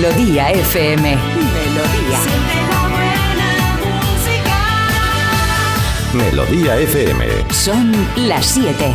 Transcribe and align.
Melodía 0.00 0.50
FM. 0.52 1.14
Melodía. 1.14 2.18
Melodía 6.14 6.76
FM. 6.78 7.26
Son 7.52 7.92
las 8.16 8.46
7. 8.46 8.94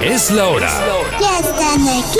Es 0.00 0.30
la 0.30 0.48
hora. 0.48 0.70
Ya 1.20 1.38
están 1.38 1.82
aquí. 1.98 2.18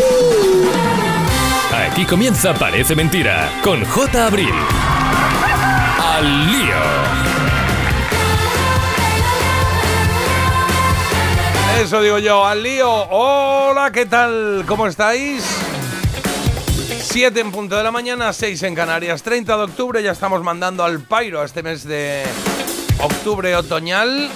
Aquí 1.88 2.04
comienza 2.04 2.52
Parece 2.52 2.94
Mentira 2.94 3.50
con 3.62 3.82
J. 3.82 4.26
Abril. 4.26 4.52
Al 5.98 6.52
lío. 6.52 7.29
Eso 11.80 12.02
digo 12.02 12.18
yo, 12.18 12.46
al 12.46 12.62
lío. 12.62 12.90
Hola, 12.90 13.90
¿qué 13.90 14.04
tal? 14.04 14.64
¿Cómo 14.66 14.86
estáis? 14.86 15.42
7 17.00 17.40
en 17.40 17.50
punto 17.50 17.74
de 17.74 17.82
la 17.82 17.90
mañana, 17.90 18.34
6 18.34 18.64
en 18.64 18.74
Canarias, 18.74 19.22
30 19.22 19.56
de 19.56 19.62
octubre, 19.62 20.02
ya 20.02 20.12
estamos 20.12 20.42
mandando 20.42 20.84
al 20.84 21.00
pairo 21.00 21.42
este 21.42 21.62
mes 21.62 21.84
de 21.84 22.22
octubre 23.02 23.56
otoñal. 23.56 24.28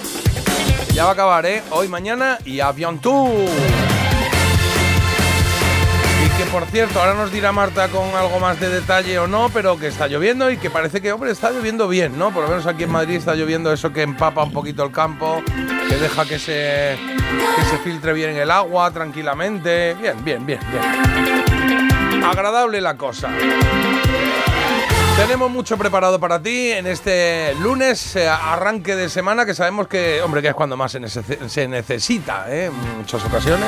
Ya 0.95 1.03
va 1.03 1.11
a 1.11 1.13
acabar, 1.13 1.45
¿eh? 1.45 1.61
Hoy, 1.69 1.87
mañana 1.87 2.39
y 2.45 2.61
avión 2.61 2.97
tú. 2.97 3.27
Y 6.25 6.29
que 6.37 6.45
por 6.51 6.65
cierto, 6.65 6.99
ahora 6.99 7.13
nos 7.13 7.31
dirá 7.31 7.51
Marta 7.51 7.89
con 7.89 8.09
algo 8.15 8.39
más 8.39 8.59
de 8.59 8.69
detalle 8.69 9.19
o 9.19 9.27
no, 9.27 9.51
pero 9.53 9.77
que 9.77 9.87
está 9.87 10.07
lloviendo 10.07 10.49
y 10.49 10.57
que 10.57 10.71
parece 10.71 10.99
que, 10.99 11.11
hombre, 11.11 11.29
está 11.29 11.51
lloviendo 11.51 11.87
bien, 11.87 12.17
¿no? 12.17 12.31
Por 12.31 12.41
lo 12.41 12.49
menos 12.49 12.65
aquí 12.65 12.85
en 12.85 12.91
Madrid 12.91 13.17
está 13.17 13.35
lloviendo 13.35 13.71
eso 13.71 13.93
que 13.93 14.01
empapa 14.01 14.43
un 14.43 14.51
poquito 14.51 14.83
el 14.83 14.91
campo, 14.91 15.43
que 15.87 15.95
deja 15.95 16.25
que 16.25 16.39
se, 16.39 16.97
que 17.55 17.63
se 17.65 17.77
filtre 17.79 18.13
bien 18.13 18.35
el 18.37 18.51
agua 18.51 18.91
tranquilamente. 18.91 19.95
Bien, 19.95 20.23
bien, 20.23 20.45
bien, 20.45 20.59
bien. 20.71 22.23
Agradable 22.23 22.81
la 22.81 22.95
cosa. 22.95 23.29
Tenemos 25.17 25.49
mucho 25.49 25.77
preparado 25.77 26.19
para 26.19 26.41
ti 26.41 26.71
en 26.71 26.85
este 26.87 27.55
lunes, 27.55 28.15
eh, 28.17 28.27
arranque 28.27 28.95
de 28.97 29.07
semana, 29.09 29.45
que 29.45 29.53
sabemos 29.53 29.87
que, 29.87 30.21
hombre, 30.21 30.41
que 30.41 30.49
es 30.49 30.53
cuando 30.53 30.75
más 30.75 30.91
se, 30.91 30.99
nece- 30.99 31.47
se 31.47 31.67
necesita, 31.69 32.45
¿eh? 32.49 32.65
en 32.65 32.97
muchas 32.97 33.23
ocasiones. 33.25 33.65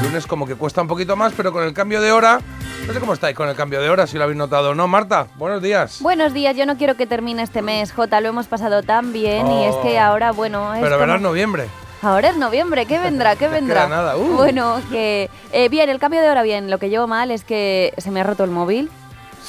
El 0.00 0.06
lunes 0.08 0.26
como 0.28 0.46
que 0.46 0.54
cuesta 0.54 0.80
un 0.80 0.86
poquito 0.88 1.16
más, 1.16 1.32
pero 1.36 1.52
con 1.52 1.64
el 1.64 1.74
cambio 1.74 2.00
de 2.00 2.12
hora, 2.12 2.40
no 2.86 2.92
sé 2.92 3.00
cómo 3.00 3.14
estáis 3.14 3.34
con 3.36 3.48
el 3.48 3.56
cambio 3.56 3.80
de 3.82 3.90
hora, 3.90 4.06
si 4.06 4.16
lo 4.16 4.24
habéis 4.24 4.38
notado 4.38 4.70
o 4.70 4.74
no. 4.76 4.86
Marta, 4.86 5.26
buenos 5.34 5.60
días. 5.60 6.00
Buenos 6.00 6.32
días, 6.32 6.56
yo 6.56 6.66
no 6.66 6.76
quiero 6.76 6.94
que 6.96 7.06
termine 7.06 7.42
este 7.42 7.62
mes, 7.62 7.92
Jota, 7.92 8.20
lo 8.20 8.28
hemos 8.28 8.46
pasado 8.46 8.82
tan 8.84 9.12
bien 9.12 9.50
y 9.50 9.64
es 9.66 9.74
que 9.76 9.98
Oh. 9.98 10.02
ahora, 10.02 10.30
bueno, 10.30 10.72
es 10.72 10.80
pero 10.80 10.96
como- 10.96 11.06
verás 11.06 11.20
noviembre. 11.20 11.66
Ahora 12.00 12.28
es 12.30 12.36
noviembre, 12.36 12.86
¿qué 12.86 12.98
vendrá? 13.00 13.34
¿Qué 13.34 13.48
vendrá? 13.48 13.88
nada, 13.88 14.16
uh. 14.16 14.36
Bueno, 14.36 14.80
que 14.90 15.30
eh, 15.52 15.68
bien, 15.68 15.90
el 15.90 15.98
cambio 15.98 16.20
de 16.22 16.30
hora 16.30 16.42
bien, 16.42 16.70
lo 16.70 16.78
que 16.78 16.90
llevo 16.90 17.08
mal 17.08 17.32
es 17.32 17.42
que 17.42 17.92
se 17.98 18.12
me 18.12 18.20
ha 18.20 18.24
roto 18.24 18.44
el 18.44 18.50
móvil. 18.50 18.88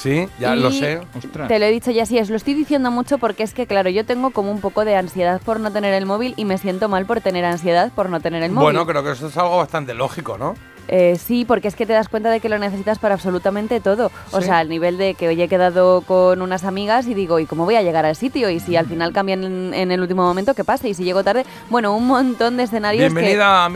Sí, 0.00 0.28
ya 0.38 0.54
Y 0.54 0.60
lo 0.60 0.70
sé. 0.70 1.00
Te 1.48 1.58
lo 1.58 1.64
he 1.64 1.70
dicho 1.72 1.90
ya 1.90 2.04
así, 2.04 2.20
os 2.20 2.30
lo 2.30 2.36
estoy 2.36 2.54
diciendo 2.54 2.92
mucho 2.92 3.18
porque 3.18 3.42
es 3.42 3.52
que, 3.52 3.66
claro, 3.66 3.90
yo 3.90 4.04
tengo 4.06 4.30
como 4.30 4.52
un 4.52 4.60
poco 4.60 4.84
de 4.84 4.94
ansiedad 4.94 5.40
por 5.44 5.58
no 5.58 5.72
tener 5.72 5.92
el 5.92 6.06
móvil 6.06 6.34
y 6.36 6.44
me 6.44 6.56
siento 6.56 6.88
mal 6.88 7.04
por 7.04 7.20
tener 7.20 7.44
ansiedad 7.44 7.90
por 7.92 8.08
no 8.08 8.20
tener 8.20 8.44
el 8.44 8.52
móvil. 8.52 8.64
Bueno, 8.66 8.86
creo 8.86 9.02
que 9.02 9.10
eso 9.10 9.26
es 9.26 9.36
algo 9.36 9.56
bastante 9.56 9.94
lógico, 9.94 10.38
¿no? 10.38 10.54
Eh, 10.90 11.18
sí, 11.22 11.44
porque 11.44 11.66
es 11.68 11.74
que 11.74 11.84
te 11.84 11.92
das 11.92 12.08
cuenta 12.08 12.30
de 12.30 12.38
que 12.40 12.48
lo 12.48 12.58
necesitas 12.58 12.98
para 13.00 13.14
absolutamente 13.14 13.80
todo. 13.80 14.10
O 14.30 14.38
Sí. 14.40 14.46
sea, 14.46 14.58
al 14.58 14.68
nivel 14.68 14.96
de 14.98 15.14
que 15.14 15.28
hoy 15.28 15.42
he 15.42 15.48
quedado 15.48 16.00
con 16.02 16.40
unas 16.40 16.64
amigas 16.64 17.06
y 17.08 17.14
digo, 17.14 17.40
¿y 17.40 17.46
cómo 17.46 17.64
voy 17.66 17.74
a 17.74 17.82
llegar 17.82 18.06
al 18.06 18.14
sitio? 18.16 18.48
Y 18.50 18.60
si 18.60 18.76
al 18.76 18.86
final 18.86 19.12
cambian 19.12 19.42
en, 19.44 19.74
en 19.74 19.90
el 19.92 20.00
último 20.00 20.22
momento, 20.22 20.54
¿qué 20.54 20.62
pasa? 20.64 20.86
Y 20.88 20.94
si 20.94 21.02
llego 21.04 21.24
tarde, 21.24 21.44
bueno, 21.68 21.94
un 21.94 22.06
montón 22.06 22.56
de 22.56 22.62
escenarios 22.62 23.12
que- 23.12 23.20
Bienvenida 23.20 23.64
a 23.64 23.68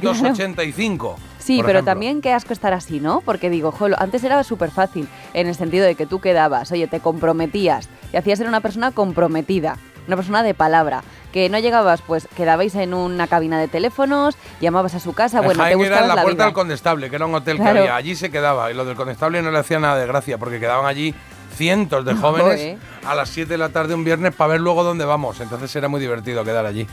Claro. 0.00 1.33
1985. 1.44 1.46
Sí, 1.46 1.58
pero 1.64 1.78
ejemplo. 1.80 1.90
también 1.92 2.20
qué 2.22 2.32
asco 2.32 2.52
estar 2.52 2.72
así, 2.72 3.00
¿no? 3.00 3.20
Porque 3.20 3.50
digo, 3.50 3.70
jolo, 3.72 3.96
antes 3.98 4.24
era 4.24 4.42
súper 4.44 4.70
fácil, 4.70 5.08
en 5.34 5.46
el 5.46 5.54
sentido 5.54 5.84
de 5.86 5.94
que 5.94 6.06
tú 6.06 6.20
quedabas, 6.20 6.70
oye, 6.72 6.86
te 6.86 7.00
comprometías 7.00 7.88
y 8.12 8.16
hacías 8.16 8.38
ser 8.38 8.48
una 8.48 8.60
persona 8.60 8.90
comprometida, 8.92 9.76
una 10.06 10.16
persona 10.16 10.42
de 10.42 10.54
palabra, 10.54 11.02
que 11.32 11.48
no 11.48 11.58
llegabas, 11.58 12.00
pues 12.02 12.28
quedabais 12.36 12.74
en 12.76 12.94
una 12.94 13.26
cabina 13.26 13.58
de 13.58 13.66
teléfonos, 13.68 14.36
llamabas 14.60 14.94
a 14.94 15.00
su 15.00 15.12
casa, 15.14 15.38
En 15.38 15.44
bueno, 15.44 15.58
te 15.64 15.70
Jaén 15.70 15.80
era 15.80 15.88
buscabas 15.88 16.02
en 16.02 16.08
la, 16.08 16.14
la 16.14 16.22
puerta 16.22 16.36
vida. 16.36 16.44
del 16.44 16.54
Condestable, 16.54 17.10
que 17.10 17.16
era 17.16 17.26
un 17.26 17.34
hotel 17.34 17.56
Claro. 17.56 17.72
que 17.72 17.78
había. 17.80 17.96
Allí 17.96 18.14
se 18.14 18.30
quedaba. 18.30 18.70
Y 18.70 18.74
lo 18.74 18.84
del 18.84 18.94
Condestable 18.96 19.42
no 19.42 19.50
le 19.50 19.58
hacía 19.58 19.78
nada 19.80 19.96
de 19.98 20.06
gracia, 20.06 20.38
porque 20.38 20.60
quedaban 20.60 20.86
allí 20.86 21.12
cientos 21.56 22.04
de 22.04 22.14
jóvenes 22.20 22.78
a 23.06 23.14
las 23.16 23.28
7 23.30 23.48
de 23.50 23.58
la 23.58 23.68
tarde 23.70 23.94
un 23.94 24.04
viernes 24.04 24.32
para 24.34 24.52
ver 24.52 24.60
luego 24.60 24.84
dónde 24.84 25.04
vamos. 25.04 25.40
Entonces 25.40 25.74
era 25.74 25.88
muy 25.88 26.00
divertido 26.00 26.44
quedar 26.44 26.66
allí. 26.66 26.86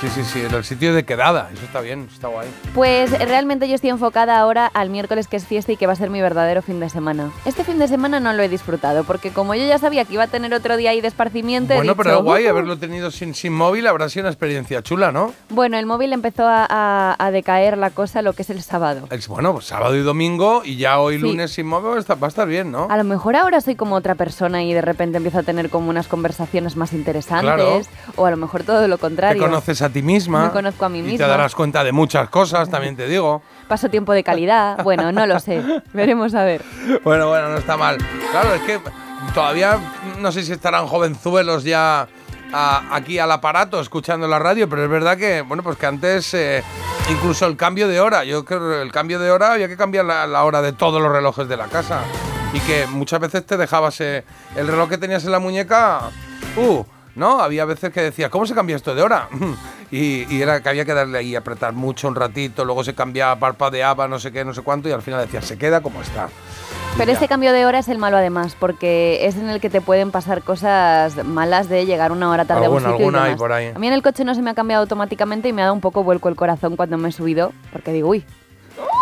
Sí, 0.00 0.06
sí, 0.10 0.22
sí, 0.22 0.40
era 0.40 0.58
el 0.58 0.62
sitio 0.64 0.94
de 0.94 1.04
quedada. 1.04 1.50
Eso 1.52 1.64
está 1.64 1.80
bien, 1.80 2.08
está 2.12 2.28
guay. 2.28 2.46
Pues 2.72 3.10
realmente 3.18 3.68
yo 3.68 3.74
estoy 3.74 3.90
enfocada 3.90 4.38
ahora 4.38 4.70
al 4.72 4.90
miércoles 4.90 5.26
que 5.26 5.36
es 5.36 5.44
fiesta 5.44 5.72
y 5.72 5.76
que 5.76 5.88
va 5.88 5.92
a 5.92 5.96
ser 5.96 6.08
mi 6.08 6.20
verdadero 6.20 6.62
fin 6.62 6.78
de 6.78 6.88
semana. 6.88 7.32
Este 7.44 7.64
fin 7.64 7.80
de 7.80 7.88
semana 7.88 8.20
no 8.20 8.32
lo 8.32 8.40
he 8.44 8.48
disfrutado 8.48 9.02
porque 9.02 9.30
como 9.32 9.56
yo 9.56 9.66
ya 9.66 9.76
sabía 9.78 10.04
que 10.04 10.14
iba 10.14 10.22
a 10.22 10.26
tener 10.28 10.54
otro 10.54 10.76
día 10.76 10.90
ahí 10.90 11.00
de 11.00 11.08
esparcimiento, 11.08 11.72
he 11.72 11.76
Bueno, 11.78 11.96
pero 11.96 12.10
dicho, 12.10 12.18
es 12.20 12.24
guay 12.24 12.46
"Uh". 12.46 12.50
haberlo 12.50 12.78
tenido 12.78 13.10
sin, 13.10 13.34
sin 13.34 13.52
móvil. 13.52 13.88
Habrá 13.88 14.08
sido 14.08 14.22
una 14.22 14.30
experiencia 14.30 14.82
chula, 14.84 15.10
¿no? 15.10 15.34
Bueno, 15.48 15.76
el 15.78 15.86
móvil 15.86 16.12
empezó 16.12 16.46
a, 16.46 16.64
a- 16.70 17.16
a 17.18 17.30
decaer 17.32 17.76
la 17.76 17.90
cosa 17.90 18.22
lo 18.22 18.34
que 18.34 18.42
es 18.42 18.50
el 18.50 18.62
sábado. 18.62 19.08
Es- 19.10 19.26
Bueno, 19.26 19.52
pues 19.52 19.64
sábado 19.66 19.96
y 19.96 20.02
domingo 20.02 20.62
y 20.64 20.76
ya 20.76 21.00
hoy 21.00 21.16
Sí. 21.16 21.22
lunes 21.22 21.50
sin 21.50 21.66
móvil 21.66 21.90
va 21.90 21.96
a 21.96 21.98
estar, 21.98 22.22
va 22.22 22.28
a 22.28 22.30
estar 22.30 22.46
bien, 22.46 22.70
¿no? 22.70 22.86
A 22.88 22.96
lo 22.96 23.02
mejor 23.02 23.34
ahora 23.34 23.60
soy 23.60 23.74
como 23.74 23.96
otra 23.96 24.14
persona 24.14 24.62
y 24.62 24.72
de 24.72 24.80
repente 24.80 25.16
empiezo 25.16 25.40
a 25.40 25.42
tener 25.42 25.70
como 25.70 25.90
unas 25.90 26.06
conversaciones 26.06 26.76
más 26.76 26.92
interesantes. 26.92 27.42
Claro. 27.42 27.80
O 28.14 28.26
a 28.26 28.30
lo 28.30 28.36
mejor 28.36 28.62
todo 28.62 28.86
lo 28.86 28.96
Te 28.96 29.00
contrario. 29.00 29.42
conoces 29.42 29.82
a 29.82 29.87
ti 29.88 30.02
misma. 30.02 30.46
Me 30.46 30.50
conozco 30.50 30.84
a 30.84 30.88
mí 30.88 30.98
Y 30.98 31.02
te 31.02 31.08
misma. 31.12 31.26
darás 31.26 31.54
cuenta 31.54 31.82
de 31.84 31.92
muchas 31.92 32.28
cosas, 32.30 32.68
también 32.70 32.96
te 32.96 33.06
digo. 33.06 33.42
Paso 33.68 33.88
tiempo 33.88 34.12
de 34.12 34.22
calidad. 34.24 34.82
Bueno, 34.82 35.12
no 35.12 35.26
lo 35.26 35.38
sé. 35.40 35.62
Veremos 35.92 36.34
a 36.34 36.44
ver. 36.44 36.62
Bueno, 37.04 37.28
bueno, 37.28 37.48
no 37.48 37.58
está 37.58 37.76
mal. 37.76 37.98
Claro, 38.30 38.54
es 38.54 38.62
que 38.62 38.80
todavía 39.34 39.78
no 40.18 40.32
sé 40.32 40.42
si 40.42 40.52
estarán 40.52 40.86
jovenzuelos 40.86 41.64
ya 41.64 42.08
a- 42.52 42.82
aquí 42.96 43.18
al 43.18 43.30
aparato 43.30 43.80
escuchando 43.80 44.26
la 44.26 44.38
radio, 44.38 44.68
pero 44.68 44.84
es 44.84 44.90
verdad 44.90 45.16
que, 45.18 45.42
bueno, 45.42 45.62
pues 45.62 45.76
que 45.76 45.86
antes 45.86 46.32
eh, 46.34 46.62
incluso 47.10 47.46
el 47.46 47.56
cambio 47.56 47.88
de 47.88 48.00
hora, 48.00 48.24
yo 48.24 48.44
creo 48.44 48.70
que 48.70 48.82
el 48.82 48.90
cambio 48.92 49.18
de 49.18 49.30
hora 49.30 49.52
había 49.52 49.68
que 49.68 49.76
cambiar 49.76 50.04
la, 50.06 50.26
la 50.26 50.44
hora 50.44 50.62
de 50.62 50.72
todos 50.72 51.00
los 51.02 51.12
relojes 51.12 51.46
de 51.48 51.56
la 51.56 51.66
casa. 51.66 52.00
Y 52.54 52.60
que 52.60 52.86
muchas 52.86 53.20
veces 53.20 53.44
te 53.44 53.58
dejabas 53.58 54.00
eh, 54.00 54.24
el 54.56 54.66
reloj 54.66 54.88
que 54.88 54.96
tenías 54.96 55.22
en 55.26 55.32
la 55.32 55.38
muñeca, 55.38 56.00
uh, 56.56 56.82
¿no? 57.18 57.40
Había 57.40 57.64
veces 57.64 57.92
que 57.92 58.00
decías, 58.00 58.30
¿cómo 58.30 58.46
se 58.46 58.54
cambia 58.54 58.76
esto 58.76 58.94
de 58.94 59.02
hora? 59.02 59.28
Y, 59.90 60.26
y 60.28 60.42
era 60.42 60.62
que 60.62 60.68
había 60.68 60.84
que 60.84 60.92
darle 60.92 61.16
ahí, 61.16 61.34
apretar 61.34 61.72
mucho 61.72 62.08
un 62.08 62.14
ratito, 62.14 62.62
luego 62.62 62.84
se 62.84 62.94
cambiaba, 62.94 63.36
parpadeaba, 63.36 64.06
no 64.06 64.18
sé 64.18 64.30
qué, 64.30 64.44
no 64.44 64.52
sé 64.52 64.60
cuánto, 64.60 64.86
y 64.86 64.92
al 64.92 65.00
final 65.00 65.22
decías, 65.22 65.46
se 65.46 65.56
queda 65.56 65.80
como 65.80 66.02
está. 66.02 66.28
Pero 66.98 67.10
este 67.10 67.26
cambio 67.26 67.54
de 67.54 67.64
hora 67.64 67.78
es 67.78 67.88
el 67.88 67.96
malo 67.96 68.18
además, 68.18 68.54
porque 68.58 69.24
es 69.24 69.36
en 69.36 69.48
el 69.48 69.62
que 69.62 69.70
te 69.70 69.80
pueden 69.80 70.10
pasar 70.10 70.42
cosas 70.42 71.24
malas 71.24 71.70
de 71.70 71.86
llegar 71.86 72.12
una 72.12 72.28
hora 72.28 72.44
tarde 72.44 72.66
a 72.66 72.70
un 72.70 72.80
sitio 72.80 72.96
alguna 72.96 73.24
demás. 73.24 73.38
por 73.38 73.52
ahí. 73.52 73.72
A 73.74 73.78
mí 73.78 73.86
en 73.86 73.94
el 73.94 74.02
coche 74.02 74.24
no 74.24 74.34
se 74.34 74.42
me 74.42 74.50
ha 74.50 74.54
cambiado 74.54 74.82
automáticamente 74.82 75.48
y 75.48 75.54
me 75.54 75.62
ha 75.62 75.66
dado 75.66 75.74
un 75.74 75.80
poco 75.80 76.04
vuelco 76.04 76.28
el 76.28 76.36
corazón 76.36 76.76
cuando 76.76 76.98
me 76.98 77.08
he 77.08 77.12
subido, 77.12 77.52
porque 77.72 77.92
digo, 77.92 78.08
uy, 78.08 78.24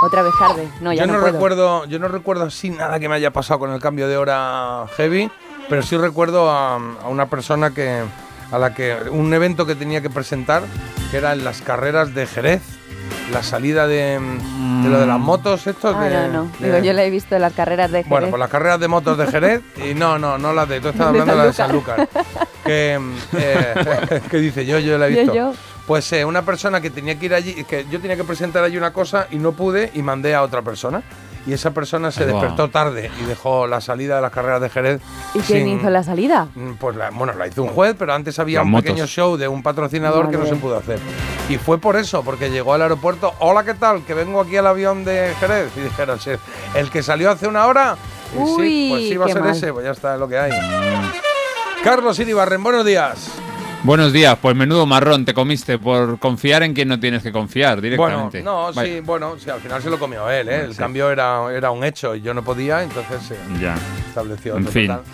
otra 0.05 0.22
vez 0.22 0.32
tarde. 0.38 0.69
No, 0.81 0.93
ya 0.93 1.00
yo 1.00 1.06
no, 1.06 1.15
no, 1.15 1.21
puedo. 1.21 1.32
recuerdo, 1.32 1.84
yo 1.87 1.99
no 1.99 2.09
recuerdo 2.09 2.44
así 2.44 2.71
nada 2.71 3.00
que 3.00 3.09
me 3.09 3.16
haya 3.16 3.32
pasado 3.32 3.59
con 3.59 3.72
el 3.72 3.81
cambio 3.81 4.09
de 4.09 4.16
hora 4.16 4.87
heavy, 4.97 5.31
pero 5.69 5.82
sí 5.82 5.97
recuerdo 5.97 6.50
a, 6.50 6.75
a 6.77 7.09
una 7.09 7.27
persona 7.27 7.71
que 7.72 8.03
a 8.53 8.59
la 8.59 8.75
que 8.75 8.97
un 9.10 9.32
evento 9.34 9.66
que 9.66 9.75
tenía 9.75 10.00
que 10.00 10.10
presentar, 10.10 10.62
que 11.10 11.16
eran 11.16 11.43
las 11.44 11.62
carreras 11.62 12.15
de 12.15 12.27
Jerez, 12.27 12.62
la 13.32 13.43
salida 13.43 13.88
de, 13.88 14.21
de 14.21 14.88
lo 14.88 15.00
de 15.00 15.06
las 15.06 15.19
motos, 15.19 15.66
estos 15.66 15.97
Ah, 15.97 16.05
de, 16.05 16.28
no, 16.28 16.44
no. 16.44 16.50
de- 16.60 16.66
Digo, 16.72 16.78
yo 16.84 16.93
la 16.93 17.03
he 17.05 17.10
visto 17.10 17.34
en 17.34 17.43
las 17.43 17.53
carreras 17.55 17.91
de 17.91 17.99
Jerez. 17.99 18.09
Bueno, 18.09 18.28
pues 18.31 18.38
las 18.38 18.49
carreras 18.50 18.78
de 18.78 18.87
motos 18.87 19.19
de 19.19 19.26
Jerez 19.26 19.62
y 19.84 19.94
no, 19.94 20.16
no, 20.19 20.38
no 20.38 20.52
las 20.52 20.69
de, 20.69 20.81
tú 20.81 20.88
estás 20.88 21.08
hablando 21.08 21.32
de 21.32 21.38
la 21.38 21.46
de 21.46 21.52
San 21.52 21.67
Sanlúcar. 21.69 21.99
Lucas. 22.00 22.25
Que, 22.64 22.99
mm, 23.00 23.14
eh, 23.37 24.23
que 24.31 24.37
dice 24.38 24.64
yo, 24.64 24.79
yo 24.79 24.96
la 24.99 25.08
he 25.08 25.14
Yo, 25.14 25.19
visto. 25.23 25.35
yo. 25.35 25.52
Pues 25.88 26.12
eh, 26.12 26.25
una 26.25 26.43
persona 26.43 26.81
que 26.81 26.90
tenía 26.90 27.19
que 27.19 27.26
ir 27.26 27.35
allí, 27.35 27.64
que 27.64 27.85
yo 27.90 28.00
tenía 28.00 28.17
que 28.17 28.25
presentar 28.25 28.62
allí 28.64 28.76
una 28.76 28.93
cosa 28.93 29.26
y 29.32 29.37
no 29.38 29.52
pude 29.52 29.90
y 29.94 30.02
mandé 30.02 30.35
a 30.37 30.43
otra 30.43 30.62
persona. 30.62 31.02
Y 31.46 31.52
esa 31.52 31.70
persona 31.70 32.10
se 32.10 32.25
Ahí 32.25 32.32
va. 32.32 32.40
despertó 32.40 32.69
tarde 32.70 33.08
y 33.20 33.25
dejó 33.25 33.69
la 33.69 33.81
salida 33.81 34.16
de 34.16 34.22
las 34.22 34.32
carreras 34.32 34.60
de 34.60 34.69
Jerez. 34.69 35.00
¿Y 35.32 35.38
quién 35.40 35.64
sin- 35.64 35.78
hizo 35.78 35.90
la 35.90 36.02
salida? 36.02 36.48
Mm, 36.56 36.72
Pues 36.72 36.96
la, 36.96 37.10
bueno, 37.10 37.34
la 37.34 37.46
hizo 37.46 37.62
un 37.62 37.69
juez, 37.69 37.94
pero 37.96 38.12
antes 38.14 38.38
había 38.40 38.58
Las 38.58 38.64
un 38.66 38.72
motos. 38.72 38.84
pequeño 38.87 39.06
show 39.06 39.37
de 39.37 39.46
un 39.46 39.62
patrocinador 39.62 40.28
que 40.31 40.38
no 40.38 40.46
se 40.46 40.56
pudo 40.56 40.76
hacer. 40.76 40.98
Y 41.48 41.56
fue 41.58 41.78
por 41.78 41.94
eso, 41.96 42.25
porque 42.25 42.50
llegó 42.50 42.75
al 42.75 42.82
aeropuerto, 42.82 43.32
hola, 43.38 43.62
¿qué 43.64 43.75
tal? 43.75 44.02
Que 44.04 44.14
vengo 44.14 44.40
aquí 44.40 44.56
al 44.56 44.66
avión 44.66 45.04
de 45.04 45.32
Jerez. 45.38 45.70
Y 45.76 45.81
dijeron, 45.82 46.19
"Sí, 46.19 46.31
el 46.75 46.90
que 46.90 47.02
salió 47.04 47.31
hace 47.31 47.46
una 47.46 47.66
hora. 47.66 47.96
Y 48.34 48.38
sí, 48.56 48.87
pues 48.90 49.02
sí 49.08 49.16
va 49.16 49.26
a 49.26 49.28
ser 49.28 49.40
mal. 49.42 49.50
ese, 49.52 49.72
pues 49.72 49.84
ya 49.84 49.92
está 49.92 50.14
es 50.14 50.20
lo 50.20 50.26
que 50.28 50.37
hay. 50.38 50.50
Carlos 51.84 52.19
Iribarren, 52.19 52.62
buenos 52.62 52.84
días. 52.84 53.28
Buenos 53.82 54.12
días, 54.12 54.37
pues 54.43 54.56
menudo 54.56 54.84
marrón 54.84 55.25
te 55.25 55.32
comiste 55.32 55.78
por 55.78 56.19
confiar 56.19 56.64
en 56.64 56.75
quien 56.75 56.88
no 56.88 56.99
tienes 56.99 57.23
que 57.23 57.31
confiar 57.31 57.76
Bueno, 57.76 57.82
directamente. 57.82 58.43
no, 58.43 58.73
Vaya. 58.73 58.82
sí, 58.94 59.00
bueno, 59.00 59.38
sí, 59.38 59.49
al 59.49 59.61
final 59.61 59.81
se 59.81 59.90
lo 59.90 59.99
comió 59.99 60.28
él, 60.28 60.49
¿eh? 60.49 60.64
El 60.64 60.73
Sí. 60.73 60.78
cambio 60.78 61.08
era, 61.11 61.52
era 61.55 61.70
un 61.70 61.84
hecho 61.84 62.14
y 62.17 62.20
yo 62.20 62.34
no 62.34 62.43
podía, 62.43 62.82
entonces 62.82 63.23
se 63.23 63.37
Ya. 63.61 63.76
estableció 64.08 64.55
En 64.56 64.62
otro 64.62 64.73
fin. 64.73 64.87
total. 64.88 65.05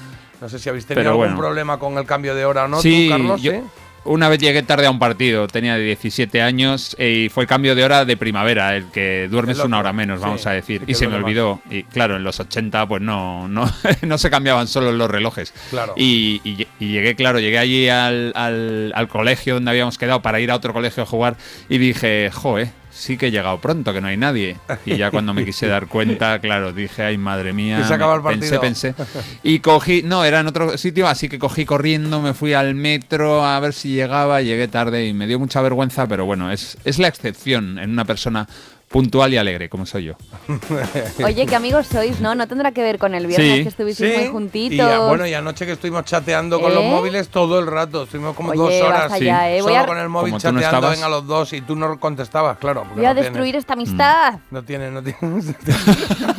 No 0.41 0.49
sé 0.49 0.59
si 0.59 0.69
habéis 0.71 0.87
tenido 0.87 1.03
Pero 1.03 1.11
algún 1.11 1.27
bueno. 1.27 1.39
problema 1.39 1.79
con 1.79 1.99
el 1.99 2.07
cambio 2.07 2.35
de 2.35 2.47
hora 2.47 2.65
o 2.65 2.69
no, 2.69 2.81
Sí, 2.81 3.05
tú, 3.09 3.11
Carlos, 3.13 3.43
yo- 3.43 3.53
¿sí? 3.53 3.61
Una 4.05 4.29
vez 4.29 4.39
llegué 4.39 4.63
tarde 4.63 4.87
a 4.87 4.91
un 4.91 4.99
partido, 4.99 5.47
tenía 5.49 5.77
17 5.77 6.43
años 6.43 6.97
y 6.99 7.29
fue 7.29 7.45
el 7.45 7.49
cambio 7.49 7.75
de 7.75 7.85
hora 7.85 8.05
de 8.05 8.17
primavera, 8.17 8.75
el 8.77 8.87
que 8.91 9.29
duermes 9.31 9.59
El 9.61 9.67
una 9.67 9.79
hora 9.79 9.93
menos, 9.93 10.19
sí, 10.21 10.25
vamos 10.25 10.47
a 10.47 10.53
decir. 10.53 10.83
y 10.87 10.95
se 10.95 11.07
me 11.09 11.17
olvidó. 11.17 11.61
Y 11.71 11.85
claro, 11.85 12.17
en 12.17 12.25
los 12.25 12.41
80 12.41 12.87
pues 12.89 13.01
no, 13.03 13.49
no, 13.49 13.71
no 14.03 14.19
se 14.19 14.31
cambiaban 14.31 14.67
solo 14.69 14.93
los 14.93 15.11
relojes. 15.11 15.53
Claro. 15.71 15.95
Y, 15.97 16.41
y- 16.45 16.67
y 16.81 16.93
llegué, 16.93 17.15
claro, 17.15 17.39
llegué 17.41 17.59
allí 17.59 17.89
al, 17.89 18.33
al- 18.35 18.93
al 18.95 19.09
colegio 19.09 19.55
donde 19.55 19.71
habíamos 19.71 19.99
quedado 19.99 20.21
para 20.23 20.41
ir 20.41 20.51
a 20.51 20.57
otro 20.57 20.73
colegio 20.73 21.03
a 21.03 21.07
jugar 21.07 21.37
y 21.69 21.79
dije, 21.79 22.31
joe, 22.33 22.71
sí 22.93 23.17
que 23.17 23.29
he 23.29 23.31
llegado 23.31 23.59
pronto, 23.59 23.93
que 23.93 24.01
no 24.01 24.09
hay 24.09 24.17
nadie. 24.17 24.57
Y 24.85 24.97
ya 24.97 25.11
cuando 25.11 25.33
me 25.35 25.45
quise 25.45 25.67
dar 25.67 25.87
cuenta, 25.89 26.39
claro, 26.41 26.73
dije, 26.73 27.03
ay 27.03 27.19
madre 27.19 27.53
mía. 27.53 27.79
Que 27.79 27.85
se 27.85 27.95
acaba 27.95 28.15
el 28.17 28.23
Pensé, 28.23 28.59
partido. 28.59 28.61
pensé. 28.61 28.95
Y 29.43 29.61
cogí, 29.61 30.03
no, 30.03 30.25
era 30.25 30.41
en 30.41 30.47
otro 30.47 30.77
sitio, 30.79 31.09
así 31.09 31.29
que 31.29 31.39
cogí 31.39 31.65
corriendo, 31.65 32.21
me 32.21 32.35
fui 32.35 32.53
al 32.53 32.75
metro 32.75 33.45
a 33.45 33.59
ver 33.61 33.73
si 33.73 33.95
llegaba, 33.95 34.43
llegué 34.43 34.69
tarde 34.69 35.07
y 35.07 35.13
me 35.15 35.27
dio 35.27 35.39
mucha 35.39 35.61
vergüenza, 35.63 36.07
pero 36.07 36.25
bueno, 36.27 36.53
es, 36.53 36.77
es 36.85 36.99
la 36.99 37.09
excepción 37.09 37.79
en 37.79 37.91
una 37.91 38.05
persona 38.05 38.47
puntual 38.93 39.33
y 39.33 39.39
alegre, 39.39 39.69
como 39.69 39.87
soy 39.87 40.05
yo. 40.05 40.15
Oye, 41.25 41.47
qué 41.47 41.57
amigos 41.57 41.87
sois, 41.87 42.21
¿no? 42.21 42.35
No 42.35 42.47
tendrá 42.47 42.73
que 42.73 42.83
ver 42.83 42.99
con 42.99 43.15
el 43.15 43.27
viernes 43.27 43.57
Sí. 43.57 43.63
que 43.63 43.69
estuvisteis 43.71 44.17
muy 44.19 44.25
Y, 44.25 44.29
juntitos. 44.29 44.87
a- 44.87 45.09
bueno, 45.09 45.27
y 45.27 45.35
anoche 45.35 45.65
que 45.67 45.73
estuvimos 45.73 46.05
chateando 46.05 46.61
con 46.61 46.71
¿Eh? 46.71 46.75
los 46.75 46.85
móviles 46.85 47.29
todo 47.29 47.59
el 47.59 47.67
rato. 47.67 48.03
Estuvimos 48.05 48.37
como 48.37 48.51
Oye, 48.51 48.59
dos 48.79 48.89
horas 48.89 49.19
ya, 49.19 49.51
¿eh? 49.51 49.63
Voy 49.63 49.73
solo 49.73 49.85
a- 49.85 49.87
con 49.87 49.99
el 49.99 50.09
móvil 50.09 50.33
no 50.35 50.39
chateando, 50.39 50.61
estabas. 50.67 50.91
venga 50.93 51.09
los 51.09 51.27
dos, 51.27 51.53
y 51.55 51.61
tú 51.63 51.75
no 51.75 51.99
contestabas, 51.99 52.59
claro. 52.59 52.85
Voy 52.95 53.05
a 53.05 53.15
no 53.15 53.21
destruir 53.21 53.53
tienes- 53.53 53.61
esta 53.61 53.73
amistad. 53.73 54.35
No 54.51 54.63
tiene, 54.63 54.91
no 54.91 55.03
tiene. 55.03 55.19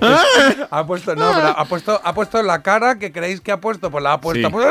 ha 0.70 0.86
puesto, 0.86 1.14
no, 1.14 1.32
pero 1.34 1.48
ha 1.48 1.64
puesto, 1.64 2.00
ha 2.02 2.14
puesto 2.14 2.42
la 2.42 2.62
cara 2.62 2.98
que 2.98 3.12
creéis 3.12 3.40
que 3.40 3.52
ha 3.52 3.60
puesto, 3.60 3.90
pues 3.90 4.02
la 4.02 4.14
ha 4.14 4.20
puesto. 4.20 4.48
Sí. 4.48 4.52
pues- 4.52 4.66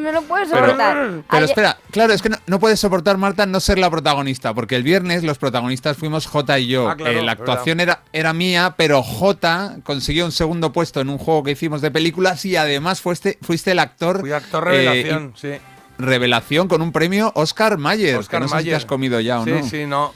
no 0.00 0.12
lo 0.12 0.22
puedo 0.22 0.44
Pero- 0.50 0.60
soportar. 0.66 1.10
Pero 1.30 1.44
espera, 1.44 1.78
claro, 1.90 2.12
es 2.12 2.22
que 2.22 2.28
no, 2.28 2.36
no 2.46 2.58
puedes 2.58 2.78
soportar, 2.80 3.16
Marta, 3.16 3.46
no 3.46 3.60
ser 3.60 3.78
la 3.78 3.90
protagonista, 3.90 4.52
porque 4.54 4.76
el 4.76 4.82
viernes 4.82 5.22
los 5.24 5.38
protagonistas 5.38 5.96
fuimos 5.96 6.26
Jota 6.26 6.58
y 6.58 6.66
yo. 6.68 6.88
Ah, 6.88 6.96
claro, 6.96 7.18
Eh, 7.18 7.22
la 7.22 7.32
actuación 7.32 7.80
era, 7.80 8.00
era 8.12 8.32
mía, 8.32 8.74
pero 8.76 9.02
Jota 9.02 9.76
consiguió 9.84 10.24
un 10.26 10.32
segundo 10.32 10.72
puesto 10.72 11.00
en 11.00 11.08
un 11.08 11.18
juego 11.18 11.42
que 11.42 11.52
hicimos 11.52 11.80
de 11.80 11.90
películas 11.90 12.44
y 12.44 12.56
además 12.56 13.00
fuiste, 13.00 13.38
fuiste 13.42 13.70
el 13.72 13.78
actor. 13.78 14.20
Fui 14.20 14.32
actor 14.32 14.66
eh, 14.68 14.70
revelación, 14.70 15.32
sí. 15.36 15.48
y- 15.48 15.60
revelación 15.96 16.66
con 16.68 16.82
un 16.82 16.90
premio 16.92 17.30
Oscar 17.36 17.78
Mayer. 17.78 18.16
Oscar 18.16 18.40
que 18.40 18.44
no 18.44 18.48
sé 18.48 18.52
si 18.52 18.56
te 18.56 18.64
Mayer. 18.64 18.74
has 18.76 18.84
comido 18.84 19.20
ya 19.20 19.40
o 19.40 19.44
sí, 19.44 19.50
no. 19.52 19.62
Sí, 19.68 19.86
no. 19.86 20.14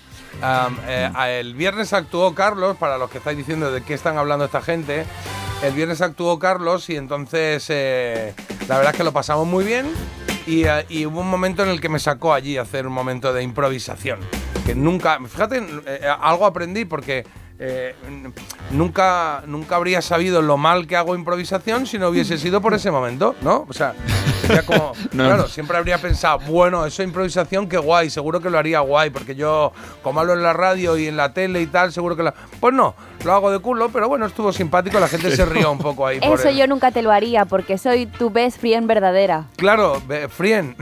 Eh, 0.86 1.10
el 1.40 1.54
viernes 1.54 1.92
actuó 1.92 2.34
Carlos, 2.34 2.76
para 2.76 2.98
los 2.98 3.10
que 3.10 3.18
estáis 3.18 3.36
diciendo 3.36 3.70
de 3.70 3.82
qué 3.82 3.94
están 3.94 4.16
hablando 4.18 4.44
esta 4.44 4.62
gente. 4.62 5.04
El 5.62 5.72
viernes 5.72 6.00
actuó 6.00 6.38
Carlos 6.38 6.88
y 6.88 6.96
entonces 6.96 7.66
eh, 7.68 8.34
la 8.68 8.76
verdad 8.76 8.92
es 8.92 8.98
que 8.98 9.04
lo 9.04 9.12
pasamos 9.12 9.46
muy 9.46 9.64
bien. 9.64 9.86
Y, 10.46 10.64
eh, 10.64 10.86
y 10.88 11.06
hubo 11.06 11.20
un 11.20 11.30
momento 11.30 11.62
en 11.62 11.68
el 11.68 11.80
que 11.80 11.88
me 11.88 11.98
sacó 11.98 12.32
allí 12.32 12.56
a 12.56 12.62
hacer 12.62 12.86
un 12.86 12.92
momento 12.92 13.32
de 13.32 13.42
improvisación. 13.42 14.20
Que 14.64 14.74
nunca, 14.74 15.18
fíjate, 15.26 15.66
algo 16.20 16.46
aprendí 16.46 16.84
porque 16.84 17.24
eh, 17.60 17.94
nunca, 18.70 19.42
nunca 19.46 19.76
habría 19.76 20.00
sabido 20.02 20.42
lo 20.42 20.56
mal 20.56 20.86
que 20.86 20.96
hago 20.96 21.14
improvisación 21.14 21.86
si 21.86 21.98
no 21.98 22.08
hubiese 22.08 22.38
sido 22.38 22.60
por 22.60 22.74
ese 22.74 22.90
momento, 22.90 23.34
¿no? 23.42 23.66
O 23.68 23.72
sea, 23.72 23.94
sería 24.42 24.62
como, 24.64 24.92
No. 25.12 25.24
claro, 25.24 25.48
siempre 25.48 25.76
habría 25.76 25.98
pensado, 25.98 26.38
bueno, 26.46 26.86
eso 26.86 27.02
es 27.02 27.08
improvisación, 27.08 27.68
qué 27.68 27.78
guay, 27.78 28.10
seguro 28.10 28.40
que 28.40 28.50
lo 28.50 28.58
haría 28.58 28.80
guay, 28.80 29.10
porque 29.10 29.34
yo, 29.34 29.72
como 30.02 30.20
hablo 30.20 30.34
en 30.34 30.42
la 30.42 30.52
radio 30.52 30.96
y 30.96 31.06
en 31.06 31.16
la 31.16 31.32
tele 31.32 31.60
y 31.62 31.66
tal, 31.66 31.92
seguro 31.92 32.16
que 32.16 32.22
la... 32.22 32.34
Pues 32.60 32.74
no, 32.74 32.94
lo 33.24 33.32
hago 33.32 33.50
de 33.50 33.58
culo, 33.58 33.88
pero 33.88 34.08
bueno, 34.08 34.26
estuvo 34.26 34.52
simpático, 34.52 35.00
la 35.00 35.08
gente 35.08 35.34
se 35.34 35.44
rió 35.46 35.72
un 35.72 35.78
poco 35.78 36.06
ahí. 36.06 36.20
por 36.20 36.38
Eso 36.38 36.48
el- 36.48 36.56
yo 36.56 36.66
nunca 36.66 36.90
te 36.92 37.02
lo 37.02 37.10
haría 37.10 37.44
porque 37.44 37.78
soy 37.78 38.06
tu 38.06 38.30
best 38.30 38.58
friend 38.60 38.86
verdadera. 38.86 39.46
Claro, 39.56 40.00
be- 40.06 40.28
Frien. 40.28 40.76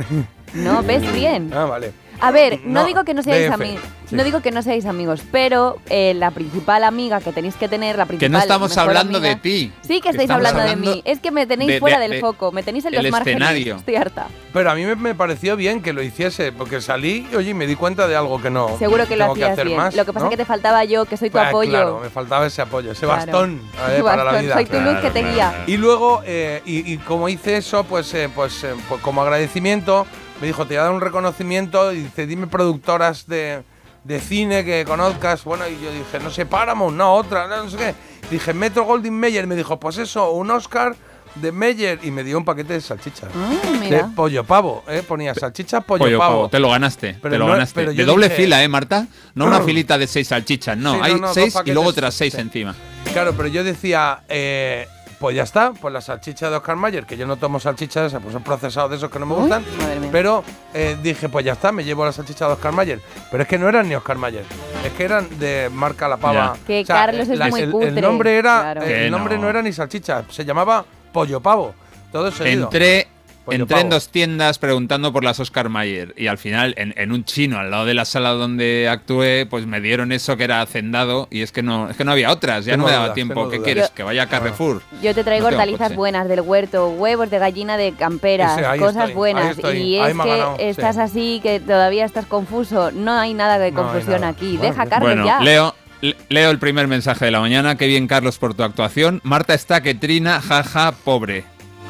No, 0.54 0.82
best 0.82 1.06
friend. 1.06 1.52
ah, 1.54 1.64
vale. 1.66 1.92
A 2.20 2.30
ver, 2.30 2.60
no, 2.64 2.80
No, 2.80 2.86
digo 2.86 3.04
que 3.04 3.14
no 3.14 3.22
seáis 3.22 3.50
amigos, 3.50 3.82
sí. 4.08 4.14
no 4.16 4.24
digo 4.24 4.40
que 4.42 4.50
no 4.50 4.62
seáis 4.62 4.86
amigos, 4.86 5.20
pero 5.30 5.78
eh, 5.88 6.14
la 6.14 6.30
principal 6.30 6.84
amiga 6.84 7.20
que 7.20 7.32
tenéis 7.32 7.54
que 7.56 7.68
tener, 7.68 7.96
la 7.98 8.06
principal 8.06 8.26
Que 8.26 8.32
no 8.32 8.38
estamos 8.38 8.76
hablando 8.78 9.18
amiga- 9.18 9.34
de 9.34 9.40
ti. 9.40 9.72
Sí 9.82 10.00
que 10.00 10.10
estáis 10.10 10.30
hablando, 10.30 10.60
de 10.62 10.76
mí. 10.76 11.02
Es 11.04 11.20
que 11.20 11.30
me 11.30 11.46
tenéis 11.46 11.72
de- 11.72 11.80
fuera 11.80 11.98
de- 11.98 12.02
del 12.08 12.12
de- 12.12 12.20
foco, 12.20 12.52
me 12.52 12.62
tenéis 12.62 12.84
en 12.86 12.94
el 12.94 13.02
los 13.02 13.12
márgenes. 13.12 13.40
escenario. 13.42 13.76
Estoy 13.80 13.96
harta. 13.96 14.28
Pero 14.52 14.70
a 14.70 14.74
mí 14.74 14.84
me, 14.84 14.96
me 14.96 15.14
pareció 15.14 15.56
bien 15.56 15.82
que 15.82 15.92
lo 15.92 16.02
hiciese, 16.02 16.52
porque 16.52 16.80
salí 16.80 17.26
y 17.30 17.36
oye, 17.36 17.52
me 17.54 17.66
di 17.66 17.76
cuenta 17.76 18.06
de 18.08 18.16
algo 18.16 18.40
que 18.40 18.48
no 18.50 18.76
Seguro 18.78 19.06
que 19.06 19.16
lo 19.16 19.24
tengo 19.24 19.34
que 19.34 19.42
hacías 19.44 19.52
hacer 19.52 19.66
bien. 19.66 19.76
más. 19.78 19.94
lo 19.94 20.04
que 20.04 20.12
pasa 20.12 20.24
¿no? 20.24 20.30
es 20.30 20.36
que 20.36 20.42
te 20.42 20.44
faltaba 20.46 20.84
yo, 20.84 21.04
que 21.04 21.16
soy 21.16 21.30
tu 21.30 21.38
Ah, 21.38 21.48
apoyo. 21.48 21.70
Claro, 21.70 22.00
me 22.02 22.08
faltaba 22.10 22.46
ese 22.46 22.62
apoyo, 22.62 22.92
ese 22.92 23.06
Claro. 23.06 23.16
bastón 23.20 23.60
eh, 23.90 23.98
Tu 23.98 24.04
para 24.04 24.16
la 24.18 24.24
bastón, 24.24 24.42
vida. 24.42 24.54
Soy 24.54 24.64
tu 24.66 24.80
luz 24.80 24.96
que 25.00 25.10
te 25.10 25.20
Claro, 25.20 25.34
guía. 25.34 25.64
Y 25.66 25.76
luego, 25.76 26.22
eh, 26.24 26.62
y, 26.64 26.92
y 26.92 26.96
como 26.98 27.28
hice 27.28 27.56
eso, 27.58 27.84
pues, 27.84 28.12
eh, 28.14 28.28
pues, 28.34 28.64
eh, 28.64 28.74
pues 28.88 29.00
como 29.02 29.20
agradecimiento, 29.22 30.06
me 30.40 30.46
dijo, 30.48 30.64
te 30.66 30.74
voy 30.74 30.78
a 30.78 30.82
dar 30.84 30.92
un 30.92 31.00
reconocimiento 31.00 31.92
y 31.92 32.02
dice, 32.02 32.26
dime 32.26 32.46
productoras 32.46 33.26
de, 33.26 33.62
de 34.04 34.20
cine 34.20 34.64
que 34.64 34.84
conozcas. 34.86 35.44
Bueno, 35.44 35.64
y 35.68 35.72
yo 35.82 35.90
dije, 35.92 36.18
no 36.22 36.30
sé, 36.30 36.46
Paramount, 36.46 36.96
no, 36.96 37.14
otra, 37.14 37.46
no, 37.48 37.64
no 37.64 37.70
sé 37.70 37.76
qué. 37.76 37.94
Dije, 38.30 38.52
Metro 38.54 38.84
Goldwyn 38.84 39.18
Mayer. 39.18 39.46
Me 39.46 39.56
dijo, 39.56 39.78
pues 39.80 39.98
eso, 39.98 40.32
un 40.32 40.50
Oscar 40.50 40.94
de 41.36 41.52
Meyer. 41.52 42.00
Y 42.02 42.10
me 42.10 42.24
dio 42.24 42.36
un 42.38 42.44
paquete 42.44 42.72
de 42.74 42.80
salchichas. 42.80 43.30
Ah, 43.34 43.78
De 43.88 44.04
pollo 44.16 44.42
pavo, 44.44 44.82
¿eh? 44.88 45.02
Ponía 45.06 45.34
salchichas, 45.34 45.84
pollo, 45.84 46.04
Pollo 46.04 46.18
pavo. 46.18 46.34
pavo, 46.34 46.48
te 46.48 46.58
lo 46.58 46.70
ganaste, 46.70 47.16
Pero 47.22 47.32
te 47.34 47.38
lo 47.38 47.46
no- 47.46 47.52
ganaste. 47.52 47.74
pero 47.80 47.92
De 47.94 48.04
doble 48.04 48.28
dije- 48.28 48.42
fila, 48.42 48.62
¿eh, 48.64 48.68
Marta? 48.68 49.06
No 49.34 49.46
una 49.46 49.60
filita 49.62 49.96
de 49.96 50.06
seis 50.06 50.28
salchichas, 50.28 50.76
no. 50.76 50.94
Sí, 50.94 51.00
Hay 51.02 51.20
no, 51.20 51.32
seis 51.32 51.54
y 51.64 51.72
luego 51.72 51.88
otras 51.90 52.14
seis 52.14 52.34
sí. 52.34 52.40
encima. 52.40 52.74
Claro, 53.12 53.32
pero 53.36 53.48
yo 53.48 53.62
decía, 53.64 54.20
eh, 54.28 54.88
pues 55.18 55.34
ya 55.34 55.42
está, 55.44 55.72
pues 55.72 55.92
la 55.92 56.00
salchicha 56.00 56.50
de 56.50 56.56
Oscar 56.56 56.76
Mayer, 56.76 57.06
que 57.06 57.16
yo 57.16 57.26
no 57.26 57.36
tomo 57.36 57.58
salchicha 57.58 58.02
de 58.02 58.08
esas, 58.08 58.22
pues 58.22 58.32
son 58.32 58.42
procesados 58.42 58.90
de 58.90 58.96
esos 58.96 59.10
que 59.10 59.18
no 59.18 59.26
me 59.26 59.34
Uy, 59.34 59.40
gustan. 59.40 59.64
madre 59.78 60.00
mía. 60.00 60.08
Pero 60.12 60.44
eh, 60.74 60.96
dije, 61.02 61.28
pues 61.28 61.44
ya 61.44 61.52
está, 61.52 61.72
me 61.72 61.84
llevo 61.84 62.04
la 62.04 62.12
salchicha 62.12 62.46
de 62.46 62.52
Oscar 62.52 62.72
Mayer. 62.72 63.00
Pero 63.30 63.42
es 63.42 63.48
que 63.48 63.58
no 63.58 63.68
eran 63.68 63.88
ni 63.88 63.94
Oscar 63.94 64.16
Mayer, 64.16 64.44
es 64.84 64.92
que 64.92 65.04
eran 65.04 65.38
de 65.38 65.70
marca 65.72 66.08
La 66.08 66.16
Pava. 66.16 66.54
Ya. 66.54 66.66
Que 66.66 66.84
Carlos 66.84 67.28
es 67.28 67.50
muy 67.50 67.60
el, 67.62 67.70
cutre, 67.70 67.88
El 67.88 68.00
nombre 68.00 68.36
era, 68.36 68.60
claro. 68.60 68.82
el 68.82 69.10
nombre 69.10 69.36
no. 69.36 69.42
no. 69.42 69.50
era 69.50 69.62
ni 69.62 69.72
salchicha, 69.72 70.24
se 70.30 70.44
llamaba 70.44 70.84
Pollo 71.12 71.40
Pavo. 71.40 71.74
Todo 72.12 72.30
seguido. 72.30 72.64
Entré, 72.64 73.08
entré 73.48 73.80
en 73.80 73.90
dos 73.90 74.08
tiendas 74.08 74.58
preguntando 74.58 75.12
por 75.12 75.22
las 75.24 75.38
Oscar 75.40 75.68
Mayer 75.68 76.14
y 76.16 76.26
al 76.26 76.38
final 76.38 76.74
en, 76.76 76.92
en 76.96 77.12
un 77.12 77.24
chino 77.24 77.58
al 77.58 77.70
lado 77.70 77.84
de 77.84 77.94
la 77.94 78.04
sala 78.04 78.30
donde 78.30 78.88
actué 78.88 79.46
pues 79.48 79.66
me 79.66 79.80
dieron 79.80 80.12
eso 80.12 80.36
que 80.36 80.44
era 80.44 80.60
hacendado 80.62 81.28
y 81.30 81.42
es 81.42 81.52
que 81.52 81.62
no 81.62 81.90
es 81.90 81.96
que 81.96 82.04
no 82.04 82.12
había 82.12 82.30
otras 82.30 82.64
ya 82.64 82.72
Tengo 82.72 82.84
no 82.84 82.88
me 82.88 82.92
daba 82.92 83.04
dudas, 83.06 83.14
tiempo 83.14 83.48
¿qué 83.48 83.56
dudas. 83.56 83.64
quieres? 83.64 83.88
Yo- 83.88 83.94
que 83.94 84.02
vaya 84.02 84.22
a 84.22 84.26
Carrefour 84.28 84.82
Yo 85.02 85.14
te 85.14 85.24
traigo 85.24 85.50
No 85.50 85.56
hortalizas 85.56 85.88
coche. 85.88 85.96
buenas 85.96 86.28
del 86.28 86.40
huerto, 86.40 86.88
huevos 86.90 87.30
de 87.30 87.38
gallina 87.38 87.76
de 87.76 87.88
Ese, 87.88 88.66
ahí 88.66 88.78
cosas 88.78 88.96
estoy, 89.08 89.14
buenas. 89.14 89.58
y 89.58 89.64
ahí 89.66 89.94
es 89.96 90.06
que 90.06 90.12
ganado, 90.14 90.56
sí. 90.56 90.64
estás 90.64 90.96
así, 90.98 91.40
que 91.42 91.60
todavía 91.60 92.04
estás 92.04 92.26
confuso. 92.26 92.90
No 92.92 93.12
hay 93.18 93.34
nada 93.34 93.58
de 93.58 93.70
No 93.72 93.82
confusión 93.82 94.20
nada. 94.20 94.28
aquí. 94.28 94.56
Bueno, 94.56 94.74
Deja, 94.84 94.98
bueno 95.00 95.24
ya. 95.26 95.40
leo 95.40 95.74
le- 96.00 96.16
leo 96.28 96.50
el 96.50 96.58
primer 96.58 96.88
mensaje 96.88 97.24
de 97.24 97.30
la 97.30 97.40
mañana 97.40 97.76
qué 97.76 97.86
bien 97.86 98.06
Carlos 98.06 98.36
por 98.38 98.52
tu 98.54 98.62
actuación 98.62 99.20
Marta 99.24 99.54
está 99.54 99.80
que 99.80 99.94
trina 99.94 100.40
jaja 100.42 100.92
pobre 100.92 101.44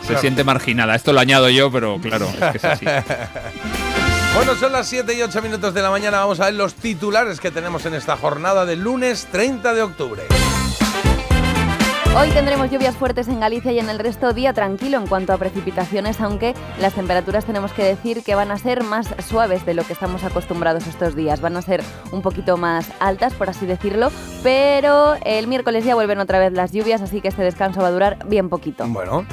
se 0.06 0.12
Claro. 0.12 0.20
siente 0.20 0.44
marginada 0.44 0.94
esto 0.94 1.12
lo 1.12 1.20
añado 1.20 1.48
yo 1.50 1.70
pero 1.70 1.98
claro 2.00 2.28
es 2.40 2.50
que 2.52 2.58
es 2.58 2.64
así 2.64 2.86
Bueno, 4.36 4.54
son 4.54 4.70
las 4.72 4.86
7 4.86 5.14
y 5.14 5.22
8 5.22 5.40
minutos 5.40 5.72
de 5.72 5.80
la 5.80 5.88
mañana. 5.88 6.18
Vamos 6.18 6.40
a 6.40 6.44
ver 6.44 6.54
los 6.54 6.74
titulares 6.74 7.40
que 7.40 7.50
tenemos 7.50 7.86
en 7.86 7.94
esta 7.94 8.18
jornada 8.18 8.66
del 8.66 8.80
lunes 8.82 9.26
30 9.32 9.72
de 9.72 9.80
octubre. 9.80 10.22
Hoy 12.18 12.28
tendremos 12.30 12.70
lluvias 12.70 12.94
fuertes 12.96 13.28
en 13.28 13.40
Galicia 13.40 13.72
y 13.72 13.78
en 13.78 13.88
el 13.88 13.98
resto 13.98 14.34
día 14.34 14.52
tranquilo 14.52 14.98
en 14.98 15.06
cuanto 15.06 15.32
a 15.32 15.38
precipitaciones, 15.38 16.20
aunque 16.20 16.54
las 16.80 16.92
temperaturas 16.92 17.46
tenemos 17.46 17.72
que 17.72 17.82
decir 17.82 18.22
que 18.22 18.34
van 18.34 18.50
a 18.50 18.58
ser 18.58 18.84
más 18.84 19.08
suaves 19.26 19.64
de 19.64 19.72
lo 19.72 19.84
que 19.84 19.94
estamos 19.94 20.22
acostumbrados 20.22 20.86
estos 20.86 21.14
días. 21.16 21.40
Van 21.40 21.56
a 21.56 21.62
ser 21.62 21.82
un 22.10 22.20
poquito 22.20 22.58
más 22.58 22.88
altas, 23.00 23.32
por 23.32 23.48
así 23.48 23.64
decirlo, 23.64 24.10
pero 24.42 25.14
el 25.24 25.46
miércoles 25.46 25.84
ya 25.86 25.94
vuelven 25.94 26.18
otra 26.18 26.38
vez 26.38 26.52
las 26.52 26.72
lluvias, 26.72 27.00
así 27.00 27.22
que 27.22 27.28
este 27.28 27.42
descanso 27.42 27.80
va 27.80 27.88
a 27.88 27.92
durar 27.92 28.18
bien 28.26 28.50
poquito. 28.50 28.86
Bueno, 28.86 29.26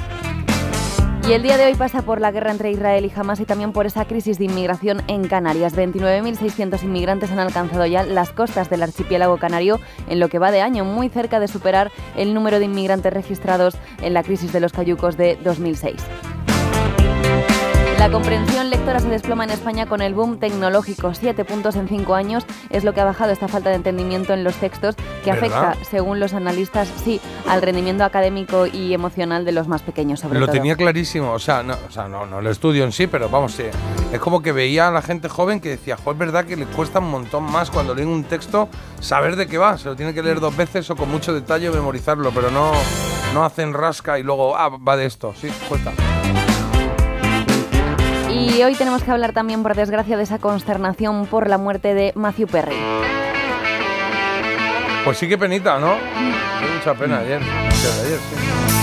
Y 1.26 1.32
el 1.32 1.42
día 1.42 1.56
de 1.56 1.64
hoy 1.64 1.74
pasa 1.74 2.02
por 2.02 2.20
la 2.20 2.32
guerra 2.32 2.50
entre 2.50 2.70
Israel 2.70 3.06
y 3.06 3.18
Hamas 3.18 3.40
y 3.40 3.46
también 3.46 3.72
por 3.72 3.86
esa 3.86 4.04
crisis 4.04 4.38
de 4.38 4.44
inmigración 4.44 5.00
en 5.08 5.26
Canarias. 5.26 5.74
29.600 5.74 6.82
inmigrantes 6.82 7.30
han 7.30 7.38
alcanzado 7.38 7.86
ya 7.86 8.02
las 8.02 8.30
costas 8.30 8.68
del 8.68 8.82
archipiélago 8.82 9.38
canario 9.38 9.80
en 10.06 10.20
lo 10.20 10.28
que 10.28 10.38
va 10.38 10.50
de 10.50 10.60
año, 10.60 10.84
muy 10.84 11.08
cerca 11.08 11.40
de 11.40 11.48
superar 11.48 11.90
el 12.14 12.34
número 12.34 12.58
de 12.58 12.66
inmigrantes 12.66 13.10
registrados 13.10 13.78
en 14.02 14.12
la 14.12 14.22
crisis 14.22 14.52
de 14.52 14.60
los 14.60 14.74
cayucos 14.74 15.16
de 15.16 15.38
2006. 15.42 15.96
La 17.98 18.10
comprensión 18.10 18.68
lectora 18.68 19.00
se 19.00 19.08
desploma 19.08 19.44
en 19.44 19.50
España 19.50 19.86
con 19.86 20.02
el 20.02 20.14
boom 20.14 20.38
tecnológico. 20.38 21.14
Siete 21.14 21.44
puntos 21.44 21.74
en 21.76 21.88
cinco 21.88 22.14
años 22.14 22.44
es 22.68 22.84
lo 22.84 22.92
que 22.92 23.00
ha 23.00 23.04
bajado 23.04 23.32
esta 23.32 23.48
falta 23.48 23.70
de 23.70 23.76
entendimiento 23.76 24.34
en 24.34 24.44
los 24.44 24.54
textos 24.56 24.94
que 25.24 25.32
¿Verdad? 25.32 25.68
afecta, 25.70 25.84
según 25.90 26.20
los 26.20 26.34
analistas, 26.34 26.88
sí, 27.02 27.18
al 27.48 27.62
rendimiento 27.62 28.04
académico 28.04 28.66
y 28.66 28.92
emocional 28.92 29.44
de 29.46 29.52
los 29.52 29.68
más 29.68 29.80
pequeños, 29.82 30.20
sobre 30.20 30.38
lo 30.38 30.46
todo. 30.46 30.54
tenía 30.54 30.76
clarísimo. 30.76 31.32
O 31.32 31.38
sea, 31.38 31.62
no, 31.62 31.76
o 31.88 31.90
sea, 31.90 32.06
no, 32.08 32.26
no 32.26 32.42
lo 32.42 32.50
estudio 32.50 32.84
en 32.84 32.92
sí, 32.92 33.06
pero 33.06 33.30
vamos, 33.30 33.52
sí. 33.52 33.64
Es 34.12 34.20
como 34.20 34.42
que 34.42 34.52
veía 34.52 34.88
a 34.88 34.90
la 34.90 35.00
gente 35.00 35.28
joven 35.30 35.60
que 35.60 35.70
decía, 35.70 35.96
jo, 35.96 36.12
es 36.12 36.18
verdad 36.18 36.44
que 36.44 36.56
le 36.56 36.66
cuesta 36.66 36.98
un 36.98 37.10
montón 37.10 37.44
más 37.44 37.70
cuando 37.70 37.94
leen 37.94 38.08
un 38.08 38.24
texto 38.24 38.68
saber 39.00 39.36
de 39.36 39.46
qué 39.46 39.56
va. 39.56 39.78
Se 39.78 39.88
lo 39.88 39.96
tiene 39.96 40.12
que 40.12 40.22
leer 40.22 40.40
dos 40.40 40.54
veces 40.54 40.90
o 40.90 40.96
con 40.96 41.10
mucho 41.10 41.32
detalle 41.32 41.70
memorizarlo, 41.70 42.32
pero 42.32 42.50
no, 42.50 42.72
no 43.32 43.44
hacen 43.44 43.72
rasca 43.72 44.18
y 44.18 44.22
luego, 44.22 44.56
ah, 44.56 44.68
va 44.68 44.96
de 44.96 45.06
esto. 45.06 45.32
Sí, 45.40 45.48
cuesta. 45.68 45.92
Y 48.46 48.62
hoy 48.62 48.74
tenemos 48.74 49.02
que 49.02 49.10
hablar 49.10 49.32
también, 49.32 49.62
por 49.62 49.74
desgracia, 49.74 50.18
de 50.18 50.22
esa 50.22 50.38
consternación 50.38 51.26
por 51.26 51.48
la 51.48 51.56
muerte 51.56 51.94
de 51.94 52.12
Matthew 52.14 52.46
Perry. 52.46 52.76
Pues 55.04 55.16
sí 55.16 55.28
que 55.28 55.38
penita, 55.38 55.78
¿no? 55.78 55.94
Fue 56.60 56.70
mucha 56.76 56.94
pena 56.94 57.20
ayer. 57.20 57.40
Antes 57.42 57.96
de 57.96 58.06
ayer, 58.06 58.18
sí. 58.18 58.73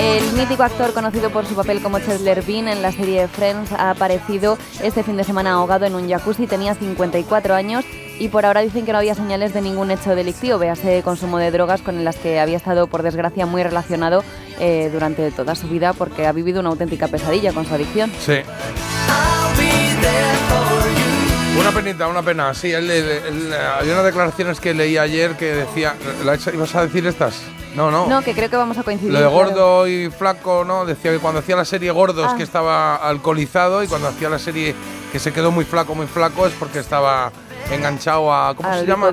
El 0.00 0.32
mítico 0.32 0.62
actor 0.62 0.92
conocido 0.94 1.30
por 1.30 1.46
su 1.46 1.54
papel 1.54 1.82
como 1.82 1.98
Chandler 2.00 2.42
Bean 2.42 2.68
en 2.68 2.80
la 2.82 2.90
serie 2.90 3.28
Friends 3.28 3.70
ha 3.72 3.90
aparecido 3.90 4.56
este 4.82 5.02
fin 5.02 5.16
de 5.16 5.24
semana 5.24 5.52
ahogado 5.52 5.84
en 5.84 5.94
un 5.94 6.08
jacuzzi. 6.08 6.46
Tenía 6.46 6.74
54 6.74 7.54
años 7.54 7.84
y 8.18 8.28
por 8.28 8.46
ahora 8.46 8.60
dicen 8.62 8.86
que 8.86 8.92
no 8.92 8.98
había 8.98 9.14
señales 9.14 9.52
de 9.52 9.60
ningún 9.60 9.90
hecho 9.90 10.14
delictivo, 10.14 10.58
véase 10.58 11.02
consumo 11.02 11.38
de 11.38 11.50
drogas 11.50 11.82
con 11.82 12.02
las 12.04 12.16
que 12.16 12.40
había 12.40 12.56
estado, 12.56 12.86
por 12.86 13.02
desgracia, 13.02 13.44
muy 13.46 13.62
relacionado 13.62 14.24
eh, 14.58 14.88
durante 14.92 15.30
toda 15.32 15.54
su 15.54 15.68
vida 15.68 15.92
porque 15.92 16.26
ha 16.26 16.32
vivido 16.32 16.60
una 16.60 16.70
auténtica 16.70 17.08
pesadilla 17.08 17.52
con 17.52 17.66
su 17.66 17.74
adicción. 17.74 18.10
Sí. 18.24 18.40
Una 21.58 21.72
penita, 21.72 22.08
una 22.08 22.22
pena. 22.22 22.54
Sí, 22.54 22.72
eh, 22.72 23.20
había 23.78 23.92
unas 23.92 24.04
declaraciones 24.06 24.60
que 24.60 24.72
leí 24.72 24.96
ayer 24.96 25.36
que 25.36 25.46
decía. 25.54 25.94
¿la 26.24 26.34
hecha- 26.34 26.52
¿Ibas 26.54 26.74
a 26.74 26.82
decir 26.86 27.06
estas? 27.06 27.42
No, 27.74 27.90
no. 27.90 28.06
No, 28.08 28.22
que 28.22 28.34
creo 28.34 28.50
que 28.50 28.56
vamos 28.56 28.76
a 28.78 28.82
coincidir. 28.82 29.12
Lo 29.12 29.20
de 29.20 29.24
claro. 29.28 29.36
gordo 29.52 29.86
y 29.86 30.10
flaco, 30.10 30.64
¿no? 30.64 30.84
Decía 30.84 31.12
que 31.12 31.18
cuando 31.18 31.40
hacía 31.40 31.54
la 31.56 31.64
serie 31.64 31.90
Gordos 31.92 32.26
Ah. 32.32 32.34
que 32.36 32.42
estaba 32.42 32.96
alcoholizado 32.96 33.82
y 33.82 33.86
cuando 33.88 34.08
hacía 34.08 34.28
la 34.28 34.38
serie 34.38 34.74
que 35.12 35.18
se 35.18 35.32
quedó 35.32 35.50
muy 35.52 35.64
flaco, 35.64 35.94
muy 35.94 36.06
flaco 36.06 36.46
es 36.46 36.52
porque 36.58 36.78
estaba 36.80 37.30
enganchado 37.72 38.32
a. 38.32 38.54
¿Cómo 38.54 38.68
Al 38.68 38.80
se 38.80 38.86
llama? 38.86 39.10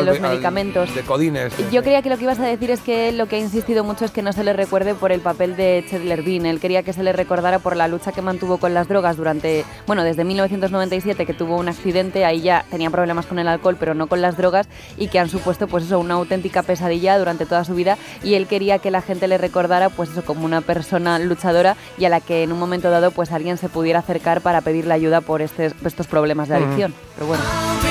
Los 0.00 0.20
medicamentos. 0.20 0.94
de 0.94 1.02
codines. 1.02 1.52
Yo 1.70 1.82
creía 1.82 2.02
que 2.02 2.08
lo 2.10 2.16
que 2.16 2.24
ibas 2.24 2.38
a 2.38 2.44
decir 2.46 2.70
es 2.70 2.80
que 2.80 3.08
él 3.08 3.18
lo 3.18 3.26
que 3.26 3.36
ha 3.36 3.38
insistido 3.38 3.84
mucho 3.84 4.04
es 4.04 4.10
que 4.10 4.22
no 4.22 4.32
se 4.32 4.44
le 4.44 4.52
recuerde 4.52 4.94
por 4.94 5.12
el 5.12 5.20
papel 5.20 5.56
de 5.56 5.84
Chandler 5.88 6.22
Bean. 6.22 6.46
Él 6.46 6.60
quería 6.60 6.82
que 6.82 6.92
se 6.92 7.02
le 7.02 7.12
recordara 7.12 7.58
por 7.58 7.76
la 7.76 7.88
lucha 7.88 8.12
que 8.12 8.22
mantuvo 8.22 8.58
con 8.58 8.74
las 8.74 8.88
drogas 8.88 9.16
durante, 9.16 9.64
bueno, 9.86 10.02
desde 10.04 10.24
1997 10.24 11.26
que 11.26 11.34
tuvo 11.34 11.56
un 11.56 11.68
accidente, 11.68 12.24
ahí 12.24 12.40
ya 12.40 12.64
tenía 12.70 12.90
problemas 12.90 13.26
con 13.26 13.38
el 13.38 13.48
alcohol, 13.48 13.76
pero 13.78 13.94
no 13.94 14.06
con 14.06 14.20
las 14.20 14.36
drogas 14.36 14.68
y 14.96 15.08
que 15.08 15.18
han 15.18 15.28
supuesto 15.28 15.68
pues 15.68 15.84
eso, 15.84 15.98
una 15.98 16.14
auténtica 16.14 16.62
pesadilla 16.62 17.18
durante 17.18 17.46
toda 17.46 17.64
su 17.64 17.74
vida 17.74 17.96
y 18.22 18.34
él 18.34 18.46
quería 18.46 18.78
que 18.78 18.90
la 18.90 19.02
gente 19.02 19.28
le 19.28 19.38
recordara 19.38 19.88
pues 19.90 20.10
eso 20.10 20.24
como 20.24 20.44
una 20.44 20.60
persona 20.60 21.18
luchadora 21.18 21.76
y 21.98 22.04
a 22.04 22.08
la 22.08 22.20
que 22.20 22.42
en 22.42 22.52
un 22.52 22.58
momento 22.58 22.90
dado 22.90 23.10
pues 23.10 23.32
alguien 23.32 23.56
se 23.56 23.68
pudiera 23.68 24.00
acercar 24.00 24.40
para 24.40 24.60
pedirle 24.60 24.94
ayuda 24.94 25.20
por 25.20 25.42
este- 25.42 25.72
estos 25.84 26.06
problemas 26.06 26.48
de 26.48 26.56
adicción. 26.56 26.94
Pero 27.14 27.26
bueno. 27.26 27.42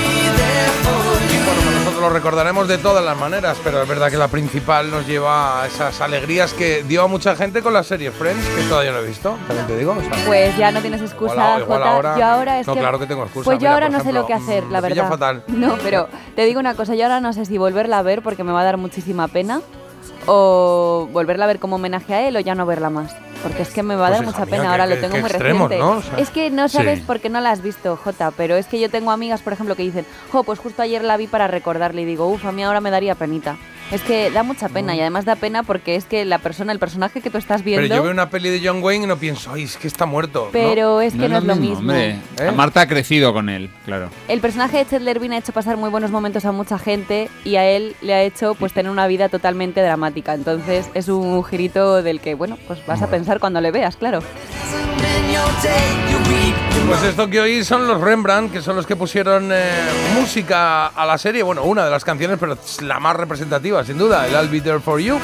Y 0.02 1.38
bueno, 1.46 1.62
pues 1.64 1.76
nosotros 1.76 2.02
lo 2.02 2.10
recordaremos 2.10 2.68
de 2.68 2.78
todas 2.78 3.04
las 3.04 3.18
maneras, 3.18 3.58
pero 3.64 3.82
es 3.84 3.88
verdad 3.88 4.10
que 4.10 4.18
la 4.18 4.28
principal 4.28 4.90
nos 4.90 5.06
lleva 5.08 5.62
a 5.64 5.68
esas 5.68 6.00
alegrías 6.02 6.54
que 6.54 6.84
dio 6.84 7.04
a 7.04 7.08
mucha 7.08 7.36
gente 7.36 7.62
con 7.62 7.74
la 7.74 7.84
serie 7.84 8.12
Friends, 8.12 8.46
que 8.48 8.64
todavía 8.64 8.92
no 8.92 9.00
he 9.00 9.06
visto, 9.08 9.38
también 9.48 9.68
te 9.68 9.78
digo. 9.78 9.92
o 9.98 10.02
sea, 10.02 10.26
Pues 10.26 10.58
ya 10.58 10.72
no 10.72 10.82
tienes 10.82 11.02
excusa, 11.02 11.34
Igual- 11.34 11.62
igual 11.62 11.80
Jota. 11.80 11.94
ahora- 11.96 12.18
yo 12.18 12.26
ahora 12.26 12.60
es 12.60 12.68
No, 12.68 12.74
que... 12.74 12.80
claro 12.80 13.00
que 13.00 13.06
tengo 13.08 13.24
excusa. 13.24 13.46
Pues 13.46 13.56
yo 13.58 13.62
Mira, 13.62 13.74
ahora 13.74 13.90
no 13.90 14.02
sé 14.04 14.12
lo 14.14 14.26
que 14.26 14.34
hacer, 14.34 14.64
mm, 14.66 14.72
la 14.72 14.82
verdad. 14.82 15.10
fatal. 15.10 15.44
No, 15.48 15.78
pero 15.84 16.08
te 16.36 16.46
digo 16.46 16.60
una 16.60 16.74
cosa, 16.76 16.96
yo 16.96 17.04
ahora 17.04 17.20
no 17.22 17.34
sé 17.34 17.46
si 17.46 17.58
volverla 17.58 18.00
a 18.00 18.02
ver 18.02 18.22
porque 18.22 18.44
me 18.44 18.52
va 18.52 18.62
a 18.62 18.64
dar 18.66 18.78
muchísima 18.78 19.28
pena 19.28 19.62
o 20.26 21.08
volverla 21.12 21.46
a 21.46 21.48
ver 21.48 21.60
como 21.60 21.76
homenaje 21.78 22.14
a 22.14 22.28
él 22.28 22.36
o 22.38 22.40
ya 22.40 22.56
no 22.56 22.66
verla 22.66 22.90
más. 22.90 23.16
Porque 23.44 23.62
es 23.62 23.70
que 23.70 23.84
me 23.84 23.96
va 23.96 24.08
a 24.08 24.10
Pues, 24.10 24.20
dar 24.20 24.26
mucha 24.26 24.46
mía, 24.46 24.58
pena, 24.58 24.72
ahora 24.72 24.86
lo 24.86 24.98
tengo 24.98 25.18
muy 25.18 25.30
extremos, 25.30 25.70
reciente. 25.70 25.78
¿no? 25.92 25.98
O 26.00 26.02
sea, 26.02 26.18
es 26.20 26.30
que 26.30 26.50
no 26.50 26.68
sabes 26.68 27.00
Sí. 27.00 27.06
por 27.06 27.20
qué 27.22 27.30
no 27.30 27.40
la 27.40 27.52
has 27.52 27.62
visto, 27.62 27.96
Jota, 27.96 28.32
pero 28.32 28.56
es 28.58 28.68
que 28.68 28.80
yo 28.80 28.90
tengo 28.90 29.12
amigas, 29.12 29.42
por 29.42 29.54
ejemplo, 29.54 29.76
que 29.76 29.84
dicen, 29.84 30.06
jo, 30.32 30.44
pues 30.44 30.60
justo 30.60 30.82
ayer 30.82 31.04
la 31.04 31.16
vi 31.16 31.28
para 31.28 31.48
recordarle 31.48 32.02
y 32.02 32.06
digo, 32.06 32.28
uff, 32.28 32.46
a 32.46 32.52
mí 32.52 32.64
ahora 32.64 32.82
me 32.82 32.92
daría 32.92 33.16
penita. 33.16 33.58
Es 33.92 34.02
que 34.02 34.30
da 34.30 34.44
mucha 34.44 34.70
pena 34.70 34.96
y 34.96 35.02
además 35.02 35.26
da 35.26 35.36
pena 35.36 35.64
porque 35.64 35.96
es 35.96 36.06
que 36.06 36.24
la 36.24 36.38
persona, 36.38 36.72
el 36.72 36.80
personaje 36.80 37.22
que 37.22 37.30
tú 37.30 37.40
estás 37.40 37.64
viendo... 37.64 37.82
Pero 37.82 37.96
yo 37.96 38.04
veo 38.04 38.12
una 38.12 38.30
peli 38.30 38.50
de 38.50 38.62
John 38.64 38.84
Wayne 38.84 39.06
y 39.06 39.08
no 39.08 39.18
pienso, 39.18 39.52
ay, 39.52 39.64
es 39.64 39.78
que 39.78 39.88
está 39.88 40.06
muerto. 40.06 40.46
¿no? 40.46 40.52
pero 40.52 41.02
es 41.02 41.14
que 41.14 41.28
no, 41.28 41.38
es 41.38 41.44
lo 41.44 41.56
mismo. 41.56 41.92
¿Eh? 41.92 42.20
Marta 42.56 42.82
ha 42.82 42.88
crecido 42.88 43.34
con 43.34 43.50
él, 43.50 43.70
claro. 43.86 44.10
El 44.28 44.42
personaje 44.42 44.78
de 44.78 44.86
Chandler 44.86 45.20
Bean 45.20 45.34
ha 45.34 45.38
hecho 45.38 45.54
pasar 45.54 45.78
muy 45.78 45.90
buenos 45.90 46.12
momentos 46.12 46.46
a 46.46 46.52
mucha 46.52 46.78
gente 46.78 47.30
y 47.44 47.56
a 47.56 47.66
él 47.66 47.96
le 48.02 48.14
ha 48.14 48.22
hecho 48.22 48.54
pues 48.56 48.74
tener 48.74 48.92
una 48.92 49.08
vida 49.08 49.30
totalmente 49.30 49.82
dramática. 49.82 50.34
Entonces 50.34 50.90
es 50.94 51.08
un 51.08 51.44
girito 51.44 52.04
del 52.04 52.20
que, 52.20 52.36
bueno, 52.36 52.58
pues 52.68 52.86
vas 52.86 53.02
a 53.02 53.08
pensar 53.08 53.40
cuando 53.40 53.60
le 53.60 53.72
veas, 53.72 53.98
claro. 53.98 54.22
Pues 56.88 57.04
esto 57.04 57.30
que 57.30 57.40
oí 57.40 57.64
son 57.64 57.88
los 57.88 58.02
Rembrandt, 58.02 58.52
que 58.52 58.62
son 58.62 58.76
los 58.76 58.86
que 58.86 58.96
pusieron 58.96 59.52
eh, 59.52 59.72
música 60.20 60.88
a 60.88 61.06
la 61.06 61.18
serie. 61.18 61.44
Bueno, 61.44 61.64
una 61.64 61.86
de 61.86 61.92
las 61.92 62.04
canciones, 62.04 62.38
pero 62.40 62.54
es 62.54 62.82
la 62.82 63.00
más 63.00 63.16
representativa, 63.16 63.84
sin 63.86 63.98
duda, 63.98 64.26
el 64.28 64.34
I'll 64.34 64.50
Be 64.50 64.60
There 64.60 64.80
For 64.80 65.00
You. 65.00 65.20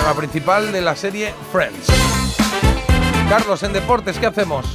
Tema 0.00 0.14
principal 0.16 0.72
de 0.72 0.80
la 0.80 0.96
serie 0.96 1.34
Friends. 1.52 1.86
Carlos, 3.28 3.62
en 3.64 3.74
deportes, 3.74 4.18
¿qué 4.18 4.26
hacemos? 4.26 4.66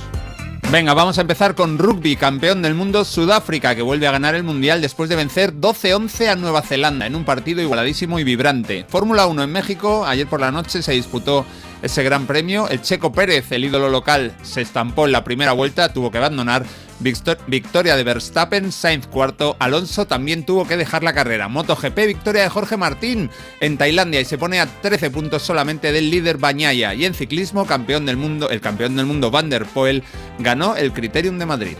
Venga, 0.71 0.93
vamos 0.93 1.17
a 1.17 1.21
empezar 1.21 1.53
con 1.53 1.77
rugby, 1.77 2.15
campeón 2.15 2.61
del 2.61 2.75
mundo 2.75 3.03
Sudáfrica, 3.03 3.75
que 3.75 3.81
vuelve 3.81 4.07
a 4.07 4.11
ganar 4.11 4.35
el 4.35 4.43
Mundial 4.43 4.81
después 4.81 5.09
de 5.09 5.17
vencer 5.17 5.53
12-11 5.53 6.29
a 6.29 6.35
Nueva 6.35 6.61
Zelanda 6.61 7.05
en 7.05 7.15
un 7.15 7.25
partido 7.25 7.61
igualadísimo 7.61 8.19
y 8.19 8.23
vibrante. 8.23 8.85
Fórmula 8.87 9.25
1 9.25 9.43
en 9.43 9.51
México, 9.51 10.05
ayer 10.05 10.27
por 10.27 10.39
la 10.39 10.51
noche 10.51 10.81
se 10.81 10.93
disputó 10.93 11.45
ese 11.81 12.03
gran 12.03 12.27
premio. 12.27 12.67
El 12.69 12.81
Checo 12.81 13.11
Pérez, 13.11 13.51
el 13.51 13.65
ídolo 13.65 13.89
local, 13.89 14.35
se 14.43 14.61
estampó 14.61 15.05
en 15.05 15.11
la 15.11 15.23
primera 15.23 15.51
vuelta, 15.53 15.93
tuvo 15.93 16.11
que 16.11 16.17
abandonar. 16.17 16.65
Victor- 17.00 17.39
victoria 17.47 17.95
de 17.95 18.03
Verstappen, 18.03 18.71
Sainz 18.71 19.07
cuarto, 19.07 19.55
Alonso 19.57 20.05
también 20.05 20.45
tuvo 20.45 20.67
que 20.67 20.77
dejar 20.77 21.01
la 21.01 21.13
carrera. 21.13 21.47
MotoGP, 21.47 21.97
victoria 22.05 22.43
de 22.43 22.50
Jorge 22.50 22.77
Martín 22.77 23.31
en 23.59 23.77
Tailandia 23.79 24.21
y 24.21 24.25
se 24.25 24.38
pone 24.38 24.59
a 24.59 24.67
13 24.67 25.09
puntos 25.09 25.41
solamente 25.41 25.91
del 25.91 26.11
líder 26.11 26.38
Bañaya. 26.38 26.93
Y 26.93 27.05
en 27.05 27.15
ciclismo, 27.15 27.65
campeón 27.65 28.05
del 28.05 28.17
mundo, 28.17 28.50
el 28.51 28.61
campeón 28.61 28.95
del 28.95 29.07
mundo 29.07 29.31
Van 29.31 29.50
der 29.50 29.65
Poel 29.65 30.03
ganó 30.38 30.75
el 30.75 30.93
Criterium 30.93 31.39
de 31.39 31.45
Madrid. 31.47 31.77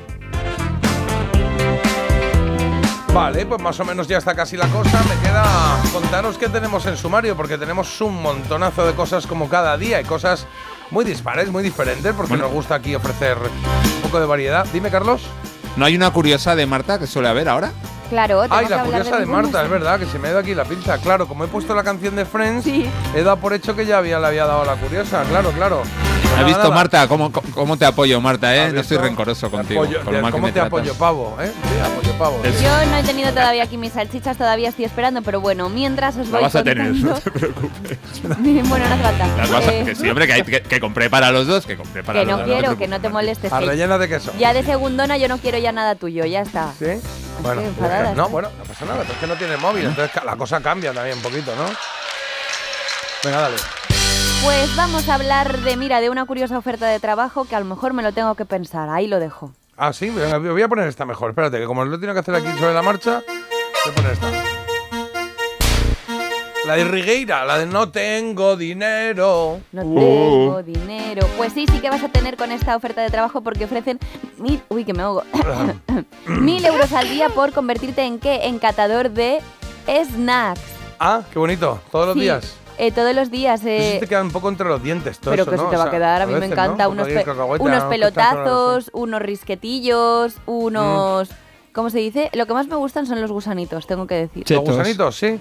Vale, 3.14 3.46
pues 3.46 3.62
más 3.62 3.78
o 3.80 3.84
menos 3.86 4.08
ya 4.08 4.18
está 4.18 4.34
casi 4.36 4.56
la 4.56 4.68
cosa. 4.68 5.02
Me 5.04 5.22
queda 5.22 5.44
contaros 5.92 6.38
qué 6.38 6.48
tenemos 6.48 6.86
en 6.86 6.96
sumario, 6.96 7.36
porque 7.36 7.58
tenemos 7.58 8.00
un 8.02 8.22
montonazo 8.22 8.86
de 8.86 8.94
cosas 8.94 9.28
como 9.28 9.50
cada 9.50 9.78
día 9.78 10.00
y 10.00 10.06
cosas 10.06 10.48
muy 10.92 11.04
dispares, 11.04 11.50
muy 11.52 11.62
diferentes, 11.62 12.14
porque 12.14 12.30
Bueno. 12.30 12.46
nos 12.46 12.54
gusta 12.54 12.76
aquí 12.76 12.96
ofrecer 12.96 13.38
un 13.38 14.02
poco 14.02 14.20
de 14.20 14.26
variedad. 14.26 14.66
Dime, 14.72 14.90
Carlos. 14.90 15.22
¿No 15.76 15.86
hay 15.86 15.96
una 15.96 16.12
curiosa 16.12 16.56
de 16.56 16.66
Marta 16.66 17.00
que 17.00 17.08
suele 17.08 17.28
haber 17.28 17.50
ahora? 17.50 17.72
Claro, 18.12 18.42
Ay, 18.50 18.66
que 18.66 18.76
la 18.76 18.84
curiosa 18.84 19.20
de. 19.20 19.26
Marta, 19.26 19.64
es 19.64 19.70
verdad, 19.70 19.98
que 19.98 20.06
se 20.06 20.20
me 20.20 20.28
ha 20.28 20.32
ido 20.32 20.40
aquí 20.40 20.54
la 20.54 20.66
pinza. 20.66 20.98
Claro, 20.98 21.30
como 21.30 21.46
he 21.46 21.48
puesto 21.48 21.74
la 21.74 21.82
canción 21.84 22.14
de 22.18 22.26
Friends, 22.26 22.66
Sí. 22.66 22.86
he 23.16 23.24
dado 23.24 23.38
por 23.38 23.54
hecho 23.54 23.74
que 23.74 23.86
ya 23.86 24.00
había, 24.00 24.20
le 24.20 24.28
había 24.28 24.46
dado 24.46 24.66
la 24.66 24.76
curiosa. 24.76 25.24
Claro, 25.30 25.52
claro. 25.52 25.82
¿Has 26.38 26.46
visto, 26.46 26.64
nada. 26.64 26.76
Marta? 26.76 27.08
¿Cómo, 27.08 27.32
cómo 27.32 27.78
te 27.78 27.86
apoyo, 27.86 28.20
Marta? 28.22 28.54
¿eh? 28.56 28.62
¿Has 28.68 28.74
No 28.74 28.84
soy 28.84 28.98
visto? 28.98 29.04
rencoroso 29.04 29.48
Te 29.48 29.52
contigo. 29.58 29.84
apoyo- 29.84 30.02
con 30.04 30.14
lo 30.14 30.22
mal 30.22 30.32
que 30.32 30.36
¿Cómo 30.38 30.48
me 30.48 30.52
te 30.54 30.60
apoyo, 30.62 30.94
pavo? 30.96 31.38
¿eh? 31.42 31.52
Apoyo, 31.86 32.14
pavo. 32.18 32.42
Yo 32.44 32.86
no 32.92 32.98
he 32.98 33.04
tenido 33.04 33.30
todavía 33.32 33.64
aquí 33.64 33.78
mis 33.78 33.94
salchichas, 33.94 34.38
todavía 34.38 34.70
estoy 34.70 34.86
esperando, 34.86 35.22
pero 35.22 35.40
bueno, 35.42 35.70
mientras 35.70 36.16
os 36.18 36.28
La 36.28 36.34
voy 36.38 36.42
vas 36.44 36.56
a 36.56 36.64
tener, 36.64 36.94
no 36.96 37.14
te 37.16 37.32
preocupes. 37.32 37.98
bueno, 38.24 38.86
no 38.88 38.94
hace 38.94 39.04
falta. 39.04 39.28
Las 39.38 39.50
vas 39.52 39.68
a- 39.68 39.74
Eh, 39.74 39.84
que 39.86 39.96
sí, 39.96 40.10
hombre, 40.10 40.28
que, 40.28 40.34
hay- 40.34 40.44
que- 40.44 40.62
que 40.62 40.80
compré 40.80 41.10
para 41.10 41.32
los 41.32 41.48
dos, 41.48 41.66
que 41.66 41.76
compré 41.78 42.04
para 42.04 42.20
que 42.22 42.26
los 42.26 42.32
no 42.40 42.46
dos. 42.46 42.54
quiero, 42.54 42.70
te 42.72 42.78
que 42.78 42.88
no 42.88 43.00
te 43.02 43.10
molestes. 43.10 43.52
A 43.54 43.60
que 43.60 43.66
rellena 43.66 43.98
de 43.98 44.08
queso. 44.10 44.32
ya 44.40 44.54
de 44.54 44.64
segundona 44.64 45.18
yo 45.18 45.28
no 45.28 45.38
quiero 45.38 45.58
ya 45.58 45.72
nada 45.72 45.96
tuyo, 45.96 46.26
ya 46.26 46.42
está. 46.42 46.72
¿Sí? 46.80 46.86
Bueno, 47.42 47.62
no, 48.16 48.30
bueno, 48.30 48.50
no 48.58 48.64
pasa 48.64 48.86
nada, 48.86 49.00
pero 49.02 49.14
es 49.14 49.20
que 49.20 49.28
no 49.28 49.36
tiene 49.36 49.58
móvil, 49.58 49.86
entonces 49.86 50.24
la 50.24 50.36
cosa 50.36 50.62
cambia 50.62 50.94
también 50.94 51.18
un 51.18 51.24
poquito, 51.24 51.56
¿no? 51.56 51.66
Venga, 53.24 53.42
dale. 53.42 53.56
Pues 54.44 54.76
vamos 54.76 55.08
a 55.08 55.14
hablar 55.14 55.60
de, 55.60 55.78
mira, 55.78 56.02
de 56.02 56.10
una 56.10 56.26
curiosa 56.26 56.58
oferta 56.58 56.88
de 56.88 57.00
trabajo 57.00 57.46
que 57.46 57.56
a 57.56 57.60
lo 57.60 57.66
mejor 57.66 57.94
me 57.94 58.02
lo 58.02 58.12
tengo 58.12 58.34
que 58.34 58.46
pensar. 58.46 58.90
Ahí 58.90 59.06
lo 59.06 59.20
dejo. 59.20 59.54
Ah, 59.78 59.94
sí, 59.94 60.10
voy 60.10 60.62
a 60.62 60.68
poner 60.68 60.88
esta 60.88 61.06
mejor. 61.06 61.30
Espérate, 61.30 61.60
que 61.60 61.66
como 61.66 61.86
lo 61.86 62.00
tengo 62.00 62.14
que 62.14 62.20
hacer 62.20 62.36
aquí 62.36 62.48
sobre 62.58 62.74
la 62.74 62.82
marcha, 62.82 63.22
voy 63.86 63.92
a 63.92 63.96
poner 63.96 64.12
esta. 64.14 64.51
La 66.66 66.76
de 66.76 66.84
Rigueira, 66.86 67.44
la 67.46 67.58
de 67.58 67.66
no 67.66 67.90
tengo 67.90 68.56
dinero. 68.56 69.60
No 69.72 69.82
Uh. 69.84 69.96
tengo 70.00 70.64
dinero. 70.64 71.28
Pues 71.38 71.54
sí, 71.54 71.66
sí 71.72 71.80
que 71.80 71.90
vas 71.90 72.04
a 72.04 72.10
tener 72.10 72.38
con 72.38 72.52
esta 72.52 72.76
oferta 72.76 73.02
de 73.02 73.10
trabajo 73.10 73.42
porque 73.42 73.66
ofrecen 73.66 74.00
mil, 74.38 74.62
uy, 74.70 74.86
que 74.86 74.94
me 74.94 75.02
ahogo. 75.02 75.24
mil 76.28 76.64
euros 76.64 76.92
al 76.94 77.10
día 77.10 77.30
por 77.30 77.52
convertirte 77.52 78.04
en 78.04 78.20
qué? 78.20 78.46
En 78.46 78.60
catador 78.60 79.10
de 79.10 79.40
snacks. 79.88 80.62
Ah, 81.00 81.22
qué 81.34 81.40
bonito, 81.40 81.80
todos 81.92 82.08
los 82.08 82.14
Sí, 82.16 82.22
días. 82.22 82.56
eh, 82.78 82.92
todos 82.92 83.16
los 83.16 83.32
días. 83.32 83.62
Eso 83.62 83.70
eh, 83.70 83.92
sí 83.96 84.00
te 84.02 84.08
queda 84.08 84.22
un 84.22 84.32
poco 84.32 84.48
entre 84.50 84.68
los 84.68 84.84
dientes 84.84 85.18
todo 85.18 85.32
pero 85.32 85.44
eso, 85.44 85.52
que 85.52 85.58
¿no? 85.58 85.64
se 85.64 85.70
te 85.72 85.76
O 85.78 85.80
va 85.80 85.86
a 85.86 85.92
quedar, 85.92 86.22
a 86.22 86.26
mí 86.28 86.34
me 86.34 86.40
veces, 86.42 86.52
encanta. 86.54 86.84
¿no? 86.84 86.92
Unos, 86.92 87.08
pe- 87.08 87.26
unos 87.60 87.84
un 87.84 87.90
pelotazos, 87.90 88.92
unos 88.94 89.22
risquetillos, 89.22 90.36
unos... 90.46 91.30
Mm. 91.32 91.34
¿Cómo 91.74 91.90
se 91.90 92.00
dice? 92.00 92.30
Lo 92.34 92.46
que 92.48 92.54
más 92.54 92.68
me 92.68 92.76
gustan 92.76 93.06
son 93.08 93.22
los 93.22 93.32
gusanitos, 93.32 93.88
tengo 93.88 94.06
que 94.06 94.16
decir. 94.16 94.44
Sí. 94.46 94.54
Los 94.56 94.66
gusanitos, 94.66 95.16
sí. 95.16 95.40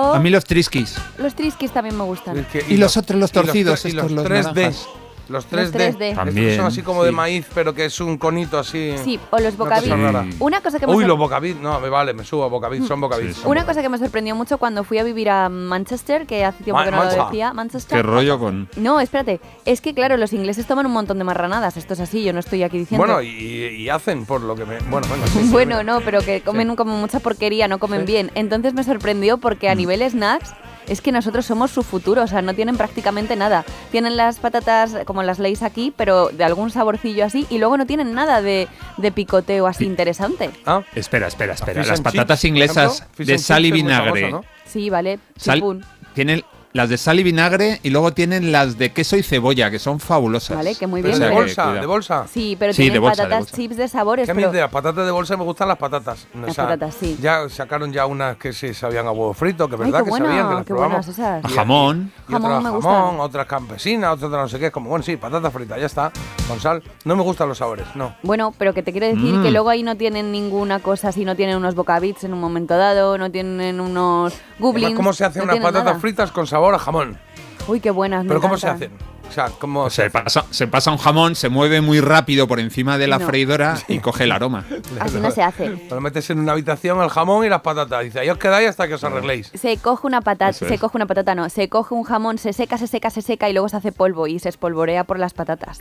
O 0.00 0.14
A 0.14 0.18
mí 0.18 0.30
los 0.30 0.44
triskis. 0.44 0.96
los 1.18 1.34
triskis 1.34 1.70
también 1.72 1.96
me 1.96 2.04
gustan. 2.04 2.38
Es 2.38 2.46
que- 2.46 2.64
Y 2.68 2.76
los 2.76 2.96
otros, 2.96 3.18
los 3.20 3.30
y 3.30 3.34
los 3.34 3.44
torcidos, 3.46 3.84
y 3.84 3.88
estos, 3.88 4.10
los 4.10 4.12
los 4.12 4.24
3D. 4.24 4.62
naranjas. 4.62 4.88
Los 5.30 5.48
3D. 5.50 5.70
3D. 5.72 5.80
Estos 5.86 5.96
que 5.96 6.14
También, 6.14 6.56
son 6.56 6.66
así 6.66 6.82
como 6.82 7.04
de 7.04 7.12
maíz, 7.12 7.46
pero 7.54 7.72
que 7.72 7.84
es 7.86 8.00
un 8.00 8.18
conito 8.18 8.58
así. 8.58 8.94
Sí, 9.04 9.18
o 9.30 9.38
los 9.38 9.56
bocabit. 9.56 9.90
rara. 9.90 10.26
Una 10.40 10.60
cosa 10.60 10.78
que 10.78 10.86
me 10.86 10.92
Uy, 10.94 11.04
los. 11.04 11.18
No, 11.60 11.80
me 11.80 11.88
vale, 11.88 12.12
me 12.14 12.24
subo 12.24 12.44
a. 12.44 12.48
Son 12.86 13.00
bocabit. 13.00 13.28
Sí, 13.34 13.40
son 13.42 13.50
Una 13.50 13.64
cosa 13.64 13.80
que 13.82 13.88
me 13.88 13.98
sorprendió 13.98 14.34
mucho 14.34 14.58
cuando 14.58 14.84
fui 14.84 14.98
a 14.98 15.02
vivir 15.04 15.30
a 15.30 15.48
Manchester, 15.48 16.26
que 16.26 16.44
hace 16.44 16.64
tiempo 16.64 16.78
Ma- 16.80 16.84
que 16.84 16.90
no 16.90 17.04
lo 17.04 17.24
decía, 17.24 17.52
Manchester. 17.52 17.98
Qué 17.98 18.02
rollo 18.02 18.38
con. 18.38 18.68
No, 18.76 19.00
espérate. 19.00 19.40
Es 19.64 19.80
que, 19.80 19.94
claro, 19.94 20.16
los 20.16 20.32
ingleses 20.32 20.66
toman 20.66 20.86
un 20.86 20.92
montón 20.92 21.18
de 21.18 21.24
marranadas. 21.24 21.76
Esto 21.76 21.94
es 21.94 22.00
así, 22.00 22.24
yo 22.24 22.32
no 22.32 22.40
estoy 22.40 22.62
aquí 22.62 22.78
diciendo. 22.78 23.06
Bueno, 23.06 23.22
y, 23.22 23.28
y 23.28 23.88
hacen 23.88 24.26
por 24.26 24.40
lo 24.40 24.54
que 24.56 24.64
me. 24.64 24.78
Bueno, 24.90 25.06
venga, 25.12 25.26
sí, 25.28 25.38
sí, 25.42 25.48
Bueno, 25.50 25.76
venga. 25.78 25.92
no, 25.92 26.00
pero 26.00 26.20
que 26.22 26.40
comen 26.40 26.74
como 26.76 26.96
mucha 26.96 27.20
porquería, 27.20 27.68
no 27.68 27.78
comen 27.78 28.00
Sí. 28.00 28.06
bien. 28.12 28.30
Entonces 28.34 28.74
me 28.74 28.82
sorprendió 28.84 29.38
porque 29.38 29.68
Mm. 29.68 29.72
a 29.72 29.74
nivel 29.76 30.10
snacks 30.10 30.52
es 30.90 31.00
que 31.00 31.12
nosotros 31.12 31.46
somos 31.46 31.70
su 31.70 31.82
futuro, 31.82 32.22
o 32.22 32.26
sea, 32.26 32.42
no 32.42 32.52
tienen 32.52 32.76
prácticamente 32.76 33.36
nada. 33.36 33.64
Tienen 33.90 34.16
las 34.16 34.38
patatas 34.40 34.94
como 35.06 35.22
las 35.22 35.38
leis 35.38 35.62
aquí, 35.62 35.94
pero 35.96 36.28
de 36.28 36.44
algún 36.44 36.70
saborcillo 36.70 37.24
así, 37.24 37.46
y 37.48 37.56
luego 37.58 37.76
no 37.78 37.86
tienen 37.86 38.12
nada 38.12 38.42
de, 38.42 38.68
de 38.98 39.12
picoteo 39.12 39.66
así 39.66 39.84
interesante. 39.84 40.50
Ah, 40.66 40.82
Espera, 40.94 41.28
espera, 41.28 41.54
espera. 41.54 41.82
Las 41.84 42.00
patatas 42.02 42.40
chips, 42.40 42.48
inglesas 42.50 43.06
de 43.16 43.38
sal 43.38 43.64
y 43.64 43.72
vinagre. 43.72 44.22
famoso, 44.30 44.42
¿no? 44.42 44.44
Sí, 44.66 44.90
vale, 44.90 45.18
Sal- 45.36 45.62
tienen 46.14 46.42
las 46.72 46.88
de 46.88 46.96
sal 46.96 47.18
y 47.18 47.22
vinagre 47.24 47.80
y 47.82 47.90
luego 47.90 48.12
tienen 48.12 48.52
las 48.52 48.78
de 48.78 48.92
queso 48.92 49.16
y 49.16 49.22
cebolla, 49.24 49.70
que 49.70 49.78
son 49.80 49.98
fabulosas. 49.98 50.56
Vale, 50.56 50.74
que 50.76 50.86
muy 50.86 51.02
Pero 51.02 51.16
bien, 51.18 51.28
de 51.28 51.34
bolsa, 51.34 51.62
cuidado. 51.64 51.80
de 51.80 51.86
bolsa. 51.86 52.26
Sí, 52.32 52.56
pero 52.58 52.72
Sí, 52.72 52.82
tienen 52.82 52.92
de 52.94 52.98
bolsa, 53.00 53.22
de 53.24 53.28
patatas 53.28 53.44
bolsa. 53.50 53.56
chips 53.56 53.76
de 53.76 53.88
sabores, 53.88 54.24
Que 54.26 54.30
a 54.30 54.34
mí 54.34 54.42
pero 54.42 54.52
de 54.52 54.60
las 54.60 54.70
patatas 54.70 55.04
de 55.04 55.10
bolsa 55.10 55.36
me 55.36 55.42
gustan 55.44 55.66
las 55.68 55.78
patatas. 55.78 56.26
O 56.34 56.38
Las 56.46 56.54
sea, 56.54 56.64
patatas, 56.66 56.94
sí. 56.94 57.18
Ya 57.20 57.48
sacaron 57.48 57.92
ya 57.92 58.06
unas 58.06 58.36
que 58.36 58.52
sí 58.52 58.72
sabían 58.72 59.06
a 59.06 59.10
huevo 59.10 59.34
frito, 59.34 59.68
que 59.68 59.74
Ay, 59.74 59.80
verdad 59.80 59.98
qué 59.98 60.04
que 60.04 60.10
buena, 60.10 60.26
sabían, 60.26 60.48
que 60.48 60.54
las 60.54 60.64
qué 60.64 60.66
probamos. 60.74 61.06
buenas 61.06 61.08
esas. 61.08 61.44
A 61.44 61.48
jamón. 61.48 62.12
Y 62.28 62.34
otras 62.34 62.42
Jamón 62.42 62.58
me 62.62 62.64
jamón, 62.82 63.04
gustan. 63.10 63.20
otras 63.20 63.46
campesinas, 63.46 64.12
otras 64.22 64.30
no 64.30 64.48
sé 64.48 64.58
qué. 64.60 64.70
Como, 64.70 64.90
bueno, 64.90 65.02
sí, 65.04 65.16
patatas 65.16 65.52
fritas, 65.52 65.78
ya 65.80 65.86
está. 65.86 66.12
Con 66.46 66.60
sal. 66.60 66.82
No 67.04 67.16
me 67.16 67.22
gustan 67.22 67.48
los 67.48 67.58
sabores, 67.58 67.86
no. 67.96 68.14
Bueno, 68.22 68.54
pero 68.56 68.72
que 68.74 68.82
te 68.84 68.92
quiero 68.92 69.06
decir 69.08 69.34
Mm. 69.34 69.42
que 69.42 69.50
luego 69.50 69.70
ahí 69.70 69.82
no 69.82 69.96
tienen 69.96 70.30
ninguna 70.30 70.78
cosa 70.78 71.08
así, 71.08 71.24
no 71.24 71.34
tienen 71.34 71.56
unos 71.56 71.74
bocabits 71.74 72.22
en 72.24 72.32
un 72.32 72.40
momento 72.40 72.76
dado, 72.76 73.18
no 73.18 73.30
tienen 73.30 73.80
unos 73.80 74.32
Además, 74.32 74.56
goblins. 74.60 74.94
¿Cómo 74.96 75.12
se 75.12 75.24
hacen 75.24 75.40
no 75.40 75.44
unas 75.44 75.54
tienen 75.54 75.66
patatas 75.68 75.84
nada. 75.86 76.00
fritas 76.00 76.30
con 76.30 76.46
sabor 76.60 76.74
a 76.74 76.78
jamón? 76.78 77.16
Uy, 77.68 77.80
qué 77.80 77.90
buenas. 77.90 78.22
me 78.24 78.28
¿Pero 78.28 78.40
cómo 78.42 78.58
se 78.58 78.66
encantan. 78.66 78.92
hacen? 78.92 79.19
O 79.30 79.32
sea, 79.32 79.48
¿cómo 79.60 79.88
se 79.90 80.02
Se 80.02 80.10
pasa, 80.10 80.44
se 80.50 80.66
pasa 80.66 80.90
un 80.90 80.98
jamón, 80.98 81.36
se 81.36 81.48
mueve 81.48 81.80
muy 81.80 82.00
rápido 82.00 82.48
por 82.48 82.58
encima 82.58 82.98
de 82.98 83.06
la 83.06 83.18
No. 83.18 83.26
freidora 83.26 83.76
y 83.88 84.00
coge 84.00 84.24
el 84.24 84.32
aroma. 84.32 84.64
Así 84.98 85.18
no 85.20 85.30
se 85.30 85.42
hace. 85.42 85.86
Lo 85.88 86.00
metes 86.00 86.28
en 86.30 86.40
una 86.40 86.52
habitación 86.52 87.00
el 87.00 87.10
jamón 87.10 87.44
y 87.44 87.48
las 87.48 87.60
patatas. 87.60 88.02
Dice, 88.02 88.18
ahí 88.20 88.28
os 88.28 88.38
quedáis 88.38 88.68
hasta 88.68 88.88
que 88.88 88.94
os 88.94 89.04
arregléis. 89.04 89.50
Se 89.54 89.76
coge 89.76 90.06
una 90.06 90.20
patata, 90.20 90.50
Eso 90.50 90.66
se 90.66 90.74
es. 90.74 90.80
coge 90.80 90.96
una 90.98 91.06
patata, 91.06 91.34
no, 91.36 91.48
se 91.48 91.68
coge 91.68 91.94
un 91.94 92.02
jamón, 92.02 92.38
se 92.38 92.52
seca, 92.52 92.76
se 92.76 92.88
seca, 92.88 93.10
se 93.10 93.22
seca 93.22 93.48
y 93.48 93.52
luego 93.52 93.68
se 93.68 93.76
hace 93.76 93.92
polvo 93.92 94.26
y 94.26 94.38
se 94.40 94.48
espolvorea 94.48 95.04
por 95.04 95.18
las 95.20 95.32
patatas. 95.32 95.80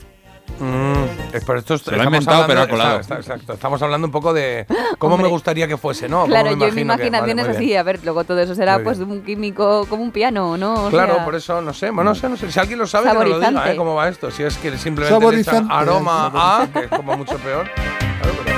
Mm, 0.59 1.03
es- 1.35 1.45
pero 1.45 1.59
esto 1.59 1.75
es- 1.75 1.81
Se 1.83 1.91
lo 1.91 1.97
ha 1.97 1.99
estamos 1.99 2.21
inventado, 2.21 2.47
pero 2.47 2.59
ha 2.59 2.63
hablando- 2.63 2.83
colado. 2.83 2.99
está- 3.01 3.19
está- 3.19 3.33
exacto. 3.35 3.53
Estamos 3.53 3.81
hablando 3.83 4.07
un 4.07 4.11
poco 4.11 4.33
de 4.33 4.65
cómo 4.97 5.15
me 5.17 5.27
gustaría 5.27 5.67
que 5.67 5.77
fuese, 5.77 6.09
¿no? 6.09 6.25
Claro, 6.25 6.55
yo 6.55 6.65
en 6.65 6.75
mi 6.75 6.81
imaginación 6.81 7.37
vale, 7.37 7.51
es 7.51 7.55
así, 7.57 7.75
a 7.75 7.83
ver, 7.83 7.99
luego 8.03 8.23
todo 8.23 8.39
eso 8.39 8.55
será 8.55 8.75
Muy 8.77 8.83
pues 8.83 8.97
bien. 8.97 9.11
un 9.11 9.21
químico 9.21 9.85
como 9.87 10.01
un 10.01 10.11
piano, 10.11 10.57
¿no? 10.57 10.87
O 10.87 10.89
Claro, 10.89 11.15
sea, 11.15 11.25
por 11.25 11.35
eso, 11.35 11.61
no 11.61 11.71
sé, 11.71 11.91
bueno, 11.91 12.09
no 12.11 12.15
sé, 12.15 12.27
no 12.29 12.35
sé. 12.35 12.51
Si 12.51 12.59
alguien 12.59 12.79
lo 12.79 12.87
sabe, 12.87 13.09
que 13.09 13.13
nos 13.13 13.27
lo 13.27 13.38
diga. 13.39 13.71
¿eh? 13.71 13.75
¿Cómo 13.75 13.95
va 13.95 14.07
esto? 14.09 14.29
Si 14.31 14.43
es 14.43 14.57
que 14.57 14.77
simplemente 14.77 15.19
le 15.31 15.41
echan 15.41 15.67
Saborizante. 15.67 15.73
aroma 15.73 16.31
a, 16.33 16.67
que 16.71 16.79
es 16.85 16.87
como 16.89 17.17
mucho 17.17 17.37
peor. 17.37 17.69
Claro, 17.73 18.37
pero- 18.45 18.57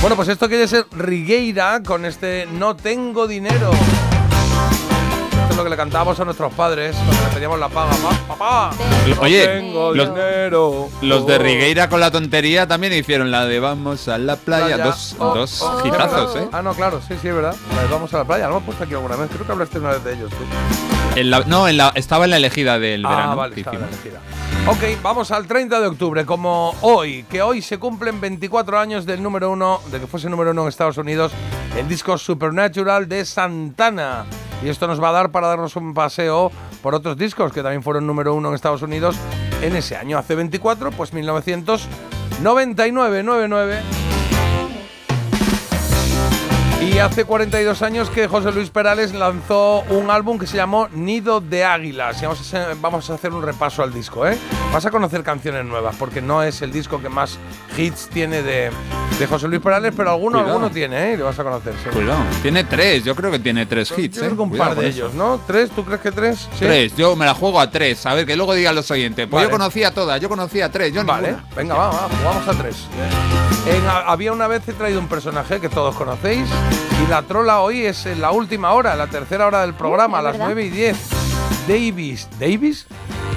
Bueno, 0.00 0.16
pues 0.16 0.28
esto 0.28 0.48
quiere 0.48 0.66
ser 0.68 0.86
Rigueira 0.92 1.82
con 1.84 2.04
este 2.04 2.46
No 2.52 2.74
tengo 2.76 3.26
dinero. 3.26 3.70
Esto 5.32 5.50
es 5.50 5.56
lo 5.56 5.64
que 5.64 5.70
le 5.70 5.76
cantábamos 5.76 6.18
a 6.20 6.24
nuestros 6.24 6.52
padres 6.54 6.94
cuando 6.96 7.22
le 7.28 7.34
pedíamos 7.34 7.58
la 7.58 7.68
paga. 7.68 7.90
Pa- 7.92 8.34
Papá, 8.34 8.70
no 9.08 9.20
Oye, 9.22 9.46
tengo 9.46 9.92
los- 9.94 10.08
dinero. 10.14 10.88
Los 11.02 11.26
de 11.26 11.34
Oh. 11.34 11.38
Rigueira 11.38 11.88
con 11.88 12.00
la 12.00 12.10
tontería 12.10 12.66
también 12.68 12.92
hicieron 12.92 13.30
la 13.30 13.44
de 13.46 13.58
vamos 13.60 14.06
a 14.08 14.16
la 14.18 14.36
playa. 14.36 14.76
Playa. 14.76 14.84
Dos, 14.84 15.16
Oh, 15.18 15.34
dos 15.34 15.60
oh, 15.62 15.82
hitazos, 15.86 16.34
¿verdad? 16.34 16.42
¿eh? 16.44 16.48
Ah, 16.52 16.62
no, 16.62 16.72
claro, 16.74 17.00
sí, 17.06 17.14
sí, 17.20 17.28
es 17.28 17.34
verdad. 17.34 17.54
La 17.76 17.82
de 17.82 17.88
Vamos 17.88 18.14
a 18.14 18.18
la 18.18 18.24
playa, 18.24 18.44
lo 18.46 18.52
hemos 18.52 18.62
puesto 18.64 18.84
aquí 18.84 18.94
alguna 18.94 19.16
vez. 19.16 19.28
Creo 19.32 19.44
que 19.44 19.52
hablaste 19.52 19.78
una 19.80 19.90
vez 19.90 20.04
de 20.04 20.14
ellos 20.14 20.30
tú. 20.30 20.99
En 21.16 21.30
la- 21.30 21.40
no, 21.40 21.66
en 21.68 21.76
la, 21.76 21.92
estaba 21.96 22.24
en 22.24 22.30
la 22.30 22.36
elegida 22.38 22.78
del 22.78 23.04
Ah, 23.04 23.10
verano. 23.10 23.36
vale, 23.36 23.56
estaba 23.56 23.76
en 23.76 23.82
la 23.82 23.88
elegida. 23.88 24.20
Ok, 24.66 24.78
vamos 25.02 25.30
al 25.32 25.46
30 25.46 25.80
de 25.80 25.86
octubre, 25.88 26.24
como 26.26 26.74
hoy, 26.82 27.24
que 27.28 27.40
hoy 27.42 27.60
se 27.62 27.78
cumplen 27.78 28.20
24 28.20 28.78
años 28.78 29.06
del 29.06 29.20
número 29.22 29.50
uno, 29.50 29.80
de 29.90 29.98
que 30.00 30.06
fuese 30.06 30.28
número 30.30 30.50
uno 30.52 30.62
en 30.62 30.68
Estados 30.68 30.98
Unidos, 30.98 31.32
el 31.76 31.88
disco 31.88 32.16
Supernatural 32.18 33.08
de 33.08 33.24
Santana. 33.24 34.24
Y 34.62 34.68
esto 34.68 34.86
nos 34.86 35.02
va 35.02 35.08
a 35.08 35.12
dar 35.12 35.30
para 35.30 35.48
darnos 35.48 35.74
un 35.76 35.94
paseo 35.94 36.52
por 36.82 36.94
otros 36.94 37.16
discos 37.16 37.52
que 37.52 37.62
también 37.62 37.82
fueron 37.82 38.06
número 38.06 38.34
uno 38.34 38.48
en 38.50 38.54
Estados 38.54 38.82
Unidos 38.82 39.16
en 39.62 39.74
ese 39.76 39.96
año. 39.96 40.18
Hace 40.18 40.34
24, 40.34 40.90
pues 40.92 41.12
1999, 41.12 43.22
99. 43.22 43.80
Y 46.80 46.98
hace 46.98 47.24
42 47.24 47.82
años 47.82 48.08
que 48.08 48.26
José 48.26 48.52
Luis 48.52 48.70
Perales 48.70 49.12
lanzó 49.12 49.82
un 49.90 50.10
álbum 50.10 50.38
que 50.38 50.46
se 50.46 50.56
llamó 50.56 50.88
Nido 50.92 51.40
de 51.42 51.62
Águilas. 51.64 52.20
Y 52.22 52.24
vamos 52.24 52.38
a, 52.38 52.42
hacer, 52.42 52.76
vamos 52.80 53.10
a 53.10 53.14
hacer 53.14 53.32
un 53.34 53.42
repaso 53.42 53.82
al 53.82 53.92
disco, 53.92 54.26
¿eh? 54.26 54.36
Vas 54.72 54.86
a 54.86 54.90
conocer 54.90 55.22
canciones 55.22 55.64
nuevas, 55.66 55.94
porque 55.98 56.22
no 56.22 56.42
es 56.42 56.62
el 56.62 56.72
disco 56.72 57.00
que 57.00 57.10
más 57.10 57.38
hits 57.76 58.08
tiene 58.08 58.42
de, 58.42 58.70
de 59.18 59.26
José 59.26 59.46
Luis 59.48 59.60
Perales, 59.60 59.92
pero 59.94 60.10
alguno, 60.10 60.38
Cuidado. 60.38 60.52
alguno 60.56 60.70
tiene, 60.72 61.12
¿eh? 61.12 61.16
Lo 61.18 61.26
vas 61.26 61.38
a 61.38 61.44
conocer. 61.44 61.74
sí. 61.84 61.90
Cuidado. 61.90 62.20
Tiene 62.40 62.64
tres, 62.64 63.04
yo 63.04 63.14
creo 63.14 63.30
que 63.30 63.38
tiene 63.40 63.66
tres 63.66 63.90
Yo 63.90 63.96
hits. 63.98 64.18
creo 64.18 64.30
¿eh? 64.30 64.34
que 64.34 64.40
un 64.40 64.48
Cuidado 64.48 64.70
par 64.70 64.78
de 64.82 64.88
ellos, 64.88 65.12
¿no? 65.12 65.38
¿Tres? 65.46 65.70
¿Tú 65.70 65.84
crees 65.84 66.00
que 66.00 66.12
tres? 66.12 66.48
Sí. 66.58 66.60
Tres, 66.64 66.96
yo 66.96 67.14
me 67.14 67.26
la 67.26 67.34
juego 67.34 67.60
a 67.60 67.70
tres. 67.70 68.06
A 68.06 68.14
ver, 68.14 68.24
que 68.24 68.36
luego 68.36 68.54
digan 68.54 68.74
los 68.74 68.90
oyentes. 68.90 69.26
Pues 69.26 69.42
Vale. 69.42 69.48
yo 69.48 69.50
conocía 69.58 69.92
todas, 69.92 70.18
yo 70.18 70.30
conocía 70.30 70.70
tres, 70.72 70.94
yo 70.94 71.04
Vale, 71.04 71.28
ninguna. 71.28 71.46
venga, 71.54 71.74
va, 71.74 71.88
va, 71.90 72.08
jugamos 72.22 72.48
a 72.48 72.52
tres. 72.54 72.86
En 73.66 73.82
había 74.06 74.32
una 74.32 74.46
vez 74.46 74.66
he 74.66 74.72
traído 74.72 74.98
un 74.98 75.08
personaje 75.08 75.60
que 75.60 75.68
todos 75.68 75.94
conocéis 75.94 76.48
y 77.04 77.10
la 77.10 77.22
trola 77.22 77.60
hoy 77.60 77.86
es 77.86 78.06
en 78.06 78.20
la 78.20 78.30
última 78.30 78.72
hora, 78.72 78.94
la 78.96 79.06
tercera 79.06 79.46
hora 79.46 79.62
del 79.62 79.74
programa, 79.74 80.18
a 80.18 80.20
¿es 80.20 80.24
las 80.24 80.32
verdad? 80.34 80.46
9 80.46 80.64
y 80.64 80.70
10. 80.70 80.96
Davis, 81.68 82.28
¿Davis? 82.38 82.86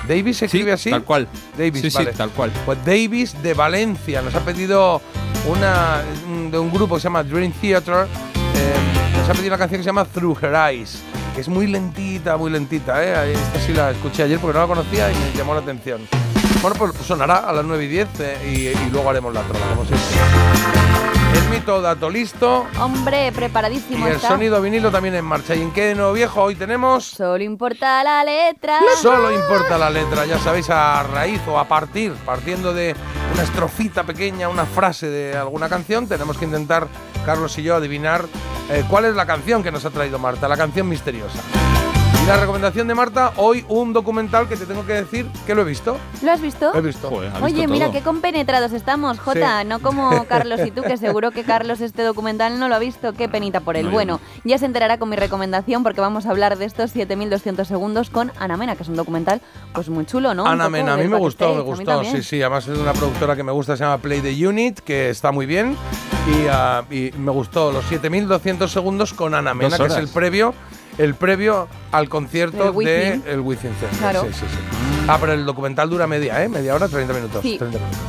¿Davis 0.07 0.37
se 0.37 0.47
Sí, 0.47 0.57
escribe 0.57 0.73
así? 0.73 0.89
tal 0.89 1.03
cual. 1.03 1.27
Davis, 1.57 1.81
sí, 1.81 1.89
sí, 1.91 1.97
vale. 1.97 2.11
tal 2.13 2.29
cual. 2.31 2.51
Pues 2.65 2.77
Davis 2.85 3.41
de 3.41 3.53
Valencia 3.53 4.21
nos 4.21 4.35
ha 4.35 4.41
pedido 4.41 5.01
una 5.47 6.01
un- 6.27 6.51
de 6.51 6.57
un 6.59 6.71
grupo 6.71 6.95
que 6.95 7.01
se 7.01 7.05
llama 7.05 7.23
Dream 7.23 7.51
Theater. 7.53 8.07
eh, 8.55 9.17
nos 9.17 9.29
ha 9.29 9.33
pedido 9.33 9.47
una 9.49 9.57
canción 9.57 9.79
que 9.79 9.83
se 9.83 9.87
llama 9.89 10.05
Through 10.05 10.37
Her 10.43 10.53
Eyes, 10.71 10.99
que 11.35 11.41
es 11.41 11.47
muy 11.47 11.67
lentita, 11.67 12.35
muy 12.37 12.51
lentita. 12.51 13.01
¿eh? 13.03 13.31
Esta 13.33 13.59
sí 13.65 13.73
la 13.73 13.91
escuché 13.91 14.23
ayer 14.23 14.39
porque 14.39 14.55
no 14.57 14.61
la 14.61 14.67
conocía 14.67 15.09
y 15.11 15.15
me 15.15 15.31
llamó 15.37 15.53
la 15.53 15.61
atención. 15.61 16.01
Bueno, 16.61 16.75
pues 16.77 16.93
sonará 17.05 17.37
a 17.37 17.53
las 17.53 17.65
9 17.65 17.83
y 17.85 17.87
10 17.87 18.07
eh, 18.19 18.73
y, 18.77 18.87
y 18.87 18.89
luego 18.91 19.09
haremos 19.09 19.33
la 19.33 19.41
trola, 19.43 19.65
como 19.73 19.85
siempre. 19.85 20.82
El 21.53 21.59
mito 21.59 21.81
dato 21.83 22.09
listo 22.09 22.65
Hombre, 22.79 23.27
y 23.27 23.31
preparadísimo 23.31 24.07
el 24.07 24.13
está. 24.13 24.29
sonido 24.29 24.59
vinilo 24.59 24.89
también 24.89 25.13
en 25.13 25.23
marcha. 25.23 25.53
¿Y 25.53 25.61
en 25.61 25.71
qué 25.71 25.85
de 25.85 25.95
nuevo 25.95 26.11
viejo 26.11 26.41
hoy 26.41 26.55
tenemos? 26.55 27.05
Solo 27.05 27.43
importa 27.43 28.03
la 28.03 28.23
letra. 28.23 28.79
Solo 28.99 29.31
importa 29.31 29.77
la 29.77 29.91
letra, 29.91 30.25
ya 30.25 30.39
sabéis, 30.39 30.71
a 30.71 31.03
raíz 31.03 31.39
o 31.47 31.59
a 31.59 31.67
partir, 31.67 32.11
partiendo 32.25 32.73
de 32.73 32.95
una 33.33 33.43
estrofita 33.43 34.03
pequeña, 34.03 34.49
una 34.49 34.65
frase 34.65 35.09
de 35.09 35.37
alguna 35.37 35.69
canción, 35.69 36.07
tenemos 36.07 36.39
que 36.39 36.45
intentar, 36.45 36.87
Carlos 37.23 37.55
y 37.59 37.63
yo, 37.63 37.75
adivinar 37.75 38.25
eh, 38.71 38.83
cuál 38.89 39.05
es 39.05 39.13
la 39.13 39.27
canción 39.27 39.61
que 39.61 39.71
nos 39.71 39.85
ha 39.85 39.91
traído 39.91 40.17
Marta, 40.17 40.47
la 40.47 40.57
canción 40.57 40.89
misteriosa. 40.89 41.39
Y 42.23 42.25
la 42.25 42.37
recomendación 42.37 42.87
de 42.87 42.95
Marta, 42.95 43.33
hoy 43.35 43.65
un 43.67 43.91
documental 43.91 44.47
que 44.47 44.55
te 44.55 44.65
tengo 44.65 44.85
que 44.85 44.93
decir 44.93 45.27
que 45.45 45.53
lo 45.53 45.63
he 45.63 45.65
visto. 45.65 45.97
¿Lo 46.21 46.31
has 46.31 46.39
visto? 46.39 46.71
Lo 46.71 46.79
he 46.79 46.81
visto. 46.81 47.09
Joder, 47.09 47.29
ha 47.31 47.33
visto 47.33 47.45
Oye, 47.45 47.67
mira 47.67 47.91
qué 47.91 47.99
compenetrados 47.99 48.71
estamos, 48.71 49.19
Jota, 49.19 49.59
Sí. 49.61 49.67
no 49.67 49.79
como 49.79 50.23
Carlos 50.29 50.61
y 50.65 50.71
tú, 50.71 50.83
que 50.83 50.95
seguro 50.95 51.31
que 51.31 51.43
Carlos 51.43 51.81
este 51.81 52.01
documental 52.01 52.59
no 52.59 52.69
lo 52.69 52.75
ha 52.75 52.79
visto, 52.79 53.11
qué 53.11 53.27
penita 53.27 53.59
por 53.59 53.75
él. 53.75 53.87
No, 53.87 53.91
bueno, 53.91 54.21
ya 54.45 54.57
se 54.57 54.65
enterará 54.65 54.99
con 54.99 55.09
mi 55.09 55.17
recomendación 55.17 55.83
porque 55.83 55.99
vamos 55.99 56.25
a 56.25 56.29
hablar 56.29 56.57
de 56.57 56.63
estos 56.63 56.91
7200 56.91 57.67
segundos 57.67 58.09
con 58.09 58.31
Ana 58.39 58.55
Mena, 58.55 58.77
que 58.77 58.83
es 58.83 58.89
un 58.89 58.95
documental 58.95 59.41
pues 59.73 59.89
muy 59.89 60.05
chulo, 60.05 60.33
¿no? 60.33 60.45
Ana 60.45 60.69
Mena, 60.69 60.93
a 60.93 60.97
mí 60.97 61.09
me 61.09 61.17
gustó, 61.17 61.53
me 61.55 61.61
gustó, 61.61 62.05
sí, 62.05 62.23
sí, 62.23 62.41
además 62.41 62.65
es 62.69 62.77
una 62.77 62.93
productora 62.93 63.35
que 63.35 63.43
me 63.43 63.51
gusta, 63.51 63.75
se 63.75 63.83
llama 63.83 63.97
Play 63.97 64.21
the 64.21 64.47
Unit, 64.47 64.79
que 64.79 65.09
está 65.09 65.33
muy 65.33 65.45
bien, 65.45 65.75
y, 66.27 66.47
ah, 66.49 66.85
y 66.89 67.11
me 67.17 67.31
gustó 67.31 67.73
los 67.73 67.83
7200 67.85 68.71
segundos 68.71 69.13
con 69.13 69.35
Ana 69.35 69.53
Mena, 69.53 69.77
que 69.77 69.87
es 69.87 69.97
el 69.97 70.07
previo, 70.07 70.53
el 70.97 71.15
previo 71.15 71.67
al 71.91 72.09
concierto 72.09 72.71
Del 72.71 72.85
de 72.85 73.21
el 73.31 73.39
Wizzing 73.39 73.73
Center. 73.79 73.99
Claro. 73.99 74.21
Sí, 74.23 74.29
sí, 74.33 74.45
sí. 74.49 75.05
Ah, 75.07 75.17
pero 75.19 75.33
el 75.33 75.45
documental 75.45 75.89
dura 75.89 76.07
media, 76.07 76.43
¿eh? 76.43 76.49
Media 76.49 76.75
hora, 76.75 76.87
30 76.87 77.13
minutos. 77.13 77.41
Sí. 77.41 77.57
30 77.57 77.77
minutos. 77.79 77.99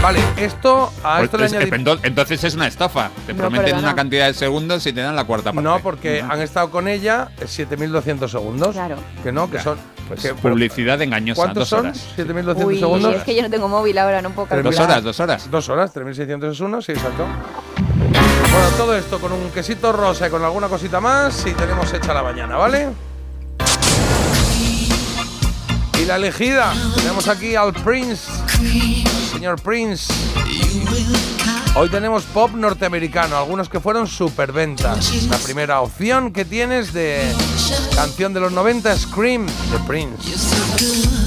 Vale, 0.00 0.20
esto, 0.36 0.92
a 1.02 1.16
Pues 1.16 1.24
esto 1.24 1.38
le 1.38 1.46
es- 1.46 1.52
añadí- 1.54 1.70
ento- 1.72 1.98
entonces 2.04 2.44
es 2.44 2.54
una 2.54 2.68
estafa. 2.68 3.10
Te 3.26 3.32
No, 3.34 3.38
prometen 3.40 3.78
una 3.78 3.96
cantidad 3.96 4.28
de 4.28 4.34
segundos 4.34 4.86
y 4.86 4.92
te 4.92 5.00
dan 5.00 5.16
la 5.16 5.24
cuarta 5.24 5.52
parte. 5.52 5.62
No, 5.62 5.80
porque 5.80 6.22
han 6.22 6.40
estado 6.40 6.70
con 6.70 6.86
ella 6.86 7.30
eh, 7.40 7.48
7200 7.48 8.30
segundos. 8.30 8.74
Claro. 8.74 8.96
Que 9.24 9.32
no, 9.32 9.50
que 9.50 9.56
Ya, 9.56 9.62
son. 9.64 9.78
Pues 10.06 10.20
que- 10.20 10.28
pero- 10.34 10.40
publicidad 10.40 11.02
engañosa. 11.02 11.42
¿Cuántos 11.42 11.62
dos 11.62 11.68
son? 11.68 11.80
horas. 11.86 11.98
7200 12.14 12.64
Uy, 12.64 12.78
segundos. 12.78 13.14
es 13.16 13.22
que 13.24 13.34
yo 13.34 13.42
no 13.42 13.50
tengo 13.50 13.66
móvil 13.68 13.98
ahora, 13.98 14.22
no 14.22 14.30
puedo 14.30 14.46
Tres 14.46 14.62
Dos 14.62 14.76
calcular. 14.76 14.90
horas, 14.98 15.04
dos 15.04 15.20
horas. 15.20 15.50
Dos 15.50 15.68
horas, 15.68 15.92
3600 15.92 16.52
es 16.54 16.60
uno, 16.60 16.80
sí, 16.80 16.92
exacto. 16.92 17.26
Todo 18.78 18.94
esto 18.96 19.18
con 19.18 19.32
un 19.32 19.50
quesito 19.50 19.90
rosa 19.90 20.28
y 20.28 20.30
con 20.30 20.44
alguna 20.44 20.68
cosita 20.68 21.00
más 21.00 21.44
y 21.46 21.52
tenemos 21.52 21.92
hecha 21.92 22.14
la 22.14 22.22
mañana, 22.22 22.56
¿vale? 22.56 22.90
Y 26.00 26.04
la 26.04 26.14
elegida, 26.14 26.72
tenemos 26.94 27.26
aquí 27.26 27.56
al 27.56 27.72
Prince, 27.72 28.30
señor 29.32 29.60
Prince. 29.60 30.12
Hoy 31.74 31.88
tenemos 31.88 32.22
pop 32.22 32.52
norteamericano, 32.54 33.36
algunos 33.36 33.68
que 33.68 33.80
fueron 33.80 34.06
superventas. 34.06 35.26
La 35.28 35.38
primera 35.38 35.80
opción 35.80 36.32
que 36.32 36.44
tienes 36.44 36.92
de 36.92 37.34
canción 37.96 38.32
de 38.32 38.38
los 38.38 38.52
90, 38.52 38.96
Scream, 38.96 39.46
de 39.46 39.78
Prince. 39.88 41.17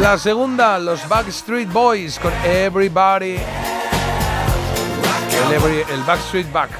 La 0.00 0.16
segunda, 0.16 0.78
los 0.78 1.06
Backstreet 1.06 1.70
Boys 1.70 2.18
con 2.18 2.32
Everybody. 2.42 3.36
El, 5.92 6.02
Backstreet 6.06 6.50
Back. 6.50 6.70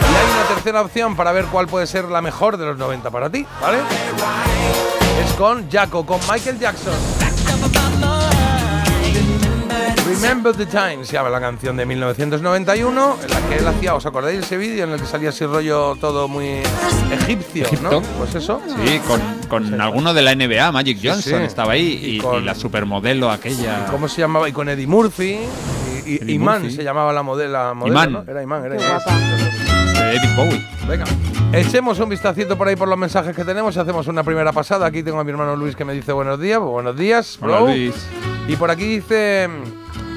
Y 0.00 0.14
hay 0.14 0.30
una 0.34 0.54
tercera 0.54 0.82
opción 0.82 1.16
para 1.16 1.32
ver 1.32 1.46
cuál 1.46 1.66
puede 1.66 1.88
ser 1.88 2.04
la 2.04 2.22
mejor 2.22 2.56
de 2.58 2.66
los 2.66 2.78
90 2.78 3.10
para 3.10 3.28
ti, 3.28 3.44
¿vale? 3.60 3.78
Es 5.24 5.32
con 5.32 5.68
Jaco, 5.68 6.06
con 6.06 6.20
Michael 6.30 6.60
Jackson. 6.60 6.94
Remember 10.08 10.54
the 10.56 10.64
Time 10.66 11.04
se 11.04 11.12
llama 11.12 11.28
la 11.28 11.38
canción 11.40 11.76
de 11.76 11.84
1991, 11.84 13.16
en 13.22 13.30
la 13.30 13.40
que 13.48 13.56
él 13.56 13.66
hacía, 13.68 13.94
¿os 13.94 14.06
acordáis 14.06 14.38
de 14.38 14.44
ese 14.44 14.56
vídeo 14.56 14.84
en 14.84 14.90
el 14.92 15.00
que 15.00 15.06
salía 15.06 15.28
así 15.28 15.44
rollo 15.44 15.96
todo 16.00 16.28
muy 16.28 16.60
egipcio, 17.12 17.66
¿no? 17.82 18.00
Pues 18.18 18.34
eso. 18.34 18.60
Sí, 18.84 18.98
con, 19.06 19.20
con 19.48 19.78
alguno 19.80 20.14
de 20.14 20.22
la 20.22 20.34
NBA, 20.34 20.72
Magic 20.72 20.98
Sí, 20.98 21.08
Johnson 21.08 21.40
sí. 21.40 21.44
estaba 21.44 21.72
ahí 21.74 22.00
Y 22.02 22.16
y, 22.16 22.20
con- 22.20 22.42
y 22.42 22.44
la 22.46 22.54
supermodelo 22.54 23.30
aquella. 23.30 23.86
¿Cómo 23.90 24.08
se 24.08 24.22
llamaba? 24.22 24.48
Y 24.48 24.52
con 24.52 24.68
Eddie 24.70 24.86
Murphy. 24.86 25.38
Y, 26.06 26.10
y- 26.10 26.16
Eddie 26.22 26.34
Iman 26.36 26.62
Murphy. 26.62 26.76
se 26.76 26.84
llamaba 26.84 27.12
la 27.12 27.22
modelo. 27.22 27.74
modelo 27.74 27.92
Iman. 27.92 28.12
¿no? 28.12 28.24
Era 28.26 28.42
Iman, 28.42 28.64
era 28.64 28.74
Iman. 28.76 28.88
guapa. 28.88 29.14
de 29.18 30.14
David 30.16 30.36
Bowie. 30.36 30.68
Venga, 30.88 31.04
echemos 31.52 31.98
un 32.00 32.08
vistacito 32.08 32.56
por 32.56 32.66
ahí 32.66 32.76
por 32.76 32.88
los 32.88 32.96
mensajes 32.98 33.36
que 33.36 33.44
tenemos 33.44 33.76
y 33.76 33.78
hacemos 33.78 34.06
una 34.08 34.24
primera 34.24 34.52
pasada. 34.52 34.86
Aquí 34.86 35.02
tengo 35.02 35.20
a 35.20 35.24
mi 35.24 35.30
hermano 35.32 35.54
Luis 35.54 35.76
que 35.76 35.84
me 35.84 35.92
dice 35.92 36.12
buenos 36.12 36.40
días. 36.40 36.58
Buenos 36.60 36.96
días, 36.96 37.38
Hola. 37.42 37.60
Luis. 37.60 37.94
Y 38.48 38.56
por 38.56 38.70
aquí 38.70 38.84
dice. 38.84 39.48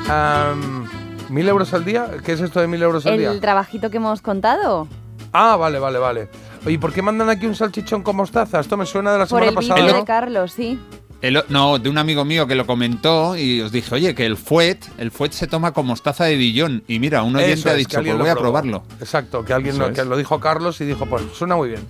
am, 0.09 0.87
¿Mil 1.29 1.47
euros 1.47 1.73
al 1.73 1.85
día? 1.85 2.07
¿Qué 2.25 2.33
es 2.33 2.41
esto 2.41 2.59
de 2.59 2.67
mil 2.67 2.81
euros 2.81 3.05
al 3.05 3.17
día? 3.17 3.31
El 3.31 3.39
trabajito 3.39 3.89
que 3.89 3.97
hemos 3.97 4.21
contado. 4.21 4.87
Ah, 5.31 5.55
vale, 5.55 5.79
vale, 5.79 5.99
vale. 5.99 6.29
Oye, 6.65 6.77
¿por 6.79 6.91
qué 6.91 7.01
mandan 7.01 7.29
aquí 7.29 7.45
un 7.45 7.55
salchichón 7.55 8.03
con 8.03 8.15
mostaza? 8.15 8.59
Esto 8.59 8.75
me 8.75 8.85
suena 8.85 9.13
de 9.13 9.19
la 9.19 9.25
Por 9.25 9.39
semana 9.39 9.49
el 9.49 9.55
pasada. 9.55 9.75
vídeo 9.75 9.93
¿no? 9.93 9.99
de 9.99 10.05
Carlos, 10.05 10.51
sí. 10.51 10.79
El 11.21 11.43
no, 11.49 11.77
de 11.77 11.89
un 11.89 11.97
amigo 11.97 12.25
mío 12.25 12.47
que 12.47 12.55
lo 12.55 12.65
comentó 12.65 13.37
y 13.37 13.61
os 13.61 13.71
dije, 13.71 13.93
oye, 13.95 14.15
que 14.15 14.25
el 14.25 14.35
fuet, 14.37 14.79
el 14.97 15.11
fuet 15.11 15.31
se 15.31 15.47
toma 15.47 15.71
con 15.71 15.85
mostaza 15.85 16.25
de 16.25 16.35
Dijon. 16.35 16.83
Y 16.87 16.99
mira, 16.99 17.23
un 17.23 17.35
oyente 17.35 17.53
Eso 17.53 17.69
ha 17.69 17.73
dicho, 17.75 18.01
pues 18.01 18.17
voy 18.17 18.29
a 18.29 18.35
probarlo. 18.35 18.83
Exacto, 18.99 19.45
que 19.45 19.53
alguien 19.53 19.77
lo, 19.77 19.93
que 19.93 20.03
lo 20.03 20.17
dijo 20.17 20.39
Carlos 20.39 20.81
y 20.81 20.85
dijo, 20.85 21.05
pues 21.05 21.23
suena 21.33 21.55
muy 21.55 21.69
bien. 21.69 21.87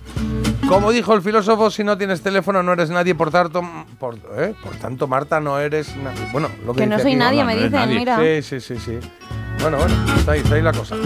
Como 0.72 0.90
dijo 0.90 1.12
el 1.12 1.20
filósofo, 1.20 1.70
si 1.70 1.84
no 1.84 1.98
tienes 1.98 2.22
teléfono 2.22 2.62
no 2.62 2.72
eres 2.72 2.88
nadie, 2.88 3.14
por 3.14 3.30
tanto, 3.30 3.62
por, 3.98 4.14
¿eh? 4.38 4.54
por 4.62 4.74
tanto 4.76 5.06
Marta, 5.06 5.38
no 5.38 5.58
eres 5.58 5.94
nadie. 5.98 6.26
Bueno, 6.32 6.48
lo 6.64 6.72
que, 6.72 6.80
Que 6.80 6.86
no 6.86 6.98
soy 6.98 7.10
aquí, 7.12 7.16
nadie, 7.16 7.40
no, 7.40 7.46
me 7.46 7.54
no 7.56 7.60
dicen, 7.60 7.72
nadie. 7.72 7.98
mira. 7.98 8.18
Sí, 8.18 8.42
sí, 8.42 8.60
sí, 8.60 8.78
sí. 8.78 8.98
Bueno, 9.60 9.76
bueno, 9.76 9.94
está 10.16 10.32
ahí, 10.32 10.40
está 10.40 10.54
ahí 10.54 10.62
la 10.62 10.72
cosa. 10.72 10.96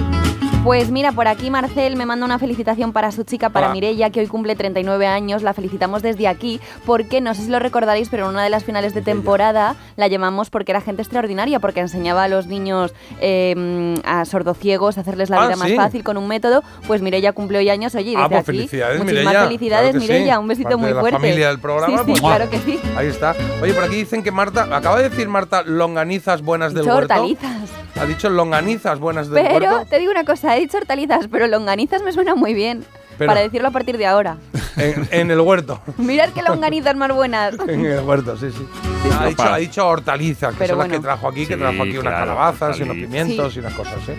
Pues 0.67 0.91
mira, 0.91 1.13
por 1.13 1.29
aquí 1.29 1.49
Marcel 1.49 1.95
me 1.95 2.07
manda 2.07 2.27
una 2.27 2.41
felicitación 2.41 2.93
para 2.93 3.13
su 3.13 3.23
chica, 3.23 3.51
para 3.51 3.67
Hola. 3.67 3.75
Mirella, 3.75 4.11
que 4.11 4.19
hoy 4.19 4.27
cumple 4.27 4.57
39 4.57 5.07
años. 5.07 5.45
La 5.45 5.55
felicitamos 5.55 6.03
desde 6.03 6.27
aquí 6.27 6.61
porque 6.85 7.21
no 7.21 7.37
sé 7.37 7.43
si 7.43 7.51
lo 7.51 7.61
recordaréis, 7.61 8.09
pero 8.09 8.25
en 8.25 8.31
una 8.33 8.43
de 8.43 8.51
las 8.51 8.65
finales 8.65 8.93
de 8.93 9.01
temporada 9.01 9.77
la 9.95 10.09
llamamos 10.09 10.51
porque 10.51 10.73
era 10.73 10.81
gente 10.81 11.03
extraordinaria, 11.03 11.61
porque 11.61 11.79
enseñaba 11.79 12.25
a 12.25 12.29
los 12.29 12.49
niños 12.49 12.93
eh, 13.21 13.95
a 14.05 14.25
sordociegos 14.25 14.99
a 14.99 15.03
hacerles 15.03 15.31
la 15.31 15.37
Ah, 15.43 15.47
vida 15.47 15.57
más 15.57 15.69
sí. 15.69 15.77
fácil 15.77 16.03
con 16.03 16.17
un 16.17 16.27
método. 16.27 16.65
Pues 16.89 17.01
Mirella 17.01 17.33
cumple 17.33 17.59
hoy 17.59 17.71
años. 17.71 17.95
Oye, 17.95 18.11
y 18.11 18.15
Ah, 18.17 18.23
desde 18.23 18.29
pues 18.31 18.41
aquí, 18.41 18.47
felicidades, 18.59 18.99
muchísimas 18.99 19.25
Mireia. 19.25 19.45
felicidades, 19.47 19.91
Claro 19.93 20.01
sí. 20.05 20.13
Mirella. 20.13 20.39
Un 20.41 20.49
besito 20.49 20.69
Parte 20.71 20.77
muy 20.81 20.89
de 20.89 20.95
la 20.95 21.01
fuerte. 21.01 21.19
familia 21.21 21.49
del 21.49 21.61
programa, 21.61 21.99
Sí, 21.99 22.05
sí, 22.07 22.11
pues, 22.11 22.21
claro 22.21 22.51
que 22.51 22.59
sí. 22.59 22.81
Ahí 22.97 23.07
está. 23.07 23.37
Oye, 23.63 23.73
por 23.73 23.85
aquí 23.85 23.95
dicen 23.95 24.25
que 24.25 24.33
Marta, 24.33 24.65
acaba 24.77 24.97
de 25.01 25.11
decir 25.11 25.29
Marta, 25.29 25.63
longanizas 25.63 26.43
buenas 26.43 26.75
del 26.75 26.87
huerto. 26.89 27.15
hortalizas. 27.15 27.71
Ha 27.99 28.05
dicho 28.05 28.29
longanizas 28.29 28.99
buenas 28.99 29.31
del 29.31 29.43
Pero 29.43 29.55
huerto. 29.77 29.87
te 29.89 29.99
digo 29.99 30.11
una 30.11 30.25
cosa, 30.25 30.56
he 30.57 30.61
dicho 30.61 30.79
hortalizas, 30.79 31.29
pero 31.31 31.47
longanizas 31.47 32.03
me 32.03 32.13
suena 32.13 32.35
muy 32.35 32.55
bien. 32.55 32.85
Pero- 33.19 33.29
Para 33.31 33.41
decirlo 33.41 33.69
a 33.69 33.71
partir 33.71 33.97
de 33.97 34.07
ahora. 34.07 34.37
En, 34.77 35.09
en 35.11 35.31
el 35.31 35.41
huerto. 35.41 35.81
Mirad 35.97 36.31
qué 36.35 36.43
longanizas 36.43 36.95
más 36.97 37.11
buenas. 37.15 37.55
En 37.69 37.87
el 37.87 38.01
huerto, 38.01 38.37
sí, 38.37 38.51
sí. 38.51 38.67
ha, 39.19 39.27
dicho, 39.27 39.43
ha 39.43 39.57
dicho 39.57 39.89
hortalizas, 39.89 40.53
que 40.53 40.59
Pero 40.59 40.71
son 40.75 40.79
las 40.81 40.89
que 40.89 40.99
trajo 41.01 41.29
aquí, 41.29 41.47
que 41.47 41.55
Sí, 41.55 41.61
trajo 41.61 41.83
aquí 41.83 41.93
unas 41.97 42.03
claro, 42.13 42.17
calabazas 42.27 42.79
y 42.79 42.83
unos 42.83 42.97
pimientos 42.97 43.53
Sí. 43.55 43.59
y 43.59 43.61
unas 43.61 43.73
cosas, 43.73 43.95
¿eh? 44.09 44.17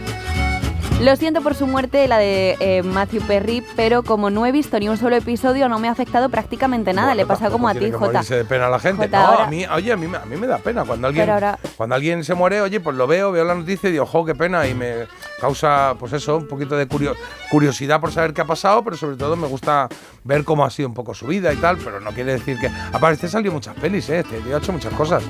Lo 0.99 1.15
siento 1.15 1.41
por 1.43 1.53
su 1.53 1.67
muerte, 1.67 2.07
la 2.07 2.17
de 2.17 2.57
eh, 2.59 2.81
Matthew 2.81 3.21
Perry, 3.27 3.63
pero 3.75 4.01
como 4.01 4.31
no 4.31 4.47
he 4.47 4.51
visto 4.51 4.79
ni 4.79 4.89
un 4.89 4.97
solo 4.97 5.15
episodio, 5.15 5.69
no 5.69 5.77
me 5.77 5.89
ha 5.89 5.91
afectado 5.91 6.29
prácticamente 6.29 6.91
nada. 6.91 7.09
Bueno, 7.09 7.21
Le 7.21 7.25
pasa 7.27 7.51
como 7.51 7.69
a 7.69 7.73
ti, 7.75 7.81
que 7.81 7.91
Jota. 7.91 8.23
de 8.23 8.45
pena 8.45 8.65
a 8.65 8.69
la 8.71 8.79
gente. 8.79 9.05
Jota, 9.05 9.19
no, 9.21 9.27
ahora- 9.27 9.43
a 9.45 9.49
mí, 9.51 9.63
oye, 9.67 9.91
a 9.91 9.95
mí, 9.95 10.07
me- 10.07 10.17
a 10.17 10.25
mí 10.25 10.35
me 10.37 10.47
da 10.47 10.57
pena. 10.57 10.85
Cuando 10.85 11.05
alguien, 11.07 11.29
ahora- 11.29 11.59
cuando 11.75 11.93
alguien 11.93 12.23
se 12.23 12.33
muere, 12.33 12.61
oye, 12.61 12.79
pues 12.79 12.95
lo 12.95 13.05
veo, 13.05 13.31
veo 13.31 13.43
la 13.45 13.53
noticia 13.53 13.89
y 13.89 13.91
digo, 13.91 14.05
ojo, 14.05 14.25
qué 14.25 14.33
pena. 14.33 14.65
Y 14.67 14.73
me 14.73 15.05
causa, 15.39 15.95
pues 15.99 16.13
eso, 16.13 16.37
un 16.37 16.47
poquito 16.47 16.75
de 16.75 16.87
curio- 16.87 17.15
curiosidad 17.51 17.99
por 18.01 18.11
saber 18.11 18.33
qué 18.33 18.41
ha 18.41 18.45
pasado, 18.45 18.83
pero 18.83 18.97
sobre 18.97 19.15
todo 19.17 19.35
me 19.35 19.47
gusta 19.47 19.87
ver 20.23 20.43
cómo 20.43 20.65
ha 20.65 20.69
sido 20.69 20.89
un 20.89 20.93
poco 20.95 21.13
su 21.13 21.27
vida 21.27 21.53
y 21.53 21.57
tal. 21.57 21.77
Pero 21.77 21.99
no 21.99 22.11
quiere 22.11 22.33
decir 22.33 22.57
que. 22.59 22.67
Aparte, 22.91 23.27
salió 23.27 23.51
muchas 23.51 23.75
pelis, 23.75 24.09
¿eh? 24.09 24.19
Este 24.19 24.39
tío 24.39 24.55
ha 24.55 24.59
hecho 24.59 24.71
muchas 24.71 24.93
cosas. 24.93 25.23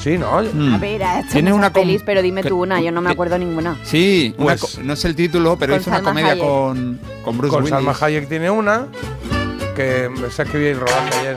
Sí, 0.00 0.16
¿no? 0.16 0.42
Mm. 0.42 0.74
A 0.74 0.78
ver, 0.78 1.02
ha 1.02 1.20
hecho 1.20 1.30
Tiene 1.32 1.50
muchas 1.50 1.58
una 1.58 1.72
pelis, 1.72 2.02
pero 2.04 2.22
dime 2.22 2.42
que- 2.42 2.48
tú 2.50 2.62
una, 2.62 2.80
yo 2.80 2.92
no 2.92 3.00
me 3.00 3.08
que- 3.08 3.12
acuerdo 3.14 3.38
ninguna. 3.38 3.76
Sí, 3.82 4.34
Pues- 4.38 4.78
no 4.78 4.92
es 4.92 5.04
el 5.04 5.16
título, 5.16 5.56
pero 5.58 5.74
hizo 5.76 5.90
una 5.90 6.02
comedia 6.02 6.32
Hayek. 6.32 6.44
con, 6.44 7.00
con 7.24 7.38
Bruce 7.38 7.54
Con 7.54 7.64
Willis. 7.64 7.70
Salma 7.74 7.96
Hayek 8.00 8.28
tiene 8.28 8.50
una 8.50 8.86
que 9.74 10.08
se 10.30 10.42
escribí 10.42 10.66
el 10.66 10.80
rodaje 10.80 11.18
ayer. 11.20 11.36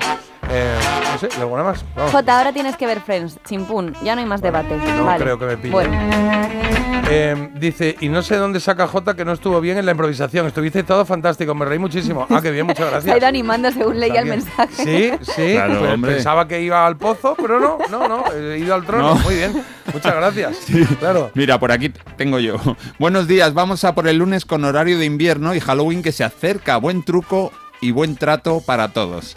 Eh, 0.54 0.76
no 1.14 1.18
sé, 1.18 1.30
¿alguna 1.40 1.64
más? 1.64 1.84
Vamos. 1.96 2.12
Jota, 2.12 2.38
ahora 2.38 2.52
tienes 2.52 2.76
que 2.76 2.86
ver 2.86 3.00
Friends, 3.02 3.38
chimpún, 3.46 3.94
ya 4.04 4.16
no 4.16 4.22
hay 4.22 4.28
más 4.28 4.42
debate. 4.42 4.76
no 4.98 5.06
Vale. 5.06 5.24
creo 5.24 5.40
que 5.40 5.46
me 5.46 5.58
pille. 5.58 5.72
Bueno, 5.72 5.98
Eh, 7.14 7.50
dice, 7.56 7.96
y 8.00 8.08
no 8.10 8.22
sé 8.22 8.38
dónde 8.38 8.60
saca 8.62 8.88
J 8.88 9.16
que 9.16 9.26
no 9.26 9.34
estuvo 9.34 9.60
bien 9.60 9.78
en 9.78 9.86
la 9.86 9.92
improvisación. 9.92 10.48
Estuviste 10.48 10.84
todo 10.84 11.04
fantástico, 11.06 11.54
me 11.56 11.66
reí 11.66 11.78
muchísimo. 11.80 12.26
Ah, 12.30 12.40
qué 12.42 12.52
bien, 12.52 12.66
muchas 12.66 12.80
se 12.80 12.84
ha 12.88 12.92
gracias. 12.92 13.18
ido 13.18 13.28
animando 13.28 13.72
según 13.72 14.00
leía 14.00 14.22
el 14.22 14.28
mensaje. 14.28 14.72
Sí, 15.20 15.32
sí. 15.34 15.54
Claro, 15.54 15.80
pues 16.00 16.14
pensaba 16.16 16.48
que 16.48 16.62
iba 16.62 16.86
al 16.86 16.96
pozo, 16.98 17.36
pero 17.36 17.60
no, 17.60 17.78
no, 17.90 18.08
no. 18.08 18.24
He 18.34 18.60
ido 18.60 18.76
al 18.76 18.86
trono. 18.86 19.16
No. 19.16 19.22
Muy 19.22 19.36
bien. 19.36 19.62
Muchas 19.94 20.16
gracias. 20.16 20.58
Claro. 21.00 21.32
Mira, 21.34 21.60
por 21.60 21.72
aquí 21.72 21.90
tengo 22.18 22.40
yo. 22.40 22.56
Buenos 23.00 23.28
días, 23.28 23.54
vamos 23.54 23.84
a 23.84 23.94
por 23.96 24.08
el 24.08 24.18
lunes 24.18 24.46
con 24.46 24.64
horario 24.64 24.98
de 24.98 25.06
invierno 25.06 25.54
y 25.56 25.60
Halloween 25.60 26.04
que 26.04 26.12
se 26.12 26.24
acerca. 26.24 26.78
Buen 26.78 27.04
truco 27.04 27.52
y 27.82 27.92
buen 27.92 28.16
trato 28.16 28.62
para 28.66 28.90
todos. 28.90 29.36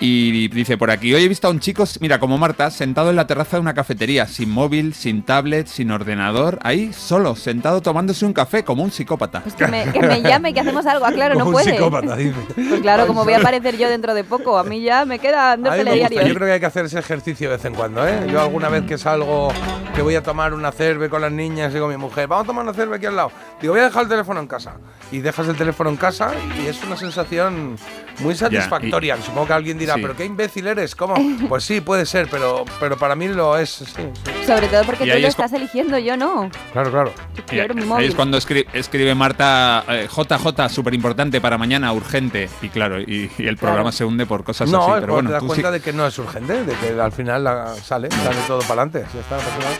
Y 0.00 0.46
dice 0.48 0.78
por 0.78 0.92
aquí, 0.92 1.12
hoy 1.12 1.24
he 1.24 1.28
visto 1.28 1.48
a 1.48 1.50
un 1.50 1.58
chico, 1.58 1.82
mira, 1.98 2.20
como 2.20 2.38
Marta, 2.38 2.70
sentado 2.70 3.10
en 3.10 3.16
la 3.16 3.26
terraza 3.26 3.56
de 3.56 3.62
una 3.62 3.74
cafetería, 3.74 4.28
sin 4.28 4.48
móvil, 4.48 4.94
sin 4.94 5.24
tablet, 5.24 5.66
sin 5.66 5.90
ordenador, 5.90 6.60
ahí 6.62 6.92
solo, 6.92 7.34
sentado 7.34 7.82
tomándose 7.82 8.24
un 8.24 8.32
café, 8.32 8.62
como 8.62 8.84
un 8.84 8.92
psicópata. 8.92 9.40
Pues 9.42 9.56
que 9.56 9.66
me, 9.66 9.90
que 9.92 9.98
me 10.00 10.22
llame, 10.22 10.54
que 10.54 10.60
hacemos 10.60 10.86
algo. 10.86 11.04
Ah, 11.04 11.10
claro, 11.10 11.34
Como 11.34 11.46
no 11.46 11.50
un 11.50 11.52
puede. 11.64 11.72
psicópata, 11.72 12.14
dice. 12.14 12.36
Pues 12.54 12.80
claro, 12.80 13.08
como 13.08 13.24
voy 13.24 13.32
a 13.34 13.38
aparecer 13.38 13.76
yo 13.76 13.88
dentro 13.88 14.14
de 14.14 14.22
poco, 14.22 14.56
a 14.56 14.62
mí 14.62 14.80
ya 14.82 15.04
me 15.04 15.18
quedan 15.18 15.64
dos 15.64 15.72
A 15.72 15.76
mí 15.76 15.82
me 15.82 15.90
gusta. 15.90 16.08
telediarios. 16.08 16.28
Yo 16.28 16.34
creo 16.36 16.46
que 16.46 16.52
hay 16.52 16.60
que 16.60 16.66
hacer 16.66 16.84
ese 16.84 16.98
ejercicio 17.00 17.50
de 17.50 17.56
vez 17.56 17.64
en 17.64 17.74
cuando, 17.74 18.06
¿eh? 18.06 18.20
Yo 18.30 18.40
alguna 18.40 18.68
vez 18.68 18.84
que 18.84 18.98
salgo, 18.98 19.48
que 19.96 20.02
voy 20.02 20.14
a 20.14 20.22
tomar 20.22 20.54
una 20.54 20.70
cerve 20.70 21.08
con 21.10 21.22
las 21.22 21.32
niñas 21.32 21.74
y 21.74 21.78
con 21.80 21.90
mi 21.90 21.96
mujer, 21.96 22.28
vamos 22.28 22.44
a 22.44 22.46
tomar 22.46 22.62
una 22.62 22.72
cerve 22.72 22.94
aquí 22.96 23.06
al 23.06 23.16
lado. 23.16 23.32
Digo, 23.60 23.72
voy 23.72 23.80
a 23.80 23.86
dejar 23.86 24.04
el 24.04 24.08
teléfono 24.08 24.38
en 24.38 24.46
casa. 24.46 24.74
Y 25.10 25.18
dejas 25.20 25.48
el 25.48 25.56
teléfono 25.56 25.88
en 25.90 25.96
casa 25.96 26.32
y 26.62 26.66
es 26.66 26.84
una 26.84 26.94
sensación 26.94 27.76
muy 28.20 28.34
satisfactoria. 28.34 29.16
Supongo 29.22 29.46
que 29.46 29.52
alguien 29.54 29.78
dirá, 29.78 29.87
Sí. 29.94 30.02
pero 30.02 30.16
qué 30.16 30.24
imbécil 30.24 30.66
eres, 30.66 30.94
¿cómo? 30.94 31.14
Pues 31.48 31.64
sí, 31.64 31.80
puede 31.80 32.06
ser, 32.06 32.28
pero, 32.30 32.64
pero 32.80 32.96
para 32.96 33.14
mí 33.14 33.28
lo 33.28 33.56
es, 33.56 33.70
sí, 33.70 33.84
sí. 33.86 34.02
Sobre 34.46 34.68
todo 34.68 34.82
porque 34.84 35.04
Y 35.04 35.08
tú 35.10 35.12
lo 35.12 35.18
es 35.18 35.24
estás 35.28 35.52
eligiendo, 35.52 35.98
yo 35.98 36.16
no. 36.16 36.50
Claro, 36.72 36.90
claro. 36.90 37.12
Y 37.52 37.58
ahí 37.60 37.68
móvil. 37.86 38.06
es 38.08 38.14
cuando 38.14 38.38
escri- 38.38 38.66
escribe, 38.72 39.14
Marta 39.14 39.84
eh, 39.88 40.08
JJ, 40.08 40.68
súper 40.68 40.94
importante 40.94 41.40
para 41.40 41.58
mañana, 41.58 41.92
urgente. 41.92 42.48
Y 42.62 42.68
claro, 42.68 43.00
y, 43.00 43.30
y 43.38 43.46
el 43.46 43.56
programa 43.56 43.84
Claro. 43.90 43.92
se 43.92 44.04
hunde 44.04 44.26
por 44.26 44.44
cosas 44.44 44.68
No, 44.70 44.82
así. 44.82 45.00
Pero 45.00 45.12
cuando 45.12 45.14
bueno, 45.14 45.28
te 45.28 45.32
das 45.34 45.42
cuenta 45.44 45.70
de 45.70 45.80
que 45.80 45.92
no 45.92 46.06
es 46.06 46.18
urgente, 46.18 46.64
de 46.64 46.74
que 46.74 47.00
al 47.00 47.12
final 47.12 47.44
la- 47.44 47.74
sale, 47.74 48.10
sale 48.10 48.36
todo 48.46 48.60
para 48.60 48.82
adelante. 48.82 49.04
Ya 49.14 49.20
está, 49.20 49.36
nada. 49.36 49.78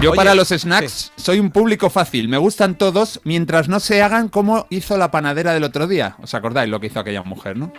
Yo 0.00 0.10
Oye, 0.10 0.16
para 0.16 0.34
los 0.34 0.48
sí. 0.48 0.58
snacks 0.58 1.12
soy 1.16 1.38
un 1.38 1.50
público 1.50 1.88
fácil. 1.88 2.28
Me 2.28 2.36
gustan 2.36 2.74
todos 2.74 3.20
mientras 3.24 3.68
no 3.68 3.80
se 3.80 4.02
hagan 4.02 4.28
como 4.28 4.66
hizo 4.68 4.98
la 4.98 5.10
panadera 5.10 5.52
del 5.54 5.64
otro 5.64 5.86
día. 5.86 6.16
¿Os 6.22 6.34
acordáis 6.34 6.68
lo 6.68 6.80
que 6.80 6.88
hizo 6.88 7.00
aquella 7.00 7.22
mujer, 7.22 7.56
no? 7.56 7.72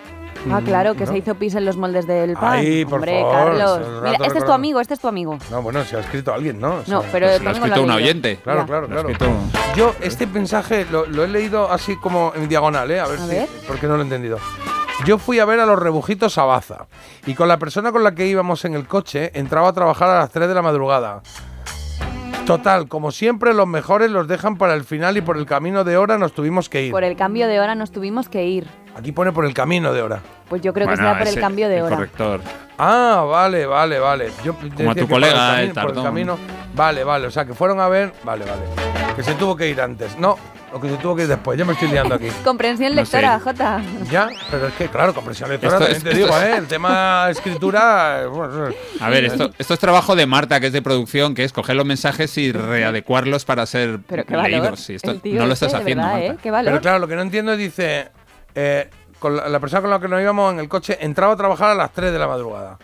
Ah, 0.52 0.62
claro, 0.64 0.96
que 0.96 1.06
¿no? 1.06 1.12
se 1.12 1.18
hizo 1.18 1.36
pis 1.36 1.56
en 1.56 1.66
los 1.66 1.76
moldes 1.78 2.08
del 2.08 2.34
pan. 2.34 2.54
Ay, 2.60 2.86
por 2.86 2.96
Hombre, 2.96 3.20
favor, 3.20 3.34
Carlos. 3.58 3.80
Mira, 4.04 4.26
este 4.26 4.38
es 4.40 4.46
tu 4.46 4.52
amigo, 4.54 4.80
este 4.80 4.94
es 4.94 5.00
tu 5.00 5.08
amigo. 5.08 5.38
No, 5.52 5.62
bueno, 5.62 5.84
se 5.84 5.98
ha 5.98 6.00
escrito 6.00 6.34
alguien, 6.34 6.60
¿no? 6.60 6.76
O 6.76 6.86
sea, 6.86 6.94
No, 6.96 7.04
pero 7.12 7.28
Pues 7.28 7.42
lo 7.42 7.50
ha 7.50 7.54
escrito 7.54 7.76
lo 7.78 7.84
un 7.84 7.92
oyente. 7.92 8.38
Claro, 8.44 8.60
Ya. 8.62 8.66
claro, 8.66 8.88
claro. 8.88 9.10
escrito- 9.10 9.32
Yo 9.76 9.96
este 10.02 10.26
mensaje 10.28 10.86
lo, 10.92 11.06
lo 11.06 11.24
he 11.24 11.28
leído 11.28 11.72
así 11.72 11.96
como 11.98 12.32
en 12.36 12.48
diagonal, 12.48 12.90
¿eh? 12.92 13.00
A 13.00 13.08
ver 13.08 13.20
A 13.20 13.24
si. 13.24 13.30
ver. 13.30 13.50
Porque 13.68 13.88
no 13.88 13.96
lo 13.96 14.00
he 14.02 14.04
entendido. 14.04 14.40
Yo 15.06 15.18
fui 15.18 15.40
a 15.40 15.46
ver 15.46 15.60
a 15.60 15.66
los 15.66 15.78
rebujitos 15.78 16.38
a 16.38 16.46
Baza 16.46 16.88
y 17.26 17.34
con 17.36 17.50
la 17.50 17.58
persona 17.58 17.92
con 17.92 18.04
la 18.04 18.16
que 18.16 18.26
íbamos 18.28 18.64
en 18.66 18.74
el 18.76 18.88
coche 18.88 19.32
entraba 19.38 19.70
a 19.70 19.74
trabajar 19.74 20.10
a 20.10 20.20
las 20.20 20.32
3 20.32 20.48
de 20.48 20.54
la 20.56 20.62
madrugada. 20.62 21.22
Total, 22.46 22.88
como 22.88 23.12
siempre, 23.12 23.56
los 23.56 23.66
mejores 23.66 24.12
los 24.12 24.28
dejan 24.28 24.58
para 24.58 24.76
el 24.76 24.84
final 24.84 25.18
y 25.18 25.22
por 25.22 25.36
el 25.38 25.48
camino 25.48 25.84
de 25.84 25.98
hora 25.98 26.20
nos 26.20 26.34
tuvimos 26.34 26.70
que 26.70 26.86
ir. 26.86 26.92
Por 26.92 27.04
el 27.04 27.16
cambio 27.16 27.48
de 27.48 27.60
hora 27.60 27.74
nos 27.74 27.92
tuvimos 27.92 28.30
que 28.30 28.46
ir. 28.46 28.68
Aquí 28.98 29.12
pone 29.12 29.32
por 29.32 29.46
el 29.46 29.54
camino 29.54 29.92
de 29.94 30.02
hora. 30.02 30.22
Pues 30.48 30.62
yo 30.62 30.74
creo 30.74 30.88
que 30.88 30.96
será 30.96 31.18
por 31.18 31.28
el 31.28 31.40
cambio 31.40 31.68
de 31.68 31.78
el 31.78 31.84
hora. 31.84 31.96
corrector. 31.96 32.42
Ah, 32.78 33.26
vale, 33.30 33.66
vale, 33.66 34.00
vale. 34.00 34.32
Yo 34.44 34.56
decía 34.62 34.92
a 34.92 34.94
tu 34.94 35.02
que 35.02 35.06
por 35.08 35.18
el 35.24 35.30
colega, 35.32 35.34
camino- 35.34 35.60
el 35.60 35.74
por 35.74 35.98
el 35.98 36.04
camino. 36.04 36.40
Vale, 36.76 37.04
vale. 37.04 37.28
O 37.28 37.32
sea, 37.32 37.46
que 37.46 37.54
fueron 37.54 37.80
a 37.80 37.88
ver. 37.90 38.14
Vale, 38.24 38.46
vale. 38.46 38.62
Que 39.16 39.24
se 39.24 39.34
tuvo 39.36 39.56
que 39.56 39.68
ir 39.70 39.82
antes. 39.82 40.18
No, 40.20 40.38
lo 40.72 40.80
que 40.80 40.90
se 40.90 40.98
tuvo 40.98 41.16
que 41.16 41.24
ir 41.24 41.28
después. 41.28 41.58
Yo 41.58 41.66
me 41.66 41.74
estoy 41.74 41.88
liando 41.90 42.16
aquí. 42.16 42.28
Comprensión 42.44 42.96
No 42.96 43.06
sé. 43.06 43.18
lectora, 43.18 43.40
Jota. 43.40 43.82
Ya, 44.12 44.30
pero 44.52 44.68
es 44.68 44.74
que, 44.76 44.88
claro, 44.88 45.14
compresión 45.14 45.50
lectora 45.50 45.74
Esto 45.78 45.86
también 45.86 45.98
es- 46.08 46.14
te 46.14 46.18
digo, 46.18 46.38
es- 46.38 46.44
¿eh? 46.44 46.58
El 46.58 46.68
tema 46.68 47.28
escritura. 47.32 48.22
eh, 48.24 48.26
bueno, 48.28 48.70
A 49.02 49.10
ver, 49.10 49.26
esto, 49.26 49.50
esto 49.58 49.74
es 49.74 49.80
trabajo 49.80 50.16
de 50.16 50.26
Marta, 50.26 50.60
que 50.60 50.68
es 50.68 50.74
de 50.74 50.82
producción, 50.82 51.34
que 51.34 51.44
es 51.44 51.52
coger 51.54 51.76
los 51.76 51.86
mensajes 51.86 52.38
y 52.38 52.52
readecuarlos 52.52 53.46
para 53.46 53.66
ser 53.66 54.00
Pero 54.08 54.26
qué 54.26 54.36
valor. 54.36 54.52
leídos. 54.52 54.80
Sí, 54.82 54.96
esto 54.96 55.12
el 55.12 55.22
tío 55.22 55.40
no 55.40 55.48
lo 55.48 55.54
este, 55.54 55.66
estás 55.66 55.80
de 55.80 55.84
haciendo, 55.84 56.04
verdad, 56.04 56.18
Marta. 56.20 56.34
¿eh? 56.34 56.38
Qué 56.44 56.52
valor. 56.52 56.72
Pero 56.72 56.82
claro, 56.82 57.00
lo 57.00 57.08
que 57.08 57.16
no 57.16 57.22
entiendo 57.22 57.54
es, 57.54 57.58
dice, 57.58 58.12
eh, 58.56 58.90
con 59.20 59.36
la, 59.36 59.48
la 59.50 59.60
persona 59.60 59.82
con 59.82 59.90
la 59.92 60.00
que 60.00 60.08
nos 60.08 60.22
íbamos 60.22 60.54
en 60.54 60.60
el 60.60 60.68
coche 60.70 60.98
entraba 61.02 61.34
a 61.34 61.36
trabajar 61.38 61.70
a 61.72 61.76
las 61.76 61.92
3 61.92 62.12
de 62.12 62.20
la 62.20 62.28
madrugada. 62.28 62.78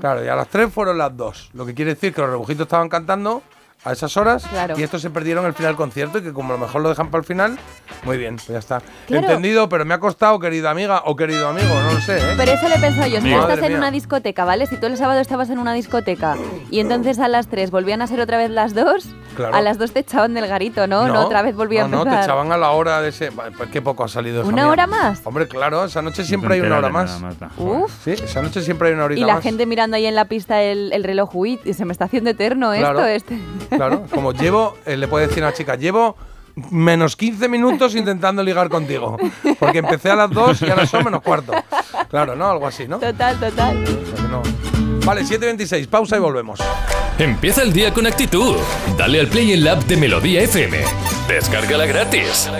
Claro, 0.00 0.24
y 0.24 0.28
a 0.28 0.34
las 0.34 0.48
3 0.48 0.72
fueron 0.72 0.98
las 0.98 1.16
2. 1.16 1.50
Lo 1.54 1.64
que 1.64 1.72
quiere 1.72 1.94
decir 1.94 2.12
que 2.12 2.20
los 2.20 2.30
rebujitos 2.30 2.64
estaban 2.66 2.88
cantando 2.88 3.42
a 3.84 3.92
esas 3.92 4.16
horas 4.16 4.44
Claro. 4.44 4.74
y 4.76 4.82
estos 4.82 5.00
se 5.00 5.08
perdieron 5.08 5.46
el 5.46 5.52
final 5.54 5.70
del 5.70 5.76
concierto 5.76 6.18
y 6.18 6.22
que 6.22 6.32
como 6.32 6.52
a 6.52 6.56
lo 6.56 6.66
mejor 6.66 6.82
lo 6.82 6.88
dejan 6.88 7.12
para 7.12 7.20
el 7.20 7.24
final, 7.24 7.56
muy 8.02 8.18
bien, 8.18 8.34
pues 8.34 8.48
ya 8.48 8.58
está. 8.58 8.82
Claro. 9.06 9.28
Entendido, 9.28 9.68
pero 9.68 9.84
me 9.84 9.94
ha 9.94 10.00
costado, 10.00 10.40
querida 10.40 10.70
amiga 10.70 11.02
o 11.04 11.14
querido 11.14 11.46
amigo, 11.48 11.68
no 11.80 11.92
lo 11.92 12.00
sé, 12.00 12.18
¿eh? 12.18 12.34
Pero 12.36 12.50
eso 12.52 12.68
le 12.68 12.74
he 12.74 12.80
pensado 12.80 13.06
yo, 13.06 13.20
si 13.20 13.32
tú 13.32 13.38
estás 13.40 13.62
en 13.62 13.76
una 13.76 13.92
discoteca, 13.92 14.44
¿vale? 14.44 14.66
Si 14.66 14.76
tú 14.78 14.86
el 14.86 14.96
sábado 14.96 15.20
estabas 15.20 15.48
en 15.50 15.60
una 15.60 15.74
discoteca 15.74 16.36
y 16.72 16.80
entonces 16.80 17.20
a 17.20 17.28
las 17.28 17.46
3 17.46 17.70
volvían 17.70 18.02
a 18.02 18.08
ser 18.08 18.18
otra 18.20 18.36
vez 18.36 18.50
las 18.50 18.74
2, 18.74 19.06
Claro. 19.38 19.54
a 19.54 19.60
las 19.60 19.78
2 19.78 19.92
te 19.92 20.00
echaban 20.00 20.34
del 20.34 20.48
garito, 20.48 20.86
¿no? 20.88 21.06
No, 21.06 21.24
otra 21.26 21.42
vez 21.42 21.54
no, 21.54 21.62
a 21.62 21.64
empezar. 21.64 21.88
No, 21.90 22.04
te 22.04 22.20
echaban 22.22 22.50
a 22.50 22.56
la 22.56 22.70
hora 22.72 23.00
de 23.00 23.10
ese... 23.10 23.30
Pues 23.30 23.70
qué 23.70 23.80
poco 23.80 24.02
ha 24.02 24.08
salido 24.08 24.40
esa 24.40 24.48
¿Una 24.48 24.64
mía. 24.64 24.72
hora 24.72 24.86
más? 24.88 25.20
Hombre, 25.24 25.46
claro, 25.46 25.84
esa 25.84 26.02
noche 26.02 26.22
No 26.22 26.28
siempre 26.28 26.54
hay 26.54 26.60
una 26.60 26.78
hora 26.78 26.88
más. 26.88 27.20
Joder. 27.56 27.82
Uf. 27.84 27.92
Sí, 28.04 28.10
esa 28.10 28.42
noche 28.42 28.62
siempre 28.62 28.88
hay 28.88 28.94
una 28.94 29.04
horita 29.04 29.20
Y 29.20 29.24
la 29.24 29.34
más. 29.34 29.42
gente 29.44 29.64
mirando 29.64 29.96
ahí 29.96 30.06
en 30.06 30.16
la 30.16 30.24
pista 30.24 30.60
el, 30.60 30.92
el 30.92 31.04
reloj, 31.04 31.34
uy, 31.36 31.60
y 31.64 31.72
se 31.74 31.84
me 31.84 31.92
está 31.92 32.06
haciendo 32.06 32.30
eterno 32.30 32.72
Claro. 32.72 33.04
esto, 33.06 33.32
este. 33.34 33.76
Claro, 33.76 34.04
como 34.12 34.32
llevo, 34.32 34.76
eh, 34.86 34.96
le 34.96 35.06
puede 35.06 35.28
decir 35.28 35.44
a 35.44 35.46
la 35.46 35.52
chica, 35.52 35.76
llevo 35.76 36.16
menos 36.72 37.14
15 37.14 37.48
minutos 37.48 37.94
intentando 37.94 38.42
ligar 38.42 38.68
contigo. 38.68 39.16
Porque 39.60 39.78
empecé 39.78 40.10
a 40.10 40.16
las 40.16 40.30
2 40.30 40.62
y 40.62 40.70
ahora 40.70 40.86
son 40.86 41.04
menos 41.04 41.22
cuarto. 41.22 41.52
Claro, 42.10 42.34
¿no? 42.34 42.50
Algo 42.50 42.66
así, 42.66 42.88
¿no? 42.88 42.98
Total, 42.98 43.38
total. 43.38 43.84
O 43.84 43.86
sea 43.86 44.16
que 44.16 44.22
no. 44.32 44.87
Vale, 45.08 45.22
7.26, 45.22 45.86
pausa 45.86 46.18
y 46.18 46.20
volvemos. 46.20 46.60
Empieza 47.18 47.62
el 47.62 47.72
día 47.72 47.94
con 47.94 48.06
actitud. 48.06 48.56
Dale 48.98 49.20
al 49.20 49.28
play 49.28 49.52
en 49.52 49.64
la 49.64 49.72
app 49.72 49.84
de 49.84 49.96
Melodía 49.96 50.42
FM. 50.42 50.76
Descárgala 51.26 51.86
gratis. 51.86 52.50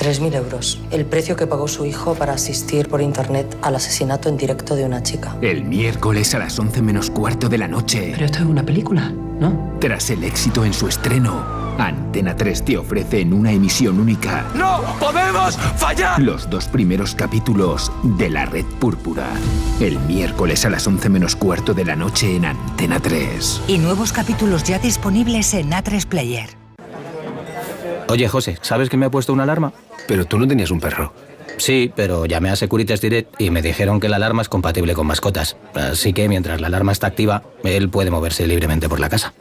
3.000 0.00 0.34
euros, 0.34 0.80
el 0.90 1.04
precio 1.04 1.36
que 1.36 1.46
pagó 1.46 1.68
su 1.68 1.84
hijo 1.84 2.14
para 2.14 2.32
asistir 2.32 2.88
por 2.88 3.02
internet 3.02 3.54
al 3.60 3.76
asesinato 3.76 4.30
en 4.30 4.38
directo 4.38 4.76
de 4.76 4.86
una 4.86 5.02
chica. 5.02 5.36
El 5.42 5.64
miércoles 5.64 6.34
a 6.34 6.38
las 6.38 6.58
11 6.58 6.80
menos 6.80 7.10
cuarto 7.10 7.50
de 7.50 7.58
la 7.58 7.68
noche, 7.68 8.12
Pero 8.14 8.24
esto 8.24 8.38
es 8.38 8.46
una 8.46 8.64
película, 8.64 9.10
¿no? 9.10 9.76
tras 9.78 10.08
el 10.08 10.24
éxito 10.24 10.64
en 10.64 10.72
su 10.72 10.88
estreno, 10.88 11.61
Antena 11.78 12.36
3 12.36 12.64
te 12.64 12.76
ofrece 12.78 13.20
en 13.20 13.32
una 13.32 13.52
emisión 13.52 13.98
única 13.98 14.44
¡No 14.54 14.80
podemos 15.00 15.56
fallar! 15.56 16.20
los 16.20 16.48
dos 16.48 16.66
primeros 16.66 17.14
capítulos 17.14 17.90
de 18.02 18.30
La 18.30 18.46
Red 18.46 18.64
Púrpura. 18.80 19.26
El 19.80 19.98
miércoles 20.00 20.64
a 20.64 20.70
las 20.70 20.86
11 20.86 21.08
menos 21.08 21.36
cuarto 21.36 21.74
de 21.74 21.84
la 21.84 21.96
noche 21.96 22.36
en 22.36 22.44
Antena 22.44 23.00
3. 23.00 23.62
Y 23.68 23.78
nuevos 23.78 24.12
capítulos 24.12 24.64
ya 24.64 24.78
disponibles 24.78 25.54
en 25.54 25.70
A3 25.70 26.06
Player. 26.06 26.50
Oye, 28.08 28.28
José, 28.28 28.58
¿sabes 28.62 28.88
que 28.88 28.96
me 28.96 29.06
ha 29.06 29.10
puesto 29.10 29.32
una 29.32 29.44
alarma? 29.44 29.72
Pero 30.06 30.24
tú 30.26 30.38
no 30.38 30.46
tenías 30.46 30.70
un 30.70 30.80
perro. 30.80 31.12
Sí, 31.58 31.92
pero 31.94 32.26
llamé 32.26 32.50
a 32.50 32.56
Securitas 32.56 33.00
Direct 33.00 33.40
y 33.40 33.50
me 33.50 33.62
dijeron 33.62 34.00
que 34.00 34.08
la 34.08 34.16
alarma 34.16 34.42
es 34.42 34.48
compatible 34.48 34.94
con 34.94 35.06
mascotas. 35.06 35.56
Así 35.74 36.12
que 36.12 36.28
mientras 36.28 36.60
la 36.60 36.66
alarma 36.66 36.92
está 36.92 37.06
activa, 37.06 37.42
él 37.62 37.88
puede 37.88 38.10
moverse 38.10 38.46
libremente 38.46 38.88
por 38.88 39.00
la 39.00 39.08
casa. 39.08 39.32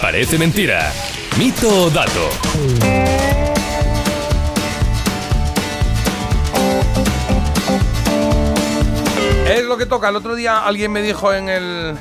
Parece 0.00 0.38
Mentira. 0.38 0.92
Mito 1.38 1.68
o 1.68 1.90
dato. 1.90 2.28
Es 9.48 9.64
lo 9.64 9.76
que 9.76 9.86
toca. 9.86 10.08
El 10.08 10.16
otro 10.16 10.36
día 10.36 10.64
alguien 10.64 10.92
me 10.92 11.02
dijo 11.02 11.32
en 11.32 11.48
el. 11.48 11.96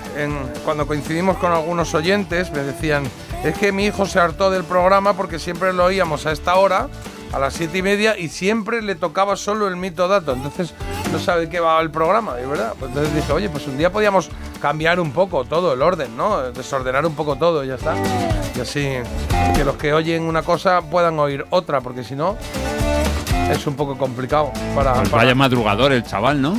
cuando 0.64 0.86
coincidimos 0.86 1.38
con 1.38 1.52
algunos 1.52 1.96
oyentes, 1.96 2.52
me 2.52 2.60
decían: 2.60 3.04
Es 3.44 3.58
que 3.58 3.72
mi 3.72 3.86
hijo 3.86 4.06
se 4.06 4.20
hartó 4.20 4.52
del 4.52 4.64
programa 4.64 5.14
porque 5.14 5.40
siempre 5.40 5.74
lo 5.74 5.86
oíamos 5.86 6.28
a 6.28 6.32
esta 6.32 6.56
hora, 6.56 6.90
a 7.34 7.40
las 7.40 7.56
siete 7.56 7.80
y 7.80 7.82
media, 7.82 8.18
y 8.18 8.30
siempre 8.30 8.84
le 8.84 8.94
tocaba 8.94 9.36
solo 9.36 9.68
el 9.68 9.76
mito 9.76 10.08
dato. 10.08 10.34
Entonces 10.34 10.74
no 11.12 11.18
sabe 11.18 11.50
qué 11.50 11.60
va 11.60 11.82
el 11.82 11.90
programa, 11.90 12.36
y 12.42 12.48
verdad. 12.48 12.74
Entonces 12.80 13.16
dije: 13.16 13.32
Oye, 13.32 13.50
pues 13.50 13.66
un 13.66 13.78
día 13.78 13.92
podíamos 13.92 14.30
cambiar 14.58 15.00
un 15.00 15.12
poco 15.12 15.46
todo 15.46 15.74
el 15.74 15.82
orden, 15.82 16.16
¿no? 16.18 16.52
Desordenar 16.52 17.06
un 17.06 17.16
poco 17.16 17.36
todo, 17.36 17.64
y 17.64 17.68
ya 17.68 17.76
está. 17.76 17.96
Y 18.56 18.60
así 18.60 18.94
que 19.56 19.64
los 19.64 19.76
que 19.76 19.94
oyen 19.94 20.24
una 20.24 20.42
cosa 20.44 20.82
puedan 20.82 21.18
oír 21.20 21.46
otra, 21.50 21.82
porque 21.82 22.04
si 22.04 22.16
no. 22.16 22.38
Es 23.52 23.66
un 23.66 23.76
poco 23.76 23.98
complicado 23.98 24.52
para, 24.76 24.94
Pues 24.96 25.10
para- 25.10 25.24
vaya 25.24 25.36
madrugador 25.36 25.94
el 25.94 26.04
chaval, 26.04 26.42
¿no? 26.42 26.58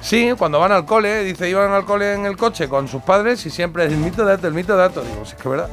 Sí, 0.00 0.32
cuando 0.38 0.58
van 0.60 0.72
al 0.72 0.86
cole, 0.86 1.24
dice, 1.24 1.48
iban 1.50 1.72
al 1.72 1.84
cole 1.84 2.14
en 2.14 2.24
el 2.24 2.36
coche 2.36 2.68
con 2.68 2.86
sus 2.88 3.02
padres 3.02 3.44
y 3.46 3.50
siempre 3.50 3.84
es 3.86 3.92
el 3.92 3.98
mito 3.98 4.24
dato, 4.24 4.46
el 4.46 4.54
mito 4.54 4.76
dato. 4.76 5.02
Digo, 5.02 5.24
sí, 5.24 5.34
es 5.36 5.42
que 5.42 5.48
es 5.48 5.50
verdad, 5.50 5.68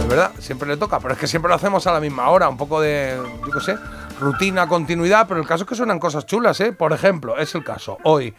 es 0.00 0.08
verdad, 0.08 0.30
siempre 0.40 0.68
le 0.68 0.76
toca, 0.76 0.98
pero 1.00 1.14
es 1.14 1.20
que 1.20 1.26
siempre 1.26 1.48
lo 1.48 1.54
hacemos 1.54 1.86
a 1.86 1.92
la 1.92 2.00
misma 2.00 2.28
hora, 2.28 2.48
un 2.48 2.56
poco 2.56 2.80
de, 2.80 3.16
yo 3.46 3.50
qué 3.52 3.60
sé, 3.60 3.76
rutina, 4.20 4.66
continuidad, 4.66 5.26
pero 5.28 5.40
el 5.40 5.46
caso 5.46 5.62
es 5.64 5.68
que 5.68 5.74
suenan 5.76 5.98
cosas 6.00 6.26
chulas, 6.26 6.60
¿eh? 6.60 6.72
Por 6.72 6.92
ejemplo, 6.92 7.38
es 7.38 7.54
el 7.54 7.64
caso, 7.64 7.96
hoy, 8.02 8.34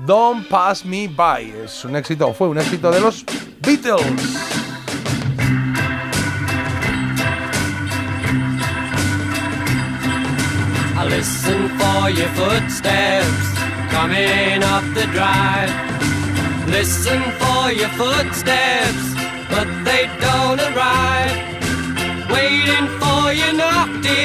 Don't 0.00 0.48
Pass 0.48 0.84
Me 0.84 1.06
By, 1.06 1.52
es 1.64 1.84
un 1.84 1.94
éxito, 1.94 2.34
fue 2.34 2.48
un 2.48 2.58
éxito 2.58 2.90
de 2.90 3.00
los 3.00 3.24
Beatles. 3.60 4.02
Listen 11.06 11.68
for 11.78 12.10
your 12.10 12.28
footsteps 12.30 13.54
coming 13.90 14.62
up 14.64 14.82
the 14.94 15.06
drive. 15.12 15.70
Listen 16.68 17.22
for 17.38 17.70
your 17.72 17.88
footsteps, 17.90 19.14
but 19.48 19.68
they 19.84 20.10
don't 20.20 20.60
arrive. 20.60 21.53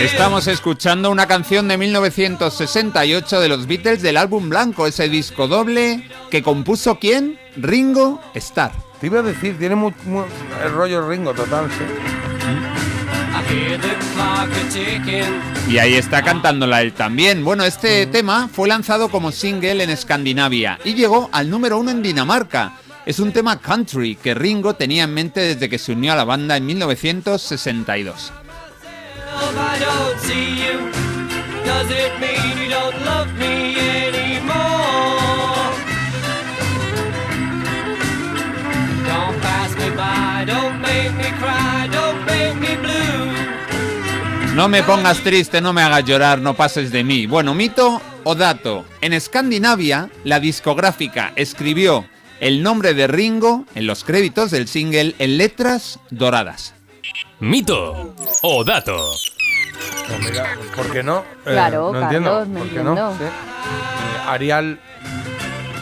Estamos 0.02 0.48
escuchando 0.48 1.12
una 1.12 1.28
canción 1.28 1.68
de 1.68 1.78
1968 1.78 3.40
de 3.40 3.50
los 3.50 3.68
Beatles 3.68 4.02
del 4.02 4.18
álbum 4.18 4.50
Blanco, 4.50 4.88
ese 4.88 5.10
disco 5.10 5.48
doble 5.48 6.08
que 6.30 6.42
compuso 6.42 7.00
quién? 7.00 7.40
Ringo 7.56 8.22
Starr. 8.34 8.72
Te 9.00 9.08
iba 9.08 9.20
a 9.20 9.24
decir, 9.24 9.58
tiene 9.58 9.76
el 9.76 10.72
rollo 10.72 11.08
Ringo 11.08 11.34
total, 11.34 11.70
sí. 11.72 11.84
Y 15.70 15.78
ahí 15.78 15.96
está 15.96 16.22
cantándola 16.22 16.82
él 16.82 16.94
también. 16.94 17.44
Bueno, 17.44 17.64
este 17.64 18.08
tema 18.08 18.50
fue 18.52 18.68
lanzado 18.68 19.10
como 19.10 19.32
single 19.32 19.84
en 19.84 19.90
Escandinavia 19.90 20.80
y 20.84 20.96
llegó 20.96 21.30
al 21.32 21.50
número 21.50 21.78
uno 21.78 21.92
en 21.92 22.02
Dinamarca. 22.02 22.74
Es 23.06 23.20
un 23.20 23.32
tema 23.32 23.60
country 23.60 24.16
que 24.16 24.34
Ringo 24.34 24.76
tenía 24.76 25.04
en 25.06 25.14
mente 25.14 25.40
desde 25.40 25.70
que 25.70 25.80
se 25.80 25.94
unió 25.94 26.14
a 26.14 26.16
la 26.16 26.26
banda 26.26 26.58
en 26.58 26.66
1962. 26.66 28.32
If 29.42 29.56
I 29.56 29.80
don't 29.80 30.20
see 30.20 30.58
you, 30.58 30.92
does 31.66 31.90
it 31.90 32.20
mean 32.20 32.58
you 32.62 32.70
don't 32.70 32.94
love 33.06 33.32
me 33.40 33.76
anymore? 33.80 34.56
Don't 39.08 39.42
pass 39.42 39.76
me 39.78 39.90
by, 39.96 40.46
don't 40.46 40.80
make 40.82 41.14
me 41.16 41.32
cry, 41.40 41.88
don't 41.92 42.26
make 42.26 42.56
me 42.60 42.76
blue. 42.76 44.56
No 44.56 44.68
me 44.68 44.84
pongas 44.84 45.20
triste, 45.24 45.62
no 45.62 45.72
me 45.72 45.82
hagas 45.82 46.04
llorar, 46.04 46.40
no 46.40 46.54
pases 46.54 46.92
de 46.92 47.04
mí. 47.04 47.26
Bueno, 47.28 47.56
mito 47.56 48.02
o 48.26 48.36
dato. 48.36 48.86
En 49.00 49.14
Escandinavia, 49.14 50.10
la 50.26 50.40
discográfica 50.40 51.32
escribió 51.38 52.06
el 52.40 52.64
nombre 52.64 52.94
de 52.94 53.08
Ringo 53.08 53.66
en 53.76 53.86
los 53.88 54.04
créditos 54.04 54.52
del 54.52 54.68
single 54.68 55.16
en 55.20 55.38
letras 55.38 56.00
doradas. 56.10 56.74
Mito 57.40 58.16
o 58.42 58.64
dato. 58.64 58.98
Pues 60.08 60.20
mira, 60.32 60.58
¿por 60.76 60.92
qué 60.92 61.04
no? 61.04 61.20
Eh, 61.20 61.24
Claro, 61.52 61.92
no 61.94 62.02
entiendo. 62.02 62.30
Carlos, 62.32 62.48
no 62.48 62.60
¿Por 62.60 62.68
qué 62.70 62.76
entiendo. 62.80 62.96
no? 62.96 63.18
Sí. 63.18 63.24
Eh, 63.24 63.30
Arial. 64.28 64.80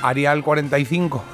Arial 0.01 0.43
45. 0.43 1.23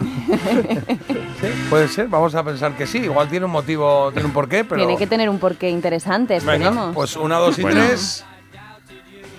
Sí, 1.43 1.47
Puede 1.69 1.89
ser, 1.89 2.07
vamos 2.07 2.33
a 2.35 2.43
pensar 2.43 2.77
que 2.77 2.87
sí. 2.87 2.99
Igual 2.99 3.27
tiene 3.27 3.45
un 3.45 3.51
motivo, 3.51 4.09
tiene 4.13 4.27
un 4.27 4.33
porqué, 4.33 4.63
pero. 4.63 4.77
Tiene 4.79 4.97
que 4.97 5.07
tener 5.07 5.29
un 5.29 5.37
porqué 5.39 5.69
interesante, 5.69 6.35
Venga, 6.39 6.53
esperemos. 6.53 6.95
pues 6.95 7.17
una, 7.17 7.35
dos 7.37 7.59
y 7.59 7.63
Bueno. 7.63 7.85
tres. 7.85 8.23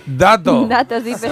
Dato. 0.05 0.67
Datos, 0.69 1.03
sí. 1.03 1.15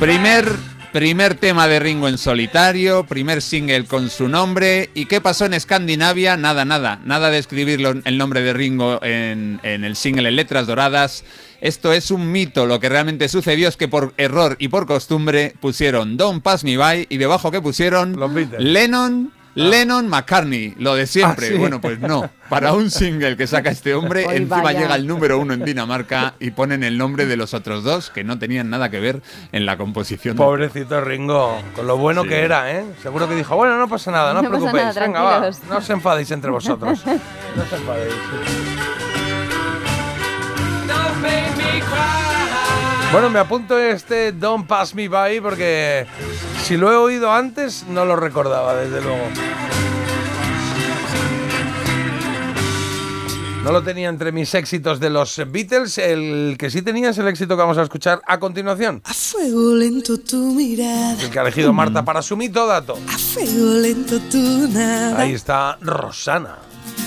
Primer, 0.00 0.46
primer 0.94 1.34
tema 1.34 1.66
de 1.66 1.80
Ringo 1.80 2.06
en 2.06 2.18
solitario, 2.18 3.02
primer 3.02 3.42
single 3.42 3.84
con 3.84 4.08
su 4.10 4.28
nombre. 4.28 4.90
¿Y 4.94 5.06
qué 5.06 5.20
pasó 5.20 5.44
en 5.44 5.52
Escandinavia? 5.52 6.36
Nada, 6.36 6.64
nada. 6.64 7.00
Nada 7.04 7.30
de 7.30 7.38
escribir 7.38 7.84
el 8.04 8.16
nombre 8.16 8.42
de 8.42 8.52
Ringo 8.52 9.00
en, 9.02 9.58
en 9.64 9.82
el 9.82 9.96
single 9.96 10.28
en 10.28 10.36
letras 10.36 10.68
doradas. 10.68 11.24
Esto 11.60 11.92
es 11.92 12.12
un 12.12 12.30
mito. 12.30 12.66
Lo 12.66 12.78
que 12.78 12.88
realmente 12.88 13.28
sucedió 13.28 13.66
es 13.66 13.76
que 13.76 13.88
por 13.88 14.14
error 14.18 14.54
y 14.60 14.68
por 14.68 14.86
costumbre 14.86 15.54
pusieron 15.58 16.16
Don't 16.16 16.44
Pass 16.44 16.62
Me 16.62 16.76
By 16.76 17.08
y 17.10 17.16
debajo 17.16 17.50
que 17.50 17.60
pusieron 17.60 18.16
Lennon. 18.60 19.32
Lennon 19.54 20.08
McCartney, 20.08 20.74
lo 20.78 20.94
de 20.94 21.06
siempre. 21.06 21.46
Ah, 21.46 21.50
sí. 21.52 21.56
Bueno, 21.58 21.80
pues 21.80 22.00
no. 22.00 22.28
Para 22.48 22.72
un 22.72 22.90
single 22.90 23.36
que 23.36 23.46
saca 23.46 23.70
este 23.70 23.94
hombre, 23.94 24.24
encima 24.24 24.62
vaya. 24.62 24.80
llega 24.80 24.94
el 24.96 25.06
número 25.06 25.38
uno 25.38 25.54
en 25.54 25.64
Dinamarca 25.64 26.34
y 26.40 26.50
ponen 26.50 26.84
el 26.84 26.98
nombre 26.98 27.24
de 27.26 27.36
los 27.36 27.54
otros 27.54 27.84
dos 27.84 28.10
que 28.10 28.22
no 28.24 28.38
tenían 28.38 28.68
nada 28.70 28.90
que 28.90 29.00
ver 29.00 29.22
en 29.52 29.64
la 29.64 29.76
composición. 29.76 30.36
Pobrecito 30.36 31.00
Ringo, 31.00 31.60
con 31.74 31.86
lo 31.86 31.96
bueno 31.96 32.22
Sí. 32.22 32.28
que 32.28 32.40
era, 32.42 32.70
¿eh? 32.72 32.84
Seguro 33.02 33.28
que 33.28 33.34
dijo, 33.34 33.56
bueno, 33.56 33.78
no 33.78 33.88
pasa 33.88 34.10
nada, 34.10 34.34
no, 34.34 34.42
No 34.42 34.48
os 34.48 34.56
preocupéis. 34.56 34.84
nada, 34.94 35.00
Venga, 35.00 35.22
va, 35.22 35.50
no 35.70 35.78
os 35.78 35.90
enfadéis 35.90 36.30
entre 36.30 36.50
vosotros. 36.50 37.04
no 37.56 37.62
os 37.62 37.72
enfadéis. 37.72 38.73
Bueno, 43.14 43.30
me 43.30 43.38
apunto 43.38 43.78
este 43.78 44.32
Don't 44.32 44.66
Pass 44.66 44.92
Me 44.92 45.06
By 45.06 45.40
porque 45.40 46.04
si 46.64 46.76
lo 46.76 46.90
he 46.90 46.96
oído 46.96 47.32
antes 47.32 47.84
no 47.88 48.04
lo 48.04 48.16
recordaba, 48.16 48.74
desde 48.74 49.00
luego. 49.00 49.22
No 53.62 53.70
lo 53.70 53.84
tenía 53.84 54.08
entre 54.08 54.32
mis 54.32 54.52
éxitos 54.56 54.98
de 54.98 55.10
los 55.10 55.40
Beatles. 55.46 55.96
El 55.98 56.56
que 56.58 56.70
sí 56.70 56.82
tenía 56.82 57.10
es 57.10 57.18
el 57.18 57.28
éxito 57.28 57.54
que 57.54 57.62
vamos 57.62 57.78
a 57.78 57.82
escuchar 57.82 58.20
a 58.26 58.40
continuación. 58.40 59.00
A 59.04 59.14
fuego 59.14 59.76
lento 59.76 60.18
tu 60.18 60.52
mirada, 60.52 61.22
El 61.22 61.30
que 61.30 61.38
ha 61.38 61.42
elegido 61.42 61.72
Marta 61.72 62.04
para 62.04 62.20
su 62.20 62.36
mito 62.36 62.66
dato. 62.66 62.98
a 63.08 63.16
fuego 63.16 63.74
lento 63.80 64.18
tu 64.28 64.66
nada. 64.72 65.20
Ahí 65.20 65.34
está 65.34 65.78
Rosana. 65.80 66.56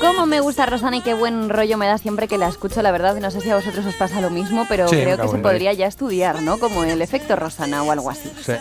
Cómo 0.00 0.26
me 0.26 0.40
gusta 0.40 0.66
Rosana 0.66 0.98
y 0.98 1.00
qué 1.00 1.14
buen 1.14 1.48
rollo 1.48 1.78
me 1.78 1.86
da 1.86 1.96
siempre 1.98 2.28
que 2.28 2.36
la 2.36 2.48
escucho, 2.48 2.82
la 2.82 2.92
verdad. 2.92 3.16
No 3.20 3.30
sé 3.30 3.40
si 3.40 3.50
a 3.50 3.56
vosotros 3.56 3.86
os 3.86 3.94
pasa 3.94 4.20
lo 4.20 4.30
mismo, 4.30 4.66
pero 4.68 4.86
Sí, 4.88 4.96
creo 4.96 5.16
que 5.16 5.28
se 5.28 5.38
podría 5.38 5.72
ya 5.72 5.86
estudiar, 5.86 6.42
¿no? 6.42 6.58
Como 6.58 6.84
el 6.84 7.00
efecto 7.00 7.36
Rosana 7.36 7.82
o 7.82 7.90
algo 7.90 8.10
así. 8.10 8.30
Sí. 8.44 8.52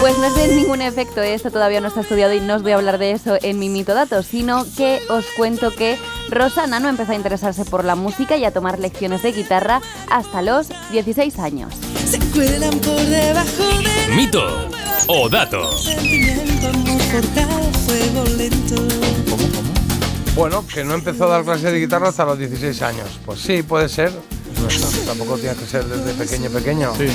Pues 0.00 0.18
no 0.18 0.24
es 0.26 0.34
de 0.34 0.48
ningún 0.48 0.82
efecto, 0.82 1.22
¿eh? 1.22 1.32
esto 1.34 1.50
todavía 1.50 1.80
no 1.80 1.88
está 1.88 2.02
estudiado 2.02 2.34
y 2.34 2.40
no 2.40 2.56
os 2.56 2.62
voy 2.62 2.72
a 2.72 2.74
hablar 2.74 2.98
de 2.98 3.12
eso 3.12 3.38
en 3.40 3.58
mi 3.58 3.70
mito 3.70 3.94
dato, 3.94 4.22
sino 4.22 4.66
que 4.76 5.00
os 5.08 5.24
cuento 5.36 5.74
que 5.74 5.96
Rosana 6.28 6.78
no 6.78 6.88
empezó 6.90 7.12
a 7.12 7.14
interesarse 7.14 7.64
por 7.64 7.84
la 7.84 7.94
música 7.94 8.36
y 8.36 8.44
a 8.44 8.50
tomar 8.52 8.78
lecciones 8.78 9.22
de 9.22 9.32
guitarra 9.32 9.80
hasta 10.10 10.42
los 10.42 10.68
16 10.90 11.38
años. 11.38 11.72
Se 12.06 12.18
cuelan 12.34 12.78
por 12.80 13.00
debajo 13.00 13.62
del 14.06 14.14
Mito 14.14 14.68
o 15.06 15.28
dato. 15.30 15.70
Lento. 18.36 18.82
Bueno, 20.34 20.64
que 20.66 20.82
no 20.84 20.94
empezó 20.94 21.24
a 21.26 21.28
dar 21.28 21.44
clases 21.44 21.72
de 21.72 21.78
guitarra 21.80 22.08
hasta 22.08 22.24
los 22.24 22.38
16 22.38 22.82
años. 22.82 23.06
Pues 23.24 23.40
sí, 23.40 23.62
puede 23.62 23.88
ser. 23.88 24.10
No, 24.10 24.62
no, 24.62 24.68
tampoco 25.06 25.38
tiene 25.38 25.54
que 25.56 25.66
ser 25.66 25.84
desde 25.84 26.12
pequeño, 26.14 26.50
pequeño. 26.50 26.92
Sí. 26.96 27.06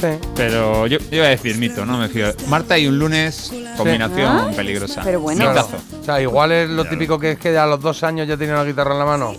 Sí. 0.00 0.08
Pero 0.34 0.86
yo, 0.88 0.98
yo 0.98 1.06
iba 1.18 1.26
a 1.26 1.28
decir 1.30 1.56
mito, 1.58 1.86
no 1.86 1.98
me 1.98 2.08
fío. 2.08 2.26
Marta 2.48 2.76
y 2.76 2.88
un 2.88 2.98
lunes 2.98 3.52
Combinación 3.76 4.26
Ah, 4.26 4.50
peligrosa. 4.54 5.02
pero 5.04 5.20
bueno. 5.20 5.52
Claro. 5.52 5.68
O 6.00 6.04
sea, 6.04 6.20
igual 6.20 6.50
es 6.52 6.68
lo 6.68 6.84
típico 6.86 7.18
que 7.18 7.32
es 7.32 7.38
que 7.38 7.56
a 7.56 7.66
los 7.66 7.80
dos 7.80 8.02
años 8.02 8.26
ya 8.26 8.36
tenía 8.36 8.54
la 8.56 8.64
guitarra 8.64 8.92
en 8.94 8.98
la 8.98 9.04
mano. 9.04 9.32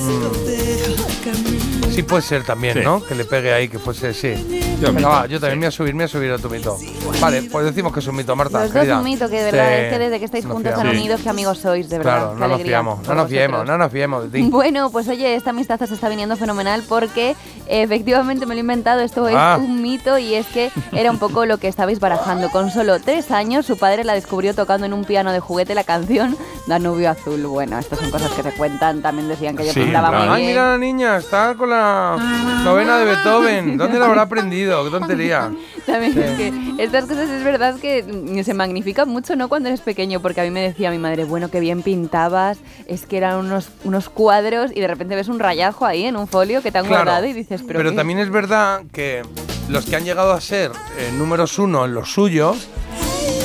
Mm. 0.00 1.90
Sí 1.94 2.02
puede 2.02 2.22
ser 2.22 2.42
también, 2.44 2.74
Sí. 2.78 2.80
¿no? 2.82 3.04
Que 3.04 3.14
le 3.14 3.24
pegue 3.26 3.52
ahí, 3.52 3.68
que 3.68 3.78
fuese, 3.78 4.12
sí. 4.14 4.32
Yo 4.80 4.88
Venga, 4.88 4.92
mito, 4.92 5.08
va, 5.08 5.26
yo 5.26 5.40
también 5.40 5.58
me 5.60 5.66
voy 5.66 5.68
a 5.68 5.70
subir, 5.70 5.94
me 5.94 5.98
voy 5.98 6.04
a 6.04 6.08
subir 6.08 6.32
a 6.32 6.38
tu 6.38 6.50
mito. 6.50 6.76
Vale, 7.20 7.42
pues 7.42 7.64
decimos 7.64 7.92
que 7.92 8.00
es 8.00 8.06
un 8.06 8.16
mito, 8.16 8.34
Marta. 8.36 8.58
Los 8.64 8.72
dos 8.72 8.80
querida. 8.82 8.98
un 8.98 9.04
mito, 9.04 9.28
que 9.30 9.36
de 9.42 9.44
verdad 9.52 9.68
Sí, 9.68 9.74
es 9.84 9.92
que 9.92 9.98
desde 9.98 10.18
que 10.18 10.24
estáis 10.24 10.44
nos 10.44 10.52
juntos 10.54 10.72
tan 10.72 10.82
fiamos. 10.82 10.98
unidos, 11.00 11.20
que 11.22 11.28
amigos 11.30 11.58
sois, 11.58 11.88
de 11.88 11.98
verdad. 11.98 12.12
Claro, 12.14 12.28
qué 12.34 12.34
no 12.34 12.40
nos 12.40 12.54
alegría 12.54 12.70
fiamos, 12.76 12.98
por 12.98 13.08
no 13.08 13.14
nos 13.14 13.30
fiemos, 13.30 13.50
vosotros. 13.60 13.68
no 13.78 13.84
nos 13.84 13.92
fiemos 13.92 14.22
de 14.32 14.38
ti. 14.38 14.48
Bueno, 14.50 14.90
pues 14.90 15.08
oye, 15.08 15.34
esta 15.36 15.50
amistaza 15.50 15.86
se 15.86 15.94
está 15.94 16.08
viniendo 16.08 16.36
fenomenal 16.36 16.82
porque 16.88 17.36
efectivamente 17.66 18.46
me 18.46 18.54
lo 18.54 18.58
he 18.58 18.60
inventado, 18.60 19.00
esto 19.00 19.28
es 19.28 19.34
Ah. 19.38 19.58
un 19.60 19.80
mito 19.80 20.18
y 20.18 20.34
es 20.34 20.46
que 20.46 20.70
era 20.92 21.10
un 21.10 21.18
poco 21.18 21.46
lo 21.46 21.58
que 21.58 21.68
estabais 21.68 22.00
barajando. 22.00 22.50
Con 22.50 22.70
solo 22.70 23.00
tres 23.00 23.30
años 23.30 23.66
su 23.66 23.76
padre 23.78 24.04
la 24.04 24.14
descubrió 24.14 24.54
tocando 24.54 24.86
en 24.86 24.92
un 24.92 25.04
piano 25.04 25.32
de 25.32 25.40
juguete 25.40 25.74
la 25.74 25.84
canción 25.84 26.36
Danubio 26.66 27.10
Azul. 27.10 27.46
Bueno, 27.46 27.78
estas 27.78 27.98
son 28.00 28.10
cosas 28.10 28.30
que 28.32 28.42
se 28.42 28.52
cuentan, 28.52 29.02
también 29.02 29.28
decían 29.28 29.56
que 29.56 29.66
yo 29.66 29.72
Sí, 29.72 29.84
claro. 29.88 30.18
muy 30.18 30.28
Ay, 30.28 30.42
bien. 30.42 30.48
mira 30.52 30.70
la 30.72 30.78
niña, 30.78 31.16
está 31.18 31.54
con 31.54 31.70
la 31.70 32.16
novena 32.64 32.98
de 32.98 33.04
Beethoven. 33.06 33.76
¿Dónde 33.76 33.98
la 33.98 34.06
habrá 34.06 34.22
aprendido? 34.22 34.63
Qué 34.66 34.90
tontería. 34.90 35.52
También 35.86 36.12
Sí. 36.14 36.20
es 36.20 36.30
que 36.36 36.52
estas 36.82 37.04
cosas 37.06 37.28
es 37.30 37.44
verdad 37.44 37.76
que 37.80 38.42
se 38.44 38.54
magnifican 38.54 39.08
mucho, 39.08 39.36
¿no? 39.36 39.48
Cuando 39.48 39.68
eres 39.68 39.80
pequeño, 39.80 40.20
porque 40.20 40.40
a 40.40 40.44
mí 40.44 40.50
me 40.50 40.60
decía 40.62 40.90
mi 40.90 40.98
madre, 40.98 41.24
bueno, 41.24 41.50
qué 41.50 41.60
bien 41.60 41.82
pintabas, 41.82 42.58
es 42.86 43.06
que 43.06 43.16
eran 43.16 43.36
unos, 43.38 43.68
unos 43.84 44.08
cuadros 44.08 44.70
y 44.74 44.80
de 44.80 44.86
repente 44.88 45.14
ves 45.14 45.28
un 45.28 45.38
rayajo 45.38 45.84
ahí 45.86 46.04
en 46.04 46.16
un 46.16 46.26
folio 46.28 46.62
que 46.62 46.70
te 46.72 46.78
han 46.78 46.86
Claro, 46.86 47.04
guardado 47.04 47.26
y 47.26 47.32
dices, 47.32 47.62
pero, 47.66 47.78
Pero 47.78 47.90
qué? 47.90 47.96
también 47.96 48.18
es 48.18 48.30
verdad 48.30 48.82
que 48.92 49.22
los 49.68 49.84
que 49.86 49.96
han 49.96 50.04
llegado 50.04 50.32
a 50.32 50.40
ser 50.40 50.70
eh, 50.98 51.10
números 51.16 51.58
uno 51.58 51.84
en 51.84 51.94
los 51.94 52.12
suyos. 52.12 52.68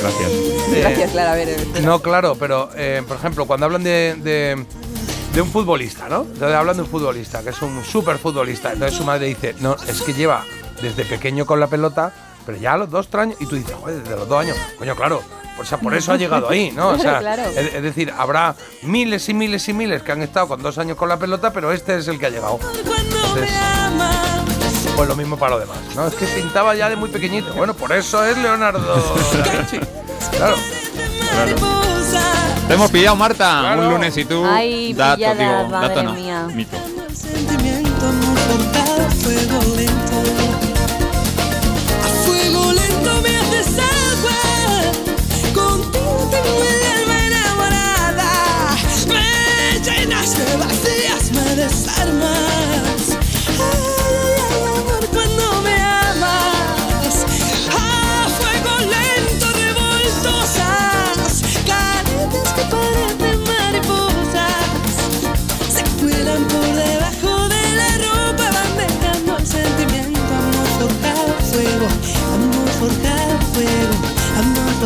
Gracias. 0.01 0.31
eh, 0.31 0.79
Gracias, 0.81 1.11
Clara, 1.11 1.33
a 1.33 1.35
ver, 1.35 1.49
espera. 1.49 1.85
No, 1.85 1.99
claro, 2.01 2.35
pero 2.39 2.69
eh, 2.75 3.01
por 3.07 3.17
ejemplo, 3.17 3.45
cuando 3.45 3.65
hablan 3.65 3.83
de, 3.83 4.15
de, 4.21 4.65
de 5.33 5.41
un 5.41 5.49
futbolista, 5.49 6.07
¿no? 6.09 6.21
Entonces 6.21 6.53
hablan 6.55 6.75
de 6.77 6.83
un 6.83 6.87
futbolista, 6.89 7.41
que 7.43 7.49
es 7.49 7.61
un 7.61 7.83
super 7.83 8.17
futbolista. 8.17 8.71
Entonces 8.73 8.97
su 8.97 9.03
madre 9.03 9.27
dice, 9.27 9.55
no, 9.59 9.75
es 9.87 10.01
que 10.01 10.13
lleva 10.13 10.43
desde 10.81 11.05
pequeño 11.05 11.45
con 11.45 11.59
la 11.59 11.67
pelota, 11.67 12.11
pero 12.45 12.57
ya 12.57 12.73
a 12.73 12.77
los 12.77 12.89
dos 12.89 13.07
tres 13.09 13.23
años. 13.23 13.37
Y 13.39 13.45
tú 13.45 13.55
dices, 13.55 13.75
joder, 13.75 14.01
desde 14.01 14.15
los 14.15 14.27
dos 14.27 14.39
años. 14.41 14.57
Coño, 14.77 14.95
claro. 14.95 15.21
O 15.59 15.65
sea, 15.65 15.77
por 15.77 15.93
eso 15.93 16.13
ha 16.13 16.17
llegado 16.17 16.49
ahí, 16.49 16.71
¿no? 16.71 16.89
O 16.89 16.97
sea, 16.99 17.19
Claro. 17.19 17.43
Es, 17.43 17.73
es 17.75 17.83
decir, 17.83 18.13
habrá 18.17 18.55
miles 18.83 19.27
y 19.29 19.33
miles 19.33 19.67
y 19.67 19.73
miles 19.73 20.01
que 20.03 20.11
han 20.13 20.21
estado 20.21 20.47
con 20.47 20.61
dos 20.61 20.77
años 20.77 20.95
con 20.97 21.09
la 21.09 21.17
pelota, 21.17 21.51
pero 21.51 21.71
este 21.71 21.97
es 21.97 22.07
el 22.07 22.17
que 22.17 22.27
ha 22.27 22.29
llegado. 22.29 22.59
Entonces, 22.77 23.49
pues 24.95 25.07
lo 25.07 25.15
mismo 25.15 25.37
para 25.37 25.51
lo 25.55 25.59
demás, 25.59 25.77
¿no? 25.95 26.07
Es 26.07 26.15
que 26.15 26.25
pintaba 26.25 26.75
ya 26.75 26.89
de 26.89 26.95
muy 26.95 27.09
pequeñito. 27.09 27.53
Bueno, 27.53 27.73
por 27.73 27.91
eso 27.91 28.25
es 28.25 28.37
Leonardo 28.37 28.79
da 28.85 29.51
Vinci. 29.51 29.79
Claro. 30.31 30.55
Te 32.67 32.73
hemos 32.73 32.91
pillado, 32.91 33.15
Marta. 33.15 33.59
Claro. 33.61 33.81
Un 33.81 33.89
lunes 33.93 34.15
y 34.17 34.25
tú. 34.25 34.45
Ay, 34.45 34.93
dato, 34.93 35.15
pillada, 35.17 35.35
digo, 35.35 35.69
madre 35.69 35.87
dato 35.89 36.03
no. 36.03 36.13
mía. 36.13 36.47
Mito. 36.53 36.77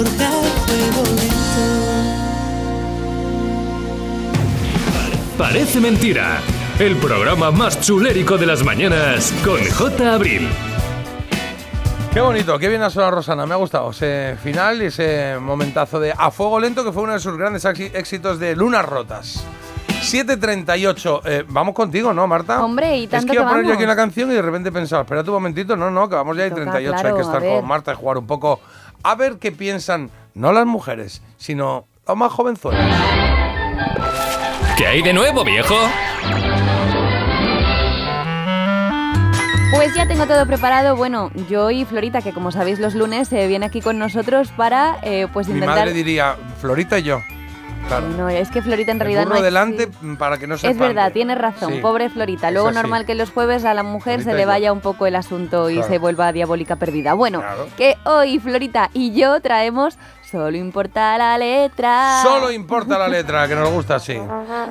Fuego 0.02 1.04
lento. 1.16 1.64
Parece 5.38 5.80
mentira. 5.80 6.40
El 6.80 6.96
programa 6.98 7.52
más 7.52 7.80
chulérico 7.80 8.38
de 8.38 8.48
las 8.48 8.64
mañanas 8.64 9.32
con 9.46 9.64
J. 9.64 10.14
Abril. 10.16 10.50
Qué 12.12 12.22
bonito, 12.22 12.58
qué 12.60 12.70
bien 12.70 12.82
ha 12.82 12.90
sonado 12.90 13.12
Rosana, 13.12 13.46
me 13.46 13.54
ha 13.54 13.58
gustado 13.58 13.90
ese 13.92 14.36
final 14.42 14.82
y 14.82 14.86
ese 14.86 15.38
momentazo 15.40 16.00
de 16.00 16.14
A 16.16 16.30
Fuego 16.30 16.60
Lento 16.60 16.84
que 16.84 16.92
fue 16.92 17.04
uno 17.04 17.14
de 17.14 17.20
sus 17.20 17.36
grandes 17.38 17.66
éxitos 17.66 18.40
de 18.40 18.56
Lunas 18.56 18.86
Rotas. 18.86 19.46
7.38, 19.88 21.22
eh, 21.26 21.46
vamos 21.48 21.74
contigo, 21.74 22.14
¿no, 22.14 22.28
Marta? 22.28 22.64
Hombre, 22.64 22.98
y 22.98 23.04
Es 23.06 23.10
tanto 23.10 23.28
que 23.28 23.34
iba 23.36 23.46
que 23.46 23.48
a 23.48 23.52
poner 23.52 23.66
yo 23.66 23.74
aquí 23.74 23.84
una 23.84 23.96
canción 23.96 24.30
y 24.32 24.36
de 24.36 24.42
repente 24.42 24.70
he 24.70 24.72
pensado, 24.72 25.04
espérate 25.04 25.30
un 25.30 25.36
momentito, 25.36 25.78
no, 25.78 25.90
no, 25.90 26.10
que 26.10 26.16
vamos 26.16 26.36
ya 26.36 26.46
y 26.46 26.50
Toca, 26.50 26.64
38, 26.64 26.94
hay 26.94 27.02
claro, 27.02 27.16
que 27.16 27.22
a 27.22 27.26
estar 27.26 27.42
con 27.42 27.68
Marta 27.68 27.94
y 27.94 27.96
jugar 27.96 28.18
un 28.18 28.28
poco, 28.28 28.60
a 29.04 29.16
ver 29.16 29.38
qué 29.38 29.52
piensan, 29.52 30.10
no 30.34 30.52
las 30.52 30.66
mujeres, 30.66 31.22
sino 31.38 31.86
los 32.08 32.18
más 32.18 32.32
jovenzuelos. 32.32 32.84
¿Qué 34.78 34.88
hay 34.88 35.02
de 35.02 35.14
nuevo, 35.14 35.44
viejo? 35.44 35.76
Pues 39.76 39.94
ya 39.96 40.08
tengo 40.08 40.26
todo 40.28 40.46
preparado. 40.46 40.96
Bueno, 40.96 41.32
yo 41.50 41.70
y 41.72 41.84
Florita, 41.86 42.22
que 42.22 42.32
como 42.32 42.52
sabéis 42.52 42.80
los 42.80 42.96
lunes 42.96 43.28
se 43.28 43.48
viene 43.48 43.66
aquí 43.66 43.82
con 43.82 43.98
nosotros 43.98 44.52
para 44.56 45.00
eh, 45.04 45.28
pues 45.34 45.48
Mi 45.48 45.56
intentar... 45.56 45.80
madre 45.80 45.94
diría, 45.94 46.36
Florita 46.62 47.00
y 47.00 47.04
yo. 47.04 47.22
Claro. 47.88 48.08
No, 48.10 48.30
es 48.30 48.50
que 48.50 48.62
Florita 48.62 48.92
en 48.92 48.98
El 48.98 49.02
realidad 49.02 49.24
burro 49.26 49.36
no 49.38 49.42
delante 49.42 49.88
mm, 50.02 50.16
para 50.16 50.38
que 50.38 50.48
no 50.48 50.58
se 50.58 50.70
Es 50.70 50.78
verdad, 50.78 51.12
tienes 51.12 51.38
razón, 51.38 51.74
Sí. 51.74 51.80
pobre 51.80 52.10
Florita. 52.10 52.52
Luego 52.52 52.72
normal 52.72 53.06
que 53.06 53.16
los 53.16 53.32
jueves 53.32 53.66
a 53.66 53.74
la 53.74 53.84
mujer 53.84 54.16
Florita 54.22 54.32
se 54.32 54.38
le 54.38 54.46
vaya 54.46 54.72
un 54.74 54.82
poco 54.82 55.06
el 55.06 55.16
asunto 55.16 55.70
y 55.70 55.82
se 55.84 55.98
vuelva 56.00 56.32
diabólica 56.32 56.76
perdida. 56.78 57.14
Bueno, 57.14 57.40
Claro. 57.40 57.68
que 57.78 57.98
hoy 58.06 58.40
Florita 58.40 58.90
y 58.94 59.14
yo 59.14 59.40
traemos 59.42 59.98
Solo 60.34 60.58
importa 60.58 61.16
la 61.16 61.38
letra. 61.38 62.24
Solo 62.24 62.52
importa 62.52 62.98
la 62.98 63.08
letra, 63.08 63.48
que 63.48 63.54
nos 63.54 63.70
gusta 63.70 63.98
así. 63.98 64.20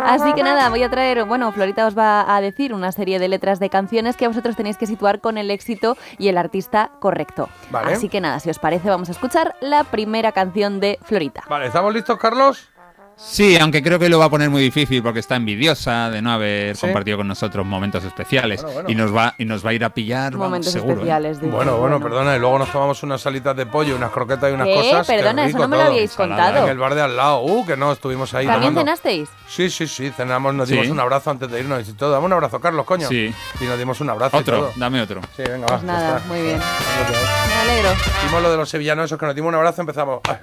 Así 0.05 0.33
que 0.33 0.43
nada, 0.43 0.69
voy 0.71 0.83
a 0.83 0.91
traer, 0.91 1.23
bueno, 1.25 1.53
Florita 1.53 1.87
os 1.87 1.97
va 1.97 2.35
a 2.35 2.41
decir 2.41 2.75
una 2.75 2.91
serie 2.91 3.21
de 3.21 3.29
letras 3.29 3.61
de 3.61 3.71
canciones 3.71 4.17
que 4.17 4.27
vosotros 4.27 4.57
tenéis 4.57 4.77
que 4.77 4.89
situar 4.89 5.21
con 5.21 5.39
el 5.39 5.53
éxito 5.53 5.97
y 6.19 6.27
el 6.27 6.37
artista 6.37 6.91
correcto. 6.99 7.49
Vale. 7.71 7.93
Así 7.93 8.09
que 8.09 8.21
nada, 8.21 8.41
si 8.41 8.51
os 8.51 8.59
parece, 8.59 8.91
vamos 8.91 9.09
a 9.09 9.13
escuchar 9.13 9.55
la 9.61 9.85
primera 9.85 10.33
canción 10.33 10.81
de 10.81 10.99
Florita. 11.05 11.45
Vale, 11.49 11.67
¿estamos 11.69 11.95
listos, 11.95 12.19
Carlos? 12.19 12.69
Sí, 13.17 13.57
aunque 13.57 13.83
creo 13.83 13.99
que 13.99 14.09
lo 14.09 14.19
va 14.19 14.25
a 14.27 14.31
poner 14.31 14.51
muy 14.51 14.63
difícil 14.63 15.03
porque 15.03 15.21
está 15.21 15.37
envidiosa 15.37 16.11
de 16.11 16.21
no 16.21 16.33
haber 16.33 16.75
Sí. 16.77 16.81
compartido 16.83 17.19
con 17.19 17.29
nosotros 17.29 17.65
momentos 17.65 18.03
especiales 18.05 18.63
Bueno, 18.63 18.75
bueno. 18.75 18.91
y 18.91 18.95
nos 18.95 19.15
va 19.17 19.35
y 19.39 19.45
nos 19.45 19.65
va 19.65 19.71
a 19.71 19.73
ir 19.75 19.85
a 19.85 19.91
pillar 19.91 20.33
vamos, 20.33 20.47
Momentos 20.49 20.73
seguro. 20.73 20.93
¿eh? 20.93 20.97
especiales. 20.97 21.41
dice. 21.41 21.53
Bueno, 21.53 21.77
bueno, 21.79 22.01
perdona, 22.01 22.35
y 22.37 22.41
luego 22.41 22.59
nos 22.59 22.71
tomamos 22.73 23.03
unas 23.05 23.21
salitas 23.21 23.55
de 23.57 23.67
pollo, 23.67 23.95
unas 23.97 24.11
croquetas 24.11 24.51
y 24.51 24.55
unas 24.55 24.67
¿Qué? 24.67 24.75
cosas. 24.75 25.07
Perdona, 25.07 25.47
eso 25.47 25.59
no 25.59 25.69
me 25.69 25.77
lo 25.77 25.83
todo. 25.83 25.93
habíais 25.93 26.13
contado. 26.15 26.65
En 26.65 26.69
el 26.71 26.79
bar 26.79 26.95
de 26.95 27.03
al 27.03 27.17
lado, 27.17 27.43
uh, 27.43 27.65
que 27.65 27.77
no, 27.77 27.93
estuvimos 27.93 28.35
ahí 28.35 28.47
¿También 28.47 28.73
tomando. 28.75 28.81
cenasteis? 28.81 29.29
Sí, 29.47 29.71
sí, 29.71 29.87
sí, 29.87 30.11
cenamos, 30.11 30.55
nos 30.55 30.69
Sí. 30.69 30.75
dimos 30.75 30.89
un 30.91 31.01
abrazo 31.01 31.31
antes 31.31 31.51
de 31.51 31.61
irnos 31.61 31.89
y 31.89 31.93
todo. 31.93 32.11
Dame 32.13 32.27
un 32.27 32.33
abrazo, 32.33 32.61
Carlos, 32.61 32.85
coño. 32.85 33.09
Sí. 33.09 33.33
Y 33.61 33.65
nos 33.65 33.79
dimos 33.79 34.01
un 34.01 34.11
abrazo 34.11 34.37
y 34.37 34.41
Otro, 34.41 34.57
todo. 34.59 34.73
dame 34.77 35.01
otro. 35.01 35.21
Sí, 35.37 35.43
venga, 35.49 35.67
Pues 35.67 35.81
va. 35.81 35.85
nada, 35.87 36.23
muy 36.27 36.43
bien. 36.43 36.59
Me 36.59 37.55
alegro. 37.73 37.91
Hicimos 38.25 38.43
lo 38.43 38.51
de 38.51 38.57
los 38.57 38.69
sevillanos 38.69 39.05
esos 39.07 39.19
que 39.19 39.27
nos 39.27 39.35
dimos 39.35 39.49
un 39.51 39.55
abrazo 39.55 39.81
empezamos. 39.83 40.21
¡ay! 40.29 40.37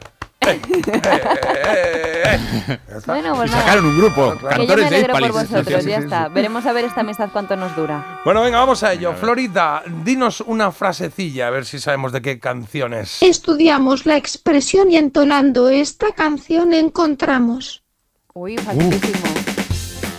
Bueno, 3.05 3.35
pues 3.35 3.49
Y 3.49 3.53
nada. 3.53 3.63
sacaron 3.63 3.85
un 3.85 3.97
grupo, 3.97 4.35
Claro, 4.37 4.39
claro. 4.39 4.57
Que 4.61 4.67
yo 4.67 4.75
me 4.75 4.81
cantores 4.81 4.89
de 4.89 4.95
alegro 4.95 5.13
por 5.13 5.21
Hispalis. 5.23 5.49
vosotros, 5.51 5.83
Sí, 5.83 5.89
ya 5.89 5.97
sí, 5.97 6.03
está. 6.03 6.27
Veremos 6.29 6.65
a 6.65 6.73
ver 6.73 6.85
esta 6.85 7.01
amistad 7.01 7.29
cuánto 7.31 7.55
nos 7.55 7.75
dura. 7.75 8.21
Bueno, 8.25 8.41
venga, 8.41 8.59
vamos 8.59 8.83
a 8.83 8.93
ello. 8.93 9.13
Florita, 9.13 9.83
dinos 10.03 10.41
una 10.41 10.71
frasecilla, 10.71 11.47
a 11.47 11.49
ver 11.49 11.65
si 11.65 11.79
sabemos 11.79 12.11
de 12.11 12.21
qué 12.21 12.39
canciones. 12.39 13.21
Estudiamos 13.21 14.05
la 14.05 14.17
expresión 14.17 14.91
y 14.91 14.97
entonando 14.97 15.69
esta 15.69 16.11
canción 16.13 16.73
encontramos. 16.73 17.83
Uy, 18.33 18.57
facilísimo. 18.57 19.25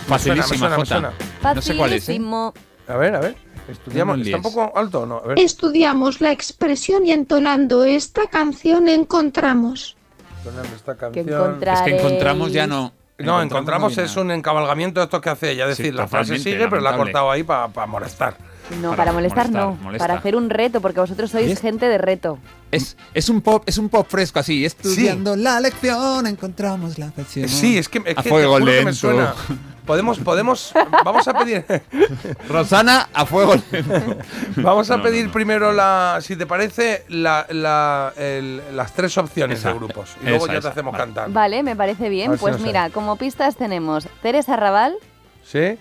Facilísima, 0.07 0.51
Me 0.51 0.57
suena, 0.57 0.69
me 0.69 0.75
Jota. 0.75 0.85
suena, 0.85 1.13
No 1.55 1.61
sé 1.61 1.75
cuál 1.77 1.93
es. 1.93 2.03
¿eh? 2.03 2.05
Facilísimo. 2.05 2.53
A 2.87 2.97
ver, 2.97 3.15
a 3.15 3.19
ver. 3.19 3.35
Estudiamos. 3.69 4.19
¿Está 4.19 4.37
un 4.37 4.43
poco 4.43 4.73
alto 4.75 5.01
o 5.01 5.05
no? 5.05 5.21
A 5.23 5.27
ver. 5.27 5.39
Estudiamos 5.39 6.19
la 6.19 6.31
expresión 6.31 7.05
y 7.05 7.11
entonando 7.11 7.83
esta 7.85 8.27
canción 8.27 8.89
encontramos. 8.89 9.95
Sonando 10.43 10.75
esta 10.75 10.93
Que 10.95 10.99
canción. 10.99 11.27
encontrar- 11.29 11.77
Es 11.77 11.81
que 11.83 11.99
encontramos 11.99 12.51
ya 12.51 12.67
no. 12.67 12.93
No, 13.19 13.39
encontramos 13.41 13.95
no 13.95 14.03
es 14.03 14.15
un 14.17 14.31
encabalgamiento 14.31 14.99
de 14.99 15.03
estos 15.03 15.21
que 15.21 15.29
hace 15.29 15.51
ella. 15.51 15.67
Es 15.69 15.77
Sí, 15.77 15.83
decir, 15.83 15.95
la 15.95 16.07
frase 16.07 16.39
sigue, 16.39 16.67
pero 16.67 16.81
la 16.81 16.91
ha 16.91 16.97
cortado 16.97 17.29
ahí 17.29 17.43
para 17.43 17.67
molestar. 17.85 18.35
No, 18.81 18.91
Para 18.91 18.97
para, 18.97 19.11
molestar, 19.13 19.47
molestar, 19.47 19.51
no. 19.51 19.75
molesta. 19.83 20.07
Para 20.07 20.19
hacer 20.19 20.35
un 20.35 20.49
reto, 20.49 20.79
porque 20.81 21.01
vosotros 21.01 21.29
sois 21.29 21.45
¿Ves? 21.49 21.59
gente 21.59 21.87
de 21.87 21.97
reto. 21.97 22.39
Es, 22.71 22.95
es 23.13 23.27
un 23.29 23.41
pop, 23.41 23.63
es 23.65 23.77
un 23.77 23.89
pop 23.89 24.07
fresco 24.09 24.39
así. 24.39 24.63
Estudiando 24.65 25.35
la 25.35 25.59
lección 25.59 26.25
encontramos 26.25 26.97
la 26.97 27.11
canción. 27.11 27.49
Sí, 27.49 27.77
es 27.77 27.89
que, 27.89 27.97
es 27.99 28.03
A 28.05 28.07
que 28.07 28.23
te 28.23 28.29
fuego 28.29 28.53
juro 28.53 28.65
que 28.65 28.71
me 28.71 28.77
lento. 28.77 28.93
suena. 28.93 29.33
podemos, 29.91 30.19
podemos, 30.19 30.71
vamos 31.03 31.27
a 31.27 31.33
pedir, 31.37 31.65
Rosana 32.47 33.09
a 33.13 33.25
fuego 33.25 33.55
lento. 33.71 34.15
vamos 34.55 34.89
a 34.89 34.95
No, 34.95 35.03
pedir 35.03 35.23
no, 35.23 35.27
no. 35.27 35.33
primero 35.33 35.73
la, 35.73 36.19
si 36.21 36.37
te 36.37 36.45
parece, 36.45 37.03
la, 37.09 37.45
la- 37.49 38.13
el- 38.15 38.61
las 38.73 38.93
tres 38.93 39.17
opciones 39.17 39.59
Esa, 39.59 39.73
de 39.73 39.75
grupos 39.79 40.15
y 40.23 40.29
luego 40.29 40.47
ya 40.47 40.53
esa, 40.53 40.61
te 40.61 40.67
hacemos 40.69 40.93
vale. 40.93 41.03
cantar. 41.03 41.29
Vale, 41.29 41.61
me 41.61 41.75
parece 41.75 42.07
bien. 42.07 42.31
si 42.31 42.37
Pues 42.37 42.55
sé. 42.55 42.61
mira, 42.63 42.89
como 42.89 43.17
pistas 43.17 43.57
tenemos 43.57 44.07
Teresa 44.21 44.55
Raval, 44.55 44.95
¿Sí? 45.43 45.77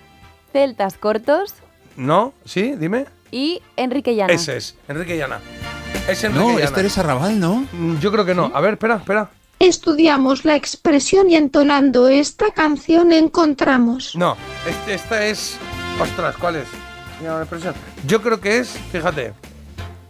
Celtas 0.52 0.96
Cortos 0.96 1.54
¿No? 1.96 2.32
¿Sí? 2.44 2.74
Dime. 2.76 3.06
y 3.30 3.62
Enrique 3.76 4.16
Llana. 4.16 4.32
Ese 4.32 4.56
es, 4.56 4.76
Enrique 4.88 5.16
Llana. 5.16 5.38
Es 6.08 6.24
Enrique 6.24 6.44
No, 6.44 6.52
Llana. 6.54 6.64
es 6.64 6.72
Teresa 6.72 7.04
Raval, 7.04 7.38
¿no? 7.38 7.64
Mm, 7.72 7.98
Yo 8.00 8.10
creo 8.10 8.24
que 8.24 8.34
no. 8.34 8.50
A 8.52 8.60
ver, 8.60 8.72
espera, 8.72 8.96
espera. 8.96 9.30
Estudiamos 9.60 10.44
la 10.46 10.56
expresión 10.56 11.28
y 11.30 11.36
entonando 11.36 12.08
esta 12.08 12.50
canción 12.50 13.12
encontramos. 13.12 14.16
No, 14.16 14.36
este- 14.66 14.94
esta 14.94 15.26
es. 15.26 15.58
Ostras, 16.00 16.34
¿cuál 16.38 16.56
es? 16.56 16.64
Mira, 17.20 17.34
la 17.34 17.40
expresión. 17.42 17.74
Yo 18.06 18.22
creo 18.22 18.40
que 18.40 18.58
es, 18.58 18.70
fíjate. 18.90 19.34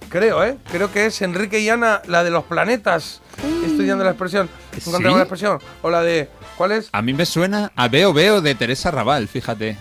Creo, 0.08 0.44
¿eh? 0.44 0.56
Creo 0.70 0.92
que 0.92 1.06
es 1.06 1.20
Enrique 1.22 1.58
y 1.60 1.68
Ana, 1.68 2.00
la 2.06 2.22
de 2.24 2.30
los 2.30 2.44
planetas. 2.44 3.20
Estudiando 3.66 4.04
la 4.04 4.10
expresión. 4.10 4.48
Encontramos 4.76 5.12
¿Sí? 5.12 5.16
la 5.16 5.22
expresión. 5.22 5.58
O 5.82 5.90
la 5.90 6.02
de. 6.02 6.28
¿Cuál 6.56 6.72
es? 6.72 6.88
A 6.92 7.02
mí 7.02 7.12
me 7.12 7.26
suena 7.26 7.72
a 7.74 7.88
Veo 7.88 8.12
Veo 8.12 8.40
de 8.40 8.54
Teresa 8.54 8.90
Raval, 8.92 9.26
fíjate. 9.28 9.76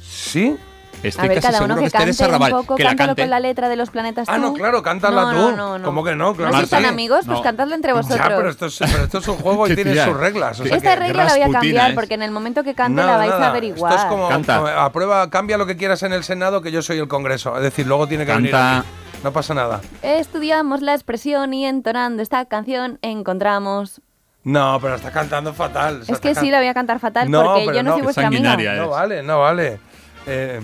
¿Sí? 0.00 0.56
Estoy 1.02 1.24
A 1.26 1.28
ver, 1.28 1.40
casi 1.40 1.52
cada 1.52 1.64
uno 1.64 1.76
que, 1.76 1.90
cante 1.90 2.26
un 2.26 2.50
poco, 2.50 2.74
que 2.76 2.82
la 2.82 2.90
cántalo 2.90 3.08
cante. 3.10 3.22
con 3.22 3.30
la 3.30 3.38
letra 3.40 3.68
de 3.68 3.76
los 3.76 3.90
planetas 3.90 4.28
Ah, 4.28 4.34
tú. 4.36 4.40
no, 4.42 4.52
claro, 4.54 4.82
cántala 4.82 5.22
No, 5.22 5.30
tú. 5.30 5.36
no, 5.36 5.56
no, 5.56 5.78
no. 5.78 5.84
¿Cómo 5.84 6.02
que 6.02 6.16
no? 6.16 6.34
Claro 6.34 6.50
¿No 6.60 6.66
tan 6.66 6.80
sí. 6.82 6.86
amigos? 6.88 7.24
Pues 7.24 7.38
No. 7.38 7.42
cantadlo 7.44 7.74
entre 7.76 7.92
vosotros. 7.92 8.18
Ya, 8.18 8.36
pero 8.36 8.50
esto, 8.50 8.66
es, 8.66 8.78
pero 8.80 9.04
esto 9.04 9.18
es 9.18 9.28
un 9.28 9.36
juego 9.36 9.68
y 9.68 9.74
tiene 9.76 9.94
sus 10.04 10.16
reglas. 10.16 10.58
o 10.60 10.64
sea 10.64 10.76
Esta 10.76 10.94
que- 10.94 11.00
regla 11.00 11.24
la 11.24 11.32
voy 11.34 11.42
a 11.42 11.50
cambiar 11.50 11.90
es. 11.90 11.94
porque 11.94 12.14
en 12.14 12.22
el 12.22 12.30
momento 12.32 12.64
que 12.64 12.74
cante 12.74 12.96
Nada, 12.96 13.12
la 13.12 13.16
vais 13.18 13.30
nada. 13.30 13.46
a 13.46 13.50
averiguar. 13.50 13.92
Esto 13.92 14.04
es 14.04 14.10
como, 14.10 14.28
Canta. 14.28 14.56
como 14.56 14.68
a 14.68 14.90
prueba, 14.92 15.30
cambia 15.30 15.56
lo 15.56 15.66
que 15.66 15.76
quieras 15.76 16.02
en 16.02 16.12
el 16.12 16.24
Senado, 16.24 16.62
que 16.62 16.72
yo 16.72 16.82
soy 16.82 16.98
el 16.98 17.06
Congreso. 17.08 17.56
Es 17.56 17.62
decir, 17.62 17.86
luego 17.86 18.08
tiene 18.08 18.26
que 18.26 18.34
venir 18.34 18.50
Canta. 18.50 18.78
aquí. 18.80 18.88
No 19.22 19.32
pasa 19.32 19.54
nada. 19.54 19.80
Estudiamos 20.02 20.80
la 20.82 20.94
expresión 20.94 21.54
y 21.54 21.64
entonando 21.66 22.22
esta 22.22 22.44
canción 22.46 22.98
encontramos. 23.02 24.00
No, 24.44 24.78
pero 24.80 24.94
está 24.94 25.10
cantando 25.10 25.52
fatal. 25.52 26.00
o 26.02 26.04
sea, 26.04 26.14
Es 26.14 26.20
que 26.20 26.34
sí, 26.34 26.50
la 26.50 26.58
voy 26.58 26.68
a 26.68 26.74
cantar 26.74 26.98
fatal 27.00 27.28
porque 27.30 27.66
yo 27.74 27.82
no, 27.82 27.90
soy 27.92 28.00
es 28.00 28.04
vuestra 28.04 28.26
amiga. 28.28 28.56
No 28.76 28.88
vale, 28.90 29.22
no 29.22 29.40
vale. 29.40 29.78
Eh, 30.26 30.60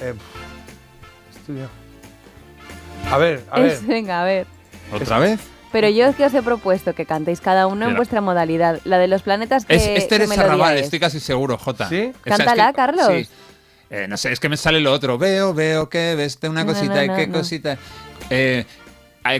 eh, 0.00 0.14
estudia. 1.34 1.68
A 3.10 3.18
ver, 3.18 3.42
a 3.50 3.60
ver. 3.60 3.70
Es- 3.72 3.86
venga, 3.86 4.20
a 4.20 4.24
ver. 4.24 4.46
¿Otra 4.92 5.18
vez? 5.18 5.40
Pero 5.72 5.88
yo 5.88 6.06
es 6.06 6.16
que 6.16 6.24
os 6.24 6.34
he 6.34 6.42
propuesto 6.42 6.94
que 6.94 7.06
cantéis 7.06 7.40
cada 7.40 7.68
uno 7.68 7.88
en 7.88 7.94
vuestra 7.94 8.20
modalidad. 8.20 8.80
La 8.84 8.98
de 8.98 9.06
los 9.06 9.22
planetas 9.22 9.64
que 9.64 9.76
Es, 9.76 9.86
es 9.86 10.02
que 10.02 10.08
Teresa 10.08 10.30
melodía 10.30 10.50
Raval, 10.52 10.76
es. 10.78 10.84
estoy 10.84 10.98
casi 10.98 11.20
seguro, 11.20 11.56
Jota. 11.58 11.88
¿Sí? 11.88 11.96
O 11.96 12.00
sea, 12.00 12.10
es 12.10 12.36
Cántala, 12.38 12.72
Carlos. 12.72 13.06
Sí. 13.08 13.28
Eh, 13.90 14.06
no 14.08 14.16
sé, 14.16 14.32
es 14.32 14.40
que 14.40 14.48
me 14.48 14.56
sale 14.56 14.80
lo 14.80 14.92
otro. 14.92 15.16
Veo, 15.16 15.54
veo 15.54 15.88
que 15.88 16.16
ves 16.16 16.38
una 16.42 16.64
No, 16.64 16.72
cosita 16.72 17.06
no, 17.06 17.12
y 17.12 17.16
qué 17.16 17.26
no. 17.28 17.38
cosita. 17.38 17.78
Eh, 18.30 18.64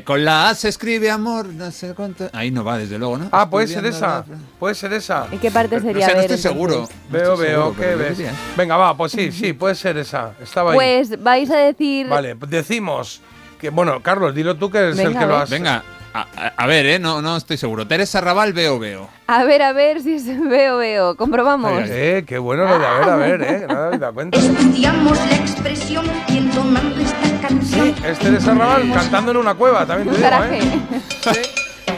con 0.05 0.25
la 0.25 0.51
A 0.51 0.55
se 0.55 0.69
escribe 0.69 1.11
amor, 1.11 1.47
no 1.47 1.71
sé 1.71 1.95
cuánto. 1.95 2.29
Ahí 2.33 2.51
no 2.51 2.63
va, 2.63 2.77
desde 2.77 2.99
luego, 2.99 3.17
¿no? 3.17 3.29
Ah, 3.33 3.49
puede 3.49 3.67
ser 3.67 3.87
esa. 3.87 4.07
la- 4.07 4.25
Puede 4.59 4.75
ser 4.75 4.93
esa. 4.93 5.27
¿Y 5.33 5.39
qué 5.39 5.51
parte 5.51 5.77
No 5.77 5.83
sería? 5.83 6.07
no 6.15 6.21
estoy 6.21 6.39
seguro. 6.39 6.89
Veo, 7.11 7.33
estoy 7.33 7.47
veo, 7.49 7.63
seguro, 7.73 7.77
¿qué 7.81 7.95
ves? 7.97 8.19
diría. 8.19 8.35
Venga, 8.57 8.77
va, 8.77 8.97
pues 8.97 9.13
sí, 9.13 9.33
sí, 9.33 9.53
puede 9.55 9.75
ser 9.75 9.97
esa. 9.97 10.33
Estaba 10.43 10.73
ahí. 10.73 10.77
Pues 10.77 11.23
vais 11.23 11.51
a 11.51 11.57
decir. 11.57 12.07
Vale, 12.09 12.37
decimos 12.49 13.23
que, 13.59 13.71
bueno, 13.71 14.03
Carlos, 14.03 14.35
dilo 14.35 14.57
tú 14.57 14.71
que 14.71 14.79
eres 14.79 14.99
el 14.99 15.17
que 15.17 15.27
lo 15.27 15.37
has. 15.37 15.49
Venga, 15.49 15.83
a, 16.15 16.21
a- 16.37 16.53
a 16.57 16.67
ver, 16.67 16.87
¿eh? 16.87 16.99
No, 16.99 17.23
no 17.23 17.37
estoy 17.37 17.57
seguro. 17.57 17.87
Teresa 17.87 18.21
Raval, 18.21 18.53
veo, 18.53 18.79
veo. 18.79 19.09
A 19.27 19.45
ver, 19.45 19.63
a 19.63 19.73
ver 19.73 20.01
si 20.03 20.19
se 20.19 20.35
veo, 20.39 20.79
veo. 20.79 21.17
Comprobamos. 21.17 21.71
Ay, 21.73 21.87
eh, 21.91 22.25
qué 22.27 22.39
bueno 22.39 22.65
lo 22.65 22.79
de 22.79 22.87
a 22.87 22.93
ver, 22.99 23.09
a 23.09 23.17
ver, 23.17 23.43
eh. 23.43 23.67
me 24.01 24.13
cuenta. 24.13 24.39
Estudiamos 24.39 25.19
la 25.29 25.37
expresión 25.37 26.07
y 26.29 26.39
entonando 26.39 27.01
esta 27.01 27.49
canción. 27.49 27.95
Es 28.05 28.19
Teresa 28.19 28.55
Raval 28.55 28.93
cantando 28.93 29.31
en 29.31 29.37
una 29.39 29.55
cueva, 29.55 29.87
también 29.87 30.09
te 30.09 30.15
Un 30.15 30.17
digo, 30.17 30.31
garaje. 30.31 30.59
¿eh? 30.59 30.81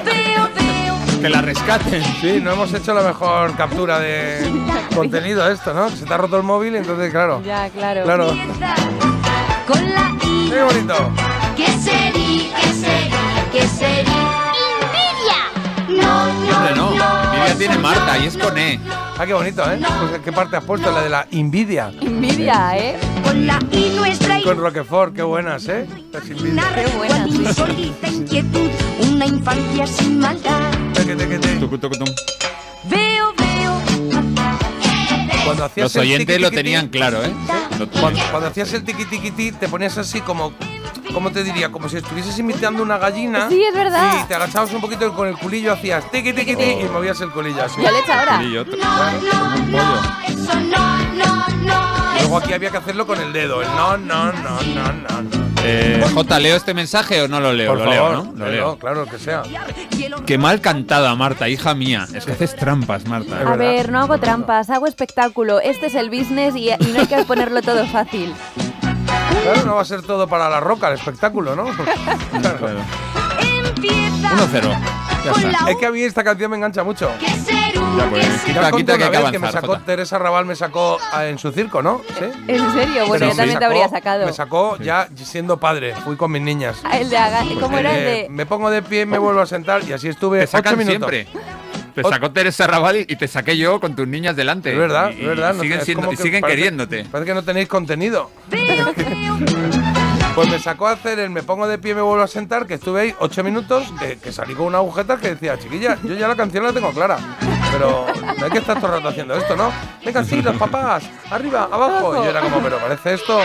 Veo, 0.04 0.48
veo. 0.54 1.20
Que 1.20 1.28
la 1.28 1.40
rescaten. 1.40 2.02
Sí, 2.20 2.40
no 2.42 2.52
hemos 2.52 2.72
hecho 2.74 2.92
la 2.94 3.02
mejor 3.02 3.54
captura 3.56 3.98
de 4.00 4.44
contenido 4.94 5.48
esto, 5.50 5.72
¿no? 5.72 5.88
Se 5.88 6.04
te 6.04 6.12
ha 6.12 6.16
roto 6.16 6.36
el 6.36 6.42
móvil, 6.42 6.74
entonces, 6.76 7.10
claro. 7.12 7.40
Ya, 7.44 7.68
claro. 7.70 8.02
Claro. 8.04 8.30
Empieza 8.30 8.74
con 9.66 9.84
la 9.90 10.10
I. 10.24 10.50
Qué 10.50 10.62
bonito. 10.62 10.94
¿Qué 11.56 11.66
sería? 11.68 12.56
¿Qué 12.60 12.72
sería? 12.74 13.21
¿Qué 13.52 13.66
sería? 13.68 14.52
¡Envidia! 14.80 16.02
No, 16.02 16.26
no, 16.32 16.56
Hombre, 16.56 16.74
no. 16.74 16.90
Envidia 17.34 17.58
tiene 17.58 17.78
Marta 17.78 18.18
y 18.18 18.26
es 18.26 18.36
con 18.38 18.56
E. 18.56 18.80
Ah, 19.18 19.26
qué 19.26 19.34
bonito, 19.34 19.62
¿eh? 19.70 19.78
Pues, 19.78 20.22
¿Qué 20.24 20.32
parte 20.32 20.56
has 20.56 20.64
puesto? 20.64 20.90
La 20.90 21.02
de 21.02 21.10
la 21.10 21.26
envidia. 21.30 21.92
Envidia, 22.00 22.78
¿eh? 22.78 22.96
Con 23.22 23.46
la 23.46 23.58
I 23.70 23.92
nuestra 23.94 24.40
Con 24.42 24.56
Roquefort, 24.58 25.14
qué 25.14 25.22
buenas, 25.22 25.68
¿eh? 25.68 25.86
Las 26.10 26.24
envidias. 26.30 26.66
Qué 26.74 26.86
buena, 26.96 27.16
Cual 27.18 27.30
sí. 27.30 27.42
insólita 27.42 28.08
inquietud, 28.08 28.70
una 29.10 29.26
infancia 29.26 29.86
sin 29.86 30.18
maldad. 30.18 30.72
Veo, 32.84 33.34
veo. 33.36 33.82
Cuando 35.44 35.64
hacías 35.64 35.84
Los 35.84 35.96
el 35.96 36.02
oyentes 36.02 36.40
lo 36.40 36.50
tenían 36.50 36.88
claro, 36.88 37.22
¿eh? 37.22 37.32
Cuando, 38.00 38.20
cuando 38.30 38.48
hacías 38.48 38.72
el 38.72 38.82
tiqui 38.84 39.04
tiqui 39.04 39.30
ti, 39.30 39.52
te 39.52 39.68
ponías 39.68 39.98
así 39.98 40.22
como. 40.22 40.52
¿Cómo 41.12 41.30
te 41.30 41.44
diría? 41.44 41.70
Como 41.70 41.88
si 41.88 41.98
estuvieses 41.98 42.38
imitando 42.38 42.82
una 42.82 42.98
gallina. 42.98 43.48
Sí, 43.48 43.62
es 43.62 43.74
verdad. 43.74 44.22
Y 44.24 44.28
te 44.28 44.34
agachabas 44.34 44.72
un 44.72 44.80
poquito 44.80 45.06
y 45.06 45.10
con 45.10 45.28
el 45.28 45.36
culillo 45.36 45.72
hacías 45.72 46.10
tiqui 46.10 46.32
tiqui 46.32 46.56
ti 46.56 46.76
y 46.80 46.84
movías 46.84 47.20
el 47.20 47.30
culillo 47.30 47.64
así. 47.64 47.82
Ya 47.82 47.90
le 47.90 47.98
he 47.98 48.00
hecho 48.00 48.12
ahora. 48.12 48.42
Y 48.42 48.56
otro. 48.56 48.76
Como 48.78 49.54
un 49.54 49.70
pollo. 49.70 50.00
Eso 50.28 50.54
no, 50.54 50.98
no, 51.14 51.48
no. 51.48 52.16
Y 52.16 52.20
luego 52.20 52.38
aquí 52.38 52.52
había 52.52 52.70
que 52.70 52.78
hacerlo 52.78 53.06
con 53.06 53.20
el 53.20 53.32
dedo. 53.32 53.62
El 53.62 53.68
no, 53.68 53.96
no, 53.98 54.32
no, 54.32 54.62
no, 54.62 54.92
no. 54.92 55.22
no. 55.22 55.52
Eh, 55.64 56.04
Jota, 56.12 56.40
¿leo 56.40 56.56
este 56.56 56.74
mensaje 56.74 57.22
o 57.22 57.28
no 57.28 57.38
lo 57.38 57.52
leo? 57.52 57.68
Por 57.68 57.78
lo 57.78 57.84
favor, 57.84 58.12
leo, 58.12 58.24
¿no? 58.24 58.32
Lo 58.36 58.50
leo. 58.50 58.78
claro 58.78 59.06
que 59.06 59.18
sea. 59.18 59.42
Qué 60.26 60.36
mal 60.36 60.60
cantada, 60.60 61.14
Marta, 61.14 61.48
hija 61.48 61.74
mía. 61.74 62.06
Es 62.12 62.24
que 62.24 62.32
haces 62.32 62.56
trampas, 62.56 63.06
Marta. 63.06 63.38
A 63.46 63.56
ver, 63.56 63.92
no 63.92 64.00
hago 64.00 64.18
trampas, 64.18 64.70
hago 64.70 64.86
espectáculo. 64.88 65.60
Este 65.60 65.86
es 65.86 65.94
el 65.94 66.10
business 66.10 66.56
y, 66.56 66.70
y 66.70 66.92
no 66.92 67.00
hay 67.00 67.06
que 67.06 67.24
ponerlo 67.24 67.62
todo 67.62 67.86
fácil. 67.86 68.34
Claro, 69.42 69.64
no 69.66 69.74
va 69.76 69.82
a 69.82 69.84
ser 69.84 70.02
todo 70.02 70.26
para 70.28 70.48
la 70.48 70.60
roca 70.60 70.88
el 70.88 70.94
espectáculo, 70.94 71.54
¿no? 71.56 71.64
Claro. 71.64 72.58
Claro. 72.58 72.78
Empieza 73.64 74.28
1-0. 74.30 74.78
Ya 75.24 75.30
con 75.32 75.44
está. 75.44 75.64
la 75.64 75.70
Es 75.70 75.76
que 75.78 75.86
a 75.86 75.90
mí 75.90 76.02
esta 76.02 76.24
canción 76.24 76.50
me 76.50 76.56
engancha 76.56 76.82
mucho. 76.84 77.10
¿Qué 77.20 77.28
ser 77.28 77.72
Ya, 77.74 78.06
pues, 78.10 78.26
quita, 78.44 78.70
conté 78.70 78.76
quita 78.94 78.98
que 79.10 79.16
hay 79.16 79.24
que 79.26 79.30
que 79.32 79.38
me 79.38 79.52
sacó 79.52 79.66
Jota. 79.68 79.82
Teresa 79.84 80.18
Raval 80.18 80.44
me 80.46 80.54
sacó 80.56 80.98
ah, 81.12 81.26
en 81.26 81.38
su 81.38 81.50
circo, 81.52 81.82
¿no? 81.82 82.00
¿Sí? 82.18 82.24
¿En 82.48 82.72
serio? 82.72 83.06
Bueno, 83.06 83.12
Pero 83.12 83.26
yo 83.30 83.36
también 83.36 83.58
te 83.58 83.64
habría 83.64 83.88
sacado. 83.88 84.26
Me 84.26 84.32
sacó 84.32 84.76
ya 84.78 85.08
siendo 85.16 85.58
padre. 85.58 85.94
Fui 86.04 86.16
con 86.16 86.30
mis 86.32 86.42
niñas. 86.42 86.78
Ah, 86.84 86.98
El 86.98 87.08
de 87.10 87.16
Aga- 87.18 87.44
¿Cómo 87.60 87.78
era 87.78 87.92
el 87.92 87.98
Eh, 87.98 88.04
de.? 88.22 88.28
Me 88.30 88.46
pongo 88.46 88.70
de 88.70 88.82
pie, 88.82 89.06
me 89.06 89.18
vuelvo 89.18 89.40
a 89.40 89.46
sentar 89.46 89.82
y 89.84 89.92
así 89.92 90.08
estuve 90.08 90.46
Te 90.46 90.56
ocho 90.56 90.76
minutos. 90.76 91.10
siempre. 91.10 91.28
Te 91.94 92.02
sacó 92.04 92.30
Teresa 92.30 92.66
Raval 92.66 92.96
y 93.08 93.16
te 93.16 93.28
saqué 93.28 93.56
yo 93.56 93.78
con 93.80 93.94
tus 93.94 94.06
niñas 94.08 94.34
delante. 94.36 94.72
Es 94.72 94.78
verdad, 94.78 95.10
Y- 95.10 95.20
es 95.20 95.26
verdad. 95.26 95.54
Y 95.54 95.56
no 95.56 95.62
siguen, 95.62 95.80
siendo- 95.84 96.12
y 96.12 96.16
parece- 96.16 96.40
queriéndote. 96.56 97.04
Parece 97.04 97.28
que 97.30 97.34
no 97.34 97.42
tenéis 97.44 97.68
contenido. 97.68 98.30
Pues 100.34 100.48
me 100.48 100.58
sacó 100.58 100.88
a 100.88 100.92
hacer 100.92 101.18
el 101.18 101.28
me 101.28 101.42
pongo 101.42 101.68
de 101.68 101.76
pie, 101.76 101.94
me 101.94 102.00
vuelvo 102.00 102.22
a 102.22 102.26
sentar, 102.26 102.66
que 102.66 102.74
estuve 102.74 103.00
ahí 103.02 103.14
ocho 103.18 103.44
minutos, 103.44 103.92
que, 104.00 104.16
que 104.16 104.32
salí 104.32 104.54
con 104.54 104.66
una 104.66 104.78
agujeta 104.78 105.18
que 105.18 105.28
decía, 105.34 105.58
chiquilla, 105.58 105.98
yo 106.02 106.14
ya 106.14 106.26
la 106.26 106.36
canción 106.36 106.64
la 106.64 106.72
tengo 106.72 106.90
clara. 106.92 107.18
Pero 107.70 108.06
no 108.38 108.44
hay 108.46 108.50
que 108.50 108.58
estar 108.58 108.76
todo 108.80 108.86
el 108.86 108.92
rato 108.98 109.08
haciendo 109.08 109.34
esto, 109.34 109.54
¿no? 109.56 109.70
Venga, 110.04 110.24
sí, 110.24 110.40
los 110.40 110.56
papás, 110.56 111.04
arriba, 111.30 111.68
abajo. 111.70 112.14
Y 112.14 112.24
yo 112.24 112.30
era 112.30 112.40
como, 112.40 112.60
pero 112.60 112.78
parece 112.78 113.12
esto. 113.14 113.38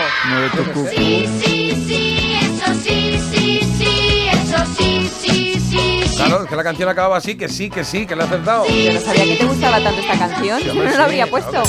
Sí, 0.89 1.27
sí, 1.27 1.41
sí, 1.43 1.56
Claro, 6.18 6.43
es 6.43 6.49
que 6.49 6.55
la 6.55 6.63
canción 6.63 6.89
acababa 6.89 7.18
así, 7.18 7.36
que 7.36 7.47
sí, 7.47 7.70
que 7.70 7.84
sí, 7.84 8.05
que 8.05 8.15
le 8.15 8.24
he 8.24 8.26
acertado. 8.26 8.65
Yo 8.68 8.93
no 8.93 8.99
sabía 8.99 9.24
que 9.26 9.36
te 9.36 9.45
gustaba 9.45 9.82
tanto 9.82 10.01
esta 10.01 10.18
canción. 10.18 10.59
Sí, 10.59 10.65
Yo 10.65 10.72
hombre, 10.74 10.89
no 10.91 10.97
la 10.97 11.03
habría 11.05 11.28
puesto. 11.28 11.51
Me 11.51 11.59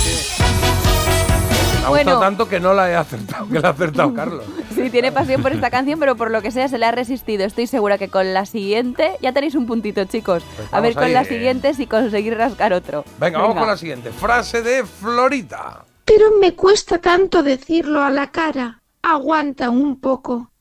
ha 1.85 1.89
Bueno. 1.91 2.05
gustado 2.13 2.21
tanto 2.21 2.49
que 2.49 2.61
no 2.61 2.75
la 2.75 2.91
he 2.91 2.97
acertado, 2.97 3.49
que 3.49 3.61
la 3.61 3.69
ha 3.69 3.73
acertado 3.73 4.15
Carlos. 4.15 4.45
Sí, 4.79 4.91
tiene 4.91 5.11
pasión 5.11 5.43
por 5.43 5.51
esta 5.51 5.71
canción, 5.71 5.99
pero 5.99 6.15
por 6.15 6.31
lo 6.31 6.41
que 6.41 6.53
sea 6.53 6.69
se 6.69 6.79
le 6.79 6.87
ha 6.87 6.93
resistido. 6.93 7.45
Estoy 7.45 7.67
segura 7.67 7.99
que 7.99 8.07
con 8.09 8.33
la 8.33 8.47
siguiente 8.47 9.17
ya 9.21 9.33
tenéis 9.33 9.57
un 9.57 9.67
puntito, 9.67 10.05
chicos. 10.05 10.45
Pues 10.55 10.69
a 10.73 10.81
ver 10.81 10.95
con 10.95 11.03
ahí, 11.03 11.13
la 11.13 11.23
eh. 11.23 11.25
siguiente 11.25 11.75
si 11.75 11.89
conseguir 11.89 12.37
rascar 12.37 12.73
otro. 12.73 13.05
Venga, 13.19 13.41
vamos 13.41 13.57
con 13.57 13.67
la 13.67 13.77
siguiente. 13.77 14.13
Frase 14.13 14.63
de 14.63 14.85
Florita. 14.87 15.85
Pero 16.05 16.27
me 16.41 16.55
cuesta 16.55 16.99
tanto 16.99 17.43
decirlo 17.43 18.05
a 18.05 18.11
la 18.11 18.31
cara. 18.31 18.81
Aguanta 19.03 19.69
un 19.71 19.99
poco. 20.01 20.53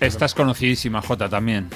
Estás 0.00 0.34
conocidísima, 0.34 1.00
Jota, 1.02 1.28
también. 1.28 1.68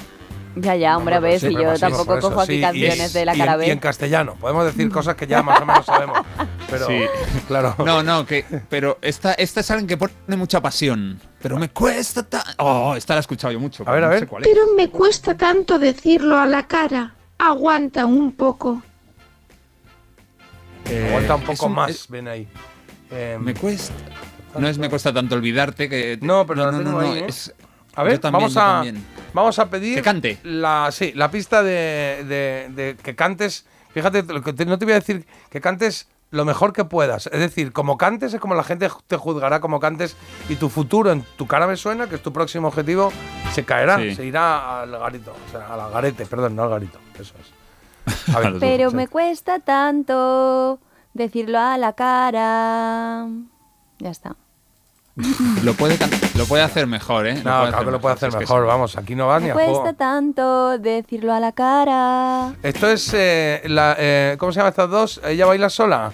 Ya, 0.55 0.75
ya, 0.75 0.97
hombre, 0.97 1.15
a 1.15 1.19
ver, 1.21 1.39
Sí, 1.39 1.47
si 1.47 1.53
yo 1.53 1.73
tampoco 1.79 2.17
eso, 2.17 2.27
cojo 2.29 2.41
aquí 2.41 2.53
sí, 2.53 2.57
y- 2.57 2.61
canciones 2.61 3.13
de 3.13 3.23
la 3.25 3.33
y 3.35 3.39
en- 3.39 3.45
cara 3.45 3.65
Y 3.65 3.69
en 3.69 3.79
castellano. 3.79 4.35
Podemos 4.35 4.65
decir 4.65 4.89
cosas 4.91 5.15
que 5.15 5.25
ya 5.25 5.41
más 5.41 5.61
o 5.61 5.65
menos 5.65 5.85
sabemos. 5.85 6.19
Pero, 6.69 6.87
Sí. 6.87 7.01
claro. 7.47 7.73
No, 7.85 8.03
no, 8.03 8.25
que. 8.25 8.43
Pero 8.69 8.97
esta, 9.01 9.33
esta 9.33 9.61
es 9.61 9.71
alguien 9.71 9.87
que 9.87 9.95
pone 9.97 10.13
mucha 10.35 10.61
pasión. 10.61 11.19
Pero 11.41 11.57
me 11.57 11.69
cuesta 11.69 12.23
tan. 12.23 12.41
Oh, 12.57 12.95
esta 12.97 13.13
la 13.13 13.19
he 13.19 13.21
escuchado 13.21 13.53
yo 13.53 13.59
mucho. 13.61 13.83
A 13.87 13.91
ver, 13.93 14.01
pero 14.01 14.05
a 14.05 14.09
no 14.09 14.11
ver. 14.11 14.19
sé 14.19 14.27
cuál 14.27 14.43
es. 14.43 14.49
Pero 14.49 14.61
me 14.75 14.89
cuesta 14.89 15.37
tanto 15.37 15.79
decirlo 15.79 16.37
a 16.37 16.45
la 16.45 16.67
cara. 16.67 17.15
Aguanta 17.37 18.05
un 18.05 18.33
poco. 18.33 18.81
Eh, 20.89 21.05
Aguanta 21.09 21.35
un 21.35 21.41
es 21.43 21.47
poco 21.47 21.65
un- 21.67 21.73
más, 21.75 21.91
es- 21.91 22.07
ven 22.09 22.27
ahí. 22.27 22.47
Eh, 23.09 23.37
Me 23.39 23.53
cuesta. 23.53 23.93
No 24.57 24.67
es 24.67 24.77
me 24.77 24.89
cuesta 24.89 25.13
tanto 25.13 25.35
olvidarte 25.35 25.87
que. 25.87 26.19
No, 26.21 26.45
pero 26.45 26.65
no, 26.65 26.71
no, 26.73 26.79
no, 26.81 26.91
no, 26.91 26.99
ahí, 26.99 27.19
¿eh? 27.19 27.25
es- 27.29 27.53
A 27.95 28.03
ver, 28.03 28.13
yo 28.13 28.19
también, 28.19 28.39
vamos, 28.41 28.53
yo 28.53 28.61
a, 28.61 28.63
también. 28.65 29.05
vamos 29.33 29.59
a 29.59 29.69
pedir. 29.69 29.95
Que 29.95 30.01
cante. 30.01 30.39
La, 30.43 30.89
sí, 30.91 31.11
la 31.13 31.29
pista 31.31 31.61
de, 31.63 32.23
de- 32.27 32.69
de 32.73 32.97
que 33.01 33.15
cantes. 33.15 33.65
Fíjate, 33.93 34.23
lo 34.23 34.41
que 34.41 34.53
te- 34.53 34.65
no 34.65 34.77
te 34.79 34.85
voy 34.85 34.93
a 34.93 34.95
decir 34.99 35.25
que 35.49 35.59
cantes 35.59 36.07
lo 36.29 36.45
mejor 36.45 36.71
que 36.71 36.85
puedas. 36.85 37.27
Es 37.27 37.39
decir, 37.41 37.73
como 37.73 37.97
cantes 37.97 38.33
es 38.33 38.39
como 38.39 38.55
la 38.55 38.63
gente 38.63 38.89
te 39.07 39.17
juzgará 39.17 39.59
como 39.59 39.81
cantes 39.81 40.15
y 40.47 40.55
tu 40.55 40.69
futuro 40.69 41.11
en 41.11 41.23
tu 41.35 41.45
cara 41.45 41.67
me 41.67 41.75
suena, 41.75 42.07
que 42.07 42.15
es 42.15 42.21
tu 42.23 42.31
próximo 42.31 42.69
objetivo, 42.69 43.11
se 43.51 43.65
caerá, 43.65 43.97
Sí. 43.97 44.15
se 44.15 44.25
irá 44.25 44.81
al 44.83 44.91
garito. 44.97 45.35
O 45.47 45.51
sea, 45.51 45.73
al 45.73 45.91
garete, 45.91 46.25
perdón, 46.25 46.55
no 46.55 46.63
al 46.63 46.69
garito. 46.69 46.99
Eso 47.19 47.33
es. 47.41 48.33
A 48.33 48.39
ver, 48.39 48.53
Pero 48.61 48.91
sí. 48.91 48.95
me 48.95 49.09
cuesta 49.09 49.59
tanto 49.59 50.79
decirlo 51.13 51.59
a 51.59 51.77
la 51.77 51.91
cara. 51.93 53.27
Ya 53.99 54.09
está. 54.09 54.37
Lo 55.63 55.73
puede, 55.73 55.97
lo 56.35 56.45
puede 56.45 56.63
hacer 56.63 56.87
mejor, 56.87 57.27
¿eh? 57.27 57.35
No, 57.35 57.41
claro 57.67 57.85
que 57.85 57.91
lo 57.91 57.99
puede 58.01 58.15
hacer 58.15 58.29
Es 58.29 58.35
que 58.35 58.39
mejor, 58.41 58.65
vamos, 58.65 58.97
aquí 58.97 59.13
no 59.15 59.27
vas 59.27 59.41
ni 59.41 59.49
a 59.49 59.53
juego. 59.53 59.81
cuesta 59.81 59.97
tanto 59.97 60.77
decirlo 60.79 61.33
a 61.33 61.39
la 61.39 61.51
cara. 61.51 62.53
Esto 62.63 62.87
es, 62.89 63.11
eh, 63.13 63.61
la, 63.65 63.95
eh, 63.99 64.35
¿cómo 64.39 64.51
se 64.53 64.57
llama 64.59 64.69
estas 64.69 64.89
dos? 64.89 65.21
¿Ella 65.25 65.45
baila 65.45 65.69
sola? 65.69 66.13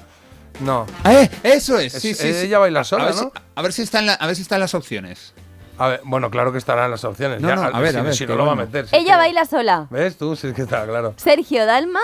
No. 0.61 0.87
¡Eh! 1.05 1.29
Eso 1.43 1.77
es. 1.77 1.93
Sí, 1.93 2.09
Es- 2.09 2.17
sí, 2.17 2.33
sí. 2.33 2.39
ella 2.47 2.57
baila 2.57 2.83
sola, 2.83 3.03
a 3.03 3.07
ver 3.07 3.15
¿no? 3.15 3.21
Si, 3.21 3.29
a, 3.55 3.61
ver 3.61 3.73
si 3.73 3.81
están 3.83 4.05
la- 4.07 4.13
a 4.15 4.25
ver 4.25 4.35
si 4.35 4.41
están 4.41 4.59
las 4.59 4.73
opciones. 4.73 5.33
A 5.77 5.87
ver, 5.89 6.01
bueno, 6.03 6.31
claro 6.31 6.51
que 6.51 6.57
estarán 6.57 6.89
las 6.89 7.03
opciones. 7.03 7.39
No, 7.39 7.49
ya, 7.49 7.55
no, 7.55 7.61
a 7.61 7.79
ver, 7.79 7.91
si, 7.91 7.97
a 7.97 8.01
ver, 8.01 8.15
si 8.15 8.25
que 8.25 8.31
no 8.31 8.37
lo 8.39 8.45
va 8.47 8.53
a 8.53 8.55
meter. 8.55 8.87
si 8.87 8.95
Ella 8.95 9.15
baila 9.17 9.45
sola. 9.45 9.85
¿Ves 9.91 10.17
tú? 10.17 10.35
Sí, 10.35 10.47
es 10.47 10.53
que 10.55 10.63
está 10.63 10.85
claro. 10.87 11.13
Sergio 11.17 11.67
Dalma 11.67 11.99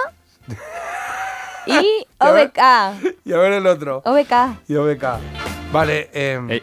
y. 1.66 2.06
OBK. 2.20 2.60
Y 3.26 3.34
a 3.34 3.38
ver 3.38 3.54
el 3.54 3.66
otro. 3.68 4.02
OBK. 4.06 4.60
Y 4.68 4.76
OBK. 4.76 5.04
Vale, 5.72 6.10
eh, 6.14 6.62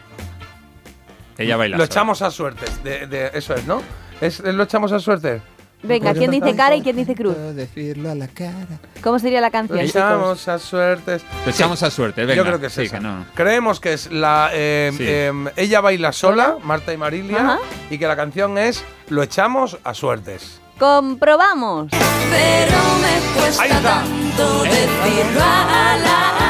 Ella 1.37 1.57
baila. 1.57 1.77
lo 1.77 1.83
sola. 1.83 1.91
echamos 1.93 2.21
a 2.21 2.31
suertes. 2.31 2.83
De, 2.83 3.07
de- 3.07 3.31
eso 3.33 3.53
es, 3.55 3.65
¿no? 3.65 3.81
¿Es, 4.19 4.39
lo 4.41 4.63
echamos 4.63 4.91
a 4.91 4.99
suertes? 4.99 5.41
Venga, 5.83 6.13
¿quién 6.13 6.29
dice 6.29 6.55
cara 6.55 6.75
y 6.75 6.83
quién 6.83 6.95
dice 6.95 7.15
cruz? 7.15 7.35
Decirlo 7.55 8.11
a 8.11 8.15
la 8.15 8.27
cara. 8.27 8.67
¿Cómo 9.01 9.17
sería 9.17 9.41
la 9.41 9.49
canción, 9.49 9.79
Lo 9.79 9.83
echamos 9.83 10.47
a 10.47 10.59
suertes. 10.59 11.23
Lo 11.43 11.49
echamos 11.51 11.81
a 11.81 11.89
suerte, 11.89 12.21
venga. 12.23 12.35
Yo 12.35 12.43
creo 12.45 12.59
que 12.59 12.67
es 12.67 12.73
sí, 12.73 12.83
esa. 12.83 12.97
que 12.97 13.03
no. 13.03 13.25
Creemos 13.33 13.79
que 13.79 13.93
es 13.93 14.11
la. 14.11 14.51
eh, 14.53 14.91
Sí. 14.95 15.03
eh, 15.07 15.33
ella 15.55 15.81
baila 15.81 16.11
sola, 16.11 16.57
Marta 16.63 16.93
y 16.93 16.97
Marilia, 16.97 17.39
Ajá. 17.39 17.59
y 17.89 17.97
que 17.97 18.05
la 18.05 18.15
canción 18.15 18.59
es 18.59 18.83
Lo 19.09 19.23
echamos 19.23 19.79
a 19.83 19.95
suertes. 19.95 20.61
Comprobamos. 20.77 21.87
Pero 21.91 22.77
me 23.01 23.41
cuesta 23.41 23.81
tanto 23.81 24.63
decirlo 24.63 25.41
a 25.43 25.97
la 25.97 26.40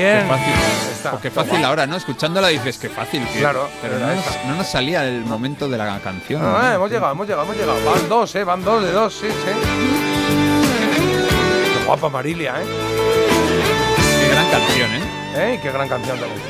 Qué 0.00 0.24
fácil. 0.28 0.54
Está. 0.92 1.18
Qué 1.22 1.30
fácil 1.30 1.64
ahora, 1.64 1.86
¿no? 1.86 1.96
Escuchándola 1.96 2.48
dices 2.48 2.78
que 2.78 2.88
fácil. 2.88 3.26
que- 3.28 3.38
Claro, 3.40 3.68
pero 3.82 3.98
no 3.98 4.06
nos, 4.14 4.26
esa. 4.26 4.44
no 4.44 4.54
nos 4.56 4.66
salía 4.66 5.04
el 5.06 5.24
momento 5.24 5.68
de 5.68 5.78
la 5.78 5.98
canción. 6.00 6.42
No, 6.42 6.58
¿no? 6.58 6.70
eh, 6.70 6.74
hemos 6.74 6.90
llegado, 6.90 7.12
hemos 7.12 7.26
llegado, 7.26 7.44
hemos 7.44 7.56
llegado. 7.56 7.78
Van 7.84 8.08
dos, 8.08 8.34
¿eh? 8.34 8.44
Van 8.44 8.64
dos 8.64 8.82
de 8.82 8.92
dos, 8.92 9.14
sí, 9.14 9.26
sí. 9.28 9.52
Qué 11.78 11.84
guapa 11.86 12.08
Marilia, 12.08 12.54
¿eh? 12.60 12.64
Qué 14.20 14.28
gran 14.34 14.50
canción, 14.50 14.90
¿eh? 14.94 15.02
¿Eh? 15.36 15.54
Y 15.54 15.62
Qué 15.62 15.70
gran 15.72 15.88
canción 15.88 16.18
también. 16.18 16.40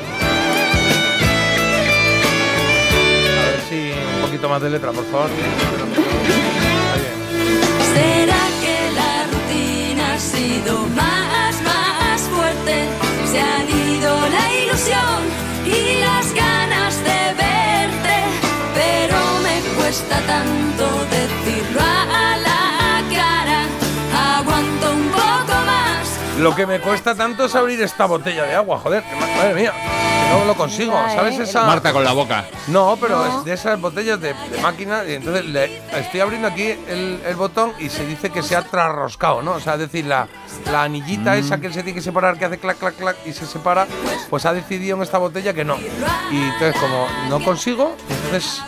A 3.39 3.45
ver 3.51 3.61
si 3.69 3.91
un 4.15 4.21
poquito 4.25 4.49
más 4.49 4.61
de 4.61 4.69
letra, 4.69 4.91
por 4.91 5.05
favor. 5.05 5.29
¿Será 7.93 8.43
que 8.61 8.77
la 8.95 9.25
rutina 9.31 10.13
ha 10.13 10.19
sido 10.19 10.85
más 10.95 11.18
y 15.65 15.99
las 15.99 16.33
ganas 16.33 16.95
de 17.03 17.19
verte. 17.43 18.17
Pero 18.73 19.19
me 19.45 19.57
cuesta 19.77 20.19
tanto 20.27 20.85
decirlo 21.17 22.08
Lo 26.39 26.55
que 26.55 26.65
me 26.65 26.79
cuesta 26.79 27.15
tanto 27.15 27.45
es 27.45 27.55
abrir 27.55 27.81
esta 27.81 28.05
botella 28.05 28.43
de 28.43 28.55
agua, 28.55 28.79
joder. 28.79 29.03
que 29.03 29.15
ma- 29.15 29.27
Madre 29.37 29.53
mía, 29.55 29.73
que 29.73 30.37
no 30.39 30.45
lo 30.45 30.55
consigo. 30.55 30.93
¿Sabes 31.13 31.39
eh. 31.39 31.43
esa? 31.43 31.63
Marta 31.65 31.91
con 31.93 32.03
la 32.03 32.13
boca. 32.13 32.45
No, 32.67 32.97
pero 32.99 33.25
No. 33.25 33.39
es 33.39 33.45
de 33.45 33.53
esas 33.53 33.79
botellas 33.79 34.19
de, 34.21 34.33
de 34.33 34.61
máquina 34.61 35.03
y 35.07 35.13
entonces 35.13 35.45
le, 35.45 35.81
estoy 35.99 36.19
abriendo 36.21 36.47
aquí 36.47 36.63
el, 36.87 37.21
el 37.25 37.35
botón 37.35 37.73
y 37.79 37.89
se 37.89 38.05
dice 38.05 38.29
que 38.29 38.41
se 38.43 38.55
ha 38.55 38.61
trasroscado, 38.61 39.41
¿no? 39.41 39.53
O 39.53 39.59
sea, 39.59 39.73
es 39.73 39.79
decir, 39.79 40.05
la, 40.05 40.27
la 40.71 40.83
anillita 40.83 41.31
Mm. 41.35 41.39
esa 41.39 41.57
que 41.59 41.67
se 41.69 41.83
tiene 41.83 41.93
que 41.95 42.01
separar, 42.01 42.37
que 42.37 42.45
hace 42.45 42.57
clac, 42.57 42.77
clac, 42.77 42.95
clac 42.95 43.17
y 43.25 43.33
se 43.33 43.45
separa, 43.45 43.87
pues 44.29 44.45
ha 44.45 44.53
decidido 44.53 44.95
en 44.97 45.03
esta 45.03 45.17
botella 45.17 45.53
que 45.53 45.65
no. 45.65 45.77
Y 46.31 46.37
entonces 46.37 46.75
como 46.79 47.07
no 47.29 47.43
consigo, 47.43 47.95
entonces 48.09 48.61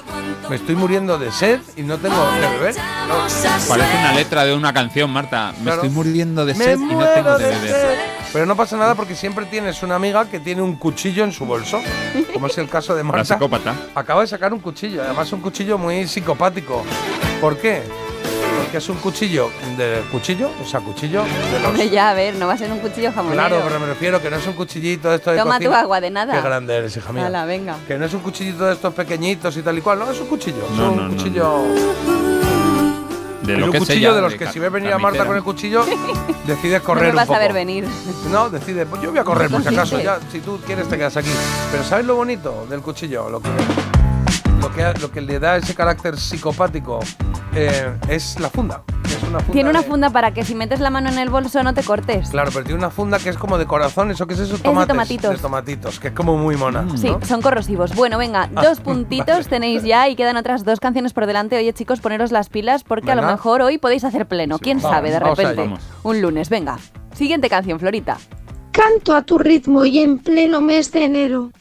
me 0.50 0.56
estoy 0.58 0.76
muriendo 0.76 1.18
de 1.18 1.32
sed 1.32 1.60
y 1.78 1.84
no 1.84 1.98
tengo 1.98 2.16
que 2.34 2.40
beber. 2.58 2.76
Parece 3.68 3.98
una 4.00 4.14
letra 4.14 4.46
de 4.46 4.54
una 4.54 4.74
canción, 4.74 5.10
Marta. 5.12 5.54
Me 5.58 5.64
Claro. 5.66 5.76
estoy 5.84 5.90
muriendo 5.90 6.46
de 6.46 6.54
Me 6.54 6.64
sed 6.66 6.80
y 6.80 6.84
no 6.96 7.06
tengo 7.08 7.38
de 7.38 7.44
de 7.46 7.50
beber. 7.52 7.61
Pero 8.34 8.46
no 8.46 8.56
pasa 8.56 8.78
nada 8.78 8.96
porque 8.96 9.16
siempre 9.16 9.46
tienes 9.46 9.84
una 9.84 9.96
amiga 9.96 10.26
que 10.26 10.40
tiene 10.40 10.62
un 10.62 10.76
cuchillo 10.76 11.24
en 11.24 11.32
su 11.32 11.46
bolso, 11.46 11.82
como 12.34 12.48
es 12.48 12.58
el 12.58 12.70
caso 12.70 12.96
de 12.96 13.04
La 13.04 13.10
Marta. 13.12 13.36
psicópata. 13.36 13.76
Acaba 13.96 14.22
de 14.22 14.28
sacar 14.28 14.54
un 14.54 14.60
cuchillo, 14.60 15.04
además 15.04 15.32
un 15.34 15.42
cuchillo 15.42 15.78
muy 15.78 16.08
psicopático. 16.08 16.84
¿Por 17.42 17.58
qué? 17.58 17.82
Porque 18.62 18.78
es 18.78 18.90
un 18.90 18.98
cuchillo 18.98 19.50
de 19.78 20.02
cuchillo, 20.12 20.50
o 20.62 20.66
sea, 20.66 20.80
cuchillo 20.80 21.24
de 21.24 21.60
los... 21.60 21.70
Hombre, 21.70 21.90
ya, 21.90 22.12
a 22.12 22.14
ver, 22.14 22.36
no 22.36 22.48
va 22.48 22.54
a 22.54 22.58
ser 22.58 22.72
un 22.72 22.80
cuchillo 22.80 23.12
jamonero. 23.12 23.34
Claro, 23.48 23.62
pero 23.68 23.80
me 23.80 23.86
refiero 23.88 24.22
que 24.22 24.30
no 24.30 24.38
es 24.38 24.48
un 24.48 24.54
cuchillito 24.54 25.10
de 25.10 25.16
estos 25.18 25.34
de 25.34 25.40
Toma 25.40 25.60
tu 25.60 25.74
agua, 25.74 26.00
de 26.00 26.10
nada. 26.12 26.34
Qué 26.34 26.42
grande 26.42 26.76
eres, 26.78 26.96
hija 26.96 27.12
mía. 27.12 27.26
Hala, 27.26 27.46
venga. 27.46 27.76
Que 27.88 27.98
no 27.98 28.06
es 28.06 28.14
un 28.14 28.22
cuchillito 28.22 28.66
de 28.66 28.74
estos 28.74 28.94
pequeñitos 28.94 29.58
y 29.58 29.62
tal 29.62 29.78
y 29.78 29.82
cual, 29.82 30.00
no, 30.00 30.10
es 30.12 30.20
un 30.20 30.28
cuchillo. 30.28 30.64
es 30.72 30.78
No, 30.78 30.92
un 30.92 30.98
no, 30.98 31.08
no, 31.10 31.16
cuchillo... 31.16 31.64
De 33.56 33.58
lo 33.60 33.66
un 33.68 33.72
que 33.72 33.78
es 33.78 33.84
cuchillo 33.84 34.14
de 34.16 34.22
los 34.22 34.32
de 34.34 34.38
que 34.38 34.48
si 34.48 34.60
ve 34.60 34.70
venir 34.70 34.92
a 34.94 34.98
Marta 34.98 35.26
con 35.26 35.36
el 35.36 35.44
cuchillo, 35.44 35.86
decides 36.46 36.80
No 36.82 36.86
correr 36.86 37.04
me 37.06 37.10
un 37.12 37.16
vas 37.16 37.28
poco. 37.28 37.38
a 37.38 37.40
ver 37.40 37.54
venir. 37.54 37.86
No, 38.32 38.50
decide, 38.50 38.86
pues 38.86 39.02
yo 39.02 39.12
voy 39.12 39.20
a 39.20 39.24
correr 39.24 39.50
por 39.50 39.62
si 39.62 39.70
acaso, 39.70 40.00
ya, 40.00 40.20
si 40.32 40.40
tú 40.40 40.60
quieres 40.66 40.88
te 40.88 40.98
quedas 40.98 41.18
aquí. 41.18 41.30
Pero 41.72 41.84
¿sabes 41.84 42.06
lo 42.06 42.16
bonito 42.16 42.66
del 42.70 42.82
cuchillo? 42.82 43.30
Lo 43.30 43.42
que, 43.42 43.50
lo 44.62 44.72
que, 44.72 45.00
lo 45.00 45.12
que 45.12 45.22
le 45.22 45.40
da 45.40 45.58
ese 45.58 45.74
carácter 45.76 46.18
psicopático 46.18 47.00
eh, 47.54 47.94
es 48.08 48.40
la 48.40 48.50
funda. 48.50 48.84
Es 49.22 49.28
una 49.30 49.40
funda 49.40 49.54
Tiene 49.54 49.70
una 49.70 49.82
de- 49.82 49.88
funda 49.88 50.10
para 50.10 50.32
que 50.34 50.44
si 50.44 50.56
metes 50.56 50.80
la 50.80 50.90
mano 50.90 51.10
en 51.10 51.18
el 51.20 51.30
bolso 51.30 51.62
no 51.64 51.74
te 51.74 51.84
cortes. 51.84 52.30
Claro, 52.30 52.50
pero 52.54 52.64
tiene 52.66 52.80
una 52.80 52.90
funda 52.90 53.20
que 53.20 53.30
es 53.30 53.38
como 53.38 53.58
de 53.58 53.66
corazones 53.66 54.20
o 54.22 54.28
que 54.28 54.34
es 54.34 54.40
eso, 54.40 54.58
de 54.58 54.64
tomates. 54.64 54.88
tomatitos. 54.90 55.32
de 55.32 55.38
tomatitos, 55.38 56.00
que 56.00 56.08
es 56.10 56.14
como 56.14 56.38
muy 56.38 56.56
mona. 56.58 56.86
Sí, 56.98 57.10
¿no? 57.10 57.20
son 57.26 57.42
corrosivos. 57.42 57.94
Bueno, 57.96 58.18
venga, 58.18 58.50
Ah, 58.56 58.62
dos 58.64 58.80
puntitos 58.80 59.48
tenéis 59.48 59.84
ya 59.84 60.10
y 60.10 60.16
quedan 60.16 60.38
otras 60.38 60.66
dos 60.66 60.80
canciones 60.80 61.14
por 61.14 61.26
delante. 61.26 61.58
Oye, 61.58 61.74
chicos, 61.74 62.00
poneros 62.02 62.32
las 62.32 62.50
pilas 62.50 62.84
porque 62.84 63.12
a 63.12 63.16
lo 63.16 63.22
Venga. 63.22 63.34
mejor 63.34 63.62
hoy 63.62 63.78
podéis 63.78 64.04
hacer 64.04 64.28
pleno. 64.28 64.58
¿Quién 64.60 64.78
Vamos, 64.82 64.92
sabe 64.96 65.12
de 65.12 65.20
vamos 65.20 65.38
repente? 65.38 65.70
Un 66.04 66.22
lunes, 66.22 66.50
venga. 66.50 66.78
Siguiente 67.14 67.50
canción, 67.50 67.80
Florita. 67.80 68.18
Canto 68.72 69.14
a 69.16 69.22
tu 69.24 69.38
ritmo 69.38 69.86
y 69.86 70.00
en 70.00 70.18
pleno 70.20 70.62
mes 70.62 70.92
de 70.92 71.04
enero. 71.06 71.52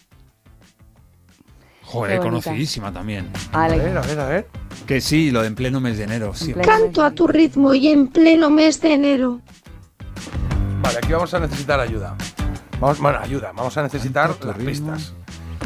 Joder, 1.90 2.20
conocidísima 2.20 2.92
también. 2.92 3.30
A 3.52 3.66
ver, 3.66 3.98
a 3.98 4.00
ver, 4.02 4.20
a 4.20 4.26
ver. 4.26 4.48
Que 4.86 5.00
sí, 5.00 5.32
lo 5.32 5.40
de 5.42 5.48
en 5.48 5.56
pleno 5.56 5.80
mes 5.80 5.98
de 5.98 6.04
enero. 6.04 6.32
Sí. 6.34 6.54
Canto 6.54 7.02
a 7.02 7.10
tu 7.10 7.26
ritmo 7.26 7.74
y 7.74 7.88
en 7.88 8.06
pleno 8.06 8.48
mes 8.48 8.80
de 8.80 8.94
enero. 8.94 9.40
Vale, 10.82 10.98
aquí 10.98 11.12
vamos 11.12 11.34
a 11.34 11.40
necesitar 11.40 11.80
ayuda. 11.80 12.16
Vamos, 12.78 13.00
bueno, 13.00 13.18
ayuda, 13.18 13.52
vamos 13.54 13.76
a 13.76 13.82
necesitar 13.82 14.34
las 14.44 14.56
pistas. 14.56 15.14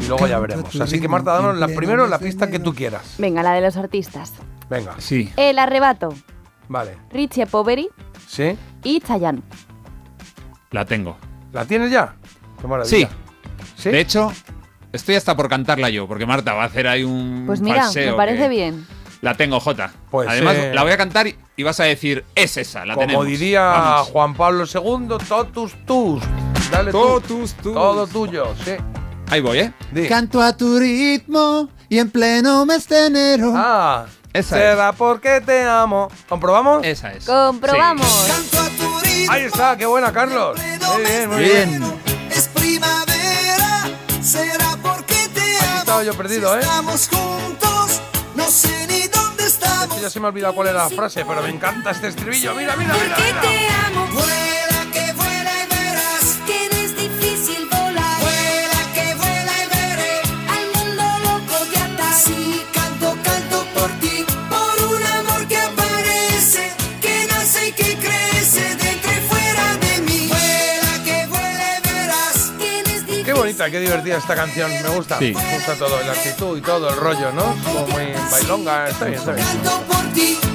Y 0.01 0.07
luego 0.07 0.25
ya 0.27 0.39
veremos. 0.39 0.75
Así 0.81 0.99
que 0.99 1.07
Marta, 1.07 1.33
danos 1.33 1.57
la, 1.57 1.67
primero 1.67 2.07
la 2.07 2.17
pista 2.17 2.49
que 2.49 2.57
tú 2.57 2.73
quieras. 2.73 3.15
Venga, 3.19 3.43
la 3.43 3.53
de 3.53 3.61
los 3.61 3.77
artistas. 3.77 4.33
Venga, 4.67 4.95
Sí. 4.97 5.31
El 5.37 5.59
Arrebato, 5.59 6.09
vale. 6.67 6.97
Richie 7.11 7.45
Poveri 7.45 7.87
¿Sí? 8.27 8.57
y 8.83 8.99
Chayanne. 8.99 9.43
La 10.71 10.85
tengo. 10.85 11.17
¿La 11.53 11.65
tienes 11.65 11.91
ya? 11.91 12.15
Qué 12.59 12.67
Sí. 12.85 13.07
¿Sí? 13.77 13.89
De 13.91 13.99
hecho, 13.99 14.31
estoy 14.95 15.15
hasta 15.15 15.35
por 15.35 15.47
cantarla 15.49 15.89
yo, 15.89 16.07
porque 16.07 16.25
Marta 16.25 16.53
va 16.53 16.63
a 16.63 16.65
hacer 16.67 16.87
ahí 16.87 17.03
un 17.03 17.43
Pues 17.45 17.61
mira, 17.61 17.83
falseo 17.83 18.11
me 18.11 18.17
parece 18.17 18.43
que- 18.43 18.49
bien. 18.49 18.87
La 19.21 19.33
tengo, 19.35 19.59
Jota. 19.59 19.91
Pues, 20.11 20.27
Además, 20.29 20.55
eh, 20.55 20.71
la 20.73 20.83
voy 20.83 20.91
a 20.91 20.97
cantar 20.97 21.25
y, 21.27 21.63
vas 21.63 21.79
a 21.79 21.85
decir, 21.85 22.23
es 22.35 22.57
esa, 22.57 22.85
la 22.85 22.93
Como 22.93 23.07
tenemos. 23.07 23.25
diría 23.25 23.61
Vamos. 23.63 24.07
Juan 24.09 24.33
Pablo 24.35 24.65
II, 24.65 25.17
totus 25.27 25.73
tus. 25.85 26.21
Dale 26.69 26.91
tú. 26.91 26.99
Totus 27.01 27.53
tus. 27.55 27.73
Todo 27.73 28.05
tuyo, 28.05 28.53
sí. 28.63 28.71
Ahí 29.31 29.41
voy, 29.41 29.59
¿eh? 29.59 29.73
Di. 29.91 30.07
Canto 30.07 30.41
a 30.41 30.55
tu 30.55 30.77
ritmo 30.77 31.69
y 31.89 31.97
en 31.97 32.11
pleno 32.11 32.65
mes 32.67 32.87
de 32.87 33.07
enero. 33.07 33.53
Ah, 33.55 34.05
Esa 34.31 34.57
será 34.57 34.91
porque 34.91 35.41
te 35.41 35.63
amo. 35.63 36.09
¿Comprobamos? 36.29 36.85
Esa 36.85 37.11
es. 37.13 37.25
Comprobamos. 37.25 38.29
Ahí 39.29 39.43
está, 39.45 39.75
qué 39.77 39.87
buena, 39.87 40.11
Carlos. 40.11 40.59
Muy 40.59 41.01
bien, 41.03 41.29
muy 41.29 41.43
bien. 41.43 41.69
Bien. 41.79 41.93
Es 42.29 42.47
primavera, 42.49 43.89
será 44.21 44.64
estaba 45.95 46.03
yo 46.03 46.17
perdido, 46.17 46.55
¿eh? 46.55 46.59
Estamos 46.59 47.07
juntos, 47.09 48.01
no 48.35 48.49
sé 48.49 48.87
ni 48.87 49.07
dónde 49.07 49.45
estamos. 49.45 50.01
Ya 50.01 50.09
se 50.09 50.19
me 50.19 50.25
ha 50.25 50.29
olvidado 50.29 50.53
cuál 50.53 50.67
era 50.67 50.83
la 50.83 50.89
frase, 50.89 51.23
pero 51.25 51.41
me 51.41 51.49
encanta 51.49 51.91
este 51.91 52.07
estribillo. 52.09 52.53
Mira, 52.53 52.75
mira, 52.75 52.93
mira. 52.93 53.17
Mira. 53.17 53.84
Bonita, 73.55 73.71
qué 73.71 73.79
divertida 73.79 74.17
esta 74.17 74.35
canción. 74.35 74.71
Me 74.83 74.89
gusta. 74.89 75.17
Sí. 75.19 75.33
Me 75.33 75.55
gusta 75.55 75.75
todo, 75.75 76.01
la 76.03 76.11
actitud 76.11 76.57
y 76.57 76.61
todo, 76.61 76.89
el 76.89 76.97
rollo, 76.97 77.31
¿no? 77.31 77.55
Como 77.63 77.87
muy 77.87 78.13
bailonga. 78.31 78.89
Está 78.89 79.05
bien, 79.05 79.19
está 79.19 79.31
bien. 79.33 80.54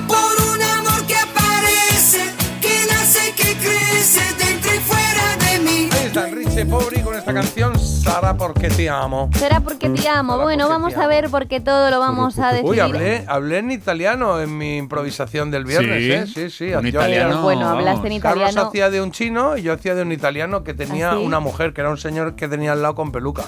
Enrique 6.51 6.67
Pobri 6.67 7.01
con 7.03 7.15
esta 7.15 7.33
canción, 7.33 7.79
Sara, 7.79 8.37
porque 8.37 8.69
te 8.71 8.91
amo. 8.91 9.31
Será 9.35 9.61
porque 9.61 9.89
te 9.89 10.09
amo. 10.09 10.37
Bueno, 10.39 10.69
vamos 10.69 10.97
a 10.97 11.07
ver 11.07 11.29
porque 11.31 11.61
todo 11.61 11.91
lo 11.93 12.01
vamos 12.01 12.39
a 12.41 12.49
decidir. 12.53 12.69
Uy, 12.71 12.81
hablé, 12.81 13.25
hablé 13.29 13.59
en 13.59 13.71
italiano 13.71 14.41
en 14.41 14.59
mi 14.59 14.77
improvisación 14.77 15.53
del 15.53 15.65
viernes, 15.65 16.03
Sí, 16.03 16.41
¿eh? 16.41 16.49
Sí, 16.51 16.51
sí. 16.51 16.75
un 16.75 16.83
Yo- 16.83 16.89
italiano, 16.89 17.43
Bueno, 17.43 17.69
hablaste 17.69 18.09
en 18.13 18.21
Carlos 18.21 18.49
italiano. 18.51 18.69
hacía 18.69 18.91
de 18.91 19.01
un 19.01 19.13
chino 19.13 19.57
y 19.57 19.63
yo 19.63 19.73
hacía 19.73 19.95
de 19.95 20.03
un 20.03 20.11
italiano 20.11 20.65
que 20.65 20.75
tenía 20.75 21.13
¿Ah, 21.13 21.17
sí? 21.19 21.25
una 21.25 21.39
mujer, 21.39 21.73
que 21.73 21.83
era 21.83 21.91
un 21.91 21.99
señor 21.99 22.35
que 22.35 22.49
tenía 22.49 22.73
al 22.73 22.83
lado 22.83 22.97
con 22.97 23.13
peluca. 23.13 23.45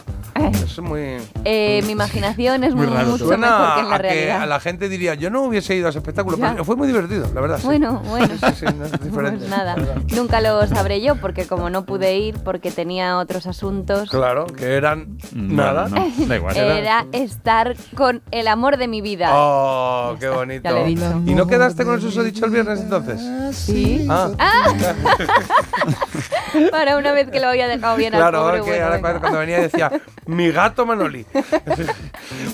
Es 0.65 0.79
muy... 0.79 1.17
Eh, 1.45 1.83
mi 1.85 1.93
imaginación 1.93 2.63
es 2.65 2.75
Muy 2.75 2.87
mucho 2.87 2.95
raro. 2.99 3.13
mejor 3.13 3.27
Suena 3.29 3.73
que 3.75 3.81
en 3.81 3.89
la 3.91 3.95
a 3.97 3.99
que 3.99 4.03
realidad. 4.09 4.43
a 4.43 4.47
la 4.47 4.61
gente 4.61 4.89
diría, 4.89 5.15
yo 5.15 5.29
no 5.29 5.43
hubiese 5.43 5.75
ido 5.75 5.89
a 5.89 5.91
ese 5.91 5.99
espectáculo, 5.99 6.39
Ya. 6.39 6.53
pero 6.53 6.65
fue 6.65 6.77
muy 6.77 6.87
divertido, 6.87 7.29
la 7.35 7.41
verdad. 7.41 7.59
sí. 7.59 7.67
Bueno, 7.67 8.01
bueno. 8.09 8.29
Sí, 8.29 8.47
sí, 8.61 8.65
no, 8.79 8.85
es 8.87 8.93
diferente. 8.93 9.39
Pues 9.39 9.51
nada, 9.51 9.77
nunca 10.15 10.41
lo 10.41 10.65
sabré 10.69 11.03
yo 11.03 11.17
porque 11.17 11.47
como 11.47 11.69
no 11.69 11.85
pude 11.85 12.17
ir 12.17 12.39
porque 12.39 12.71
tenía 12.71 13.02
otros 13.19 13.47
asuntos, 13.47 14.09
Claro, 14.11 14.47
que 14.47 14.75
eran 14.77 15.19
nada. 15.33 15.89
no, 15.89 16.07
da 16.27 16.37
igual. 16.37 16.57
era 16.57 17.07
estar 17.13 17.75
con 17.97 18.23
el 18.31 18.49
amor 18.49 18.77
de 18.77 18.89
mi 18.89 19.01
vida. 19.01 19.31
Oh, 19.33 20.17
qué 20.21 20.29
bonito. 20.29 20.63
ya 20.65 20.73
le 20.73 20.83
he 20.83 20.87
dicho. 20.87 21.23
¿Y 21.27 21.35
no 21.35 21.47
quedaste 21.47 21.85
con 21.85 21.95
el 21.95 22.01
susodicho 22.01 22.45
el 22.47 22.51
viernes 22.53 22.81
entonces? 22.81 23.21
Sí. 23.57 24.07
Ah. 24.09 24.31
Ah. 24.39 24.67
Para 26.71 26.97
una 26.99 27.13
vez 27.13 27.31
que 27.31 27.41
lo 27.41 27.49
había 27.49 27.67
dejado 27.67 27.97
bien 27.97 28.15
al 28.15 28.21
Claro, 28.21 28.43
pobre, 28.43 28.57
que 28.59 28.63
bueno, 28.71 28.85
ahora 28.85 28.97
venga. 28.97 29.21
cuando, 29.21 29.39
venía 29.39 29.61
decía, 29.61 29.91
mi 30.27 30.51
gato 30.51 30.85
Manoli. 30.87 31.27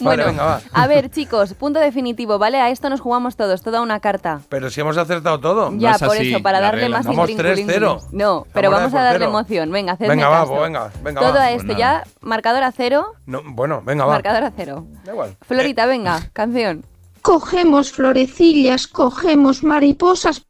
Bueno, 0.00 0.26
venga, 0.26 0.44
va. 0.44 0.60
a 0.72 0.86
ver, 0.86 1.10
chicos, 1.10 1.54
punto 1.54 1.80
definitivo, 1.80 2.38
¿vale? 2.38 2.60
A 2.60 2.70
esto 2.70 2.88
nos 2.88 3.00
jugamos 3.00 3.36
todos, 3.36 3.62
toda 3.62 3.80
una 3.80 3.98
carta. 4.00 4.40
Pero 4.48 4.70
si 4.70 4.80
hemos 4.80 4.96
acertado 4.96 5.40
todo. 5.40 5.72
ya, 5.76 5.98
por 5.98 6.16
eso, 6.16 6.40
para 6.42 6.60
darle 6.60 6.88
más 6.88 7.04
Vamos 7.06 7.30
intrínculo. 7.30 7.98
3-0. 7.98 8.08
No, 8.12 8.46
pero 8.52 8.70
Vamos 8.70 8.94
a 8.94 9.02
darle 9.02 9.24
emoción. 9.26 9.70
Venga, 9.72 9.92
hacedme 9.92 10.14
Venga, 10.28 10.40
va, 10.40 10.46
pues 10.46 10.62
venga, 10.62 10.90
venga, 11.02 11.20
Todo 11.20 11.34
va. 11.34 11.44
Pues 11.44 11.60
esto 11.62 11.72
ya, 11.72 12.04
marcador 12.20 12.62
a 12.62 12.72
cero. 12.72 13.14
No, 13.26 13.42
bueno, 13.44 13.82
venga, 13.84 14.04
va. 14.04 14.14
Marcador 14.14 14.44
a 14.44 14.52
cero. 14.54 14.86
Da 15.04 15.12
igual. 15.12 15.36
Florita, 15.42 15.86
venga, 15.86 16.30
canción. 16.32 16.84
Cogemos 17.22 17.92
florecillas, 17.92 18.86
cogemos 18.86 19.62
mariposas. 19.62 20.47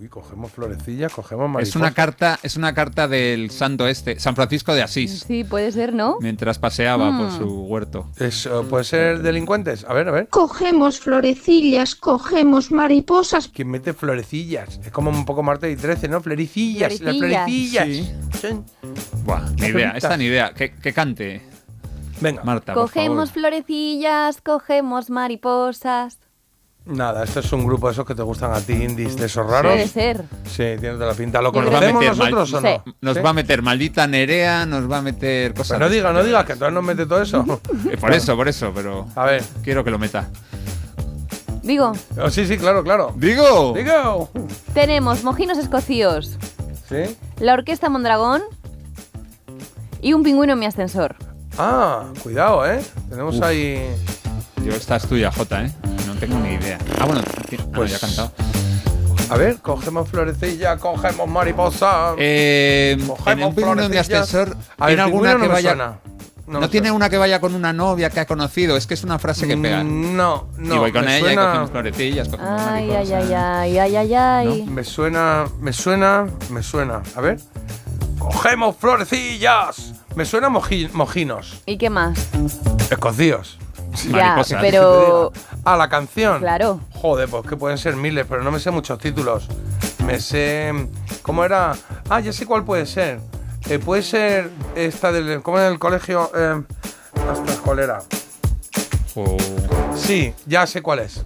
Uy, 0.00 0.08
cogemos 0.08 0.52
florecillas, 0.52 1.12
cogemos 1.12 1.46
Es 1.46 1.52
mariposas. 1.52 1.76
una 1.76 1.92
carta, 1.92 2.38
es 2.44 2.56
una 2.56 2.72
carta 2.72 3.08
del 3.08 3.50
santo 3.50 3.88
este, 3.88 4.20
San 4.20 4.36
Francisco 4.36 4.72
de 4.74 4.82
Asís, 4.82 5.24
Sí, 5.26 5.42
puede 5.42 5.72
ser, 5.72 5.92
¿no? 5.92 6.18
mientras 6.20 6.58
paseaba 6.60 7.16
por 7.18 7.26
Mm. 7.32 7.38
su 7.38 7.62
huerto. 7.64 8.06
Eso, 8.18 8.62
¿Puede 8.68 8.84
ser 8.84 9.22
delincuentes? 9.22 9.84
A 9.88 9.92
ver, 9.94 10.08
a 10.08 10.12
ver. 10.12 10.28
Cogemos 10.28 11.00
florecillas, 11.00 11.96
cogemos 11.96 12.70
mariposas. 12.70 13.48
¿Quién 13.48 13.70
mete 13.70 13.92
florecillas? 13.92 14.78
Es 14.84 14.92
como 14.92 15.10
un 15.10 15.24
poco 15.24 15.42
Marte 15.42 15.68
y 15.70 15.74
13, 15.74 16.06
¿no? 16.06 16.20
Florecillas, 16.20 17.00
las 17.00 17.16
Florecillas. 17.16 17.84
florecillas. 17.84 18.40
Sí. 18.40 18.60
Buah, 19.24 19.50
ni 19.58 19.66
idea, 19.66 19.90
esta 19.96 20.16
ni 20.16 20.24
idea. 20.26 20.52
Que, 20.54 20.72
que 20.74 20.92
cante. 20.92 21.42
Venga. 22.20 22.42
Marta, 22.44 22.74
por 22.74 22.84
Cogemos 22.84 23.30
favor. 23.30 23.50
florecillas, 23.50 24.40
cogemos 24.42 25.10
mariposas. 25.10 26.18
Nada, 26.88 27.22
esto 27.24 27.40
es 27.40 27.52
un 27.52 27.66
grupo 27.66 27.86
de 27.88 27.92
esos 27.92 28.06
que 28.06 28.14
te 28.14 28.22
gustan 28.22 28.50
a 28.52 28.60
ti, 28.62 28.72
indies, 28.72 29.14
de 29.16 29.26
esos 29.26 29.46
raros. 29.46 29.72
Puede 29.72 29.86
ser. 29.88 30.24
Sí, 30.44 30.64
tienes 30.80 30.98
de 30.98 31.04
la 31.06 31.12
pinta. 31.12 31.42
¿Lo 31.42 31.52
Nos 31.52 31.64
va 31.66 31.78
a 31.78 31.92
conocemos 31.92 32.16
nosotros 32.18 32.52
o 32.54 32.60
no? 32.62 32.68
Sí. 32.84 32.92
Nos 33.02 33.16
¿Sí? 33.16 33.22
va 33.22 33.30
a 33.30 33.32
meter 33.34 33.60
maldita 33.60 34.06
Nerea, 34.06 34.64
nos 34.64 34.90
va 34.90 34.98
a 34.98 35.02
meter 35.02 35.52
cosas. 35.52 35.76
Pero 35.76 35.88
no 35.88 35.94
digas, 35.94 36.14
no 36.14 36.24
digas, 36.24 36.44
que 36.46 36.52
entonces 36.54 36.72
nos 36.74 36.82
mete 36.84 37.04
todo 37.06 37.20
eso. 37.22 37.44
Eh, 37.90 37.96
Por 37.98 38.12
eso, 38.12 38.34
por 38.36 38.48
eso, 38.48 38.72
pero 38.74 39.06
A 39.14 39.24
ver. 39.24 39.44
quiero 39.62 39.84
que 39.84 39.90
lo 39.90 39.98
meta. 39.98 40.28
Digo, 41.62 41.92
Oh, 42.18 42.30
sí, 42.30 42.46
sí, 42.46 42.56
claro, 42.56 42.82
claro. 42.82 43.12
¡Digo! 43.16 43.74
¡Digo! 43.76 44.30
tenemos 44.72 45.22
mojinos 45.24 45.58
escocíos, 45.58 46.38
¿Sí? 46.88 47.14
la 47.38 47.52
orquesta 47.52 47.90
Mondragón 47.90 48.42
y 50.00 50.14
un 50.14 50.22
pingüino 50.22 50.54
en 50.54 50.58
mi 50.58 50.64
ascensor. 50.66 51.16
Ah, 51.58 52.04
cuidado, 52.22 52.66
¿eh? 52.66 52.80
Tenemos 53.10 53.36
Uf. 53.36 53.42
ahí... 53.44 53.86
Yo, 54.64 54.72
esta 54.72 54.96
es 54.96 55.06
tuya, 55.06 55.30
Jota, 55.30 55.64
¿eh? 55.66 55.72
No 56.20 56.26
tengo 56.26 56.38
ni 56.40 56.54
idea. 56.54 56.78
Ah, 57.00 57.04
bueno, 57.06 57.22
no, 57.22 57.72
Pues- 57.72 57.90
ya 57.92 57.96
ha 57.96 58.00
cantado. 58.00 58.32
A 59.30 59.36
ver, 59.36 59.58
cogemos 59.58 60.08
florecilla, 60.08 60.76
cogemos 60.78 61.28
mariposa. 61.28 62.14
Eh, 62.16 62.96
en 62.98 63.06
Cogemos 63.06 63.52
un 63.56 63.58
en 63.58 63.64
florecillas. 63.90 64.08
ascensor, 64.10 64.56
A 64.78 64.86
ver, 64.86 64.96
¿tiene 64.96 65.02
alguna 65.02 65.32
no 65.34 65.36
que 65.40 65.42
me 65.46 65.52
vaya. 65.52 65.70
suena. 65.70 65.98
No, 66.46 66.60
me 66.60 66.68
tiene 66.68 66.90
una 66.90 67.10
que 67.10 67.18
vaya 67.18 67.40
con 67.42 67.54
una 67.54 67.74
novia 67.74 68.08
que 68.08 68.20
ha 68.20 68.26
conocido, 68.26 68.78
es 68.78 68.86
que 68.86 68.94
es 68.94 69.04
una 69.04 69.18
frase 69.18 69.46
que 69.46 69.54
pega. 69.58 69.84
Mm, 69.84 70.16
No, 70.16 70.48
no. 70.56 70.74
y 70.74 70.78
voy 70.78 70.92
con 70.92 71.04
me 71.04 71.18
ella 71.18 71.18
y 71.18 71.34
suena- 71.34 71.46
cogemos 71.46 71.70
florecillas, 71.70 72.28
cogemos 72.30 72.62
Ay, 72.62 72.90
ay, 72.90 73.12
ay, 73.12 73.32
ay, 73.34 73.78
ay, 73.78 73.96
ay, 73.96 74.14
ay. 74.14 74.64
Me 74.66 74.82
suena, 74.82 75.44
me 75.60 75.74
suena, 75.74 76.26
me 76.50 76.62
suena. 76.62 77.02
A 77.14 77.20
ver. 77.20 77.38
¡Cogemos 78.18 78.76
florecillas! 78.76 79.92
Me 80.16 80.24
suena 80.24 80.48
moji- 80.48 80.90
mojinos. 80.92 81.60
¿Y 81.66 81.76
qué 81.76 81.90
más? 81.90 82.28
Escocíos. 82.90 83.58
Ya, 84.10 84.12
Mariposas. 84.36 84.60
pero 84.60 85.32
Ah, 85.64 85.76
la 85.76 85.88
canción. 85.88 86.40
claro. 86.40 86.80
Joder, 86.94 87.28
pues 87.28 87.46
que 87.46 87.56
pueden 87.56 87.78
ser 87.78 87.96
miles, 87.96 88.26
pero 88.28 88.42
no 88.42 88.50
me 88.50 88.58
sé 88.60 88.70
muchos 88.70 88.98
títulos. 88.98 89.48
Me 90.04 90.20
sé. 90.20 90.72
¿Cómo 91.22 91.44
era? 91.44 91.74
Ah, 92.08 92.20
ya 92.20 92.32
sé 92.32 92.46
cuál 92.46 92.64
puede 92.64 92.86
ser. 92.86 93.20
Eh, 93.68 93.78
puede 93.78 94.02
ser 94.02 94.50
esta 94.74 95.12
del. 95.12 95.42
¿Cómo 95.42 95.58
era 95.58 95.68
el 95.68 95.78
colegio? 95.78 96.30
Eh, 96.34 96.62
ostras, 97.30 97.56
¿cuál 97.64 97.80
era? 97.80 98.02
Oh. 99.14 99.36
Sí, 99.94 100.32
ya 100.46 100.66
sé 100.66 100.80
cuál 100.80 101.00
es. 101.00 101.20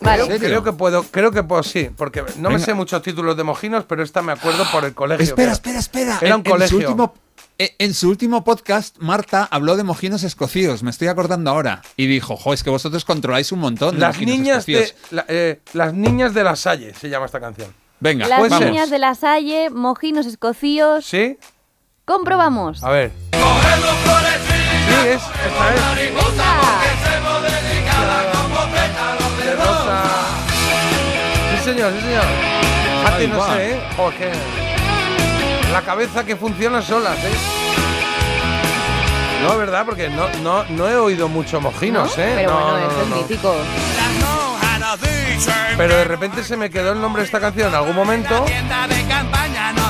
Vale. 0.00 0.38
Creo, 0.38 0.62
que 0.62 0.72
puedo, 0.72 1.02
creo 1.04 1.32
que 1.32 1.42
puedo, 1.42 1.62
sí, 1.62 1.90
porque 1.96 2.24
no 2.38 2.50
me 2.50 2.58
sé 2.60 2.74
muchos 2.74 3.02
títulos 3.02 3.36
de 3.36 3.42
mojinos, 3.42 3.84
pero 3.88 4.02
esta 4.04 4.22
me 4.22 4.32
acuerdo 4.32 4.64
por 4.70 4.84
el 4.84 4.94
colegio. 4.94 5.24
Espera, 5.24 5.52
espera, 5.52 5.78
espera. 5.80 6.18
Era 6.20 6.28
En- 6.28 6.34
un 6.34 6.40
en 6.40 6.44
su 6.44 6.50
colegio. 6.52 6.78
último- 6.78 7.14
En 7.58 7.94
su 7.94 8.10
último 8.10 8.44
podcast, 8.44 8.98
Marta 8.98 9.48
habló 9.50 9.76
de 9.76 9.82
mojinos 9.82 10.22
escocíos, 10.24 10.82
me 10.82 10.90
estoy 10.90 11.08
acordando 11.08 11.50
ahora. 11.50 11.80
Y 11.96 12.06
dijo, 12.06 12.36
jo, 12.36 12.52
es 12.52 12.62
que 12.62 12.68
vosotros 12.68 13.06
controláis 13.06 13.50
un 13.50 13.60
montón 13.60 13.94
de 13.94 14.00
Las 14.02 14.14
mojinos 14.16 14.36
niñas, 14.38 14.66
de, 14.66 14.94
la- 15.10 15.24
eh, 15.28 15.60
las 15.72 15.94
niñas 15.94 16.34
de 16.34 16.44
la 16.44 16.54
Salle 16.54 16.92
se 16.92 17.08
llama 17.08 17.24
esta 17.24 17.40
canción. 17.40 17.72
Venga, 17.98 18.28
Las 18.28 18.60
niñas 18.60 18.90
de 18.90 18.98
la 18.98 19.14
Salle, 19.14 19.70
mojinos 19.70 20.26
escocíos. 20.26 21.06
¿Sí? 21.06 21.38
Comprobamos. 22.04 22.84
A 22.84 22.90
ver. 22.90 23.10
Sí, 23.32 25.08
es, 25.08 25.22
esta 25.22 25.74
es. 25.74 26.06
Sí, 31.50 31.64
señor, 31.64 31.92
sí, 31.92 32.00
señor. 32.00 32.24
Ahí 33.06 33.26
no 33.28 33.38
va. 33.38 33.54
sé, 33.56 33.70
¿eh? 33.72 33.80
Que- 34.18 34.65
La 35.76 35.82
cabeza 35.82 36.24
que 36.24 36.36
funciona 36.36 36.80
solas, 36.80 37.18
¿eh? 37.22 37.34
No, 39.42 39.58
¿verdad? 39.58 39.84
Porque 39.84 40.08
no, 40.08 40.26
no, 40.42 40.64
no 40.70 40.88
he 40.88 40.96
oído 40.96 41.28
mucho 41.28 41.60
mojinos, 41.60 42.16
¿No? 42.16 42.22
¿eh? 42.24 42.32
Pero 42.34 42.50
No, 42.50 42.60
bueno, 42.62 42.78
no, 42.78 42.82
esto 42.86 42.96
no, 42.96 43.02
es 43.02 43.08
no. 43.10 43.16
mítico. 43.16 43.54
Pero 45.76 45.96
de 45.96 46.04
repente 46.04 46.42
se 46.44 46.56
me 46.56 46.70
quedó 46.70 46.92
el 46.92 47.00
nombre 47.00 47.22
de 47.22 47.26
esta 47.26 47.40
canción 47.40 47.68
en 47.68 47.74
algún 47.74 47.94
momento. 47.94 48.44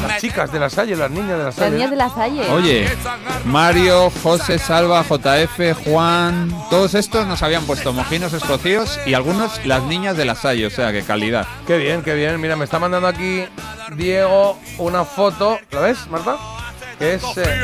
Las 0.06 0.20
chicas 0.20 0.50
de 0.52 0.58
la 0.58 0.70
Salle, 0.70 0.96
las 0.96 1.10
niñas 1.10 1.30
de 1.32 1.38
la 1.38 1.44
Las 1.44 1.54
Salle. 1.54 1.70
niñas 1.76 1.90
de 1.90 1.96
la 1.96 2.08
Salle. 2.08 2.50
Oye, 2.50 2.88
Mario, 3.44 4.10
José, 4.22 4.58
Salva, 4.58 5.02
JF, 5.02 5.74
Juan, 5.84 6.48
todos 6.70 6.94
estos 6.94 7.26
nos 7.26 7.42
habían 7.42 7.64
puesto 7.64 7.92
mojinos 7.92 8.32
escocíos 8.32 8.98
y 9.04 9.14
algunos 9.14 9.64
las 9.66 9.82
niñas 9.84 10.16
de 10.16 10.24
la 10.24 10.34
Salle, 10.34 10.66
o 10.66 10.70
sea, 10.70 10.92
que 10.92 11.02
calidad. 11.02 11.46
Qué 11.66 11.76
bien, 11.78 12.02
qué 12.02 12.14
bien. 12.14 12.40
Mira, 12.40 12.56
me 12.56 12.64
está 12.64 12.78
mandando 12.78 13.08
aquí 13.08 13.44
Diego 13.96 14.58
una 14.78 15.04
foto. 15.04 15.58
¿La 15.70 15.80
ves, 15.80 16.06
Marta? 16.08 16.36
Que 16.98 17.14
es 17.14 17.22
eh, 17.36 17.62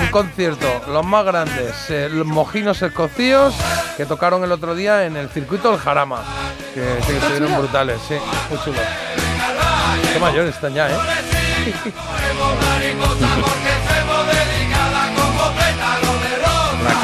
un 0.00 0.10
concierto, 0.10 0.66
los 0.88 1.06
más 1.06 1.24
grandes, 1.24 1.74
eh, 1.88 2.08
los 2.10 2.26
mojinos 2.26 2.82
escocíos 2.82 3.54
que 3.96 4.04
tocaron 4.04 4.44
el 4.44 4.52
otro 4.52 4.74
día 4.74 5.06
en 5.06 5.16
el 5.16 5.28
circuito 5.30 5.70
del 5.70 5.80
Jarama. 5.80 6.22
Que, 6.74 6.80
que 7.06 7.16
estuvieron 7.16 7.56
brutales, 7.58 7.98
sí, 8.06 8.16
muy 8.50 8.58
chulos. 8.62 8.82
Qué 10.12 10.18
mayores 10.18 10.54
están 10.54 10.74
ya, 10.74 10.90
¿eh? 10.90 10.96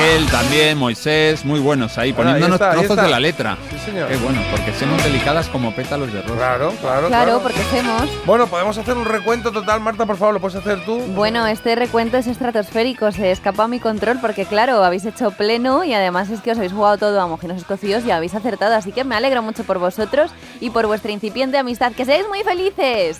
Raquel 0.00 0.26
también, 0.26 0.78
Moisés, 0.78 1.44
muy 1.44 1.60
buenos 1.60 1.98
ahí, 1.98 2.08
ahí 2.08 2.12
poniéndonos 2.14 2.54
está, 2.54 2.70
ahí 2.70 2.78
trozos 2.78 2.90
está. 2.92 3.02
de 3.02 3.10
la 3.10 3.20
letra. 3.20 3.58
Sí, 3.70 3.78
señor. 3.84 4.08
Qué 4.08 4.16
bueno, 4.16 4.40
porque 4.50 4.72
somos 4.72 5.02
delicadas 5.04 5.48
como 5.48 5.74
pétalos 5.74 6.10
de 6.12 6.22
rosa. 6.22 6.34
Claro, 6.36 6.72
claro, 6.80 7.08
Claro, 7.08 7.40
porque 7.42 7.60
hacemos. 7.60 8.08
Bueno, 8.24 8.46
podemos 8.46 8.78
hacer 8.78 8.96
un 8.96 9.04
recuento 9.04 9.52
total, 9.52 9.80
Marta, 9.80 10.06
por 10.06 10.16
favor, 10.16 10.34
lo 10.34 10.40
puedes 10.40 10.56
hacer 10.56 10.84
tú. 10.86 11.00
Bueno, 11.08 11.46
este 11.46 11.74
recuento 11.74 12.16
es 12.16 12.26
estratosférico, 12.26 13.12
se 13.12 13.30
escapa 13.30 13.64
a 13.64 13.68
mi 13.68 13.78
control 13.78 14.18
porque 14.20 14.46
claro, 14.46 14.82
habéis 14.82 15.04
hecho 15.04 15.32
pleno 15.32 15.84
y 15.84 15.92
además 15.92 16.30
es 16.30 16.40
que 16.40 16.52
os 16.52 16.56
habéis 16.56 16.72
jugado 16.72 16.96
todo 16.96 17.20
a 17.20 17.26
mojinos 17.26 17.58
escocidos 17.58 18.04
y 18.06 18.10
habéis 18.10 18.34
acertado, 18.34 18.74
así 18.74 18.92
que 18.92 19.04
me 19.04 19.16
alegro 19.16 19.42
mucho 19.42 19.64
por 19.64 19.78
vosotros 19.78 20.30
y 20.60 20.70
por 20.70 20.86
vuestra 20.86 21.10
incipiente 21.12 21.58
amistad, 21.58 21.92
que 21.92 22.06
seáis 22.06 22.26
muy 22.28 22.42
felices. 22.42 23.18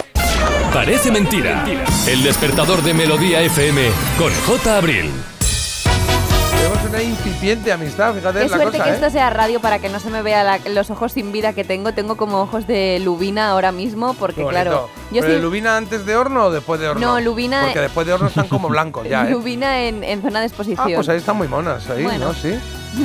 Parece 0.73 1.11
mentira. 1.11 1.63
El 2.07 2.23
despertador 2.23 2.83
de 2.83 2.95
Melodía 2.95 3.43
FM 3.43 3.83
con 4.19 4.33
J. 4.47 4.79
Abril. 4.79 5.11
Tenemos 6.61 6.85
una 6.91 7.03
incipiente 7.03 7.73
amistad, 7.73 8.15
fíjate 8.15 8.39
Qué 8.41 8.49
la 8.49 8.57
suerte 8.57 8.73
cosa, 8.79 8.85
que 8.85 8.91
¿eh? 8.91 8.95
esto 8.95 9.11
sea 9.11 9.31
radio 9.31 9.61
para 9.61 9.79
que 9.79 9.89
no 9.89 9.99
se 9.99 10.11
me 10.11 10.21
vea 10.23 10.45
la- 10.45 10.59
los 10.71 10.91
ojos 10.91 11.13
sin 11.13 11.33
vida 11.33 11.53
que 11.55 11.65
tengo. 11.65 11.93
Tengo 11.95 12.17
como 12.17 12.41
ojos 12.43 12.67
de 12.67 13.01
lubina 13.03 13.51
ahora 13.51 13.73
mismo 13.73 14.15
porque 14.15 14.37
Qué 14.37 14.43
bonito. 14.45 14.63
claro, 14.63 14.89
yo 15.11 15.21
¿Pero 15.21 15.25
soy 15.27 15.35
de 15.37 15.41
lubina 15.41 15.77
antes 15.77 16.05
de 16.05 16.17
horno 16.17 16.47
o 16.47 16.51
después 16.51 16.81
de 16.81 16.89
horno? 16.89 17.07
No, 17.07 17.21
lubina- 17.21 17.63
Porque 17.65 17.81
después 17.81 18.07
de 18.07 18.13
horno 18.13 18.29
están 18.29 18.49
como 18.49 18.69
blancos 18.69 19.09
ya, 19.09 19.23
¿eh? 19.27 19.31
lubina 19.31 19.83
en, 19.85 20.05
en 20.05 20.21
zona 20.23 20.41
de 20.41 20.45
Ah, 20.45 20.49
exposición. 20.49 20.93
pues 20.95 21.09
ahí 21.09 21.19
están 21.19 21.37
muy 21.37 21.49
monas, 21.49 21.89
ahí, 21.89 22.03
Bueno. 22.05 22.29
¿no? 22.29 22.35
Sí. 22.35 22.59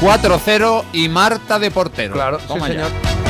4-0 0.00 0.84
y 0.92 1.08
Marta 1.08 1.58
de 1.58 1.70
portero. 1.70 2.14
Claro, 2.14 2.38
Toma 2.46 2.66
sí, 2.66 2.74
ya. 2.74 2.84
señor. 2.86 3.25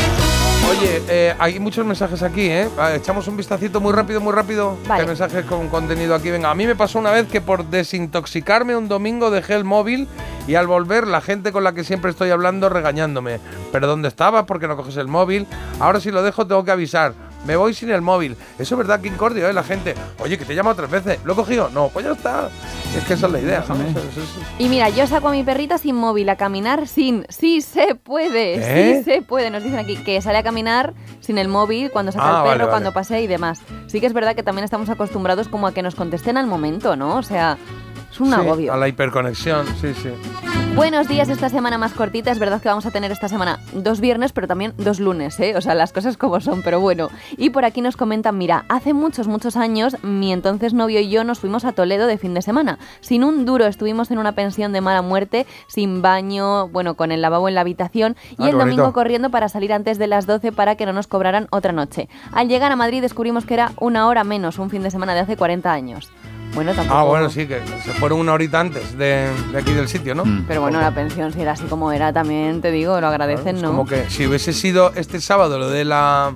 Oye, 0.69 1.01
eh, 1.09 1.35
hay 1.39 1.61
muchos 1.61 1.87
mensajes 1.87 2.23
aquí, 2.23 2.43
¿eh? 2.51 2.69
Ah, 2.77 2.95
Echamos 2.95 3.29
un 3.29 3.37
vistacito 3.37 3.81
muy 3.81 3.93
rápido, 3.93 4.21
muy 4.21 4.33
rápido. 4.33 4.77
Vale. 4.89 5.03
Hay 5.03 5.07
mensajes 5.07 5.45
con 5.45 5.69
contenido 5.69 6.15
aquí. 6.15 6.31
Venga, 6.31 6.51
a 6.51 6.55
mí 6.55 6.67
me 6.67 6.75
pasó 6.75 6.99
una 6.99 7.13
vez 7.13 7.29
que 7.29 7.41
por 7.41 7.67
desintoxicarme 7.67 8.77
un 8.77 8.89
domingo 8.89 9.31
dejé 9.31 9.55
el 9.55 9.65
móvil 9.65 10.09
y 10.49 10.57
al 10.57 10.67
volver 10.67 11.07
la 11.07 11.21
gente 11.21 11.53
con 11.53 11.63
la 11.63 11.73
que 11.73 11.85
siempre 11.85 12.11
estoy 12.11 12.31
hablando 12.31 12.69
regañándome. 12.69 13.39
¿Pero 13.71 13.87
dónde 13.87 14.09
estabas? 14.09 14.45
¿Por 14.45 14.59
qué 14.59 14.67
no 14.67 14.77
coges 14.77 14.97
el 14.97 15.07
móvil? 15.07 15.47
Ahora 15.79 16.01
si 16.01 16.11
lo 16.11 16.23
dejo 16.23 16.47
tengo 16.47 16.65
que 16.65 16.73
avisar. 16.73 17.15
Me 17.47 17.57
voy 17.57 17.75
sin 17.75 17.91
el 17.91 18.03
móvil. 18.03 18.37
Eso 18.59 18.75
es 18.75 18.79
verdad 18.79 19.01
que 19.01 19.09
incordio, 19.09 19.49
¿eh? 19.49 19.53
La 19.53 19.63
gente. 19.63 19.95
Oye, 20.19 20.37
que 20.39 20.45
te 20.45 20.55
llama 20.55 20.75
tres 20.75 20.91
veces. 20.91 21.19
¿Lo 21.25 21.33
he 21.35 21.37
cogido? 21.37 21.71
No, 21.73 21.89
pues 21.89 22.05
ya 22.05 22.13
está. 22.13 22.49
Es 22.97 23.05
que 23.05 23.15
esa 23.15 23.27
es 23.27 23.33
la 23.33 23.41
idea. 23.41 23.65
¿no? 23.69 23.77
Y 24.59 24.69
mira, 24.69 24.89
yo 24.89 25.07
saco 25.07 25.29
a 25.29 25.33
mi 25.33 25.43
perrita 25.45 25.79
sin 25.79 25.95
móvil 25.97 26.29
a 26.29 26.37
caminar 26.37 26.87
sin. 26.89 27.25
Sí 27.29 27.61
se 27.61 27.95
puede, 27.95 28.55
¿Eh? 28.57 28.99
sí 28.99 29.05
se 29.11 29.23
puede. 29.23 29.51
Nos 29.51 29.63
dicen 29.63 29.79
aquí 29.79 29.97
que 29.97 30.21
sale 30.21 30.39
a 30.39 30.43
caminar 30.43 30.95
sin 31.21 31.39
el 31.39 31.49
móvil 31.49 31.91
cuando 31.91 32.13
saca 32.13 32.25
Ah, 32.25 32.29
el 32.29 32.35
perro, 32.37 32.47
vale, 32.49 32.59
vale. 32.65 32.71
cuando 32.71 32.93
pasea 32.93 33.21
y 33.21 33.27
demás. 33.27 33.61
Sí 33.87 34.01
que 34.01 34.07
es 34.07 34.13
verdad 34.13 34.35
que 34.35 34.43
también 34.43 34.65
estamos 34.65 34.89
acostumbrados 34.89 35.49
como 35.49 35.67
a 35.67 35.73
que 35.73 35.83
nos 35.83 35.95
contesten 35.95 36.37
al 36.37 36.47
momento, 36.47 36.97
¿no? 36.97 37.17
O 37.17 37.23
sea, 37.23 37.59
es 38.17 38.21
un 38.21 38.29
Sí, 38.29 38.35
agobio. 38.35 38.73
A 38.73 38.77
la 38.77 38.89
hiperconexión, 38.89 39.67
sí, 39.81 39.93
sí. 39.95 40.11
Buenos 40.75 41.09
días 41.09 41.31
esta 41.31 41.49
semana 41.49 41.79
más 41.79 41.95
cortita. 41.95 42.31
Es 42.31 42.39
verdad 42.39 42.61
que 42.61 42.69
vamos 42.69 42.85
a 42.85 42.91
tener 42.91 43.11
esta 43.11 43.29
semana 43.29 43.61
dos 43.73 43.99
viernes, 44.01 44.33
pero 44.33 44.47
también 44.47 44.75
dos 44.77 45.01
lunes, 45.01 45.41
¿eh? 45.41 45.55
O 45.57 45.63
sea, 45.63 45.75
las 45.75 45.91
cosas 45.93 46.19
como 46.19 46.39
son, 46.41 46.61
pero 46.63 46.81
bueno. 46.81 47.09
Y 47.39 47.49
por 47.49 47.65
aquí 47.65 47.81
nos 47.81 47.97
comentan, 47.97 48.37
mira, 48.37 48.67
hace 48.69 48.93
muchos, 48.93 49.27
muchos 49.27 49.57
años, 49.57 49.97
mi 50.03 50.33
entonces 50.35 50.75
novio 50.75 51.01
y 51.01 51.09
yo 51.09 51.25
nos 51.25 51.39
fuimos 51.39 51.65
a 51.65 51.73
Toledo 51.73 52.07
de 52.07 52.19
fin 52.19 52.35
de 52.35 52.43
semana. 52.43 52.79
Sin 53.01 53.25
un 53.25 53.47
duro, 53.47 53.65
estuvimos 53.67 54.11
en 54.11 54.19
una 54.19 54.33
pensión 54.33 54.73
de 54.75 54.83
mala 54.83 55.01
muerte, 55.01 55.47
sin 55.67 56.03
baño, 56.03 56.69
bueno, 56.69 56.95
con 56.95 57.11
el 57.11 57.23
lavabo 57.23 57.49
en 57.49 57.55
la 57.55 57.63
habitación, 57.63 58.15
y 58.39 58.43
Ah, 58.45 58.51
el 58.51 58.59
domingo 58.59 58.83
bonito. 58.83 58.93
corriendo 58.93 59.31
para 59.31 59.49
salir 59.49 59.73
antes 59.73 59.97
de 59.99 60.09
las 60.09 60.27
12 60.27 60.53
para 60.53 60.75
que 60.77 60.85
no 60.85 60.93
nos 60.93 61.07
cobraran 61.07 61.49
otra 61.53 61.73
noche. 61.73 62.11
Al 62.33 62.49
llegar 62.49 62.71
a 62.71 62.77
Madrid 62.77 63.01
descubrimos 63.01 63.47
que 63.47 63.55
era 63.55 63.73
una 63.81 64.07
hora 64.09 64.25
menos, 64.25 64.59
un 64.59 64.69
fin 64.69 64.83
de 64.83 64.91
semana 64.91 65.15
de 65.15 65.21
hace 65.21 65.37
40 65.39 65.73
años. 65.73 66.11
Bueno, 66.57 66.73
tampoco... 66.73 66.99
Ah, 66.99 67.03
bueno, 67.05 67.29
sí, 67.29 67.47
que 67.47 67.61
se 67.85 67.93
fueron 67.93 68.19
una 68.19 68.33
horita 68.33 68.61
antes 68.61 68.97
de, 68.97 69.29
de 69.53 69.59
aquí 69.59 69.73
del 69.73 69.89
sitio, 69.89 70.15
¿no? 70.15 70.25
Pero 70.49 70.63
bueno, 70.63 70.81
la 70.81 70.91
pensión, 70.91 71.31
si 71.31 71.43
era 71.43 71.53
así 71.53 71.65
como 71.65 71.93
era, 71.93 72.15
también 72.15 72.63
te 72.63 72.71
digo, 72.71 72.99
lo 72.99 73.09
agradecen, 73.09 73.57
Es 73.57 73.63
¿no? 73.63 73.69
Como 73.69 73.85
que 73.87 74.09
si 74.09 74.27
hubiese 74.27 74.55
sido 74.55 74.91
este 74.95 75.21
sábado 75.21 75.59
lo 75.59 75.69
de 75.69 75.85
la 75.85 76.35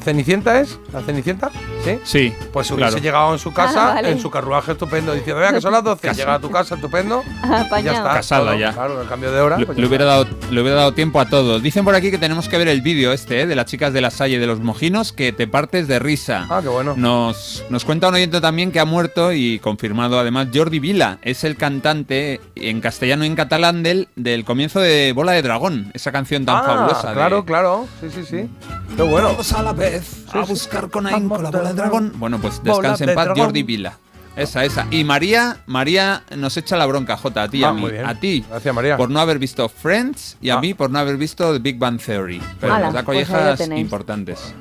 Cenicienta 0.00 0.60
es, 0.60 0.78
la 0.92 1.00
Cenicienta, 1.02 1.50
¿sí? 1.84 1.98
Sí. 2.04 2.32
Pues 2.52 2.70
hubiese 2.70 2.90
claro. 2.92 3.02
llegado 3.02 3.32
en 3.34 3.38
su 3.38 3.52
casa, 3.52 3.90
Ah, 3.90 3.94
vale. 3.94 4.10
en 4.10 4.20
su 4.20 4.30
carruaje 4.30 4.72
estupendo, 4.72 5.12
diciendo, 5.12 5.40
vea 5.40 5.52
que 5.52 5.60
son 5.60 5.72
las 5.72 5.84
12, 5.84 6.08
Casa. 6.08 6.18
llega 6.20 6.34
a 6.34 6.38
tu 6.40 6.50
casa 6.50 6.74
estupendo 6.74 7.22
y 7.44 7.82
ya 7.82 7.92
está. 7.92 8.12
Casada 8.14 8.44
todo, 8.50 8.54
ya. 8.58 8.72
Claro, 8.72 9.02
el 9.02 9.08
cambio 9.08 9.30
de 9.32 9.40
hora. 9.40 9.58
Le, 9.58 9.66
pues 9.66 9.78
le 9.78 9.86
hubiera 9.86 10.04
dado, 10.04 10.26
le 10.50 10.60
hubiera 10.60 10.76
dado 10.78 10.92
tiempo 10.94 11.20
a 11.20 11.28
todo. 11.28 11.60
Dicen 11.60 11.84
por 11.84 11.94
aquí 11.94 12.10
que 12.10 12.18
tenemos 12.18 12.48
que 12.48 12.58
ver 12.58 12.68
el 12.68 12.80
vídeo 12.82 13.12
este, 13.12 13.42
¿eh? 13.42 13.46
de 13.46 13.54
las 13.54 13.66
chicas 13.66 13.92
de 13.92 14.00
la 14.00 14.10
Salle 14.10 14.38
de 14.38 14.46
los 14.46 14.60
Mojinos, 14.60 15.12
que 15.12 15.32
te 15.32 15.46
partes 15.46 15.86
de 15.88 15.98
risa. 15.98 16.46
Ah, 16.50 16.60
qué 16.62 16.68
bueno. 16.68 16.94
Nos, 16.96 17.64
nos 17.70 17.84
cuenta 17.84 18.08
un 18.08 18.14
oyente 18.14 18.40
también 18.40 18.72
que 18.72 18.80
ha 18.80 18.84
muerto 18.84 19.32
y 19.32 19.58
confirmado 19.60 20.18
además 20.18 20.48
Jordi 20.54 20.78
Vila. 20.78 21.18
Es 21.22 21.44
el 21.44 21.56
cantante 21.56 22.40
en 22.56 22.80
castellano 22.80 23.24
y 23.24 23.28
en 23.28 23.36
catalán 23.36 23.82
del, 23.82 24.08
del 24.16 24.44
comienzo 24.44 24.80
de 24.80 25.12
Bola 25.12 25.32
de 25.32 25.42
Dragón, 25.42 25.90
esa 25.94 26.12
canción 26.12 26.44
tan 26.44 26.56
Ah, 26.56 26.62
fabulosa. 26.64 27.08
de- 27.08 27.14
Claro, 27.14 27.44
claro, 27.44 27.86
sí, 28.00 28.08
sí, 28.14 28.24
sí. 28.24 28.48
Qué 28.96 29.02
bueno. 29.02 29.30
Todos 29.30 29.52
a 29.52 29.62
la 29.62 29.72
vez 29.72 29.89
a 30.32 30.40
buscar 30.44 30.90
con 30.90 31.06
ahínco 31.06 31.40
la 31.40 31.50
bola 31.50 31.68
de 31.70 31.74
dragón. 31.74 32.12
Bueno, 32.16 32.38
pues 32.40 32.62
descanse 32.62 33.06
de 33.06 33.12
en 33.12 33.16
paz 33.16 33.24
dragón. 33.26 33.44
Jordi 33.46 33.62
Vila. 33.62 33.98
Esa, 34.36 34.64
esa. 34.64 34.86
Y 34.90 35.02
María, 35.04 35.58
María 35.66 36.22
nos 36.36 36.56
echa 36.56 36.76
la 36.76 36.86
bronca, 36.86 37.16
Jota, 37.16 37.42
a 37.42 37.48
ti 37.48 37.58
y 37.58 37.64
Ah, 37.64 37.70
a 37.70 37.72
mí. 37.72 37.88
A 38.06 38.14
ti. 38.14 38.44
Gracias, 38.48 38.74
María. 38.74 38.96
Por 38.96 39.10
no 39.10 39.18
haber 39.20 39.38
visto 39.38 39.68
Friends 39.68 40.36
y 40.40 40.50
a 40.50 40.54
Ah. 40.54 40.60
mí 40.60 40.72
por 40.72 40.90
no 40.90 40.98
haber 41.00 41.16
visto 41.16 41.52
The 41.52 41.58
Big 41.58 41.78
Bang 41.78 41.98
Theory. 42.00 42.40
Pero 42.60 42.74
Ala, 42.74 42.86
nos 42.86 42.94
da 42.94 43.02
pues 43.02 43.26
collejas 43.28 43.60
importantes. 43.70 44.54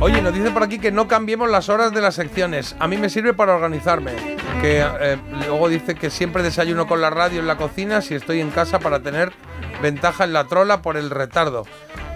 Oye, 0.00 0.22
nos 0.22 0.32
dice 0.32 0.50
por 0.52 0.62
aquí 0.62 0.78
que 0.78 0.92
no 0.92 1.08
cambiemos 1.08 1.50
las 1.50 1.68
horas 1.68 1.92
de 1.92 2.00
las 2.00 2.14
secciones. 2.14 2.76
A 2.78 2.86
mí 2.86 2.96
me 2.96 3.10
sirve 3.10 3.34
para 3.34 3.54
organizarme. 3.56 4.12
Que 4.62 4.80
eh, 5.00 5.18
luego 5.46 5.68
dice 5.68 5.96
que 5.96 6.08
siempre 6.10 6.42
desayuno 6.44 6.86
con 6.86 7.00
la 7.00 7.10
radio 7.10 7.40
en 7.40 7.46
la 7.48 7.56
cocina 7.56 8.00
si 8.00 8.14
estoy 8.14 8.40
en 8.40 8.50
casa 8.50 8.78
para 8.78 9.00
tener 9.00 9.32
ventaja 9.82 10.24
en 10.24 10.32
la 10.32 10.44
trola 10.44 10.82
por 10.82 10.96
el 10.96 11.10
retardo. 11.10 11.64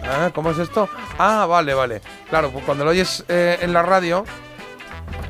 Ah, 0.04 0.30
¿Cómo 0.34 0.50
es 0.50 0.58
esto? 0.58 0.88
Ah, 1.18 1.46
vale, 1.48 1.74
vale. 1.74 2.00
Claro, 2.28 2.50
pues 2.50 2.64
cuando 2.64 2.84
lo 2.84 2.90
oyes 2.90 3.24
eh, 3.28 3.58
en 3.60 3.72
la 3.72 3.82
radio 3.82 4.24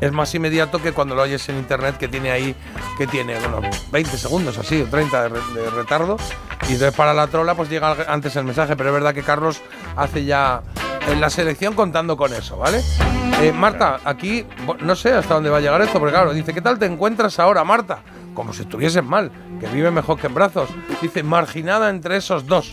es 0.01 0.11
más 0.13 0.35
inmediato 0.35 0.81
que 0.83 0.93
cuando 0.93 1.15
lo 1.15 1.23
oyes 1.23 1.49
en 1.49 1.59
internet 1.59 1.97
que 1.99 2.09
tiene 2.09 2.31
ahí, 2.33 2.57
que 2.99 3.07
tiene, 3.07 3.39
bueno, 3.39 3.61
20 3.93 4.19
segundos 4.19 4.59
así, 4.59 4.83
o 4.83 4.87
30 4.87 5.23
de, 5.23 5.29
re- 5.29 5.61
de 5.63 5.71
retardo. 5.71 6.17
Y 6.69 6.73
entonces 6.73 6.93
para 6.95 7.13
la 7.15 7.27
trola 7.29 7.55
pues 7.55 7.69
llega 7.69 7.97
antes 8.09 8.35
el 8.37 8.45
mensaje, 8.45 8.75
pero 8.77 8.89
es 8.91 8.95
verdad 8.95 9.15
que 9.15 9.23
Carlos 9.23 9.61
hace 9.97 10.25
ya 10.25 10.63
en 11.09 11.21
la 11.21 11.31
selección 11.31 11.75
contando 11.75 12.17
con 12.17 12.33
eso, 12.33 12.57
¿vale? 12.57 12.81
Eh, 13.41 13.53
Marta, 13.53 14.01
aquí 14.05 14.47
no 14.81 14.95
sé 14.97 15.13
hasta 15.13 15.35
dónde 15.35 15.51
va 15.51 15.59
a 15.59 15.61
llegar 15.61 15.81
esto, 15.83 15.99
porque 15.99 16.13
claro, 16.15 16.33
dice, 16.33 16.55
¿qué 16.55 16.61
tal 16.63 16.79
te 16.79 16.87
encuentras 16.87 17.39
ahora, 17.39 17.63
Marta? 17.65 17.99
Como 18.35 18.53
si 18.53 18.63
estuvieses 18.63 19.05
mal, 19.05 19.31
que 19.61 19.67
vive 19.69 19.91
mejor 19.91 20.19
que 20.19 20.27
en 20.27 20.35
brazos. 20.35 20.69
Dice, 21.01 21.23
marginada 21.23 21.91
entre 21.91 22.17
esos 22.17 22.47
dos. 22.47 22.73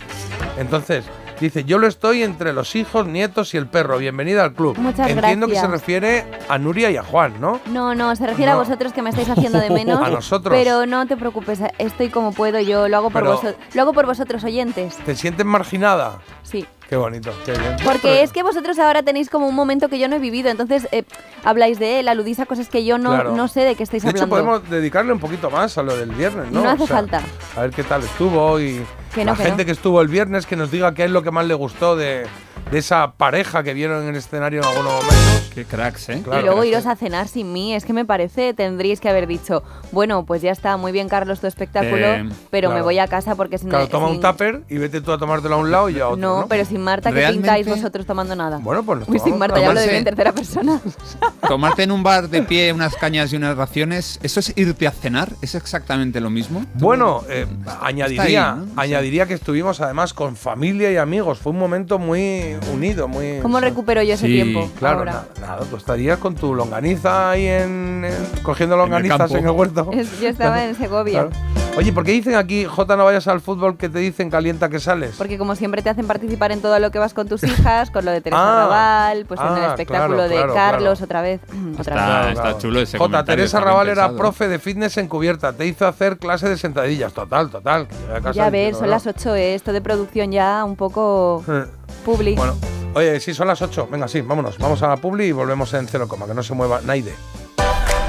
Entonces, 0.58 1.06
dice, 1.40 1.64
yo 1.66 1.78
lo 1.80 1.88
estoy 1.88 2.24
entre 2.24 2.54
los 2.54 2.76
hijos, 2.76 3.06
nietos 3.08 3.54
y 3.54 3.58
el 3.58 3.68
perro. 3.68 3.98
Bienvenida 3.98 4.44
al 4.44 4.54
club. 4.54 4.78
Muchas 4.78 5.10
Entiendo 5.10 5.48
que 5.48 5.56
se 5.56 5.68
refiere 5.68 6.26
a 6.48 6.58
Nuria 6.58 6.90
y 6.92 6.98
a 6.98 7.04
Juan, 7.04 7.42
¿no? 7.42 7.60
No, 7.68 7.94
no, 7.94 8.16
se 8.16 8.26
refiere 8.26 8.52
No. 8.52 8.58
a 8.58 8.62
vosotros 8.62 8.94
que 8.94 9.02
me 9.02 9.10
estáis 9.10 9.30
haciendo 9.30 9.60
de 9.60 9.70
menos. 9.74 10.02
A 10.02 10.10
nosotros. 10.10 10.54
Pero 10.58 10.86
no 10.86 11.06
te 11.08 11.18
preocupes, 11.18 11.60
estoy 11.78 12.10
como 12.10 12.32
puedo, 12.32 12.60
yo 12.60 12.88
lo 12.88 12.98
hago 12.98 13.10
por 13.10 13.26
vosotros. 13.26 13.56
Lo 13.74 13.82
hago 13.82 13.94
por 13.94 14.06
vosotros, 14.06 14.44
oyentes. 14.44 14.96
¿Te 15.06 15.16
sientes 15.16 15.46
marginada? 15.46 16.20
Sí. 16.44 16.66
Qué 16.90 16.96
bonito, 16.96 17.32
qué 17.46 17.52
bien. 17.52 17.76
Porque 17.84 18.24
es 18.24 18.32
que 18.34 18.42
vosotros 18.42 18.80
ahora 18.80 19.04
tenéis 19.04 19.30
como 19.30 19.48
un 19.48 19.54
momento 19.54 19.90
que 19.90 20.00
yo 20.00 20.08
no 20.08 20.16
he 20.16 20.20
vivido, 20.20 20.50
entonces 20.50 20.88
eh, 20.92 21.04
habláis 21.44 21.78
de 21.78 22.00
él, 22.00 22.08
aludís 22.08 22.40
a 22.40 22.48
cosas 22.48 22.68
que 22.68 22.84
yo 22.84 22.98
no, 22.98 23.12
Claro. 23.12 23.36
no 23.36 23.48
sé 23.48 23.60
de 23.62 23.76
qué 23.76 23.84
estáis 23.84 24.02
De 24.04 24.10
hecho, 24.10 24.24
hablando. 24.24 24.46
podemos 24.48 24.70
dedicarle 24.72 25.14
un 25.14 25.20
poquito 25.20 25.52
más 25.52 25.78
a 25.78 25.84
lo 25.84 25.96
del 25.96 26.10
viernes, 26.12 26.52
¿no? 26.52 26.64
No 26.64 26.70
hace 26.72 26.88
falta. 26.88 27.22
A 27.56 27.62
ver 27.62 27.70
qué 27.72 27.84
tal 27.84 28.02
estuvo 28.04 28.60
y 28.60 28.84
Que 29.14 29.24
no, 29.24 29.34
la 29.34 29.38
que 29.38 29.44
gente 29.44 29.64
no. 29.64 29.66
que 29.68 29.72
estuvo 29.72 30.02
el 30.02 30.08
viernes 30.08 30.48
que 30.48 30.56
nos 30.56 30.72
diga 30.72 30.94
qué 30.96 31.06
es 31.06 31.12
lo 31.12 31.22
que 31.22 31.30
más 31.30 31.46
le 31.46 31.54
gustó 31.54 31.96
de, 31.96 32.26
de 32.72 32.78
esa 32.80 33.12
pareja 33.12 33.62
que 33.62 33.76
vieron 33.76 34.02
en 34.04 34.10
el 34.10 34.16
escenario 34.16 34.62
en 34.62 34.68
algunos 34.68 34.92
momentos. 34.94 35.39
Qué 35.60 35.66
cracks, 35.66 36.08
¿eh? 36.08 36.22
Claro, 36.24 36.40
y 36.42 36.46
luego 36.46 36.64
iros 36.64 36.86
a 36.86 36.96
cenar 36.96 37.28
sin 37.28 37.52
mí, 37.52 37.76
es 37.76 37.84
que 37.84 37.92
me 37.92 38.06
parece, 38.06 38.54
tendríais 38.54 39.02
que 39.02 39.10
haber 39.10 39.28
dicho, 39.28 39.62
bueno, 39.92 40.24
pues 40.26 40.42
ya 40.42 40.52
está, 40.52 40.78
muy 40.78 40.94
bien 40.94 41.10
Carlos 41.10 41.42
tu 41.42 41.48
espectáculo, 41.48 41.98
Eh, 42.06 42.30
pero 42.50 42.72
me 42.72 42.82
voy 42.82 42.98
a 42.98 43.08
casa 43.08 43.36
porque 43.36 43.58
si 43.58 43.66
no... 43.66 43.72
Claro, 43.72 43.90
toma 43.90 44.08
sin- 44.08 44.16
un 44.16 44.22
tupper 44.22 44.62
y 44.70 44.78
vete 44.78 45.02
tú 45.02 45.12
a 45.12 45.18
tomártelo 45.18 45.56
a 45.56 45.58
un 45.58 45.70
lado 45.70 45.90
y 45.90 46.00
a 46.00 46.08
otro, 46.08 46.18
No, 46.18 46.42
¿no? 46.42 46.48
pero 46.48 46.64
sin 46.64 46.82
Marta, 46.82 47.10
que 47.10 47.16
Realmente- 47.16 47.42
pintáis 47.50 47.68
vosotros 47.68 48.06
tomando 48.06 48.38
nada? 48.38 48.60
Bueno, 48.60 48.84
pues 48.84 49.02
Uy, 49.06 49.20
sin 49.20 49.38
Marta, 49.38 49.60
ya 49.60 49.68
hablo 49.68 49.82
de 49.82 49.88
tomarse- 49.88 49.92
mí 49.92 49.98
en 49.98 50.04
tercera 50.06 50.32
persona. 50.32 50.80
Tomarte 51.50 51.84
en 51.84 51.92
un 51.92 52.04
bar 52.04 52.30
de 52.30 52.42
pie 52.44 52.72
unas 52.72 52.96
cañas 52.96 53.34
y 53.34 53.36
unas 53.36 53.58
raciones, 53.58 54.18
¿eso 54.24 54.40
es 54.40 54.54
irte 54.56 54.88
a 54.88 54.92
cenar? 54.92 55.34
¿Es 55.42 55.56
exactamente 55.56 56.22
lo 56.22 56.30
mismo? 56.30 56.64
Bueno, 56.76 57.24
eh, 57.30 57.48
añadiría, 57.82 58.52
ahí, 58.54 58.60
¿no? 58.60 58.66
Sí. 58.66 58.72
añadiría 58.78 59.26
que 59.26 59.34
estuvimos 59.34 59.82
además 59.82 60.14
con 60.14 60.38
familia 60.38 60.90
y 60.92 60.96
amigos. 60.96 61.40
Fue 61.40 61.52
un 61.52 61.60
momento 61.60 62.00
muy 62.00 62.56
unido, 62.74 63.08
muy. 63.10 63.40
¿Cómo 63.42 63.60
recupero 63.60 64.02
yo 64.04 64.14
ese 64.14 64.28
Sí, 64.28 64.34
tiempo 64.34 64.70
Claro, 64.78 65.00
ahora? 65.00 65.26
na- 65.42 65.49
nada, 65.50 65.66
tú 65.66 65.78
estarías 65.78 66.20
con 66.20 66.36
tu 66.36 66.54
longaniza 66.54 67.32
ahí 67.32 67.48
en, 67.48 68.06
en- 68.06 68.44
cogiendo 68.44 68.78
longanizas 68.78 69.32
en 69.32 69.46
el, 69.46 69.52
huerto. 69.52 69.90
Es- 69.92 70.20
yo 70.20 70.30
estaba 70.30 70.64
en 70.64 70.76
Segovia. 70.76 71.28
Claro. 71.28 71.30
Oye, 71.78 71.94
¿por 71.94 72.04
qué 72.04 72.12
dicen 72.12 72.36
aquí, 72.36 72.66
J, 72.66 72.96
no 72.98 73.06
vayas 73.06 73.28
al 73.28 73.40
fútbol 73.42 73.78
que 73.78 73.88
te 73.90 74.00
dicen 74.00 74.30
calienta 74.30 74.70
que 74.70 74.80
sales? 74.80 75.16
Porque 75.18 75.38
como 75.38 75.56
siempre 75.56 75.82
te 75.82 75.90
hacen 75.90 76.06
participar 76.08 76.52
en 76.52 76.62
todo 76.62 76.78
lo 76.80 76.92
que 76.92 77.00
vas 77.00 77.14
con 77.14 77.28
tus 77.28 77.44
hijas, 77.44 77.90
con 77.90 78.06
lo 78.06 78.12
de 78.12 78.22
Teresa 78.22 78.42
Ah. 78.42 78.64
Raval, 78.66 79.26
pues 79.26 79.40
en 79.40 79.48
el 79.48 79.54
Ah, 79.64 79.68
espectáculo 79.70 80.16
claro, 80.18 80.30
de 80.30 80.36
claro, 80.36 80.54
Carlos 80.54 81.02
otra 81.02 81.22
vez. 81.22 81.42
otra 81.80 81.94
Está, 81.96 82.22
vez. 82.26 82.32
está 82.38 82.58
chulo 82.58 82.80
ese 82.82 82.98
J, 82.98 83.04
comentario, 83.06 83.36
Teresa 83.36 83.60
Raval 83.62 83.88
era 83.90 84.12
profe 84.12 84.48
de 84.48 84.60
fitness 84.60 84.98
encubierta. 84.98 85.54
Te 85.54 85.66
hizo 85.66 85.88
hacer 85.88 86.18
clase 86.18 86.50
de 86.50 86.58
sentadillas. 86.58 87.14
Total, 87.14 87.50
total. 87.50 87.88
Ya 88.34 88.50
ves, 88.50 88.78
son 88.78 88.90
las 88.90 89.08
8, 89.08 89.36
eh, 89.36 89.56
esto 89.56 89.72
de 89.74 89.82
producción 89.82 90.32
ya 90.32 90.64
un 90.66 90.76
poco 90.76 91.44
Eh, 91.50 91.66
publi. 92.00 92.36
Bueno, 92.36 92.56
oye, 92.94 93.20
sí, 93.20 93.34
son 93.34 93.48
las 93.48 93.62
8. 93.62 93.88
Venga, 93.92 94.08
sí, 94.08 94.22
vámonos. 94.22 94.58
Vamos 94.58 94.82
a 94.82 94.88
la 94.88 94.98
publi 94.98 95.26
y 95.28 95.32
volvemos 95.32 95.74
en 95.74 95.88
cero 95.88 96.08
coma, 96.08 96.26
que 96.26 96.34
no 96.34 96.44
se 96.44 96.54
mueva 96.54 96.82
Naide. 96.82 97.14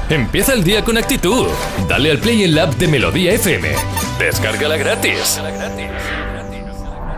Empieza 0.09 0.53
el 0.53 0.63
día 0.63 0.83
con 0.83 0.97
actitud. 0.97 1.47
Dale 1.87 2.11
al 2.11 2.17
play 2.17 2.43
en 2.43 2.55
la 2.55 2.63
app 2.63 2.73
de 2.75 2.87
Melodía 2.87 3.31
FM. 3.33 3.69
Descárgala 4.19 4.75
gratis. 4.75 5.39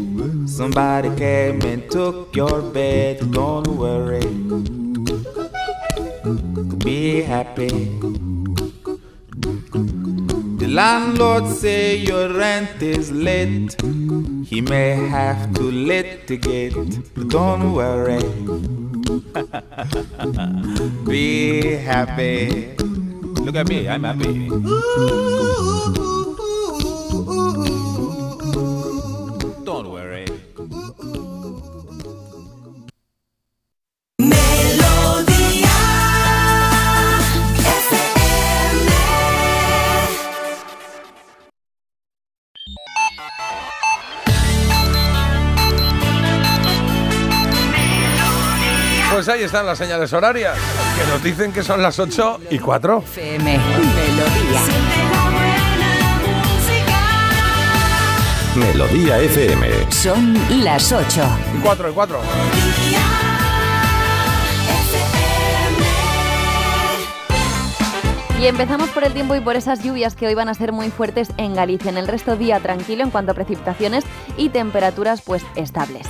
Somebody 0.61 1.09
came 1.15 1.59
and 1.63 1.89
took 1.89 2.35
your 2.35 2.61
bed. 2.61 3.31
Don't 3.31 3.65
worry. 3.65 4.21
Be 6.85 7.23
happy. 7.23 7.97
The 10.61 10.67
landlord 10.69 11.47
say 11.47 11.95
your 11.95 12.29
rent 12.37 12.79
is 12.79 13.11
late. 13.11 13.75
He 14.45 14.61
may 14.61 14.93
have 15.09 15.51
to 15.55 15.63
litigate. 15.63 16.75
But 17.15 17.29
don't 17.29 17.73
worry. 17.73 18.21
Be 21.09 21.73
happy. 21.73 22.75
Look 22.77 23.55
at 23.55 23.67
me, 23.67 23.89
I'm 23.89 24.03
happy. 24.03 26.20
Ahí 49.41 49.45
están 49.45 49.65
las 49.65 49.77
señales 49.77 50.13
horarias, 50.13 50.55
que 50.97 51.11
nos 51.11 51.23
dicen 51.23 51.51
que 51.51 51.63
son 51.63 51.81
las 51.81 51.97
8 51.97 52.41
y 52.51 52.59
4. 52.59 52.99
FM 52.99 53.57
Melodía. 53.57 54.61
Melodía 58.55 59.19
FM. 59.19 59.91
Son 59.91 60.63
las 60.63 60.91
8. 60.91 61.23
4 61.63 61.89
y 61.89 61.91
4. 61.93 62.19
Y 68.39 68.47
empezamos 68.47 68.89
por 68.89 69.03
el 69.03 69.13
tiempo 69.13 69.35
y 69.35 69.39
por 69.39 69.55
esas 69.55 69.83
lluvias 69.83 70.15
que 70.15 70.27
hoy 70.27 70.35
van 70.35 70.49
a 70.49 70.53
ser 70.53 70.71
muy 70.71 70.91
fuertes 70.91 71.29
en 71.37 71.55
Galicia. 71.55 71.89
En 71.89 71.97
el 71.97 72.07
resto 72.07 72.35
día 72.35 72.59
tranquilo 72.59 73.03
en 73.03 73.09
cuanto 73.09 73.31
a 73.31 73.35
precipitaciones 73.35 74.03
y 74.37 74.49
temperaturas 74.49 75.21
pues 75.21 75.43
estables. 75.55 76.07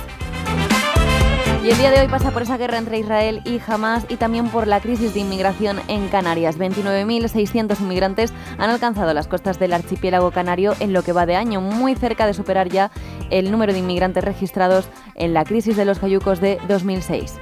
Y 1.62 1.70
el 1.70 1.78
día 1.78 1.92
de 1.92 2.00
hoy 2.00 2.08
pasa 2.08 2.32
por 2.32 2.42
esa 2.42 2.56
guerra 2.56 2.78
entre 2.78 2.98
Israel 2.98 3.40
y 3.44 3.60
Hamas 3.64 4.04
y 4.08 4.16
también 4.16 4.48
por 4.48 4.66
la 4.66 4.80
crisis 4.80 5.14
de 5.14 5.20
inmigración 5.20 5.78
en 5.86 6.08
Canarias. 6.08 6.58
29.600 6.58 7.80
inmigrantes 7.80 8.32
han 8.58 8.68
alcanzado 8.68 9.14
las 9.14 9.28
costas 9.28 9.60
del 9.60 9.72
archipiélago 9.72 10.32
canario 10.32 10.74
en 10.80 10.92
lo 10.92 11.04
que 11.04 11.12
va 11.12 11.24
de 11.24 11.36
año, 11.36 11.60
muy 11.60 11.94
cerca 11.94 12.26
de 12.26 12.34
superar 12.34 12.68
ya 12.68 12.90
el 13.30 13.52
número 13.52 13.72
de 13.72 13.78
inmigrantes 13.78 14.24
registrados 14.24 14.88
en 15.14 15.34
la 15.34 15.44
crisis 15.44 15.76
de 15.76 15.84
los 15.84 16.00
cayucos 16.00 16.40
de 16.40 16.58
2006. 16.66 17.38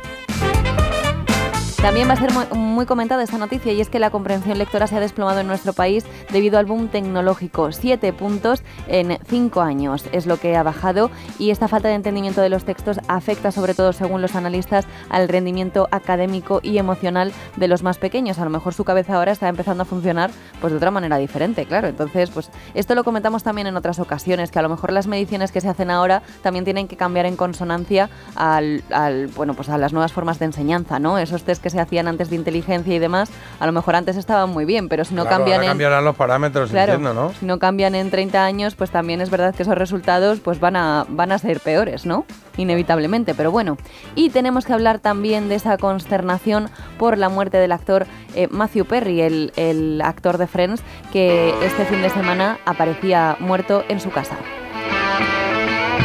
También 1.82 2.10
va 2.10 2.12
a 2.12 2.16
ser 2.16 2.30
muy, 2.54 2.84
comentada 2.84 3.22
esta 3.22 3.38
noticia 3.38 3.72
y 3.72 3.80
es 3.80 3.88
que 3.88 3.98
la 3.98 4.10
comprensión 4.10 4.58
lectora 4.58 4.86
se 4.86 4.96
ha 4.96 5.00
desplomado 5.00 5.40
en 5.40 5.46
nuestro 5.46 5.72
país 5.72 6.04
debido 6.30 6.58
al 6.58 6.66
boom 6.66 6.88
tecnológico. 6.88 7.72
Siete 7.72 8.12
puntos 8.12 8.62
en 8.86 9.18
cinco 9.26 9.62
años 9.62 10.04
es 10.12 10.26
lo 10.26 10.38
que 10.38 10.56
ha 10.56 10.62
bajado 10.62 11.10
y 11.38 11.50
esta 11.50 11.68
falta 11.68 11.88
de 11.88 11.94
entendimiento 11.94 12.42
de 12.42 12.50
los 12.50 12.64
textos 12.64 13.00
afecta 13.08 13.50
sobre 13.50 13.72
todo, 13.72 13.94
según 13.94 14.20
los 14.20 14.34
analistas, 14.34 14.86
al 15.08 15.28
rendimiento 15.28 15.88
académico 15.90 16.60
y 16.62 16.76
emocional 16.76 17.32
de 17.56 17.68
los 17.68 17.82
más 17.82 17.96
pequeños. 17.96 18.38
A 18.38 18.44
lo 18.44 18.50
mejor 18.50 18.74
su 18.74 18.84
cabeza 18.84 19.16
ahora 19.16 19.32
está 19.32 19.48
empezando 19.48 19.82
a 19.82 19.86
funcionar 19.86 20.30
pues 20.60 20.72
de 20.72 20.76
otra 20.76 20.90
manera 20.90 21.16
diferente, 21.16 21.64
claro. 21.64 21.88
Entonces, 21.88 22.30
pues 22.30 22.50
esto 22.74 22.94
lo 22.94 23.04
comentamos 23.04 23.42
también 23.42 23.66
en 23.66 23.76
otras 23.76 23.98
ocasiones, 23.98 24.50
que 24.50 24.58
a 24.58 24.62
lo 24.62 24.68
mejor 24.68 24.92
las 24.92 25.06
mediciones 25.06 25.50
que 25.50 25.62
se 25.62 25.68
hacen 25.68 25.90
ahora 25.90 26.22
también 26.42 26.64
tienen 26.64 26.88
que 26.88 26.96
cambiar 26.96 27.24
en 27.24 27.36
consonancia 27.36 28.10
al, 28.36 28.82
al, 28.90 29.28
bueno, 29.28 29.54
pues 29.54 29.70
a 29.70 29.78
las 29.78 29.92
nuevas 29.92 30.12
formas 30.12 30.38
de 30.38 30.46
enseñanza, 30.46 30.98
¿no? 30.98 31.18
Esos 31.18 31.42
test 31.42 31.62
que 31.62 31.69
se 31.70 31.80
hacían 31.80 32.08
antes 32.08 32.30
de 32.30 32.36
inteligencia 32.36 32.94
y 32.94 32.98
demás, 32.98 33.30
a 33.58 33.66
lo 33.66 33.72
mejor 33.72 33.96
antes 33.96 34.16
estaban 34.16 34.50
muy 34.50 34.64
bien, 34.64 34.88
pero 34.88 35.04
si 35.04 35.14
no 35.14 35.22
Claro, 35.22 35.38
cambian 35.38 35.56
ahora 35.56 35.64
en 35.66 35.70
cambiarán 35.70 36.04
los 36.04 36.16
parámetros, 36.16 36.70
Claro, 36.70 36.94
entiendo, 36.94 37.14
¿no? 37.14 37.32
si 37.38 37.46
no 37.46 37.58
cambian 37.58 37.94
en 37.94 38.10
30 38.10 38.44
años, 38.44 38.74
pues 38.74 38.90
también 38.90 39.20
es 39.20 39.30
verdad 39.30 39.54
que 39.54 39.62
esos 39.62 39.76
resultados 39.76 40.40
pues 40.40 40.60
van 40.60 40.76
a, 40.76 41.06
van 41.08 41.32
a 41.32 41.38
ser 41.38 41.60
peores, 41.60 42.04
¿no? 42.06 42.24
Inevitablemente, 42.56 43.34
pero 43.34 43.50
bueno. 43.50 43.78
Y 44.14 44.30
tenemos 44.30 44.66
que 44.66 44.72
hablar 44.72 44.98
también 44.98 45.48
de 45.48 45.54
esa 45.54 45.78
consternación 45.78 46.68
por 46.98 47.16
la 47.16 47.28
muerte 47.28 47.56
del 47.56 47.72
actor 47.72 48.06
eh, 48.34 48.48
Matthew 48.50 48.84
Perry, 48.84 49.20
el, 49.22 49.52
el 49.56 50.00
actor 50.02 50.36
de 50.36 50.46
Friends, 50.46 50.82
que 51.12 51.54
este 51.64 51.84
fin 51.86 52.02
de 52.02 52.10
semana 52.10 52.58
aparecía 52.66 53.36
muerto 53.40 53.84
en 53.88 54.00
su 54.00 54.10
casa. 54.10 54.36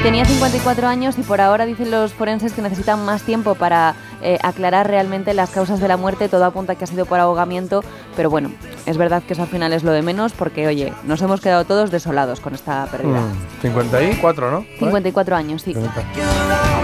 Tenía 0.05 0.23
54 0.23 0.87
años 0.87 1.17
y 1.17 1.23
por 1.23 1.41
ahora 1.41 1.65
dicen 1.65 1.89
los 1.89 2.13
forenses 2.13 2.53
que 2.53 2.61
necesitan 2.61 3.03
más 3.05 3.23
tiempo 3.23 3.55
para 3.55 3.95
eh, 4.21 4.37
aclarar 4.43 4.87
realmente 4.87 5.33
las 5.33 5.49
causas 5.49 5.79
de 5.79 5.87
la 5.87 5.97
muerte. 5.97 6.29
Todo 6.29 6.45
apunta 6.45 6.73
a 6.73 6.75
que 6.75 6.83
ha 6.83 6.87
sido 6.87 7.07
por 7.07 7.19
ahogamiento, 7.19 7.83
pero 8.15 8.29
bueno, 8.29 8.51
es 8.85 8.97
verdad 8.97 9.23
que 9.23 9.33
eso 9.33 9.41
al 9.41 9.47
final 9.47 9.73
es 9.73 9.83
lo 9.83 9.91
de 9.93 10.03
menos 10.03 10.33
porque, 10.33 10.67
oye, 10.67 10.93
nos 11.05 11.23
hemos 11.23 11.41
quedado 11.41 11.65
todos 11.65 11.89
desolados 11.89 12.39
con 12.39 12.53
esta 12.53 12.85
pérdida. 12.85 13.19
Mm, 13.19 13.61
54, 13.63 14.51
¿no? 14.51 14.63
54 14.77 15.35
años, 15.35 15.63
sí. 15.63 15.75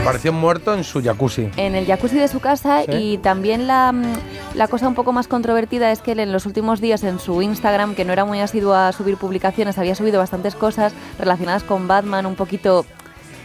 Apareció 0.01 0.33
muerto 0.33 0.73
en 0.73 0.83
su 0.83 1.03
jacuzzi. 1.03 1.47
En 1.57 1.75
el 1.75 1.85
jacuzzi 1.85 2.17
de 2.17 2.27
su 2.27 2.39
casa 2.39 2.81
Sí. 2.85 2.91
y 2.91 3.17
también 3.19 3.67
la, 3.67 3.91
mm, 3.91 4.13
la 4.55 4.67
cosa 4.67 4.87
un 4.87 4.95
poco 4.95 5.11
más 5.11 5.27
controvertida 5.27 5.91
es 5.91 6.01
que 6.01 6.13
él 6.13 6.21
en 6.21 6.31
los 6.31 6.47
últimos 6.47 6.81
días 6.81 7.03
en 7.03 7.19
su 7.19 7.39
Instagram, 7.43 7.93
que 7.93 8.03
no 8.03 8.13
era 8.13 8.25
muy 8.25 8.39
asiduo 8.39 8.73
a 8.73 8.91
subir 8.93 9.17
publicaciones, 9.17 9.77
había 9.77 9.93
subido 9.93 10.17
bastantes 10.17 10.55
cosas 10.55 10.93
relacionadas 11.19 11.61
con 11.63 11.87
Batman, 11.87 12.25
un 12.25 12.33
poquito 12.33 12.83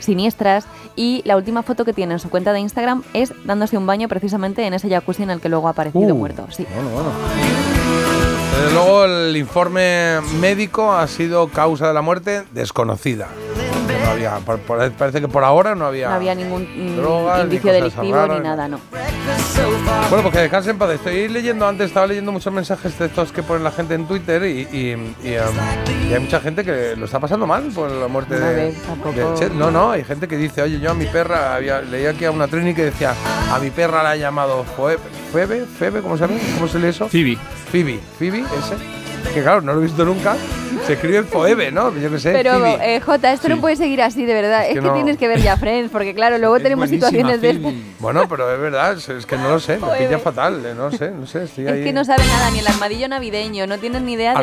siniestras 0.01 0.67
y 0.95 1.23
la 1.25 1.37
última 1.37 1.63
foto 1.63 1.85
que 1.85 1.93
tiene 1.93 2.15
en 2.15 2.19
su 2.21 2.31
cuenta 2.31 2.53
de 2.53 2.61
Instagram 2.61 3.03
es 3.13 3.33
dándose 3.45 3.77
un 3.77 3.87
baño 3.87 4.09
precisamente 4.09 4.67
en 4.67 4.75
ese 4.75 4.89
jacuzzi 4.89 5.23
en 5.23 5.31
el 5.31 5.41
que 5.41 5.49
luego 5.49 5.69
ha 5.69 5.71
aparecido 5.73 6.15
Uh, 6.15 6.17
muerto. 6.17 6.47
Sí. 6.51 6.67
Bueno, 6.75 6.91
bueno. 6.91 7.11
Desde 8.61 8.73
luego 8.75 9.05
el 9.05 9.37
informe 9.37 10.21
médico 10.41 10.93
ha 10.93 11.07
sido 11.07 11.49
causa 11.49 11.89
de 11.89 11.95
la 11.95 12.03
muerte 12.03 12.45
desconocida. 12.53 13.29
Que 13.99 14.05
no 14.05 14.11
había, 14.11 14.37
por- 14.39 14.59
por- 14.61 14.91
parece 14.93 15.21
que 15.21 15.29
por 15.29 15.45
ahora 15.45 15.75
no 15.75 15.87
había. 15.87 16.09
No 16.09 16.15
había 16.17 16.35
ningún 16.35 16.63
mm, 16.63 16.97
drogas, 16.97 17.39
ni 17.39 17.43
indicio 17.45 17.63
cosas 17.73 17.75
delictivo 17.83 18.17
raras, 18.17 18.37
ni 18.39 18.43
nada, 18.45 18.69
no. 18.69 18.81
Bueno, 20.11 20.23
pues 20.23 20.35
que 20.35 20.41
descansen 20.41 20.71
en 20.73 20.79
paz. 20.79 20.91
Estoy 20.91 21.29
leyendo 21.29 21.67
antes, 21.67 21.87
estaba 21.89 22.07
leyendo 22.07 22.33
muchos 22.33 22.53
mensajes 22.53 22.99
de 22.99 23.07
estos 23.07 23.33
que 23.33 23.43
pone 23.43 23.63
la 23.65 23.71
gente 23.73 23.95
en 23.95 24.07
Twitter 24.07 24.43
y, 24.45 24.61
y- 24.71 24.93
y, 25.25 25.37
um, 25.39 26.09
y 26.11 26.15
hay 26.15 26.21
mucha 26.21 26.41
gente 26.41 26.65
que 26.65 26.95
lo 26.97 27.07
está 27.07 27.19
pasando 27.19 27.47
mal 27.47 27.65
por 27.75 27.91
la 27.91 28.09
muerte 28.09 28.35
No, 28.39 28.47
de, 28.47 28.55
de 29.13 29.35
Chet. 29.39 29.53
No, 29.53 29.71
no, 29.71 29.91
hay 29.93 30.05
gente 30.05 30.29
que 30.29 30.37
dice, 30.37 30.63
oye, 30.63 30.79
yo 30.79 30.91
a 30.91 30.95
mi 30.95 31.07
perra, 31.07 31.55
había, 31.57 31.81
leía 31.81 32.11
aquí 32.11 32.25
a 32.25 32.31
una 32.31 32.47
Trini 32.49 32.75
que 32.75 32.85
decía, 32.85 33.15
a 33.53 33.59
mi 33.59 33.71
perra 33.71 34.03
la 34.03 34.11
ha 34.11 34.17
llamado 34.17 34.65
Foe- 34.77 34.99
Febe, 35.33 35.65
Febe, 35.67 36.01
¿cómo 36.03 36.17
se 36.17 36.27
llama? 36.27 36.39
¿Cómo 36.55 36.69
se 36.69 36.79
lee 36.79 36.89
eso? 36.89 37.09
Phoebe. 37.09 37.37
Phoebe, 37.73 38.01
Phoebe, 38.19 38.41
ese. 38.41 39.06
Que 39.35 39.43
claro, 39.43 39.61
no 39.61 39.75
lo 39.75 39.81
he 39.81 39.85
visto 39.85 40.05
nunca. 40.05 40.37
Se 40.87 40.93
escribe 40.93 41.25
Foebe, 41.25 41.73
¿no? 41.73 41.93
Yo 41.97 42.11
qué 42.11 42.19
sé, 42.19 42.33
Pero, 42.33 42.65
eh, 42.65 43.01
Jota, 43.01 43.33
esto 43.33 43.49
no 43.49 43.61
puede 43.61 43.77
seguir 43.77 44.03
así, 44.03 44.25
de 44.25 44.35
verdad. 44.35 44.63
Es 44.63 44.69
Es 44.69 44.75
que 44.75 44.81
que, 44.81 44.87
no. 44.87 44.95
tienes 44.95 45.17
que 45.19 45.27
ver 45.27 45.41
ya 45.41 45.57
Friends, 45.57 45.91
porque 45.91 46.15
claro, 46.15 46.39
luego 46.39 46.61
tenemos 46.61 46.89
situaciones 46.89 47.41
de... 47.41 47.75
Bueno, 47.99 48.29
pero 48.29 48.53
es 48.53 48.61
verdad, 48.61 48.97
es, 48.97 49.27
que 49.27 49.37
no 49.37 49.49
lo 49.49 49.59
sé, 49.59 49.79
me 49.79 49.97
pilla 49.97 50.19
fatal, 50.19 50.65
eh, 50.65 50.75
no 50.77 50.93
sé, 50.93 51.11
no 51.11 51.27
sé, 51.27 51.45
estoy 51.45 51.67
ahí. 51.67 51.79
Es 51.81 51.87
que 51.87 51.93
no 51.93 52.05
sabe 52.05 52.25
nada, 52.27 52.51
ni 52.51 52.61
el 52.61 52.67
armadillo 52.67 53.09
navideño, 53.09 53.67
no 53.67 53.79
tienen 53.79 54.05
ni 54.05 54.13
idea 54.13 54.35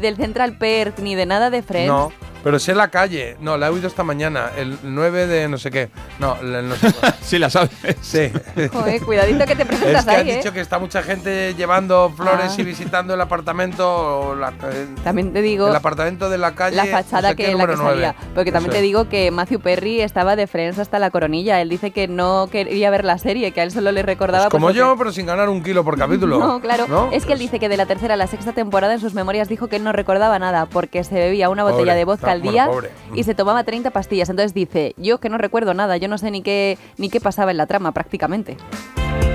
del 0.00 0.16
Central 0.16 0.56
Perk, 0.58 0.98
ni 1.00 1.14
de 1.14 1.26
nada 1.26 1.50
de 1.50 1.62
Friends. 1.62 1.88
No, 1.88 2.12
pero 2.42 2.58
sé 2.58 2.74
la 2.74 2.88
calle. 2.88 3.36
No, 3.40 3.56
la 3.56 3.66
he 3.66 3.70
oído 3.70 3.86
esta 3.88 4.02
mañana. 4.02 4.50
El 4.56 4.78
9 4.82 5.26
de 5.26 5.48
no 5.48 5.58
sé 5.58 5.70
qué. 5.70 5.90
No, 6.18 6.36
el 6.40 6.68
no 6.68 6.74
sé 6.76 6.92
cuál. 6.92 7.14
sí, 7.22 7.38
la 7.38 7.50
sabes. 7.50 7.70
Sí. 8.00 8.30
Joder, 8.72 9.02
cuidadito 9.02 9.44
que 9.46 9.56
te 9.56 9.64
presentas 9.66 10.00
Es 10.00 10.04
que 10.04 10.10
ahí, 10.10 10.20
han 10.22 10.28
¿eh? 10.28 10.36
dicho 10.38 10.52
que 10.52 10.60
está 10.60 10.78
mucha 10.78 11.02
gente 11.02 11.54
llevando 11.54 12.10
flores 12.16 12.52
Ah. 12.56 12.60
y 12.60 12.64
visitando 12.64 13.14
el 13.14 13.20
apartamento. 13.20 14.30
o 14.30 14.34
la- 14.34 14.50
eh, 14.64 14.86
También 15.04 15.32
te 15.32 15.42
digo 15.42 15.68
el 15.68 15.76
apartamento 15.76 16.28
de 16.30 16.38
la 16.38 16.54
calle. 16.54 16.76
la 16.76 16.86
fachada 16.86 17.22
no 17.22 17.28
sé 17.30 17.36
que 17.36 17.44
qué, 17.44 17.48
la 17.48 17.48
que 17.48 17.52
número 17.52 17.76
nueve. 17.76 17.92
salía. 17.94 18.14
Porque 18.34 18.52
también 18.52 18.72
te 18.72 18.80
digo 18.80 19.08
que 19.08 19.30
Matthew 19.30 19.60
Perry 19.60 20.00
estaba 20.00 20.36
de 20.36 20.46
Friends 20.46 20.78
hasta 20.78 20.98
la 20.98 21.10
coronilla. 21.10 21.60
Él 21.60 21.68
dice 21.68 21.90
que 21.90 22.08
no 22.08 22.48
quería 22.50 22.90
ver 22.90 23.04
la 23.04 23.18
serie, 23.18 23.52
que 23.52 23.60
a 23.60 23.64
él 23.64 23.70
solo 23.70 23.92
le 23.92 24.02
recordaba... 24.02 24.44
Pues 24.44 24.50
como 24.52 24.66
pues, 24.66 24.76
yo, 24.76 24.94
pero 24.98 25.12
sin 25.12 25.26
ganar 25.26 25.48
un 25.48 25.62
kilo 25.62 25.84
por 25.84 25.98
capítulo. 25.98 26.38
No, 26.50 26.60
claro. 26.60 26.86
¿No? 26.88 27.10
Es 27.12 27.26
que 27.26 27.34
él 27.34 27.38
dice 27.38 27.58
que 27.60 27.68
de 27.68 27.76
la 27.76 27.86
tercera 27.86 28.14
a 28.14 28.16
la 28.16 28.26
sexta 28.26 28.52
temporada 28.52 28.94
en 28.94 29.00
sus 29.00 29.14
memorias 29.14 29.48
dijo 29.48 29.68
que 29.68 29.76
él 29.76 29.84
no 29.84 29.92
recordaba 29.92 30.38
nada 30.38 30.66
porque 30.66 31.04
se 31.04 31.14
bebía 31.14 31.48
una 31.48 31.62
botella 31.64 31.80
Pobre, 31.82 31.94
de 31.94 32.04
vodka 32.04 32.29
al 32.30 32.42
bueno, 32.42 32.52
día 32.52 32.90
y 33.14 33.24
se 33.24 33.34
tomaba 33.34 33.64
30 33.64 33.90
pastillas. 33.90 34.28
Entonces 34.28 34.54
dice, 34.54 34.94
yo 34.96 35.18
que 35.18 35.28
no 35.28 35.38
recuerdo 35.38 35.74
nada, 35.74 35.96
yo 35.96 36.08
no 36.08 36.18
sé 36.18 36.30
ni 36.30 36.42
qué, 36.42 36.78
ni 36.98 37.10
qué 37.10 37.20
pasaba 37.20 37.50
en 37.50 37.56
la 37.56 37.66
trama 37.66 37.92
prácticamente. 37.92 38.56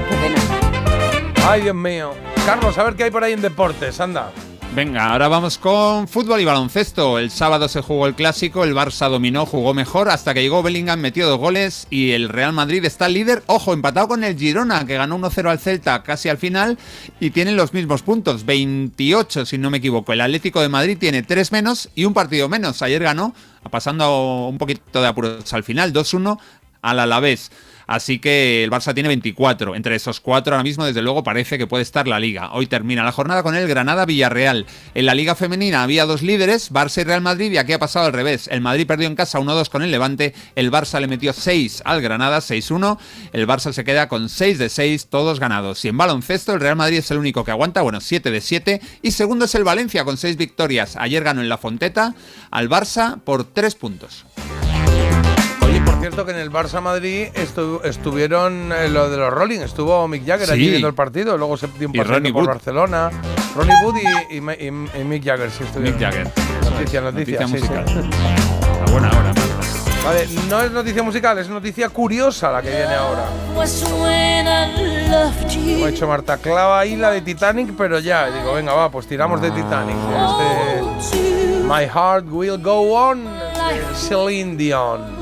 Qué 0.10 0.16
pena. 0.16 0.42
Ay, 1.48 1.62
Dios 1.62 1.76
mío. 1.76 2.12
Carlos, 2.46 2.78
a 2.78 2.84
ver 2.84 2.96
qué 2.96 3.06
hay 3.06 3.12
por 3.12 3.24
ahí 3.24 3.34
en 3.34 3.42
deportes, 3.42 4.00
anda. 4.00 4.32
Venga, 4.76 5.14
ahora 5.14 5.30
vamos 5.30 5.58
con 5.58 6.06
fútbol 6.06 6.42
y 6.42 6.44
baloncesto. 6.44 7.18
El 7.18 7.32
sábado 7.32 7.70
se 7.70 7.80
jugó 7.80 8.08
el 8.08 8.14
clásico, 8.14 8.66
el 8.66 8.76
Barça 8.76 9.10
dominó, 9.10 9.46
jugó 9.46 9.74
mejor 9.74 10.10
hasta 10.10 10.34
que 10.34 10.42
llegó 10.42 10.62
Bellingham, 10.64 11.00
metió 11.00 11.30
dos 11.30 11.40
goles 11.40 11.88
y 11.90 12.12
el 12.12 12.28
Real 12.28 12.52
Madrid 12.52 12.84
está 12.84 13.08
líder, 13.08 13.42
ojo, 13.46 13.72
empatado 13.72 14.10
con 14.10 14.26
el 14.26 14.38
Girona, 14.38 14.86
que 14.86 14.98
ganó 14.98 15.18
1-0 15.18 15.50
al 15.50 15.60
Celta 15.60 16.04
casi 16.04 16.28
al 16.28 16.38
final 16.38 16.78
y 17.22 17.30
tienen 17.30 17.56
los 17.56 17.74
mismos 17.74 18.02
puntos, 18.02 18.46
28 18.46 19.46
si 19.46 19.58
no 19.58 19.70
me 19.70 19.78
equivoco. 19.78 20.12
El 20.12 20.20
Atlético 20.20 20.60
de 20.60 20.68
Madrid 20.68 20.98
tiene 21.00 21.24
3 21.24 21.54
menos 21.54 21.90
y 21.96 22.04
un 22.04 22.14
partido 22.14 22.50
menos. 22.50 22.82
Ayer 22.82 23.02
ganó, 23.02 23.34
pasando 23.72 24.50
un 24.50 24.58
poquito 24.58 25.02
de 25.02 25.08
apuros 25.08 25.54
al 25.54 25.64
final, 25.64 25.94
2-1 25.94 26.38
al 26.82 27.00
Alavés. 27.00 27.50
Así 27.88 28.20
que 28.20 28.64
el 28.64 28.72
Barça 28.72 28.94
tiene 28.94 29.10
24. 29.10 29.76
Entre 29.76 29.96
esos 29.96 30.20
cuatro 30.20 30.54
ahora 30.54 30.64
mismo, 30.64 30.86
desde 30.86 31.02
luego, 31.02 31.24
parece 31.24 31.58
que 31.58 31.68
puede 31.68 31.84
estar 31.84 32.08
la 32.08 32.20
liga. 32.20 32.52
Hoy 32.54 32.68
termina 32.68 33.04
la 33.04 33.12
jornada 33.12 33.44
con 33.44 33.56
el 33.56 33.68
Granada-Villarreal. 33.68 34.66
En 34.94 35.06
la 35.06 35.16
liga 35.16 35.36
femenina 35.36 35.84
había 35.84 36.06
dos 36.06 36.22
líderes, 36.22 36.72
Barça 36.72 37.02
y 37.02 37.04
Real 37.04 37.22
Madrid, 37.22 37.52
y 37.52 37.58
aquí 37.58 37.74
ha 37.74 37.80
pasado 37.80 38.06
al 38.06 38.14
revés. 38.14 38.48
El 38.52 38.62
Madrid 38.62 38.88
perdió 38.88 39.08
en 39.08 39.16
casa 39.16 39.40
1-2 39.40 39.70
con 39.70 39.84
el 39.84 39.92
Levante, 39.92 40.34
el 40.56 40.72
Barça 40.72 41.00
le 41.00 41.08
metió 41.08 41.34
6 41.34 41.84
al 41.86 42.02
Granada, 42.02 42.40
6-1. 42.40 42.98
El 43.34 43.48
Barça 43.48 43.72
se 43.74 43.84
queda 43.84 44.08
con 44.08 44.30
6 44.30 44.58
de 44.58 44.70
6, 44.70 45.08
todos 45.08 45.40
ganados. 45.40 45.84
Y 45.86 45.90
en 45.90 45.98
baloncesto, 45.98 46.54
el 46.54 46.60
Real 46.60 46.76
Madrid 46.76 46.98
es 46.98 47.12
el 47.12 47.18
único 47.18 47.44
que 47.44 47.52
aguanta, 47.52 47.82
bueno, 47.82 48.02
7 48.02 48.32
de 48.32 48.42
7. 48.42 48.82
Y 49.02 49.12
segundo 49.12 49.46
es 49.46 49.56
el 49.56 49.64
Valencia 49.64 50.04
con 50.04 50.18
6 50.18 50.38
victorias. 50.38 50.96
Ayer 50.98 51.24
ganó 51.24 51.42
en 51.42 51.50
la 51.50 51.58
Fonteta 51.58 52.16
al 52.52 52.70
Barça 52.70 53.20
por 53.22 53.44
3 53.44 53.76
puntos. 53.76 54.26
Por 56.06 56.12
cierto 56.14 56.26
que 56.28 56.34
en 56.34 56.38
el 56.38 56.52
Barça 56.52 56.82
Madrid 56.82 57.30
estu- 57.34 57.80
estuvieron 57.84 58.72
eh, 58.72 58.90
lo 58.90 59.10
de 59.10 59.18
los 59.18 59.34
Rolling, 59.34 59.62
estuvo 59.62 60.08
Mick 60.08 60.24
Jagger 60.24 60.52
allí 60.52 60.70
viendo 60.70 60.88
el 60.88 60.94
partido, 60.94 61.36
luego 61.36 61.58
se 61.58 61.66
dio 61.80 61.88
un 61.90 61.96
Y 61.96 61.98
paseo 61.98 62.22
por 62.22 62.32
Wood. 62.34 62.46
Barcelona. 62.46 63.10
Ronnie 63.56 63.74
Wood 63.84 63.96
y, 64.30 64.36
y 64.36 64.38
y- 64.38 64.68
y 65.02 65.04
Mick 65.04 65.26
Jagger 65.26 65.50
sí 65.50 65.64
estuvieron. 65.64 65.98
Mick 66.00 66.08
Jagger. 66.08 66.28
Noticia, 66.70 67.02
noticia, 67.02 67.40
Noticia 67.40 67.48
sí, 67.48 67.48
sí. 67.48 67.60
musical. 67.60 67.86
A 68.88 68.92
buena 68.92 69.08
hora. 69.10 69.34
Vale, 70.04 70.28
no 70.48 70.62
es 70.62 70.72
noticia 70.72 71.02
musical, 71.02 71.40
es 71.40 71.50
noticia 71.50 71.90
curiosa 71.90 72.52
la 72.52 72.62
que 72.62 72.70
viene 72.70 72.94
ahora. 72.94 73.26
Como 75.66 75.86
ha 75.86 75.90
hecho 75.90 76.08
Marta, 76.08 76.38
clava 76.38 76.82
ahí 76.82 76.96
la 76.98 77.10
de 77.10 77.22
Titanic, 77.22 77.74
pero 77.76 77.98
ya, 77.98 78.28
digo, 78.30 78.54
venga, 78.54 78.74
va, 78.74 78.92
pues 78.92 79.08
tiramos 79.08 79.42
de 79.42 79.50
Titanic. 79.50 79.96
Este, 81.02 81.64
My 81.68 81.86
Heart 81.92 82.26
Will 82.30 82.62
Go 82.62 82.94
On, 82.94 83.26
Celine 83.96 84.56
Dion. 84.56 85.15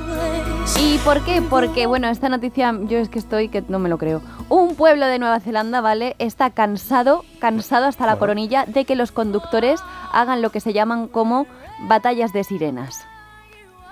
¿Y 0.79 0.97
por 0.99 1.21
qué? 1.25 1.41
Porque, 1.41 1.87
bueno, 1.87 2.07
esta 2.07 2.29
noticia 2.29 2.73
yo 2.83 2.97
es 2.97 3.09
que 3.09 3.19
estoy 3.19 3.49
que 3.49 3.63
no 3.67 3.79
me 3.79 3.89
lo 3.89 3.97
creo. 3.97 4.21
Un 4.49 4.75
pueblo 4.75 5.05
de 5.07 5.19
Nueva 5.19 5.39
Zelanda, 5.39 5.81
¿vale? 5.81 6.15
Está 6.19 6.51
cansado, 6.51 7.25
cansado 7.39 7.85
hasta 7.85 8.05
la 8.05 8.17
coronilla 8.17 8.65
de 8.65 8.85
que 8.85 8.95
los 8.95 9.11
conductores 9.11 9.81
hagan 10.11 10.41
lo 10.41 10.51
que 10.51 10.61
se 10.61 10.73
llaman 10.73 11.07
como 11.07 11.47
batallas 11.87 12.31
de 12.31 12.43
sirenas. 12.43 13.05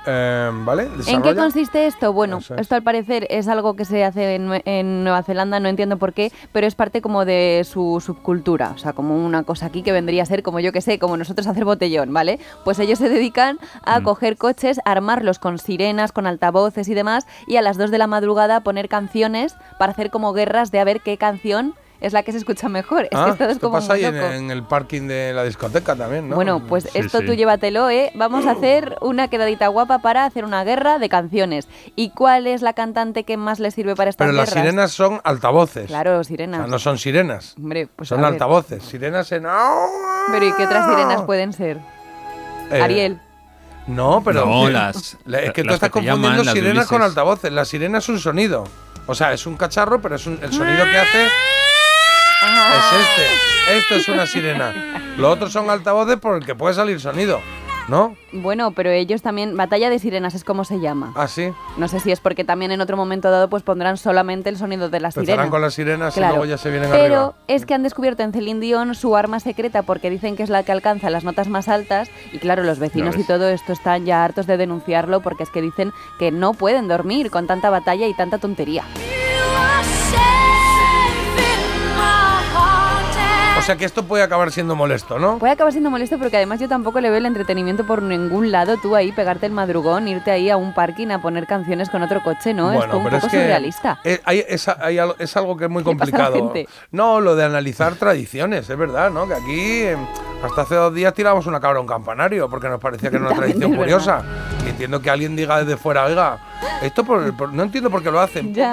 Eh, 0.05 0.49
¿Vale? 0.65 0.87
¿En 1.07 1.21
qué 1.21 1.35
consiste 1.35 1.85
esto? 1.85 2.11
Bueno, 2.13 2.37
es. 2.39 2.51
esto 2.51 2.75
al 2.75 2.81
parecer 2.83 3.27
es 3.29 3.47
algo 3.47 3.75
que 3.75 3.85
se 3.85 4.03
hace 4.03 4.35
en, 4.35 4.61
en 4.65 5.03
Nueva 5.03 5.21
Zelanda, 5.23 5.59
no 5.59 5.69
entiendo 5.69 5.97
por 5.97 6.13
qué, 6.13 6.31
pero 6.51 6.65
es 6.65 6.75
parte 6.75 7.01
como 7.01 7.23
de 7.25 7.63
su 7.69 8.01
subcultura, 8.03 8.71
o 8.75 8.77
sea, 8.77 8.93
como 8.93 9.15
una 9.23 9.43
cosa 9.43 9.67
aquí 9.67 9.83
que 9.83 9.91
vendría 9.91 10.23
a 10.23 10.25
ser 10.25 10.41
como 10.43 10.59
yo 10.59 10.71
que 10.71 10.81
sé, 10.81 10.97
como 10.97 11.17
nosotros 11.17 11.45
hacer 11.47 11.65
botellón, 11.65 12.13
¿vale? 12.13 12.39
Pues 12.63 12.79
ellos 12.79 12.97
se 12.99 13.09
dedican 13.09 13.59
a 13.83 13.99
Mm. 13.99 14.03
coger 14.03 14.37
coches, 14.37 14.79
armarlos 14.85 15.37
con 15.39 15.59
sirenas, 15.59 16.11
con 16.11 16.25
altavoces 16.25 16.87
y 16.89 16.93
demás, 16.93 17.27
y 17.47 17.57
a 17.57 17.61
las 17.61 17.77
2 17.77 17.91
de 17.91 17.97
la 17.99 18.07
madrugada 18.07 18.61
poner 18.61 18.89
canciones 18.89 19.55
para 19.77 19.91
hacer 19.91 20.09
como 20.09 20.33
guerras 20.33 20.71
de 20.71 20.79
a 20.79 20.83
ver 20.83 21.01
qué 21.01 21.17
canción 21.17 21.75
es 22.01 22.11
la 22.13 22.23
que 22.23 22.31
se 22.33 22.39
escucha 22.39 22.67
mejor. 22.67 23.03
Es 23.11 23.17
Ah, 23.17 23.25
que 23.25 23.31
esto 23.31 23.43
es 23.45 23.51
esto 23.51 23.67
como 23.69 23.79
pasa 23.79 23.93
ahí 23.93 24.03
en, 24.03 24.51
el 24.51 24.63
parking 24.63 25.07
de 25.07 25.31
la 25.33 25.43
discoteca 25.43 25.95
también, 25.95 26.27
¿no? 26.29 26.35
Bueno, 26.35 26.61
pues 26.67 26.83
Sí, 26.85 26.89
esto 26.99 27.19
sí. 27.19 27.25
tú 27.27 27.33
llévatelo, 27.33 27.89
¿eh? 27.89 28.11
Vamos 28.15 28.45
a 28.47 28.51
hacer 28.57 28.97
una 29.01 29.27
quedadita 29.29 29.67
guapa 29.69 29.99
para 29.99 30.25
hacer 30.25 30.43
una 30.43 30.63
guerra 30.63 30.99
de 30.99 31.07
canciones. 31.07 31.67
¿Y 31.95 32.09
cuál 32.09 32.47
es 32.47 32.61
la 32.61 32.73
cantante 32.73 33.23
que 33.23 33.37
más 33.37 33.59
le 33.59 33.71
sirve 33.71 33.95
para 33.95 34.09
estas 34.09 34.25
Pero 34.25 34.35
las 34.37 34.49
sirenas 34.49 34.91
son 34.91 35.21
altavoces. 35.23 35.87
Claro, 35.87 36.19
O 36.19 36.23
sirenas. 36.23 36.61
sea, 36.61 36.67
no 36.67 36.79
son 36.79 36.97
sirenas. 36.97 37.55
Hombre, 37.57 37.87
pues 37.95 38.09
son 38.09 38.19
a 38.19 38.23
ver. 38.23 38.33
altavoces. 38.33 38.83
Sirenas 38.83 39.31
en. 39.31 39.43
Pero 40.31 40.45
¿y 40.45 40.51
qué 40.53 40.65
otras 40.65 40.89
sirenas 40.89 41.21
pueden 41.21 41.53
ser? 41.53 41.77
Eh, 42.71 42.81
Ariel. 42.81 43.19
No, 43.87 44.21
pero. 44.23 44.45
No, 44.45 44.69
las- 44.69 45.17
la- 45.25 45.39
es 45.39 45.53
que 45.53 45.63
tú 45.63 45.73
estás 45.73 45.89
que 45.89 45.93
confundiendo 46.05 46.43
sirenas 46.51 46.87
con 46.87 47.01
altavoces. 47.01 47.51
La 47.51 47.65
sirena 47.65 47.97
es 47.99 48.09
un 48.09 48.19
sonido. 48.19 48.63
O 49.07 49.15
sea, 49.15 49.33
es 49.33 49.45
un 49.45 49.57
cacharro, 49.57 50.01
pero 50.01 50.15
es 50.15 50.25
un- 50.27 50.39
el 50.41 50.53
sonido 50.53 50.85
que 50.85 50.97
hace. 50.97 51.27
Es 52.43 52.99
este. 53.01 53.77
Esto 53.77 53.95
es 53.95 54.09
una 54.09 54.25
sirena. 54.25 54.73
Los 55.17 55.33
otros 55.33 55.51
son 55.53 55.69
altavoces 55.69 56.17
por 56.17 56.37
el 56.37 56.45
que 56.45 56.55
puede 56.55 56.73
salir 56.73 56.99
sonido. 56.99 57.39
¿No? 57.87 58.15
Bueno, 58.31 58.71
pero 58.71 58.89
ellos 58.91 59.21
también, 59.21 59.57
batalla 59.57 59.89
de 59.89 59.99
sirenas 59.99 60.33
es 60.35 60.43
como 60.45 60.63
se 60.63 60.79
llama. 60.79 61.11
Ah, 61.15 61.27
sí. 61.27 61.51
No 61.77 61.87
sé 61.87 61.99
si 61.99 62.11
es 62.11 62.19
porque 62.21 62.43
también 62.45 62.71
en 62.71 62.79
otro 62.79 62.95
momento 62.95 63.29
dado 63.31 63.49
pues 63.49 63.63
pondrán 63.63 63.97
solamente 63.97 64.49
el 64.49 64.55
sonido 64.57 64.87
de 64.89 64.99
las 65.01 65.15
sirenas. 65.15 65.49
con 65.49 65.61
las 65.61 65.73
sirenas 65.73 66.13
Claro. 66.13 66.33
y 66.35 66.37
luego 66.37 66.49
ya 66.49 66.57
se 66.57 66.69
vienen 66.69 66.89
Pero 66.91 67.03
arriba. 67.15 67.33
es 67.47 67.65
que 67.65 67.73
han 67.73 67.83
descubierto 67.83 68.23
en 68.23 68.31
Celine 68.31 68.59
Dion 68.61 68.95
su 68.95 69.15
arma 69.17 69.39
secreta 69.41 69.81
porque 69.81 70.09
dicen 70.09 70.37
que 70.37 70.43
es 70.43 70.49
la 70.49 70.63
que 70.63 70.71
alcanza 70.71 71.09
las 71.09 71.23
notas 71.25 71.49
más 71.49 71.67
altas 71.67 72.09
y 72.31 72.37
claro, 72.37 72.63
los 72.63 72.79
vecinos 72.79 73.17
y 73.17 73.23
todo 73.25 73.49
esto 73.49 73.73
están 73.73 74.05
ya 74.05 74.23
hartos 74.23 74.47
de 74.47 74.57
denunciarlo 74.57 75.19
porque 75.21 75.43
es 75.43 75.49
que 75.49 75.61
dicen 75.61 75.91
que 76.19 76.31
no 76.31 76.53
pueden 76.53 76.87
dormir 76.87 77.29
con 77.29 77.45
tanta 77.47 77.69
batalla 77.71 78.07
y 78.07 78.13
tanta 78.13 78.37
tontería. 78.37 78.83
O 83.61 83.63
sea 83.63 83.75
que 83.75 83.85
esto 83.85 84.03
puede 84.03 84.23
acabar 84.23 84.51
siendo 84.51 84.75
molesto, 84.75 85.19
¿no? 85.19 85.37
Puede 85.37 85.53
acabar 85.53 85.71
siendo 85.71 85.91
molesto 85.91 86.17
porque 86.17 86.35
además 86.35 86.59
yo 86.59 86.67
tampoco 86.67 86.99
le 86.99 87.09
veo 87.11 87.19
el 87.19 87.27
entretenimiento 87.27 87.85
por 87.85 88.01
ningún 88.01 88.51
lado. 88.51 88.77
Tú 88.81 88.95
ahí 88.95 89.11
pegarte 89.11 89.45
el 89.45 89.51
madrugón, 89.51 90.07
irte 90.07 90.31
ahí 90.31 90.49
a 90.49 90.57
un 90.57 90.73
parking 90.73 91.09
a 91.11 91.21
poner 91.21 91.45
canciones 91.45 91.87
con 91.91 92.01
otro 92.01 92.23
coche, 92.23 92.55
¿no? 92.55 92.71
es 92.73 92.79
como 92.87 93.05
un 93.05 93.11
poco 93.11 93.29
surrealista. 93.29 93.99
eh, 94.03 94.19
hay- 94.25 94.43
es, 94.49 94.67
hay 94.67 94.97
es 95.19 95.37
algo 95.37 95.55
que 95.57 95.65
es 95.65 95.69
muy 95.69 95.83
¿Qué 95.83 95.95
pasa 95.95 96.15
a 96.15 96.19
la 96.21 96.29
complicado. 96.31 96.53
No, 96.91 97.21
lo 97.21 97.35
de 97.35 97.43
analizar 97.45 97.93
tradiciones, 97.95 98.67
es 98.67 98.77
verdad, 98.77 99.11
¿no? 99.11 99.27
Que 99.27 99.35
aquí 99.35 99.61
eh, 99.83 99.97
hasta 100.43 100.63
hace 100.63 100.73
dos 100.75 100.93
días 100.95 101.13
tiramos 101.13 101.45
una 101.45 101.59
cabra 101.59 101.77
a 101.77 101.81
un 101.81 101.87
campanario 101.87 102.49
porque 102.49 102.67
nos 102.67 102.79
parecía 102.79 103.11
que 103.11 103.17
era 103.17 103.27
una 103.27 103.35
tradición 103.37 103.73
es 103.73 103.77
curiosa. 103.77 104.23
Y 104.65 104.69
entiendo 104.69 104.99
que 105.03 105.11
alguien 105.11 105.35
diga 105.35 105.59
desde 105.63 105.77
fuera, 105.77 106.05
oiga, 106.05 106.39
esto 106.81 107.03
por, 107.03 107.31
por- 107.37 107.53
no 107.53 107.61
entiendo 107.61 107.91
por 107.91 108.01
qué 108.01 108.09
lo 108.09 108.19
hacen. 108.19 108.55
Ya. 108.55 108.71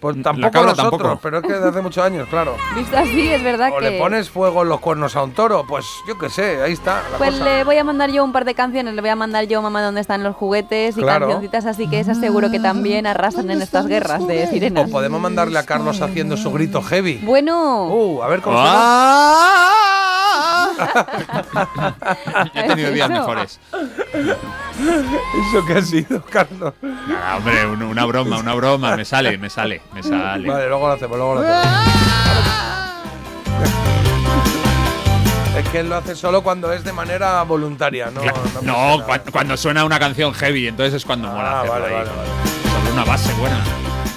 Pues 0.00 0.22
tampoco 0.22 0.50
cabra 0.52 0.70
nosotros, 0.70 0.90
tampoco. 1.00 1.20
pero 1.22 1.38
es 1.38 1.42
que 1.44 1.52
desde 1.54 1.68
hace 1.70 1.80
muchos 1.82 2.04
años, 2.04 2.28
claro. 2.28 2.56
Visto 2.76 2.96
así, 2.96 3.28
es 3.30 3.42
verdad 3.42 3.70
O 3.74 3.78
que... 3.78 3.90
le 3.90 3.98
pones 3.98 4.30
fuego 4.30 4.62
en 4.62 4.68
los 4.68 4.78
cuernos 4.80 5.16
a 5.16 5.22
un 5.24 5.32
toro, 5.32 5.64
pues 5.66 5.84
yo 6.06 6.16
qué 6.18 6.28
sé, 6.30 6.62
ahí 6.62 6.72
está 6.72 7.02
la 7.10 7.18
Pues 7.18 7.32
cosa. 7.32 7.44
le 7.44 7.64
voy 7.64 7.78
a 7.78 7.84
mandar 7.84 8.10
yo 8.10 8.22
un 8.24 8.30
par 8.32 8.44
de 8.44 8.54
canciones, 8.54 8.94
le 8.94 9.00
voy 9.00 9.10
a 9.10 9.16
mandar 9.16 9.46
yo 9.46 9.60
Mamá 9.60 9.82
dónde 9.82 10.00
están 10.00 10.22
los 10.22 10.36
juguetes 10.36 10.96
y 10.96 11.00
Claro. 11.00 11.26
cancioncitas 11.26 11.66
así 11.66 11.88
que 11.88 11.98
esas 12.00 12.18
seguro 12.20 12.50
que 12.50 12.60
también 12.60 13.06
arrasan 13.06 13.50
en 13.50 13.60
estas 13.60 13.86
guerras 13.88 14.26
de 14.26 14.46
sirenas. 14.46 14.88
O 14.88 14.92
podemos 14.92 15.20
mandarle 15.20 15.58
a 15.58 15.64
Carlos 15.66 16.00
haciendo 16.00 16.36
su 16.36 16.52
grito 16.52 16.80
heavy. 16.82 17.18
Bueno, 17.24 17.86
Uh, 17.88 18.22
a 18.22 18.28
ver 18.28 18.40
cómo 18.40 18.56
Ah. 18.58 19.70
suena. 19.72 19.97
Yo 22.54 22.60
he 22.60 22.68
tenido 22.68 22.90
días 22.92 23.10
Eso. 23.10 23.18
mejores. 23.20 23.60
¿Eso 23.72 25.66
qué 25.66 25.72
ha 25.74 25.82
sido, 25.82 26.22
Carlos? 26.24 26.74
Nada, 26.82 27.36
hombre, 27.36 27.66
un- 27.66 27.82
una 27.82 28.04
broma, 28.04 28.38
una 28.38 28.54
broma. 28.54 28.96
Me 28.96 29.04
sale, 29.04 29.36
me 29.38 29.50
sale, 29.50 29.82
me 29.92 30.02
sale. 30.02 30.46
Vale, 30.48 30.68
luego 30.68 30.86
lo 30.86 30.92
hacemos, 30.94 31.16
luego 31.16 31.34
lo 31.36 31.40
hacemos. 31.40 31.78
Es 35.56 35.68
que 35.70 35.80
él 35.80 35.88
lo 35.88 35.96
hace 35.96 36.14
solo 36.14 36.42
cuando 36.42 36.72
es 36.72 36.84
de 36.84 36.92
manera 36.92 37.42
voluntaria, 37.42 38.10
no, 38.12 38.20
no, 38.22 38.62
No, 38.98 39.06
cua- 39.06 39.22
cuando 39.32 39.56
suena 39.56 39.84
una 39.84 39.98
canción 39.98 40.32
heavy, 40.32 40.68
entonces 40.68 40.94
es 40.94 41.04
cuando 41.04 41.28
mola 41.28 41.50
Ah, 41.50 41.60
hacerlo 41.62 41.82
vale, 41.82 41.86
ahí. 41.96 42.04
vale, 42.04 42.10
Sobre 42.78 42.92
una 42.92 43.04
base 43.04 43.32
buena. 43.34 43.58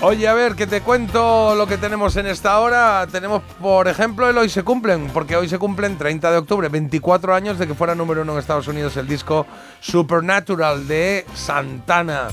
Oye, 0.04 0.28
a 0.28 0.34
ver, 0.34 0.56
que 0.56 0.66
te 0.66 0.82
cuento 0.82 1.54
lo 1.54 1.68
que 1.68 1.78
tenemos 1.78 2.16
en 2.16 2.26
esta 2.26 2.60
hora. 2.60 3.06
Tenemos, 3.12 3.44
por 3.62 3.88
ejemplo, 3.88 4.28
el 4.28 4.36
Hoy 4.36 4.50
se 4.50 4.64
cumplen, 4.64 5.12
porque 5.14 5.36
hoy 5.36 5.48
se 5.48 5.60
cumplen 5.60 5.96
30 5.96 6.32
de 6.32 6.38
octubre, 6.38 6.70
24 6.70 7.36
años 7.36 7.60
de 7.60 7.68
que 7.68 7.76
fuera 7.76 7.94
número 7.94 8.24
uno 8.24 8.34
en 8.34 8.40
Estados 8.40 8.68
Unidos 8.68 8.98
el 8.98 9.06
disco 9.08 9.46
Supernatural 9.80 10.88
de 10.88 11.24
Santana. 11.36 12.30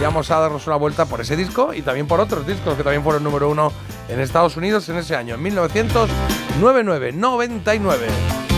Y 0.00 0.02
vamos 0.02 0.32
a 0.32 0.40
darnos 0.40 0.66
una 0.66 0.74
vuelta 0.74 1.06
por 1.06 1.20
ese 1.20 1.36
disco 1.36 1.72
y 1.72 1.82
también 1.82 2.08
por 2.08 2.18
otros 2.18 2.44
discos 2.44 2.74
que 2.76 2.82
también 2.82 3.04
fueron 3.04 3.22
número 3.22 3.48
uno 3.48 3.72
en 4.08 4.18
Estados 4.18 4.56
Unidos 4.56 4.88
en 4.88 4.96
ese 4.96 5.14
año, 5.14 5.36
en 5.36 5.42
1999. 5.42 7.12
99. 7.12 8.51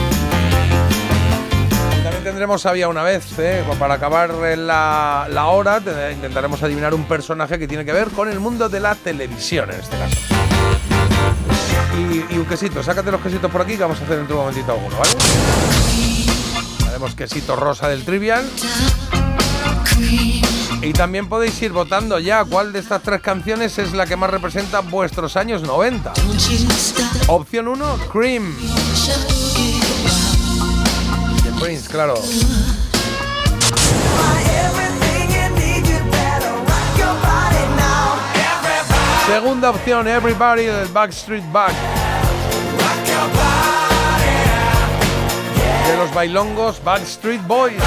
También 2.04 2.22
tendremos 2.22 2.64
Había 2.66 2.88
una 2.88 3.02
vez, 3.02 3.24
¿eh? 3.38 3.64
para 3.78 3.94
acabar 3.94 4.30
la, 4.34 5.26
la 5.30 5.46
hora, 5.46 5.80
te- 5.80 6.12
intentaremos 6.12 6.62
adivinar 6.62 6.92
un 6.94 7.04
personaje 7.04 7.58
que 7.58 7.66
tiene 7.66 7.84
que 7.84 7.92
ver 7.92 8.08
con 8.10 8.28
el 8.28 8.38
mundo 8.40 8.68
de 8.68 8.78
la 8.78 8.94
televisión 8.94 9.70
en 9.72 9.80
este 9.80 9.96
caso. 9.96 10.16
Y, 12.30 12.36
un 12.36 12.44
quesito, 12.44 12.82
sácate 12.82 13.10
los 13.10 13.20
quesitos 13.22 13.50
por 13.50 13.62
aquí 13.62 13.72
que 13.76 13.82
vamos 13.82 14.00
a 14.00 14.04
hacer 14.04 14.18
dentro 14.18 14.36
de 14.36 14.40
un 14.42 14.46
momentito 14.48 14.72
alguno, 14.72 14.96
¿vale? 14.98 15.10
Haremos 16.88 17.14
quesito 17.14 17.56
rosa 17.56 17.88
del 17.88 18.04
trivial. 18.04 18.44
Y 20.82 20.92
también 20.92 21.28
podéis 21.28 21.60
ir 21.62 21.72
votando 21.72 22.18
ya 22.18 22.44
cuál 22.44 22.72
de 22.72 22.80
estas 22.80 23.00
tres 23.02 23.22
canciones 23.22 23.78
es 23.78 23.92
la 23.94 24.04
que 24.06 24.16
más 24.16 24.28
representa 24.28 24.80
vuestros 24.80 25.36
años 25.36 25.62
90. 25.62 26.12
Opción 27.28 27.68
1, 27.68 27.96
Cream. 28.12 28.54
Claro. 31.64 32.16
Segunda 39.26 39.70
opción, 39.70 40.06
Everybody 40.06 40.64
del 40.66 40.88
Backstreet 40.88 41.42
Back. 41.50 41.72
De 45.88 45.96
los 45.96 46.12
bailongos 46.12 46.84
Backstreet 46.84 47.40
Boys. 47.46 47.82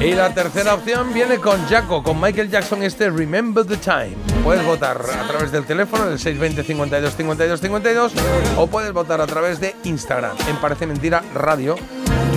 Y 0.00 0.12
la 0.12 0.32
tercera 0.32 0.74
opción 0.74 1.12
viene 1.12 1.38
con 1.38 1.66
Jaco, 1.66 2.04
con 2.04 2.20
Michael 2.20 2.48
Jackson 2.48 2.84
este 2.84 3.10
Remember 3.10 3.66
the 3.66 3.76
Time. 3.76 4.16
Puedes 4.44 4.64
votar 4.64 4.96
a 4.96 5.26
través 5.26 5.50
del 5.50 5.64
teléfono 5.64 6.06
del 6.06 6.20
620 6.20 6.62
52 6.62 7.14
52 7.16 7.60
52 7.60 8.12
o 8.56 8.66
puedes 8.68 8.92
votar 8.92 9.20
a 9.20 9.26
través 9.26 9.58
de 9.58 9.74
Instagram 9.82 10.36
en 10.48 10.56
Parece 10.58 10.86
Mentira 10.86 11.24
Radio. 11.34 11.74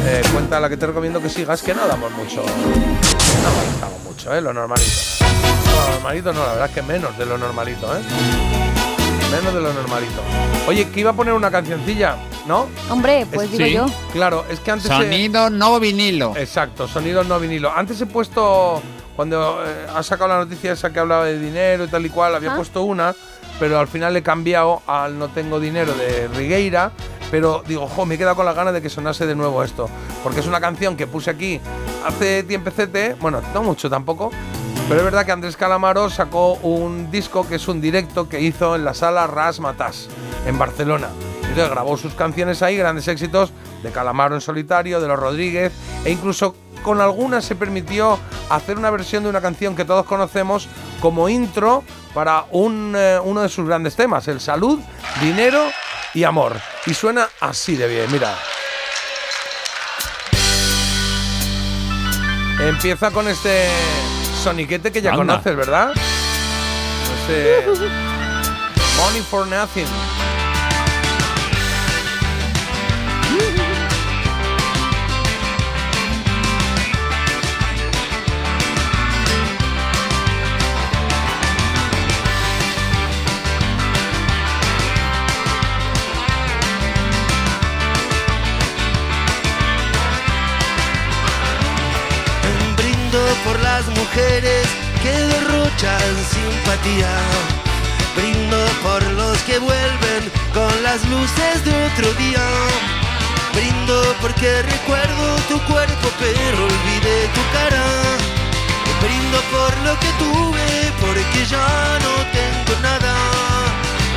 Eh, 0.08 0.24
cuenta 0.34 0.60
la 0.60 0.70
que 0.70 0.78
te 0.78 0.88
recomiendo 0.88 1.22
que 1.22 1.30
sigas, 1.30 1.62
que 1.62 1.76
no 1.76 1.88
damos 1.88 2.12
mucho. 2.14 2.44
No 2.44 3.48
avanzamos 3.48 4.04
mucho, 4.06 4.34
¿eh? 4.34 4.42
Lo 4.42 4.54
normalito. 4.54 4.92
Lo 5.22 5.94
normalito 5.94 6.34
no, 6.34 6.44
la 6.44 6.54
verdad 6.54 6.68
es 6.70 6.74
que 6.74 6.82
menos 6.82 7.16
de 7.16 7.28
lo 7.28 7.38
normalito, 7.38 7.96
¿eh? 7.96 8.02
Menos 9.32 9.54
de 9.54 9.62
lo 9.62 9.72
normalito. 9.72 10.51
Oye, 10.68 10.88
que 10.90 11.00
iba 11.02 11.12
a 11.12 11.14
poner 11.14 11.34
una 11.34 11.52
cancioncilla, 11.52 12.16
¿no? 12.48 12.68
hombre, 12.90 13.26
pues 13.34 13.52
Es- 13.52 13.58
digo 13.58 13.66
sí. 13.66 13.74
yo. 13.74 13.86
Claro, 14.14 14.46
es 14.50 14.60
que 14.60 14.72
antes... 14.72 14.88
Sonido 14.88 15.50
no 15.50 15.80
vinilo. 15.80 16.34
Exacto, 16.38 16.88
sonido 16.88 17.24
no 17.24 17.40
vinilo. 17.40 17.72
Antes 17.76 18.00
he 18.00 18.06
puesto, 18.06 18.82
cuando 19.16 19.62
eh, 19.66 19.88
ha 19.94 20.02
sacado 20.04 20.30
la 20.30 20.38
noticia 20.38 20.72
esa 20.74 20.94
que 20.94 21.00
hablaba 21.00 21.26
de 21.26 21.40
dinero 21.40 21.86
y 21.86 21.88
tal 21.88 22.06
y 22.06 22.10
cual, 22.10 22.36
había 22.36 22.54
Ah. 22.54 22.56
puesto 22.56 22.84
una, 22.84 23.14
pero 23.60 23.80
al 23.80 23.88
final 23.88 24.16
he 24.16 24.24
cambiado 24.24 24.82
al 24.88 25.18
No 25.20 25.30
tengo 25.30 25.60
dinero 25.60 25.94
de 25.94 26.28
Rigueira, 26.30 26.92
pero 27.32 27.64
digo, 27.68 27.88
jo, 27.88 28.06
me 28.06 28.16
he 28.16 28.18
quedado 28.18 28.36
con 28.36 28.46
las 28.46 28.56
ganas 28.56 28.74
de 28.74 28.82
que 28.82 28.90
sonase 28.90 29.26
de 29.26 29.36
nuevo 29.36 29.64
esto, 29.64 29.90
porque 30.24 30.40
es 30.42 30.48
una 30.48 30.60
canción 30.62 30.96
que 30.96 31.08
puse 31.08 31.30
aquí 31.32 31.60
hace 32.06 32.44
tiempecete, 32.44 33.16
bueno, 33.20 33.42
no 33.54 33.64
mucho 33.64 33.90
tampoco, 33.90 34.32
pero 34.88 35.00
es 35.00 35.06
verdad 35.06 35.26
que 35.26 35.32
Andrés 35.32 35.58
Calamaro 35.58 36.10
sacó 36.10 36.54
un 36.56 37.12
disco 37.12 37.48
que 37.48 37.56
es 37.56 37.68
un 37.68 37.82
directo 37.82 38.28
que 38.28 38.42
hizo 38.42 38.76
en 38.76 38.86
la 38.86 38.94
sala 38.94 39.28
Ras 39.28 39.60
Matas, 39.60 40.08
en 40.46 40.58
Barcelona. 40.58 41.10
Entonces 41.42 41.70
grabó 41.70 41.98
sus 41.98 42.14
canciones 42.14 42.62
ahí, 42.62 42.78
grandes 42.78 43.08
éxitos 43.08 43.52
de 43.84 43.92
Calamaro 43.92 44.36
en 44.36 44.42
solitario, 44.42 45.02
de 45.02 45.08
los 45.08 45.20
Rodríguez, 45.20 45.74
e 46.06 46.12
incluso 46.12 46.56
con 46.84 47.02
algunas 47.02 47.46
se 47.46 47.56
permitió 47.56 48.20
hacer 48.50 48.78
una 48.78 48.90
versión 48.90 49.24
de 49.24 49.30
una 49.30 49.42
canción 49.42 49.76
que 49.76 49.86
todos 49.86 50.06
conocemos 50.06 50.68
como 51.00 51.30
intro 51.30 51.84
para 52.14 52.46
eh, 52.52 53.20
uno 53.24 53.42
de 53.42 53.50
sus 53.50 53.66
grandes 53.66 53.96
temas, 53.96 54.28
el 54.28 54.40
salud, 54.40 54.80
dinero 55.22 55.64
y 56.14 56.24
amor. 56.24 56.54
Y 56.86 56.94
suena 56.94 57.28
así 57.40 57.76
de 57.76 57.88
bien, 57.88 58.12
mira. 58.12 58.36
Empieza 62.60 63.12
con 63.12 63.28
este 63.28 63.68
soniquete 64.42 64.92
que 64.92 65.02
ya 65.02 65.12
Anda. 65.12 65.36
conoces, 65.36 65.56
¿verdad? 65.56 65.94
Money 68.98 69.22
for 69.22 69.48
Nothing. 69.48 69.88
Las 93.82 93.98
mujeres 93.98 94.68
que 95.02 95.10
derrochan 95.10 96.14
simpatía. 96.30 97.10
Brindo 98.16 98.58
por 98.84 99.02
los 99.14 99.36
que 99.40 99.58
vuelven 99.58 100.32
con 100.54 100.84
las 100.84 101.04
luces 101.10 101.66
de 101.66 101.74
otro 101.88 102.14
día. 102.14 102.46
Brindo 103.56 104.16
porque 104.22 104.62
recuerdo 104.62 105.36
tu 105.50 105.58
cuerpo 105.66 106.08
pero 106.20 106.58
olvidé 106.64 107.18
tu 107.34 107.42
cara. 107.58 107.84
Brindo 109.02 109.40
por 109.50 109.74
lo 109.88 110.00
que 110.00 110.12
tuve 110.22 110.68
porque 111.02 111.44
ya 111.50 111.98
no 112.06 112.14
tengo 112.38 112.80
nada. 112.84 113.16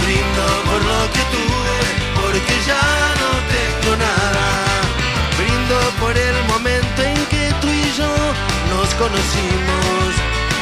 Brindo 0.05 0.45
por 0.69 0.81
lo 0.93 1.01
que 1.15 1.24
tuve 1.32 1.77
porque 2.20 2.55
ya 2.66 2.85
no 3.23 3.31
tengo 3.57 3.97
nada. 3.97 4.47
Brindo 5.39 5.78
por 6.01 6.15
el 6.19 6.36
momento 6.53 7.03
en 7.03 7.16
que 7.32 7.51
tú 7.62 7.69
y 7.69 7.93
yo 7.97 8.54
nos 8.85 8.94
conocimos 8.97 10.11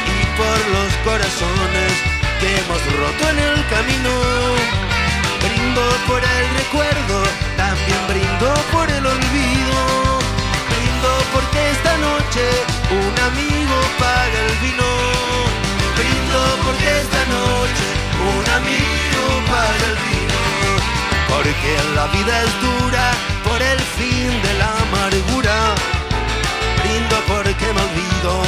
y 0.07 0.19
por 0.39 0.59
los 0.75 0.91
corazones 1.03 1.91
que 2.39 2.47
hemos 2.59 2.81
roto 2.99 3.23
en 3.31 3.39
el 3.39 3.59
camino. 3.67 4.11
Brindo 5.43 5.83
por 6.07 6.21
el 6.23 6.45
recuerdo, 6.61 7.17
también 7.57 8.01
brindo 8.07 8.53
por 8.71 8.89
el 8.89 9.05
olvido. 9.05 9.79
Brindo 10.71 11.11
porque 11.33 11.59
esta 11.75 11.97
noche 11.97 12.45
un 13.03 13.13
amigo 13.29 13.77
paga 13.99 14.39
el 14.47 14.55
vino. 14.65 14.89
Brindo 15.97 16.39
porque 16.63 16.89
esta 17.03 17.21
noche 17.37 17.85
un 18.31 18.45
amigo 18.59 19.23
paga 19.51 19.83
el 19.91 19.97
vino. 20.07 20.39
Porque 21.33 21.71
la 21.97 22.05
vida 22.15 22.33
es 22.45 22.53
dura 22.67 23.05
por 23.43 23.61
el 23.61 23.79
fin 23.97 24.31
de 24.45 24.53
la 24.59 24.65
amargura. 24.65 24.82
Porque 27.53 27.71
me 27.71 27.81
olvido 27.81 28.41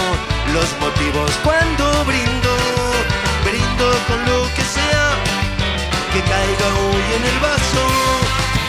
los 0.52 0.70
motivos 0.82 1.30
cuando 1.44 1.86
brindo. 2.06 2.52
Brindo 3.46 3.88
con 4.08 4.20
lo 4.26 4.50
que 4.56 4.64
sea 4.64 5.06
que 6.12 6.22
caiga 6.22 6.68
hoy 6.82 7.06
en 7.18 7.24
el 7.32 7.40
vaso. 7.40 7.84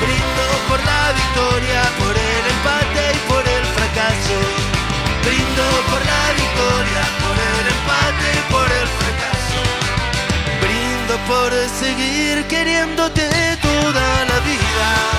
Brindo 0.04 0.44
por 0.68 0.78
la 0.84 1.12
victoria, 1.20 1.80
por 2.00 2.12
el 2.12 2.44
empate 2.52 3.02
y 3.16 3.20
por 3.32 3.44
el 3.48 3.64
fracaso. 3.76 4.36
Brindo 5.24 5.64
por 5.88 6.00
la 6.04 6.24
victoria, 6.36 7.02
por 7.24 7.36
el 7.52 7.64
empate 7.72 8.26
y 8.36 8.42
por 8.52 8.68
el 8.80 8.88
fracaso. 9.00 9.60
Brindo 10.60 11.14
por 11.32 11.50
seguir 11.80 12.44
queriéndote 12.44 13.56
toda 13.62 14.24
la 14.26 14.38
vida. 14.40 15.15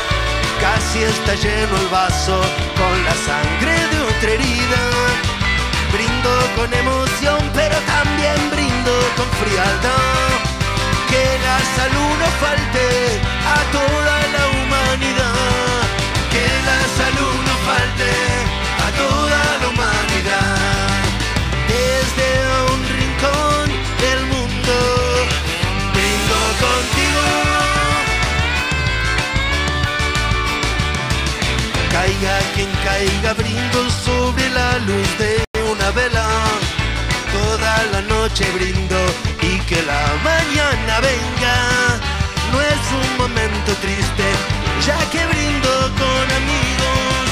Casi 0.88 1.03
está 1.03 1.35
lleno 1.35 1.76
el 1.81 1.88
vaso 1.89 2.39
con 2.77 3.03
la 3.03 3.11
sangre 3.27 3.73
de 3.91 3.99
otra 4.03 4.31
herida. 4.31 4.81
Brindo 5.91 6.31
con 6.55 6.73
emoción, 6.73 7.39
pero 7.53 7.76
también 7.80 8.38
brindo 8.51 8.93
con 9.18 9.27
frialdad. 9.41 10.31
Que 11.09 11.26
la 11.43 11.59
salud 11.76 12.11
no 12.22 12.30
falte 12.39 12.88
a 13.55 13.59
toda 13.76 14.15
la 14.35 14.43
humanidad. 14.55 15.84
Que 16.31 16.47
la 16.69 16.80
salud 16.99 17.35
no 17.47 17.55
falte 17.68 18.11
a 18.85 18.89
toda 18.95 19.39
la 19.59 19.68
humanidad. 19.68 19.97
Caiga, 32.98 33.34
brindo 33.34 33.80
sobre 34.06 34.49
la 34.49 34.80
luz 34.80 35.10
de 35.22 35.32
una 35.72 35.91
vela. 35.91 36.28
Toda 37.38 37.74
la 37.94 38.02
noche 38.02 38.44
brindo 38.57 38.99
y 39.41 39.60
que 39.69 39.80
la 39.84 40.03
mañana 40.24 40.94
venga. 41.10 41.56
No 42.52 42.57
es 42.74 42.84
un 43.02 43.10
momento 43.22 43.72
triste, 43.86 44.26
ya 44.86 44.98
que 45.11 45.22
brindo 45.34 45.72
con 46.02 46.26
amigos. 46.41 47.26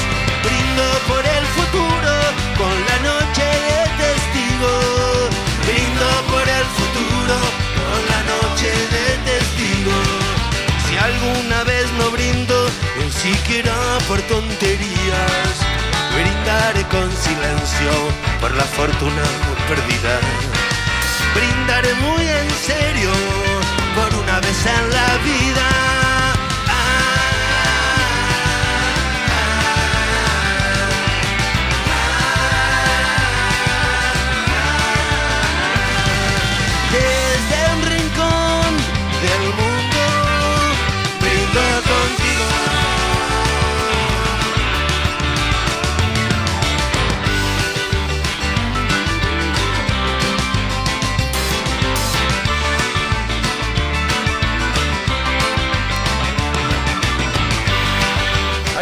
Brindo 0.44 0.84
por 1.08 1.22
el 1.35 1.35
por 18.40 18.54
la 18.54 18.64
fortuna 18.64 19.22
perdida. 19.68 20.20
Brindaré 21.34 21.94
muy 21.94 22.26
en 22.26 22.50
serio 22.50 23.10
por 23.94 24.14
una 24.20 24.40
vez 24.40 24.66
en 24.66 24.90
la 24.90 25.16
vida. 25.24 25.75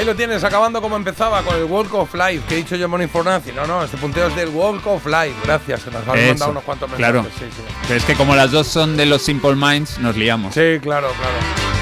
Ahí 0.04 0.08
lo 0.10 0.16
tienes, 0.16 0.44
acabando 0.44 0.82
como 0.82 0.96
empezaba 0.96 1.40
con 1.40 1.56
el 1.56 1.64
Walk 1.64 1.94
of 1.94 2.12
Life, 2.12 2.42
que 2.46 2.56
he 2.56 2.58
dicho 2.58 2.76
yo 2.76 2.90
Money 2.90 3.06
for 3.06 3.24
Nothing. 3.24 3.54
No, 3.54 3.66
no, 3.66 3.82
este 3.82 3.96
punteo 3.96 4.26
es 4.26 4.36
del 4.36 4.50
Walk 4.50 4.86
of 4.86 5.06
Life. 5.06 5.34
Gracias, 5.42 5.82
que 5.82 5.90
nos 5.90 6.06
han 6.06 6.26
mandado 6.26 6.50
unos 6.50 6.62
cuantos 6.62 6.90
mensajes. 6.90 7.10
claro. 7.22 7.26
Sí, 7.38 7.46
sí. 7.50 7.62
Pero 7.88 7.94
es 7.94 8.04
que 8.04 8.14
como 8.14 8.36
las 8.36 8.50
dos 8.50 8.66
son 8.66 8.98
de 8.98 9.06
los 9.06 9.22
Simple 9.22 9.54
Minds, 9.54 9.98
nos 10.00 10.14
liamos. 10.14 10.52
Sí, 10.52 10.78
claro, 10.82 11.08
claro. 11.08 11.38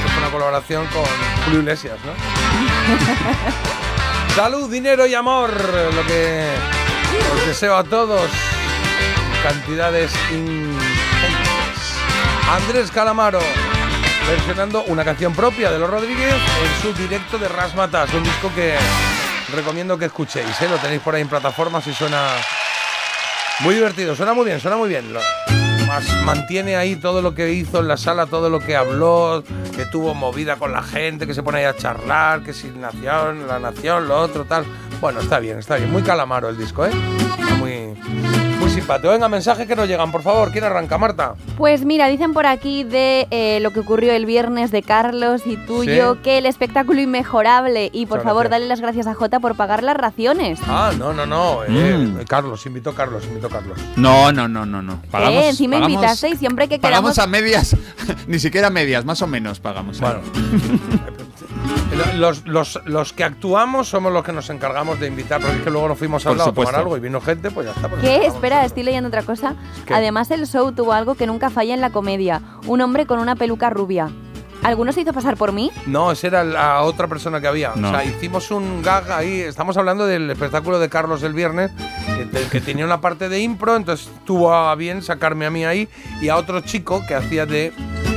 Es 0.06 0.18
una 0.18 0.30
colaboración 0.30 0.86
con 0.92 1.02
Julio 1.46 1.58
Iglesias, 1.62 1.98
¿no? 2.04 2.12
Salud, 4.36 4.70
dinero 4.70 5.04
y 5.04 5.14
amor, 5.16 5.50
lo 5.92 6.06
que 6.06 6.46
os 7.34 7.46
deseo 7.48 7.74
a 7.74 7.82
todos. 7.82 8.30
Cantidades 9.42 10.12
ingentes. 10.30 10.78
Andrés 12.48 12.88
Calamaro, 12.92 13.40
versionando 14.28 14.84
una 14.84 15.04
canción 15.04 15.34
propia 15.34 15.70
de 15.70 15.78
los 15.78 15.90
Rodríguez 15.90 16.32
en 16.34 16.82
su 16.82 16.92
directo 17.02 17.38
de 17.38 17.48
Rasmatas, 17.48 18.12
un 18.14 18.22
disco 18.22 18.50
que 18.54 18.76
recomiendo 19.54 19.98
que 19.98 20.06
escuchéis, 20.06 20.60
¿eh? 20.62 20.68
lo 20.68 20.76
tenéis 20.76 21.00
por 21.02 21.14
ahí 21.14 21.22
en 21.22 21.28
plataformas 21.28 21.86
y 21.86 21.92
suena 21.92 22.28
muy 23.60 23.74
divertido, 23.74 24.14
suena 24.16 24.32
muy 24.32 24.44
bien, 24.46 24.60
suena 24.60 24.76
muy 24.76 24.88
bien. 24.88 25.12
Lo- 25.12 25.20
mantiene 26.24 26.76
ahí 26.76 26.96
todo 26.96 27.20
lo 27.20 27.34
que 27.34 27.52
hizo 27.52 27.80
en 27.80 27.88
la 27.88 27.98
sala, 27.98 28.24
todo 28.26 28.48
lo 28.48 28.60
que 28.60 28.76
habló, 28.76 29.44
que 29.76 29.84
tuvo 29.84 30.14
movida 30.14 30.56
con 30.56 30.72
la 30.72 30.82
gente, 30.82 31.26
que 31.26 31.34
se 31.34 31.42
pone 31.42 31.58
ahí 31.58 31.64
a 31.66 31.76
charlar, 31.76 32.42
que 32.42 32.54
si 32.54 32.68
nación, 32.68 33.46
la 33.46 33.58
nación, 33.58 34.08
lo 34.08 34.18
otro, 34.18 34.44
tal. 34.46 34.64
Bueno, 35.02 35.20
está 35.20 35.38
bien, 35.40 35.58
está 35.58 35.76
bien. 35.76 35.90
Muy 35.92 36.02
calamaro 36.02 36.48
el 36.48 36.56
disco, 36.56 36.86
¿eh? 36.86 36.90
Está 37.40 37.54
muy, 37.56 37.94
Muy 38.60 38.70
simpático. 38.70 39.10
Venga, 39.10 39.28
mensajes 39.28 39.66
que 39.66 39.74
nos 39.74 39.88
llegan, 39.88 40.12
por 40.12 40.22
favor. 40.22 40.52
¿Quién 40.52 40.62
arranca, 40.62 40.96
Marta? 40.96 41.34
Pues 41.58 41.84
mira, 41.84 42.06
dicen 42.06 42.32
por 42.32 42.46
aquí 42.46 42.84
de 42.84 43.26
eh, 43.32 43.58
lo 43.60 43.72
que 43.72 43.80
ocurrió 43.80 44.12
el 44.12 44.24
viernes 44.26 44.70
de 44.70 44.82
Carlos 44.82 45.42
y 45.44 45.56
tuyo, 45.56 46.14
Sí. 46.14 46.20
que 46.22 46.38
el 46.38 46.46
espectáculo 46.46 47.00
inmejorable. 47.00 47.90
Y 47.92 48.06
por 48.06 48.18
Muchas 48.18 48.30
favor, 48.30 48.42
gracias. 48.44 48.50
dale 48.60 48.68
las 48.68 48.80
gracias 48.80 49.06
a 49.08 49.14
Jota 49.14 49.40
por 49.40 49.56
pagar 49.56 49.82
las 49.82 49.96
raciones. 49.96 50.60
Ah, 50.68 50.92
no, 50.96 51.12
no, 51.12 51.26
no. 51.26 51.64
eh, 51.64 51.70
Mm. 51.98 52.24
Carlos, 52.28 52.64
invitó 52.66 52.94
Carlos, 52.94 53.24
invitó 53.26 53.48
Carlos. 53.48 53.76
No, 53.96 54.30
no, 54.30 54.46
no, 54.46 54.64
no, 54.64 54.80
no. 54.82 55.02
Pagamos, 55.10 55.42
eh, 55.42 55.48
encima 55.48 55.78
pagamos- 55.78 55.90
invitasteis 55.94 56.38
siempre 56.38 56.68
que 56.68 56.78
Pagamos 56.78 57.14
queramos. 57.14 57.18
a 57.18 57.26
medias, 57.26 57.76
ni 58.28 58.38
siquiera 58.38 58.70
medias, 58.70 59.04
más 59.04 59.20
o 59.20 59.26
menos 59.26 59.58
pagamos. 59.58 60.00
¿eh? 60.00 60.00
Bueno. 60.00 60.20
Los, 62.16 62.46
los, 62.46 62.80
los 62.86 63.12
que 63.12 63.24
actuamos 63.24 63.88
somos 63.88 64.12
los 64.12 64.24
que 64.24 64.32
nos 64.32 64.48
encargamos 64.50 64.98
de 64.98 65.08
invitar, 65.08 65.40
porque 65.40 65.56
es 65.58 65.62
que 65.62 65.70
luego 65.70 65.88
nos 65.88 65.98
fuimos 65.98 66.24
Por 66.24 66.36
lado 66.36 66.50
a 66.50 66.54
tomar 66.54 66.74
algo 66.74 66.96
y 66.96 67.00
vino 67.00 67.20
gente, 67.20 67.50
pues 67.50 67.66
ya 67.66 67.72
está. 67.72 67.88
pues 67.88 68.00
¿Qué? 68.00 68.26
Espera, 68.26 68.64
estoy 68.64 68.82
leyendo 68.82 69.08
otra 69.08 69.22
cosa. 69.22 69.54
¿Qué? 69.86 69.94
Además, 69.94 70.30
el 70.30 70.46
show 70.46 70.72
tuvo 70.72 70.92
algo 70.92 71.14
que 71.14 71.26
nunca 71.26 71.50
falla 71.50 71.74
en 71.74 71.80
la 71.80 71.90
comedia. 71.90 72.40
Un 72.66 72.80
hombre 72.80 73.06
con 73.06 73.18
una 73.18 73.36
peluca 73.36 73.70
rubia. 73.70 74.10
¿Alguno 74.62 74.92
se 74.92 75.00
hizo 75.00 75.12
pasar 75.12 75.36
por 75.36 75.52
mí? 75.52 75.72
No, 75.86 76.12
esa 76.12 76.26
era 76.28 76.44
la 76.44 76.82
otra 76.82 77.08
persona 77.08 77.40
que 77.40 77.48
había. 77.48 77.72
No. 77.74 77.88
O 77.88 77.90
sea, 77.90 78.04
hicimos 78.04 78.50
un 78.52 78.80
gag 78.80 79.10
ahí. 79.10 79.40
Estamos 79.40 79.76
hablando 79.76 80.06
del 80.06 80.30
espectáculo 80.30 80.78
de 80.78 80.88
Carlos 80.88 81.22
el 81.24 81.32
viernes, 81.34 81.72
que, 82.16 82.24
te- 82.26 82.48
que 82.48 82.60
tenía 82.60 82.84
una 82.84 83.00
parte 83.00 83.28
de 83.28 83.40
impro, 83.40 83.74
entonces 83.74 84.08
tuvo 84.24 84.54
a 84.54 84.74
bien 84.76 85.02
sacarme 85.02 85.46
a 85.46 85.50
mí 85.50 85.64
ahí 85.64 85.88
y 86.20 86.28
a 86.28 86.36
otro 86.36 86.60
chico 86.60 87.02
que 87.08 87.14
hacía 87.16 87.44
de 87.44 87.72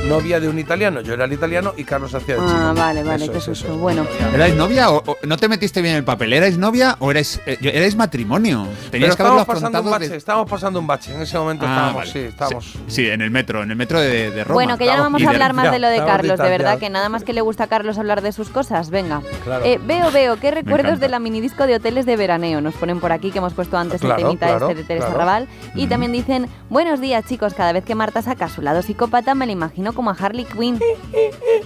novia 0.08 0.40
de 0.40 0.48
un 0.48 0.58
italiano. 0.58 1.00
Yo 1.00 1.14
era 1.14 1.24
el 1.24 1.32
italiano 1.32 1.72
y 1.76 1.84
Carlos 1.84 2.14
hacía 2.14 2.36
de 2.36 2.40
chico. 2.40 2.52
Ah, 2.54 2.72
vale, 2.76 3.02
vale, 3.02 3.24
Eso 3.24 3.32
qué 3.32 3.38
es, 3.38 3.44
susto. 3.44 3.66
eso. 3.68 3.76
Bueno, 3.78 4.06
¿Erais 4.34 4.54
novia 4.54 4.90
o, 4.90 5.02
o 5.04 5.16
no 5.24 5.36
te 5.36 5.48
metiste 5.48 5.80
bien 5.82 5.92
en 5.94 5.98
el 5.98 6.04
papel? 6.04 6.32
¿Erais 6.32 6.56
novia 6.58 6.96
o 7.00 7.10
erais, 7.10 7.40
eh, 7.46 7.58
erais 7.60 7.96
matrimonio? 7.96 8.66
Pero 8.66 8.90
Tenías 8.92 9.16
que 9.16 9.22
haberlo 9.22 9.40
estábamos 9.40 9.46
pasando 9.46 9.80
un 9.82 9.90
bache, 9.90 10.08
de- 10.08 10.16
estábamos 10.16 10.50
pasando 10.50 10.80
un 10.80 10.86
bache. 10.86 11.14
En 11.14 11.22
ese 11.22 11.38
momento 11.38 11.64
Ah, 11.66 11.70
estábamos, 11.70 11.94
vale. 11.96 12.10
sí, 12.12 12.18
estábamos. 12.20 12.74
Sí, 12.86 13.08
en 13.08 13.20
el 13.20 13.30
metro, 13.30 13.62
en 13.62 13.70
el 13.70 13.76
metro 13.76 14.00
de, 14.00 14.30
de 14.30 14.44
Roma. 14.44 14.54
bueno, 14.54 14.78
que 14.78 14.86
ya 14.86 14.96
no 14.96 15.02
vamos 15.02 15.20
a 15.22 15.24
de- 15.24 15.30
hablar 15.30 15.52
más 15.54 15.70
de 15.70 15.78
lo 15.78 15.88
de 15.88 15.98
Carlos, 15.98 16.38
de 16.38 16.48
verdad, 16.48 16.78
que 16.78 16.90
nada 16.90 17.08
más 17.08 17.24
que 17.24 17.32
le 17.32 17.40
gusta 17.40 17.64
a 17.64 17.66
Carlos 17.66 17.98
hablar 17.98 18.22
de 18.22 18.32
sus 18.32 18.48
cosas. 18.48 18.90
Venga. 18.90 19.22
Claro. 19.44 19.64
Eh, 19.64 19.80
veo, 19.84 20.10
veo, 20.12 20.36
¿qué 20.38 20.50
recuerdos 20.50 21.00
de 21.00 21.08
la 21.08 21.18
minidisco 21.18 21.66
de 21.66 21.74
hoteles 21.76 22.06
de 22.06 22.16
veraneo? 22.16 22.60
Nos 22.60 22.74
ponen 22.74 23.00
por 23.00 23.12
aquí 23.12 23.30
que 23.32 23.38
hemos 23.38 23.54
puesto 23.54 23.76
antes 23.76 24.00
Claro, 24.00 24.16
el 24.16 24.22
temita 24.22 24.46
claro, 24.46 24.68
este 24.68 24.82
de 24.82 24.84
Teresa 24.86 25.06
claro. 25.06 25.18
Raval. 25.18 25.48
Y 25.74 25.86
también 25.88 26.12
dicen, 26.12 26.48
buenos 26.70 27.00
días 27.00 27.24
chicos, 27.26 27.54
cada 27.54 27.72
vez 27.72 27.84
que 27.84 27.94
Marta 27.94 28.22
saca 28.22 28.48
su 28.48 28.62
lado 28.62 28.82
psicópata 28.82 29.34
me 29.34 29.46
la 29.46 29.52
imagino 29.52 29.92
como 29.96 30.10
a 30.10 30.12
Harley 30.14 30.44
Quinn. 30.44 30.78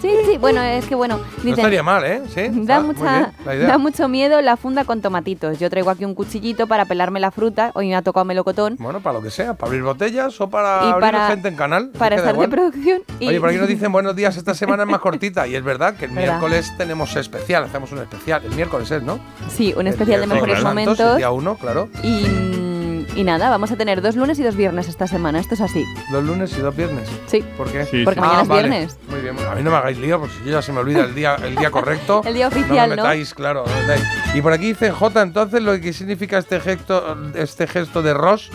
Sí, 0.01 0.11
sí, 0.25 0.39
bueno, 0.39 0.63
es 0.63 0.87
que 0.87 0.95
bueno, 0.95 1.21
No 1.43 1.51
estaría 1.51 1.83
mal, 1.83 2.05
¿eh? 2.05 2.23
Sí. 2.35 2.43
Da, 2.71 2.81
mucha, 2.81 3.33
bien 3.47 3.67
da 3.67 3.77
mucho 3.79 4.09
miedo 4.09 4.41
la 4.41 4.57
funda 4.57 4.85
con 4.85 5.03
tomatitos. 5.03 5.59
Yo 5.59 5.69
traigo 5.69 5.91
aquí 5.91 6.05
un 6.05 6.15
cuchillito 6.15 6.67
para 6.67 6.85
pelarme 6.87 7.21
la 7.21 7.31
fruta. 7.31 7.73
Hoy 7.75 7.89
me 7.89 7.97
ha 7.97 8.03
tocado 8.03 8.25
melocotón. 8.25 8.77
Bueno, 8.79 9.01
para 9.01 9.15
lo 9.19 9.23
que 9.23 9.31
sea, 9.31 9.55
para 9.55 9.69
abrir 9.69 9.83
botellas 9.83 10.41
o 10.41 10.49
para 10.49 10.81
Y 10.85 10.89
abrir 10.91 11.01
para- 11.01 11.27
gente 11.29 11.49
en 11.49 11.57
canal. 11.57 11.91
Para 11.99 12.17
estar 12.17 12.37
de 12.39 12.49
producción. 12.49 13.03
Y, 13.19 13.29
Oye, 13.29 13.41
por 13.41 13.49
aquí 13.51 13.59
nos 13.59 13.69
dicen 13.77 13.91
buenos 13.93 14.15
días, 14.17 14.37
esta 14.37 14.55
semana 14.55 14.85
es 14.85 14.89
más 14.89 15.01
cortita. 15.01 15.47
Y 15.47 15.57
es 15.57 15.63
verdad 15.65 15.97
que 15.97 16.05
el 16.07 16.13
¿Verdad? 16.13 16.29
miércoles 16.39 16.73
tenemos 16.79 17.15
especial, 17.17 17.65
hacemos 17.65 17.91
un 17.93 17.99
especial. 17.99 18.43
El 18.45 18.53
miércoles 18.55 18.91
es, 18.91 19.03
¿no? 19.03 19.19
Sí, 19.49 19.73
un 19.75 19.83
El 19.87 19.89
especial 19.89 20.21
de 20.21 20.27
mejores 20.29 20.63
momentos. 20.63 20.99
El 21.01 21.17
día 21.19 21.31
uno, 21.31 21.57
claro. 21.57 21.89
Y, 22.03 22.70
y 23.17 23.25
nada, 23.25 23.51
vamos 23.51 23.71
a 23.73 23.77
tener 23.77 24.01
dos 24.03 24.17
lunes 24.17 24.39
y 24.39 24.43
dos 24.43 24.57
viernes 24.57 24.89
esta 24.89 25.07
semana. 25.07 25.41
Esto 25.41 25.55
es 25.55 25.61
así. 25.61 25.85
Dos 26.13 26.25
lunes 26.25 26.53
y 26.57 26.61
dos 26.61 26.75
viernes. 26.77 27.09
Sí. 27.27 27.45
¿Por 27.57 27.71
qué? 27.71 27.85
Sí, 27.87 28.05
Porque 28.05 28.21
sí. 28.21 28.27
mañana 28.27 28.43
es 28.43 28.49
vale. 28.49 28.69
viernes. 28.69 28.99
Muy 29.09 29.21
bien, 29.21 29.37
a 29.39 29.55
mí 29.55 29.63
no 29.63 29.71
me 29.71 29.77
hagáis 29.77 29.99
lío, 29.99 30.19
porque 30.21 30.35
si 30.39 30.45
yo 30.45 30.51
ya 30.53 30.63
se 30.63 30.73
me 30.73 30.81
olvida 30.81 31.01
el 31.05 31.15
día, 31.15 31.37
el 31.37 31.57
día 31.57 31.71
correcto. 31.73 32.23
El 32.25 32.35
día 32.35 32.49
no 32.49 32.57
oficial, 32.57 32.91
me 32.91 32.97
¿no? 32.97 33.03
metáis, 33.03 33.35
claro. 33.35 33.65
no 33.67 33.73
me 33.75 33.81
metáis. 33.83 34.03
Y 34.35 34.43
por 34.43 34.53
aquí 34.53 34.67
dice 34.69 34.91
J, 34.91 35.23
entonces 35.23 35.63
lo 35.63 35.79
que 35.81 35.93
significa 35.93 36.39
este 36.39 36.61
gesto, 36.61 37.17
este 37.35 37.67
gesto 37.67 38.03
de 38.03 38.15
Ross, 38.15 38.51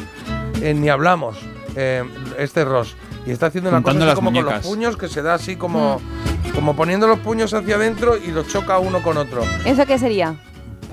eh, 0.61 0.73
ni 0.73 0.89
hablamos. 0.89 1.37
Eh, 1.75 2.03
este 2.37 2.63
Ross. 2.65 2.95
Y 3.25 3.31
está 3.31 3.47
haciendo 3.47 3.69
una 3.71 3.81
cosa 3.81 3.97
así 4.05 4.15
como 4.15 4.31
con 4.31 4.45
los 4.45 4.59
puños, 4.65 4.97
que 4.97 5.07
se 5.09 5.21
da 5.21 5.33
así 5.33 5.55
como, 5.55 5.99
Mm. 5.99 6.49
como 6.55 6.75
poniendo 6.75 7.07
los 7.07 7.19
puños 7.19 7.53
hacia 7.53 7.75
adentro 7.75 8.15
y 8.17 8.27
los 8.31 8.47
choca 8.47 8.77
uno 8.79 9.01
con 9.01 9.17
otro. 9.17 9.41
¿Eso 9.65 9.85
qué 9.85 9.97
sería? 9.97 10.35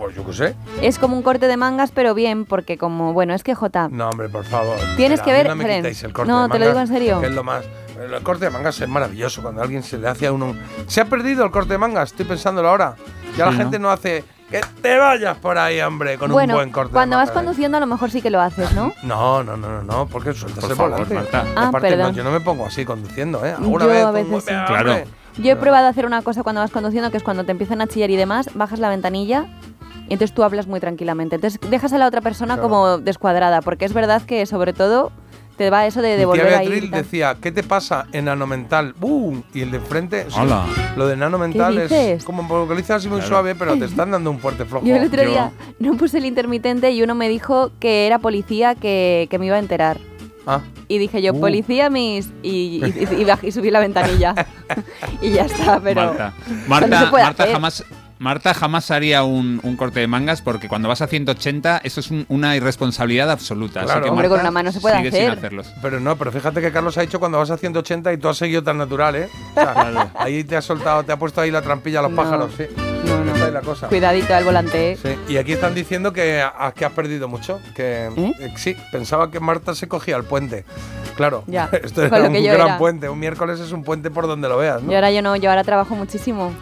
Pues 0.03 0.17
yo 0.17 0.27
qué 0.27 0.33
sé. 0.33 0.55
Es 0.81 0.99
como 0.99 1.17
un 1.17 1.23
corte 1.23 1.47
de 1.47 1.57
mangas, 1.57 1.93
pero 1.93 2.13
bien, 2.15 2.45
porque 2.45 2.77
como, 2.77 3.13
bueno, 3.13 3.35
es 3.35 3.43
que 3.45 3.55
J. 3.55 3.89
No, 3.91 4.09
hombre, 4.11 4.29
por 4.29 4.45
favor. 4.45 4.77
Tienes 4.97 5.21
Mira, 5.21 5.25
que 5.25 5.33
ver, 5.33 5.49
No, 5.49 5.55
me 5.57 5.65
Fren. 5.65 5.77
quitéis 5.79 6.03
el 6.03 6.13
corte 6.13 6.31
No, 6.33 6.43
de 6.45 6.49
te 6.51 6.59
lo 6.59 6.67
digo 6.67 6.81
en 6.81 6.87
serio. 6.89 7.21
que 7.21 7.27
es 7.29 7.33
lo 7.33 7.45
más. 7.45 7.65
El 8.01 8.21
corte 8.23 8.47
de 8.47 8.51
mangas 8.51 8.81
es 8.81 8.89
maravilloso 8.89 9.43
cuando 9.43 9.61
a 9.61 9.65
alguien 9.65 9.83
se 9.85 9.97
le 9.99 10.09
hace 10.09 10.27
a 10.27 10.33
uno. 10.33 10.57
Se 10.89 11.01
ha 11.01 11.05
perdido 11.05 11.45
el 11.45 11.53
corte 11.53 11.75
de 11.75 11.79
mangas, 11.79 12.11
estoy 12.11 12.27
pensándolo 12.27 12.69
ahora. 12.69 12.97
Ya 13.37 13.47
la 13.47 13.53
gente 13.53 13.79
no 13.79 13.91
hace. 13.91 14.25
Que 14.51 14.61
te 14.83 14.99
vayas 14.99 15.39
por 15.39 15.57
ahí, 15.57 15.81
hombre, 15.81 16.19
con 16.19 16.31
bueno, 16.31 16.53
un 16.55 16.59
buen 16.59 16.73
corte 16.73 16.93
cuando 16.93 17.17
de 17.17 17.21
vas 17.23 17.29
mangas. 17.29 17.43
conduciendo 17.43 17.77
a 17.79 17.81
lo 17.81 17.87
mejor 17.87 18.11
sí 18.11 18.21
que 18.21 18.29
lo 18.29 18.39
haces, 18.41 18.71
¿no? 18.75 18.93
No, 19.03 19.43
no, 19.43 19.57
no, 19.57 19.69
no, 19.69 19.83
no, 19.83 20.07
porque 20.09 20.35
sueltas 20.35 20.61
Por 20.63 20.73
el 20.73 20.77
volante. 20.77 21.15
Marta. 21.15 21.45
Ah, 21.57 21.69
Aparte, 21.69 21.97
no, 21.97 22.11
yo 22.11 22.23
no 22.23 22.31
me 22.33 22.41
pongo 22.41 22.67
así 22.67 22.85
conduciendo, 22.85 23.47
¿eh? 23.47 23.53
Alguna 23.53 23.85
Yo 23.87 23.91
vez. 23.91 24.03
a 24.03 24.05
con- 24.07 24.15
veces 24.15 24.45
sí. 24.45 24.55
Claro. 24.67 24.97
Yo 25.39 25.53
he 25.53 25.57
probado 25.57 25.87
a 25.87 25.89
hacer 25.89 26.05
una 26.05 26.21
cosa 26.21 26.43
cuando 26.43 26.61
vas 26.61 26.71
conduciendo, 26.71 27.11
que 27.11 27.17
es 27.17 27.23
cuando 27.23 27.45
te 27.47 27.53
empiezan 27.53 27.81
a 27.81 27.87
chillar 27.87 28.11
y 28.11 28.17
demás, 28.17 28.51
bajas 28.53 28.79
la 28.81 28.91
ventanilla 28.91 29.47
entonces 30.13 30.35
tú 30.35 30.43
hablas 30.43 30.67
muy 30.67 30.81
tranquilamente. 30.81 31.37
Entonces 31.37 31.61
dejas 31.71 31.93
a 31.93 31.99
la 31.99 32.07
otra 32.07 32.21
persona 32.21 32.55
Claro. 32.55 32.69
como 32.69 32.99
descuadrada, 32.99 33.61
porque 33.63 33.85
es 33.85 33.93
verdad 33.93 34.23
que 34.23 34.47
sobre 34.47 34.73
todo 34.73 35.13
te 35.57 35.69
va 35.71 35.87
eso 35.87 36.01
de 36.01 36.09
tía 36.09 36.17
devolver 36.17 36.55
ahí. 36.55 36.67
Beatriz 36.69 36.91
decía, 36.91 37.37
¿qué 37.41 37.53
te 37.53 37.63
pasa 37.63 38.07
en 38.13 38.25
nanomental? 38.25 38.95
¡Bum! 38.99 39.43
Y 39.53 39.61
el 39.61 39.71
de 39.71 39.77
enfrente, 39.79 40.27
sí, 40.29 40.37
Hola. 40.41 40.65
lo 40.97 41.07
de 41.07 41.15
nanomental 41.17 41.87
¿Qué 41.89 42.13
es 42.15 42.25
como 42.25 42.49
porque 42.49 42.71
lo 42.71 42.77
dices 42.77 42.91
así 42.93 43.09
muy 43.09 43.19
Claro. 43.19 43.29
suave, 43.29 43.55
pero 43.55 43.77
te 43.77 43.85
están 43.85 44.11
dando 44.11 44.31
un 44.31 44.39
fuerte 44.39 44.65
flojo. 44.65 44.85
Yo 44.87 44.97
el 44.97 45.05
otro 45.05 45.23
Yo- 45.23 45.29
día 45.31 45.53
no 45.79 45.95
puse 45.97 46.19
el 46.19 46.25
intermitente 46.25 46.91
y 46.91 47.03
uno 47.03 47.15
me 47.15 47.29
dijo 47.29 47.71
que 47.81 48.07
era 48.07 48.19
policía 48.19 48.75
que, 48.75 49.29
que 49.31 49.39
me 49.39 49.47
iba 49.47 49.57
a 49.57 49.61
enterar. 49.61 49.99
Ah, 50.47 50.61
Y 50.89 50.99
dije 50.99 51.23
yo, 51.23 51.33
Uh. 51.35 51.41
policía 51.41 51.89
mis... 51.89 52.31
Y, 52.43 52.51
y, 52.51 52.85
y- 52.85 53.21
y 53.23 53.25
bajé- 53.25 53.47
y 53.49 53.53
subí 53.53 53.71
la 53.71 53.79
ventanilla. 53.79 54.35
y 55.23 55.31
ya 55.31 55.45
está, 55.45 55.79
pero... 55.81 56.07
Marta, 56.07 56.33
Marta, 56.67 57.11
Marta 57.13 57.43
hacer. 57.45 57.53
jamás. 57.55 57.85
Marta 58.23 58.55
jamás 58.55 58.91
haría 58.93 59.25
un, 59.25 59.59
un 59.65 59.77
corte 59.77 59.99
de 59.99 60.07
mangas 60.07 60.43
porque 60.43 60.69
cuando 60.69 60.89
vas 60.89 61.03
a 61.03 61.09
180 61.09 61.81
eso 61.83 61.99
es 61.99 62.11
un- 62.13 62.25
una 62.29 62.55
irresponsabilidad 62.55 63.29
absoluta. 63.31 63.81
Así 63.81 63.87
Claro. 63.87 64.05
que 64.05 64.11
Hombre, 64.11 64.29
Marta 64.29 64.37
con 64.37 64.41
una 64.47 64.51
mano 64.53 64.71
se 64.71 64.81
puede 64.81 64.97
sigue 64.99 65.11
sin 65.11 65.21
hacer. 65.23 65.39
hacerlos. 65.39 65.73
Pero 65.83 65.99
no, 65.99 66.17
pero 66.17 66.31
fíjate 66.31 66.61
que 66.61 66.71
Carlos 66.71 66.97
ha 66.99 67.01
dicho 67.01 67.19
cuando 67.19 67.39
vas 67.39 67.51
a 67.51 67.57
180 67.59 68.13
y 68.13 68.19
tú 68.19 68.29
has 68.29 68.37
seguido 68.37 68.63
tan 68.63 68.79
natural, 68.79 69.17
¿eh? 69.17 69.29
O 69.51 69.55
sea, 69.61 70.11
ahí 70.15 70.45
te 70.45 70.57
has 70.57 70.65
soltado, 70.65 71.03
te 71.03 71.11
ha 71.11 71.17
puesto 71.19 71.41
ahí 71.41 71.51
la 71.51 71.63
trampilla 71.63 71.99
a 71.99 72.03
los 72.03 72.13
No. 72.13 72.17
pájaros, 72.17 72.53
sí. 72.57 72.65
No, 73.05 73.25
no. 73.25 73.33
Está 73.35 73.47
ahí 73.47 73.53
la 73.53 73.61
cosa. 73.61 73.89
Cuidadito 73.89 74.35
al 74.37 74.45
volante. 74.45 74.93
¿eh? 74.93 74.99
Sí. 75.03 75.33
Y 75.33 75.37
aquí 75.39 75.53
están 75.53 75.75
diciendo 75.75 76.13
que, 76.13 76.41
a- 76.43 76.73
que 76.77 76.85
has 76.85 76.93
perdido 76.93 77.27
mucho. 77.27 77.61
Que 77.75 78.07
¿Eh? 78.07 78.33
eh, 78.39 78.53
sí, 78.57 78.77
pensaba 78.93 79.33
que 79.33 79.41
Marta 79.41 79.75
se 79.75 79.89
cogía 79.89 80.17
el 80.17 80.23
puente. 80.23 80.65
Claro, 81.17 81.43
Ya, 81.49 81.69
esto 81.83 82.05
era 82.05 82.17
un 82.29 82.33
gran 82.33 82.37
era. 82.69 82.79
puente. 82.79 83.09
Un 83.09 83.19
miércoles 83.19 83.59
es 83.59 83.73
un 83.73 83.83
puente 83.83 84.11
por 84.13 84.29
donde 84.29 84.49
lo 84.49 84.57
veas, 84.59 84.81
¿no? 84.81 84.93
Y 84.93 84.95
ahora 84.95 85.11
yo 85.11 85.23
no, 85.23 85.35
yo 85.35 85.51
ahora 85.51 85.65
trabajo 85.65 85.97
muchísimo. 85.97 86.53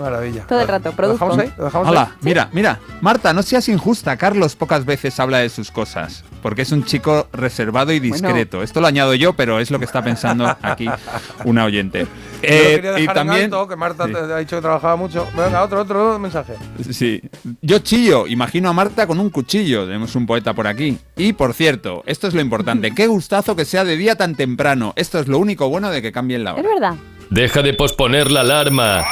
Maravilla. 0.00 0.46
Todo 0.46 0.60
el 0.60 0.68
rato, 0.68 0.90
¿Lo 0.90 0.96
produzco. 0.96 1.24
dejamos 1.26 1.38
ahí? 1.44 1.52
¿Lo 1.58 1.64
dejamos 1.64 1.88
Hola, 1.88 2.02
ahí? 2.02 2.08
mira, 2.22 2.48
mira. 2.52 2.78
Marta, 3.00 3.32
no 3.32 3.42
seas 3.42 3.68
injusta. 3.68 4.16
Carlos 4.16 4.56
pocas 4.56 4.84
veces 4.84 5.18
habla 5.20 5.38
de 5.38 5.48
sus 5.48 5.70
cosas. 5.70 6.24
Porque 6.42 6.62
es 6.62 6.72
un 6.72 6.84
chico 6.84 7.28
reservado 7.32 7.92
y 7.92 8.00
discreto. 8.00 8.62
Esto 8.62 8.80
lo 8.80 8.86
añado 8.86 9.14
yo, 9.14 9.34
pero 9.34 9.60
es 9.60 9.70
lo 9.70 9.78
que 9.78 9.84
está 9.84 10.02
pensando 10.02 10.56
aquí 10.62 10.88
una 11.44 11.64
oyente. 11.64 12.00
Yo 12.00 12.06
lo 12.06 12.40
Eh, 12.42 12.80
quería 12.80 12.98
y 13.00 13.06
también. 13.06 13.38
en 13.38 13.44
alto, 13.44 13.68
que 13.68 13.76
Marta 13.76 14.06
Sí. 14.06 14.12
te 14.14 14.18
ha 14.18 14.36
dicho 14.38 14.56
que 14.56 14.62
trabajaba 14.62 14.96
mucho. 14.96 15.26
Venga, 15.36 15.62
otro, 15.62 15.82
otro 15.82 16.18
mensaje. 16.18 16.54
Sí. 16.90 17.20
Yo 17.60 17.80
chillo, 17.80 18.26
imagino 18.26 18.70
a 18.70 18.72
Marta 18.72 19.06
con 19.06 19.20
un 19.20 19.28
cuchillo. 19.28 19.84
Tenemos 19.84 20.14
un 20.16 20.26
poeta 20.26 20.54
por 20.54 20.66
aquí. 20.66 20.98
Y 21.16 21.34
por 21.34 21.52
cierto, 21.52 22.02
esto 22.06 22.26
es 22.26 22.32
lo 22.34 22.40
importante. 22.40 22.90
Qué 22.94 23.06
gustazo 23.06 23.54
que 23.54 23.66
sea 23.66 23.84
de 23.84 23.96
día 23.98 24.16
tan 24.16 24.34
temprano. 24.34 24.94
Esto 24.96 25.18
es 25.18 25.28
lo 25.28 25.38
único 25.38 25.68
bueno 25.68 25.90
de 25.90 26.00
que 26.00 26.10
cambien 26.12 26.42
la 26.44 26.52
Es 26.52 26.58
hora. 26.60 26.68
verdad. 26.72 26.94
Deja 27.28 27.60
de 27.62 27.74
posponer 27.74 28.30
la 28.30 28.40
alarma. 28.40 29.04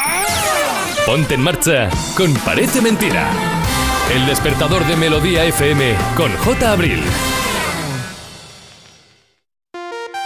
Ponte 1.09 1.37
en 1.37 1.41
marcha 1.41 1.89
con 2.15 2.35
Parece 2.35 2.83
Mentira. 2.83 3.31
El 4.15 4.27
despertador 4.27 4.87
de 4.87 4.95
Melodía 4.95 5.43
FM 5.47 5.95
con 6.15 6.31
J. 6.37 6.71
Abril. 6.71 7.03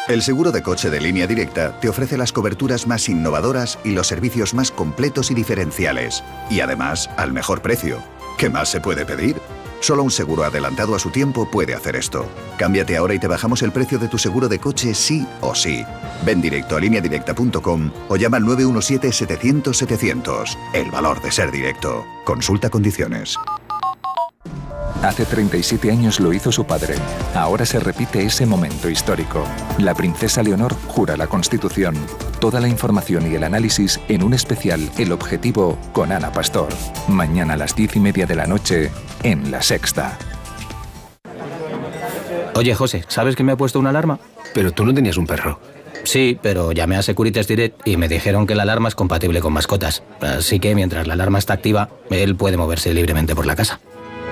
El 0.08 0.22
seguro 0.22 0.50
de 0.50 0.64
coche 0.64 0.90
de 0.90 1.00
línea 1.00 1.28
directa 1.28 1.78
te 1.78 1.88
ofrece 1.88 2.18
las 2.18 2.32
coberturas 2.32 2.88
más 2.88 3.08
innovadoras 3.08 3.78
y 3.84 3.90
los 3.92 4.08
servicios 4.08 4.54
más 4.54 4.72
completos 4.72 5.30
y 5.30 5.34
diferenciales. 5.34 6.24
Y 6.50 6.58
además, 6.58 7.10
al 7.16 7.32
mejor 7.32 7.62
precio. 7.62 8.02
¿Qué 8.36 8.50
más 8.50 8.68
se 8.68 8.80
puede 8.80 9.06
pedir? 9.06 9.36
Solo 9.82 10.02
un 10.04 10.10
seguro 10.12 10.44
adelantado 10.44 10.94
a 10.94 11.00
su 11.00 11.10
tiempo 11.10 11.50
puede 11.50 11.74
hacer 11.74 11.96
esto. 11.96 12.28
Cámbiate 12.56 12.96
ahora 12.96 13.14
y 13.14 13.18
te 13.18 13.26
bajamos 13.26 13.62
el 13.62 13.72
precio 13.72 13.98
de 13.98 14.06
tu 14.06 14.16
seguro 14.16 14.48
de 14.48 14.60
coche 14.60 14.94
sí 14.94 15.26
o 15.40 15.56
sí. 15.56 15.84
Ven 16.24 16.40
directo 16.40 16.76
a 16.76 16.80
lineadirecta.com 16.80 17.90
o 18.08 18.14
llama 18.14 18.36
al 18.36 18.44
917-700-700. 18.44 20.56
El 20.72 20.88
valor 20.92 21.20
de 21.20 21.32
ser 21.32 21.50
directo. 21.50 22.04
Consulta 22.24 22.70
condiciones. 22.70 23.36
Hace 25.02 25.24
37 25.24 25.90
años 25.90 26.20
lo 26.20 26.32
hizo 26.32 26.52
su 26.52 26.64
padre. 26.64 26.94
Ahora 27.34 27.66
se 27.66 27.80
repite 27.80 28.24
ese 28.24 28.46
momento 28.46 28.88
histórico. 28.88 29.44
La 29.78 29.94
princesa 29.94 30.44
Leonor 30.44 30.74
jura 30.86 31.16
la 31.16 31.26
Constitución. 31.26 31.96
Toda 32.40 32.60
la 32.60 32.68
información 32.68 33.30
y 33.30 33.34
el 33.34 33.42
análisis 33.42 34.00
en 34.08 34.22
un 34.22 34.32
especial 34.32 34.90
El 34.98 35.10
Objetivo 35.10 35.76
con 35.92 36.12
Ana 36.12 36.32
Pastor. 36.32 36.68
Mañana 37.08 37.54
a 37.54 37.56
las 37.56 37.74
10 37.74 37.96
y 37.96 38.00
media 38.00 38.26
de 38.26 38.36
la 38.36 38.46
noche 38.46 38.92
en 39.24 39.50
La 39.50 39.60
Sexta. 39.60 40.16
Oye, 42.54 42.74
José, 42.74 43.04
¿sabes 43.08 43.34
que 43.34 43.42
me 43.42 43.52
ha 43.52 43.56
puesto 43.56 43.80
una 43.80 43.90
alarma? 43.90 44.20
Pero 44.54 44.70
tú 44.70 44.84
no 44.84 44.94
tenías 44.94 45.16
un 45.16 45.26
perro. 45.26 45.58
Sí, 46.04 46.38
pero 46.40 46.70
llamé 46.70 46.96
a 46.96 47.02
Securitas 47.02 47.48
Direct 47.48 47.86
y 47.86 47.96
me 47.96 48.08
dijeron 48.08 48.46
que 48.46 48.54
la 48.54 48.62
alarma 48.62 48.88
es 48.88 48.94
compatible 48.94 49.40
con 49.40 49.52
mascotas. 49.52 50.04
Así 50.20 50.60
que 50.60 50.76
mientras 50.76 51.08
la 51.08 51.14
alarma 51.14 51.38
está 51.38 51.54
activa, 51.54 51.88
él 52.10 52.36
puede 52.36 52.56
moverse 52.56 52.94
libremente 52.94 53.34
por 53.34 53.46
la 53.46 53.56
casa. 53.56 53.80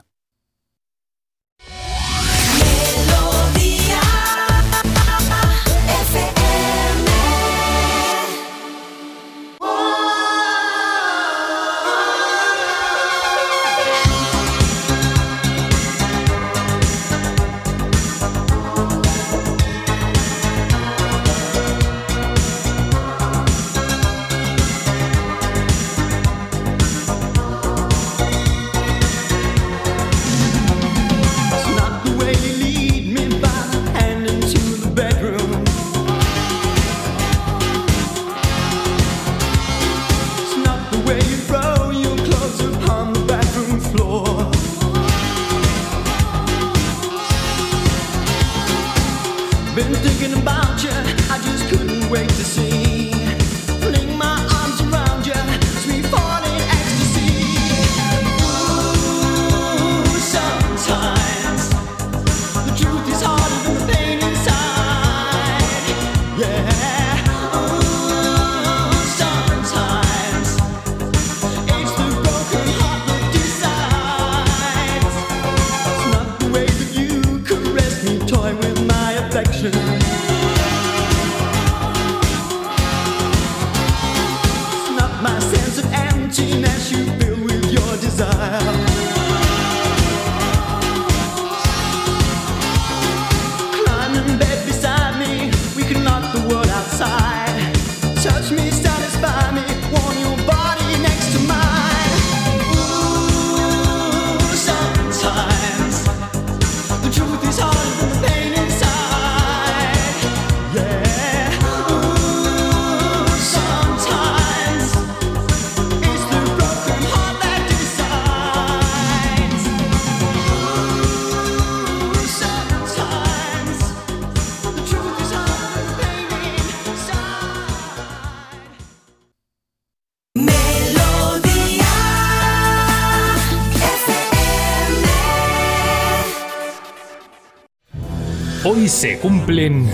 Hoy 138.83 138.89
se 138.89 139.17
cumplen... 139.17 139.89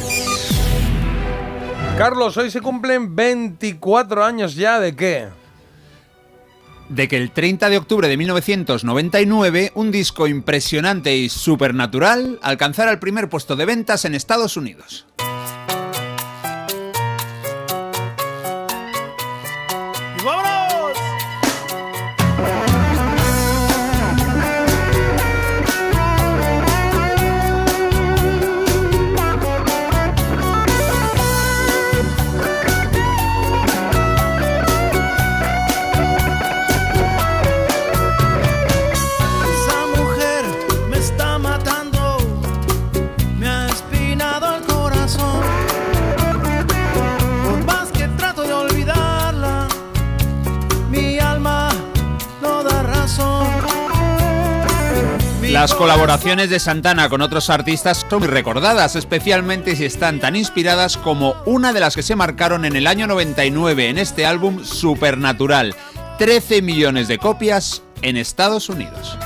Carlos, 1.95 2.35
hoy 2.37 2.49
se 2.49 2.59
cumplen 2.59 3.15
24 3.15 4.25
años 4.25 4.55
ya 4.55 4.79
de 4.79 4.95
qué? 4.95 5.27
de 6.89 7.07
que 7.07 7.17
el 7.17 7.29
30 7.29 7.69
de 7.69 7.77
octubre 7.77 8.07
de 8.07 8.17
1999 8.17 9.73
un 9.75 9.91
disco 9.91 10.27
impresionante 10.27 11.15
y 11.15 11.29
supernatural 11.29 12.39
alcanzara 12.41 12.89
el 12.89 12.97
primer 12.97 13.29
puesto 13.29 13.55
de 13.55 13.65
ventas 13.65 14.05
en 14.05 14.15
Estados 14.15 14.57
Unidos. 14.57 15.05
Colaboraciones 55.89 56.51
de 56.51 56.59
Santana 56.59 57.09
con 57.09 57.23
otros 57.23 57.49
artistas 57.49 58.05
son 58.07 58.19
muy 58.19 58.27
recordadas, 58.27 58.95
especialmente 58.95 59.75
si 59.75 59.85
están 59.85 60.19
tan 60.19 60.35
inspiradas 60.35 60.97
como 60.97 61.33
una 61.47 61.73
de 61.73 61.79
las 61.79 61.95
que 61.95 62.03
se 62.03 62.15
marcaron 62.15 62.63
en 62.63 62.75
el 62.75 62.85
año 62.85 63.07
99 63.07 63.89
en 63.89 63.97
este 63.97 64.27
álbum 64.27 64.63
Supernatural. 64.63 65.73
13 66.19 66.61
millones 66.61 67.07
de 67.07 67.17
copias 67.17 67.81
en 68.03 68.17
Estados 68.17 68.69
Unidos. 68.69 69.17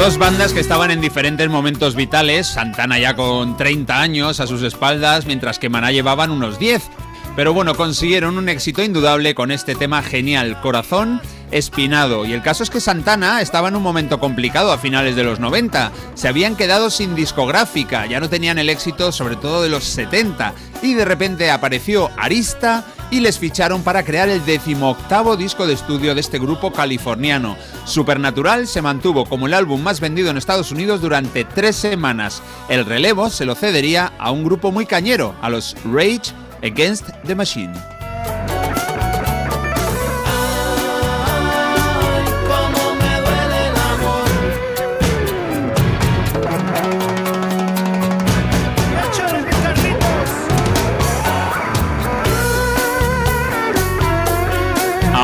Dos 0.00 0.16
bandas 0.16 0.54
que 0.54 0.60
estaban 0.60 0.90
en 0.90 1.02
diferentes 1.02 1.50
momentos 1.50 1.94
vitales, 1.94 2.46
Santana 2.46 2.98
ya 2.98 3.14
con 3.14 3.58
30 3.58 4.00
años 4.00 4.40
a 4.40 4.46
sus 4.46 4.62
espaldas, 4.62 5.26
mientras 5.26 5.58
que 5.58 5.68
Maná 5.68 5.92
llevaban 5.92 6.30
unos 6.30 6.58
10. 6.58 6.88
Pero 7.36 7.52
bueno, 7.52 7.74
consiguieron 7.74 8.38
un 8.38 8.48
éxito 8.48 8.82
indudable 8.82 9.34
con 9.34 9.50
este 9.50 9.74
tema 9.74 10.00
genial, 10.00 10.58
Corazón, 10.62 11.20
Espinado. 11.50 12.24
Y 12.24 12.32
el 12.32 12.42
caso 12.42 12.62
es 12.62 12.70
que 12.70 12.80
Santana 12.80 13.40
estaba 13.40 13.68
en 13.68 13.76
un 13.76 13.82
momento 13.82 14.20
complicado 14.20 14.72
a 14.72 14.78
finales 14.78 15.16
de 15.16 15.24
los 15.24 15.40
90. 15.40 15.92
Se 16.14 16.28
habían 16.28 16.56
quedado 16.56 16.90
sin 16.90 17.14
discográfica, 17.14 18.06
ya 18.06 18.20
no 18.20 18.28
tenían 18.28 18.58
el 18.58 18.70
éxito 18.70 19.12
sobre 19.12 19.36
todo 19.36 19.62
de 19.62 19.68
los 19.68 19.84
70. 19.84 20.54
Y 20.82 20.94
de 20.94 21.04
repente 21.04 21.50
apareció 21.50 22.10
Arista 22.16 22.84
y 23.10 23.20
les 23.20 23.38
ficharon 23.38 23.82
para 23.82 24.04
crear 24.04 24.28
el 24.28 24.44
decimoctavo 24.44 25.36
disco 25.36 25.66
de 25.66 25.74
estudio 25.74 26.14
de 26.14 26.20
este 26.20 26.38
grupo 26.38 26.72
californiano. 26.72 27.56
Supernatural 27.84 28.66
se 28.66 28.82
mantuvo 28.82 29.24
como 29.24 29.46
el 29.46 29.54
álbum 29.54 29.82
más 29.82 30.00
vendido 30.00 30.30
en 30.30 30.36
Estados 30.36 30.70
Unidos 30.70 31.00
durante 31.00 31.44
tres 31.44 31.76
semanas. 31.76 32.42
El 32.68 32.86
relevo 32.86 33.30
se 33.30 33.44
lo 33.44 33.54
cedería 33.54 34.12
a 34.18 34.30
un 34.30 34.44
grupo 34.44 34.70
muy 34.70 34.86
cañero, 34.86 35.34
a 35.42 35.50
los 35.50 35.76
Rage 35.84 36.32
Against 36.62 37.08
the 37.26 37.34
Machine. 37.34 37.72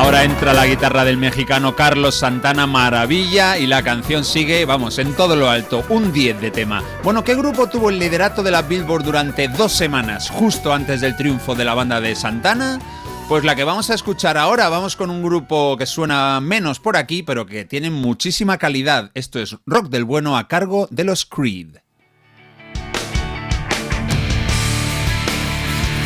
Ahora 0.07 0.23
entra 0.23 0.53
la 0.53 0.65
guitarra 0.65 1.03
del 1.03 1.17
mexicano 1.17 1.75
Carlos 1.75 2.15
Santana 2.15 2.65
Maravilla 2.65 3.57
y 3.57 3.67
la 3.67 3.83
canción 3.83 4.23
sigue, 4.23 4.63
vamos, 4.63 4.99
en 4.99 5.13
todo 5.13 5.35
lo 5.35 5.49
alto, 5.49 5.83
un 5.89 6.13
10 6.13 6.39
de 6.39 6.49
tema. 6.49 6.81
Bueno, 7.03 7.25
¿qué 7.25 7.35
grupo 7.35 7.67
tuvo 7.67 7.89
el 7.89 7.99
liderato 7.99 8.41
de 8.41 8.51
la 8.51 8.61
Billboard 8.61 9.03
durante 9.03 9.49
dos 9.49 9.73
semanas, 9.73 10.29
justo 10.29 10.71
antes 10.71 11.01
del 11.01 11.17
triunfo 11.17 11.55
de 11.55 11.65
la 11.65 11.73
banda 11.73 11.99
de 11.99 12.15
Santana? 12.15 12.79
Pues 13.27 13.43
la 13.43 13.57
que 13.57 13.65
vamos 13.65 13.89
a 13.89 13.95
escuchar 13.95 14.37
ahora, 14.37 14.69
vamos 14.69 14.95
con 14.95 15.09
un 15.09 15.21
grupo 15.21 15.75
que 15.75 15.85
suena 15.85 16.39
menos 16.39 16.79
por 16.79 16.95
aquí, 16.95 17.21
pero 17.21 17.45
que 17.45 17.65
tiene 17.65 17.89
muchísima 17.89 18.57
calidad. 18.57 19.11
Esto 19.13 19.39
es 19.39 19.57
rock 19.65 19.89
del 19.89 20.05
bueno 20.05 20.37
a 20.37 20.47
cargo 20.47 20.87
de 20.89 21.03
los 21.03 21.25
Creed. 21.25 21.79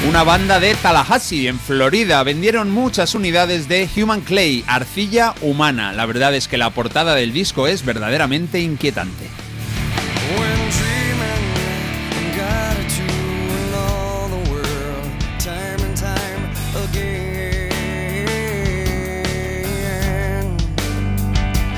Una 0.08 0.24
banda 0.24 0.60
de 0.60 0.74
Tallahassee, 0.74 1.48
en 1.48 1.60
Florida, 1.60 2.24
vendieron 2.24 2.72
muchas 2.72 3.14
unidades 3.14 3.68
de 3.68 3.88
Human 3.96 4.22
Clay, 4.22 4.64
arcilla 4.66 5.36
humana. 5.42 5.94
La 5.94 6.08
verdad 6.08 6.34
es 6.34 6.48
que 6.48 6.58
la 6.58 6.72
portada 6.72 7.14
del 7.14 7.34
disco 7.34 7.68
es 7.68 7.86
verdaderamente 7.86 8.60
inquietante. 8.60 9.30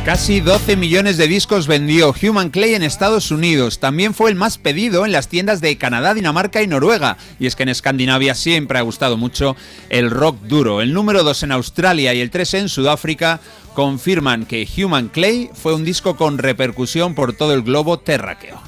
Casi 0.06 0.42
12 0.42 0.76
millones 0.76 1.16
de 1.16 1.30
discos 1.30 1.66
vendió 1.66 2.14
Human 2.22 2.50
Clay 2.50 2.76
en 2.76 2.84
Estados 2.84 3.32
Unidos. 3.32 3.80
También 3.80 4.14
fue 4.14 4.30
el 4.30 4.36
más 4.36 4.58
pedido 4.58 5.06
en 5.06 5.14
las 5.14 5.30
tiendas 5.30 5.62
de 5.62 5.78
Canadá, 5.78 6.14
Dinamarca 6.14 6.62
y 6.62 6.68
Noruega. 6.68 7.16
Y 7.40 7.46
es 7.46 7.56
que 7.56 7.64
en 7.64 7.70
Escandinavia 7.70 8.36
siempre 8.36 8.78
ha 8.78 8.82
gustado 8.82 9.16
mucho 9.16 9.56
el 9.90 10.12
rock 10.12 10.42
duro. 10.42 10.82
El 10.82 10.94
número 10.94 11.24
2 11.24 11.44
en 11.44 11.54
Australia 11.54 12.14
y 12.14 12.20
el 12.20 12.32
3 12.32 12.54
en 12.56 12.70
Sudáfrica 12.70 13.40
confirman 13.76 14.46
que 14.46 14.68
Human 14.78 15.08
Clay 15.08 15.50
fue 15.54 15.74
un 15.74 15.86
disco 15.86 16.18
con 16.18 16.38
repercusión 16.38 17.16
por 17.16 17.32
todo 17.32 17.54
el 17.54 17.62
globo 17.62 17.98
terráqueo. 17.98 18.62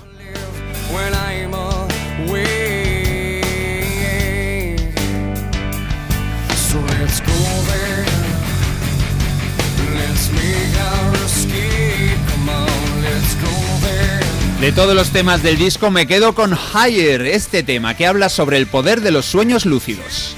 De 14.65 14.71
todos 14.71 14.95
los 14.95 15.11
temas 15.11 15.43
del 15.43 15.59
disco 15.59 15.91
me 15.91 16.07
quedo 16.07 16.33
con 16.33 16.57
Higher, 16.57 17.21
este 17.21 17.61
tema 17.61 17.95
que 17.95 18.07
habla 18.07 18.29
sobre 18.29 18.57
el 18.57 18.65
poder 18.65 19.01
de 19.01 19.11
los 19.11 19.27
sueños 19.27 19.67
lúcidos. 19.67 20.35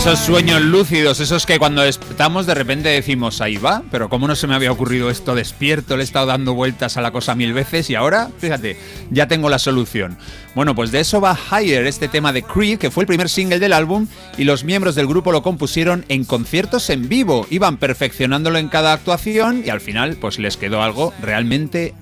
Esos 0.00 0.20
sueños 0.20 0.62
lúcidos, 0.62 1.20
esos 1.20 1.44
que 1.44 1.58
cuando 1.58 1.82
despertamos 1.82 2.46
de 2.46 2.54
repente 2.54 2.88
decimos, 2.88 3.42
ahí 3.42 3.58
va, 3.58 3.82
pero 3.90 4.08
¿cómo 4.08 4.26
no 4.26 4.34
se 4.34 4.46
me 4.46 4.54
había 4.54 4.72
ocurrido 4.72 5.10
esto 5.10 5.34
despierto? 5.34 5.94
Le 5.94 6.02
he 6.02 6.04
estado 6.04 6.24
dando 6.24 6.54
vueltas 6.54 6.96
a 6.96 7.02
la 7.02 7.10
cosa 7.10 7.34
mil 7.34 7.52
veces 7.52 7.90
y 7.90 7.96
ahora, 7.96 8.30
fíjate, 8.38 8.78
ya 9.10 9.28
tengo 9.28 9.50
la 9.50 9.58
solución. 9.58 10.16
Bueno, 10.54 10.74
pues 10.74 10.90
de 10.90 11.00
eso 11.00 11.20
va 11.20 11.36
Higher, 11.36 11.86
este 11.86 12.08
tema 12.08 12.32
de 12.32 12.42
Creed, 12.42 12.78
que 12.78 12.90
fue 12.90 13.02
el 13.02 13.08
primer 13.08 13.28
single 13.28 13.58
del 13.58 13.74
álbum 13.74 14.06
y 14.38 14.44
los 14.44 14.64
miembros 14.64 14.94
del 14.94 15.06
grupo 15.06 15.32
lo 15.32 15.42
compusieron 15.42 16.06
en 16.08 16.24
conciertos 16.24 16.88
en 16.88 17.10
vivo. 17.10 17.46
Iban 17.50 17.76
perfeccionándolo 17.76 18.56
en 18.56 18.68
cada 18.68 18.94
actuación 18.94 19.62
y 19.66 19.68
al 19.68 19.82
final 19.82 20.16
pues 20.16 20.38
les 20.38 20.56
quedó 20.56 20.82
algo 20.82 21.12
realmente 21.20 21.92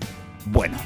bueno. 0.45 0.79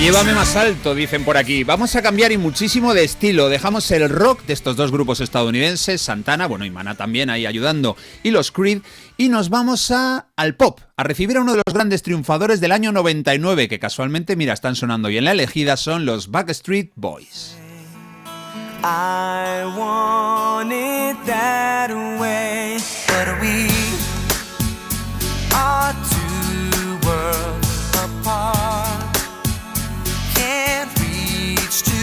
Llévame 0.00 0.32
más 0.32 0.56
alto, 0.56 0.94
dicen 0.94 1.24
por 1.24 1.36
aquí. 1.36 1.62
Vamos 1.62 1.94
a 1.94 2.02
cambiar 2.02 2.32
y 2.32 2.38
muchísimo 2.38 2.94
de 2.94 3.04
estilo. 3.04 3.50
Dejamos 3.50 3.90
el 3.90 4.08
rock 4.08 4.42
de 4.44 4.54
estos 4.54 4.74
dos 4.74 4.90
grupos 4.90 5.20
estadounidenses, 5.20 6.00
Santana, 6.00 6.46
bueno, 6.46 6.64
y 6.64 6.70
Mana 6.70 6.94
también 6.96 7.28
ahí 7.28 7.44
ayudando, 7.44 7.96
y 8.22 8.30
los 8.30 8.50
Creed, 8.50 8.80
y 9.18 9.28
nos 9.28 9.50
vamos 9.50 9.90
a, 9.90 10.28
al 10.36 10.54
pop, 10.54 10.80
a 10.96 11.02
recibir 11.02 11.36
a 11.36 11.42
uno 11.42 11.52
de 11.52 11.62
los 11.66 11.74
grandes 11.74 12.02
triunfadores 12.02 12.60
del 12.60 12.72
año 12.72 12.92
99, 12.92 13.68
que 13.68 13.78
casualmente, 13.78 14.36
mira, 14.36 14.54
están 14.54 14.74
sonando 14.74 15.10
y 15.10 15.18
en 15.18 15.24
la 15.24 15.32
elegida 15.32 15.76
son 15.76 16.06
los 16.06 16.30
Backstreet 16.30 16.92
Boys. 16.96 17.56
I 18.82 19.64
want 19.76 20.72
it 20.72 20.90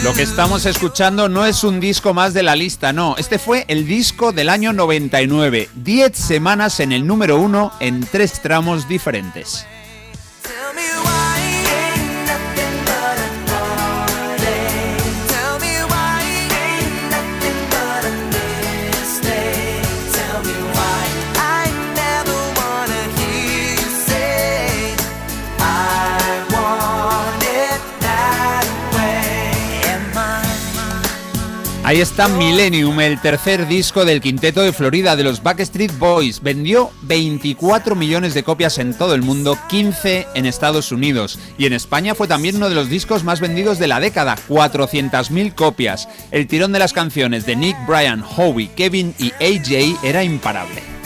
Lo 0.04 0.14
que 0.14 0.22
estamos 0.22 0.66
escuchando 0.66 1.28
no 1.28 1.46
es 1.46 1.64
un 1.64 1.80
disco 1.80 2.14
más 2.14 2.34
de 2.34 2.44
la 2.44 2.56
lista, 2.56 2.94
no. 2.94 3.16
Este 3.18 3.38
fue 3.38 3.66
el 3.68 3.86
disco 3.86 4.32
del 4.32 4.50
año 4.50 4.72
99. 4.72 5.70
10 5.76 6.18
semanas 6.18 6.80
en 6.80 6.92
el 6.92 7.06
número 7.06 7.38
uno 7.38 7.72
en 7.80 8.02
tres 8.02 8.42
tramos 8.42 8.88
diferentes. 8.88 9.66
Ahí 31.88 32.02
está 32.02 32.28
Millennium, 32.28 33.00
el 33.00 33.18
tercer 33.22 33.66
disco 33.66 34.04
del 34.04 34.20
quinteto 34.20 34.62
de 34.62 34.74
Florida 34.74 35.16
de 35.16 35.24
los 35.24 35.42
Backstreet 35.42 35.98
Boys. 35.98 36.42
Vendió 36.44 36.92
24 37.04 37.96
millones 37.96 38.34
de 38.34 38.44
copias 38.44 38.78
en 38.78 38.94
todo 38.94 39.16
el 39.16 39.22
mundo, 39.22 39.58
15 39.70 40.28
en 40.34 40.46
Estados 40.46 40.92
Unidos. 40.92 41.40
Y 41.58 41.66
en 41.66 41.72
España 41.72 42.14
fue 42.14 42.28
también 42.28 42.58
uno 42.58 42.68
de 42.68 42.76
los 42.76 42.90
discos 42.90 43.24
más 43.24 43.40
vendidos 43.40 43.80
de 43.80 43.88
la 43.88 44.02
década, 44.02 44.36
400.000 44.50 45.56
copias. 45.56 46.10
El 46.32 46.48
tirón 46.48 46.74
de 46.74 46.80
las 46.80 46.92
canciones 46.92 47.46
de 47.46 47.56
Nick, 47.56 47.78
Brian, 47.88 48.22
Howie, 48.22 48.70
Kevin 48.76 49.16
y 49.18 49.32
AJ 49.42 50.04
era 50.04 50.26
imparable. 50.26 50.97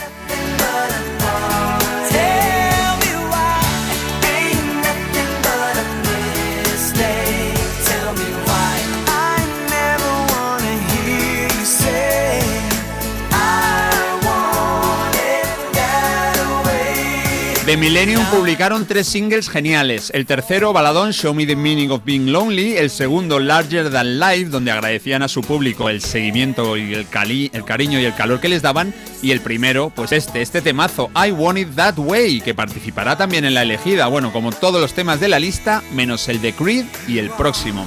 The 17.72 17.78
Millennium 17.78 18.22
publicaron 18.26 18.84
tres 18.84 19.08
singles 19.08 19.48
geniales. 19.48 20.10
El 20.12 20.26
tercero, 20.26 20.74
baladón 20.74 21.14
Show 21.14 21.32
Me 21.32 21.46
the 21.46 21.56
Meaning 21.56 21.90
of 21.90 22.04
Being 22.04 22.30
Lonely. 22.30 22.76
El 22.76 22.90
segundo, 22.90 23.38
Larger 23.38 23.90
Than 23.90 24.20
Life, 24.20 24.50
donde 24.50 24.70
agradecían 24.70 25.22
a 25.22 25.28
su 25.28 25.40
público 25.40 25.88
el 25.88 26.02
seguimiento 26.02 26.76
y 26.76 26.92
el, 26.92 27.08
cali- 27.08 27.50
el 27.54 27.64
cariño 27.64 27.98
y 27.98 28.04
el 28.04 28.14
calor 28.14 28.40
que 28.40 28.50
les 28.50 28.60
daban. 28.60 28.92
Y 29.22 29.30
el 29.30 29.40
primero, 29.40 29.90
pues 29.96 30.12
este, 30.12 30.42
este 30.42 30.60
temazo, 30.60 31.10
I 31.16 31.30
Want 31.30 31.60
It 31.60 31.68
That 31.74 31.94
Way, 31.96 32.42
que 32.42 32.54
participará 32.54 33.16
también 33.16 33.46
en 33.46 33.54
la 33.54 33.62
elegida. 33.62 34.06
Bueno, 34.08 34.34
como 34.34 34.52
todos 34.52 34.78
los 34.78 34.92
temas 34.92 35.18
de 35.18 35.28
la 35.28 35.38
lista, 35.38 35.82
menos 35.94 36.28
el 36.28 36.42
de 36.42 36.52
Creed 36.52 36.84
y 37.08 37.20
el 37.20 37.30
próximo. 37.30 37.86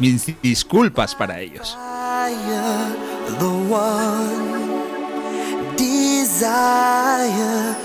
Mis 0.00 0.26
disculpas 0.42 1.14
para 1.14 1.38
ellos. 1.38 1.78
the 3.38 3.46
one 3.46 4.50
desire 5.76 7.76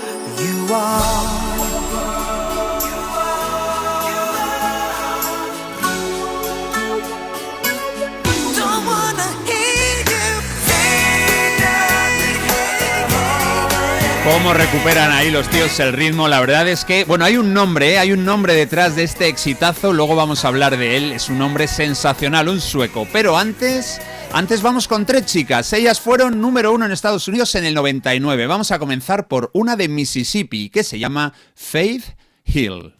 ¿Cómo 14.24 14.54
recuperan 14.54 15.12
ahí 15.12 15.30
los 15.30 15.48
tíos 15.48 15.78
el 15.78 15.92
ritmo? 15.92 16.26
La 16.26 16.40
verdad 16.40 16.66
es 16.66 16.84
que, 16.84 17.04
bueno, 17.04 17.24
hay 17.24 17.36
un 17.36 17.54
nombre, 17.54 17.92
¿eh? 17.92 17.98
hay 17.98 18.10
un 18.10 18.24
nombre 18.24 18.54
detrás 18.54 18.96
de 18.96 19.04
este 19.04 19.28
exitazo, 19.28 19.92
luego 19.92 20.16
vamos 20.16 20.44
a 20.44 20.48
hablar 20.48 20.76
de 20.76 20.96
él, 20.96 21.12
es 21.12 21.28
un 21.28 21.38
nombre 21.38 21.68
sensacional, 21.68 22.48
un 22.48 22.60
sueco. 22.60 23.06
Pero 23.12 23.38
antes, 23.38 24.00
antes 24.32 24.62
vamos 24.62 24.88
con 24.88 25.06
tres 25.06 25.26
chicas, 25.26 25.72
ellas 25.72 26.00
fueron 26.00 26.40
número 26.40 26.72
uno 26.72 26.84
en 26.86 26.92
Estados 26.92 27.26
Unidos 27.28 27.54
en 27.54 27.64
el 27.64 27.74
99. 27.74 28.46
Vamos 28.46 28.70
a 28.70 28.78
comenzar 28.78 29.28
por 29.28 29.50
una 29.54 29.76
de 29.76 29.88
Mississippi 29.88 30.70
que 30.70 30.84
se 30.84 30.98
llama 30.98 31.32
Faith 31.54 32.04
Hill. 32.44 32.94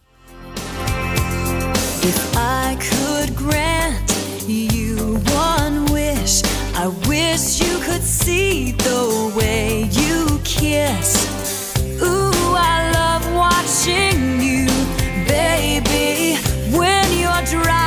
If 2.03 2.37
I 2.37 2.77
could 2.77 3.35
grant 3.37 4.13
you 4.47 5.21
one 5.35 5.87
wish, 5.93 6.43
I 6.75 6.89
wish 7.09 7.61
you 7.61 7.79
could 7.81 8.03
see 8.03 8.73
the 8.73 9.33
way 9.37 9.89
you 9.91 10.41
kiss. 10.45 11.27
Ooh, 12.01 12.55
I 12.55 12.91
love 12.93 13.35
watching 13.35 14.41
you, 14.41 14.67
baby, 15.27 16.39
when 16.71 17.19
you're 17.19 17.45
driving 17.45 17.86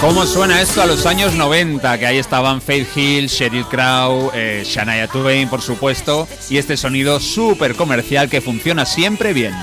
¿Cómo 0.00 0.26
suena 0.26 0.62
esto 0.62 0.80
a 0.80 0.86
los 0.86 1.06
años 1.06 1.34
90? 1.34 1.98
Que 1.98 2.06
ahí 2.06 2.18
estaban 2.18 2.62
Faith 2.62 2.96
Hill, 2.96 3.26
Sheryl 3.26 3.64
Crow, 3.64 4.30
eh, 4.32 4.62
Shania 4.64 5.08
Twain, 5.08 5.48
por 5.48 5.60
supuesto, 5.60 6.28
y 6.48 6.58
este 6.58 6.76
sonido 6.76 7.18
súper 7.18 7.74
comercial 7.74 8.30
que 8.30 8.40
funciona 8.40 8.86
siempre 8.86 9.32
bien. 9.32 9.54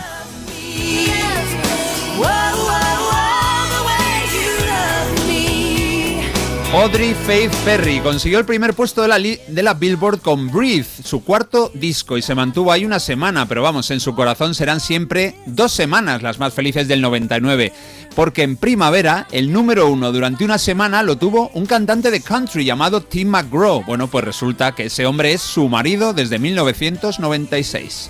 Audrey 6.75 7.15
Faith 7.25 7.53
Perry 7.63 8.01
consiguió 8.01 8.37
el 8.37 8.45
primer 8.45 8.73
puesto 8.73 9.01
de 9.01 9.07
la, 9.07 9.17
de 9.17 9.63
la 9.63 9.73
Billboard 9.73 10.19
con 10.19 10.51
Breathe, 10.51 10.85
su 11.05 11.23
cuarto 11.23 11.71
disco, 11.73 12.17
y 12.17 12.21
se 12.21 12.35
mantuvo 12.35 12.69
ahí 12.69 12.83
una 12.83 12.99
semana, 12.99 13.47
pero 13.47 13.61
vamos, 13.61 13.89
en 13.91 14.01
su 14.01 14.13
corazón 14.13 14.53
serán 14.53 14.81
siempre 14.81 15.35
dos 15.45 15.71
semanas 15.71 16.21
las 16.21 16.37
más 16.37 16.53
felices 16.53 16.89
del 16.89 16.99
99, 16.99 17.71
porque 18.15 18.43
en 18.43 18.57
primavera 18.57 19.27
el 19.31 19.51
número 19.51 19.89
uno 19.89 20.11
durante 20.11 20.45
una 20.45 20.57
semana 20.57 21.03
lo 21.03 21.17
tuvo 21.17 21.49
un 21.53 21.65
cantante 21.65 22.09
de 22.09 22.21
country 22.21 22.65
llamado 22.65 23.01
Tim 23.01 23.27
McGraw. 23.27 23.83
Bueno, 23.83 24.07
pues 24.07 24.23
resulta 24.23 24.73
que 24.73 24.85
ese 24.85 25.05
hombre 25.05 25.33
es 25.33 25.41
su 25.41 25.67
marido 25.67 26.13
desde 26.13 26.39
1996. 26.39 28.09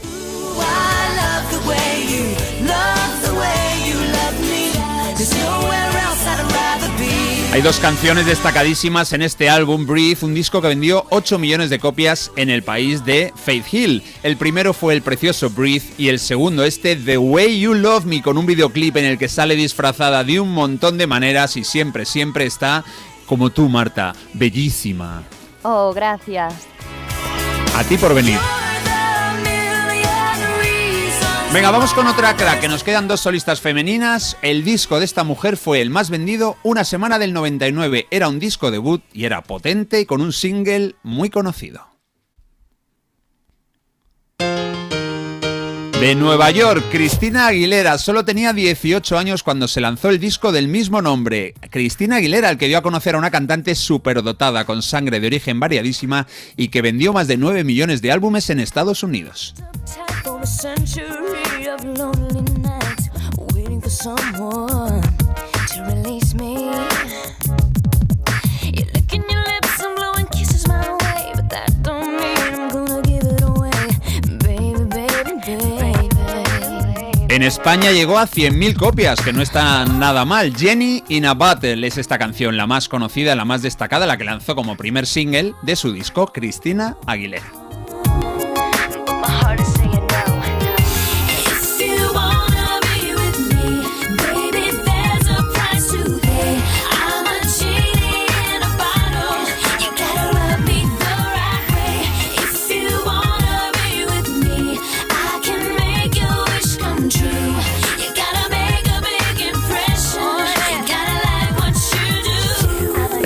Hay 7.56 7.61
dos 7.61 7.80
canciones 7.80 8.26
destacadísimas 8.26 9.14
en 9.14 9.22
este 9.22 9.49
álbum, 9.49 9.88
Breathe, 9.88 10.26
un 10.26 10.34
disco 10.34 10.61
que 10.61 10.68
vendió 10.68 11.06
8 11.10 11.40
millones 11.40 11.69
de 11.69 11.80
copias 11.80 12.30
en 12.36 12.49
el 12.49 12.64
país 12.64 13.06
de 13.06 13.32
Faith 13.34 13.73
Hill. 13.73 14.03
El 14.23 14.36
primero 14.36 14.73
fue 14.73 14.94
el 14.94 15.02
precioso 15.02 15.49
Breathe 15.49 15.94
y 15.98 16.10
el 16.10 16.19
segundo 16.19 16.65
este 16.65 16.98
The 16.98 17.18
Way 17.18 17.61
You 17.61 17.73
Love 17.73 18.03
Me 18.03 18.22
con 18.22 18.38
un 18.38 18.45
videoclip 18.45 18.98
en 18.98 19.06
el 19.06 19.18
que 19.18 19.30
sale 19.30 19.56
disfrazada 19.56 20.26
de 20.26 20.41
un 20.41 20.52
montón 20.52 20.98
de 20.98 21.07
maneras 21.07 21.56
y 21.56 21.64
siempre, 21.64 22.03
siempre 22.03 22.45
está 22.45 22.84
como 23.26 23.49
tú, 23.52 23.69
Marta, 23.69 24.14
bellísima. 24.34 25.23
Oh, 25.64 25.94
gracias. 25.94 26.53
A 27.73 27.86
ti 27.86 27.95
por 27.95 28.14
venir. 28.14 28.38
Venga, 31.56 31.72
vamos 31.72 31.94
con 31.94 32.06
otra 32.06 32.36
crack, 32.36 32.60
que 32.60 32.68
nos 32.68 32.84
quedan 32.84 33.07
dos 33.07 33.22
solistas 33.22 33.61
femeninas. 33.61 34.36
El 34.41 34.65
disco 34.65 34.99
de 34.99 35.06
esta 35.06 35.23
mujer 35.23 35.56
fue 35.56 35.80
el 35.80 35.90
más 35.90 36.10
vendido 36.10 36.57
una 36.64 36.84
semana 36.84 37.18
del 37.18 37.32
99. 37.32 38.07
Era 38.11 38.27
un 38.27 38.40
disco 38.40 38.72
debut 38.72 39.02
y 39.14 39.23
era 39.23 39.41
potente 39.41 40.02
y 40.02 40.06
con 40.06 40.19
un 40.19 40.34
single 40.34 40.95
muy 41.02 41.30
conocido. 41.30 41.95
De 46.00 46.14
Nueva 46.14 46.52
York, 46.52 46.84
Cristina 46.92 47.48
Aguilera 47.48 47.98
solo 47.98 48.26
tenía 48.26 48.52
18 48.52 49.18
años 49.18 49.44
cuando 49.44 49.68
se 49.68 49.80
lanzó 49.80 50.10
el 50.10 50.20
disco 50.20 50.52
del 50.52 50.68
mismo 50.68 51.02
nombre. 51.02 51.54
Cristina 51.72 52.18
Aguilera, 52.18 52.50
el 52.50 52.58
que 52.58 52.68
dio 52.68 52.78
a 52.78 52.82
conocer 52.82 53.16
a 53.16 53.18
una 53.18 53.32
cantante 53.32 53.76
superdotada 53.76 54.66
con 54.66 54.82
sangre 54.82 55.22
de 55.22 55.28
origen 55.28 55.60
variadísima 55.60 56.28
y 56.58 56.68
que 56.68 56.82
vendió 56.82 57.14
más 57.14 57.28
de 57.28 57.38
9 57.38 57.64
millones 57.64 58.02
de 58.02 58.12
álbumes 58.12 58.50
en 58.50 58.60
Estados 58.60 59.04
Unidos. 59.04 59.56
En 77.36 77.44
España 77.44 77.91
llegó 77.91 78.18
a 78.18 78.28
100.000 78.28 78.78
copias, 78.78 79.20
que 79.20 79.34
no 79.34 79.41
está 79.41 79.84
nada 79.84 80.24
mal. 80.24 80.56
Jenny 80.56 81.03
in 81.10 81.26
a 81.26 81.34
Battle 81.34 81.86
es 81.86 81.98
esta 81.98 82.18
canción, 82.18 82.56
la 82.56 82.66
más 82.66 82.88
conocida, 82.88 83.36
la 83.36 83.44
más 83.44 83.62
destacada, 83.62 84.06
la 84.06 84.16
que 84.16 84.24
lanzó 84.24 84.56
como 84.56 84.78
primer 84.78 85.06
single 85.06 85.53
de 85.62 85.76
su 85.76 85.91
disco 85.91 86.28
Cristina 86.28 86.95
Aguilera. 87.06 87.44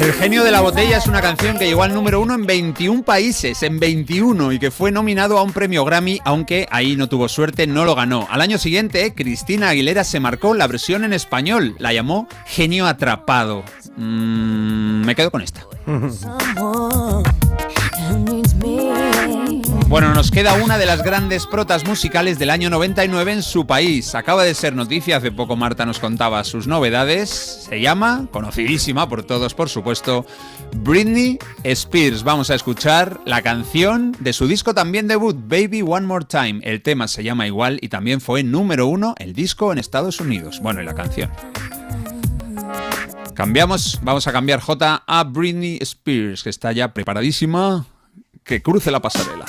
El 0.09 0.15
genio 0.15 0.43
de 0.43 0.49
la 0.49 0.61
botella 0.61 0.97
es 0.97 1.05
una 1.05 1.21
canción 1.21 1.59
que 1.59 1.67
llegó 1.67 1.83
al 1.83 1.93
número 1.93 2.19
uno 2.19 2.33
en 2.33 2.47
21 2.47 3.03
países, 3.03 3.61
en 3.61 3.79
21, 3.79 4.53
y 4.53 4.57
que 4.57 4.71
fue 4.71 4.91
nominado 4.91 5.37
a 5.37 5.43
un 5.43 5.53
premio 5.53 5.85
Grammy, 5.85 6.19
aunque 6.25 6.67
ahí 6.71 6.95
no 6.95 7.07
tuvo 7.07 7.29
suerte, 7.29 7.67
no 7.67 7.85
lo 7.85 7.93
ganó. 7.93 8.27
Al 8.31 8.41
año 8.41 8.57
siguiente, 8.57 9.13
Cristina 9.13 9.69
Aguilera 9.69 10.03
se 10.03 10.19
marcó 10.19 10.55
la 10.55 10.65
versión 10.65 11.03
en 11.03 11.13
español, 11.13 11.75
la 11.77 11.93
llamó 11.93 12.27
Genio 12.47 12.87
Atrapado. 12.87 13.63
Mm, 13.97 15.05
me 15.05 15.13
quedo 15.13 15.29
con 15.29 15.43
esta. 15.43 15.67
Bueno, 19.89 20.13
nos 20.13 20.29
queda 20.29 20.53
una 20.53 20.77
de 20.77 20.85
las 20.85 21.01
grandes 21.01 21.47
protas 21.47 21.83
musicales 21.83 22.37
del 22.37 22.51
año 22.51 22.69
99 22.69 23.33
en 23.33 23.41
su 23.41 23.65
país. 23.65 24.13
Acaba 24.13 24.43
de 24.43 24.53
ser 24.53 24.75
noticia, 24.75 25.17
hace 25.17 25.31
poco 25.31 25.55
Marta 25.55 25.83
nos 25.83 25.97
contaba 25.97 26.43
sus 26.43 26.67
novedades. 26.67 27.65
Se 27.67 27.81
llama, 27.81 28.27
conocidísima 28.31 29.09
por 29.09 29.23
todos 29.23 29.55
por 29.55 29.67
supuesto, 29.67 30.27
Britney 30.75 31.39
Spears. 31.63 32.21
Vamos 32.21 32.51
a 32.51 32.55
escuchar 32.55 33.19
la 33.25 33.41
canción 33.41 34.15
de 34.19 34.31
su 34.31 34.47
disco 34.47 34.75
también 34.75 35.07
debut, 35.07 35.35
Baby 35.35 35.81
One 35.81 36.05
More 36.05 36.25
Time. 36.25 36.59
El 36.61 36.83
tema 36.83 37.07
se 37.07 37.23
llama 37.23 37.47
igual 37.47 37.79
y 37.81 37.89
también 37.89 38.21
fue 38.21 38.43
número 38.43 38.85
uno 38.85 39.15
el 39.17 39.33
disco 39.33 39.71
en 39.71 39.79
Estados 39.79 40.19
Unidos. 40.19 40.59
Bueno, 40.61 40.83
y 40.83 40.85
la 40.85 40.93
canción. 40.93 41.31
Cambiamos, 43.33 43.99
vamos 44.03 44.27
a 44.27 44.31
cambiar 44.31 44.59
J 44.59 45.03
a 45.07 45.23
Britney 45.23 45.79
Spears, 45.81 46.43
que 46.43 46.51
está 46.51 46.73
ya 46.73 46.93
preparadísima. 46.93 47.87
Que 48.43 48.61
cruce 48.61 48.91
la 48.91 49.01
pasarela. 49.01 49.45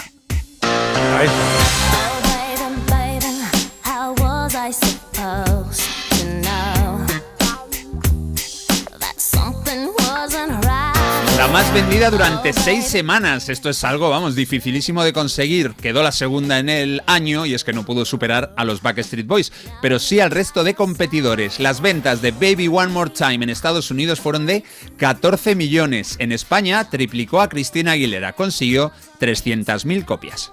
La 11.37 11.49
más 11.49 11.73
vendida 11.73 12.11
durante 12.11 12.53
seis 12.53 12.85
semanas. 12.85 13.49
Esto 13.49 13.71
es 13.71 13.83
algo, 13.83 14.11
vamos, 14.11 14.37
dificilísimo 14.37 15.03
de 15.03 15.13
conseguir. 15.13 15.73
Quedó 15.73 16.03
la 16.03 16.13
segunda 16.13 16.59
en 16.59 16.69
el 16.69 17.03
año 17.07 17.47
y 17.47 17.55
es 17.55 17.65
que 17.65 17.73
no 17.73 17.87
pudo 17.87 18.05
superar 18.05 18.53
a 18.57 18.65
los 18.65 18.83
Backstreet 18.83 19.27
Boys, 19.27 19.51
pero 19.81 19.99
sí 19.99 20.21
al 20.21 20.31
resto 20.31 20.65
de 20.65 20.75
competidores. 20.75 21.59
Las 21.59 21.81
ventas 21.81 22.21
de 22.21 22.33
Baby 22.33 22.69
One 22.69 22.93
More 22.93 23.11
Time 23.11 23.43
en 23.43 23.51
Estados 23.51 23.91
Unidos 23.91 24.21
fueron 24.21 24.47
de 24.47 24.65
14 24.99 25.55
millones. 25.55 26.17
En 26.19 26.31
España 26.33 26.89
triplicó 26.91 27.41
a 27.41 27.49
Cristina 27.49 27.93
Aguilera, 27.93 28.35
consiguió 28.35 28.93
300.000 29.19 30.05
copias. 30.05 30.53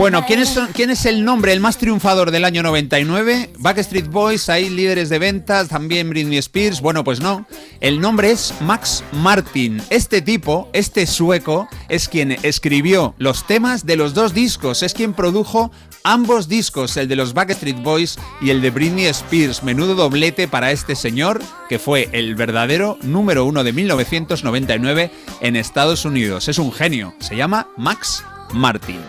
Bueno, 0.00 0.24
¿quién 0.26 0.38
es, 0.38 0.58
¿quién 0.72 0.88
es 0.88 1.04
el 1.04 1.26
nombre, 1.26 1.52
el 1.52 1.60
más 1.60 1.76
triunfador 1.76 2.30
del 2.30 2.46
año 2.46 2.62
99? 2.62 3.50
Backstreet 3.58 4.08
Boys, 4.08 4.48
hay 4.48 4.70
líderes 4.70 5.10
de 5.10 5.18
ventas, 5.18 5.68
también 5.68 6.08
Britney 6.08 6.38
Spears. 6.38 6.80
Bueno, 6.80 7.04
pues 7.04 7.20
no. 7.20 7.46
El 7.80 8.00
nombre 8.00 8.30
es 8.30 8.54
Max 8.62 9.04
Martin. 9.12 9.82
Este 9.90 10.22
tipo, 10.22 10.70
este 10.72 11.06
sueco, 11.06 11.68
es 11.90 12.08
quien 12.08 12.38
escribió 12.42 13.14
los 13.18 13.46
temas 13.46 13.84
de 13.84 13.96
los 13.96 14.14
dos 14.14 14.32
discos. 14.32 14.82
Es 14.82 14.94
quien 14.94 15.12
produjo 15.12 15.70
ambos 16.02 16.48
discos, 16.48 16.96
el 16.96 17.06
de 17.06 17.16
los 17.16 17.34
Backstreet 17.34 17.82
Boys 17.82 18.18
y 18.40 18.48
el 18.48 18.62
de 18.62 18.70
Britney 18.70 19.04
Spears. 19.04 19.62
Menudo 19.62 19.94
doblete 19.94 20.48
para 20.48 20.72
este 20.72 20.96
señor, 20.96 21.42
que 21.68 21.78
fue 21.78 22.08
el 22.12 22.36
verdadero 22.36 22.96
número 23.02 23.44
uno 23.44 23.64
de 23.64 23.74
1999 23.74 25.10
en 25.42 25.56
Estados 25.56 26.06
Unidos. 26.06 26.48
Es 26.48 26.58
un 26.58 26.72
genio. 26.72 27.12
Se 27.18 27.36
llama 27.36 27.68
Max 27.76 28.24
Martin. 28.54 29.00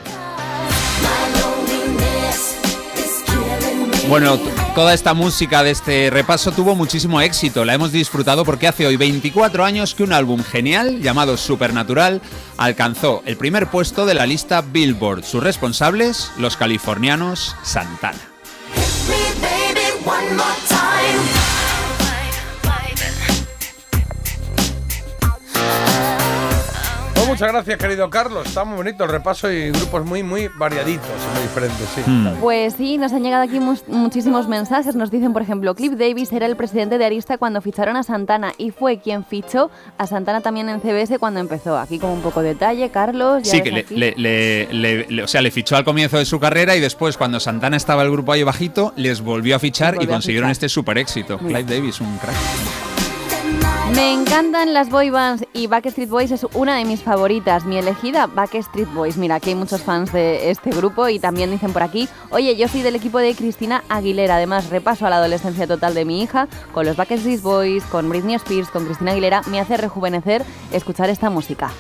Bueno, 4.12 4.38
toda 4.76 4.94
esta 4.94 5.14
música 5.14 5.64
de 5.64 5.72
este 5.72 6.10
repaso 6.10 6.52
tuvo 6.52 6.76
muchísimo 6.76 7.22
éxito, 7.22 7.64
la 7.64 7.76
hemos 7.76 7.94
disfrutado 7.94 8.44
porque 8.44 8.68
hace 8.68 8.86
hoy 8.86 8.98
24 8.98 9.64
años 9.64 9.96
que 9.96 10.04
un 10.04 10.12
álbum 10.12 10.44
genial 10.44 11.00
llamado 11.00 11.38
Supernatural 11.38 12.22
alcanzó 12.58 13.24
el 13.26 13.38
primer 13.38 13.68
puesto 13.68 14.06
de 14.06 14.14
la 14.14 14.26
lista 14.26 14.64
Billboard. 14.64 15.24
Sus 15.24 15.42
responsables, 15.42 16.30
los 16.38 16.58
californianos 16.58 17.56
Santana. 17.64 18.20
Muchas 27.32 27.52
gracias, 27.52 27.78
querido 27.78 28.10
Carlos. 28.10 28.46
Está 28.48 28.64
muy 28.64 28.78
bonito 28.78 29.04
el 29.04 29.10
repaso 29.10 29.52
y 29.52 29.72
grupos 29.72 30.06
muy, 30.06 30.22
muy 30.24 30.50
variaditos, 30.58 31.08
muy 31.34 31.42
diferentes, 31.44 31.88
sí. 31.96 32.02
Bien. 32.06 32.36
Pues 32.42 32.74
sí, 32.78 32.98
nos 32.98 33.14
han 33.14 33.24
llegado 33.24 33.44
aquí 33.44 33.60
muchísimos 33.88 34.48
mensajes. 34.48 34.96
Nos 34.96 35.10
dicen, 35.12 35.34
por 35.34 35.42
ejemplo, 35.42 35.74
Cliff 35.76 35.94
Davis 35.98 36.32
era 36.34 36.46
el 36.46 36.56
presidente 36.56 36.98
de 36.98 37.06
Arista 37.06 37.38
cuando 37.38 37.62
ficharon 37.62 37.96
a 37.96 38.04
Santana 38.04 38.54
y 38.58 38.72
fue 38.72 39.00
quien 39.00 39.24
fichó 39.26 39.72
a 39.98 40.08
Santana 40.08 40.42
también 40.42 40.70
en 40.70 40.82
CBS 40.82 41.18
cuando 41.20 41.40
empezó. 41.40 41.78
Aquí 41.78 42.00
como 42.00 42.14
un 42.14 42.22
poco 42.22 42.42
de 42.42 42.50
detalle, 42.50 42.90
Carlos. 42.90 43.44
ya 43.44 43.52
Sí, 43.52 43.62
que 43.62 43.72
le, 43.72 43.86
le- 43.90 44.14
le- 44.18 44.68
le- 44.74 45.06
le- 45.10 45.24
o 45.24 45.28
sea, 45.28 45.42
le 45.42 45.52
fichó 45.52 45.76
al 45.76 45.84
comienzo 45.84 46.18
de 46.18 46.26
su 46.26 46.40
carrera 46.40 46.76
y 46.76 46.80
después, 46.80 47.18
cuando 47.18 47.40
Santana 47.40 47.78
estaba 47.78 48.04
el 48.04 48.12
grupo 48.12 48.32
ahí 48.34 48.44
bajito, 48.44 48.94
les 48.98 49.22
volvió 49.22 49.56
a 49.56 49.60
fichar 49.60 49.96
Volvió 49.96 50.10
y 50.10 50.12
a 50.12 50.16
consiguieron 50.16 50.50
fichar. 50.50 50.52
este 50.66 50.70
super 50.70 50.98
éxito. 50.98 51.38
Clive 51.38 51.64
Davis, 51.64 52.02
un 52.02 52.18
crack. 52.18 52.36
Me 53.96 54.14
encantan 54.14 54.74
las 54.74 54.90
boy 54.90 55.10
bands 55.10 55.46
y 55.54 55.68
Backstreet 55.68 56.10
Boys 56.10 56.32
es 56.32 56.46
una 56.54 56.78
de 56.78 56.86
mis 56.86 57.02
favoritas. 57.02 57.66
Mi 57.66 57.78
elegida, 57.78 58.28
Backstreet 58.28 58.92
Boys. 58.94 59.18
Mira, 59.18 59.36
aquí 59.36 59.50
hay 59.50 59.56
muchos 59.56 59.82
fans 59.82 60.14
de 60.14 60.50
este 60.50 60.70
grupo 60.70 61.10
y 61.10 61.20
también 61.20 61.52
dicen 61.52 61.74
por 61.74 61.84
aquí, 61.84 62.08
oye, 62.30 62.56
yo 62.56 62.68
soy 62.68 62.82
del 62.82 62.96
equipo 62.96 63.20
de 63.20 63.36
Cristina 63.36 63.84
Aguilera. 63.90 64.36
Además, 64.36 64.70
repaso 64.70 65.06
a 65.06 65.10
la 65.10 65.18
adolescencia 65.18 65.68
total 65.68 65.94
de 65.94 66.06
mi 66.06 66.22
hija 66.22 66.48
con 66.74 66.86
los 66.86 66.96
Backstreet 66.96 67.42
Boys, 67.42 67.84
con 67.86 68.08
Britney 68.10 68.36
Spears, 68.36 68.70
con 68.70 68.86
Cristina 68.86 69.12
Aguilera. 69.12 69.42
Me 69.48 69.60
hace 69.60 69.76
rejuvenecer 69.78 70.44
escuchar 70.72 71.10
esta 71.10 71.30
música. 71.30 71.72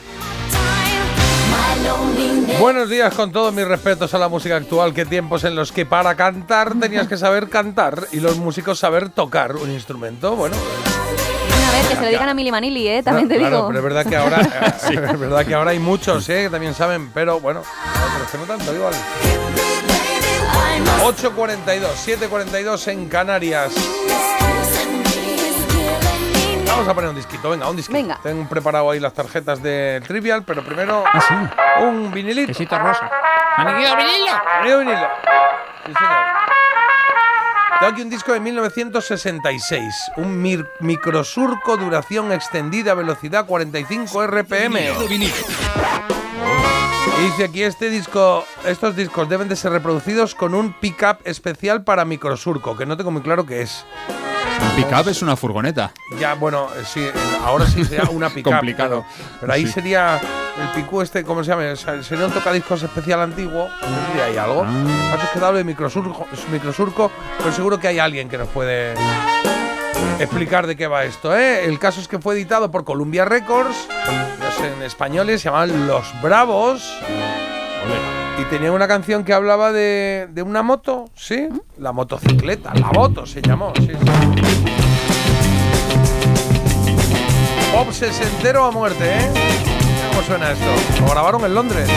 Buenos 2.60 2.90
días 2.90 3.14
con 3.16 3.32
todos 3.32 3.54
mis 3.54 3.68
respetos 3.68 4.14
a 4.14 4.18
la 4.18 4.28
música 4.28 4.56
actual. 4.58 4.94
Qué 4.94 5.06
tiempos 5.06 5.44
en 5.46 5.56
los 5.56 5.72
que 5.72 5.86
para 5.86 6.16
cantar 6.16 6.78
tenías 6.80 7.08
que 7.08 7.18
saber 7.18 7.50
cantar 7.50 8.08
y 8.12 8.20
los 8.20 8.38
músicos 8.38 8.80
saber 8.80 9.10
tocar 9.10 9.56
un 9.56 9.72
instrumento. 9.72 10.36
Bueno, 10.36 10.56
A 11.72 11.74
ver, 11.74 11.86
que 11.88 11.96
se 11.96 12.02
lo 12.02 12.08
digan 12.10 12.28
a 12.28 12.34
Mili 12.34 12.52
Manili, 12.52 12.86
¿eh? 12.90 13.02
También 13.02 13.30
te 13.30 13.38
claro, 13.38 13.56
digo. 13.56 13.68
pero 13.68 13.80
es 13.80 13.84
verdad 13.86 14.06
que 14.06 14.16
ahora, 14.18 14.42
es 14.90 15.20
verdad 15.20 15.46
que 15.46 15.54
ahora 15.54 15.72
hay 15.72 15.80
muchos, 15.80 16.28
¿eh? 16.28 16.44
que 16.44 16.50
también 16.50 16.74
saben, 16.74 17.10
pero 17.14 17.40
bueno, 17.40 17.62
pero 18.12 18.26
es 18.26 18.30
que 18.30 18.38
no 18.38 18.44
tanto 18.44 18.76
igual. 18.76 18.94
8.42, 21.02 21.82
7.42 21.96 22.88
en 22.90 23.08
Canarias. 23.08 23.74
Vamos 26.68 26.88
a 26.88 26.94
poner 26.94 27.10
un 27.10 27.16
disquito, 27.16 27.50
venga, 27.50 27.70
un 27.70 27.76
disquito. 27.78 27.98
Venga. 27.98 28.20
Tengo 28.22 28.48
preparado 28.50 28.92
ahí 28.92 29.00
las 29.00 29.14
tarjetas 29.14 29.64
del 29.64 30.04
Trivial, 30.04 30.44
pero 30.44 30.64
primero 30.66 31.06
un 31.82 32.12
vinilito. 32.12 32.48
Quesito 32.48 32.78
rosa. 32.78 33.10
¡Anillo 33.56 33.96
vinilo! 33.96 34.42
¡Anillo 34.60 34.80
vinilo! 34.80 35.08
Sí, 35.86 35.94
señor. 35.94 36.41
Tengo 37.82 37.94
aquí 37.94 38.04
un 38.04 38.12
disco 38.12 38.32
de 38.32 38.40
1966, 38.40 40.12
un 40.18 40.40
microsurco 40.82 41.78
duración 41.78 42.32
extendida, 42.32 42.94
velocidad 42.94 43.48
45 43.48 44.28
RPM. 44.28 44.78
Y 47.20 47.24
dice 47.24 47.44
aquí 47.46 47.64
este 47.64 47.90
disco, 47.90 48.46
estos 48.66 48.96
discos 48.96 49.28
deben 49.28 49.50
de 49.50 49.56
ser 49.56 49.72
reproducidos 49.72 50.36
con 50.36 50.54
un 50.54 50.74
pickup 50.74 51.22
especial 51.24 51.84
para 51.84 52.06
microsurco, 52.06 52.78
que 52.78 52.86
no 52.86 52.98
tengo 52.98 53.10
muy 53.10 53.24
claro 53.24 53.48
qué 53.48 53.64
es. 53.64 53.84
Pickup 54.76 55.08
es 55.10 55.22
una 55.22 55.36
furgoneta. 55.36 55.92
Ya, 56.20 56.34
bueno, 56.36 56.68
eh, 56.76 56.84
sí, 56.86 57.06
ahora 57.44 57.66
sí 57.68 57.84
sería 57.86 58.10
una 58.10 58.30
pickup. 58.34 58.54
Complicado. 58.54 59.06
Pero, 59.18 59.38
pero 59.42 59.54
ahí 59.54 59.66
Sí. 59.66 59.74
sería 59.74 60.20
el 60.62 60.68
picú 60.82 61.02
este, 61.02 61.24
¿cómo 61.24 61.44
se 61.44 61.52
llama? 61.52 61.64
O 61.72 61.76
sea, 61.76 62.02
sería 62.04 62.26
un 62.26 62.32
tocadiscos 62.32 62.82
especial 62.84 63.22
antiguo. 63.22 63.68
No 63.68 63.88
sé 63.88 64.14
si 64.14 64.20
hay 64.22 64.38
algo. 64.38 64.66
Ah. 64.66 65.18
Has 65.22 65.30
quedado 65.30 65.54
de 65.54 65.64
microsurco, 65.64 66.28
microsurco, 66.52 67.12
pero 67.38 67.52
seguro 67.52 67.80
que 67.80 67.88
hay 67.90 68.00
alguien 68.00 68.30
que 68.30 68.38
nos 68.38 68.48
puede 68.50 68.94
explicar 70.20 70.68
de 70.68 70.76
qué 70.76 70.88
va 70.88 71.04
esto. 71.04 71.36
¿eh? 71.36 71.66
El 71.66 71.78
caso 71.80 72.00
es 72.02 72.08
que 72.08 72.20
fue 72.20 72.36
editado 72.36 72.72
por 72.72 72.84
Columbia 72.84 73.26
Records, 73.26 73.88
los 74.40 74.60
en 74.66 74.82
españoles 74.84 75.42
se 75.42 75.46
llamaban 75.50 75.88
Los 75.88 76.06
Bravos. 76.22 76.98
Y 78.38 78.46
tenía 78.46 78.72
una 78.72 78.88
canción 78.88 79.24
que 79.24 79.34
hablaba 79.34 79.72
de, 79.72 80.28
de 80.32 80.42
una 80.42 80.64
moto, 80.64 81.06
¿sí? 81.16 81.48
La 81.78 81.92
motocicleta, 81.92 82.74
la 82.74 82.88
moto 82.92 83.26
se 83.26 83.42
llamó, 83.42 83.72
sí, 83.78 83.88
sí. 83.88 84.06
Pop 87.72 87.92
sesentero 87.92 88.66
a 88.66 88.72
muerte, 88.72 89.18
¿eh? 89.18 89.30
¿Cómo 90.10 90.24
suena 90.24 90.52
esto? 90.52 90.66
Lo 91.02 91.12
grabaron 91.12 91.46
en 91.46 91.54
Londres. 91.54 91.88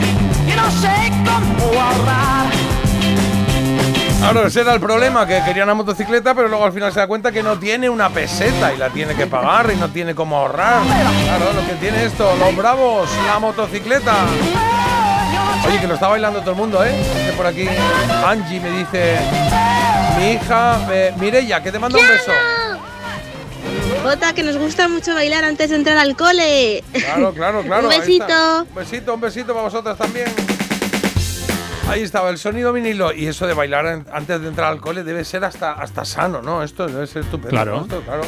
Y 0.00 0.56
no 0.56 0.70
sé 0.70 1.12
cómo 1.24 1.80
ahorrar. 1.80 2.48
Ese 4.46 4.60
era 4.60 4.74
el 4.74 4.80
problema, 4.80 5.26
que 5.26 5.42
quería 5.44 5.64
una 5.64 5.74
motocicleta, 5.74 6.34
pero 6.34 6.48
luego 6.48 6.64
al 6.64 6.72
final 6.72 6.92
se 6.92 7.00
da 7.00 7.06
cuenta 7.06 7.32
que 7.32 7.42
no 7.42 7.58
tiene 7.58 7.88
una 7.88 8.10
peseta 8.10 8.74
y 8.74 8.76
la 8.76 8.90
tiene 8.90 9.14
que 9.14 9.26
pagar 9.26 9.70
y 9.72 9.76
no 9.76 9.88
tiene 9.88 10.14
cómo 10.14 10.36
ahorrar. 10.36 10.82
Claro, 10.82 11.52
lo 11.54 11.66
que 11.66 11.74
tiene 11.74 12.04
esto, 12.04 12.36
los 12.36 12.54
bravos, 12.54 13.08
la 13.26 13.38
motocicleta. 13.38 14.14
Oye, 15.66 15.80
que 15.80 15.86
lo 15.86 15.94
está 15.94 16.08
bailando 16.08 16.40
todo 16.40 16.50
el 16.52 16.56
mundo, 16.56 16.84
¿eh? 16.84 16.92
Por 17.36 17.46
aquí 17.46 17.68
Angie 18.26 18.60
me 18.60 18.70
dice, 18.70 19.16
mi 20.18 20.32
hija, 20.32 20.78
eh, 20.90 21.14
Mireya, 21.16 21.62
que 21.62 21.72
te 21.72 21.78
manda 21.78 21.98
un 21.98 22.06
beso. 22.06 22.32
Jota, 24.02 24.32
que 24.32 24.42
nos 24.42 24.56
gusta 24.56 24.88
mucho 24.88 25.14
bailar 25.14 25.44
antes 25.44 25.70
de 25.70 25.76
entrar 25.76 25.98
al 25.98 26.16
cole. 26.16 26.82
Claro, 26.92 27.32
claro, 27.32 27.62
claro. 27.62 27.86
Un 27.88 27.92
ahí 27.92 28.00
besito. 28.00 28.66
Un 28.68 28.74
besito, 28.74 29.14
un 29.14 29.20
besito 29.20 29.52
para 29.52 29.64
vosotras 29.64 29.98
también. 29.98 30.28
Ahí 31.88 32.02
estaba 32.02 32.28
el 32.30 32.38
sonido 32.38 32.72
vinilo 32.72 33.12
y 33.12 33.26
eso 33.26 33.46
de 33.46 33.54
bailar 33.54 33.86
en- 33.86 34.06
antes 34.12 34.40
de 34.40 34.48
entrar 34.48 34.70
al 34.70 34.80
cole 34.80 35.04
debe 35.04 35.24
ser 35.24 35.44
hasta, 35.44 35.72
hasta 35.72 36.04
sano, 36.04 36.42
¿no? 36.42 36.62
Esto 36.62 36.86
debe 36.86 37.06
ser 37.06 37.22
estupendo. 37.22 37.50
Claro. 37.50 37.76
¿no? 37.76 37.82
Esto, 37.82 38.02
claro. 38.02 38.22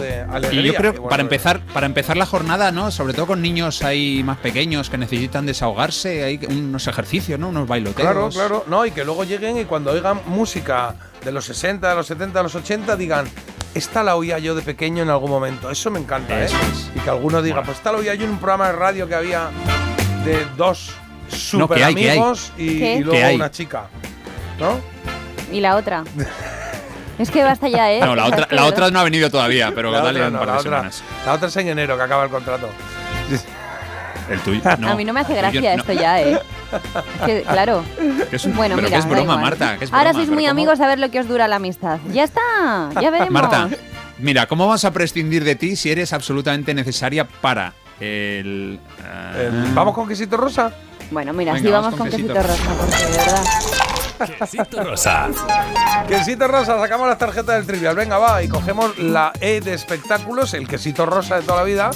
De 0.00 0.22
alegría. 0.22 0.60
Y 0.60 0.64
yo 0.64 0.74
creo 0.74 0.92
que 0.92 0.98
bueno, 0.98 1.10
para 1.10 1.22
empezar, 1.22 1.60
para 1.72 1.86
empezar 1.86 2.16
la 2.16 2.26
jornada, 2.26 2.72
¿no? 2.72 2.90
Sobre 2.90 3.14
todo 3.14 3.28
con 3.28 3.40
niños 3.42 3.82
ahí 3.84 4.22
más 4.24 4.38
pequeños 4.38 4.90
que 4.90 4.98
necesitan 4.98 5.46
desahogarse, 5.46 6.24
hay 6.24 6.40
unos 6.48 6.88
ejercicios, 6.88 7.38
¿no? 7.38 7.50
Unos 7.50 7.68
bailoteos. 7.68 7.94
Claro, 8.10 8.28
claro. 8.30 8.64
No, 8.66 8.84
y 8.86 8.90
que 8.90 9.04
luego 9.04 9.22
lleguen 9.22 9.56
y 9.58 9.66
cuando 9.66 9.92
oigan 9.92 10.20
música 10.26 10.96
de 11.24 11.30
los 11.30 11.44
60, 11.44 11.88
de 11.90 11.94
los 11.94 12.06
70, 12.08 12.38
de 12.38 12.42
los 12.42 12.54
80, 12.56 12.96
digan, 12.96 13.26
esta 13.74 14.02
la 14.02 14.16
oía 14.16 14.38
yo 14.38 14.54
de 14.54 14.62
pequeño 14.62 15.02
en 15.02 15.10
algún 15.10 15.30
momento. 15.30 15.70
Eso 15.70 15.90
me 15.90 15.98
encanta, 15.98 16.40
¿eh? 16.40 16.46
Es. 16.46 16.90
Y 16.94 17.00
que 17.00 17.10
alguno 17.10 17.42
diga, 17.42 17.62
pues 17.62 17.78
esta 17.78 17.92
la 17.92 17.98
oía 17.98 18.14
yo 18.14 18.24
en 18.24 18.30
un 18.30 18.38
programa 18.38 18.66
de 18.68 18.72
radio 18.72 19.08
que 19.08 19.14
había 19.14 19.50
de 20.24 20.44
dos 20.56 20.94
super 21.28 21.60
No, 21.60 21.68
que 21.68 21.84
hay, 21.84 21.94
que 21.94 22.10
hay. 22.10 22.18
amigos 22.18 22.52
y, 22.56 22.82
y 22.84 22.98
luego 23.00 23.26
hay. 23.26 23.34
una 23.36 23.50
chica. 23.50 23.86
¿No? 24.58 24.80
Y 25.52 25.60
la 25.60 25.76
otra. 25.76 26.04
es 27.18 27.30
que 27.30 27.42
basta 27.42 27.68
ya, 27.68 27.92
¿eh? 27.92 28.00
No, 28.00 28.14
la 28.14 28.26
otra, 28.26 28.46
la 28.50 28.64
otra 28.66 28.90
no 28.90 29.00
ha 29.00 29.04
venido 29.04 29.30
todavía, 29.30 29.72
pero 29.74 29.90
La 29.90 30.00
dale 30.00 30.20
otra 30.20 30.26
un 30.28 30.32
no, 30.32 30.38
par 30.38 30.48
la 30.48 30.56
otra-. 30.58 30.90
La 31.26 31.32
otra 31.32 31.48
es 31.48 31.56
en 31.56 31.68
enero, 31.68 31.96
que 31.96 32.02
acaba 32.02 32.24
el 32.24 32.30
contrato. 32.30 32.68
El 34.30 34.40
tuyo. 34.40 34.60
No, 34.78 34.90
a 34.92 34.94
mí 34.94 35.04
no 35.04 35.12
me 35.12 35.20
hace 35.20 35.34
gracia 35.34 35.60
no. 35.76 35.80
esto 35.82 35.92
ya, 35.92 36.20
¿eh? 36.20 36.40
Es 37.20 37.22
que, 37.26 37.42
claro. 37.42 37.84
Que 38.30 38.36
es 38.36 38.44
un- 38.44 38.56
bueno, 38.56 38.74
pero 38.76 38.88
mira, 38.88 38.96
que 39.00 39.02
es 39.04 39.08
broma. 39.08 39.36
Marta. 39.36 39.76
que 39.78 39.84
es 39.84 39.92
Ahora 39.92 40.10
broma, 40.10 40.18
sois 40.24 40.28
muy 40.30 40.44
¿cómo? 40.44 40.50
amigos 40.50 40.80
a 40.80 40.86
ver 40.86 40.98
lo 40.98 41.10
que 41.10 41.20
os 41.20 41.28
dura 41.28 41.46
la 41.48 41.56
amistad. 41.56 41.98
Ya 42.12 42.24
está, 42.24 42.40
ya 43.00 43.10
veremos. 43.10 43.30
Marta, 43.30 43.68
mira, 44.18 44.46
¿cómo 44.46 44.66
vamos 44.66 44.84
a 44.84 44.92
prescindir 44.92 45.44
de 45.44 45.54
ti 45.56 45.76
si 45.76 45.90
eres 45.90 46.12
absolutamente 46.12 46.72
necesaria 46.74 47.26
para 47.28 47.74
el. 48.00 48.80
ah, 49.04 49.32
El- 49.38 49.72
¿Vamos 49.74 49.94
con 49.94 50.08
quesito 50.08 50.36
rosa? 50.36 50.72
Bueno, 51.10 51.32
mira, 51.34 51.52
Venga, 51.52 51.66
sí 51.66 51.70
vamos 51.72 51.92
vamos 51.92 51.98
con 52.00 52.08
con 52.08 52.16
quesito 52.18 52.34
quesito. 52.34 52.64
rosa, 52.64 52.74
porque 52.78 53.04
de 53.04 53.16
verdad. 53.18 53.44
Quesito 54.38 54.84
rosa. 54.84 55.28
Quesito 56.08 56.48
rosa, 56.48 56.78
sacamos 56.78 57.08
las 57.08 57.18
tarjetas 57.18 57.56
del 57.56 57.66
trivial. 57.66 57.94
Venga, 57.96 58.16
va, 58.18 58.42
y 58.42 58.48
cogemos 58.48 58.96
la 58.98 59.32
E 59.40 59.60
de 59.60 59.74
espectáculos, 59.74 60.54
el 60.54 60.66
quesito 60.68 61.04
rosa 61.04 61.36
de 61.36 61.42
toda 61.42 61.58
la 61.58 61.64
vida, 61.64 61.90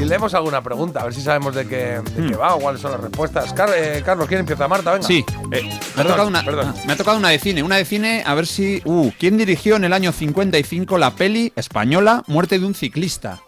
y 0.00 0.04
leemos 0.06 0.32
alguna 0.34 0.62
pregunta, 0.62 1.00
a 1.00 1.04
ver 1.04 1.14
si 1.14 1.20
sabemos 1.20 1.54
de 1.54 1.66
qué, 1.68 2.00
de 2.14 2.30
qué 2.30 2.36
va 2.36 2.54
o 2.54 2.60
cuáles 2.60 2.80
son 2.80 2.92
las 2.92 3.00
respuestas. 3.00 3.52
Car- 3.52 3.70
eh, 3.76 4.02
Carlos, 4.04 4.26
¿quién 4.28 4.40
empieza? 4.40 4.66
Marta, 4.66 4.92
venga. 4.92 5.06
Sí, 5.06 5.24
eh, 5.52 5.62
me, 5.62 5.72
ha 5.74 5.80
Perdón, 5.96 6.06
tocado 6.12 6.28
una, 6.28 6.44
perdón. 6.44 6.74
me 6.86 6.92
ha 6.92 6.96
tocado 6.96 7.18
una 7.18 7.28
de 7.28 7.38
cine. 7.38 7.62
Una 7.62 7.76
de 7.76 7.84
cine, 7.84 8.22
a 8.26 8.34
ver 8.34 8.46
si. 8.46 8.80
Uh, 8.84 9.10
¿Quién 9.18 9.36
dirigió 9.36 9.76
en 9.76 9.84
el 9.84 9.92
año 9.92 10.12
55 10.12 10.96
la 10.98 11.10
peli 11.14 11.52
española 11.56 12.22
Muerte 12.26 12.58
de 12.58 12.66
un 12.66 12.74
ciclista? 12.74 13.40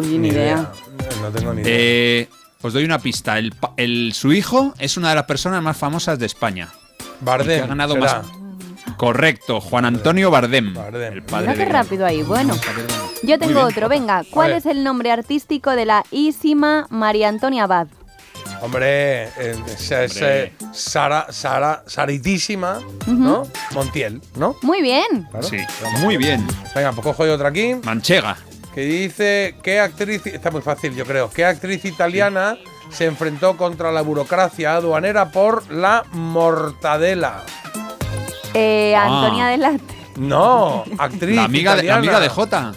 Uy, 0.00 0.18
ni 0.18 0.28
idea. 0.28 0.72
No 1.22 1.28
tengo 1.30 1.54
ni 1.54 1.62
idea. 1.62 1.72
Eh, 1.76 2.28
os 2.62 2.72
doy 2.72 2.84
una 2.84 2.98
pista. 2.98 3.38
El, 3.76 4.12
su 4.14 4.32
hijo 4.32 4.74
es 4.78 4.96
una 4.96 5.10
de 5.10 5.14
las 5.14 5.24
personas 5.24 5.62
más 5.62 5.76
famosas 5.76 6.18
de 6.18 6.26
España. 6.26 6.68
Bardem, 7.20 7.58
que 7.58 7.64
ha 7.64 7.66
ganado 7.68 7.94
será. 7.94 8.22
más. 8.22 8.26
Correcto, 8.98 9.60
Juan 9.60 9.84
Antonio 9.86 10.30
Bardem. 10.30 10.76
El 10.76 11.22
padre 11.22 11.42
Mira 11.46 11.52
qué 11.54 11.64
de- 11.66 11.72
rápido 11.72 12.04
ahí. 12.04 12.22
Bueno, 12.22 12.54
yo 13.22 13.38
tengo 13.38 13.54
bien. 13.54 13.66
otro. 13.66 13.88
Venga, 13.88 14.24
¿cuál 14.30 14.52
es 14.52 14.66
el 14.66 14.84
nombre 14.84 15.10
artístico 15.12 15.70
de 15.70 15.86
la 15.86 16.04
ísima 16.10 16.86
María 16.90 17.28
Antonia 17.28 17.64
Abad? 17.64 17.86
Hombre, 18.60 19.24
eh, 19.38 19.54
es 19.68 19.92
Sara, 20.72 21.26
Sara, 21.30 21.84
Saritísima, 21.86 22.80
¿no? 23.06 23.44
Montiel, 23.72 24.20
¿no? 24.36 24.56
Muy 24.62 24.82
bien. 24.82 25.28
Claro. 25.30 25.46
Sí, 25.46 25.58
muy 26.00 26.16
bien. 26.16 26.44
Venga, 26.74 26.90
pues 26.92 27.04
cojo 27.06 27.24
yo 27.24 27.34
otra 27.34 27.48
aquí. 27.50 27.76
Manchega. 27.84 28.36
Que 28.74 28.80
dice, 28.82 29.54
¿qué 29.62 29.78
actriz, 29.80 30.26
está 30.26 30.50
muy 30.50 30.60
fácil 30.62 30.94
yo 30.94 31.04
creo, 31.04 31.30
qué 31.30 31.44
actriz 31.44 31.84
italiana 31.84 32.56
se 32.90 33.06
enfrentó 33.06 33.56
contra 33.56 33.90
la 33.92 34.02
burocracia 34.02 34.74
aduanera 34.74 35.30
por 35.30 35.70
la 35.70 36.04
mortadela? 36.12 37.44
Eh, 38.58 38.94
Ah. 38.96 39.04
Antonia 39.06 39.46
Delante. 39.46 39.94
No, 40.16 40.84
actriz 40.98 41.36
La 41.36 41.44
amiga, 41.44 41.72
de, 41.72 41.76
la 41.78 41.82
italiana. 41.84 41.98
amiga 41.98 42.20
de 42.20 42.28
Jota. 42.28 42.72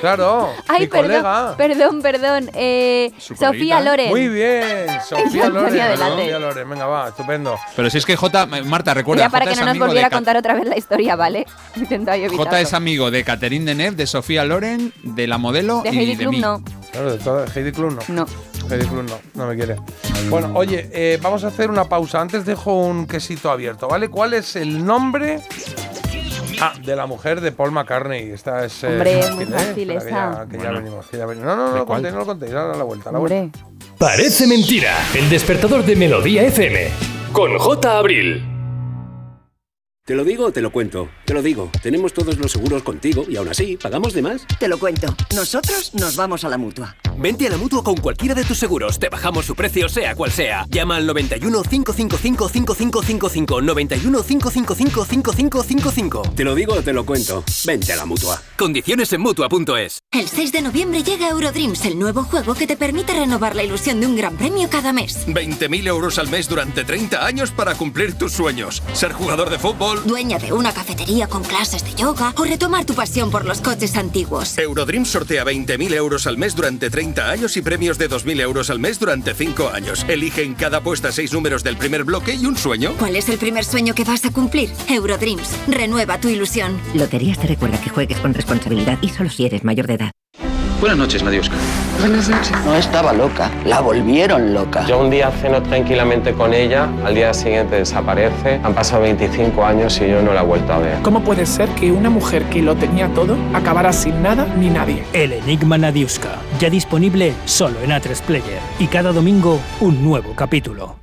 Claro, 0.00 0.50
Ay, 0.68 0.80
mi 0.82 0.86
perdón, 0.86 1.06
colega. 1.08 1.54
perdón, 1.56 2.02
perdón. 2.02 2.50
Eh, 2.54 3.10
Su 3.16 3.34
Sofía 3.34 3.46
coleguita. 3.78 3.80
Loren. 3.80 4.08
Muy 4.10 4.28
bien, 4.28 4.86
Sofía 5.08 5.46
Antonia 5.46 5.96
Loren. 5.96 6.16
Sofía 6.18 6.38
Loren, 6.38 6.68
venga, 6.70 6.86
va, 6.86 7.08
estupendo. 7.08 7.56
Pero 7.74 7.88
si 7.90 7.98
es 7.98 8.04
que 8.06 8.14
Jota, 8.14 8.44
Marta, 8.46 8.92
recuerda, 8.92 9.22
Ya 9.24 9.30
para 9.30 9.44
Jota 9.46 9.50
que 9.50 9.52
es 9.54 9.58
no 9.60 9.64
nos 9.64 9.70
amigo 9.70 9.86
volviera 9.86 10.08
a 10.08 10.10
contar 10.10 10.36
otra 10.36 10.54
vez 10.54 10.66
la 10.68 10.76
historia, 10.76 11.16
¿vale? 11.16 11.46
Intenta 11.76 12.16
yo 12.16 12.24
Jota 12.28 12.34
evitarlo. 12.36 12.58
es 12.58 12.74
amigo 12.74 13.10
de 13.10 13.24
Catherine 13.24 13.64
Deneuve, 13.64 13.96
de 13.96 14.06
Sofía 14.06 14.44
Loren, 14.44 14.92
de 15.02 15.26
la 15.26 15.38
modelo 15.38 15.80
De 15.82 15.90
y 15.90 15.98
Heidi 15.98 16.16
de 16.16 16.22
Klum 16.24 16.34
mí. 16.34 16.40
no. 16.40 16.62
Claro, 16.92 17.12
de 17.12 17.18
todo, 17.18 17.44
Heidi 17.54 17.72
Klum 17.72 17.96
no. 17.96 18.02
No. 18.08 18.26
Heidi 18.70 18.86
Klum 18.86 19.06
no, 19.06 19.18
no 19.34 19.46
me 19.46 19.54
quiere. 19.56 19.76
Bueno, 20.30 20.50
oye, 20.54 20.88
eh, 20.92 21.18
vamos 21.22 21.44
a 21.44 21.48
hacer 21.48 21.70
una 21.70 21.84
pausa. 21.84 22.20
Antes 22.20 22.44
dejo 22.44 22.74
un 22.78 23.06
quesito 23.06 23.50
abierto, 23.50 23.88
¿vale? 23.88 24.08
¿Cuál 24.08 24.34
es 24.34 24.56
el 24.56 24.84
nombre 24.84 25.40
ah, 26.60 26.72
de 26.84 26.96
la 26.96 27.06
mujer 27.06 27.40
de 27.40 27.52
Paul 27.52 27.72
McCartney? 27.72 28.30
Esta 28.30 28.64
es. 28.64 28.82
eh, 28.84 28.88
Hombre, 28.88 29.22
fácil, 29.22 29.34
muy 29.34 29.44
¿eh? 29.44 29.46
fácil 29.48 29.90
Espera, 29.90 29.98
que 30.00 30.06
esa. 30.08 30.08
ya- 30.44 30.46
Que 30.48 30.56
ya, 30.56 30.62
Bueno. 30.64 30.78
venimos, 30.80 31.06
que 31.06 31.16
ya 31.18 31.26
venimos. 31.26 31.46
No, 31.48 31.56
no, 31.56 31.66
no, 31.68 31.72
¿De 31.72 31.78
lo 31.80 31.86
contéis, 31.86 32.14
no 32.14 32.20
lo 32.20 32.26
contéis. 32.26 32.52
Ahora 32.54 32.76
la 32.76 32.84
vuelta, 32.84 33.12
la 33.12 33.18
Hombre. 33.18 33.38
vuelta. 33.40 33.58
Parece 33.98 34.46
mentira. 34.46 34.94
El 35.14 35.28
despertador 35.30 35.84
de 35.84 35.94
Melodía 35.96 36.42
FM. 36.42 36.88
Con 37.32 37.56
J. 37.58 37.98
Abril. 37.98 38.44
Te 40.04 40.14
lo 40.14 40.24
digo 40.24 40.46
o 40.46 40.52
te 40.52 40.60
lo 40.60 40.70
cuento. 40.72 41.08
Te 41.24 41.32
lo 41.32 41.42
digo. 41.42 41.70
Tenemos 41.82 42.12
todos 42.12 42.36
los 42.36 42.52
seguros 42.52 42.82
contigo 42.82 43.24
y 43.28 43.36
aún 43.36 43.48
así, 43.48 43.78
¿pagamos 43.78 44.12
de 44.12 44.22
más? 44.22 44.46
Te 44.58 44.68
lo 44.68 44.78
cuento. 44.78 45.14
Nosotros 45.34 45.94
nos 45.94 46.16
vamos 46.16 46.44
a 46.44 46.48
la 46.50 46.58
mutua. 46.58 46.96
Vente 47.16 47.46
a 47.46 47.50
la 47.50 47.56
mutua 47.56 47.82
con 47.82 47.96
cualquiera 47.96 48.34
de 48.34 48.44
tus 48.44 48.58
seguros. 48.58 48.98
Te 48.98 49.08
bajamos 49.08 49.46
su 49.46 49.54
precio, 49.54 49.88
sea 49.88 50.14
cual 50.14 50.32
sea. 50.32 50.66
Llama 50.68 50.96
al 50.96 51.06
91 51.06 51.62
555 51.62 52.48
5555. 52.48 53.62
91 53.62 54.22
555 54.22 55.04
5555. 55.04 56.22
Te 56.34 56.44
lo 56.44 56.54
digo 56.54 56.74
o 56.74 56.82
te 56.82 56.92
lo 56.92 57.06
cuento. 57.06 57.42
Vente 57.64 57.92
a 57.92 57.96
la 57.96 58.04
mutua. 58.04 58.42
Condiciones 58.58 59.12
en 59.12 59.20
mutua.es. 59.20 60.00
El 60.10 60.28
6 60.28 60.52
de 60.52 60.62
noviembre 60.62 61.02
llega 61.02 61.28
Eurodreams, 61.28 61.84
el 61.86 61.98
nuevo 61.98 62.24
juego 62.24 62.54
que 62.54 62.66
te 62.66 62.76
permite 62.76 63.14
renovar 63.14 63.56
la 63.56 63.62
ilusión 63.62 64.00
de 64.00 64.06
un 64.06 64.16
gran 64.16 64.36
premio 64.36 64.68
cada 64.68 64.92
mes. 64.92 65.26
20.000 65.28 65.86
euros 65.86 66.18
al 66.18 66.28
mes 66.28 66.48
durante 66.48 66.84
30 66.84 67.24
años 67.24 67.50
para 67.50 67.74
cumplir 67.74 68.18
tus 68.18 68.32
sueños. 68.32 68.82
Ser 68.92 69.12
jugador 69.12 69.50
de 69.50 69.58
fútbol. 69.58 70.02
Dueña 70.04 70.38
de 70.38 70.52
una 70.52 70.72
cafetería 70.72 71.13
con 71.28 71.44
clases 71.44 71.84
de 71.84 71.94
yoga 71.94 72.34
o 72.36 72.44
retomar 72.44 72.84
tu 72.84 72.94
pasión 72.94 73.30
por 73.30 73.44
los 73.44 73.60
coches 73.60 73.96
antiguos. 73.96 74.58
Eurodreams 74.58 75.08
sortea 75.08 75.44
20.000 75.44 75.94
euros 75.94 76.26
al 76.26 76.36
mes 76.36 76.56
durante 76.56 76.90
30 76.90 77.30
años 77.30 77.56
y 77.56 77.62
premios 77.62 77.98
de 77.98 78.10
2.000 78.10 78.40
euros 78.40 78.68
al 78.68 78.80
mes 78.80 78.98
durante 78.98 79.32
5 79.32 79.70
años. 79.72 80.04
Elige 80.08 80.42
en 80.42 80.54
cada 80.54 80.78
apuesta 80.78 81.12
6 81.12 81.32
números 81.32 81.62
del 81.62 81.76
primer 81.76 82.04
bloque 82.04 82.34
y 82.34 82.44
un 82.46 82.56
sueño. 82.56 82.94
¿Cuál 82.98 83.14
es 83.16 83.28
el 83.28 83.38
primer 83.38 83.64
sueño 83.64 83.94
que 83.94 84.04
vas 84.04 84.24
a 84.24 84.32
cumplir? 84.32 84.70
Eurodreams, 84.88 85.48
renueva 85.68 86.20
tu 86.20 86.28
ilusión. 86.28 86.80
Loterías 86.94 87.38
te 87.38 87.46
recuerda 87.46 87.80
que 87.80 87.90
juegues 87.90 88.18
con 88.18 88.34
responsabilidad 88.34 88.98
y 89.00 89.08
solo 89.10 89.30
si 89.30 89.46
eres 89.46 89.62
mayor 89.62 89.86
de 89.86 89.94
edad. 89.94 90.10
Buenas 90.80 90.98
noches, 90.98 91.22
Nadiuska. 91.22 91.54
Buenas 92.00 92.28
noches. 92.28 92.52
No 92.64 92.74
estaba 92.74 93.12
loca, 93.12 93.50
la 93.64 93.80
volvieron 93.80 94.52
loca. 94.52 94.84
Yo 94.86 94.98
un 95.00 95.08
día 95.08 95.30
ceno 95.30 95.62
tranquilamente 95.62 96.32
con 96.34 96.52
ella, 96.52 96.88
al 97.04 97.14
día 97.14 97.32
siguiente 97.32 97.76
desaparece. 97.76 98.60
Han 98.62 98.74
pasado 98.74 99.02
25 99.02 99.64
años 99.64 99.98
y 100.00 100.10
yo 100.10 100.20
no 100.20 100.34
la 100.34 100.42
he 100.42 100.44
vuelto 100.44 100.72
a 100.72 100.78
ver. 100.78 100.98
¿Cómo 101.02 101.22
puede 101.22 101.46
ser 101.46 101.68
que 101.70 101.90
una 101.92 102.10
mujer 102.10 102.44
que 102.44 102.60
lo 102.60 102.74
tenía 102.74 103.08
todo 103.08 103.36
acabara 103.54 103.92
sin 103.92 104.22
nada 104.22 104.46
ni 104.58 104.68
nadie? 104.68 105.04
El 105.12 105.32
Enigma 105.32 105.78
Nadiuska, 105.78 106.38
ya 106.58 106.68
disponible 106.68 107.32
solo 107.44 107.80
en 107.82 107.90
A3 107.90 108.20
Player. 108.22 108.60
Y 108.78 108.88
cada 108.88 109.12
domingo 109.12 109.60
un 109.80 110.02
nuevo 110.04 110.34
capítulo. 110.34 110.96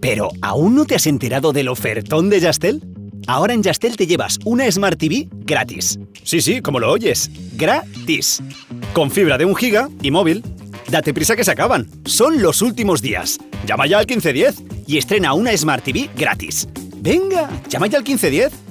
¿Pero 0.00 0.30
aún 0.42 0.74
no 0.74 0.84
te 0.84 0.94
has 0.94 1.06
enterado 1.06 1.52
del 1.52 1.68
ofertón 1.68 2.28
de 2.28 2.40
Yastel? 2.40 2.82
Ahora 3.26 3.54
en 3.54 3.62
Yastel 3.62 3.96
te 3.96 4.06
llevas 4.06 4.38
una 4.44 4.70
Smart 4.70 4.98
TV 4.98 5.28
gratis. 5.30 5.98
Sí, 6.22 6.40
sí, 6.40 6.60
como 6.60 6.80
lo 6.80 6.90
oyes. 6.90 7.30
Gratis. 7.54 8.42
Con 8.92 9.10
fibra 9.10 9.38
de 9.38 9.44
un 9.44 9.54
giga 9.54 9.88
y 10.02 10.10
móvil. 10.10 10.42
Date 10.88 11.14
prisa 11.14 11.36
que 11.36 11.44
se 11.44 11.50
acaban. 11.50 11.88
Son 12.04 12.42
los 12.42 12.62
últimos 12.62 13.00
días. 13.00 13.38
Llama 13.66 13.86
ya 13.86 13.98
al 13.98 14.06
1510 14.06 14.86
y 14.86 14.98
estrena 14.98 15.32
una 15.34 15.56
Smart 15.56 15.84
TV 15.84 16.10
gratis. 16.16 16.68
Venga, 16.96 17.48
llama 17.68 17.86
ya 17.86 17.98
al 17.98 18.04
1510. 18.04 18.64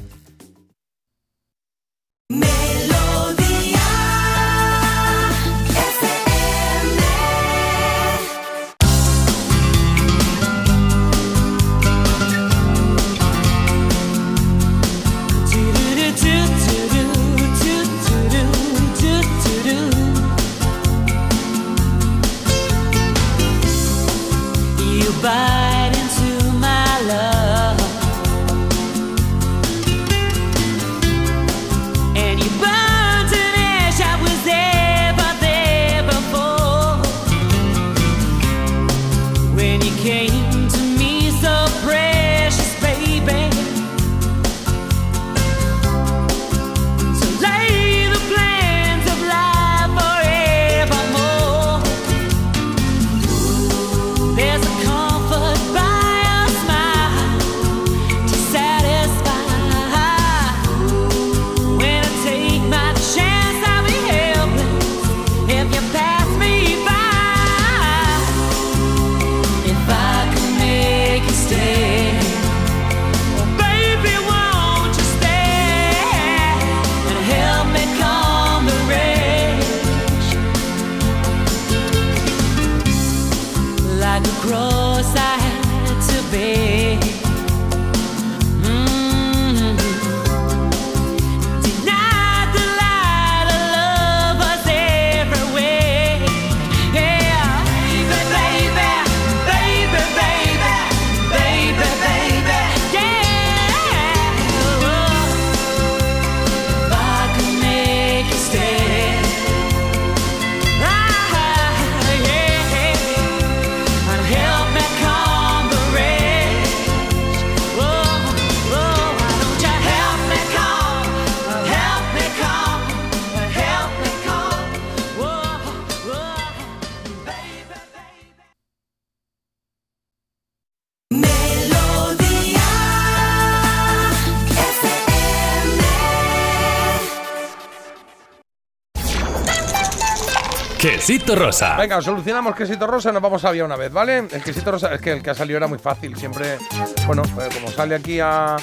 Quesito 141.34 141.48
rosa. 141.48 141.78
Venga, 141.78 142.00
solucionamos 142.00 142.56
quesito 142.56 142.86
rosa, 142.86 143.12
nos 143.12 143.20
vamos 143.20 143.44
a 143.44 143.50
vía 143.50 143.66
una 143.66 143.76
vez, 143.76 143.92
¿vale? 143.92 144.20
El 144.20 144.44
quesito 144.44 144.70
rosa, 144.72 144.94
es 144.94 145.02
que 145.02 145.14
el 145.14 145.24
que 145.24 145.32
ha 145.32 145.34
salido 145.34 145.58
era 145.58 145.66
muy 145.66 145.80
fácil, 145.80 146.16
siempre, 146.16 146.60
bueno, 147.08 147.24
eh, 147.24 147.50
como 147.52 147.72
sale 147.72 147.96
aquí 147.96 148.20
a... 148.20 148.56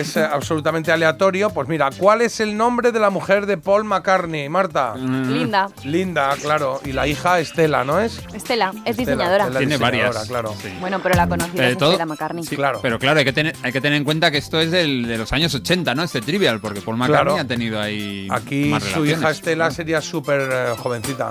Es 0.00 0.16
eh, 0.16 0.24
absolutamente 0.24 0.92
aleatorio. 0.92 1.50
Pues 1.50 1.68
mira, 1.68 1.90
¿cuál 1.96 2.22
es 2.22 2.40
el 2.40 2.56
nombre 2.56 2.92
de 2.92 3.00
la 3.00 3.10
mujer 3.10 3.46
de 3.46 3.56
Paul 3.58 3.84
McCartney, 3.84 4.48
Marta? 4.48 4.94
Linda. 4.96 5.68
Linda, 5.84 6.34
claro. 6.40 6.80
Y 6.84 6.92
la 6.92 7.06
hija 7.06 7.40
Estela, 7.40 7.84
¿no 7.84 8.00
es? 8.00 8.18
Estela, 8.34 8.72
es 8.84 8.90
Estela, 8.90 8.96
diseñadora. 8.96 9.44
Tiene 9.50 9.66
diseñadora, 9.78 10.08
varias. 10.08 10.28
claro. 10.28 10.54
Bueno, 10.80 11.00
pero 11.02 11.14
la 11.14 11.28
conocida 11.28 11.54
Pero 11.56 11.68
es 11.68 11.78
todo- 11.78 11.90
Estela 11.92 12.06
McCartney. 12.06 12.44
Sí, 12.44 12.56
claro. 12.56 12.80
Pero 12.82 12.98
claro, 12.98 13.18
hay 13.18 13.24
que, 13.24 13.32
tener, 13.32 13.54
hay 13.62 13.72
que 13.72 13.80
tener 13.80 13.96
en 13.96 14.04
cuenta 14.04 14.30
que 14.30 14.38
esto 14.38 14.60
es 14.60 14.70
del- 14.70 15.06
de 15.06 15.18
los 15.18 15.32
años 15.32 15.54
80, 15.54 15.94
¿no? 15.94 16.02
Este 16.02 16.20
trivial, 16.20 16.60
porque 16.60 16.80
Paul 16.80 16.96
McCartney 16.96 17.24
Claro. 17.34 17.40
ha 17.40 17.44
tenido 17.48 17.80
ahí. 17.80 18.28
Aquí 18.30 18.66
más 18.66 18.82
su 18.82 19.04
hija. 19.06 19.30
Estela 19.30 19.70
sería 19.70 20.00
súper 20.00 20.48
eh, 20.52 20.74
jovencita. 20.78 21.30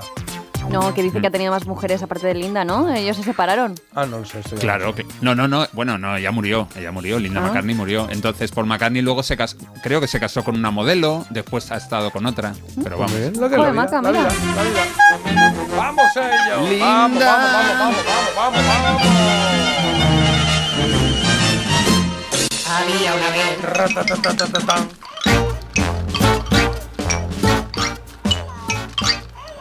No, 0.70 0.92
que 0.94 1.02
dice 1.02 1.20
que 1.20 1.26
ha 1.28 1.30
tenido 1.30 1.52
más 1.52 1.66
mujeres 1.66 2.02
aparte 2.02 2.26
de 2.26 2.34
Linda, 2.34 2.64
¿no? 2.64 2.92
Ellos 2.92 3.16
se 3.16 3.22
separaron. 3.22 3.74
Ah, 3.94 4.04
no 4.04 4.18
lo 4.18 4.24
sé. 4.24 4.40
Claro, 4.58 4.94
que, 4.94 5.06
no, 5.20 5.34
no, 5.34 5.46
no, 5.48 5.66
bueno, 5.72 5.96
no, 5.96 6.16
ella 6.16 6.32
murió, 6.32 6.68
ella 6.76 6.90
murió, 6.92 7.18
Linda 7.18 7.40
Ah. 7.40 7.46
McCartney 7.48 7.74
murió. 7.74 8.08
Entonces 8.10 8.50
Paul 8.50 8.66
McCartney 8.66 9.00
luego 9.02 9.22
se 9.22 9.36
casó, 9.36 9.56
creo 9.82 10.00
que 10.00 10.08
se 10.08 10.18
casó 10.20 10.42
con 10.44 10.56
una 10.56 10.70
modelo, 10.70 11.24
después 11.30 11.70
ha 11.72 11.76
estado 11.76 12.10
con 12.10 12.26
otra, 12.26 12.52
pero 12.82 12.98
vamos. 12.98 13.12
Lo 13.12 13.48
que 13.48 13.54
es 13.54 13.60
Joder, 13.60 13.60
la 13.60 13.72
Maca, 13.72 14.00
vida, 14.00 14.12
la 14.12 14.18
mira. 14.18 14.28
vida, 14.28 14.56
la 14.56 14.62
vida. 15.30 15.54
¡Vamos 15.76 16.16
a 16.16 16.20
ello! 16.20 16.56
Vamos, 16.56 16.70
Linda. 16.70 16.86
vamos, 16.86 17.20
vamos, 17.20 17.96
vamos, 18.36 18.36
vamos, 18.36 18.66
vamos, 18.66 19.02
Había 22.68 23.14
una 23.14 23.30
vez. 23.30 23.56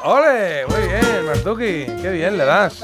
¡Ole! 0.05 0.67
Muy 0.67 0.81
bien, 0.81 1.25
Martuki. 1.25 1.85
Qué 2.01 2.11
bien 2.11 2.37
le 2.37 2.45
das. 2.45 2.79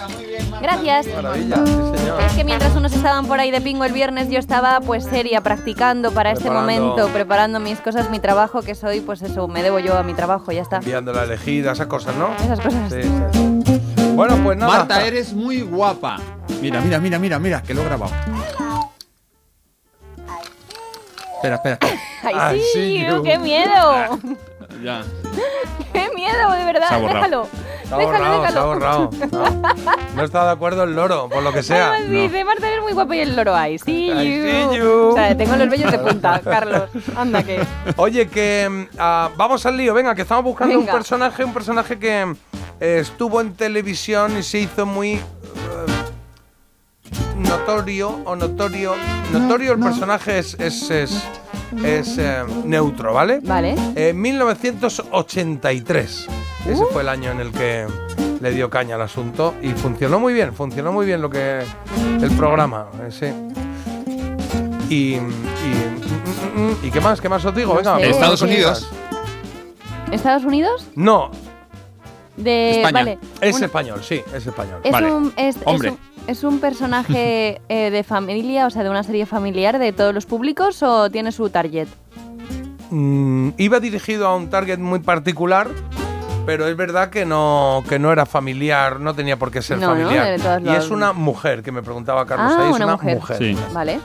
Gracias. 0.60 1.06
Maravilla, 1.08 1.58
sí, 1.64 1.98
señor. 1.98 2.22
Es 2.22 2.34
que 2.34 2.44
mientras 2.44 2.76
unos 2.76 2.94
estaban 2.94 3.28
por 3.28 3.40
ahí 3.40 3.52
de 3.52 3.62
pingo 3.62 3.84
el 3.86 3.94
viernes, 3.94 4.30
yo 4.30 4.40
estaba 4.40 4.82
pues 4.82 5.06
seria, 5.06 5.42
practicando 5.42 6.12
para 6.12 6.32
este 6.32 6.50
Preparando. 6.50 6.82
momento, 6.88 7.14
preparando 7.14 7.60
mis 7.60 7.80
cosas, 7.80 8.10
mi 8.10 8.20
trabajo, 8.20 8.64
que 8.64 8.74
soy, 8.74 9.02
pues 9.02 9.22
eso, 9.22 9.48
me 9.48 9.62
debo 9.62 9.78
yo 9.78 9.98
a 9.98 10.04
mi 10.04 10.16
trabajo, 10.16 10.52
ya 10.52 10.64
está. 10.64 10.78
Enviando 10.78 11.14
la 11.14 11.24
elegida, 11.26 11.74
esas 11.74 11.86
cosas, 11.86 12.16
¿no? 12.16 12.34
Esas 12.44 12.60
cosas. 12.60 12.92
Sí, 12.92 13.04
sí. 13.04 13.82
Bueno, 14.16 14.38
pues 14.44 14.58
nada. 14.58 14.80
Marta, 14.80 15.06
eres 15.06 15.32
muy 15.32 15.62
guapa. 15.62 16.18
Mira, 16.60 16.82
mira, 16.82 17.00
mira, 17.00 17.20
mira, 17.20 17.38
mira, 17.38 17.62
que 17.62 17.76
lo 17.76 17.82
he 17.82 17.86
grabado. 17.86 18.12
Espera, 21.36 21.56
espera. 21.56 21.80
¡Ay, 22.36 22.62
sí! 22.74 23.06
¡Qué 23.24 23.38
miedo! 23.38 24.20
Ya. 24.82 25.04
¡Qué 25.94 26.10
miedo, 26.16 26.52
de 26.52 26.66
verdad! 26.66 27.02
Déjalo. 27.02 27.48
Se 27.92 27.96
ha 27.96 27.98
déjalo, 27.98 28.20
borrado, 28.20 28.42
déjalo. 28.42 28.52
se 28.52 28.60
ha 28.60 28.64
borrado. 28.64 29.10
No, 29.32 29.96
no 30.16 30.24
está 30.24 30.46
de 30.46 30.52
acuerdo 30.52 30.84
el 30.84 30.96
loro, 30.96 31.28
por 31.28 31.44
lo 31.44 31.52
que 31.52 31.62
sea. 31.62 31.90
Además 31.90 32.10
dice, 32.10 32.46
Marta, 32.46 32.70
eres 32.70 32.82
muy 32.82 32.94
guapa 32.94 33.16
y 33.18 33.20
el 33.20 33.36
loro. 33.36 33.54
I 33.54 33.74
you". 33.74 33.80
see 33.84 34.78
you. 34.78 35.10
O 35.10 35.14
sea, 35.14 35.36
tengo 35.36 35.58
los 35.58 35.70
vellos 35.70 35.92
de 35.92 36.00
punta, 36.00 36.40
Carlos. 36.44 36.90
Anda 37.18 37.44
que... 37.44 37.62
Oye, 37.98 38.30
que 38.30 38.88
ah, 38.98 39.30
vamos 39.36 39.66
al 39.66 39.76
lío, 39.76 39.94
venga, 39.94 40.16
que 40.16 40.22
estamos 40.22 40.46
buscando 40.46 40.78
Venga. 40.78 40.90
un 40.90 40.98
personaje, 40.98 41.44
un 41.44 41.54
personaje 41.54 42.00
que 42.00 42.34
eh, 42.80 43.00
estuvo 43.02 43.42
en 43.42 43.54
televisión 43.56 44.38
y 44.38 44.44
se 44.44 44.60
hizo 44.60 44.86
muy 44.86 45.16
eh, 45.16 45.22
notorio 47.36 48.22
o 48.24 48.38
notorio. 48.38 48.96
Notorio 49.34 49.74
el 49.74 49.80
personaje 49.80 50.40
es, 50.40 50.54
es, 50.60 50.90
es, 50.90 51.24
es, 51.84 52.18
eh, 52.18 52.44
neutro, 52.66 53.14
¿vale? 53.14 53.40
Vale. 53.44 53.76
Eh, 53.96 54.14
1983. 54.14 56.28
Ese 56.68 56.86
fue 56.92 57.02
el 57.02 57.10
año 57.10 57.32
en 57.32 57.40
el 57.40 57.52
que 57.52 57.88
le 58.40 58.52
dio 58.52 58.70
caña 58.70 58.96
al 58.96 59.02
asunto 59.02 59.56
y 59.62 59.70
funcionó 59.70 60.20
muy 60.20 60.34
bien, 60.34 60.54
funcionó 60.54 60.92
muy 60.92 61.06
bien 61.06 61.22
lo 61.22 61.30
que 61.30 61.62
el 62.22 62.32
programa, 62.38 62.88
eh, 63.02 63.10
sí. 63.12 63.28
Y, 64.90 65.16
y, 65.16 65.20
mm, 65.20 66.58
mm, 66.58 66.72
mm, 66.72 66.76
¿y 66.86 66.92
qué 66.92 67.02
más? 67.02 67.22
¿Qué 67.22 67.30
más 67.30 67.44
os 67.46 67.56
digo? 67.56 67.74
No 67.74 67.78
Venga, 67.80 68.00
sé. 68.00 68.10
Estados. 68.10 68.42
Unidos. 68.42 68.90
¿Estados 70.12 70.44
Unidos? 70.44 70.88
No, 70.96 71.32
De... 72.36 72.72
España. 72.82 72.92
Vale. 72.94 73.20
es 73.40 73.62
español, 73.62 74.02
sí, 74.04 74.22
es 74.36 74.46
español. 74.46 74.82
Es, 74.84 74.92
Vale. 74.92 75.12
un, 75.12 75.34
es, 75.38 75.56
es 75.56 75.62
Hombre. 75.66 75.92
un, 75.92 75.98
es 76.32 76.44
un 76.44 76.60
personaje 76.60 77.62
eh, 77.70 77.90
de 77.92 78.04
familia, 78.04 78.66
o 78.68 78.70
sea, 78.70 78.84
de 78.84 78.90
una 78.90 79.04
serie 79.04 79.26
familiar 79.26 79.78
de 79.80 79.92
todos 79.94 80.14
los 80.14 80.26
públicos 80.26 80.82
o 80.84 81.10
tiene 81.10 81.32
su 81.32 81.50
target? 81.50 81.88
Mm, 82.90 83.52
iba 83.58 83.80
dirigido 83.80 84.28
a 84.28 84.36
un 84.36 84.50
target 84.50 84.78
muy 84.80 85.00
particular, 85.00 85.70
pero 86.46 86.68
es 86.68 86.76
verdad 86.76 87.10
que 87.10 87.26
no, 87.26 87.84
que 87.88 88.00
no 88.00 88.12
era 88.12 88.26
familiar, 88.26 89.00
no 89.00 89.14
tenía 89.14 89.38
por 89.38 89.52
qué 89.52 89.62
ser 89.62 89.78
No, 89.78 89.94
no, 89.96 90.02
familiar. 90.02 90.26
de 90.28 90.38
todas 90.40 90.62
y 90.62 90.66
las- 90.66 90.86
es 90.86 90.90
una 90.92 91.14
mujer, 91.14 91.62
que 91.64 91.72
me 91.72 91.84
preguntaba 91.84 92.26
Carlos 92.26 92.52
Ah, 92.58 92.64
ahí, 92.66 92.70
es 92.72 92.76
una 92.76 92.86
una 92.86 92.94
mujer. 92.96 93.16
mujer. 93.16 93.38
Sí. 93.38 93.58
Vale. 93.74 94.00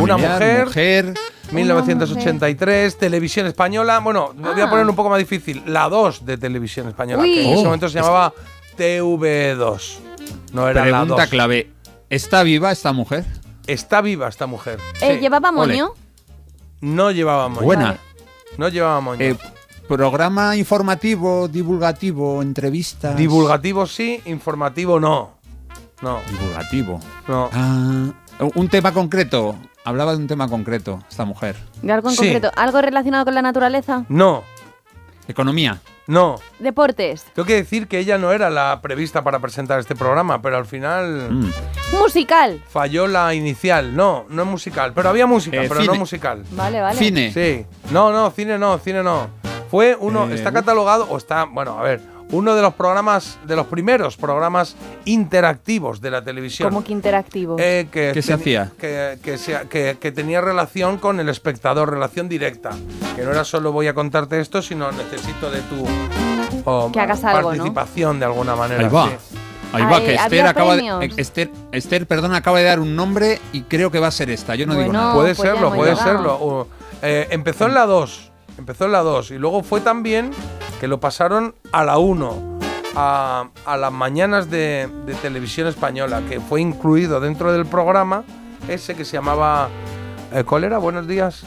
Una 0.00 0.16
mujer. 0.18 0.66
mujer. 0.66 1.14
1983, 1.52 2.98
televisión 2.98 3.46
española. 3.46 4.00
Bueno, 4.00 4.32
voy 4.36 4.60
a 4.60 4.64
Ah. 4.64 4.70
poner 4.70 4.84
un 4.86 4.96
poco 4.96 5.08
más 5.10 5.18
difícil. 5.20 5.62
La 5.66 5.88
2 5.88 6.26
de 6.26 6.36
televisión 6.38 6.88
española, 6.88 7.22
Uy. 7.22 7.32
que 7.34 7.44
en 7.44 7.50
ese 7.52 7.60
Oh, 7.60 7.64
momento 7.66 7.88
se 7.88 7.98
llamaba 8.00 8.32
TV2. 8.76 10.00
No 10.52 10.68
era 10.68 10.84
la 10.86 11.00
Pregunta 11.00 11.22
2. 11.22 11.30
clave. 11.30 11.70
¿Está 12.10 12.42
viva 12.42 12.70
esta 12.72 12.92
mujer? 12.92 13.24
Está 13.66 14.00
viva 14.00 14.28
esta 14.28 14.46
mujer. 14.46 14.78
Eh, 15.00 15.14
Sí. 15.14 15.20
¿Llevaba 15.20 15.50
Ole. 15.50 15.56
moño? 15.56 15.90
No 16.80 17.10
llevaba 17.10 17.48
moño. 17.48 17.64
Buena. 17.64 17.84
Vale. 17.86 18.00
No 18.58 18.68
llevaba 18.68 19.00
moño. 19.00 19.20
Eh, 19.22 19.36
programa 19.88 20.56
informativo, 20.56 21.48
divulgativo, 21.48 22.42
entrevistas. 22.42 23.16
Divulgativo 23.16 23.86
sí, 23.86 24.20
informativo 24.26 24.98
no. 25.00 25.36
No, 26.02 26.20
Divulgativo. 26.30 27.00
no. 27.26 27.48
Ah, 27.52 28.08
un 28.54 28.68
tema 28.68 28.92
concreto. 28.92 29.56
Hablaba 29.84 30.12
de 30.12 30.18
un 30.18 30.26
tema 30.26 30.48
concreto, 30.48 31.02
esta 31.08 31.24
mujer. 31.24 31.56
¿De 31.80 31.92
algo 31.92 32.08
en 32.10 32.16
Sí. 32.16 32.22
concreto? 32.22 32.50
¿Algo 32.56 32.82
relacionado 32.82 33.24
con 33.24 33.34
la 33.34 33.42
naturaleza? 33.42 34.04
No, 34.08 34.42
Economía. 35.28 35.80
No. 36.06 36.36
¿Deportes? 36.58 37.24
Tengo 37.34 37.46
que 37.46 37.54
decir 37.54 37.88
que 37.88 37.98
ella 37.98 38.16
no 38.18 38.32
era 38.32 38.48
la 38.50 38.80
prevista 38.82 39.22
para 39.22 39.38
presentar 39.40 39.78
este 39.80 39.94
programa, 39.96 40.40
pero 40.42 40.56
al 40.56 40.66
final 40.66 41.30
Mm. 41.32 41.50
¿Musical? 41.98 42.62
falló 42.68 43.06
la 43.06 43.34
inicial. 43.34 43.94
No, 43.96 44.26
no 44.28 44.42
es 44.42 44.48
musical. 44.48 44.92
Pero 44.94 45.08
había 45.08 45.26
música, 45.26 45.62
Eh, 45.62 45.66
pero 45.68 45.84
no 45.84 45.94
musical. 45.94 46.44
Vale, 46.52 46.80
vale. 46.80 46.98
Cine. 46.98 47.32
Sí. 47.32 47.64
No, 47.90 48.12
no, 48.12 48.30
cine 48.30 48.58
no, 48.58 48.78
cine 48.78 49.02
no. 49.02 49.28
Fue 49.70 49.96
uno, 49.98 50.28
Eh, 50.30 50.34
está 50.34 50.52
catalogado, 50.52 51.06
o 51.10 51.16
está, 51.16 51.44
bueno, 51.44 51.78
a 51.78 51.82
ver, 51.82 52.00
uno 52.32 52.54
de 52.54 52.62
los 52.62 52.74
programas, 52.74 53.38
de 53.46 53.54
los 53.56 53.66
primeros 53.66 54.16
programas 54.16 54.74
interactivos 55.04 56.00
de 56.00 56.10
la 56.10 56.22
televisión. 56.24 56.68
Como 56.68 56.84
que 56.84 56.92
interactivo. 56.92 57.56
Eh, 57.58 57.88
que 57.90 58.10
¿Qué 58.12 58.22
se 58.22 58.32
hacía? 58.32 58.72
Que, 58.78 59.18
que 59.22 59.38
se- 59.38 59.68
que- 59.68 59.96
que 60.00 60.12
tenía 60.12 60.40
relación 60.40 60.98
con 60.98 61.20
el 61.20 61.28
espectador, 61.28 61.90
relación 61.90 62.28
directa. 62.28 62.70
Que 63.14 63.22
no 63.22 63.30
era 63.30 63.44
solo 63.44 63.72
voy 63.72 63.86
a 63.88 63.94
contarte 63.94 64.40
esto, 64.40 64.60
sino 64.62 64.90
necesito 64.92 65.50
de 65.50 65.60
tu 65.62 65.84
o, 66.64 66.90
Que 66.92 67.00
hagas 67.00 67.22
algo, 67.24 67.42
¿no? 67.52 67.56
participación 67.58 68.18
de 68.18 68.24
alguna 68.26 68.56
manera. 68.56 68.80
Ahí 68.82 68.88
va. 68.92 69.08
sí. 69.08 69.36
Ahí 69.72 69.82
va, 69.82 69.98
que 70.00 70.14
Esther 70.14 70.40
¿había 70.40 70.50
acaba 70.50 70.76
de. 70.76 71.12
Esther, 71.16 71.50
Esther, 71.72 72.06
perdón, 72.06 72.34
acaba 72.34 72.58
de 72.58 72.64
dar 72.64 72.80
un 72.80 72.94
nombre 72.96 73.40
y 73.52 73.62
creo 73.62 73.90
que 73.90 73.98
va 73.98 74.06
a 74.06 74.12
ser 74.12 74.30
esta. 74.30 74.54
Yo 74.54 74.66
no 74.66 74.74
digo 74.74 74.92
nada. 74.92 75.12
Puede 75.14 75.34
pues 75.34 75.48
serlo, 75.48 75.72
puede 75.74 75.90
llegado. 75.92 76.08
serlo. 76.10 76.38
Uh, 76.38 76.66
eh, 77.02 77.26
empezó 77.30 77.66
en 77.66 77.74
la 77.74 77.84
2. 77.84 78.32
Empezó 78.58 78.86
en 78.86 78.92
la 78.92 79.00
2. 79.02 79.30
Y 79.32 79.38
luego 79.38 79.62
fue 79.62 79.80
también 79.80 80.30
que 80.80 80.88
lo 80.88 81.00
pasaron 81.00 81.54
a 81.72 81.84
la 81.84 81.98
1. 81.98 82.56
A, 82.98 83.48
a 83.66 83.76
las 83.76 83.92
mañanas 83.92 84.50
de, 84.50 84.88
televisión 85.20 85.66
española. 85.68 86.22
Que 86.28 86.40
fue 86.40 86.60
incluido 86.60 87.20
dentro 87.20 87.52
del 87.52 87.66
programa. 87.66 88.24
Ese 88.68 88.94
que 88.94 89.04
se 89.04 89.12
llamaba. 89.12 89.68
eh. 90.32 90.78
Buenos 90.78 91.06
días. 91.06 91.42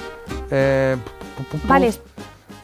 Eh, 0.52 0.96
Vale. 1.66 1.94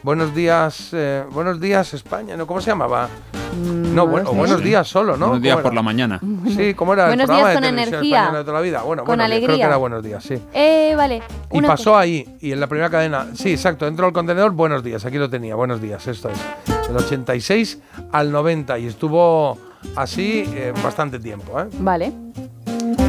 Buenos 0.06 0.32
días. 0.36 0.90
eh, 0.92 1.24
buenos 1.32 1.60
días, 1.60 1.92
España. 1.92 2.36
¿no? 2.36 2.46
¿Cómo 2.46 2.60
se 2.60 2.70
llamaba? 2.70 3.08
Mm, 3.56 3.92
No, 3.92 4.06
bueno, 4.06 4.30
o 4.30 4.34
buenos 4.34 4.62
días 4.62 4.86
solo, 4.86 5.16
¿no? 5.16 5.26
Buenos 5.26 5.42
días 5.42 5.56
¿Cómo 5.56 5.62
por 5.64 5.74
la 5.74 5.82
mañana. 5.82 6.20
Sí, 6.46 6.74
¿cómo 6.74 6.92
era? 6.92 7.08
Buenos 7.08 7.24
el 7.24 7.26
programa 7.26 7.48
días 7.48 7.54
con 7.56 7.62
de 7.62 7.68
televisión 7.70 7.94
energía. 7.94 8.16
española 8.18 8.38
de 8.38 8.44
toda 8.44 8.54
la 8.54 8.60
vida. 8.60 8.82
Bueno, 8.82 9.02
Con 9.02 9.06
buenos 9.16 9.26
días, 9.26 9.38
creo 9.38 9.40
que 9.40 9.52
alegría. 9.54 9.66
era 9.66 9.76
buenos 9.78 10.04
días, 10.04 10.22
sí. 10.22 10.40
Eh, 10.54 10.94
vale. 10.96 11.22
Y 11.50 11.58
Una 11.58 11.66
pasó 11.66 11.90
cosa. 11.90 11.98
ahí, 12.02 12.36
y 12.40 12.52
en 12.52 12.60
la 12.60 12.68
primera 12.68 12.88
cadena. 12.88 13.26
Sí, 13.34 13.50
exacto, 13.50 13.84
dentro 13.84 14.04
del 14.06 14.12
contenedor, 14.14 14.52
buenos 14.52 14.84
días, 14.84 15.04
aquí 15.04 15.18
lo 15.18 15.28
tenía, 15.28 15.56
buenos 15.56 15.80
días, 15.82 16.06
esto 16.06 16.28
es. 16.30 16.38
Del 16.86 16.96
86 16.98 17.80
al 18.12 18.30
90, 18.30 18.78
y 18.78 18.86
estuvo 18.86 19.58
así 19.96 20.44
eh, 20.54 20.72
bastante 20.84 21.18
tiempo, 21.18 21.60
¿eh? 21.60 21.66
Vale. 21.80 22.12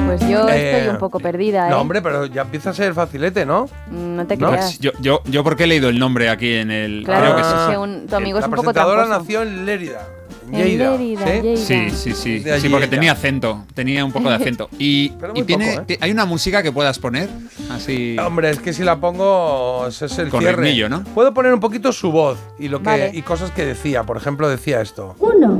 Pues 0.07 0.21
yo 0.29 0.47
Eh, 0.49 0.77
estoy 0.77 0.89
un 0.93 0.97
poco 0.99 1.19
perdida, 1.19 1.67
¿eh? 1.67 1.69
No, 1.71 1.81
hombre, 1.81 2.01
pero 2.01 2.25
ya 2.25 2.41
empieza 2.43 2.69
a 2.71 2.73
ser 2.73 2.93
facilete, 2.93 3.45
¿no? 3.45 3.65
Mm, 3.91 4.15
No 4.15 4.25
te 4.27 4.37
¿No? 4.37 4.49
creas. 4.49 4.65
Pues 4.65 4.79
yo, 4.79 4.91
yo, 5.01 5.21
yo 5.25 5.43
porque 5.43 5.65
he 5.65 5.67
leído 5.67 5.89
el 5.89 5.99
nombre 5.99 6.29
aquí 6.29 6.53
en 6.53 6.71
el. 6.71 7.03
Claro, 7.03 7.33
creo 7.33 7.35
que 7.37 7.43
sí. 7.43 7.71
que 7.71 7.77
un- 7.77 8.07
tu 8.07 8.15
amigo 8.15 8.39
la 8.39 8.45
es 8.45 8.45
un 8.45 8.51
poco 8.51 8.63
presentadora 8.71 9.05
tramposo. 9.05 9.19
nació 9.21 9.41
en 9.43 9.65
Lérida. 9.65 10.07
Lleida, 10.49 10.91
Lérida, 10.91 11.25
¿sí? 11.27 11.41
Lleida. 11.41 11.57
Sí, 11.91 12.13
sí, 12.13 12.13
sí. 12.13 12.69
Porque 12.71 12.87
tenía 12.87 13.11
acento. 13.11 13.65
Tenía 13.73 14.05
un 14.05 14.13
poco 14.13 14.29
de 14.29 14.35
acento. 14.35 14.69
Y, 14.79 15.09
tiene, 15.45 15.73
poco, 15.79 15.85
¿eh? 15.89 15.97
¿hay 15.99 16.09
una 16.11 16.25
música 16.25 16.63
que 16.63 16.71
puedas 16.71 16.99
poner? 16.99 17.27
Así. 17.69 18.15
Hombre, 18.17 18.51
es 18.51 18.59
que 18.59 18.71
si 18.71 18.83
la 18.83 18.95
pongo, 18.97 19.87
ese 19.87 20.05
es 20.05 20.17
el 20.19 20.29
Con 20.29 20.39
cierre. 20.39 20.61
ritmillo, 20.63 20.87
¿no? 20.87 21.03
Puedo 21.03 21.33
poner 21.33 21.53
un 21.53 21.59
poquito 21.59 21.91
su 21.91 22.11
voz 22.13 22.37
y 22.59 22.69
lo 22.69 22.79
que 22.79 22.85
Vale. 22.85 23.11
y 23.13 23.21
cosas 23.23 23.51
que 23.51 23.65
decía. 23.65 24.03
Por 24.03 24.15
ejemplo, 24.15 24.47
decía 24.47 24.79
esto. 24.79 25.15
Uno, 25.19 25.59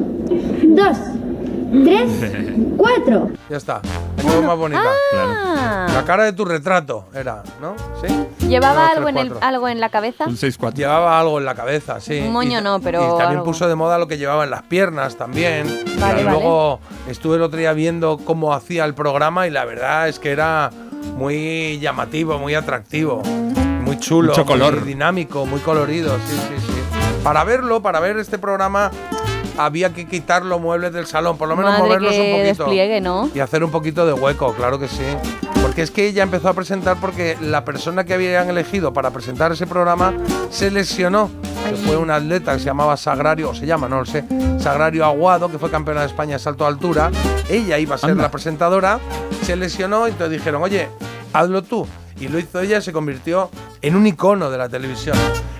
dos, 0.70 0.98
tres, 1.72 2.10
cuatro. 2.78 3.30
Ya 3.50 3.58
está. 3.58 3.82
La 4.18 4.24
voz 4.36 4.44
más 4.44 4.58
bonita. 4.58 4.82
Ah. 5.16 5.88
La 5.94 6.04
cara 6.06 6.24
de 6.26 6.34
tu 6.34 6.46
retrato 6.46 7.06
era, 7.14 7.44
¿no? 7.62 7.76
Sí. 8.06 8.48
¿Llevaba 8.48 8.84
Uno, 8.84 8.92
algo 8.92 9.04
tres, 9.10 9.26
en, 9.26 9.32
el, 9.32 9.38
algo 9.42 9.68
en 9.68 9.80
la 9.80 9.90
cabeza? 9.90 10.26
Un 10.26 10.36
6-4. 10.38 10.74
Llevaba 10.74 11.20
algo 11.20 11.38
en 11.40 11.46
la 11.46 11.56
cabeza, 11.56 12.00
sí. 12.00 12.20
Un 12.20 12.32
moño 12.34 12.60
Y- 12.60 12.64
no, 12.64 12.80
pero 12.80 13.00
Y 13.04 13.10
también 13.18 13.30
algo. 13.40 13.44
puso 13.46 13.68
de 13.68 13.76
moda 13.76 13.98
lo 13.98 14.08
que 14.08 14.18
llevaba 14.18 14.44
en 14.44 14.52
las 14.52 14.64
piernas 14.64 15.16
también. 15.18 15.66
Vale, 16.00 16.22
y 16.22 16.24
vale. 16.26 16.38
luego 16.40 16.80
estuve 17.08 17.36
el 17.38 17.42
otro 17.42 17.58
día 17.60 17.74
viendo 17.74 18.18
cómo 18.18 18.54
hacía 18.54 18.86
el 18.86 18.94
programa 18.94 19.48
y 19.48 19.50
la 19.52 19.66
verdad 19.66 20.08
es 20.08 20.20
que 20.20 20.32
era 20.32 20.70
muy 21.18 21.80
llamativo, 21.80 22.38
muy 22.38 22.54
atractivo, 22.56 23.22
muy 23.24 23.98
chulo, 24.00 24.30
Mucho 24.30 24.46
color. 24.46 24.78
muy 24.80 24.88
dinámico, 24.88 25.46
muy 25.46 25.60
colorido, 25.62 26.16
sí, 26.28 26.36
sí, 26.36 26.56
sí. 26.68 26.74
Para 27.24 27.44
verlo, 27.44 27.82
para 27.82 28.00
ver 28.00 28.18
este 28.18 28.38
programa 28.38 28.92
había 29.58 29.94
que 29.94 30.08
quitar 30.08 30.46
los 30.46 30.60
muebles 30.62 30.94
del 30.94 31.06
salón, 31.06 31.38
por 31.38 31.48
lo 31.50 31.56
menos 31.56 31.72
Madre 31.72 31.84
moverlos 31.86 32.14
que 32.14 32.20
un 32.22 32.32
poquito. 32.42 32.64
despliegue, 32.64 33.02
¿no? 33.02 33.30
Y 33.34 33.40
hacer 33.40 33.64
un 33.64 33.72
poquito 33.72 34.06
de 34.06 34.14
hueco, 34.14 34.54
claro 34.54 34.80
que 34.80 34.88
sí. 34.88 35.04
Porque 35.62 35.82
es 35.82 35.92
que 35.92 36.08
ella 36.08 36.24
empezó 36.24 36.50
a 36.50 36.54
presentar 36.54 36.98
porque 37.00 37.38
la 37.42 37.66
persona 37.66 38.04
que 38.04 38.14
habían 38.14 38.50
elegido 38.50 38.94
para 38.94 39.12
presentar 39.12 39.52
ese 39.52 39.68
programa 39.68 40.14
se 40.50 40.72
lesionó. 40.72 41.30
Que 41.68 41.76
fue 41.76 41.98
un 41.98 42.10
atleta 42.12 42.54
que 42.54 42.60
se 42.60 42.66
llamaba 42.66 42.96
Sagrario, 42.96 43.50
o 43.50 43.54
se 43.56 43.66
llama, 43.66 43.90
no 43.90 44.00
lo 44.00 44.06
sé, 44.06 44.24
Sagrario 44.58 45.04
Aguado, 45.04 45.52
que 45.52 45.60
fue 45.60 45.70
campeona 45.70 46.02
de 46.02 46.08
España 46.08 46.34
de 46.34 46.40
salto 46.40 46.64
a 46.64 46.70
altura. 46.70 47.12
Ella 47.50 47.78
iba 47.78 47.96
a 47.96 47.98
ser 47.98 48.12
Anda. 48.12 48.24
la 48.24 48.32
presentadora, 48.32 49.00
se 49.44 49.56
lesionó 49.58 50.08
y 50.08 50.12
entonces 50.12 50.38
dijeron, 50.38 50.64
oye, 50.64 50.88
hazlo 51.34 51.64
tú. 51.64 51.86
Y 52.20 52.30
lo 52.30 52.40
hizo 52.40 52.62
ella 52.62 52.78
y 52.78 52.82
se 52.82 52.94
convirtió 52.94 53.50
en 53.82 53.96
un 53.96 54.08
icono 54.08 54.50
de 54.50 54.58
la 54.58 54.70
televisión. 54.70 55.18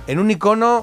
En 0.08 0.20
un 0.20 0.32
icono 0.32 0.82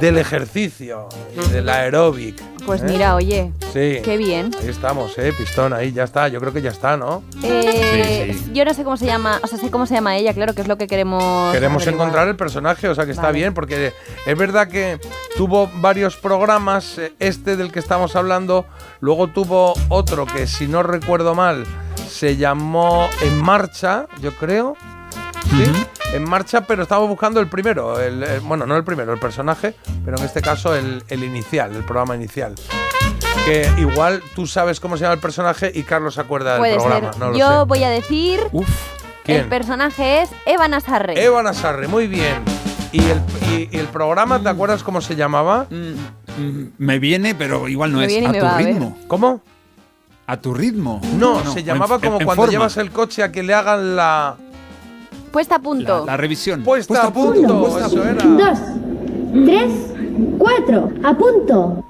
del 0.00 0.18
ejercicio, 0.18 1.08
y 1.34 1.48
del 1.52 1.68
aeróbic. 1.68 2.40
Pues 2.66 2.82
¿eh? 2.82 2.86
mira, 2.88 3.14
oye, 3.14 3.52
Sí. 3.72 4.00
qué 4.02 4.16
bien. 4.16 4.50
Ahí 4.60 4.68
estamos, 4.68 5.16
eh, 5.18 5.32
pistón, 5.36 5.72
ahí 5.72 5.92
ya 5.92 6.02
está. 6.04 6.28
Yo 6.28 6.40
creo 6.40 6.52
que 6.52 6.60
ya 6.62 6.70
está, 6.70 6.96
¿no? 6.96 7.22
Eh, 7.42 8.32
Sí, 8.32 8.38
sí. 8.44 8.50
Yo 8.52 8.64
no 8.64 8.74
sé 8.74 8.82
cómo 8.84 8.96
se 8.96 9.06
llama, 9.06 9.38
o 9.42 9.46
sea, 9.46 9.58
sé 9.58 9.70
cómo 9.70 9.86
se 9.86 9.94
llama 9.94 10.16
ella, 10.16 10.34
claro, 10.34 10.54
que 10.54 10.62
es 10.62 10.68
lo 10.68 10.76
que 10.76 10.86
queremos. 10.86 11.52
Queremos 11.52 11.82
averiguar. 11.82 12.06
encontrar 12.08 12.28
el 12.28 12.36
personaje, 12.36 12.88
o 12.88 12.94
sea 12.94 13.04
que 13.04 13.12
está 13.12 13.24
Vale. 13.24 13.38
bien, 13.38 13.54
porque 13.54 13.92
es 14.26 14.36
verdad 14.38 14.68
que 14.68 14.98
tuvo 15.36 15.70
varios 15.76 16.16
programas, 16.16 16.98
eh, 16.98 17.12
este 17.20 17.56
del 17.56 17.70
que 17.72 17.78
estamos 17.78 18.16
hablando, 18.16 18.66
luego 19.00 19.28
tuvo 19.28 19.74
otro 19.88 20.26
que 20.26 20.46
si 20.46 20.66
no 20.66 20.82
recuerdo 20.82 21.34
mal 21.34 21.64
se 22.08 22.36
llamó 22.36 23.08
En 23.22 23.40
Marcha, 23.42 24.06
yo 24.20 24.32
creo. 24.36 24.76
¿Sí? 25.50 25.72
En 26.14 26.24
marcha, 26.28 26.62
pero 26.62 26.82
estamos 26.82 27.08
buscando 27.08 27.40
el 27.40 27.48
primero. 27.48 27.98
El, 28.00 28.22
el- 28.22 28.40
bueno, 28.40 28.66
no 28.66 28.76
el 28.76 28.84
primero, 28.84 29.12
el 29.12 29.18
personaje, 29.20 29.74
pero 30.04 30.16
en 30.18 30.24
este 30.24 30.40
caso 30.42 30.74
el, 30.74 31.02
el 31.08 31.24
inicial, 31.24 31.74
el 31.74 31.84
programa 31.84 32.14
inicial. 32.14 32.54
Que 33.44 33.68
igual 33.78 34.22
tú 34.34 34.46
sabes 34.46 34.80
cómo 34.80 34.96
se 34.96 35.02
llama 35.02 35.14
el 35.14 35.20
personaje 35.20 35.70
y 35.74 35.82
Carlos 35.82 36.14
se 36.14 36.20
acuerda 36.20 36.58
del 36.58 36.76
programa. 36.76 37.12
ser. 37.12 37.20
No 37.20 37.30
lo 37.30 37.38
Yo 37.38 37.60
sé. 37.60 37.66
voy 37.66 37.84
a 37.84 37.90
decir. 37.90 38.40
¿quién? 39.24 39.40
El 39.42 39.48
personaje 39.48 40.22
es 40.22 40.30
Eva 40.46 40.68
Nazarre. 40.68 41.22
Eva 41.22 41.42
Nazarre, 41.42 41.86
muy 41.88 42.06
bien. 42.06 42.42
¿Y 42.92 43.02
el, 43.04 43.20
y- 43.52 43.68
y 43.76 43.78
el 43.78 43.86
programa, 43.86 44.40
te 44.42 44.48
acuerdas 44.48 44.82
cómo 44.82 45.00
se 45.00 45.16
llamaba? 45.16 45.66
Me 46.78 46.98
viene, 46.98 47.34
pero 47.34 47.68
igual 47.68 47.92
no 47.92 47.98
Me 47.98 48.04
es. 48.06 48.08
viene 48.12 48.24
y 48.26 48.28
a 48.28 48.32
me 48.32 48.38
tu 48.40 48.44
va, 48.46 48.54
a 48.54 48.56
ver. 48.58 48.66
ritmo. 48.66 48.98
¿Cómo? 49.08 49.42
A 50.28 50.36
tu 50.38 50.54
ritmo. 50.54 51.00
No, 51.14 51.42
No, 51.44 51.52
se 51.52 51.62
llamaba 51.62 51.96
en- 51.96 52.00
como 52.00 52.18
en 52.20 52.24
cuando 52.24 52.42
forma. 52.42 52.50
llevas 52.52 52.76
el 52.78 52.90
coche 52.90 53.22
a 53.22 53.30
que 53.30 53.42
le 53.44 53.54
hagan 53.54 53.94
la 53.96 54.36
Puesta 55.36 55.56
a 55.56 55.58
punto. 55.58 56.06
La 56.06 56.16
revisión. 56.16 56.62
puesta 56.62 57.08
a 57.08 57.12
punto. 57.12 57.78
Eso 57.78 58.02
era. 58.02 58.24
Dos, 58.24 58.58
tres, 59.44 59.70
cuatro. 60.38 60.90
A 61.04 61.12
punto. 61.12 61.84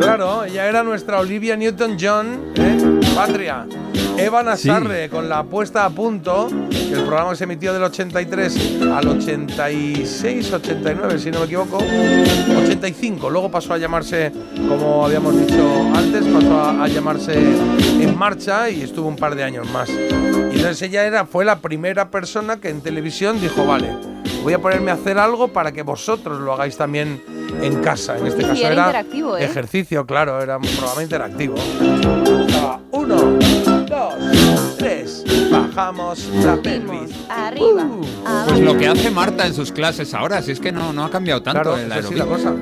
Claro, 0.00 0.42
ella 0.42 0.66
era 0.66 0.82
nuestra 0.82 1.20
Olivia 1.20 1.56
Newton-John, 1.56 2.52
¿eh? 2.56 3.00
Patria. 3.14 3.64
Eva 4.18 4.42
Nazarre 4.42 5.08
con 5.10 5.28
la 5.28 5.44
puesta 5.44 5.84
a 5.84 5.90
punto, 5.90 6.48
que 6.70 6.92
el 6.94 7.02
programa 7.04 7.34
se 7.34 7.44
emitió 7.44 7.72
del 7.72 7.82
83 7.84 8.78
al 8.92 9.08
86, 9.08 10.52
89, 10.52 11.18
si 11.18 11.30
no 11.30 11.40
me 11.40 11.44
equivoco. 11.44 11.78
85, 11.78 13.28
luego 13.30 13.50
pasó 13.50 13.74
a 13.74 13.78
llamarse, 13.78 14.32
como 14.68 15.04
habíamos 15.04 15.38
dicho 15.38 15.62
antes, 15.94 16.24
pasó 16.26 16.58
a, 16.60 16.84
a 16.84 16.88
llamarse 16.88 17.34
En 17.38 18.16
Marcha 18.16 18.70
y 18.70 18.82
estuvo 18.82 19.06
un 19.08 19.16
par 19.16 19.34
de 19.34 19.44
años 19.44 19.70
más. 19.70 19.88
Y 19.90 20.56
entonces 20.56 20.82
ella 20.82 21.04
era, 21.04 21.26
fue 21.26 21.44
la 21.44 21.58
primera 21.60 22.10
persona 22.10 22.56
que 22.58 22.70
en 22.70 22.80
televisión 22.80 23.40
dijo, 23.40 23.66
vale, 23.66 23.90
voy 24.42 24.54
a 24.54 24.58
ponerme 24.58 24.90
a 24.90 24.94
hacer 24.94 25.18
algo 25.18 25.48
para 25.48 25.72
que 25.72 25.82
vosotros 25.82 26.40
lo 26.40 26.54
hagáis 26.54 26.76
también 26.76 27.22
en 27.62 27.82
casa. 27.82 28.16
En 28.16 28.26
este 28.26 28.42
Sí, 28.42 28.48
caso 28.48 28.60
era 28.60 28.72
era, 28.72 28.86
interactivo, 28.86 29.36
¿eh? 29.36 29.44
ejercicio, 29.44 30.06
claro, 30.06 30.40
era 30.40 30.56
un 30.56 30.62
programa 30.66 31.02
interactivo. 31.02 31.54
Estaba 32.46 32.80
uno, 32.92 33.38
bajamos 35.50 36.28
la 36.44 36.56
pelvis. 36.56 37.10
Arriba. 37.28 37.84
Uh. 37.84 38.48
Pues 38.48 38.60
lo 38.60 38.76
que 38.76 38.86
hace 38.88 39.10
Marta 39.10 39.46
en 39.46 39.54
sus 39.54 39.72
clases 39.72 40.12
ahora, 40.14 40.42
si 40.42 40.52
es 40.52 40.60
que 40.60 40.72
no, 40.72 40.92
no 40.92 41.04
ha 41.04 41.10
cambiado 41.10 41.42
tanto 41.42 41.62
Claro, 41.62 41.76
el 41.78 41.90
es 41.92 42.04
así 42.04 42.14
la 42.14 42.24
cosa. 42.26 42.54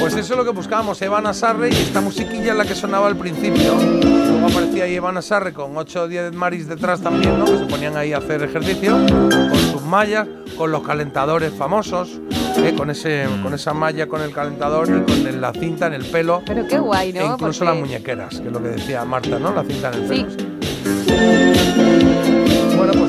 Pues 0.00 0.14
eso 0.16 0.32
es 0.34 0.36
lo 0.38 0.44
que 0.44 0.50
buscábamos, 0.50 1.00
Eva 1.02 1.20
Nazarre 1.20 1.70
y 1.70 1.72
esta 1.74 2.00
musiquilla 2.00 2.52
es 2.52 2.58
la 2.58 2.64
que 2.64 2.74
sonaba 2.74 3.06
al 3.08 3.16
principio. 3.16 3.74
Luego 3.76 4.46
aparecía 4.48 4.84
ahí 4.84 4.94
Eva 4.94 5.10
Nazarre 5.12 5.52
con 5.52 5.76
8 5.76 6.02
o 6.02 6.08
10 6.08 6.32
maris 6.34 6.68
detrás 6.68 7.00
también, 7.00 7.38
¿no? 7.38 7.44
Que 7.46 7.58
se 7.58 7.64
ponían 7.64 7.96
ahí 7.96 8.12
a 8.12 8.18
hacer 8.18 8.42
ejercicio, 8.42 8.92
con 9.08 9.58
sus 9.72 9.82
mallas, 9.82 10.26
con 10.56 10.70
los 10.70 10.82
calentadores 10.82 11.52
famosos, 11.54 12.20
¿eh? 12.58 12.74
con, 12.76 12.90
ese, 12.90 13.26
con 13.42 13.52
esa 13.54 13.72
malla, 13.74 14.06
con 14.06 14.20
el 14.22 14.32
calentador 14.32 14.88
y 14.88 15.10
con 15.10 15.26
el- 15.26 15.40
la 15.40 15.52
cinta 15.52 15.86
en 15.86 15.94
el 15.94 16.04
pelo. 16.04 16.42
Pero 16.46 16.66
qué 16.68 16.78
guay, 16.78 17.12
¿no? 17.12 17.20
E 17.20 17.24
incluso 17.26 17.60
Porque- 17.60 17.64
las 17.64 17.76
muñequeras, 17.76 18.40
que 18.40 18.46
es 18.46 18.52
lo 18.52 18.62
que 18.62 18.68
decía 18.68 19.04
Marta, 19.04 19.38
¿no? 19.38 19.52
La 19.52 19.64
cinta 19.64 19.90
en 19.92 20.02
el 20.02 20.08
Sí. 20.08 20.26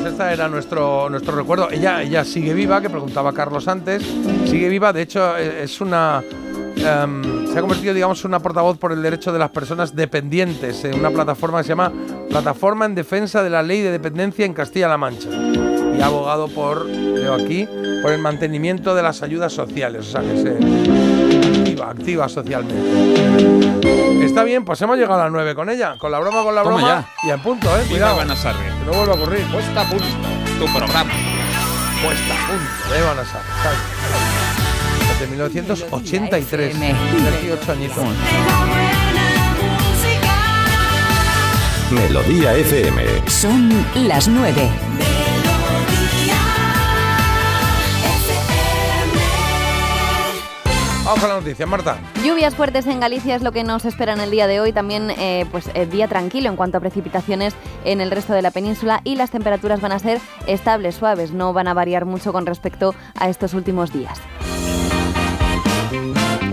Este 0.08 0.32
era 0.32 0.48
nuestro, 0.48 1.08
nuestro 1.10 1.36
recuerdo. 1.36 1.70
Ella, 1.70 2.02
ella 2.02 2.24
sigue 2.24 2.54
viva, 2.54 2.80
que 2.80 2.90
preguntaba 2.90 3.32
Carlos 3.32 3.68
antes. 3.68 4.02
Sigue 4.46 4.68
viva, 4.68 4.92
de 4.92 5.02
hecho, 5.02 5.36
eh, 5.36 5.62
es 5.62 5.80
una. 5.80 6.22
em, 6.76 7.46
se 7.46 7.58
ha 7.58 7.60
convertido, 7.60 7.94
digamos, 7.94 8.22
en 8.24 8.30
una 8.30 8.40
portavoz 8.40 8.78
por 8.78 8.92
el 8.92 9.02
derecho 9.02 9.32
de 9.32 9.38
las 9.38 9.50
personas 9.50 9.94
dependientes 9.94 10.84
en 10.84 10.98
una 10.98 11.10
plataforma 11.10 11.58
que 11.58 11.64
se 11.64 11.68
llama 11.70 11.92
Plataforma 12.28 12.84
en 12.84 12.94
Defensa 12.94 13.42
de 13.42 13.50
la 13.50 13.62
Ley 13.62 13.80
de 13.80 13.90
Dependencia 13.90 14.44
en 14.44 14.54
Castilla-La 14.54 14.96
Mancha. 14.96 15.28
Y 15.30 16.00
ha 16.00 16.06
abogado 16.06 16.48
por, 16.48 16.86
leo 16.86 17.34
aquí, 17.34 17.66
por 18.02 18.12
el 18.12 18.20
mantenimiento 18.20 18.94
de 18.94 19.02
las 19.02 19.22
ayudas 19.22 19.52
sociales. 19.52 20.06
O 20.06 20.10
sea, 20.10 20.20
que 20.20 20.36
se 20.40 21.17
activa, 21.38 21.90
activa 21.90 22.28
socialmente. 22.28 24.24
Está 24.24 24.44
bien, 24.44 24.64
pues 24.64 24.80
hemos 24.82 24.96
llegado 24.96 25.20
a 25.20 25.24
las 25.24 25.32
9 25.32 25.54
con 25.54 25.70
ella, 25.70 25.96
con 25.98 26.12
la 26.12 26.18
broma, 26.18 26.42
con 26.42 26.54
la 26.54 26.62
Toma 26.62 26.76
broma. 26.76 27.08
Y 27.22 27.30
en 27.30 27.40
punto, 27.40 27.68
¿eh? 27.76 27.84
Cuidado. 27.88 28.16
Eva 28.16 28.24
Nazarre. 28.24 28.64
Que 28.78 28.84
no 28.84 28.92
vuelva 28.92 29.14
a 29.14 29.16
ocurrir. 29.16 29.46
Puesta 29.50 29.80
a 29.80 29.84
punto. 29.88 30.04
Tu 30.58 30.66
programa. 30.66 31.10
Puesta 32.02 32.34
a 32.34 32.46
punto. 32.48 32.68
De 32.90 32.98
está 33.22 33.40
bien. 33.70 33.82
Desde 35.08 35.26
1983. 35.28 36.80
18 37.40 37.72
añitos. 37.72 38.04
Melodía 41.90 42.54
FM. 42.54 43.02
Son 43.28 43.84
las 44.06 44.28
9. 44.28 44.68
Vamos 51.08 51.22
con 51.22 51.30
la 51.30 51.36
noticia, 51.36 51.64
Marta. 51.64 51.98
Lluvias 52.22 52.54
fuertes 52.54 52.86
en 52.86 53.00
Galicia 53.00 53.34
es 53.34 53.40
lo 53.40 53.50
que 53.50 53.64
nos 53.64 53.86
espera 53.86 54.12
en 54.12 54.20
el 54.20 54.30
día 54.30 54.46
de 54.46 54.60
hoy. 54.60 54.74
También, 54.74 55.08
eh, 55.08 55.46
pues, 55.50 55.70
eh, 55.72 55.86
día 55.86 56.06
tranquilo 56.06 56.50
en 56.50 56.56
cuanto 56.56 56.76
a 56.76 56.80
precipitaciones 56.80 57.54
en 57.86 58.02
el 58.02 58.10
resto 58.10 58.34
de 58.34 58.42
la 58.42 58.50
península 58.50 59.00
y 59.04 59.16
las 59.16 59.30
temperaturas 59.30 59.80
van 59.80 59.92
a 59.92 59.98
ser 59.98 60.20
estables, 60.46 60.96
suaves, 60.96 61.32
no 61.32 61.54
van 61.54 61.66
a 61.66 61.72
variar 61.72 62.04
mucho 62.04 62.30
con 62.30 62.44
respecto 62.44 62.94
a 63.18 63.30
estos 63.30 63.54
últimos 63.54 63.90
días. 63.90 64.20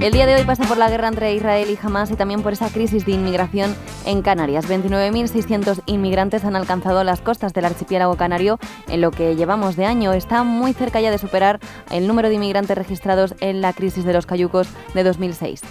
El 0.06 0.14
día 0.14 0.28
de 0.28 0.36
hoy 0.36 0.44
pasa 0.44 0.66
por 0.66 0.78
la 0.78 0.88
guerra 0.88 1.08
entre 1.08 1.34
Israel 1.34 1.68
y 1.68 1.80
Hamas 1.84 2.12
y 2.12 2.16
también 2.16 2.44
por 2.44 2.54
esa 2.54 2.70
crisis 2.70 3.08
de 3.08 3.14
inmigración 3.14 3.76
en 4.06 4.22
Canarias. 4.22 4.70
29.600 4.70 5.82
inmigrantes 5.88 6.46
han 6.46 6.56
alcanzado 6.56 7.04
las 7.04 7.22
costas 7.22 7.54
del 7.54 7.66
archipiélago 7.66 8.16
canario 8.16 8.60
en 8.88 9.02
lo 9.02 9.10
que 9.10 9.36
llevamos 9.36 9.76
de 9.76 9.88
año. 9.88 10.14
Está 10.14 10.44
muy 10.44 10.74
cerca 10.74 11.02
ya 11.02 11.10
de 11.10 11.18
superar 11.18 11.60
el 11.90 12.06
número 12.06 12.30
de 12.30 12.36
inmigrantes 12.36 12.78
registrados 12.78 13.34
en 13.40 13.62
la 13.62 13.74
crisis 13.74 14.06
de 14.06 14.14
los 14.14 14.28
cayucos 14.28 14.68
de 14.94 15.04
2006. 15.04 15.62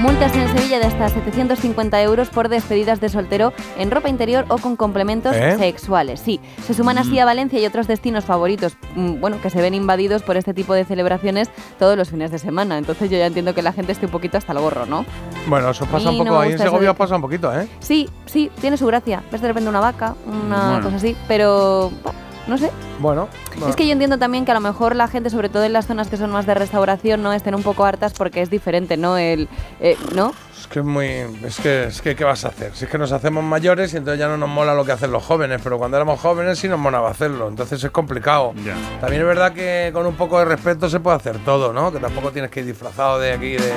Multas 0.00 0.34
en 0.34 0.48
Sevilla 0.56 0.78
de 0.78 0.86
hasta 0.86 1.08
750 1.10 2.00
euros 2.02 2.30
por 2.30 2.48
despedidas 2.48 3.00
de 3.00 3.08
soltero 3.10 3.52
en 3.78 3.90
ropa 3.90 4.08
interior 4.08 4.46
o 4.48 4.56
con 4.56 4.74
complementos 4.76 5.36
¿Eh? 5.36 5.56
sexuales. 5.58 6.20
Sí, 6.20 6.40
se 6.66 6.72
suman 6.72 6.96
así 6.96 7.18
a 7.18 7.24
Valencia 7.26 7.58
y 7.60 7.66
otros 7.66 7.86
destinos 7.86 8.24
favoritos, 8.24 8.76
mm, 8.96 9.20
bueno, 9.20 9.36
que 9.42 9.50
se 9.50 9.60
ven 9.60 9.74
invadidos 9.74 10.22
por 10.22 10.38
este 10.38 10.54
tipo 10.54 10.72
de 10.72 10.84
celebraciones 10.86 11.50
todos 11.78 11.98
los 11.98 12.08
fines 12.08 12.30
de 12.30 12.38
semana. 12.38 12.78
Entonces 12.78 13.10
yo 13.10 13.18
ya 13.18 13.26
entiendo 13.26 13.54
que 13.54 13.60
la 13.62 13.72
gente 13.72 13.92
esté 13.92 14.06
un 14.06 14.12
poquito 14.12 14.38
hasta 14.38 14.52
el 14.52 14.60
gorro, 14.60 14.86
¿no? 14.86 15.04
Bueno, 15.46 15.70
eso 15.70 15.84
pasa 15.86 16.10
un 16.10 16.18
no 16.18 16.24
poco. 16.24 16.40
ahí 16.40 16.52
en 16.52 16.58
Segovia 16.58 16.94
pasa 16.94 17.16
un 17.16 17.22
poquito, 17.22 17.52
¿eh? 17.58 17.68
Sí, 17.80 18.08
sí, 18.24 18.50
tiene 18.60 18.76
su 18.78 18.86
gracia. 18.86 19.22
Ves 19.30 19.42
de 19.42 19.48
repente 19.48 19.68
una 19.68 19.80
vaca, 19.80 20.14
una 20.26 20.70
Bueno. 20.70 20.84
cosa 20.84 20.96
así, 20.96 21.14
pero 21.28 21.90
bah, 22.02 22.12
no 22.46 22.58
sé. 22.58 22.70
Bueno. 22.98 23.28
Es 23.68 23.76
que 23.76 23.86
yo 23.86 23.92
entiendo 23.92 24.18
también 24.18 24.44
que 24.44 24.50
a 24.50 24.54
lo 24.54 24.60
mejor 24.60 24.96
la 24.96 25.08
gente, 25.08 25.30
sobre 25.30 25.48
todo 25.48 25.64
en 25.64 25.72
las 25.72 25.86
zonas 25.86 26.08
que 26.08 26.16
son 26.16 26.30
más 26.30 26.46
de 26.46 26.54
restauración, 26.54 27.22
no 27.22 27.32
estén 27.32 27.54
un 27.54 27.62
poco 27.62 27.84
hartas 27.84 28.12
porque 28.12 28.42
es 28.42 28.50
diferente, 28.50 28.96
¿no? 28.96 29.16
El, 29.18 29.48
eh, 29.80 29.96
¿no? 30.14 30.32
Es 30.58 30.66
que 30.66 30.80
es 30.80 30.84
muy. 30.84 31.06
Es 31.06 31.58
que, 31.60 31.84
es 31.84 32.02
que, 32.02 32.14
¿qué 32.14 32.24
vas 32.24 32.44
a 32.44 32.48
hacer? 32.48 32.74
Si 32.74 32.84
es 32.84 32.90
que 32.90 32.98
nos 32.98 33.12
hacemos 33.12 33.42
mayores 33.42 33.94
y 33.94 33.96
entonces 33.96 34.18
ya 34.18 34.28
no 34.28 34.36
nos 34.36 34.48
mola 34.48 34.74
lo 34.74 34.84
que 34.84 34.92
hacen 34.92 35.10
los 35.10 35.24
jóvenes, 35.24 35.60
pero 35.62 35.78
cuando 35.78 35.96
éramos 35.96 36.20
jóvenes 36.20 36.58
sí 36.58 36.68
nos 36.68 36.78
molaba 36.78 37.10
hacerlo, 37.10 37.48
entonces 37.48 37.82
es 37.82 37.90
complicado. 37.90 38.52
También 39.00 39.22
es 39.22 39.26
verdad 39.26 39.52
que 39.52 39.90
con 39.92 40.06
un 40.06 40.16
poco 40.16 40.38
de 40.38 40.44
respeto 40.44 40.88
se 40.90 41.00
puede 41.00 41.16
hacer 41.16 41.38
todo, 41.44 41.72
¿no? 41.72 41.92
Que 41.92 41.98
tampoco 41.98 42.30
tienes 42.30 42.50
que 42.50 42.60
ir 42.60 42.66
disfrazado 42.66 43.18
de 43.18 43.32
aquí, 43.32 43.52
de, 43.52 43.72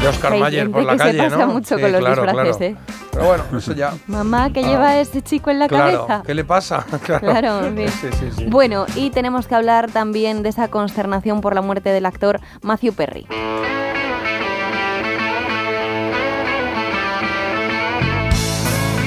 de 0.00 0.08
Oscar 0.08 0.32
Hay 0.32 0.40
Mayer 0.40 0.70
por 0.70 0.82
la 0.84 0.92
que 0.92 0.98
se 0.98 1.04
calle, 1.04 1.18
pasa 1.18 1.36
¿no? 1.46 1.46
mucho 1.52 1.76
Sí, 1.76 1.80
con 1.82 1.92
los 1.92 2.00
claro, 2.00 2.22
disfraces, 2.22 2.56
claro. 2.56 2.72
¿eh? 2.74 2.76
Pero 3.12 3.24
bueno, 3.24 3.44
eso 3.58 3.72
ya. 3.74 3.92
Mamá, 4.06 4.50
¿qué 4.52 4.60
Ah. 4.60 4.68
lleva 4.68 4.96
ese 5.00 5.20
chico 5.22 5.50
en 5.50 5.58
la 5.58 5.68
claro, 5.68 6.06
cabeza? 6.06 6.22
¿qué 6.26 6.34
le 6.34 6.44
pasa? 6.44 6.86
claro, 7.20 7.60
sí, 7.76 8.08
sí. 8.36 8.44
Bueno, 8.46 8.86
y 8.94 9.10
tenemos 9.10 9.46
que 9.46 9.54
hablar 9.54 9.90
también 9.90 10.42
de 10.42 10.48
esa 10.50 10.68
consternación 10.68 11.40
por 11.40 11.54
la 11.54 11.60
muerte 11.62 11.90
del 11.90 12.06
actor 12.06 12.40
Matthew 12.62 12.94
Perry. 12.94 13.26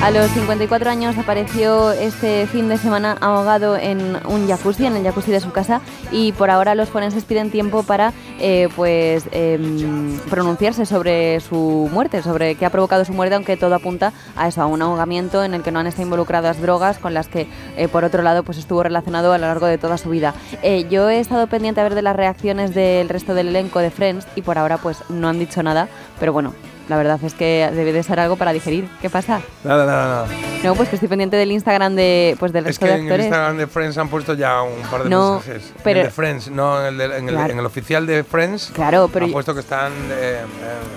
A 0.03 0.11
los 0.11 0.29
54 0.31 0.89
años 0.89 1.17
apareció 1.17 1.93
este 1.93 2.45
fin 2.47 2.67
de 2.67 2.77
semana 2.77 3.15
ahogado 3.21 3.77
en 3.77 4.17
un 4.27 4.49
jacuzzi, 4.49 4.85
en 4.85 4.97
el 4.97 5.03
jacuzzi 5.03 5.31
de 5.31 5.39
su 5.39 5.53
casa, 5.53 5.79
y 6.11 6.33
por 6.33 6.49
ahora 6.49 6.75
los 6.75 6.89
forenses 6.89 7.23
piden 7.23 7.51
tiempo 7.51 7.83
para 7.83 8.11
eh, 8.37 8.67
pues 8.75 9.23
em, 9.31 10.19
pronunciarse 10.29 10.85
sobre 10.85 11.39
su 11.39 11.89
muerte, 11.89 12.21
sobre 12.21 12.55
qué 12.55 12.65
ha 12.65 12.69
provocado 12.69 13.05
su 13.05 13.13
muerte, 13.13 13.35
aunque 13.35 13.55
todo 13.55 13.75
apunta 13.75 14.11
a 14.35 14.49
eso, 14.49 14.61
a 14.61 14.65
un 14.65 14.81
ahogamiento 14.81 15.41
en 15.41 15.53
el 15.53 15.63
que 15.63 15.71
no 15.71 15.79
han 15.79 15.87
estado 15.87 16.03
involucradas 16.03 16.61
drogas, 16.61 16.97
con 16.97 17.13
las 17.13 17.29
que 17.29 17.47
eh, 17.77 17.87
por 17.87 18.03
otro 18.03 18.23
lado 18.23 18.43
pues 18.43 18.57
estuvo 18.57 18.83
relacionado 18.83 19.31
a 19.31 19.37
lo 19.37 19.47
largo 19.47 19.67
de 19.67 19.77
toda 19.77 19.97
su 19.97 20.09
vida. 20.09 20.33
Eh, 20.63 20.85
yo 20.89 21.09
he 21.09 21.21
estado 21.21 21.47
pendiente 21.47 21.79
a 21.79 21.83
ver 21.83 21.95
de 21.95 22.01
las 22.01 22.17
reacciones 22.17 22.75
del 22.75 23.07
resto 23.07 23.35
del 23.35 23.47
elenco 23.47 23.79
de 23.79 23.89
Friends 23.89 24.27
y 24.35 24.41
por 24.41 24.57
ahora 24.57 24.79
pues 24.79 24.97
no 25.07 25.29
han 25.29 25.39
dicho 25.39 25.63
nada, 25.63 25.87
pero 26.19 26.33
bueno. 26.33 26.72
La 26.89 26.97
verdad 26.97 27.17
es 27.23 27.33
que 27.33 27.69
debe 27.73 27.93
de 27.93 28.03
ser 28.03 28.19
algo 28.19 28.35
para 28.35 28.51
digerir. 28.51 28.89
¿Qué 29.01 29.09
pasa? 29.09 29.41
Nada, 29.63 29.85
nada, 29.85 30.05
nada. 30.05 30.27
No, 30.65 30.75
pues 30.75 30.89
que 30.89 30.95
estoy 30.97 31.07
pendiente 31.07 31.37
del 31.37 31.51
Instagram 31.53 31.95
de, 31.95 32.35
pues 32.39 32.51
del 32.51 32.63
Es 32.65 32.67
resto 32.79 32.85
que 32.85 32.91
de 32.91 32.97
en 32.97 32.99
el 33.01 33.05
actores. 33.07 33.25
Instagram 33.27 33.57
de 33.57 33.67
Friends 33.67 33.97
han 33.97 34.09
puesto 34.09 34.33
ya 34.33 34.61
un 34.61 34.81
par 34.91 35.03
de 35.03 35.09
No, 35.09 35.35
mensajes. 35.35 35.69
En 35.69 35.81
pero- 35.83 35.99
el 36.01 36.05
de 36.07 36.11
Friends, 36.11 36.51
no 36.51 36.79
en 36.81 36.87
el, 36.87 36.97
de- 36.97 37.17
en 37.17 37.29
el- 37.29 37.35
Claro. 37.35 37.53
en 37.53 37.59
el 37.59 37.65
oficial 37.65 38.05
de 38.05 38.23
Friends. 38.25 38.71
Claro, 38.73 39.09
pero 39.11 39.25
Han 39.25 39.31
puesto 39.31 39.53
que 39.53 39.61
están. 39.61 39.93
eh, 40.11 40.41
eh, 40.41 40.43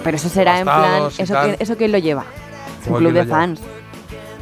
Pero 0.03 0.17
eso 0.17 0.29
será 0.29 0.59
en 0.59 0.65
plan, 0.65 1.09
¿eso, 1.19 1.35
quién- 1.43 1.57
¿eso 1.61 1.77
quién 1.77 1.93
lo 1.93 1.99
lleva? 1.99 2.23
Un 2.23 2.85
¿Cómo 2.87 2.99
club 2.99 3.13
de 3.13 3.25
fans. 3.25 3.61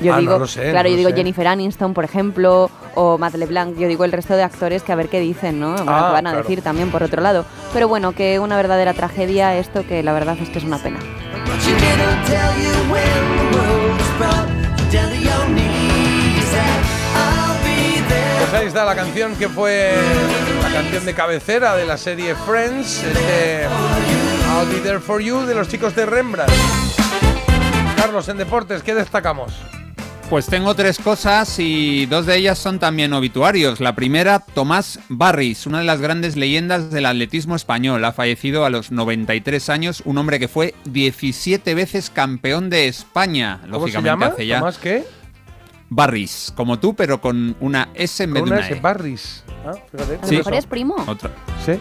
Yo 0.00 0.12
Ah, 0.12 0.16
no 0.16 0.20
digo, 0.22 0.38
lo 0.40 0.46
sé, 0.48 0.70
claro, 0.70 0.88
no 0.88 0.90
yo 0.90 0.96
digo 0.96 1.10
sé. 1.10 1.16
Jennifer 1.16 1.46
Aniston, 1.46 1.94
por 1.94 2.04
ejemplo, 2.04 2.68
o 2.96 3.16
Matt 3.16 3.34
LeBlanc, 3.36 3.76
yo 3.78 3.86
digo 3.86 4.04
el 4.04 4.10
resto 4.12 4.34
de 4.34 4.42
actores 4.42 4.82
que 4.82 4.90
a 4.92 4.96
ver 4.96 5.08
qué 5.08 5.20
dicen, 5.20 5.60
¿no? 5.60 5.70
Bueno, 5.76 5.84
Ah, 5.92 6.06
qué 6.08 6.12
van 6.14 6.26
a 6.26 6.30
claro. 6.30 6.38
decir 6.42 6.62
también 6.62 6.90
por 6.90 7.02
otro 7.04 7.22
lado. 7.22 7.44
Pero 7.72 7.86
bueno, 7.86 8.12
que 8.12 8.40
una 8.40 8.56
verdadera 8.56 8.92
tragedia 8.92 9.56
esto 9.56 9.86
que 9.86 10.02
la 10.02 10.12
verdad 10.12 10.36
es 10.40 10.50
que 10.50 10.58
es 10.58 10.64
una 10.64 10.78
pena. 10.78 10.98
Pues 18.38 18.52
ahí 18.52 18.66
está 18.66 18.84
la 18.84 18.94
canción 18.94 19.34
que 19.36 19.48
fue 19.48 19.94
la 20.62 20.70
canción 20.70 21.04
de 21.04 21.14
cabecera 21.14 21.76
de 21.76 21.86
la 21.86 21.96
serie 21.96 22.34
Friends, 22.34 23.02
este 23.02 23.62
I'll 23.62 24.68
Be 24.68 24.80
There 24.80 25.00
For 25.00 25.20
You 25.20 25.40
de 25.46 25.54
los 25.54 25.68
chicos 25.68 25.94
de 25.96 26.06
Rembrandt. 26.06 26.52
Carlos, 27.96 28.28
en 28.28 28.36
deportes, 28.36 28.82
¿qué 28.82 28.94
destacamos? 28.94 29.52
Pues 30.30 30.46
tengo 30.46 30.74
tres 30.74 30.98
cosas 30.98 31.58
y 31.58 32.06
dos 32.06 32.26
de 32.26 32.36
ellas 32.36 32.58
son 32.58 32.78
también 32.80 33.12
obituarios. 33.12 33.78
La 33.80 33.94
primera, 33.94 34.40
Tomás 34.40 34.98
Barris, 35.08 35.66
una 35.66 35.78
de 35.78 35.84
las 35.84 36.00
grandes 36.00 36.34
leyendas 36.34 36.90
del 36.90 37.06
atletismo 37.06 37.54
español. 37.54 38.04
Ha 38.04 38.12
fallecido 38.12 38.64
a 38.64 38.70
los 38.70 38.90
93 38.90 39.68
años, 39.68 40.02
un 40.04 40.18
hombre 40.18 40.40
que 40.40 40.48
fue 40.48 40.74
17 40.86 41.74
veces 41.74 42.10
campeón 42.10 42.68
de 42.68 42.88
España. 42.88 43.60
¿Cómo 43.70 43.86
se 43.86 43.92
Lógicamente 43.94 44.08
llama? 44.08 44.26
hace 44.26 44.46
ya. 44.46 44.58
¿Tomás 44.58 44.78
qué? 44.78 45.04
Barris, 45.90 46.52
como 46.56 46.80
tú, 46.80 46.94
pero 46.94 47.20
con 47.20 47.54
una 47.60 47.90
S 47.94 48.24
en 48.24 48.32
vez 48.32 48.44
de 48.44 48.50
una 48.50 48.60
S, 48.60 48.72
E. 48.74 48.80
Barris. 48.80 49.44
Ah, 49.64 49.74
fíjate. 49.92 50.18
A 50.20 50.26
lo 50.26 50.32
mejor 50.32 50.54
es 50.54 50.66
primo. 50.66 50.96
Otra. 51.06 51.30
Sí. 51.64 51.72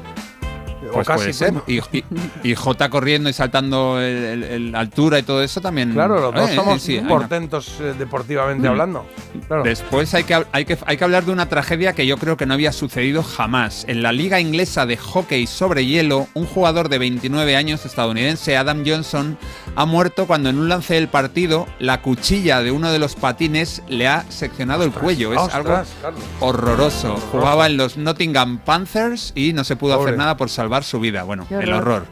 Pues 0.94 1.07
casi 1.07 1.20
puede 1.20 1.34
ser. 1.34 1.53
Y, 1.68 1.78
y- 1.98 2.03
y 2.44 2.56
J 2.56 2.90
corriendo 2.90 3.30
y 3.30 3.34
saltando 3.34 3.99
el, 3.99 4.24
el- 4.26 4.44
el 4.44 4.76
altura 4.76 5.20
y 5.20 5.24
todo 5.24 5.41
eso 5.44 5.61
también. 5.61 5.91
Claro, 5.94 6.20
los 6.20 6.34
dos 6.34 6.49
Eh, 6.49 6.53
eh, 6.53 6.56
somos 6.56 6.82
sí, 6.82 6.98
una- 6.98 7.10
portentos 7.10 7.76
eh, 7.82 7.94
deportivamente 7.98 8.68
Mm. 8.68 8.72
hablando. 8.72 9.06
Claro. 9.48 9.64
Después 9.64 10.14
hay 10.14 10.24
que, 10.24 10.44
hay, 10.52 10.65
que, 10.65 10.78
hay 10.86 10.98
que 10.98 11.03
hablar 11.03 11.26
de 11.26 11.32
una 11.32 11.49
tragedia 11.49 11.94
que 11.94 12.06
yo 12.06 12.18
creo 12.18 12.38
que 12.38 12.45
no 12.45 12.53
había 12.53 12.72
sucedido 12.72 13.24
jamás. 13.24 13.86
En 13.88 14.02
la 14.03 14.11
liga 14.11 14.40
inglesa 14.40 14.86
de 14.86 14.98
hockey 14.98 15.48
sobre 15.48 15.86
hielo, 15.86 16.28
un 16.34 16.45
jugador 16.45 16.90
de 16.90 16.98
29 16.99 17.56
años 17.56 17.86
estadounidense, 17.86 18.56
Adam 18.57 18.84
Johnson, 18.86 19.38
ha 19.76 19.86
muerto 19.86 20.28
cuando 20.28 20.49
en 20.49 20.57
un 20.60 20.70
lance 20.70 20.94
del 20.94 21.07
partido 21.07 21.68
la 21.80 22.02
cuchilla 22.02 22.61
de 22.61 22.72
uno 22.72 22.91
de 22.91 22.99
los 22.99 23.15
patines 23.15 23.82
le 23.88 24.07
ha 24.07 24.26
seccionado 24.30 24.84
el 24.84 24.91
cuello. 24.91 25.34
Es 25.34 25.40
Ostras, 25.40 25.56
algo 25.56 25.70
Carlos. 26.02 26.24
horroroso. 26.40 27.15
Jugaba 27.32 27.65
en 27.68 27.78
los 27.78 27.98
Nottingham 27.98 28.60
Panthers 28.60 29.32
y 29.36 29.53
no 29.53 29.64
se 29.64 29.76
pudo 29.76 29.95
Pobre. 29.95 30.11
hacer 30.11 30.18
nada 30.20 30.38
por 30.38 30.49
salvar 30.49 30.82
su 30.84 30.99
vida. 30.99 31.23
Bueno, 31.23 31.47
el 31.49 31.73
horror. 31.73 32.05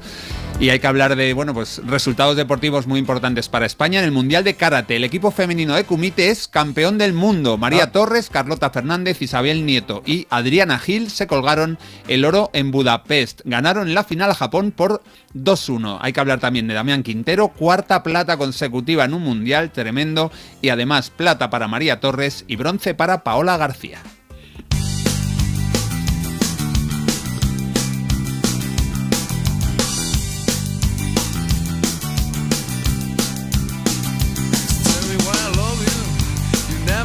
Y 0.60 0.69
hay 0.69 0.80
que 0.80 0.85
hablar 0.85 1.15
de, 1.15 1.34
bueno, 1.34 1.56
pues 1.56 1.81
resultados 1.88 2.35
deportivos 2.35 2.85
muy 2.85 2.99
importantes 2.99 3.49
para 3.49 3.65
España. 3.65 3.98
En 3.99 4.06
el 4.06 4.11
Mundial 4.11 4.43
de 4.43 4.53
Karate, 4.53 4.95
el 4.95 5.03
equipo 5.03 5.31
femenino 5.31 5.73
de 5.73 5.85
Kumite 5.85 6.30
es 6.30 6.48
campeón 6.48 6.99
del 6.99 7.14
mundo. 7.14 7.57
María 7.57 7.85
Ah. 7.85 7.91
Torres, 7.91 8.30
Carlota 8.30 8.69
Fernández, 8.69 9.22
Isabel 9.23 9.65
Nieto 9.65 10.03
y 10.06 10.27
Adriana 10.30 10.77
Gil 10.77 11.10
se 11.10 11.26
colgaron 11.26 11.80
el 12.07 12.26
oro 12.26 12.52
en 12.53 12.69
Budapest. 12.69 13.41
Ganaron 13.43 13.95
la 13.95 14.03
final 14.03 14.30
a 14.30 14.35
Japón 14.35 14.72
por 14.72 15.02
2-1. 15.34 15.98
Hay 15.99 16.14
que 16.14 16.19
hablar 16.19 16.39
también 16.39 16.68
de 16.68 16.76
Damián 16.76 17.02
Quintero, 17.02 17.48
cuarta 17.48 18.03
plata 18.03 18.38
consecutiva 18.38 19.03
en 19.06 19.15
un 19.15 19.23
Mundial, 19.23 19.72
tremendo. 19.72 20.31
Y 20.61 20.69
además 20.69 21.10
plata 21.10 21.49
para 21.49 21.68
María 21.68 21.99
Torres 21.99 22.45
y 22.48 22.56
bronce 22.56 22.93
para 22.93 23.23
Paola 23.23 23.57
García. 23.57 23.99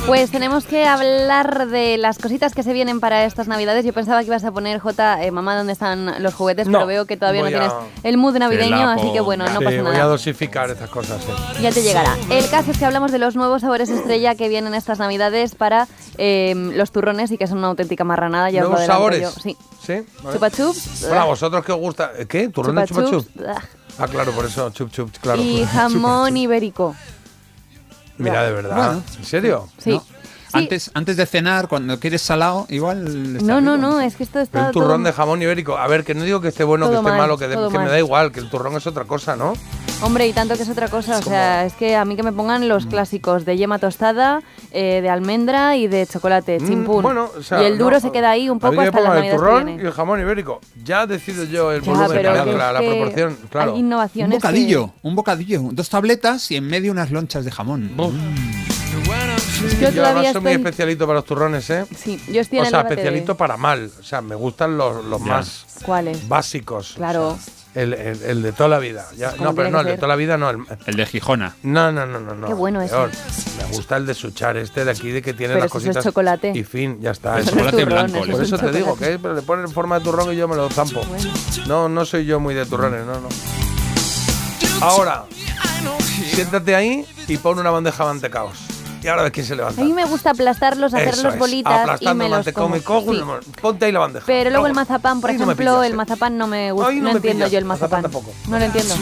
Pues 0.06 0.30
tenemos 0.30 0.66
que 0.66 0.86
hablar 0.86 1.66
de 1.66 1.98
las 1.98 2.18
cositas 2.18 2.54
que 2.54 2.62
se 2.62 2.72
vienen 2.72 3.00
para 3.00 3.24
estas 3.24 3.48
navidades. 3.48 3.84
Yo 3.84 3.92
pensaba 3.92 4.20
que 4.20 4.26
ibas 4.26 4.44
a 4.44 4.52
poner, 4.52 4.78
J, 4.78 5.24
eh, 5.24 5.32
mamá, 5.32 5.56
¿dónde 5.56 5.72
están 5.72 6.22
los 6.22 6.32
juguetes? 6.32 6.68
No, 6.68 6.78
pero 6.78 6.86
veo 6.86 7.06
que 7.06 7.16
todavía 7.16 7.42
no 7.42 7.48
tienes 7.48 7.72
el 8.04 8.16
mood 8.16 8.38
navideño, 8.38 8.88
así 8.88 9.12
que 9.12 9.18
bueno, 9.20 9.44
no 9.48 9.60
pasa 9.60 9.82
voy 9.82 9.90
a 9.90 9.92
nada. 9.98 10.04
dosificar 10.04 10.70
estas 10.70 10.90
cosas. 10.90 11.20
Ya 11.60 11.72
te 11.72 11.82
llegará. 11.82 12.16
El 12.30 12.48
caso 12.48 12.70
es 12.70 12.78
que 12.78 12.84
hablamos 12.84 13.10
de 13.10 13.18
los 13.18 13.34
nuevos 13.34 13.62
sabores 13.62 13.90
estrella 13.90 14.36
que 14.36 14.48
vienen 14.48 14.74
estas 14.74 15.00
navidades 15.00 15.56
para 15.56 15.88
eh, 16.18 16.54
los 16.54 16.92
turrones 16.92 17.32
y 17.32 17.38
que 17.38 17.48
son 17.48 17.58
una 17.58 17.66
auténtica 17.68 18.04
marranada. 18.04 18.48
Ya 18.50 18.60
¿Nuevos 18.60 18.86
sabores? 18.86 19.22
yo. 19.22 19.30
Sí. 19.32 19.56
¿Sí? 19.84 20.02
Vale. 20.22 20.34
Chupa. 20.50 20.50
Bueno, 21.08 21.20
a 21.20 21.24
vosotros 21.24 21.64
que 21.64 21.72
os 21.72 21.78
gusta. 21.78 22.12
¿eh, 22.16 22.26
¿Qué? 22.26 22.48
¿Turrón 22.48 22.76
de 22.76 22.86
chupa 22.86 23.02
chup? 23.04 23.10
chups, 23.10 23.44
ah, 23.46 23.60
Ah, 23.98 24.06
claro, 24.08 24.30
por 24.32 24.44
eso 24.44 24.70
chup 24.70 24.90
chup, 24.92 25.10
claro. 25.20 25.40
y 25.42 25.64
jamón 25.72 26.36
ibérico. 26.36 26.94
Mira, 28.18 28.42
de 28.44 28.52
verdad. 28.52 28.76
Bueno. 28.76 29.02
¿En 29.18 29.24
serio? 29.24 29.68
Sí. 29.78 29.90
¿No? 29.90 30.04
Antes, 30.52 30.90
antes 30.94 31.16
de 31.18 31.26
cenar, 31.26 31.68
cuando 31.68 31.98
quieres 32.00 32.22
salado, 32.22 32.66
igual. 32.70 33.06
está 33.36 33.44
No, 33.46 33.60
no, 33.60 33.76
rico. 33.76 33.88
no, 33.88 34.00
es 34.00 34.16
que 34.16 34.22
esto 34.22 34.40
está 34.40 34.66
Un 34.66 34.72
turrón 34.72 34.88
todo- 35.02 35.04
de 35.04 35.12
jamón 35.12 35.42
ibérico. 35.42 35.76
A 35.76 35.86
ver, 35.86 36.04
que 36.04 36.14
no 36.14 36.22
digo 36.22 36.40
que 36.40 36.48
esté 36.48 36.64
bueno, 36.64 36.88
que 36.88 36.94
esté 36.96 37.02
mal, 37.10 37.18
malo, 37.18 37.36
que, 37.36 37.46
de- 37.48 37.68
que 37.70 37.78
me 37.78 37.88
da 37.88 37.98
igual, 37.98 38.32
que 38.32 38.40
el 38.40 38.48
turrón 38.48 38.74
es 38.76 38.86
otra 38.86 39.04
cosa, 39.04 39.36
¿no? 39.36 39.52
Hombre, 40.02 40.28
y 40.28 40.32
tanto 40.34 40.56
que 40.56 40.62
es 40.62 40.68
otra 40.68 40.88
cosa. 40.88 41.18
O 41.18 41.22
sea, 41.22 41.64
es 41.64 41.72
que 41.72 41.96
a 41.96 42.04
mí 42.04 42.16
que 42.16 42.22
me 42.22 42.30
pongan 42.32 42.68
los 42.68 42.86
clásicos 42.86 43.44
de 43.46 43.56
yema 43.56 43.78
tostada, 43.78 44.42
eh, 44.70 45.00
de 45.00 45.08
almendra 45.08 45.76
y 45.76 45.88
de 45.88 46.06
chocolate, 46.06 46.60
Mm, 46.60 46.66
chimpún. 46.68 47.02
bueno, 47.02 47.30
o 47.36 47.42
sea, 47.42 47.62
y 47.62 47.66
el 47.66 47.78
duro 47.78 47.92
no, 47.96 48.00
se 48.00 48.12
queda 48.12 48.30
ahí 48.30 48.48
un 48.50 48.58
poco 48.60 48.80
hasta 48.80 48.92
pongan 48.92 49.24
el 49.24 49.34
turrón 49.34 49.68
y 49.70 49.80
el 49.80 49.90
jamón 49.92 50.20
ibérico. 50.20 50.60
Ya 50.84 51.06
decido 51.06 51.44
yo 51.44 51.72
el 51.72 51.80
Ya, 51.82 51.90
volumen, 51.92 52.10
pero 52.12 52.34
la, 52.34 52.44
la- 52.44 52.72
la 52.74 52.80
proporción, 52.80 53.38
claro. 53.50 53.72
Hay 53.72 53.80
innovaciones. 53.80 54.34
Un 54.36 54.40
bocadillo, 54.40 54.90
un 55.02 55.16
bocadillo. 55.16 55.60
Dos 55.72 55.88
tabletas 55.88 56.50
y 56.50 56.56
en 56.56 56.66
medio 56.66 56.92
unas 56.92 57.10
lonchas 57.10 57.44
de 57.44 57.50
jamón. 57.50 57.90
que- 57.96 59.80
Yo 59.80 59.90
Yo 59.90 60.04
además 60.04 60.32
soy 60.32 60.42
muy 60.42 60.52
estoy... 60.52 60.52
especialito 60.52 61.06
para 61.06 61.18
los 61.20 61.24
turrones, 61.24 61.68
¿eh? 61.70 61.86
Sí, 61.96 62.20
yo 62.30 62.42
estoy 62.42 62.58
en 62.58 62.66
O 62.66 62.68
sea, 62.68 62.80
especialito 62.82 63.36
para 63.36 63.56
mal. 63.56 63.90
O 63.98 64.02
sea, 64.02 64.20
me 64.20 64.34
gustan 64.34 64.76
los, 64.76 65.04
los 65.06 65.20
más 65.22 65.64
¿Cuáles? 65.84 66.28
básicos. 66.28 66.92
Claro. 66.96 67.38
El, 67.76 67.92
el- 67.92 68.22
el 68.22 68.42
de 68.42 68.52
toda 68.52 68.68
la 68.70 68.78
vida. 68.78 69.06
Ya- 69.16 69.34
no, 69.38 69.54
pero 69.54 69.70
no, 69.70 69.80
el 69.80 69.86
de 69.86 69.94
toda 69.96 70.08
la 70.08 70.16
vida 70.16 70.36
no. 70.38 70.48
El, 70.50 70.64
El 70.86 70.96
de 70.96 71.04
Gijona. 71.06 71.54
no, 71.62 71.92
no, 71.92 72.06
no, 72.06 72.18
no. 72.18 72.34
no 72.34 72.46
Qué 72.46 72.54
bueno 72.54 72.80
peor. 72.80 73.10
Me 73.58 73.76
gusta 73.76 73.96
el 73.98 74.06
de 74.06 74.14
Suchar, 74.14 74.56
este 74.56 74.84
de 74.84 74.90
aquí, 74.90 75.10
de 75.10 75.20
que 75.22 75.34
tiene 75.34 75.54
Pero 75.54 75.64
las 75.66 75.70
eso 75.70 75.78
es 75.78 75.84
cositas. 75.84 76.04
chocolate. 76.04 76.52
Y 76.54 76.64
fin, 76.64 76.98
ya 77.00 77.10
está. 77.10 77.38
El 77.38 77.44
chocolate 77.46 77.84
turrón, 77.84 77.88
blanco. 78.10 78.16
eso 78.24 78.32
Por 78.32 78.42
es 78.42 78.46
eso 78.52 78.58
te 78.58 78.72
digo, 78.72 78.96
que 78.98 79.18
pero 79.18 79.34
le 79.34 79.42
ponen 79.42 79.66
en 79.66 79.72
forma 79.72 79.98
de 79.98 80.04
turrón 80.04 80.32
y 80.32 80.36
yo 80.36 80.48
me 80.48 80.56
lo 80.56 80.68
zampo. 80.70 81.02
No, 81.66 81.88
no 81.88 82.04
soy 82.06 82.24
yo 82.24 82.40
muy 82.40 82.54
de 82.54 82.64
turrones, 82.66 83.04
no, 83.04 83.20
no. 83.20 83.28
Ahora, 84.80 85.24
siéntate 86.34 86.74
ahí 86.74 87.06
y 87.28 87.36
pon 87.38 87.58
una 87.58 87.70
bandeja 87.70 88.04
de 88.04 88.10
mantecaos. 88.10 88.58
Y 89.02 89.08
ahora 89.08 89.22
ves 89.22 89.32
quién 89.32 89.46
se 89.46 89.54
levanta. 89.54 89.80
A 89.80 89.84
mí 89.84 89.92
me 89.92 90.04
gusta 90.04 90.30
aplastarlos, 90.30 90.92
hacerlos 90.94 91.34
es, 91.34 91.38
bolitas 91.38 92.00
y 92.02 92.14
me 92.14 92.28
los 92.28 92.46
como. 92.52 92.80
cojo 92.82 93.12
Sí. 93.14 93.22
Ponte 93.60 93.84
ahí 93.86 93.92
la 93.92 94.00
bandeja. 94.00 94.26
Pero 94.26 94.50
luego 94.50 94.66
el 94.66 94.72
mazapán, 94.74 95.20
por 95.20 95.30
Ahí 95.30 95.36
no 95.36 95.46
me 95.46 95.52
ejemplo, 95.52 95.72
pillas, 95.74 95.86
el 95.86 95.92
eh. 95.92 95.96
mazapán 95.96 96.38
no 96.38 96.46
me 96.46 96.72
gusta. 96.72 96.88
Ahí 96.88 96.96
no 96.96 97.02
No, 97.04 97.08
me 97.10 97.16
entiendo 97.16 97.38
pillas, 97.44 97.52
yo 97.52 97.58
el 97.58 97.64
mazapán 97.64 98.02
mazapán. 98.02 98.22
tampoco. 98.22 98.34
No 98.48 98.58
lo 98.58 98.64
entiendo. 98.64 98.94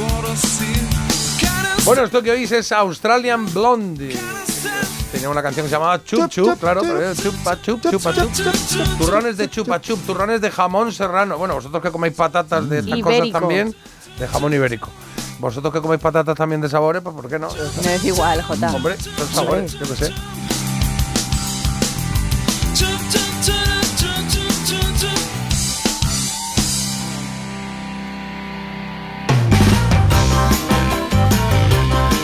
Bueno, 1.84 2.04
esto 2.04 2.22
que 2.22 2.30
oís 2.30 2.50
es 2.52 2.72
Australian 2.72 3.52
Blondie. 3.52 4.16
Tenía 5.12 5.28
una 5.28 5.42
canción 5.42 5.64
que 5.64 5.68
se 5.70 5.76
llamaba 5.76 6.02
Chup 6.02 6.28
Chup, 6.28 6.58
claro, 6.58 6.80
pero 6.82 7.00
era 7.00 7.14
chupa 7.14 7.60
chup, 7.62 7.80
chupa 7.88 8.12
chup. 8.12 8.30
Turrones 8.98 9.36
de 9.36 9.48
chupa 9.48 9.80
chup, 9.80 10.04
turrones 10.06 10.40
de 10.40 10.50
jamón 10.50 10.92
serrano. 10.92 11.38
Bueno, 11.38 11.54
vosotros 11.54 11.80
que 11.82 11.90
coméis 11.92 12.14
patatas 12.14 12.68
de 12.68 12.80
estas 12.80 12.98
cosas 13.00 13.18
Ibérico. 13.18 13.38
también, 13.38 13.74
de 14.18 14.28
jamón 14.28 14.52
ibérico. 14.52 14.90
Vosotros 15.38 15.72
que 15.72 15.80
coméis 15.80 16.00
patatas 16.00 16.36
también 16.36 16.60
de 16.60 16.68
sabores, 16.68 17.02
pues 17.02 17.14
¿por 17.14 17.28
qué 17.28 17.38
no? 17.38 17.48
No 17.48 17.90
es 17.90 18.04
igual, 18.04 18.40
Jota. 18.42 18.72
Hombre, 18.74 18.96
son 18.98 19.28
sabores, 19.28 19.72
yo 19.72 19.80
qué 19.80 19.96
sé. 19.96 20.12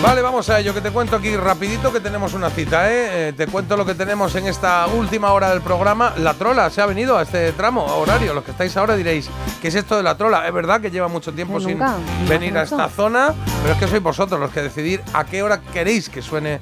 Vale, 0.02 0.22
vamos 0.22 0.48
a 0.48 0.58
ello, 0.58 0.72
que 0.72 0.80
te 0.80 0.90
cuento 0.90 1.16
aquí 1.16 1.36
rapidito 1.36 1.92
que 1.92 2.00
tenemos 2.00 2.32
una 2.32 2.48
cita, 2.48 2.90
¿eh? 2.90 3.28
Eh, 3.28 3.32
Te 3.36 3.46
cuento 3.46 3.76
lo 3.76 3.84
que 3.84 3.94
tenemos 3.94 4.34
en 4.34 4.46
esta 4.46 4.86
última 4.86 5.32
hora 5.32 5.50
del 5.50 5.60
programa. 5.60 6.14
La 6.16 6.32
trola 6.32 6.70
se 6.70 6.80
ha 6.80 6.86
venido 6.86 7.18
a 7.18 7.22
este 7.22 7.52
tramo 7.52 7.84
horario. 7.84 8.32
Los 8.32 8.42
que 8.42 8.52
estáis 8.52 8.74
ahora 8.78 8.96
diréis, 8.96 9.28
¿qué 9.60 9.68
es 9.68 9.74
esto 9.74 9.98
de 9.98 10.02
la 10.02 10.16
trola? 10.16 10.46
Es 10.46 10.54
verdad 10.54 10.80
que 10.80 10.90
lleva 10.90 11.08
mucho 11.08 11.34
tiempo 11.34 11.60
sin 11.60 11.78
nunca, 11.78 11.96
venir 12.26 12.56
a 12.56 12.62
esta 12.62 12.88
zona, 12.88 13.34
pero 13.60 13.74
es 13.74 13.78
que 13.78 13.88
sois 13.88 14.02
vosotros 14.02 14.40
los 14.40 14.50
que 14.50 14.62
decidir 14.62 15.02
a 15.12 15.24
qué 15.24 15.42
hora 15.42 15.60
queréis 15.60 16.08
que 16.08 16.22
suene 16.22 16.60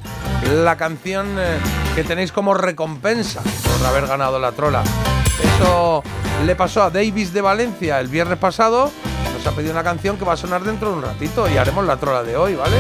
la 0.52 0.76
canción 0.76 1.36
eh, 1.38 1.58
que 1.94 2.02
tenéis 2.02 2.32
como 2.32 2.54
recompensa 2.54 3.40
por 3.42 3.86
haber 3.86 4.08
ganado 4.08 4.40
la 4.40 4.50
trola. 4.50 4.82
Eso 5.40 6.02
le 6.44 6.56
pasó 6.56 6.82
a 6.82 6.90
Davis 6.90 7.32
de 7.32 7.40
Valencia 7.40 8.00
el 8.00 8.08
viernes 8.08 8.38
pasado. 8.38 8.90
Nos 9.34 9.46
ha 9.46 9.52
pedido 9.52 9.72
una 9.72 9.82
canción 9.82 10.16
que 10.16 10.24
va 10.24 10.34
a 10.34 10.36
sonar 10.36 10.62
dentro 10.62 10.90
de 10.90 10.96
un 10.96 11.02
ratito 11.02 11.48
y 11.48 11.56
haremos 11.56 11.84
la 11.84 11.96
trola 11.96 12.22
de 12.22 12.36
hoy, 12.36 12.54
¿vale? 12.54 12.76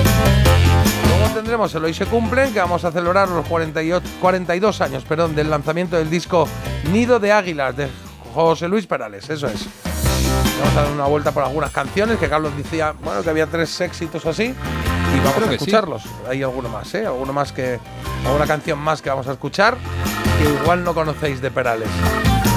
Luego 1.08 1.34
tendremos 1.34 1.74
el 1.74 1.84
Hoy 1.84 1.94
se 1.94 2.06
cumplen, 2.06 2.52
que 2.52 2.60
vamos 2.60 2.84
a 2.84 2.92
celebrar 2.92 3.28
los 3.28 3.46
48, 3.46 4.06
42 4.20 4.80
años 4.80 5.04
perdón, 5.04 5.34
del 5.34 5.50
lanzamiento 5.50 5.96
del 5.96 6.08
disco 6.10 6.48
Nido 6.92 7.18
de 7.18 7.32
Águilas 7.32 7.76
de 7.76 7.88
José 8.34 8.68
Luis 8.68 8.86
Perales, 8.86 9.28
eso 9.28 9.48
es. 9.48 9.66
Vamos 10.60 10.76
a 10.76 10.82
dar 10.82 10.92
una 10.92 11.06
vuelta 11.06 11.32
por 11.32 11.42
algunas 11.44 11.70
canciones, 11.70 12.18
que 12.18 12.28
Carlos 12.28 12.56
decía, 12.56 12.94
bueno, 13.02 13.22
que 13.22 13.30
había 13.30 13.46
tres 13.46 13.80
éxitos 13.80 14.26
así, 14.26 14.44
y 14.44 15.18
vamos 15.18 15.34
creo 15.34 15.46
a 15.46 15.50
sí. 15.50 15.54
escucharlos. 15.54 16.02
Hay 16.28 16.42
alguno 16.42 16.68
más, 16.68 16.94
¿eh? 16.94 17.06
Alguno 17.06 17.32
más 17.32 17.52
que, 17.52 17.78
alguna 18.26 18.46
canción 18.46 18.78
más 18.78 19.02
que 19.02 19.10
vamos 19.10 19.26
a 19.28 19.32
escuchar, 19.32 19.76
que 20.38 20.62
igual 20.62 20.84
no 20.84 20.94
conocéis 20.94 21.40
de 21.40 21.50
Perales. 21.50 21.88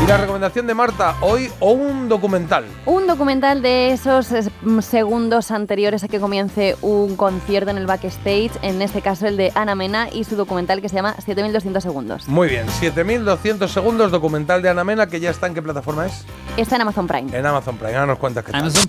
Y 0.04 0.08
la 0.08 0.18
recomendación 0.18 0.66
de 0.66 0.74
Marta, 0.74 1.16
hoy 1.22 1.52
o 1.60 1.74
un 1.74 2.10
documental. 2.10 2.66
Un 2.88 3.06
documental 3.06 3.62
de 3.62 3.92
esos 3.92 4.32
es, 4.32 4.50
mm, 4.64 4.80
segundos 4.80 5.52
anteriores 5.52 6.04
a 6.04 6.08
que 6.08 6.20
comience 6.20 6.76
un 6.82 7.16
concierto 7.16 7.70
en 7.70 7.78
el 7.78 7.86
backstage, 7.86 8.52
en 8.64 8.82
este 8.82 9.04
caso 9.04 9.28
el 9.28 9.38
de 9.38 9.52
Ana 9.54 9.76
Mena 9.76 10.10
y 10.12 10.24
su 10.24 10.36
documental 10.36 10.82
que 10.82 10.90
se 10.90 10.96
llama 10.96 11.16
7200 11.24 11.84
segundos. 11.84 12.28
Muy 12.28 12.50
bien, 12.50 12.68
7200 12.68 13.72
segundos, 13.72 14.12
documental 14.12 14.64
de 14.64 14.70
Ana 14.70 14.84
Mena, 14.84 15.06
que 15.06 15.20
ya 15.20 15.30
está 15.30 15.46
en 15.46 15.54
qué 15.54 15.62
plataforma 15.62 16.08
es? 16.08 16.26
Está 16.58 16.78
en 16.78 16.82
Amazon 16.82 17.06
Prime. 17.06 17.38
En 17.38 17.46
Amazon 17.46 17.78
Prime, 17.78 17.94
ahora 17.94 18.08
nos 18.08 18.18
cuentas 18.18 18.44
qué 18.44 18.54
tal. 18.54 18.62
Amazon 18.62 18.84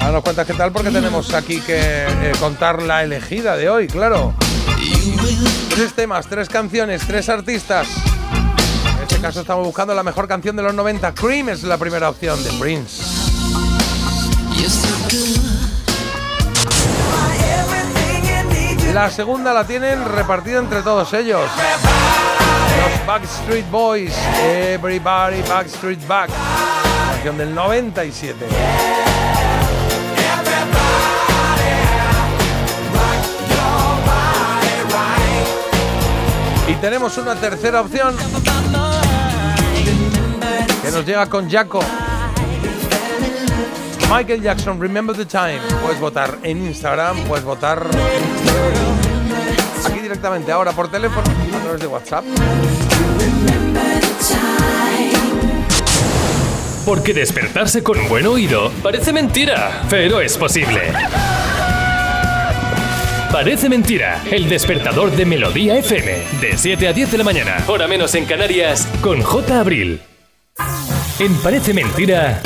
Ahora 0.00 0.12
nos 0.12 0.22
cuentas 0.22 0.46
qué 0.46 0.52
tal 0.52 0.70
porque 0.70 0.90
tenemos 0.90 1.32
aquí 1.32 1.60
que 1.60 1.78
eh, 1.78 2.32
contar 2.38 2.82
la 2.82 3.02
elegida 3.02 3.56
de 3.56 3.70
hoy, 3.70 3.86
claro. 3.86 4.34
Tres 5.70 5.94
temas, 5.94 6.26
tres 6.26 6.50
canciones, 6.50 7.06
tres 7.06 7.30
artistas. 7.30 7.88
Caso 9.24 9.40
estamos 9.40 9.64
buscando 9.64 9.94
la 9.94 10.02
mejor 10.02 10.28
canción 10.28 10.54
de 10.54 10.62
los 10.62 10.74
90. 10.74 11.14
Cream 11.14 11.48
es 11.48 11.62
la 11.62 11.78
primera 11.78 12.10
opción 12.10 12.44
de 12.44 12.50
Prince. 12.60 13.02
La 18.92 19.08
segunda 19.08 19.54
la 19.54 19.66
tienen 19.66 20.04
repartida 20.04 20.58
entre 20.58 20.82
todos 20.82 21.10
ellos. 21.14 21.40
Los 21.40 23.06
Backstreet 23.06 23.70
Boys, 23.70 24.14
Everybody 24.42 25.40
Backstreet 25.48 26.06
Back. 26.06 26.28
Canción 27.14 27.38
del 27.38 27.54
97. 27.54 28.46
Y 36.68 36.74
tenemos 36.74 37.16
una 37.16 37.34
tercera 37.36 37.80
opción 37.80 38.14
que 40.84 40.90
nos 40.90 41.06
llega 41.06 41.26
con 41.26 41.50
Jaco. 41.50 41.80
Michael 44.10 44.42
Jackson, 44.42 44.78
Remember 44.80 45.16
the 45.16 45.24
Time. 45.24 45.60
Puedes 45.82 45.98
votar 45.98 46.38
en 46.42 46.66
Instagram, 46.66 47.16
puedes 47.24 47.44
votar 47.44 47.86
aquí 49.84 50.00
directamente, 50.00 50.52
ahora 50.52 50.72
por 50.72 50.90
teléfono, 50.90 51.22
a 51.56 51.60
través 51.62 51.80
de 51.80 51.86
WhatsApp. 51.86 52.24
Porque 56.84 57.14
despertarse 57.14 57.82
con 57.82 57.98
un 57.98 58.08
buen 58.08 58.26
oído 58.26 58.70
parece 58.82 59.12
mentira, 59.12 59.86
pero 59.88 60.20
es 60.20 60.36
posible. 60.36 60.92
Parece 63.32 63.68
mentira, 63.68 64.22
el 64.30 64.48
despertador 64.48 65.10
de 65.10 65.24
Melodía 65.24 65.76
FM, 65.78 66.12
de 66.40 66.56
7 66.56 66.88
a 66.88 66.92
10 66.92 67.10
de 67.10 67.18
la 67.18 67.24
mañana, 67.24 67.56
hora 67.66 67.88
menos 67.88 68.14
en 68.14 68.26
Canarias, 68.26 68.86
con 69.00 69.22
J. 69.22 69.58
Abril. 69.58 70.00
En 71.20 71.32
Parece 71.36 71.72
mentira, 71.72 72.42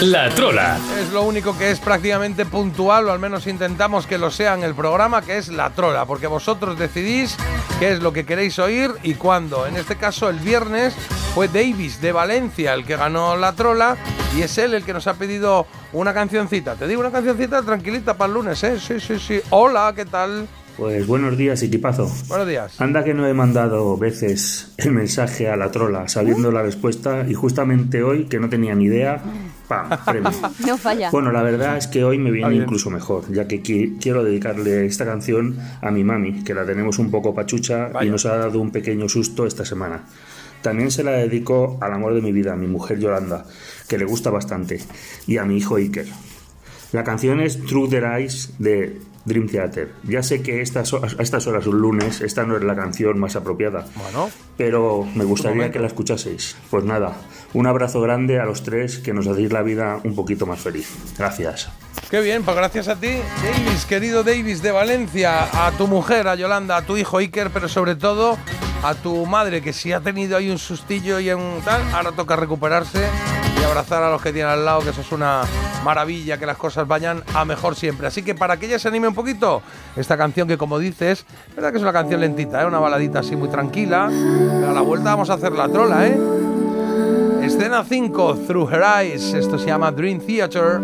la 0.00 0.28
trola. 0.30 0.78
Es 1.00 1.10
lo 1.10 1.22
único 1.22 1.58
que 1.58 1.72
es 1.72 1.80
prácticamente 1.80 2.46
puntual, 2.46 3.08
o 3.08 3.12
al 3.12 3.18
menos 3.18 3.48
intentamos 3.48 4.06
que 4.06 4.16
lo 4.16 4.30
sea 4.30 4.54
en 4.54 4.62
el 4.62 4.76
programa, 4.76 5.22
que 5.22 5.38
es 5.38 5.48
la 5.48 5.70
trola, 5.70 6.06
porque 6.06 6.28
vosotros 6.28 6.78
decidís 6.78 7.36
qué 7.80 7.90
es 7.92 8.00
lo 8.00 8.12
que 8.12 8.24
queréis 8.24 8.60
oír 8.60 8.92
y 9.02 9.14
cuándo. 9.14 9.66
En 9.66 9.76
este 9.76 9.96
caso, 9.96 10.28
el 10.28 10.38
viernes 10.38 10.94
fue 11.34 11.48
Davis 11.48 12.00
de 12.00 12.12
Valencia 12.12 12.74
el 12.74 12.86
que 12.86 12.96
ganó 12.96 13.36
la 13.36 13.54
trola 13.54 13.96
y 14.36 14.42
es 14.42 14.56
él 14.58 14.74
el 14.74 14.84
que 14.84 14.92
nos 14.92 15.08
ha 15.08 15.14
pedido 15.14 15.66
una 15.92 16.14
cancioncita. 16.14 16.76
Te 16.76 16.86
digo 16.86 17.00
una 17.00 17.10
cancioncita 17.10 17.60
tranquilita 17.62 18.14
para 18.14 18.28
el 18.28 18.34
lunes, 18.34 18.62
¿eh? 18.62 18.78
Sí, 18.78 19.00
sí, 19.00 19.18
sí. 19.18 19.40
Hola, 19.50 19.92
¿qué 19.96 20.04
tal? 20.04 20.46
Pues 20.76 21.06
buenos 21.06 21.36
días, 21.36 21.62
equipazo. 21.62 22.10
Buenos 22.28 22.48
días. 22.48 22.80
Anda 22.80 23.04
que 23.04 23.12
no 23.12 23.26
he 23.26 23.34
mandado 23.34 23.96
veces 23.98 24.72
el 24.78 24.92
mensaje 24.92 25.48
a 25.48 25.56
la 25.56 25.70
trola 25.70 26.08
sabiendo 26.08 26.50
la 26.50 26.62
respuesta 26.62 27.26
y 27.28 27.34
justamente 27.34 28.02
hoy, 28.02 28.24
que 28.24 28.40
no 28.40 28.48
tenía 28.48 28.74
ni 28.74 28.84
idea, 28.86 29.22
¡pam! 29.68 29.90
Premio. 30.06 30.30
No 30.66 30.78
falla. 30.78 31.10
Bueno, 31.10 31.30
la 31.30 31.42
verdad 31.42 31.76
es 31.76 31.86
que 31.88 32.02
hoy 32.04 32.16
me 32.18 32.30
viene 32.30 32.56
incluso 32.56 32.88
mejor, 32.90 33.30
ya 33.30 33.46
que 33.46 33.62
qui- 33.62 33.98
quiero 34.00 34.24
dedicarle 34.24 34.86
esta 34.86 35.04
canción 35.04 35.58
a 35.82 35.90
mi 35.90 36.04
mami, 36.04 36.42
que 36.42 36.54
la 36.54 36.64
tenemos 36.64 36.98
un 36.98 37.10
poco 37.10 37.34
pachucha 37.34 37.90
y 38.02 38.08
nos 38.08 38.24
ha 38.24 38.36
dado 38.36 38.58
un 38.58 38.70
pequeño 38.70 39.08
susto 39.10 39.46
esta 39.46 39.64
semana. 39.66 40.04
También 40.62 40.90
se 40.90 41.04
la 41.04 41.10
dedico 41.12 41.76
al 41.82 41.92
amor 41.92 42.14
de 42.14 42.22
mi 42.22 42.32
vida, 42.32 42.54
a 42.54 42.56
mi 42.56 42.66
mujer 42.66 42.98
Yolanda, 42.98 43.44
que 43.88 43.98
le 43.98 44.04
gusta 44.06 44.30
bastante, 44.30 44.80
y 45.26 45.36
a 45.36 45.44
mi 45.44 45.58
hijo 45.58 45.76
Iker. 45.76 46.06
La 46.92 47.04
canción 47.04 47.40
es 47.40 47.62
True 47.66 47.88
the 47.88 47.98
Eyes 47.98 48.54
de 48.58 48.98
Dream 49.24 49.48
Theater. 49.48 49.92
Ya 50.04 50.22
sé 50.22 50.42
que 50.42 50.60
estas, 50.60 50.92
a 50.94 51.22
estas 51.22 51.46
horas 51.46 51.66
un 51.66 51.78
lunes 51.78 52.20
esta 52.20 52.44
no 52.44 52.56
es 52.56 52.64
la 52.64 52.74
canción 52.74 53.18
más 53.18 53.36
apropiada, 53.36 53.86
Bueno, 53.94 54.30
pero 54.56 55.06
me 55.14 55.24
gustaría 55.24 55.70
que 55.70 55.78
la 55.78 55.86
escuchaseis. 55.86 56.56
Pues 56.70 56.84
nada, 56.84 57.16
un 57.52 57.66
abrazo 57.66 58.00
grande 58.00 58.40
a 58.40 58.44
los 58.44 58.62
tres 58.62 58.98
que 58.98 59.12
nos 59.12 59.26
hacéis 59.26 59.52
la 59.52 59.62
vida 59.62 60.00
un 60.04 60.14
poquito 60.14 60.46
más 60.46 60.60
feliz. 60.60 60.88
Gracias. 61.18 61.70
Qué 62.12 62.20
bien, 62.20 62.42
pues 62.42 62.54
gracias 62.54 62.88
a 62.88 62.96
ti, 62.96 63.08
Davis, 63.42 63.86
querido 63.86 64.22
Davis 64.22 64.60
de 64.60 64.70
Valencia, 64.70 65.48
a 65.66 65.70
tu 65.70 65.86
mujer, 65.86 66.28
a 66.28 66.34
Yolanda, 66.34 66.76
a 66.76 66.82
tu 66.82 66.98
hijo 66.98 67.16
Iker, 67.16 67.48
pero 67.48 67.70
sobre 67.70 67.94
todo 67.94 68.36
a 68.82 68.94
tu 68.94 69.24
madre, 69.24 69.62
que 69.62 69.72
si 69.72 69.94
ha 69.94 70.00
tenido 70.00 70.36
ahí 70.36 70.50
un 70.50 70.58
sustillo 70.58 71.18
y 71.20 71.30
un 71.30 71.62
tal, 71.64 71.80
ahora 71.94 72.12
toca 72.12 72.36
recuperarse 72.36 73.08
y 73.58 73.64
abrazar 73.64 74.02
a 74.02 74.10
los 74.10 74.20
que 74.20 74.30
tienen 74.30 74.52
al 74.52 74.62
lado, 74.62 74.82
que 74.82 74.90
eso 74.90 75.00
es 75.00 75.10
una 75.10 75.44
maravilla, 75.84 76.36
que 76.36 76.44
las 76.44 76.58
cosas 76.58 76.86
vayan 76.86 77.22
a 77.32 77.46
mejor 77.46 77.76
siempre. 77.76 78.08
Así 78.08 78.22
que 78.22 78.34
para 78.34 78.58
que 78.58 78.66
ella 78.66 78.78
se 78.78 78.88
anime 78.88 79.08
un 79.08 79.14
poquito, 79.14 79.62
esta 79.96 80.18
canción 80.18 80.46
que 80.46 80.58
como 80.58 80.78
dices, 80.78 81.24
es 81.48 81.56
verdad 81.56 81.70
que 81.70 81.78
es 81.78 81.82
una 81.82 81.94
canción 81.94 82.20
lentita, 82.20 82.60
¿eh? 82.60 82.66
una 82.66 82.78
baladita 82.78 83.20
así 83.20 83.36
muy 83.36 83.48
tranquila, 83.48 84.10
pero 84.10 84.68
a 84.68 84.74
la 84.74 84.82
vuelta 84.82 85.12
vamos 85.12 85.30
a 85.30 85.32
hacer 85.32 85.52
la 85.52 85.66
trola, 85.66 86.06
¿eh? 86.06 86.20
Escena 87.42 87.82
5, 87.82 88.40
Through 88.46 88.70
Her 88.70 88.82
Eyes, 88.98 89.32
esto 89.32 89.58
se 89.58 89.68
llama 89.68 89.90
Dream 89.90 90.20
Theater. 90.20 90.78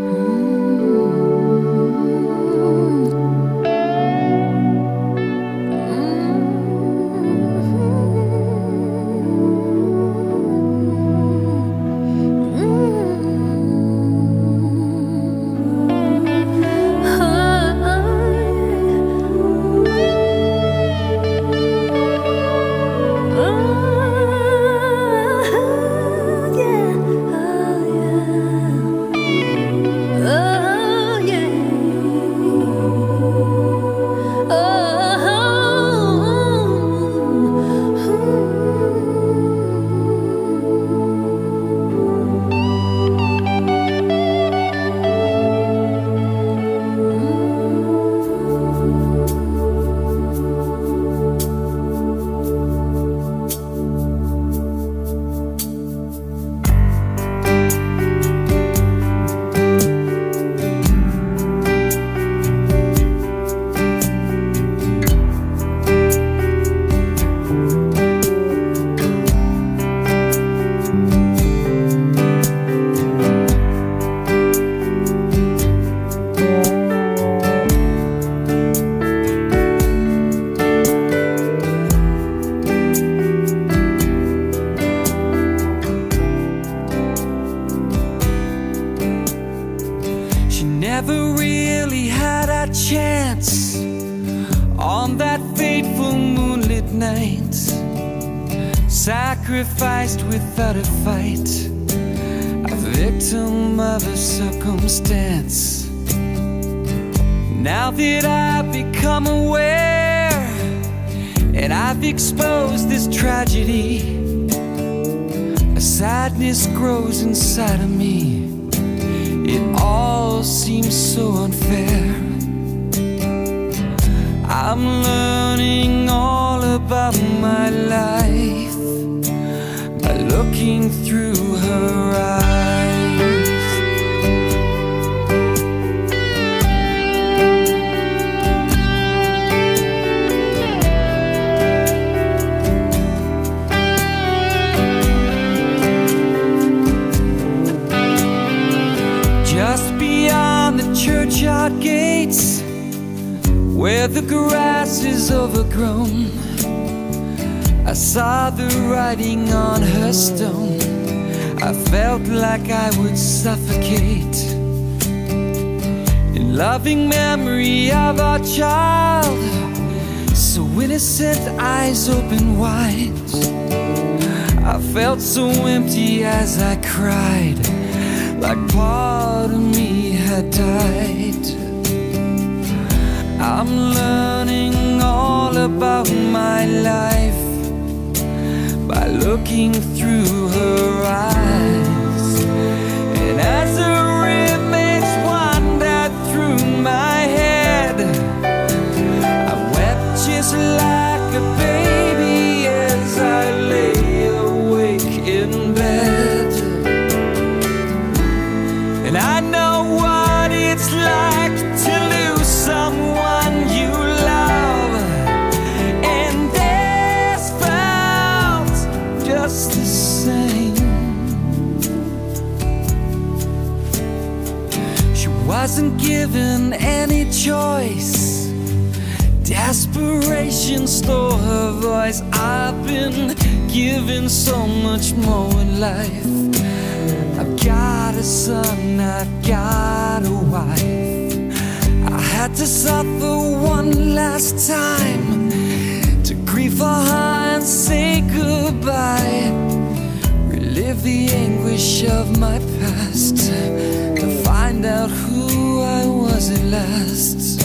of 252.08 252.38
my 252.38 252.58
past 252.80 253.36
To 253.36 254.42
find 254.44 254.84
out 254.84 255.10
who 255.10 255.82
I 255.82 256.06
was 256.06 256.50
at 256.50 256.64
last. 256.64 257.60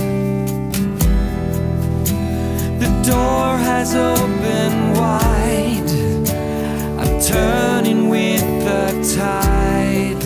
The 2.80 2.90
door 3.06 3.58
has 3.58 3.96
opened 3.96 4.98
wide. 4.98 5.92
I'm 7.00 7.20
turning 7.22 8.10
with 8.10 8.46
the 8.68 9.16
tide 9.16 10.24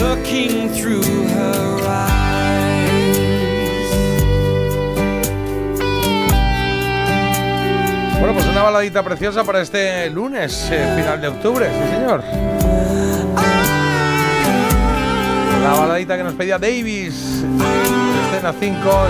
Looking 0.00 0.68
through 0.70 1.02
her 1.02 1.80
eyes. 1.86 2.28
Bueno, 8.18 8.34
pues 8.34 8.46
una 8.46 8.62
baladita 8.62 9.02
preciosa 9.02 9.44
para 9.44 9.60
este 9.60 10.10
lunes, 10.10 10.68
eh, 10.70 10.94
final 10.96 11.20
de 11.20 11.28
octubre, 11.28 11.66
sí 11.66 11.94
señor. 11.94 12.67
La 15.62 15.74
baladita 15.74 16.16
que 16.16 16.22
nos 16.24 16.34
pedía 16.34 16.58
Davis. 16.58 17.44
Escena 18.32 18.54
5, 18.58 19.08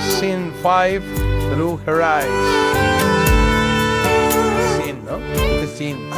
Scene 0.00 0.50
5, 0.62 1.54
Through 1.54 1.80
Her 1.86 2.00
Eyes. 2.00 2.72
Scene, 4.76 4.98
¿no? 5.04 5.18
Dice 5.60 5.76
Scene. 5.76 6.10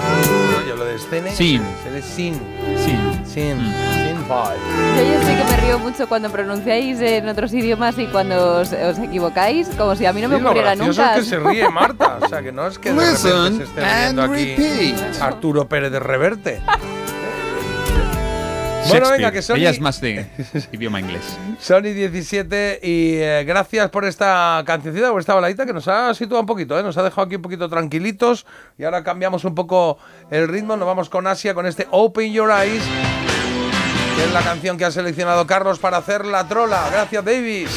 Yo 0.69 0.77
lo 0.77 0.85
de 0.85 0.97
escena. 0.97 1.31
Scene. 1.31 1.65
Se 1.83 2.03
Scene. 2.03 2.39
Scene. 2.79 3.25
Scene. 3.25 3.55
Mm. 3.55 3.75
Scene 3.93 4.21
Yo 4.97 5.23
sé 5.23 5.37
que 5.37 5.45
me 5.45 5.57
río 5.59 5.79
mucho 5.79 6.09
cuando 6.09 6.31
pronunciáis 6.31 7.01
en 7.01 7.29
otros 7.29 7.53
idiomas 7.53 7.99
y 7.99 8.07
cuando 8.07 8.61
os, 8.61 8.73
os 8.73 8.99
equivocáis, 8.99 9.69
como 9.77 9.95
si 9.95 10.07
a 10.07 10.13
mí 10.13 10.21
no 10.21 10.29
sí, 10.29 10.35
me 10.35 10.45
ocurriera 10.45 10.75
lo 10.75 10.87
nunca. 10.87 11.15
es 11.15 11.21
que 11.21 11.25
se 11.27 11.39
ríe 11.39 11.69
Marta, 11.71 12.19
o 12.21 12.29
sea 12.29 12.43
que 12.43 12.53
no 12.53 12.67
es 12.67 12.79
que 12.79 12.93
de 12.93 13.17
se 13.17 13.63
esté 13.63 13.85
riendo 13.85 14.23
aquí 14.23 14.95
Arturo 15.21 15.69
Pérez 15.69 15.93
de 15.93 16.01
Reverte. 16.01 16.63
Bueno, 18.89 19.11
venga, 19.11 19.31
que 19.33 19.43
son 19.43 19.57
Ella 19.57 19.71
y- 19.71 19.73
es 19.75 19.81
más 19.81 20.01
de 20.01 20.27
idioma 20.73 21.01
inglés. 21.01 21.23
Sony 21.59 21.81
17 21.95 22.81
y 22.83 23.15
eh, 23.17 23.45
gracias 23.47 23.91
por 23.91 24.05
esta 24.05 24.63
cancioncita, 24.67 25.11
por 25.11 25.21
esta 25.21 25.35
baladita 25.35 25.65
que 25.67 25.73
nos 25.73 25.89
ha 25.89 26.13
situado 26.15 26.41
un 26.41 26.47
poquito, 26.47 26.79
¿eh? 26.79 26.83
nos 26.83 26.97
ha 26.99 27.03
dejado 27.03 27.23
aquí 27.23 27.37
un 27.37 27.43
poquito 27.43 27.69
tranquilitos 27.69 28.47
y 28.79 28.85
ahora 28.85 29.03
cambiamos 29.03 29.45
un 29.45 29.55
poco 29.55 29.99
el 30.31 30.49
ritmo, 30.49 30.77
nos 30.77 30.87
vamos 30.87 31.09
con 31.09 31.27
Asia 31.27 31.55
con 31.55 31.67
este 31.67 31.87
Open 31.91 32.33
Your 32.33 32.51
Eyes, 32.51 32.83
que 34.17 34.25
es 34.25 34.33
la 34.33 34.43
canción 34.43 34.77
que 34.77 34.85
ha 34.85 34.91
seleccionado 34.91 35.47
Carlos 35.47 35.79
para 35.79 35.97
hacer 35.99 36.25
la 36.27 36.47
trola. 36.47 36.89
Gracias 36.93 37.25
Davis. 37.25 37.71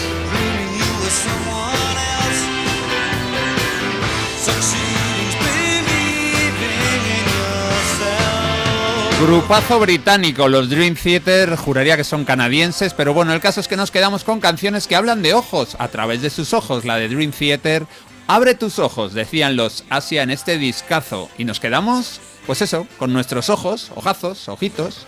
Grupazo 9.20 9.80
británico, 9.80 10.48
los 10.48 10.70
Dream 10.70 10.94
Theater, 10.94 11.56
juraría 11.56 11.98
que 11.98 12.04
son 12.04 12.24
canadienses, 12.24 12.94
pero 12.94 13.16
bueno, 13.16 13.34
el 13.34 13.40
caso 13.40 13.60
es 13.60 13.68
que 13.68 13.76
nos 13.76 13.90
quedamos 13.90 14.24
con 14.24 14.40
canciones 14.40 14.86
que 14.86 14.96
hablan 14.96 15.24
de 15.24 15.34
ojos, 15.34 15.76
a 15.80 15.88
través 15.88 16.22
de 16.22 16.30
sus 16.30 16.54
ojos, 16.54 16.86
la 16.86 16.98
de 16.98 17.10
Dream 17.10 17.32
Theater. 17.32 17.88
Abre 18.28 18.54
tus 18.54 18.78
ojos, 18.78 19.16
decían 19.16 19.56
los 19.56 19.86
Asia 19.90 20.22
en 20.22 20.30
este 20.30 20.60
discazo, 20.60 21.30
y 21.36 21.46
nos 21.46 21.60
quedamos, 21.60 22.22
pues 22.46 22.62
eso, 22.62 22.86
con 23.00 23.12
nuestros 23.12 23.50
ojos, 23.50 23.92
ojazos, 23.96 24.48
ojitos. 24.50 25.08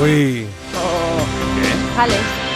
Uy. 0.00 0.46
Vale. 1.96 2.53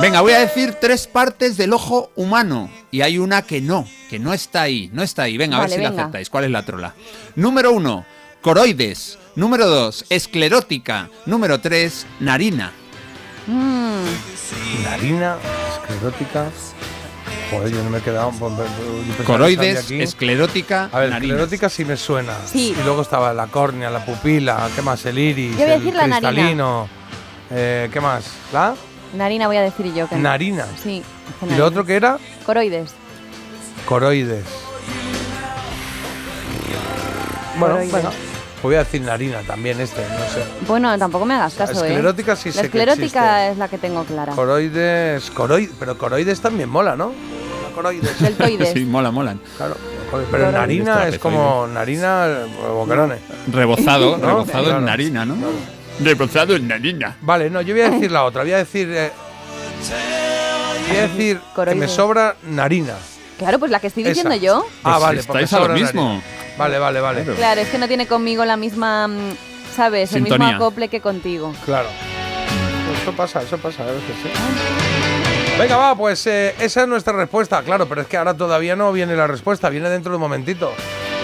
Venga, 0.00 0.20
voy 0.22 0.32
a 0.32 0.40
decir 0.40 0.76
tres 0.80 1.06
partes 1.06 1.56
del 1.56 1.72
ojo 1.72 2.10
humano. 2.16 2.70
Y 2.90 3.02
hay 3.02 3.18
una 3.18 3.42
que 3.42 3.60
no, 3.60 3.86
que 4.08 4.18
no 4.18 4.32
está 4.32 4.62
ahí, 4.62 4.90
no 4.92 5.02
está 5.02 5.24
ahí. 5.24 5.36
Venga, 5.36 5.58
a 5.58 5.60
ver 5.60 5.70
si 5.70 5.80
la 5.80 5.90
aceptáis. 5.90 6.30
¿Cuál 6.30 6.44
es 6.44 6.50
la 6.50 6.64
trola? 6.64 6.94
Número 7.34 7.72
uno, 7.72 8.06
coroides. 8.40 9.18
Número 9.34 9.66
dos, 9.66 10.06
esclerótica. 10.08 11.10
Número 11.26 11.60
tres, 11.60 12.06
narina. 12.20 12.72
Mm. 13.46 14.04
Narina, 14.84 15.36
esclerótica. 15.74 16.46
Joder, 17.50 17.72
yo 17.72 17.84
no 17.84 17.90
me 17.90 17.98
he 17.98 18.00
quedado. 18.00 18.30
que 18.32 18.38
salía 18.38 19.24
Coroides, 19.24 19.90
esclerótica, 19.90 20.88
A 20.92 21.00
ver, 21.00 21.10
narina. 21.10 21.34
esclerótica 21.34 21.68
sí 21.68 21.84
me 21.84 21.96
suena. 21.96 22.32
Sí. 22.50 22.74
Y 22.78 22.82
luego 22.82 23.02
estaba 23.02 23.32
la 23.34 23.46
córnea, 23.48 23.90
la 23.90 24.04
pupila, 24.04 24.68
¿qué 24.74 24.82
más? 24.82 25.04
El 25.04 25.18
iris, 25.18 25.52
Yo 25.52 25.64
voy 25.64 25.70
a 25.70 26.04
el 26.04 26.10
narina. 26.10 26.86
Eh, 27.50 27.88
¿Qué 27.92 28.00
más? 28.00 28.24
¿La? 28.52 28.74
Narina 29.14 29.46
voy 29.46 29.56
a 29.56 29.62
decir 29.62 29.92
yo 29.94 30.08
que 30.08 30.16
no. 30.16 30.22
Narina. 30.22 30.66
Sí. 30.82 31.02
¿Y 31.48 31.54
lo 31.54 31.66
otro 31.66 31.84
que 31.84 31.96
era? 31.96 32.18
Coroides. 32.44 32.90
Coroides. 33.86 34.44
Bueno, 37.58 37.74
Coroides. 37.76 37.92
Pues 37.92 38.14
voy 38.62 38.74
a 38.74 38.78
decir 38.80 39.02
narina 39.02 39.40
también 39.42 39.80
este, 39.80 40.00
no 40.02 40.18
sé. 40.34 40.42
Bueno, 40.66 40.98
tampoco 40.98 41.24
me 41.24 41.34
hagas 41.34 41.54
caso, 41.54 41.84
¿eh? 41.84 41.88
esclerótica 41.88 42.34
sí 42.36 42.48
La 42.48 42.54
sé 42.54 42.60
que 42.62 42.66
esclerótica 42.66 43.48
es 43.48 43.58
la 43.58 43.68
que 43.68 43.78
tengo 43.78 44.02
clara. 44.04 44.32
Coroides, 44.34 45.30
coroides, 45.30 45.72
pero 45.78 45.96
coroides 45.96 46.40
también 46.40 46.68
mola, 46.68 46.96
¿no? 46.96 47.12
La 47.62 47.74
Coroides. 47.74 48.18
Deltoides. 48.20 48.72
Sí, 48.72 48.84
mola, 48.84 49.10
molan. 49.10 49.40
Claro. 49.56 49.76
Pero 50.30 50.50
narina 50.52 51.06
es 51.08 51.18
como 51.18 51.66
narina 51.66 52.26
eh, 52.28 52.46
boquerones. 52.72 53.20
Rebozado, 53.52 54.16
¿No? 54.18 54.26
rebozado 54.26 54.64
Claro. 54.64 54.78
en 54.78 54.84
narina, 54.86 55.24
¿no? 55.24 55.36
Rebozado 56.00 56.54
en 56.56 56.68
narina. 56.68 57.16
Vale, 57.20 57.48
no, 57.50 57.60
yo 57.62 57.74
voy 57.74 57.82
a 57.82 57.90
decir 57.90 58.10
la 58.10 58.24
otra. 58.24 58.42
Voy 58.42 58.52
a 58.52 58.58
decir. 58.58 58.88
eh, 58.92 59.10
voy 60.88 60.96
a 60.98 61.02
decir 61.02 61.40
que 61.64 61.74
me 61.74 61.88
sobra 61.88 62.36
narina. 62.44 62.94
Claro, 63.38 63.58
pues 63.58 63.70
la 63.70 63.80
que 63.80 63.88
estoy 63.88 64.02
Esa. 64.04 64.10
diciendo 64.10 64.36
yo. 64.36 64.66
Ah, 64.82 64.92
Pues 64.92 65.00
vale, 65.02 65.14
me 65.16 65.20
estáis 65.20 65.52
a 65.52 65.56
lo 65.58 65.62
sobra 65.66 65.74
mismo. 65.74 66.02
narina. 66.04 66.22
Vale, 66.58 66.78
vale, 66.78 67.00
vale. 67.00 67.22
Claro. 67.22 67.36
Claro, 67.38 67.60
es 67.60 67.68
que 67.68 67.78
no 67.78 67.86
tiene 67.88 68.06
conmigo 68.06 68.44
la 68.44 68.56
misma, 68.56 69.08
mm, 69.08 69.36
¿sabes? 69.74 70.12
El 70.12 70.22
Sintonía. 70.24 70.46
mismo 70.48 70.64
acople 70.64 70.88
que 70.88 71.00
contigo. 71.00 71.54
Claro. 71.64 71.88
Pues 72.88 73.02
Eso 73.02 73.12
pasa, 73.12 73.42
eso 73.42 73.58
pasa, 73.58 73.82
a 73.82 73.86
veces 73.86 74.02
sí. 74.22 74.28
Venga, 75.58 75.76
va, 75.76 75.94
pues 75.96 76.26
eh, 76.26 76.54
esa 76.60 76.82
es 76.82 76.88
nuestra 76.88 77.14
respuesta, 77.14 77.62
claro, 77.62 77.86
pero 77.88 78.02
es 78.02 78.06
que 78.06 78.16
ahora 78.16 78.34
todavía 78.34 78.76
no 78.76 78.92
viene 78.92 79.16
la 79.16 79.26
respuesta, 79.26 79.70
viene 79.70 79.88
dentro 79.88 80.10
de 80.12 80.16
un 80.16 80.20
momentito. 80.22 80.72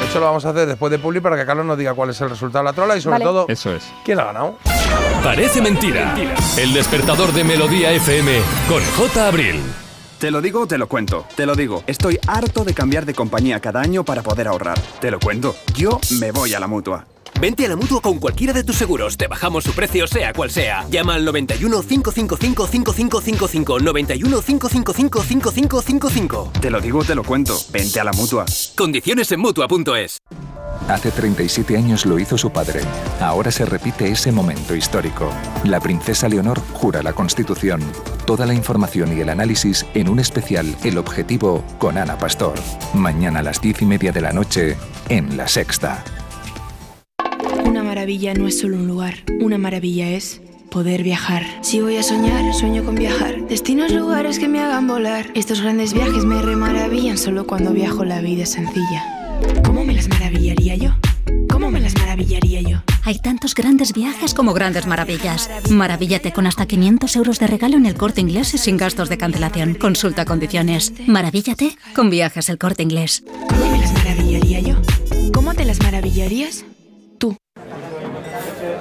De 0.03 0.09
hecho, 0.09 0.19
lo 0.19 0.27
vamos 0.27 0.45
a 0.45 0.51
hacer 0.51 0.67
después 0.67 0.91
de 0.91 0.99
Publi 0.99 1.21
para 1.21 1.37
que 1.37 1.47
Carlos 1.47 1.65
nos 1.65 1.79
diga 1.79 1.95
cuál 1.95 2.11
es 2.11 2.21
el 2.21 2.29
resultado 2.29 2.65
de 2.65 2.71
la 2.71 2.75
trola 2.75 2.97
y 2.97 3.01
sobre 3.01 3.13
Vale. 3.15 3.25
todo 3.25 3.47
Eso 3.49 3.73
es. 3.73 3.85
quién 4.05 4.19
ha 4.19 4.25
ganado. 4.25 4.59
Parece 5.23 5.63
mentira. 5.63 6.17
El 6.59 6.75
despertador 6.75 7.33
de 7.33 7.45
Melodía 7.45 7.93
FM 7.93 8.41
con 8.69 8.83
J. 8.97 9.29
Abril. 9.29 9.63
Te 10.19 10.33
lo 10.33 10.41
digo, 10.41 10.67
te 10.67 10.77
lo 10.77 10.89
cuento. 10.89 11.25
Te 11.37 11.47
lo 11.47 11.55
digo. 11.55 11.85
Estoy 11.87 12.19
harto 12.27 12.65
de 12.65 12.75
cambiar 12.75 13.07
de 13.07 13.15
compañía 13.15 13.61
cada 13.61 13.81
año 13.81 14.03
para 14.05 14.23
poder 14.23 14.49
ahorrar. 14.49 14.77
Te 15.01 15.11
lo 15.13 15.21
cuento. 15.21 15.55
Yo 15.77 16.01
me 16.19 16.33
voy 16.33 16.53
a 16.53 16.59
la 16.59 16.67
mutua. 16.67 17.07
Vente 17.43 17.67
a 17.67 17.71
la 17.71 17.75
mutua 17.75 18.01
con 18.01 18.21
cualquiera 18.21 18.53
de 18.53 18.63
tus 18.63 18.77
seguros. 18.77 19.17
Te 19.17 19.27
bajamos 19.27 19.65
su 19.65 19.73
precio, 19.73 20.07
sea 20.07 20.33
cual 20.33 20.49
sea. 20.49 20.87
Llama 20.89 21.15
al 21.15 21.25
91 21.25 21.83
555 21.83 22.69
5555. 22.69 23.81
91 23.81 24.43
555 24.43 25.23
5555. 25.25 26.53
Te 26.61 26.71
lo 26.71 26.81
digo, 26.81 27.03
te 27.03 27.17
lo 27.17 27.25
cuento. 27.25 27.59
Vente 27.73 27.99
a 27.99 28.05
la 28.05 28.13
mutua. 28.13 28.45
Condiciones 28.77 29.33
en 29.33 29.41
mutua.es. 29.41 30.19
Hace 30.87 31.11
37 31.11 31.77
años 31.77 32.07
lo 32.07 32.21
hizo 32.21 32.39
su 32.39 32.51
padre. 32.51 32.81
Ahora 33.21 33.51
se 33.51 33.65
repite 33.65 34.09
ese 34.09 34.31
momento 34.31 34.77
histórico. 34.77 35.29
La 35.65 35.81
princesa 35.81 36.29
Leonor 36.29 36.61
jura 36.75 37.03
la 37.03 37.13
Constitución. 37.13 37.83
Toda 38.25 38.47
la 38.47 38.55
información 38.55 39.19
y 39.19 39.21
el 39.21 39.31
análisis 39.31 39.85
en 39.95 40.09
un 40.09 40.21
especial 40.21 40.77
El 40.85 40.97
Objetivo 40.97 41.65
con 41.79 41.99
Ana 41.99 42.17
Pastor. 42.19 42.55
Mañana 42.95 43.41
a 43.41 43.43
las 43.43 43.61
10 43.61 43.83
y 43.83 43.87
media 43.87 44.13
de 44.13 44.21
la 44.21 44.33
noche 44.33 44.77
en 45.09 45.37
La 45.37 45.49
Sexta. 45.49 46.05
Maravilla 48.03 48.35
no 48.35 48.49
es 48.49 48.59
solo 48.59 48.79
un 48.79 48.89
lugar, 48.89 49.15
una 49.41 49.59
maravilla 49.59 50.11
es 50.11 50.41
poder 50.73 51.05
viajar. 51.05 51.45
Si 51.61 51.81
voy 51.81 51.99
a 51.99 52.03
soñar, 52.03 52.53
sueño 52.53 52.85
con 52.85 52.97
viajar. 52.97 53.47
Destinos, 53.47 53.93
lugares 53.93 54.41
que 54.41 54.49
me 54.49 54.59
hagan 54.59 54.89
volar. 54.89 55.31
Estos 55.37 55.61
grandes 55.61 55.95
viajes 55.95 56.25
me 56.25 56.43
remaravillan 56.43 57.17
solo 57.17 57.47
cuando 57.47 57.73
viajo 57.73 58.05
la 58.05 58.21
vida 58.21 58.43
es 58.43 58.51
sencilla. 58.51 59.05
¿Cómo 59.65 59.85
me 59.85 59.95
las 59.95 60.09
maravillaría 60.09 60.75
yo? 60.75 60.97
¿Cómo 61.49 61.71
me 61.71 61.79
las 61.79 61.97
maravillaría 61.97 62.61
yo? 62.63 62.83
Hay 63.05 63.21
tantos 63.21 63.55
grandes 63.55 63.93
viajes 63.93 64.35
como 64.35 64.53
grandes 64.53 64.89
maravillas. 64.89 65.49
Maravíllate 65.71 66.33
con 66.33 66.49
hasta 66.49 66.67
500 66.67 67.15
euros 67.15 67.39
de 67.39 67.47
regalo 67.47 67.77
en 67.77 67.87
el 67.87 67.95
corte 67.95 68.21
inglés 68.21 68.53
y 68.55 68.59
sin 68.59 68.79
gastos 68.79 69.11
de 69.11 69.19
cancelación. 69.19 69.75
Consulta 69.75 70.25
condiciones. 70.25 70.93
Maravíllate 71.07 71.77
con 71.95 72.11
viajes 72.11 72.49
el 72.49 72.59
corte 72.59 72.83
inglés. 72.83 73.23
¿Cómo 73.49 73.71
me 73.71 73.79
las 73.79 73.93
maravillaría 73.93 74.59
yo? 74.59 74.75
¿Cómo 75.33 75.55
te 75.55 75.65
las 75.65 75.81
maravillarías? 75.81 76.65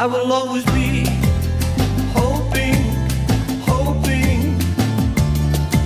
I 0.00 0.06
will 0.06 0.32
always 0.32 0.64
be 0.66 1.04
hoping, 2.14 2.84
hoping. 3.66 4.56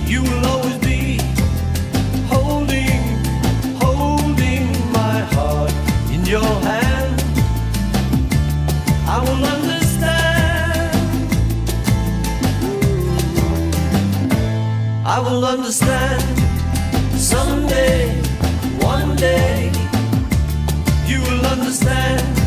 You 0.05 0.21
will 0.21 0.45
always 0.45 0.77
be 0.77 1.17
holding, 2.29 3.01
holding 3.81 4.67
my 4.91 5.17
heart 5.33 5.73
in 6.11 6.23
your 6.27 6.45
hand. 6.61 7.23
I 9.07 9.19
will 9.25 9.43
understand. 9.55 10.93
I 15.07 15.19
will 15.25 15.43
understand 15.43 16.21
someday, 17.17 18.13
one 18.79 19.15
day. 19.15 19.71
You 21.07 21.19
will 21.21 21.45
understand 21.47 22.42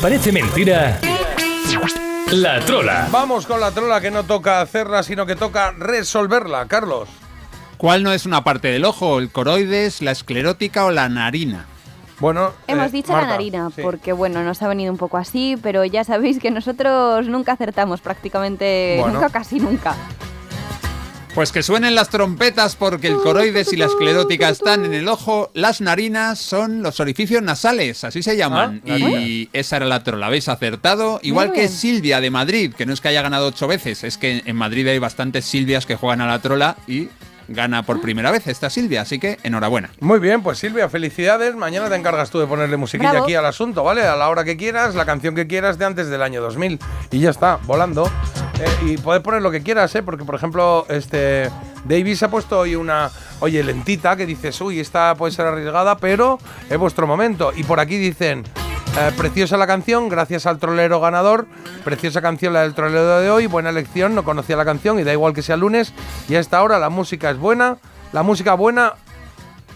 Parece 0.00 0.30
Mentira, 0.32 1.00
La 2.32 2.60
Trola. 2.60 3.08
Vamos 3.10 3.46
con 3.46 3.60
la 3.60 3.70
trola 3.72 4.00
que 4.00 4.10
no 4.10 4.22
toca 4.22 4.60
hacerla, 4.60 5.02
sino 5.02 5.26
que 5.26 5.34
toca 5.34 5.72
resolverla, 5.72 6.66
Carlos. 6.66 7.08
¿Cuál 7.78 8.02
no 8.02 8.12
es 8.12 8.26
una 8.26 8.44
parte 8.44 8.68
del 8.68 8.84
ojo? 8.84 9.18
¿El 9.18 9.30
coroides, 9.30 10.02
la 10.02 10.12
esclerótica 10.12 10.84
o 10.84 10.90
la 10.90 11.08
narina? 11.08 11.66
Bueno, 12.20 12.52
Hemos 12.66 12.90
dicho 12.92 13.12
la 13.12 13.26
narina, 13.26 13.70
porque 13.82 14.12
bueno, 14.12 14.42
nos 14.42 14.60
ha 14.62 14.68
venido 14.68 14.92
un 14.92 14.98
poco 14.98 15.16
así, 15.16 15.56
pero 15.62 15.84
ya 15.84 16.02
sabéis 16.04 16.38
que 16.38 16.50
nosotros 16.50 17.26
nunca 17.28 17.52
acertamos 17.52 18.00
prácticamente, 18.00 18.96
Bueno. 19.00 19.14
nunca, 19.14 19.30
casi 19.30 19.60
nunca. 19.60 19.94
Pues 21.38 21.52
que 21.52 21.62
suenen 21.62 21.94
las 21.94 22.08
trompetas 22.08 22.74
porque 22.74 23.06
el 23.06 23.14
coroides 23.14 23.72
y 23.72 23.76
la 23.76 23.84
esclerótica 23.84 24.48
están 24.48 24.84
en 24.84 24.92
el 24.92 25.06
ojo. 25.06 25.52
Las 25.54 25.80
narinas 25.80 26.40
son 26.40 26.82
los 26.82 26.98
orificios 26.98 27.42
nasales, 27.42 28.02
así 28.02 28.24
se 28.24 28.36
llaman. 28.36 28.82
Ah, 28.84 28.98
y 28.98 29.48
esa 29.52 29.76
era 29.76 29.86
la 29.86 30.02
trola, 30.02 30.26
habéis 30.26 30.48
acertado. 30.48 31.20
Igual 31.22 31.52
que. 31.52 31.68
Silvia 31.68 32.20
de 32.20 32.30
Madrid, 32.32 32.74
que 32.74 32.86
no 32.86 32.92
es 32.92 33.00
que 33.00 33.06
haya 33.06 33.22
ganado 33.22 33.46
ocho 33.46 33.68
veces, 33.68 34.02
es 34.02 34.18
que 34.18 34.42
en 34.44 34.56
Madrid 34.56 34.88
hay 34.88 34.98
bastantes 34.98 35.44
Silvias 35.44 35.86
que 35.86 35.94
juegan 35.94 36.22
a 36.22 36.26
la 36.26 36.42
trola 36.42 36.76
y 36.88 37.06
gana 37.48 37.82
por 37.82 38.00
primera 38.00 38.30
vez 38.30 38.46
esta 38.46 38.70
Silvia, 38.70 39.02
así 39.02 39.18
que 39.18 39.38
enhorabuena. 39.42 39.90
Muy 40.00 40.18
bien, 40.18 40.42
pues 40.42 40.58
Silvia, 40.58 40.88
felicidades. 40.88 41.54
Mañana 41.56 41.88
te 41.88 41.96
encargas 41.96 42.30
tú 42.30 42.38
de 42.38 42.46
ponerle 42.46 42.76
musiquilla 42.76 43.10
Bravo. 43.10 43.24
aquí 43.24 43.34
al 43.34 43.46
asunto, 43.46 43.82
¿vale? 43.82 44.02
A 44.02 44.16
la 44.16 44.28
hora 44.28 44.44
que 44.44 44.56
quieras, 44.56 44.94
la 44.94 45.04
canción 45.06 45.34
que 45.34 45.46
quieras 45.46 45.78
de 45.78 45.86
antes 45.86 46.08
del 46.08 46.22
año 46.22 46.40
2000. 46.40 46.78
Y 47.10 47.20
ya 47.20 47.30
está, 47.30 47.58
volando. 47.64 48.10
Eh, 48.60 48.86
y 48.86 48.96
puedes 48.98 49.22
poner 49.22 49.42
lo 49.42 49.50
que 49.50 49.62
quieras, 49.62 49.94
¿eh? 49.94 50.02
Porque, 50.02 50.24
por 50.24 50.34
ejemplo, 50.34 50.86
este 50.88 51.50
Davis 51.84 52.22
ha 52.22 52.30
puesto 52.30 52.58
hoy 52.58 52.74
una, 52.74 53.10
oye, 53.40 53.62
lentita, 53.62 54.16
que 54.16 54.26
dices, 54.26 54.60
uy, 54.60 54.80
esta 54.80 55.14
puede 55.14 55.32
ser 55.32 55.46
arriesgada, 55.46 55.96
pero 55.96 56.38
es 56.68 56.78
vuestro 56.78 57.06
momento. 57.06 57.52
Y 57.54 57.64
por 57.64 57.80
aquí 57.80 57.96
dicen, 57.96 58.44
eh, 58.98 59.12
preciosa 59.16 59.56
la 59.56 59.66
canción, 59.66 60.08
gracias 60.08 60.46
al 60.46 60.58
trolero 60.58 61.00
ganador. 61.00 61.46
Preciosa 61.84 62.20
canción 62.20 62.52
la 62.52 62.62
del 62.62 62.74
trolero 62.74 63.20
de 63.20 63.30
hoy, 63.30 63.46
buena 63.46 63.70
elección, 63.70 64.14
no 64.14 64.24
conocía 64.24 64.56
la 64.56 64.64
canción 64.64 64.98
y 64.98 65.04
da 65.04 65.12
igual 65.12 65.34
que 65.34 65.42
sea 65.42 65.56
lunes. 65.56 65.92
Y 66.28 66.34
a 66.34 66.40
esta 66.40 66.62
hora 66.62 66.78
la 66.78 66.90
música 66.90 67.30
es 67.30 67.38
buena, 67.38 67.78
la 68.12 68.22
música 68.22 68.54
buena 68.54 68.94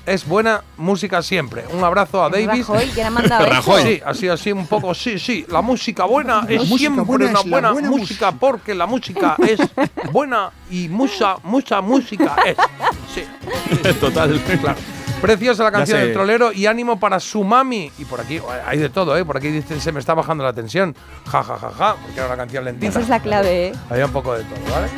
es 0.07 0.27
buena 0.27 0.63
música 0.77 1.23
siempre. 1.23 1.65
Un 1.73 1.85
abrazo 1.85 2.23
a 2.23 2.29
Davis. 2.29 2.67
Rajoy, 2.67 2.87
¿quién 2.89 3.07
ha 3.07 3.11
mandado 3.11 3.47
eso? 3.53 3.79
Sí, 3.79 4.01
así, 4.05 4.29
así 4.29 4.53
un 4.53 4.67
poco, 4.67 4.95
sí, 4.95 5.19
sí. 5.19 5.47
La 5.49 5.63
música 5.63 6.05
buena 6.05 6.43
La 6.43 6.55
es 6.55 6.69
música 6.69 6.79
siempre 6.79 7.05
buena 7.05 7.27
una 7.27 7.41
es 7.41 7.51
buena, 7.51 7.73
buena 7.73 7.91
música 7.91 8.33
porque 8.33 8.75
la 8.75 8.87
música 8.87 9.37
es 9.47 9.61
buena 10.13 10.51
y 10.71 10.89
mucha, 10.89 11.37
mucha 11.45 11.81
música 11.81 12.37
es. 12.47 12.57
Sí. 13.15 13.25
Total. 14.01 14.41
Claro. 14.61 14.79
Preciosa 15.21 15.63
la 15.63 15.71
canción 15.71 16.01
del 16.01 16.13
trolero 16.13 16.53
y 16.53 16.67
ánimo 16.67 16.99
para 16.99 17.21
su 17.21 17.45
mami. 17.45 17.93
Y 17.97 18.05
por 18.05 18.21
aquí 18.21 18.41
hay 18.67 18.79
de 18.79 18.89
todo, 18.89 19.17
¿eh? 19.17 19.25
Por 19.25 19.37
aquí 19.37 19.49
dicen 19.49 19.81
se 19.81 19.93
me 19.93 20.01
está 20.01 20.15
bajando 20.15 20.43
la 20.43 20.53
tensión. 20.53 20.97
Ja, 21.31 21.45
ja, 21.45 21.57
ja, 21.57 21.71
ja, 21.71 21.97
porque 22.03 22.19
era 22.19 22.27
una 22.27 22.37
canción 22.37 22.65
lentita. 22.65 22.89
Esa 22.89 23.01
es 23.01 23.09
la 23.09 23.21
clave, 23.21 23.69
¿eh? 23.69 23.73
Había 23.89 24.07
un 24.07 24.13
poco 24.13 24.35
de 24.35 24.43
todo, 24.43 24.59
¿vale? 24.75 24.89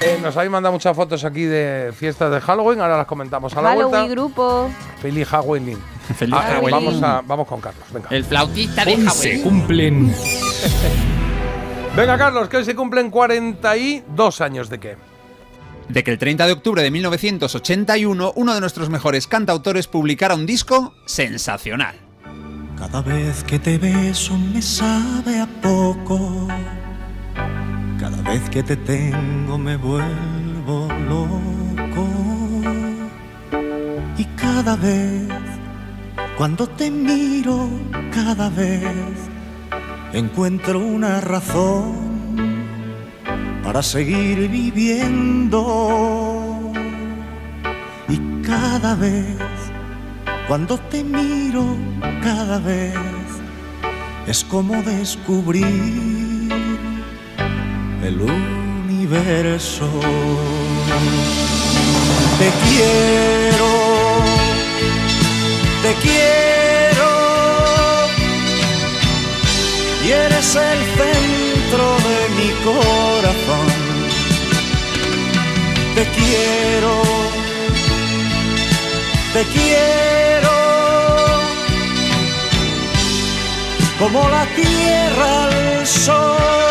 Eh, 0.00 0.18
nos 0.22 0.36
habéis 0.36 0.50
mandado 0.52 0.72
muchas 0.72 0.94
fotos 0.94 1.24
aquí 1.24 1.42
de 1.42 1.92
fiestas 1.94 2.30
de 2.30 2.40
Halloween, 2.40 2.80
ahora 2.80 2.98
las 2.98 3.06
comentamos 3.06 3.52
a 3.56 3.62
la 3.62 3.70
Halloween 3.70 3.90
vuelta. 3.90 4.08
grupo. 4.08 4.70
Feliz 5.02 5.26
Halloween. 5.28 5.78
Feliz 6.16 6.34
Ah, 6.38 6.42
Halloween. 6.42 6.70
Vamos, 6.70 7.02
a, 7.02 7.20
vamos 7.26 7.48
con 7.48 7.60
Carlos, 7.60 7.84
venga. 7.92 8.08
El 8.10 8.24
flautista 8.24 8.84
de 8.84 8.96
Hawái. 8.96 9.10
se 9.10 9.42
cumplen 9.42 10.14
Venga, 11.96 12.16
Carlos, 12.16 12.48
que 12.48 12.58
hoy 12.58 12.64
se 12.64 12.76
cumplen 12.76 13.10
42 13.10 14.40
años 14.40 14.68
de 14.70 14.78
qué. 14.78 14.96
de 15.88 16.04
que 16.04 16.12
el 16.12 16.18
30 16.18 16.46
de 16.46 16.52
octubre 16.52 16.82
de 16.82 16.90
1981 16.92 18.32
uno 18.36 18.54
de 18.54 18.60
nuestros 18.60 18.90
mejores 18.90 19.26
cantautores 19.26 19.88
publicara 19.88 20.34
un 20.36 20.46
disco 20.46 20.94
sensacional. 21.06 21.96
Cada 22.78 23.00
vez 23.02 23.42
que 23.42 23.58
te 23.58 23.78
beso 23.78 24.38
me 24.38 24.62
sabe 24.62 25.40
a 25.40 25.46
poco. 25.60 26.46
Cada 27.98 28.22
vez 28.22 28.48
que 28.50 28.62
te 28.62 28.76
tengo 28.76 29.58
me 29.58 29.76
vuelvo 29.76 30.88
loco. 31.08 32.06
Y 34.16 34.24
cada 34.36 34.76
vez, 34.76 35.28
cuando 36.36 36.68
te 36.68 36.90
miro, 36.90 37.68
cada 38.12 38.50
vez 38.50 38.84
encuentro 40.12 40.78
una 40.78 41.20
razón 41.20 41.94
para 43.64 43.82
seguir 43.82 44.48
viviendo. 44.48 45.60
Y 48.08 48.42
cada 48.42 48.94
vez, 48.94 49.36
cuando 50.46 50.78
te 50.78 51.02
miro, 51.02 51.76
cada 52.22 52.58
vez 52.58 52.94
es 54.26 54.44
como 54.44 54.82
descubrir 54.82 56.17
el 58.02 58.20
universo. 58.20 59.88
Te 62.38 62.50
quiero, 62.64 63.68
te 65.82 65.92
quiero, 66.06 67.10
y 70.04 70.10
eres 70.10 70.54
el 70.54 70.80
centro 70.98 71.96
de 72.08 72.18
mi 72.36 72.50
corazón. 72.64 73.66
Te 75.94 76.04
quiero, 76.16 77.02
te 79.32 79.42
quiero, 79.54 80.56
como 83.98 84.28
la 84.28 84.46
tierra 84.54 85.44
al 85.44 85.86
sol. 85.86 86.67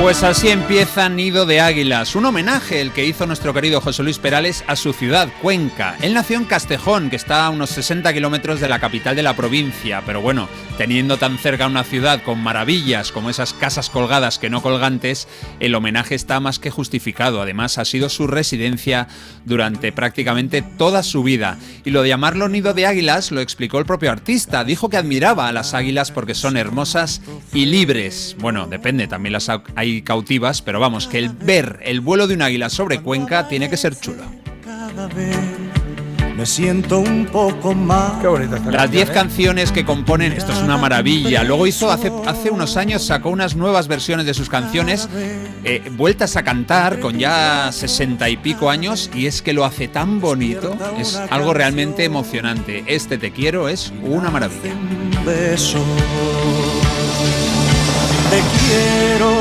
Pues 0.00 0.22
así 0.22 0.48
empieza 0.48 1.08
Nido 1.10 1.44
de 1.44 1.60
Águilas, 1.60 2.16
un 2.16 2.24
homenaje 2.24 2.80
el 2.80 2.90
que 2.90 3.04
hizo 3.04 3.26
nuestro 3.26 3.52
querido 3.52 3.82
José 3.82 4.02
Luis 4.02 4.18
Perales 4.18 4.64
a 4.66 4.74
su 4.74 4.94
ciudad, 4.94 5.28
Cuenca. 5.42 5.96
Él 6.00 6.14
nació 6.14 6.38
en 6.38 6.46
Castejón, 6.46 7.10
que 7.10 7.16
está 7.16 7.44
a 7.44 7.50
unos 7.50 7.68
60 7.70 8.12
kilómetros 8.14 8.60
de 8.60 8.68
la 8.68 8.80
capital 8.80 9.14
de 9.14 9.22
la 9.22 9.36
provincia, 9.36 10.02
pero 10.06 10.22
bueno, 10.22 10.48
teniendo 10.78 11.18
tan 11.18 11.36
cerca 11.38 11.66
una 11.66 11.84
ciudad 11.84 12.22
con 12.22 12.40
maravillas 12.42 13.12
como 13.12 13.28
esas 13.28 13.52
casas 13.52 13.90
colgadas 13.90 14.38
que 14.38 14.48
no 14.48 14.62
colgantes, 14.62 15.28
el 15.60 15.74
homenaje 15.74 16.14
está 16.14 16.40
más 16.40 16.58
que 16.58 16.70
justificado. 16.70 17.42
Además, 17.42 17.76
ha 17.76 17.84
sido 17.84 18.08
su 18.08 18.26
residencia 18.26 19.06
durante 19.44 19.92
prácticamente 19.92 20.62
toda 20.62 21.02
su 21.02 21.22
vida. 21.22 21.58
Y 21.84 21.90
lo 21.90 22.02
de 22.02 22.08
llamarlo 22.08 22.48
Nido 22.48 22.72
de 22.72 22.86
Águilas 22.86 23.30
lo 23.32 23.42
explicó 23.42 23.78
el 23.78 23.84
propio 23.84 24.10
artista. 24.10 24.64
Dijo 24.64 24.88
que 24.88 24.96
admiraba 24.96 25.46
a 25.46 25.52
las 25.52 25.74
águilas 25.74 26.10
porque 26.10 26.34
son 26.34 26.56
hermosas 26.56 27.20
y 27.52 27.66
libres. 27.66 28.34
Bueno, 28.38 28.66
depende, 28.66 29.06
también 29.06 29.34
las 29.34 29.50
ha- 29.50 29.62
hay 29.90 30.02
cautivas, 30.02 30.62
pero 30.62 30.80
vamos, 30.80 31.06
que 31.06 31.18
el 31.18 31.30
ver 31.30 31.80
el 31.82 32.00
vuelo 32.00 32.26
de 32.26 32.34
un 32.34 32.42
águila 32.42 32.70
sobre 32.70 33.00
Cuenca 33.00 33.48
tiene 33.48 33.68
que 33.68 33.76
ser 33.76 33.98
chulo. 33.98 34.22
Cada 34.64 35.06
vez 35.08 35.36
me 36.36 36.46
siento 36.46 37.00
un 37.00 37.26
poco 37.26 37.74
más. 37.74 38.20
Qué 38.22 38.26
bonita 38.26 38.56
esta 38.56 38.70
Las 38.70 38.90
10 38.90 39.10
¿eh? 39.10 39.12
canciones 39.12 39.72
que 39.72 39.84
componen, 39.84 40.32
esto 40.32 40.52
es 40.52 40.58
una 40.60 40.78
maravilla. 40.78 41.44
Luego 41.44 41.66
hizo, 41.66 41.90
hace, 41.90 42.10
hace 42.26 42.50
unos 42.50 42.78
años, 42.78 43.04
sacó 43.04 43.28
unas 43.28 43.56
nuevas 43.56 43.88
versiones 43.88 44.24
de 44.24 44.32
sus 44.32 44.48
canciones, 44.48 45.06
eh, 45.64 45.82
vueltas 45.92 46.36
a 46.36 46.42
cantar 46.42 46.98
con 47.00 47.18
ya 47.18 47.70
60 47.72 48.26
y 48.30 48.38
pico 48.38 48.70
años, 48.70 49.10
y 49.14 49.26
es 49.26 49.42
que 49.42 49.52
lo 49.52 49.66
hace 49.66 49.88
tan 49.88 50.18
bonito, 50.18 50.78
es 50.98 51.16
algo 51.16 51.52
realmente 51.52 52.04
emocionante. 52.04 52.84
Este 52.86 53.18
Te 53.18 53.32
Quiero 53.32 53.68
es 53.68 53.92
una 54.02 54.30
maravilla. 54.30 54.72
un 54.72 55.24
beso. 55.26 55.84
Te 58.30 58.40
quiero, 58.64 59.39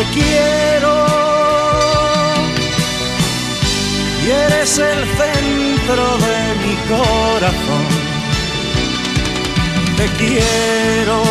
te 0.00 0.06
quiero. 0.18 0.92
Y 4.24 4.30
eres 4.30 4.78
el 4.78 5.00
centro 5.20 6.04
de 6.26 6.38
mi 6.62 6.74
corazón. 6.92 7.86
Te 9.98 10.06
quiero, 10.20 11.22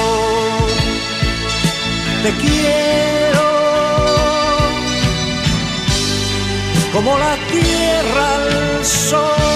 te 2.24 2.32
quiero, 2.44 3.48
como 6.94 7.18
la 7.18 7.36
tierra 7.52 8.36
al 8.36 8.86
sol. 8.86 9.49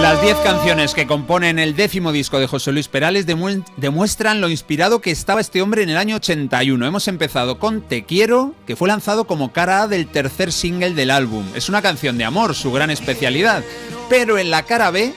Las 0.00 0.22
10 0.22 0.38
canciones 0.38 0.94
que 0.94 1.06
componen 1.06 1.58
el 1.58 1.76
décimo 1.76 2.10
disco 2.10 2.38
de 2.40 2.46
José 2.46 2.72
Luis 2.72 2.88
Perales 2.88 3.26
demue- 3.26 3.62
demuestran 3.76 4.40
lo 4.40 4.48
inspirado 4.48 5.00
que 5.00 5.10
estaba 5.10 5.40
este 5.42 5.60
hombre 5.60 5.82
en 5.82 5.90
el 5.90 5.98
año 5.98 6.16
81. 6.16 6.86
Hemos 6.86 7.06
empezado 7.06 7.58
con 7.58 7.82
Te 7.82 8.04
Quiero, 8.04 8.54
que 8.66 8.76
fue 8.76 8.88
lanzado 8.88 9.26
como 9.26 9.52
cara 9.52 9.82
A 9.82 9.88
del 9.88 10.06
tercer 10.08 10.52
single 10.52 10.94
del 10.94 11.10
álbum. 11.10 11.44
Es 11.54 11.68
una 11.68 11.82
canción 11.82 12.16
de 12.16 12.24
amor, 12.24 12.54
su 12.54 12.72
gran 12.72 12.90
especialidad. 12.90 13.62
Pero 14.08 14.38
en 14.38 14.50
la 14.50 14.62
cara 14.62 14.90
B 14.90 15.12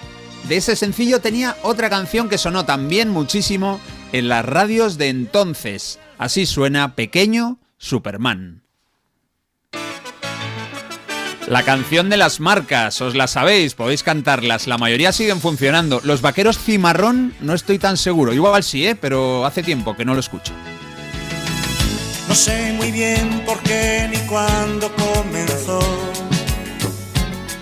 de 0.50 0.58
ese 0.58 0.76
sencillo 0.76 1.22
tenía 1.22 1.56
otra 1.64 1.90
canción 1.90 2.28
que 2.28 2.38
sonó 2.38 2.66
también 2.66 3.10
muchísimo 3.10 3.80
en 4.12 4.28
las 4.28 4.44
radios 4.46 4.98
de 4.98 5.08
entonces. 5.10 5.98
Así 6.18 6.46
suena 6.46 6.94
Pequeño 6.96 7.58
Superman. 7.78 8.63
La 11.48 11.64
canción 11.64 12.10
de 12.10 12.16
las 12.16 12.40
marcas, 12.40 13.02
os 13.02 13.16
la 13.16 13.28
sabéis, 13.28 13.74
podéis 13.74 14.02
cantarlas, 14.02 14.66
la 14.66 14.78
mayoría 14.78 15.12
siguen 15.12 15.42
funcionando. 15.42 16.00
Los 16.04 16.22
vaqueros 16.22 16.58
cimarrón 16.58 17.36
no 17.42 17.54
estoy 17.54 17.80
tan 17.80 17.98
seguro, 17.98 18.34
igual 18.34 18.64
sí, 18.64 18.88
¿eh? 18.88 18.96
pero 18.96 19.46
hace 19.46 19.62
tiempo 19.62 19.96
que 19.96 20.06
no 20.06 20.14
lo 20.14 20.22
escucho. 20.22 20.54
No 22.30 22.34
sé 22.34 22.74
muy 22.74 22.92
bien 22.92 23.44
por 23.46 23.60
qué 23.60 24.08
ni 24.10 24.18
cuándo 24.20 24.90
comenzó 24.96 25.80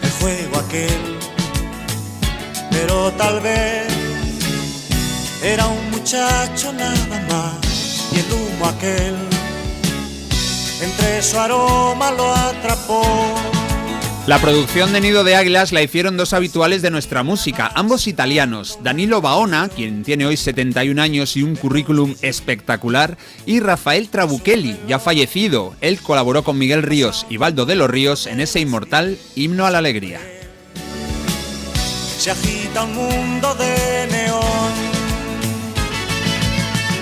el 0.03 0.11
juego 0.11 0.60
aquel, 0.60 1.18
pero 2.69 3.11
tal 3.14 3.42
vez 3.42 3.88
era 5.43 5.66
un 5.66 5.90
muchacho 5.90 6.72
nada 6.72 7.26
más 7.32 8.10
y 8.14 8.19
el 8.19 8.32
humo 8.32 8.66
aquel 8.68 9.16
entre 10.82 11.22
su 11.22 11.38
aroma 11.40 12.11
lo 12.11 12.32
atrapó. 12.34 13.60
La 14.27 14.40
producción 14.40 14.93
de 14.93 15.01
Nido 15.01 15.24
de 15.24 15.35
Águilas 15.35 15.72
la 15.72 15.82
hicieron 15.82 16.16
dos 16.16 16.33
habituales 16.33 16.83
de 16.83 16.91
nuestra 16.91 17.24
música, 17.24 17.72
ambos 17.74 18.06
italianos, 18.06 18.77
Danilo 18.83 19.19
Baona, 19.19 19.67
quien 19.67 20.03
tiene 20.03 20.27
hoy 20.27 20.38
71 20.38 21.01
años 21.01 21.35
y 21.35 21.41
un 21.41 21.56
currículum 21.56 22.14
espectacular, 22.22 23.17
y 23.48 23.61
Rafael 23.61 24.09
Trabuchelli, 24.09 24.77
ya 24.88 25.00
fallecido. 25.00 25.74
Él 25.82 26.00
colaboró 26.00 26.43
con 26.43 26.59
Miguel 26.59 26.83
Ríos 26.83 27.25
y 27.32 27.38
Baldo 27.38 27.66
de 27.66 27.74
los 27.74 27.90
Ríos 27.90 28.27
en 28.27 28.41
ese 28.41 28.59
inmortal 28.59 29.17
Himno 29.35 29.66
a 29.66 29.72
la 29.72 29.80
Alegría. 29.80 30.19
se 32.19 32.30
agita 32.30 32.83
un 32.83 32.93
mundo 32.93 33.56
de 33.56 34.08
neón. 34.11 34.72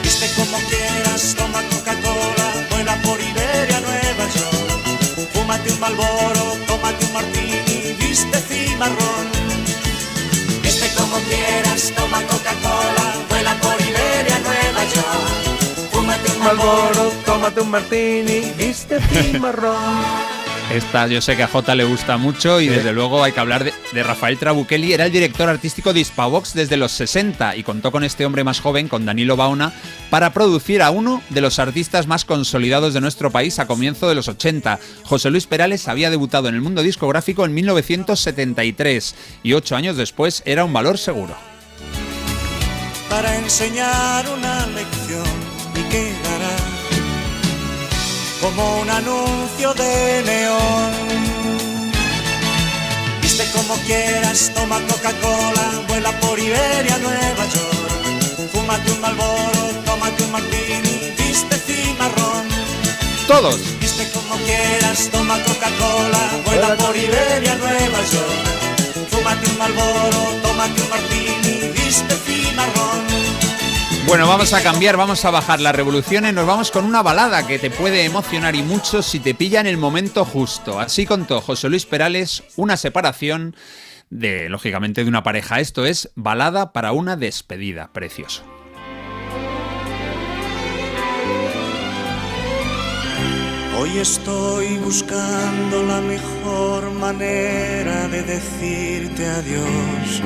Viste 0.01 0.25
como 0.37 0.57
quieras, 0.69 1.35
toma 1.37 1.61
Coca-Cola, 1.63 2.67
vuela 2.71 2.95
por 3.01 3.19
Iberia, 3.19 3.81
Nueva 3.81 4.25
York. 4.33 4.69
Un 5.17 5.73
un 5.73 5.79
viste 8.19 8.37
cimarrón. 8.41 9.27
Viste 10.61 10.87
como 10.97 11.17
quieras, 11.29 11.93
toma 11.95 12.21
Coca-Cola, 12.23 13.05
vuela 13.29 13.53
por 13.61 13.79
Iberia, 13.81 14.39
Nueva 14.39 14.83
York. 14.95 15.91
Fúmate 15.91 16.31
un 16.31 16.39
Malboro, 16.43 17.11
tómate 17.25 17.61
un 17.61 17.69
martini, 17.71 18.39
viste 18.57 18.99
cimarrón. 19.09 20.38
Esta 20.71 21.07
yo 21.07 21.19
sé 21.19 21.35
que 21.35 21.41
a 21.41 21.47
Jota 21.47 21.73
le 21.73 21.83
gusta 21.83 22.17
mucho 22.17 22.61
y 22.61 22.67
desde 22.67 22.93
luego 22.93 23.23
hay 23.23 23.31
que 23.31 23.39
hablar 23.39 23.63
de, 23.63 23.73
de 23.91 24.03
Rafael 24.03 24.37
Trabuchelli. 24.37 24.93
Era 24.93 25.07
el 25.07 25.11
director 25.11 25.49
artístico 25.49 25.93
de 25.93 26.01
Hispavox 26.01 26.53
desde 26.53 26.77
los 26.77 26.91
60 26.91 27.55
y 27.55 27.63
contó 27.63 27.91
con 27.91 28.03
este 28.03 28.23
hombre 28.23 28.43
más 28.43 28.61
joven, 28.61 28.87
con 28.87 29.03
Danilo 29.03 29.35
Bauna, 29.35 29.73
para 30.11 30.31
producir 30.31 30.83
a 30.83 30.91
uno 30.91 31.23
de 31.29 31.41
los 31.41 31.57
artistas 31.57 32.05
más 32.05 32.23
consolidados 32.23 32.93
de 32.93 33.01
nuestro 33.01 33.31
país 33.31 33.57
a 33.57 33.65
comienzo 33.65 34.07
de 34.07 34.15
los 34.15 34.27
80. 34.27 34.79
José 35.05 35.31
Luis 35.31 35.47
Perales 35.47 35.87
había 35.87 36.11
debutado 36.11 36.49
en 36.49 36.55
el 36.55 36.61
mundo 36.61 36.83
discográfico 36.83 37.45
en 37.45 37.55
1973 37.55 39.15
y 39.41 39.53
ocho 39.53 39.75
años 39.75 39.97
después 39.97 40.43
era 40.45 40.65
un 40.65 40.73
valor 40.73 40.99
seguro. 40.99 41.35
para 43.09 43.35
enseñar 43.37 44.29
una 44.29 44.67
lección 44.67 45.25
y 45.75 45.81
quedará 45.89 46.68
como 48.41 48.79
un 48.79 48.89
anuncio 48.89 49.73
de 49.73 50.23
neón. 50.23 50.91
Viste 53.21 53.45
como 53.51 53.75
quieras, 53.85 54.51
toma 54.55 54.79
Coca-Cola, 54.87 55.83
vuela 55.87 56.11
por 56.19 56.39
Iberia, 56.39 56.97
Nueva 56.97 57.45
York. 57.55 58.51
Fúmate 58.51 58.91
un 58.91 59.01
Malboro, 59.01 59.63
tómate 59.85 60.23
un 60.23 60.31
martini, 60.31 61.13
viste 61.17 61.55
cimarrón. 61.67 62.47
Todos. 63.27 63.59
Viste 63.79 64.09
como 64.11 64.35
quieras, 64.45 65.09
toma 65.11 65.37
Coca-Cola, 65.43 66.23
vuela 66.45 66.75
por 66.77 66.95
Iberia, 66.95 67.55
Nueva 67.55 67.99
York. 68.13 69.09
Fúmate 69.11 69.49
un 69.49 69.57
Malboro, 69.57 70.21
tómate 70.43 70.81
un 70.81 70.89
martini, 70.89 71.71
viste 71.73 72.15
cimarrón. 72.25 72.78
Bueno, 74.09 74.27
vamos 74.27 74.53
a 74.53 74.63
cambiar, 74.63 74.97
vamos 74.97 75.23
a 75.23 75.29
bajar 75.29 75.61
las 75.61 75.75
revoluciones, 75.75 76.33
nos 76.33 76.47
vamos 76.47 76.71
con 76.71 76.83
una 76.83 77.03
balada 77.03 77.45
que 77.45 77.59
te 77.59 77.69
puede 77.69 78.05
emocionar 78.05 78.55
y 78.55 78.63
mucho 78.63 79.03
si 79.03 79.19
te 79.19 79.35
pilla 79.35 79.59
en 79.59 79.67
el 79.67 79.77
momento 79.77 80.25
justo. 80.25 80.79
Así 80.79 81.05
contó 81.05 81.41
José 81.41 81.69
Luis 81.69 81.85
Perales 81.85 82.41
una 82.55 82.75
separación 82.75 83.55
de, 84.09 84.49
lógicamente, 84.49 85.03
de 85.03 85.09
una 85.09 85.21
pareja. 85.21 85.59
Esto 85.59 85.85
es 85.85 86.09
balada 86.15 86.73
para 86.73 86.91
una 86.91 87.17
despedida. 87.17 87.91
Precioso. 87.93 88.41
Hoy 93.77 93.99
estoy 93.99 94.77
buscando 94.77 95.83
la 95.83 96.01
mejor 96.01 96.89
manera 96.93 98.07
de 98.07 98.23
decirte 98.23 99.27
adiós. 99.27 100.23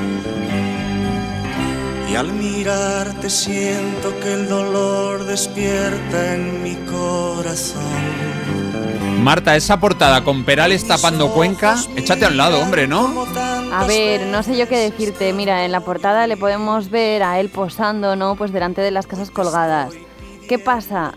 Y 2.14 2.16
al 2.16 2.32
mirarte 2.32 3.28
siento 3.28 4.20
que 4.20 4.34
el 4.34 4.48
dolor 4.48 5.24
despierta 5.24 6.36
en 6.36 6.62
mi 6.62 6.76
corazón. 6.86 7.82
Marta, 9.20 9.56
esa 9.56 9.80
portada 9.80 10.22
con 10.22 10.44
Perales 10.44 10.86
tapando 10.86 11.32
Cuenca, 11.32 11.74
échate 11.96 12.24
a 12.24 12.28
un 12.28 12.36
lado, 12.36 12.60
hombre, 12.60 12.86
¿no? 12.86 13.26
A 13.72 13.84
ver, 13.86 14.28
no 14.28 14.44
sé 14.44 14.56
yo 14.56 14.68
qué 14.68 14.78
decirte. 14.78 15.32
Mira, 15.32 15.64
en 15.64 15.72
la 15.72 15.80
portada 15.80 16.28
le 16.28 16.36
podemos 16.36 16.88
ver 16.88 17.24
a 17.24 17.40
él 17.40 17.48
posando, 17.48 18.14
¿no? 18.14 18.36
Pues 18.36 18.52
delante 18.52 18.80
de 18.80 18.92
las 18.92 19.08
casas 19.08 19.32
colgadas. 19.32 19.92
¿Qué 20.48 20.60
pasa? 20.60 21.14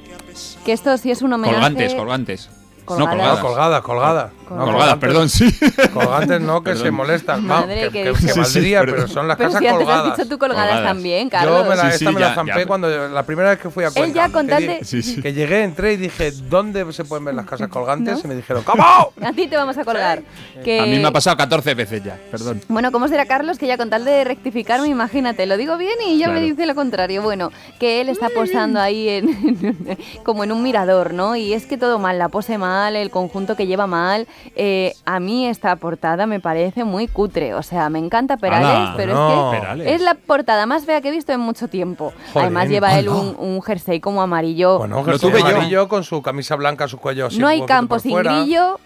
Que 0.65 0.73
esto 0.73 0.97
sí 0.97 1.11
es 1.11 1.21
un 1.21 1.31
homenaje. 1.31 1.57
Colgantes, 1.57 1.93
colgantes. 1.93 2.49
Colgadas. 2.85 3.05
No, 3.05 3.11
colgadas. 3.11 3.37
No, 3.37 3.45
colgada, 3.47 3.81
colgada. 3.83 4.31
No, 4.49 4.65
Colgadas, 4.65 4.97
perdón, 4.97 5.29
sí. 5.29 5.53
Colgantes 5.93 6.41
no, 6.41 6.61
que 6.61 6.69
Perdón. 6.71 6.83
se 6.85 6.91
molestan. 6.91 7.45
Madre 7.45 7.75
que, 7.81 7.89
que 7.91 8.03
que- 8.03 8.11
que 8.13 8.15
Sí, 8.17 8.27
sí, 8.29 8.39
valdría, 8.39 8.79
perdón. 8.81 8.95
pero 8.95 9.07
son 9.09 9.27
las 9.27 9.37
Pero 9.37 9.49
casas 9.49 9.61
si 9.61 9.67
antes 9.67 9.81
has 9.87 9.93
colgadas. 9.95 10.17
dicho 10.17 10.29
tú 10.29 10.37
colgadas, 10.39 10.65
Colgadas. 10.67 10.87
también, 10.89 11.29
Carlos. 11.29 11.63
Yo 11.63 11.69
me 11.69 11.75
la, 11.75 11.81
Sí, 11.81 11.87
esta 11.87 11.97
sí, 11.97 12.05
me 12.13 12.19
la 12.21 12.27
ya, 12.29 12.35
zampé 12.35 12.59
ya. 12.59 12.65
cuando 12.65 13.07
la 13.09 13.23
primera 13.23 13.49
vez 13.49 13.59
que 13.59 13.69
fui 13.69 13.83
a 13.83 13.91
Cuenca. 13.91 14.15
ya 14.15 14.25
que 14.27 14.31
contante- 14.33 14.77
di- 14.79 14.85
Sí, 14.85 15.01
sí. 15.03 15.21
Que 15.21 15.33
llegué, 15.33 15.63
entré 15.63 15.93
y 15.93 15.97
dije, 15.97 16.31
¿dónde 16.31 16.91
se 16.93 17.03
pueden 17.05 17.25
ver 17.25 17.35
las 17.35 17.45
casas 17.45 17.67
colgantes? 17.69 18.13
¿No? 18.15 18.21
Y 18.23 18.27
me 18.27 18.35
dijeron, 18.35 18.63
¿cómo? 18.63 18.83
A 18.83 19.33
ti 19.33 19.47
te 19.47 19.57
vamos 19.57 19.77
a 19.77 19.83
colgar. 19.83 20.21
Que... 20.63 20.79
A 20.79 20.85
mí 20.85 20.97
me 20.99 21.07
ha 21.07 21.11
pasado 21.11 21.35
14 21.37 21.73
veces 21.73 22.03
ya, 22.03 22.17
perdón. 22.31 22.61
Bueno, 22.67 22.91
¿cómo 22.91 23.07
será 23.07 23.25
Carlos 23.25 23.57
que 23.57 23.67
ya 23.67 23.77
con 23.77 23.89
tal 23.89 24.05
de 24.05 24.23
rectificarme, 24.23 24.87
imagínate, 24.87 25.45
lo 25.45 25.57
digo 25.57 25.77
bien 25.77 25.95
y 26.05 26.17
ya 26.17 26.27
me 26.27 26.33
Claro. 26.35 26.45
dice 26.47 26.65
lo 26.65 26.75
contrario? 26.75 27.21
Bueno, 27.21 27.51
que 27.79 28.01
él 28.01 28.09
está 28.09 28.29
posando 28.29 28.79
ahí 28.79 29.09
en, 29.09 29.77
como 30.23 30.43
en 30.43 30.51
un 30.51 30.63
mirador, 30.63 31.13
¿no? 31.13 31.35
Y 31.35 31.53
es 31.53 31.65
que 31.65 31.77
todo 31.77 31.99
mal, 31.99 32.17
la 32.17 32.29
pose 32.29 32.57
mal, 32.57 32.95
el 32.95 33.09
conjunto 33.09 33.55
que 33.55 33.67
lleva 33.67 33.87
mal. 33.87 34.27
Eh, 34.55 34.93
a 35.05 35.19
mí 35.19 35.47
esta 35.47 35.75
portada 35.75 36.25
me 36.25 36.39
parece 36.39 36.83
muy 36.83 37.07
cutre, 37.07 37.53
o 37.53 37.63
sea, 37.63 37.89
me 37.89 37.99
encanta 37.99 38.37
Perales, 38.37 38.67
Ala, 38.69 38.93
pero 38.97 39.13
no. 39.13 39.29
es 39.29 39.55
que 39.55 39.59
Perales. 39.61 39.87
es 39.93 40.01
la 40.01 40.15
portada 40.15 40.65
más 40.65 40.85
fea 40.85 41.01
que 41.01 41.09
he 41.09 41.11
visto 41.11 41.31
en 41.33 41.39
mucho 41.39 41.67
tiempo. 41.67 42.13
Jolín, 42.33 42.45
Además 42.45 42.69
lleva 42.69 42.97
él 42.97 43.09
un, 43.09 43.35
un 43.37 43.61
jersey 43.61 43.99
como 43.99 44.21
amarillo. 44.21 44.79
Bueno, 44.79 44.97
Lo 44.97 45.03
Jesús 45.05 45.21
tuve 45.21 45.39
yo. 45.41 45.47
amarillo 45.47 45.87
con 45.87 46.03
su 46.03 46.21
camisa 46.21 46.55
blanca, 46.55 46.87
su 46.87 46.97
cuello 46.97 47.27
así. 47.27 47.39
no 47.39 47.47
hay 47.47 47.61
campo 47.65 47.99
sin 47.99 48.11
fuera. 48.11 48.39
grillo. 48.41 48.79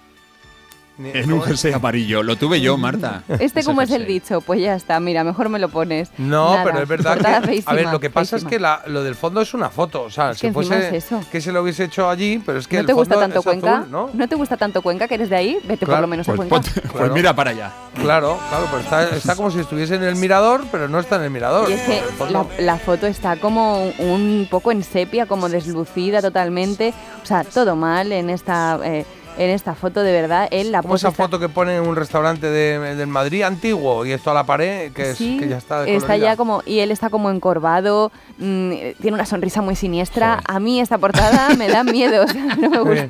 En 1.05 1.31
un 1.33 1.41
jersey 1.41 1.73
amarillo. 1.73 2.23
Lo 2.23 2.35
tuve 2.35 2.61
yo, 2.61 2.77
Marta. 2.79 3.23
Este 3.39 3.63
como 3.63 3.81
es 3.81 3.91
el 3.91 4.05
dicho, 4.05 4.41
pues 4.41 4.61
ya 4.61 4.75
está, 4.75 4.99
mira, 4.99 5.23
mejor 5.23 5.49
me 5.49 5.59
lo 5.59 5.69
pones. 5.69 6.09
No, 6.17 6.51
Nada, 6.51 6.63
pero 6.63 6.79
es 6.83 6.87
verdad 6.87 7.17
que. 7.17 7.27
a 7.27 7.41
feísima, 7.41 7.73
ver, 7.73 7.85
lo 7.87 7.99
que 7.99 8.09
pasa 8.09 8.31
feísima. 8.37 8.49
es 8.49 8.55
que 8.55 8.59
la- 8.59 8.81
lo 8.87 9.03
del 9.03 9.15
fondo 9.15 9.41
es 9.41 9.53
una 9.53 9.69
foto. 9.69 10.03
O 10.03 10.09
sea, 10.09 10.31
Es 10.31 10.37
si 10.37 10.41
que 10.41 10.47
encima 10.47 10.63
fuese 10.75 10.97
es 10.97 11.05
eso. 11.05 11.21
que 11.31 11.41
se 11.41 11.51
lo 11.51 11.61
hubiese 11.63 11.85
hecho 11.85 12.09
allí, 12.09 12.41
pero 12.45 12.59
es 12.59 12.67
que 12.67 12.77
¿No 12.77 12.81
el 12.81 12.85
te 12.87 12.93
gusta 12.93 13.15
fondo 13.15 13.25
tanto 13.25 13.39
es 13.39 13.45
Cuenca? 13.45 13.77
azul, 13.79 13.91
¿no? 14.13 14.27
te 14.27 14.35
gusta 14.35 14.57
tanto 14.57 14.81
Cuenca 14.81 15.07
que 15.07 15.15
eres 15.15 15.29
de 15.29 15.35
ahí? 15.35 15.57
Vete 15.65 15.85
por 15.85 15.99
lo 15.99 16.07
menos 16.07 16.27
a 16.29 16.33
Pues, 16.33 16.49
Cuenca. 16.49 16.55
ponte- 16.69 16.81
pues 16.81 16.93
Claro. 16.93 17.13
mira 17.13 17.35
para 17.35 17.51
allá. 17.51 17.71
Claro, 17.95 18.39
claro, 18.49 18.65
pero 18.71 18.81
está, 18.83 19.15
está 19.15 19.35
como 19.35 19.51
si 19.51 19.59
estuviese 19.59 19.95
en 19.95 20.03
el 20.03 20.15
mirador, 20.15 20.63
pero 20.71 20.87
no 20.87 20.99
está 20.99 21.17
en 21.17 21.23
el 21.23 21.29
mirador. 21.31 21.69
Y 21.69 21.73
es 21.73 21.81
que 21.81 22.01
la 22.59 22.77
foto 22.77 23.07
está 23.07 23.35
como 23.37 23.85
un 23.99 24.47
poco 24.49 24.71
en 24.71 24.83
sepia, 24.83 25.25
como 25.25 25.49
deslucida 25.49 26.21
totalmente. 26.21 26.93
O 27.21 27.25
sea, 27.25 27.43
todo 27.43 27.75
mal 27.75 28.11
en 28.11 28.29
esta... 28.29 28.79
eh, 28.83 29.05
en 29.37 29.49
esta 29.49 29.75
foto, 29.75 30.03
de 30.03 30.11
verdad, 30.11 30.47
él 30.51 30.71
la 30.71 30.81
pose 30.81 30.95
esa 31.07 31.09
está- 31.09 31.23
foto 31.23 31.39
que 31.39 31.49
pone 31.49 31.75
en 31.77 31.83
un 31.87 31.95
restaurante 31.95 32.47
de- 32.47 32.95
del 32.95 33.07
Madrid 33.07 33.43
antiguo 33.43 34.05
y 34.05 34.11
esto 34.11 34.31
a 34.31 34.33
la 34.33 34.43
pared, 34.45 34.91
que, 34.91 35.11
es, 35.11 35.17
que 35.17 35.47
ya 35.47 35.57
está 35.57 35.83
está 35.85 35.85
decolorida. 35.85 36.17
ya 36.17 36.35
como 36.37 36.61
y 36.65 36.79
él 36.79 36.91
está 36.91 37.09
como 37.09 37.29
encorvado, 37.29 38.11
mm, 38.37 38.71
tiene 39.01 39.13
una 39.15 39.25
sonrisa 39.25 39.61
muy 39.61 39.75
siniestra. 39.75 40.41
A 40.45 40.59
mí 40.59 40.79
esta 40.79 40.97
portada 40.97 41.55
me 41.55 41.67
da 41.69 41.83
miedo, 41.83 42.23
o 42.25 42.27
sea, 42.27 42.43
no 42.55 42.85
me 42.85 42.93
bien. 42.93 43.09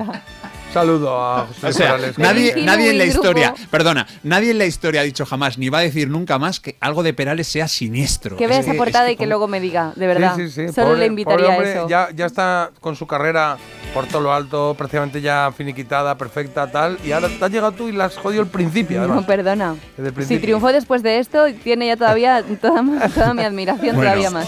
Saludo 0.73 1.21
a 1.21 1.47
José 1.47 1.67
O 1.67 1.71
sea, 1.73 1.85
Perales. 1.97 2.17
nadie, 2.17 2.55
nadie 2.63 2.91
en 2.91 2.97
la 2.97 3.05
historia, 3.05 3.53
perdona, 3.69 4.07
nadie 4.23 4.51
en 4.51 4.57
la 4.57 4.65
historia 4.65 5.01
ha 5.01 5.03
dicho 5.03 5.25
jamás, 5.25 5.57
ni 5.57 5.67
va 5.69 5.79
a 5.79 5.81
decir 5.81 6.07
nunca 6.09 6.39
más 6.39 6.59
que 6.61 6.77
algo 6.79 7.03
de 7.03 7.13
Perales 7.13 7.47
sea 7.47 7.67
siniestro. 7.67 8.37
Que 8.37 8.47
vea 8.47 8.59
esa 8.59 8.71
es 8.71 8.77
portada 8.77 9.11
y 9.11 9.17
que 9.17 9.27
luego 9.27 9.47
me 9.49 9.59
diga, 9.59 9.91
de 9.97 10.07
verdad. 10.07 10.35
Sí, 10.37 10.47
sí, 10.49 10.67
sí. 10.67 10.73
Solo 10.73 10.87
Pobre- 10.91 10.99
le 10.99 11.05
invitaría 11.07 11.55
pobre 11.55 11.67
a 11.69 11.71
eso. 11.73 11.89
Ya, 11.89 12.09
ya 12.15 12.25
está 12.25 12.71
con 12.79 12.95
su 12.95 13.05
carrera 13.05 13.57
por 13.93 14.05
todo 14.07 14.21
lo 14.21 14.33
alto, 14.33 14.73
prácticamente 14.77 15.19
ya 15.19 15.51
finiquitada, 15.55 16.17
perfecta, 16.17 16.71
tal. 16.71 16.97
Y 17.03 17.11
ahora 17.11 17.27
te 17.27 17.43
has 17.43 17.51
llegado 17.51 17.73
tú 17.73 17.89
y 17.89 17.91
la 17.91 18.05
has 18.05 18.15
jodido 18.17 18.41
el 18.41 18.47
principio, 18.47 18.99
No, 18.99 19.03
además. 19.05 19.25
perdona. 19.25 19.75
Desde 19.97 20.17
el 20.21 20.25
Si 20.25 20.39
triunfó 20.39 20.71
después 20.71 21.03
de 21.03 21.19
esto, 21.19 21.45
tiene 21.63 21.87
ya 21.87 21.97
todavía 21.97 22.43
toda, 22.61 22.81
toda 23.13 23.33
mi 23.33 23.43
admiración, 23.43 23.97
Bueno. 23.97 24.01
todavía 24.11 24.31
más. 24.31 24.47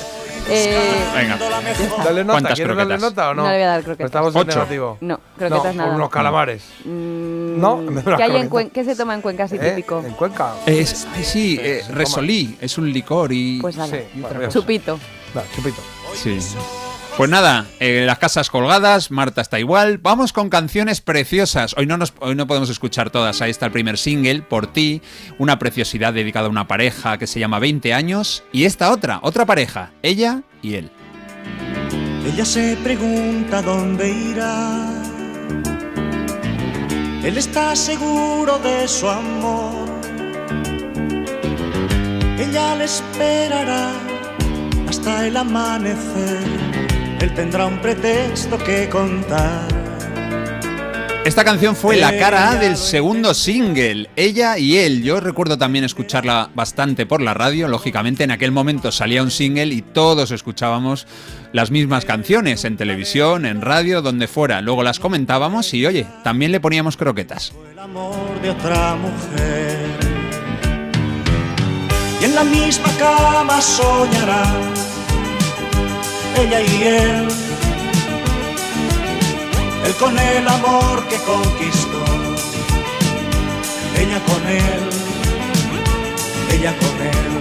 Eh, 0.49 1.03
Venga. 1.15 1.37
Dale 2.03 2.23
nota, 2.23 2.33
¿Cuántas 2.33 2.53
¿quieres 2.55 2.75
darle 2.75 2.95
croquetas? 2.95 3.01
nota 3.11 3.29
o 3.29 3.33
no? 3.33 3.43
No 3.43 3.49
le 3.49 3.55
voy 3.55 3.63
a 3.63 3.67
dar 3.67 3.83
croquetas. 3.83 4.05
Estamos 4.05 4.35
en 4.35 4.41
Ocho. 4.41 4.49
negativo. 4.59 4.97
No, 5.01 5.19
croquetas 5.37 5.63
no, 5.65 5.73
nada. 5.73 5.85
por 5.89 5.95
unos 5.95 6.09
calamares. 6.09 6.63
Mm, 6.85 7.59
No, 7.59 7.81
¿Qué, 8.17 8.23
hay 8.23 8.35
en. 8.37 8.49
Cuen- 8.49 8.71
¿Qué 8.71 8.83
se 8.83 8.95
toma 8.95 9.13
en 9.13 9.21
Cuenca 9.21 9.43
así 9.45 9.55
¿Eh? 9.55 9.59
típico? 9.69 10.03
¿En 10.05 10.13
Cuenca? 10.13 10.53
Es, 10.65 11.07
ay, 11.15 11.23
sí, 11.23 11.59
eh. 11.61 11.83
Resolí, 11.89 12.57
es 12.61 12.77
un 12.77 12.91
licor 12.91 13.31
y... 13.31 13.59
Pues 13.61 13.77
nada, 13.77 13.89
Sí, 13.95 14.03
bueno, 14.15 14.49
chupito. 14.49 14.99
Va, 15.35 15.43
chupito. 15.55 15.81
Sí. 16.15 16.39
Pues 17.15 17.29
nada, 17.29 17.67
eh, 17.79 18.05
las 18.07 18.17
casas 18.17 18.49
colgadas, 18.49 19.11
Marta 19.11 19.41
está 19.41 19.59
igual. 19.59 19.99
Vamos 19.99 20.33
con 20.33 20.49
canciones 20.49 20.99
preciosas. 20.99 21.75
Hoy 21.77 21.85
no, 21.85 21.95
nos, 21.95 22.11
hoy 22.19 22.33
no 22.33 22.47
podemos 22.47 22.71
escuchar 22.71 23.11
todas. 23.11 23.39
Ahí 23.41 23.51
está 23.51 23.67
el 23.67 23.71
primer 23.71 23.99
single, 23.99 24.41
Por 24.41 24.65
ti, 24.65 24.99
una 25.37 25.59
preciosidad 25.59 26.11
dedicada 26.11 26.47
a 26.47 26.49
una 26.49 26.67
pareja 26.67 27.19
que 27.19 27.27
se 27.27 27.39
llama 27.39 27.59
20 27.59 27.93
años. 27.93 28.43
Y 28.51 28.65
esta 28.65 28.91
otra, 28.91 29.19
otra 29.21 29.45
pareja, 29.45 29.91
ella 30.01 30.41
y 30.63 30.73
él. 30.73 30.89
Ella 32.25 32.45
se 32.45 32.77
pregunta 32.83 33.61
dónde 33.61 34.09
irá. 34.09 34.89
Él 37.23 37.37
está 37.37 37.75
seguro 37.75 38.57
de 38.57 38.87
su 38.87 39.07
amor. 39.07 39.87
Ella 42.39 42.75
le 42.75 42.85
esperará 42.85 43.91
hasta 44.89 45.27
el 45.27 45.37
amanecer. 45.37 46.72
Él 47.23 47.33
tendrá 47.33 47.67
un 47.67 47.79
pretexto 47.79 48.57
que 48.57 48.89
contar. 48.89 49.65
Esta 51.23 51.45
canción 51.45 51.73
fue 51.73 51.95
la 51.95 52.17
cara 52.17 52.51
A 52.51 52.55
del 52.57 52.75
segundo 52.75 53.33
single, 53.33 54.09
ella 54.17 54.57
y 54.57 54.75
él. 54.75 55.03
Yo 55.03 55.21
recuerdo 55.21 55.57
también 55.57 55.85
escucharla 55.85 56.49
bastante 56.53 57.05
por 57.05 57.21
la 57.21 57.33
radio, 57.33 57.69
lógicamente 57.69 58.25
en 58.25 58.31
aquel 58.31 58.51
momento 58.51 58.91
salía 58.91 59.23
un 59.23 59.31
single 59.31 59.73
y 59.73 59.81
todos 59.81 60.31
escuchábamos 60.31 61.07
las 61.53 61.71
mismas 61.71 62.03
canciones 62.03 62.65
en 62.65 62.75
televisión, 62.75 63.45
en 63.45 63.61
radio, 63.61 64.01
donde 64.01 64.27
fuera. 64.27 64.59
Luego 64.59 64.83
las 64.83 64.99
comentábamos 64.99 65.73
y 65.73 65.85
oye, 65.85 66.05
también 66.25 66.51
le 66.51 66.59
poníamos 66.59 66.97
croquetas. 66.97 67.53
el 67.71 67.79
amor 67.79 68.41
de 68.41 68.49
otra 68.49 68.95
mujer. 68.95 69.79
Y 72.19 72.25
en 72.25 72.35
la 72.35 72.43
misma 72.43 72.89
cama 72.99 73.61
soñarán 73.61 74.82
ella 76.37 76.61
y 76.61 76.83
él. 76.83 77.27
Él 79.85 79.93
con 79.99 80.17
el 80.17 80.47
amor 80.47 81.05
que 81.09 81.17
conquistó, 81.17 82.03
ella 83.99 84.19
con 84.25 84.47
él, 84.47 84.89
ella 86.53 86.73
con 86.77 87.07
él. 87.07 87.33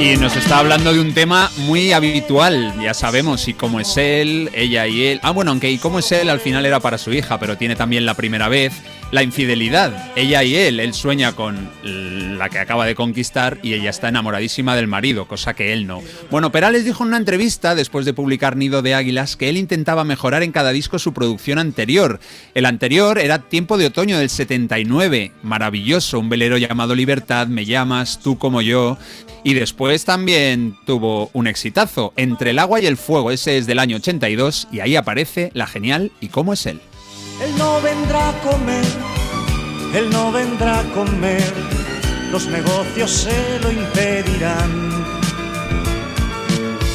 Y 0.00 0.16
nos 0.16 0.36
está 0.36 0.60
hablando 0.60 0.92
de 0.92 1.00
un 1.00 1.12
tema 1.12 1.50
muy 1.56 1.92
habitual, 1.92 2.72
ya 2.80 2.94
sabemos, 2.94 3.48
y 3.48 3.54
cómo 3.54 3.80
es 3.80 3.96
él, 3.96 4.48
ella 4.52 4.86
y 4.86 5.06
él. 5.06 5.20
Ah, 5.24 5.32
bueno, 5.32 5.50
aunque 5.50 5.68
y 5.68 5.78
cómo 5.78 5.98
es 5.98 6.12
él 6.12 6.30
al 6.30 6.38
final 6.38 6.64
era 6.64 6.78
para 6.78 6.98
su 6.98 7.12
hija, 7.12 7.40
pero 7.40 7.58
tiene 7.58 7.74
también 7.74 8.06
la 8.06 8.14
primera 8.14 8.48
vez. 8.48 8.74
La 9.10 9.22
infidelidad, 9.22 10.12
ella 10.16 10.44
y 10.44 10.54
él, 10.54 10.80
él 10.80 10.92
sueña 10.92 11.32
con 11.32 11.70
la 11.82 12.50
que 12.50 12.58
acaba 12.58 12.84
de 12.84 12.94
conquistar 12.94 13.58
y 13.62 13.72
ella 13.72 13.88
está 13.88 14.08
enamoradísima 14.10 14.76
del 14.76 14.86
marido, 14.86 15.26
cosa 15.26 15.54
que 15.54 15.72
él 15.72 15.86
no. 15.86 16.02
Bueno, 16.30 16.52
Perales 16.52 16.84
dijo 16.84 17.04
en 17.04 17.08
una 17.08 17.16
entrevista, 17.16 17.74
después 17.74 18.04
de 18.04 18.12
publicar 18.12 18.56
Nido 18.56 18.82
de 18.82 18.94
Águilas, 18.94 19.36
que 19.36 19.48
él 19.48 19.56
intentaba 19.56 20.04
mejorar 20.04 20.42
en 20.42 20.52
cada 20.52 20.72
disco 20.72 20.98
su 20.98 21.14
producción 21.14 21.58
anterior. 21.58 22.20
El 22.54 22.66
anterior 22.66 23.18
era 23.18 23.38
Tiempo 23.38 23.78
de 23.78 23.86
Otoño 23.86 24.18
del 24.18 24.28
79, 24.28 25.32
maravilloso, 25.42 26.18
un 26.18 26.28
velero 26.28 26.58
llamado 26.58 26.94
Libertad, 26.94 27.46
Me 27.46 27.64
llamas, 27.64 28.20
tú 28.20 28.36
como 28.36 28.60
yo. 28.60 28.98
Y 29.42 29.54
después 29.54 30.04
también 30.04 30.76
tuvo 30.84 31.30
un 31.32 31.46
exitazo, 31.46 32.12
Entre 32.16 32.50
el 32.50 32.58
agua 32.58 32.78
y 32.80 32.86
el 32.86 32.98
fuego, 32.98 33.30
ese 33.30 33.56
es 33.56 33.66
del 33.66 33.78
año 33.78 33.96
82, 33.96 34.68
y 34.70 34.80
ahí 34.80 34.96
aparece 34.96 35.50
la 35.54 35.66
genial 35.66 36.12
¿Y 36.20 36.28
cómo 36.28 36.52
es 36.52 36.66
él? 36.66 36.80
Él 37.40 37.56
no 37.56 37.80
vendrá 37.80 38.30
a 38.30 38.32
comer, 38.40 38.84
él 39.94 40.10
no 40.10 40.32
vendrá 40.32 40.80
a 40.80 40.84
comer, 40.92 41.42
los 42.32 42.46
negocios 42.48 43.10
se 43.10 43.60
lo 43.60 43.70
impedirán. 43.70 44.90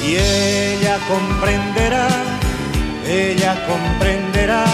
Y 0.06 0.18
ella 0.18 0.98
comprenderá, 1.08 2.08
ella 3.08 3.56
comprenderá, 3.66 4.66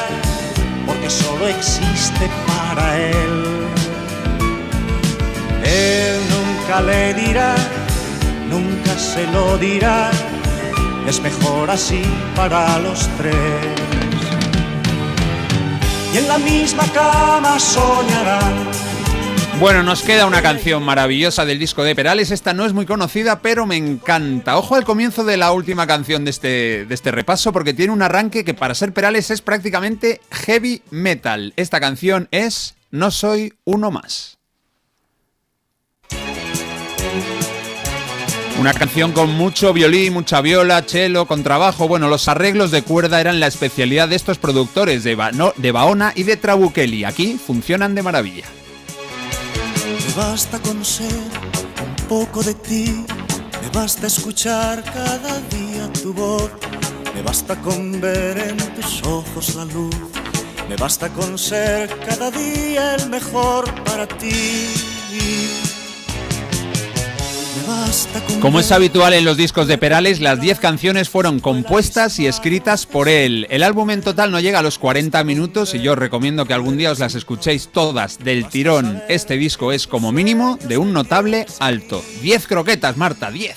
porque 0.88 1.08
solo 1.08 1.48
existe 1.48 2.28
para 2.48 2.98
él. 2.98 3.68
Él 5.64 6.20
nunca 6.34 6.82
le 6.82 7.14
dirá, 7.14 7.56
nunca 8.50 8.98
se 8.98 9.28
lo 9.28 9.56
dirá, 9.60 10.10
es 11.08 11.22
mejor 11.22 11.70
así 11.70 12.02
para 12.36 12.80
los 12.80 13.08
tres 13.18 13.99
y 16.14 16.18
en 16.18 16.28
la 16.28 16.38
misma 16.38 16.84
cama 16.92 17.60
soñarán. 17.60 18.68
Bueno, 19.60 19.84
nos 19.84 20.04
queda 20.04 20.26
una 20.26 20.42
canción 20.42 20.82
maravillosa 20.84 21.44
del 21.44 21.60
disco 21.60 21.84
de 21.84 21.94
Perales. 21.94 22.32
Esta 22.32 22.54
no 22.54 22.66
es 22.66 22.72
muy 22.72 22.86
conocida, 22.86 23.42
pero 23.42 23.66
me 23.66 23.76
encanta. 23.76 24.58
Ojo 24.58 24.76
al 24.76 24.86
comienzo 24.86 25.26
de 25.26 25.36
la 25.36 25.52
última 25.52 25.86
canción 25.86 26.24
de 26.24 26.32
este, 26.32 26.86
de 26.86 26.96
este 26.96 27.12
repaso, 27.12 27.52
porque 27.52 27.74
tiene 27.74 27.92
un 27.92 28.02
arranque 28.02 28.46
que 28.46 28.54
para 28.54 28.74
ser 28.74 28.94
Perales 28.94 29.32
es 29.32 29.42
prácticamente 29.42 30.22
heavy 30.32 30.82
metal. 30.92 31.52
Esta 31.58 31.82
canción 31.82 32.30
es 32.32 32.76
No 32.90 33.12
soy 33.12 33.54
uno 33.66 33.92
más. 33.92 34.39
Una 38.60 38.74
canción 38.74 39.14
con 39.14 39.30
mucho 39.30 39.72
violín, 39.72 40.14
mucha 40.14 40.42
viola, 40.42 40.84
cello, 40.86 41.26
contrabajo. 41.26 41.88
Bueno, 41.88 42.10
los 42.10 42.28
arreglos 42.28 42.72
de 42.72 42.82
cuerda 42.82 43.22
eran 43.22 43.40
la 43.40 43.48
especialidad 43.48 44.10
de 44.10 44.18
estos 44.18 44.38
productores 44.38 45.04
de, 45.06 45.16
Ba- 45.16 45.32
de 45.56 45.72
Baona 45.72 46.12
y 46.14 46.24
de 46.24 46.36
Trabuchelli. 46.36 47.06
Aquí 47.06 47.40
funcionan 47.44 47.96
de 47.96 48.04
maravilla. 48.04 48.44
Me 49.86 50.14
basta 50.22 50.60
con 50.60 50.84
ser 50.84 51.14
un 51.14 52.08
poco 52.10 52.44
de 52.44 52.54
ti, 52.54 53.06
me 53.62 53.70
basta 53.74 54.08
escuchar 54.08 54.84
cada 54.84 55.40
día 55.50 55.90
tu 56.02 56.14
voz, 56.14 56.52
me 57.16 57.22
basta 57.22 57.56
con 57.62 58.02
ver 58.02 58.38
en 58.40 58.58
tus 58.76 59.02
ojos 59.04 59.56
la 59.56 59.64
luz, 59.66 59.96
me 60.68 60.76
basta 60.76 61.08
con 61.10 61.38
ser 61.38 61.98
cada 62.06 62.30
día 62.32 62.96
el 62.96 63.10
mejor 63.10 63.74
para 63.86 64.06
ti. 64.06 64.68
Como 68.42 68.60
es 68.60 68.72
habitual 68.72 69.14
en 69.14 69.26
los 69.26 69.38
discos 69.38 69.68
de 69.68 69.78
Perales, 69.78 70.20
las 70.22 70.40
10 70.40 70.60
canciones 70.60 71.10
fueron 71.10 71.40
compuestas 71.40 72.20
y 72.20 72.28
escritas 72.28 72.86
por 72.86 73.10
él. 73.10 73.48
El 73.50 73.64
álbum 73.64 73.90
en 73.90 74.02
total 74.02 74.32
no 74.32 74.40
llega 74.40 74.60
a 74.60 74.64
los 74.64 74.80
40 74.80 75.24
minutos 75.24 75.74
y 75.76 75.82
yo 75.82 75.94
os 75.94 75.98
recomiendo 75.98 76.46
que 76.46 76.54
algún 76.54 76.78
día 76.78 76.92
os 76.92 77.00
las 77.00 77.16
escuchéis 77.16 77.70
todas 77.70 78.20
del 78.20 78.48
tirón. 78.48 79.02
Este 79.10 79.36
disco 79.38 79.72
es 79.72 79.88
como 79.88 80.12
mínimo 80.12 80.58
de 80.68 80.78
un 80.78 80.94
notable 80.94 81.46
alto. 81.60 82.04
10 82.22 82.48
croquetas, 82.48 82.98
Marta, 82.98 83.30
10. 83.32 83.56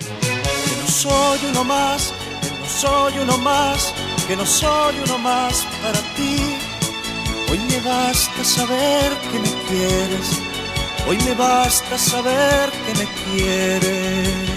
que 0.00 0.82
no 0.82 0.88
soy 0.88 1.38
uno 1.50 1.64
más, 1.64 2.12
que 2.42 2.50
no 2.60 2.68
soy 2.68 3.12
uno 3.22 3.38
más, 3.38 3.94
que 4.28 4.36
no 4.36 4.46
soy 4.46 4.94
uno 5.06 5.18
más 5.18 5.66
para 5.82 6.00
ti. 6.14 6.36
Hoy 7.50 7.58
me 7.70 7.80
basta 7.80 8.44
saber 8.44 9.12
que 9.30 9.38
me 9.38 9.50
quieres, 9.68 10.40
hoy 11.08 11.18
me 11.18 11.34
basta 11.34 11.98
saber 11.98 12.70
que 12.70 12.94
me 12.98 13.08
quieres. 13.32 14.54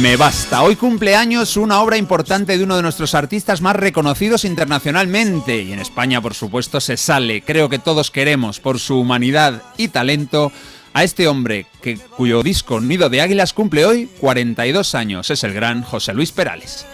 Me 0.00 0.16
basta. 0.16 0.62
Hoy 0.62 0.76
cumpleaños 0.76 1.56
una 1.56 1.80
obra 1.80 1.96
importante 1.96 2.56
de 2.56 2.64
uno 2.64 2.76
de 2.76 2.82
nuestros 2.82 3.14
artistas 3.14 3.60
más 3.60 3.74
reconocidos 3.74 4.44
internacionalmente. 4.44 5.62
Y 5.62 5.72
en 5.72 5.80
España, 5.80 6.20
por 6.20 6.34
supuesto, 6.34 6.80
se 6.80 6.96
sale. 6.96 7.42
Creo 7.42 7.68
que 7.68 7.78
todos 7.78 8.10
queremos, 8.10 8.60
por 8.60 8.78
su 8.78 9.00
humanidad 9.00 9.62
y 9.76 9.88
talento, 9.88 10.52
a 10.92 11.04
este 11.04 11.26
hombre 11.26 11.66
que, 11.82 11.96
cuyo 11.96 12.42
disco 12.42 12.80
Nido 12.80 13.08
de 13.08 13.22
Águilas 13.22 13.52
cumple 13.52 13.86
hoy 13.86 14.08
42 14.20 14.94
años. 14.94 15.30
Es 15.30 15.42
el 15.42 15.54
gran 15.54 15.82
José 15.82 16.12
Luis 16.12 16.32
Perales. 16.32 16.86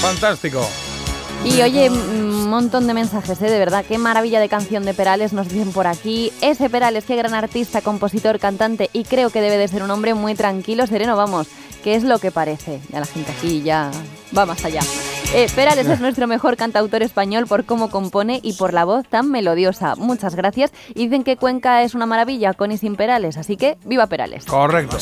Fantástico. 0.00 0.68
Y 1.44 1.62
oye, 1.62 1.88
mm, 1.88 2.48
montón 2.48 2.86
de 2.86 2.92
mensajes, 2.92 3.40
¿eh? 3.40 3.48
de 3.48 3.58
verdad. 3.58 3.84
Qué 3.86 3.96
maravilla 3.96 4.40
de 4.40 4.48
canción 4.48 4.84
de 4.84 4.92
Perales 4.92 5.32
nos 5.32 5.48
dicen 5.48 5.72
por 5.72 5.86
aquí. 5.86 6.32
Ese 6.42 6.68
Perales, 6.68 7.04
qué 7.04 7.16
gran 7.16 7.32
artista, 7.32 7.80
compositor, 7.80 8.38
cantante 8.38 8.90
y 8.92 9.04
creo 9.04 9.30
que 9.30 9.40
debe 9.40 9.56
de 9.56 9.68
ser 9.68 9.82
un 9.82 9.90
hombre 9.90 10.12
muy 10.14 10.34
tranquilo, 10.34 10.86
sereno, 10.86 11.16
vamos, 11.16 11.46
que 11.82 11.94
es 11.94 12.04
lo 12.04 12.18
que 12.18 12.30
parece. 12.30 12.80
Ya 12.92 13.00
la 13.00 13.06
gente 13.06 13.32
aquí 13.32 13.62
ya 13.62 13.90
va 14.36 14.44
más 14.44 14.64
allá. 14.64 14.82
Eh, 15.34 15.48
Perales 15.54 15.86
es 15.86 16.00
nuestro 16.00 16.26
mejor 16.26 16.56
cantautor 16.56 17.02
español 17.02 17.46
por 17.46 17.64
cómo 17.64 17.90
compone 17.90 18.40
y 18.42 18.54
por 18.54 18.72
la 18.74 18.84
voz 18.84 19.06
tan 19.08 19.30
melodiosa. 19.30 19.94
Muchas 19.96 20.34
gracias. 20.34 20.72
Y 20.94 21.04
dicen 21.04 21.22
que 21.24 21.36
Cuenca 21.36 21.82
es 21.82 21.94
una 21.94 22.06
maravilla 22.06 22.52
con 22.54 22.72
y 22.72 22.78
sin 22.78 22.96
Perales, 22.96 23.36
así 23.36 23.56
que 23.56 23.78
viva 23.84 24.06
Perales. 24.08 24.44
Correcto. 24.46 24.98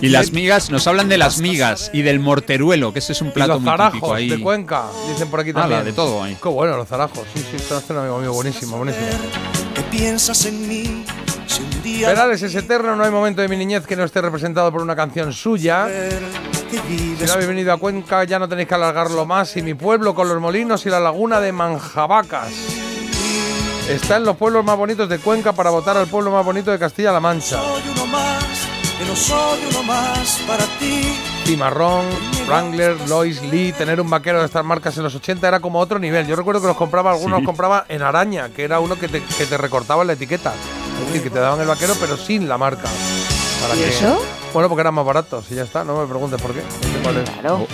Y 0.00 0.08
las 0.08 0.32
migas, 0.32 0.70
nos 0.70 0.86
hablan 0.86 1.08
de 1.08 1.18
las 1.18 1.38
migas 1.38 1.90
y 1.92 2.02
del 2.02 2.20
morteruelo, 2.20 2.92
que 2.92 2.98
ese 2.98 3.12
es 3.12 3.22
un 3.22 3.28
Y 3.28 3.30
plato 3.32 3.54
los 3.54 3.62
muy 3.62 3.70
típico 3.70 3.90
zarajos 3.90 4.12
ahí. 4.16 4.28
de 4.28 4.40
Cuenca, 4.40 4.84
dicen 5.08 5.28
por 5.28 5.40
aquí 5.40 5.50
Ala, 5.50 5.60
también. 5.60 5.84
de 5.84 5.92
todo 5.92 6.22
ahí. 6.22 6.36
Qué 6.42 6.48
bueno 6.48 6.76
los 6.76 6.88
zarajos. 6.88 7.24
Sí, 7.34 7.44
sí, 7.50 7.56
esto 7.56 7.76
hace 7.76 7.92
un 7.92 8.00
amigo 8.00 8.18
mío 8.18 8.32
buenísimo, 8.32 8.76
buenísimo. 8.76 9.06
¿Qué 9.74 9.82
piensas 9.82 10.44
en 10.46 10.68
mí? 10.68 11.04
Si 11.46 11.62
un 11.62 11.82
día 11.82 12.08
Perales 12.08 12.42
es 12.42 12.54
eterno, 12.54 12.94
no 12.96 13.04
hay 13.04 13.10
momento 13.10 13.40
de 13.42 13.48
mi 13.48 13.56
niñez 13.56 13.86
que 13.86 13.96
no 13.96 14.04
esté 14.04 14.20
representado 14.20 14.70
por 14.72 14.82
una 14.82 14.94
canción 14.96 15.32
suya. 15.32 15.86
Si 16.70 17.24
no 17.26 17.32
habéis 17.32 17.48
venido 17.48 17.72
a 17.72 17.76
Cuenca 17.78 18.24
ya 18.24 18.38
no 18.38 18.48
tenéis 18.48 18.68
que 18.68 18.74
alargarlo 18.74 19.26
más. 19.26 19.56
Y 19.56 19.62
mi 19.62 19.74
pueblo 19.74 20.14
con 20.14 20.28
los 20.28 20.40
molinos 20.40 20.86
y 20.86 20.90
la 20.90 21.00
laguna 21.00 21.40
de 21.40 21.52
Manjabacas. 21.52 22.52
Está 23.88 24.16
en 24.18 24.24
los 24.24 24.36
pueblos 24.36 24.64
más 24.64 24.76
bonitos 24.76 25.08
de 25.08 25.18
Cuenca 25.18 25.52
para 25.52 25.70
votar 25.70 25.96
al 25.96 26.06
pueblo 26.06 26.30
más 26.30 26.44
bonito 26.44 26.70
de 26.70 26.78
Castilla-La 26.78 27.18
Mancha. 27.18 27.60
soy 27.60 27.82
uno 27.92 28.06
más, 28.06 28.44
que 28.98 29.04
no 29.04 29.16
soy 29.16 29.58
uno 29.68 29.82
más 29.82 30.38
para 30.46 30.64
ti. 30.78 31.12
Cimarrón, 31.44 32.06
Wrangler, 32.46 32.96
Lois, 33.08 33.42
Lee, 33.42 33.72
tener 33.72 34.00
un 34.00 34.08
vaquero 34.08 34.38
de 34.38 34.46
estas 34.46 34.64
marcas 34.64 34.96
en 34.96 35.02
los 35.02 35.14
80 35.16 35.48
era 35.48 35.58
como 35.58 35.80
otro 35.80 35.98
nivel. 35.98 36.24
Yo 36.28 36.36
recuerdo 36.36 36.60
que 36.60 36.68
los 36.68 36.76
compraba, 36.76 37.10
algunos 37.10 37.38
Sí. 37.38 37.42
los 37.42 37.46
compraba 37.48 37.84
en 37.88 38.02
araña, 38.02 38.50
que 38.50 38.62
era 38.62 38.78
uno 38.78 38.96
que 38.96 39.08
te, 39.08 39.20
que 39.24 39.46
te 39.46 39.56
recortaba 39.58 40.04
la 40.04 40.12
etiqueta. 40.12 40.52
Es 41.00 41.06
decir, 41.06 41.22
que 41.24 41.30
te 41.30 41.40
daban 41.40 41.60
el 41.60 41.66
vaquero 41.66 41.94
pero 41.98 42.16
sin 42.16 42.48
la 42.48 42.58
marca. 42.58 42.88
Para 43.60 43.76
¿Y 43.76 43.82
eso? 43.84 44.22
Bueno, 44.52 44.68
porque 44.68 44.80
eran 44.80 44.94
más 44.94 45.04
baratos 45.04 45.50
y 45.50 45.54
ya 45.54 45.62
está, 45.62 45.84
no 45.84 46.00
me 46.00 46.06
preguntes 46.06 46.40
por 46.40 46.52
qué. 46.52 46.62
No 46.62 46.92
sé 46.92 47.02
cuál 47.02 47.16
es. 47.18 47.30
Claro. 47.30 47.66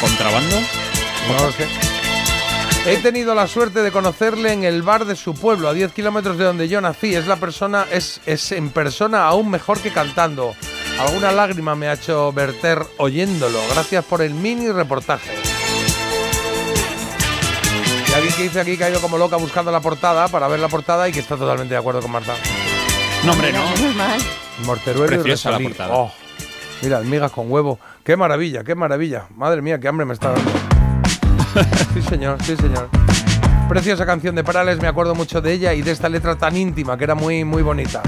¿Contrabando? 0.00 0.56
No 0.56 1.46
lo 1.46 1.52
sé. 1.52 1.66
He 2.84 2.96
tenido 2.96 3.34
la 3.34 3.46
suerte 3.46 3.80
de 3.82 3.92
conocerle 3.92 4.52
en 4.52 4.64
el 4.64 4.82
bar 4.82 5.04
de 5.04 5.14
su 5.14 5.34
pueblo, 5.34 5.68
a 5.68 5.72
10 5.72 5.92
kilómetros 5.92 6.36
de 6.36 6.44
donde 6.44 6.68
yo 6.68 6.80
nací. 6.80 7.14
Es 7.14 7.28
la 7.28 7.36
persona, 7.36 7.86
es, 7.92 8.20
es 8.26 8.50
en 8.50 8.70
persona 8.70 9.24
aún 9.24 9.50
mejor 9.50 9.78
que 9.78 9.92
cantando. 9.92 10.54
Alguna 10.98 11.30
lágrima 11.30 11.76
me 11.76 11.88
ha 11.88 11.92
hecho 11.92 12.32
verter 12.32 12.82
oyéndolo. 12.98 13.60
Gracias 13.72 14.04
por 14.04 14.20
el 14.20 14.34
mini 14.34 14.70
reportaje. 14.70 15.30
Y 18.08 18.12
alguien 18.14 18.34
que 18.34 18.42
dice 18.42 18.60
aquí 18.60 18.76
que 18.76 18.84
ha 18.84 18.90
ido 18.90 19.00
como 19.00 19.16
loca 19.16 19.36
buscando 19.36 19.70
la 19.70 19.80
portada 19.80 20.28
para 20.28 20.48
ver 20.48 20.58
la 20.58 20.68
portada 20.68 21.08
y 21.08 21.12
que 21.12 21.20
está 21.20 21.36
totalmente 21.36 21.74
de 21.74 21.78
acuerdo 21.78 22.00
con 22.00 22.10
Marta. 22.10 22.34
No, 23.24 23.32
hombre, 23.32 23.52
no. 23.52 23.62
Morteruelo 24.66 25.04
y 25.06 25.18
Preciosa 25.18 25.50
la 25.50 25.58
Resalí. 25.58 25.74
portada. 25.74 25.94
Oh, 25.96 26.12
mira, 26.82 26.98
almigas 26.98 27.32
con 27.32 27.50
huevo. 27.50 27.78
Qué 28.04 28.16
maravilla, 28.16 28.64
qué 28.64 28.74
maravilla. 28.74 29.24
Madre 29.36 29.62
mía, 29.62 29.78
qué 29.80 29.88
hambre 29.88 30.06
me 30.06 30.14
está 30.14 30.32
dando. 30.32 30.50
sí, 31.94 32.02
señor, 32.02 32.38
sí, 32.42 32.56
señor. 32.56 32.88
Preciosa 33.68 34.04
canción 34.04 34.34
de 34.34 34.44
Parales, 34.44 34.80
me 34.80 34.88
acuerdo 34.88 35.14
mucho 35.14 35.40
de 35.40 35.52
ella 35.52 35.72
y 35.74 35.82
de 35.82 35.92
esta 35.92 36.08
letra 36.08 36.36
tan 36.36 36.56
íntima 36.56 36.96
que 36.98 37.04
era 37.04 37.14
muy, 37.14 37.44
muy 37.44 37.62
bonita. 37.62 38.02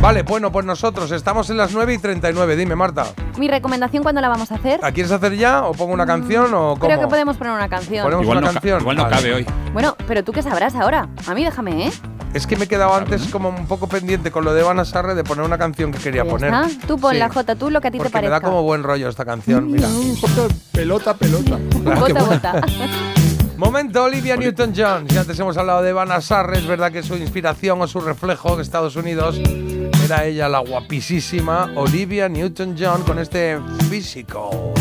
Vale, 0.00 0.22
bueno, 0.22 0.52
pues 0.52 0.66
nosotros 0.66 1.10
estamos 1.10 1.48
en 1.48 1.56
las 1.56 1.72
9 1.72 1.94
y 1.94 1.98
39. 1.98 2.54
Dime, 2.56 2.76
Marta, 2.76 3.06
Mi 3.38 3.48
recomendación, 3.48 4.02
¿cuándo 4.02 4.20
la 4.20 4.28
vamos 4.28 4.52
a 4.52 4.56
hacer? 4.56 4.78
¿la 4.82 4.92
quieres 4.92 5.10
hacer 5.10 5.34
ya 5.36 5.64
o 5.64 5.72
pongo 5.72 5.94
una 5.94 6.04
canción 6.06 6.52
o 6.52 6.74
cómo? 6.74 6.78
Creo 6.80 7.00
que 7.00 7.06
podemos 7.06 7.36
poner 7.38 7.54
una 7.54 7.68
canción. 7.68 8.04
Ponemos 8.04 8.22
Igual 8.24 8.38
una 8.38 8.46
no, 8.48 8.52
canción. 8.52 8.80
igual 8.80 8.96
no 8.96 9.02
Vale. 9.04 9.16
cabe 9.16 9.34
hoy. 9.34 9.46
Bueno, 9.72 9.96
pero 10.06 10.22
tú 10.22 10.32
qué 10.32 10.42
sabrás 10.42 10.74
ahora. 10.74 11.08
A 11.26 11.34
mí 11.34 11.42
déjame, 11.42 11.86
¿eh? 11.88 11.92
Es 12.36 12.46
que 12.46 12.54
me 12.54 12.66
he 12.66 12.68
quedado 12.68 12.94
antes 12.94 13.28
como 13.28 13.48
un 13.48 13.66
poco 13.66 13.88
pendiente 13.88 14.30
con 14.30 14.44
lo 14.44 14.52
de 14.52 14.62
Vanna 14.62 14.84
Sarre 14.84 15.14
de 15.14 15.24
poner 15.24 15.42
una 15.42 15.56
canción 15.56 15.90
que 15.90 15.98
quería 15.98 16.22
poner. 16.22 16.52
Tú 16.86 16.98
pon 16.98 17.12
Sí, 17.12 17.18
la 17.18 17.30
J, 17.30 17.54
tú 17.56 17.70
lo 17.70 17.80
que 17.80 17.88
a 17.88 17.90
ti 17.90 17.96
te 17.96 18.04
Porque 18.04 18.10
me 18.10 18.12
parezca. 18.28 18.40
da 18.40 18.40
como 18.42 18.62
buen 18.62 18.82
rollo 18.82 19.08
esta 19.08 19.24
canción, 19.24 19.72
mira. 19.72 19.88
pelota, 20.70 21.14
pelota. 21.14 21.58
Bota, 21.98 22.22
bota. 22.22 22.60
Momento 23.56 24.04
Olivia 24.04 24.36
Newton-John. 24.36 25.08
Si 25.08 25.16
antes 25.16 25.38
hemos 25.40 25.56
hablado 25.56 25.80
de 25.80 25.94
Vanna 25.94 26.20
Sarre, 26.20 26.58
es 26.58 26.66
verdad 26.66 26.92
que 26.92 27.02
su 27.02 27.16
inspiración 27.16 27.80
o 27.80 27.88
su 27.88 28.02
reflejo 28.02 28.52
en 28.52 28.60
Estados 28.60 28.96
Unidos 28.96 29.40
era 30.04 30.26
ella 30.26 30.46
la 30.50 30.58
guapísima 30.58 31.70
Olivia 31.74 32.28
Newton-John 32.28 33.04
con 33.04 33.18
este 33.18 33.58
físico. 33.88 34.74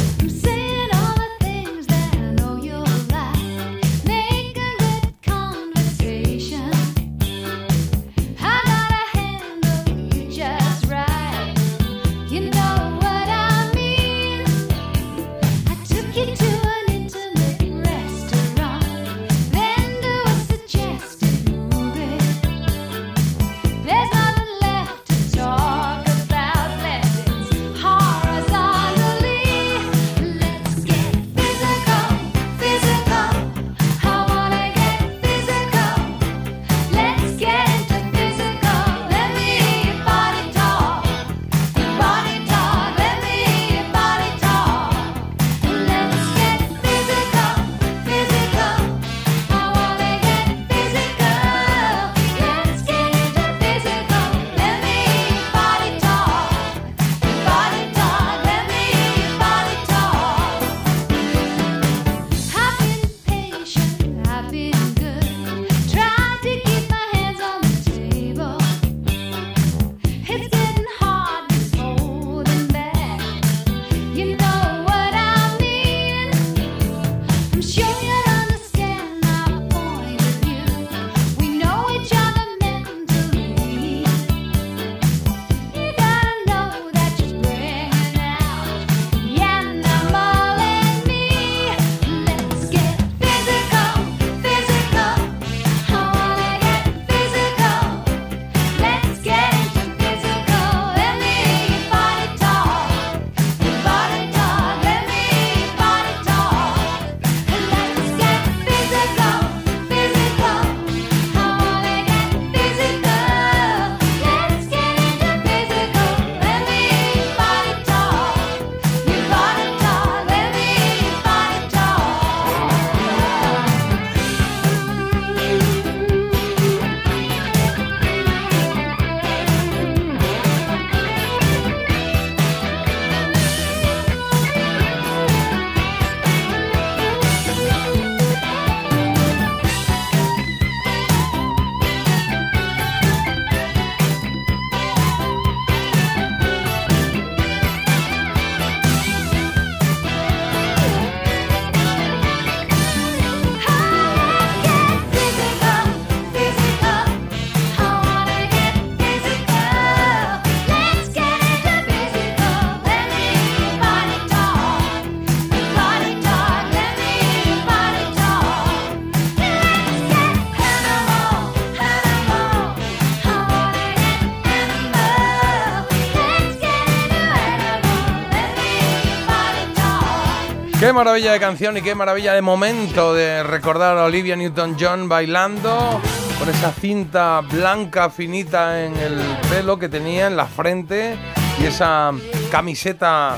Maravilla 180.96 181.34
de 181.34 181.40
canción 181.40 181.78
y 181.78 181.82
qué 181.82 181.94
maravilla 181.94 182.34
de 182.34 182.42
momento 182.42 183.14
de 183.14 183.44
recordar 183.44 183.98
a 183.98 184.06
Olivia 184.06 184.36
Newton-John 184.36 185.08
bailando 185.08 186.02
con 186.40 186.50
esa 186.50 186.72
cinta 186.72 187.42
blanca 187.42 188.10
finita 188.10 188.84
en 188.84 188.96
el 188.98 189.20
pelo 189.50 189.78
que 189.78 189.90
tenía 189.90 190.28
en 190.28 190.36
la 190.38 190.46
frente 190.46 191.18
y 191.62 191.66
esa 191.66 192.12
camiseta 192.52 193.38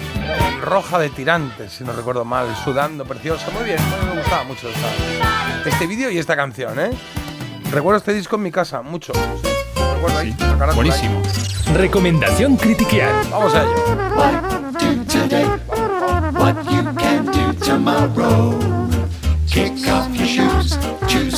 roja 0.62 1.00
de 1.00 1.10
tirantes, 1.10 1.74
si 1.74 1.84
no 1.84 1.94
recuerdo 1.94 2.26
mal, 2.26 2.48
sudando, 2.64 3.06
preciosa. 3.06 3.50
Muy 3.52 3.64
bien, 3.66 3.78
me 4.14 4.20
gustaba 4.22 4.44
mucho 4.44 4.70
esta- 4.70 5.70
este 5.70 5.88
vídeo 5.88 6.10
y 6.10 6.18
esta 6.18 6.36
canción, 6.36 6.80
¿eh? 6.80 6.92
Recuerdo 7.72 7.98
este 7.98 8.14
disco 8.14 8.36
en 8.38 8.44
mi 8.44 8.52
casa, 8.52 8.82
mucho. 8.82 9.14
sí. 9.14 9.20
Recuerdo 9.96 10.20
ahí. 10.20 10.36
Buenísimo. 10.76 11.22
Recomendación 11.74 12.56
critiquear. 12.56 13.12
Vamos 13.30 13.54
a 13.54 13.64
ello. 13.64 15.67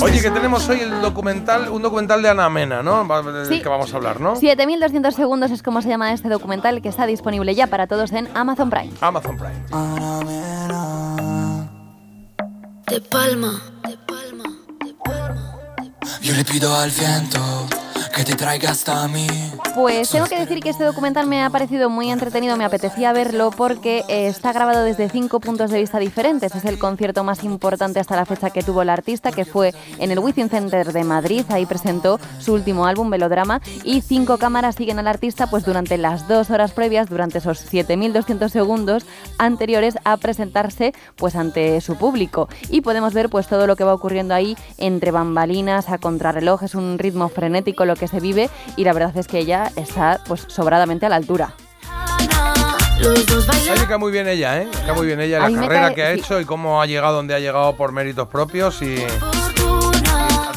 Oye, 0.01 0.21
que 0.21 0.31
tenemos 0.31 0.67
hoy 0.69 0.79
el 0.81 1.01
documental, 1.01 1.69
un 1.69 1.81
documental 1.81 2.21
de 2.21 2.29
Ana 2.29 2.49
Mena, 2.49 2.81
¿no? 2.81 3.05
Del 3.31 3.45
Sí. 3.45 3.61
que 3.61 3.69
vamos 3.69 3.93
a 3.93 3.97
hablar, 3.97 4.19
¿no? 4.19 4.35
7200 4.35 5.13
segundos 5.13 5.51
es 5.51 5.61
como 5.61 5.81
se 5.81 5.89
llama 5.89 6.11
este 6.13 6.29
documental 6.29 6.81
que 6.81 6.89
está 6.89 7.05
disponible 7.05 7.53
ya 7.55 7.67
para 7.67 7.87
todos 7.87 8.11
en 8.13 8.27
Amazon 8.35 8.69
Prime. 8.69 8.91
Amazon 9.01 9.37
Prime. 9.37 9.53
De 12.87 13.01
palma. 13.01 13.61
Yo 16.21 16.33
le 16.35 16.43
pido 16.45 16.75
al 16.75 16.89
viento 16.91 17.39
que 18.19 18.25
te 18.25 18.35
traiga 18.35 18.71
hasta 18.71 19.07
mí. 19.07 19.27
Pues 19.75 20.09
tengo 20.09 20.25
que 20.25 20.37
decir 20.37 20.59
que 20.61 20.71
este 20.71 20.83
documental 20.83 21.25
me 21.25 21.41
ha 21.41 21.49
parecido 21.49 21.89
muy 21.89 22.11
entretenido, 22.11 22.57
me 22.57 22.65
apetecía 22.65 23.13
verlo 23.13 23.49
porque 23.49 24.03
eh, 24.09 24.27
está 24.27 24.51
grabado 24.51 24.83
desde 24.83 25.07
cinco 25.07 25.39
puntos 25.39 25.71
de 25.71 25.79
vista 25.79 25.99
diferentes. 25.99 26.53
Es 26.53 26.65
el 26.65 26.77
concierto 26.77 27.23
más 27.23 27.45
importante 27.45 27.97
hasta 27.97 28.17
la 28.17 28.25
fecha 28.25 28.49
que 28.49 28.61
tuvo 28.61 28.83
la 28.83 28.91
artista, 28.91 29.31
que 29.31 29.45
fue 29.45 29.73
en 29.99 30.11
el 30.11 30.19
Within 30.19 30.49
Center 30.49 30.91
de 30.91 31.03
Madrid. 31.05 31.45
Ahí 31.47 31.65
presentó 31.65 32.19
su 32.39 32.53
último 32.55 32.87
álbum, 32.87 33.09
Velodrama, 33.09 33.61
y 33.85 34.01
cinco 34.01 34.37
cámaras 34.37 34.75
siguen 34.75 34.99
al 34.99 35.07
artista 35.07 35.47
pues 35.47 35.63
durante 35.63 35.97
las 35.97 36.27
dos 36.27 36.49
horas 36.49 36.73
previas, 36.73 37.07
durante 37.07 37.37
esos 37.37 37.71
7.200 37.71 38.49
segundos 38.49 39.05
anteriores 39.37 39.97
a 40.03 40.17
presentarse 40.17 40.93
pues 41.15 41.37
ante 41.37 41.79
su 41.79 41.95
público. 41.95 42.49
Y 42.69 42.81
podemos 42.81 43.13
ver 43.13 43.29
pues 43.29 43.47
todo 43.47 43.65
lo 43.65 43.77
que 43.77 43.85
va 43.85 43.93
ocurriendo 43.93 44.33
ahí 44.33 44.57
entre 44.77 45.11
bambalinas, 45.11 45.87
a 45.87 45.99
contrarreloj, 45.99 46.63
es 46.63 46.75
un 46.75 46.99
ritmo 46.99 47.29
frenético 47.29 47.85
lo 47.85 47.95
que 47.95 48.08
se 48.09 48.19
vive 48.19 48.49
y 48.75 48.83
la 48.83 48.93
verdad 48.93 49.15
es 49.15 49.27
que 49.27 49.39
ella 49.39 49.71
está 49.75 50.19
pues 50.27 50.45
sobradamente 50.47 51.05
a 51.05 51.09
la 51.09 51.15
altura. 51.15 51.53
Me 52.99 53.87
cae 53.87 53.97
muy 53.97 54.11
bien 54.11 54.27
ella, 54.27 54.61
¿eh? 54.61 54.67
Cae 54.85 54.93
muy 54.93 55.05
bien 55.07 55.19
ella, 55.21 55.39
la 55.47 55.59
carrera 55.61 55.87
cae- 55.87 55.95
que 55.95 56.03
ha 56.03 56.13
sí. 56.13 56.19
hecho 56.19 56.39
y 56.39 56.45
cómo 56.45 56.81
ha 56.81 56.85
llegado 56.85 57.15
donde 57.15 57.33
ha 57.33 57.39
llegado 57.39 57.75
por 57.75 57.91
méritos 57.93 58.27
propios 58.27 58.81
y 58.81 58.97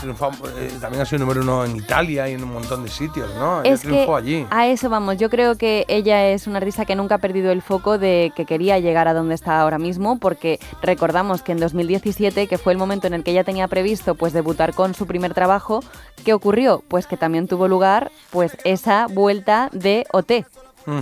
ha 0.03 0.15
triunfado, 0.17 0.33
eh, 0.59 0.71
también 0.81 1.03
ha 1.03 1.07
sido 1.07 1.21
número 1.21 1.43
uno 1.43 1.65
en 1.65 1.77
Italia 1.77 2.29
y 2.29 2.33
en 2.35 2.43
un 2.43 2.53
montón 2.53 2.83
de 2.83 2.91
sitios, 2.91 3.33
¿no? 3.37 3.61
Ella 3.63 3.75
Es 3.75 3.83
que 3.83 3.89
triunfó 3.89 4.17
allí. 4.17 4.47
a 4.51 4.67
eso 4.67 4.91
vamos, 4.91 5.17
yo 5.17 5.31
creo 5.31 5.57
que 5.57 5.85
ella 5.89 6.29
es 6.29 6.47
una 6.47 6.59
artista 6.59 6.85
que 6.85 6.97
nunca 6.97 7.17
ha 7.17 7.19
perdido 7.19 7.53
el 7.53 7.63
foco 7.63 7.99
de 7.99 8.33
que 8.35 8.45
quería 8.45 8.79
llegar 8.79 9.09
a 9.09 9.15
donde 9.15 9.35
está 9.35 9.61
ahora 9.61 9.79
mismo, 9.79 10.19
porque 10.19 10.59
recordamos 10.83 11.43
que 11.43 11.53
en 11.53 11.59
2017, 11.61 12.47
que 12.49 12.59
fue 12.59 12.73
el 12.73 12.79
momento 12.79 13.07
en 13.07 13.15
el 13.15 13.23
que 13.23 13.31
ella 13.31 13.45
tenía 13.45 13.69
previsto 13.69 14.15
pues 14.15 14.33
debutar 14.33 14.75
con 14.75 14.95
su 14.95 15.07
primer 15.07 15.35
trabajo, 15.35 15.83
¿qué 16.25 16.35
ocurrió? 16.35 16.83
Pues 16.89 17.07
que 17.07 17.17
también 17.17 17.47
tuvo 17.47 17.69
lugar 17.69 18.11
pues 18.31 18.57
esa 18.65 19.07
vuelta 19.09 19.69
de 19.73 20.05
OT. 20.13 20.45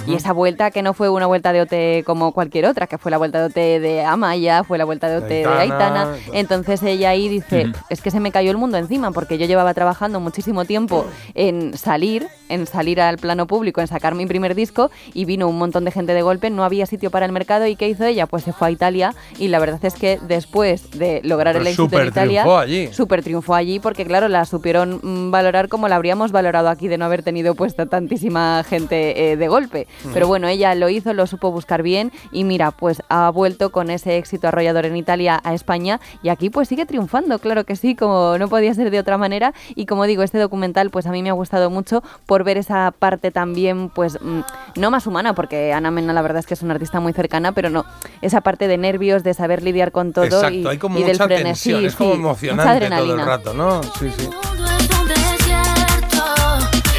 Y 0.06 0.14
esa 0.14 0.32
vuelta 0.32 0.70
que 0.70 0.82
no 0.82 0.94
fue 0.94 1.08
una 1.08 1.26
vuelta 1.26 1.52
de 1.52 1.62
OT 1.62 2.04
como 2.04 2.32
cualquier 2.32 2.66
otra, 2.66 2.86
que 2.86 2.98
fue 2.98 3.10
la 3.10 3.18
vuelta 3.18 3.40
de 3.40 3.46
OT 3.46 3.82
de 3.82 4.04
Amaya, 4.04 4.64
fue 4.64 4.78
la 4.78 4.84
vuelta 4.84 5.08
de 5.08 5.18
OT 5.18 5.28
de 5.28 5.46
Aitana. 5.46 6.14
Entonces 6.32 6.82
ella 6.82 7.10
ahí 7.10 7.28
dice, 7.28 7.72
es 7.88 8.00
que 8.00 8.10
se 8.10 8.20
me 8.20 8.32
cayó 8.32 8.50
el 8.50 8.56
mundo 8.56 8.78
encima, 8.78 9.10
porque 9.12 9.38
yo 9.38 9.46
llevaba 9.46 9.74
trabajando 9.74 10.20
muchísimo 10.20 10.64
tiempo 10.64 11.06
en 11.34 11.76
salir, 11.76 12.26
en 12.48 12.66
salir 12.66 13.00
al 13.00 13.18
plano 13.18 13.46
público, 13.46 13.80
en 13.80 13.86
sacar 13.86 14.14
mi 14.14 14.26
primer 14.26 14.54
disco, 14.54 14.90
y 15.14 15.24
vino 15.24 15.48
un 15.48 15.58
montón 15.58 15.84
de 15.84 15.90
gente 15.90 16.14
de 16.14 16.22
golpe, 16.22 16.50
no 16.50 16.64
había 16.64 16.86
sitio 16.86 17.10
para 17.10 17.26
el 17.26 17.32
mercado, 17.32 17.66
¿y 17.66 17.76
qué 17.76 17.88
hizo 17.88 18.04
ella? 18.04 18.26
Pues 18.26 18.44
se 18.44 18.52
fue 18.52 18.68
a 18.68 18.70
Italia, 18.70 19.14
y 19.38 19.48
la 19.48 19.58
verdad 19.58 19.84
es 19.84 19.94
que 19.94 20.18
después 20.26 20.90
de 20.92 21.20
lograr 21.24 21.56
el 21.56 21.66
éxito 21.66 22.00
en 22.00 22.08
Italia, 22.08 22.42
triunfó 22.42 22.58
allí. 22.58 22.92
súper 22.92 23.22
triunfó 23.22 23.54
allí, 23.54 23.80
porque 23.80 24.04
claro, 24.04 24.28
la 24.28 24.44
supieron 24.44 25.00
mm, 25.02 25.30
valorar 25.30 25.68
como 25.68 25.88
la 25.88 25.96
habríamos 25.96 26.32
valorado 26.32 26.68
aquí 26.68 26.88
de 26.88 26.98
no 26.98 27.04
haber 27.04 27.22
tenido 27.22 27.54
puesta 27.54 27.86
tantísima 27.86 28.62
gente 28.64 29.32
eh, 29.32 29.36
de 29.36 29.48
golpe. 29.48 29.69
Pero 30.12 30.26
bueno, 30.26 30.48
ella 30.48 30.74
lo 30.74 30.88
hizo, 30.88 31.12
lo 31.14 31.26
supo 31.26 31.50
buscar 31.50 31.82
bien 31.82 32.12
y 32.32 32.44
mira, 32.44 32.70
pues 32.70 33.02
ha 33.08 33.30
vuelto 33.30 33.70
con 33.70 33.90
ese 33.90 34.16
éxito 34.16 34.48
arrollador 34.48 34.86
en 34.86 34.96
Italia 34.96 35.40
a 35.42 35.54
España 35.54 36.00
y 36.22 36.28
aquí 36.28 36.50
pues 36.50 36.68
sigue 36.68 36.86
triunfando, 36.86 37.38
claro 37.38 37.64
que 37.64 37.76
sí, 37.76 37.94
como 37.94 38.36
no 38.38 38.48
podía 38.48 38.74
ser 38.74 38.90
de 38.90 38.98
otra 38.98 39.18
manera 39.18 39.54
y 39.74 39.86
como 39.86 40.04
digo, 40.04 40.22
este 40.22 40.38
documental 40.38 40.90
pues 40.90 41.06
a 41.06 41.12
mí 41.12 41.22
me 41.22 41.30
ha 41.30 41.34
gustado 41.34 41.70
mucho 41.70 42.02
por 42.26 42.44
ver 42.44 42.58
esa 42.58 42.92
parte 42.98 43.30
también 43.30 43.90
pues 43.90 44.18
mm, 44.20 44.40
no 44.76 44.90
más 44.90 45.06
humana 45.06 45.34
porque 45.34 45.72
Ana 45.72 45.90
Mena 45.90 46.12
la 46.12 46.22
verdad 46.22 46.40
es 46.40 46.46
que 46.46 46.54
es 46.54 46.62
una 46.62 46.74
artista 46.74 47.00
muy 47.00 47.12
cercana, 47.12 47.52
pero 47.52 47.70
no, 47.70 47.84
esa 48.22 48.40
parte 48.40 48.68
de 48.68 48.78
nervios, 48.78 49.22
de 49.22 49.34
saber 49.34 49.62
lidiar 49.62 49.92
con 49.92 50.12
todo 50.12 50.24
Exacto, 50.24 50.54
y, 50.54 50.66
hay 50.66 50.78
como 50.78 50.98
y 50.98 51.02
del 51.02 51.12
mucha 51.12 51.24
frenesí, 51.26 51.70
tensión, 51.70 51.86
es 51.86 51.96
como 51.96 52.14
emocionante 52.14 52.88
todo 52.88 53.14
el 53.14 53.26
rato, 53.26 53.54
¿no? 53.54 53.82
Sí, 53.82 54.10
sí. 54.16 54.28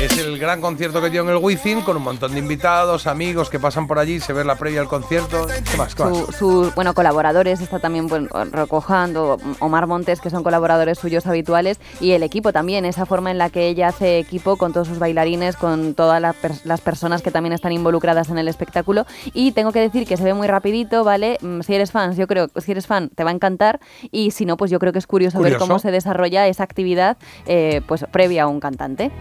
Es 0.01 0.17
el 0.17 0.39
gran 0.39 0.61
concierto 0.61 0.99
que 0.99 1.11
dio 1.11 1.21
en 1.21 1.29
el 1.29 1.37
Wizzing 1.37 1.81
con 1.81 1.95
un 1.95 2.01
montón 2.01 2.31
de 2.31 2.39
invitados, 2.39 3.05
amigos 3.05 3.51
que 3.51 3.59
pasan 3.59 3.85
por 3.85 3.99
allí, 3.99 4.19
se 4.19 4.33
ve 4.33 4.43
la 4.43 4.55
previa 4.55 4.81
al 4.81 4.87
concierto. 4.87 5.45
¿Qué 5.69 5.77
más? 5.77 5.93
¿Qué 5.93 6.03
más? 6.03 6.17
Su- 6.17 6.31
sus 6.31 6.73
bueno, 6.75 6.95
colaboradores, 6.95 7.61
está 7.61 7.77
también 7.77 8.07
bueno, 8.07 8.27
Rocojando, 8.51 9.37
Omar 9.59 9.85
Montes, 9.85 10.19
que 10.19 10.31
son 10.31 10.41
colaboradores 10.41 10.97
suyos 10.97 11.27
habituales, 11.27 11.79
y 11.99 12.11
el 12.13 12.23
equipo 12.23 12.51
también, 12.51 12.83
esa 12.85 13.05
forma 13.05 13.29
en 13.29 13.37
la 13.37 13.51
que 13.51 13.67
ella 13.67 13.89
hace 13.89 14.17
equipo 14.17 14.57
con 14.57 14.73
todos 14.73 14.87
sus 14.87 14.97
bailarines, 14.97 15.55
con 15.55 15.93
todas 15.93 16.19
la 16.19 16.33
las 16.63 16.81
personas 16.81 17.21
que 17.21 17.29
también 17.29 17.53
están 17.53 17.71
involucradas 17.71 18.29
en 18.29 18.39
el 18.39 18.47
espectáculo. 18.47 19.05
Y 19.35 19.51
tengo 19.51 19.71
que 19.71 19.81
decir 19.81 20.07
que 20.07 20.17
se 20.17 20.23
ve 20.23 20.33
muy 20.33 20.47
rapidito, 20.47 21.03
¿vale? 21.03 21.37
Mm, 21.41 21.61
Si 21.61 21.75
eres 21.75 21.91
fan, 21.91 22.15
yo 22.15 22.25
creo 22.25 22.47
que 22.47 22.59
si 22.61 22.71
eres 22.71 22.87
fan 22.87 23.09
te 23.09 23.23
va 23.23 23.29
a 23.29 23.33
encantar, 23.33 23.79
y 24.09 24.31
si 24.31 24.45
no, 24.45 24.57
pues 24.57 24.71
yo 24.71 24.79
creo 24.79 24.93
que 24.93 24.99
es 24.99 25.05
curioso, 25.05 25.39
ver 25.41 25.57
cómo 25.57 25.77
se 25.77 25.91
desarrolla 25.91 26.47
esa 26.47 26.63
actividad 26.63 27.17
pues 27.45 27.83
pues 27.91 28.05
previa 28.11 28.43
a 28.43 28.47
un 28.47 28.59
cantante. 28.61 29.11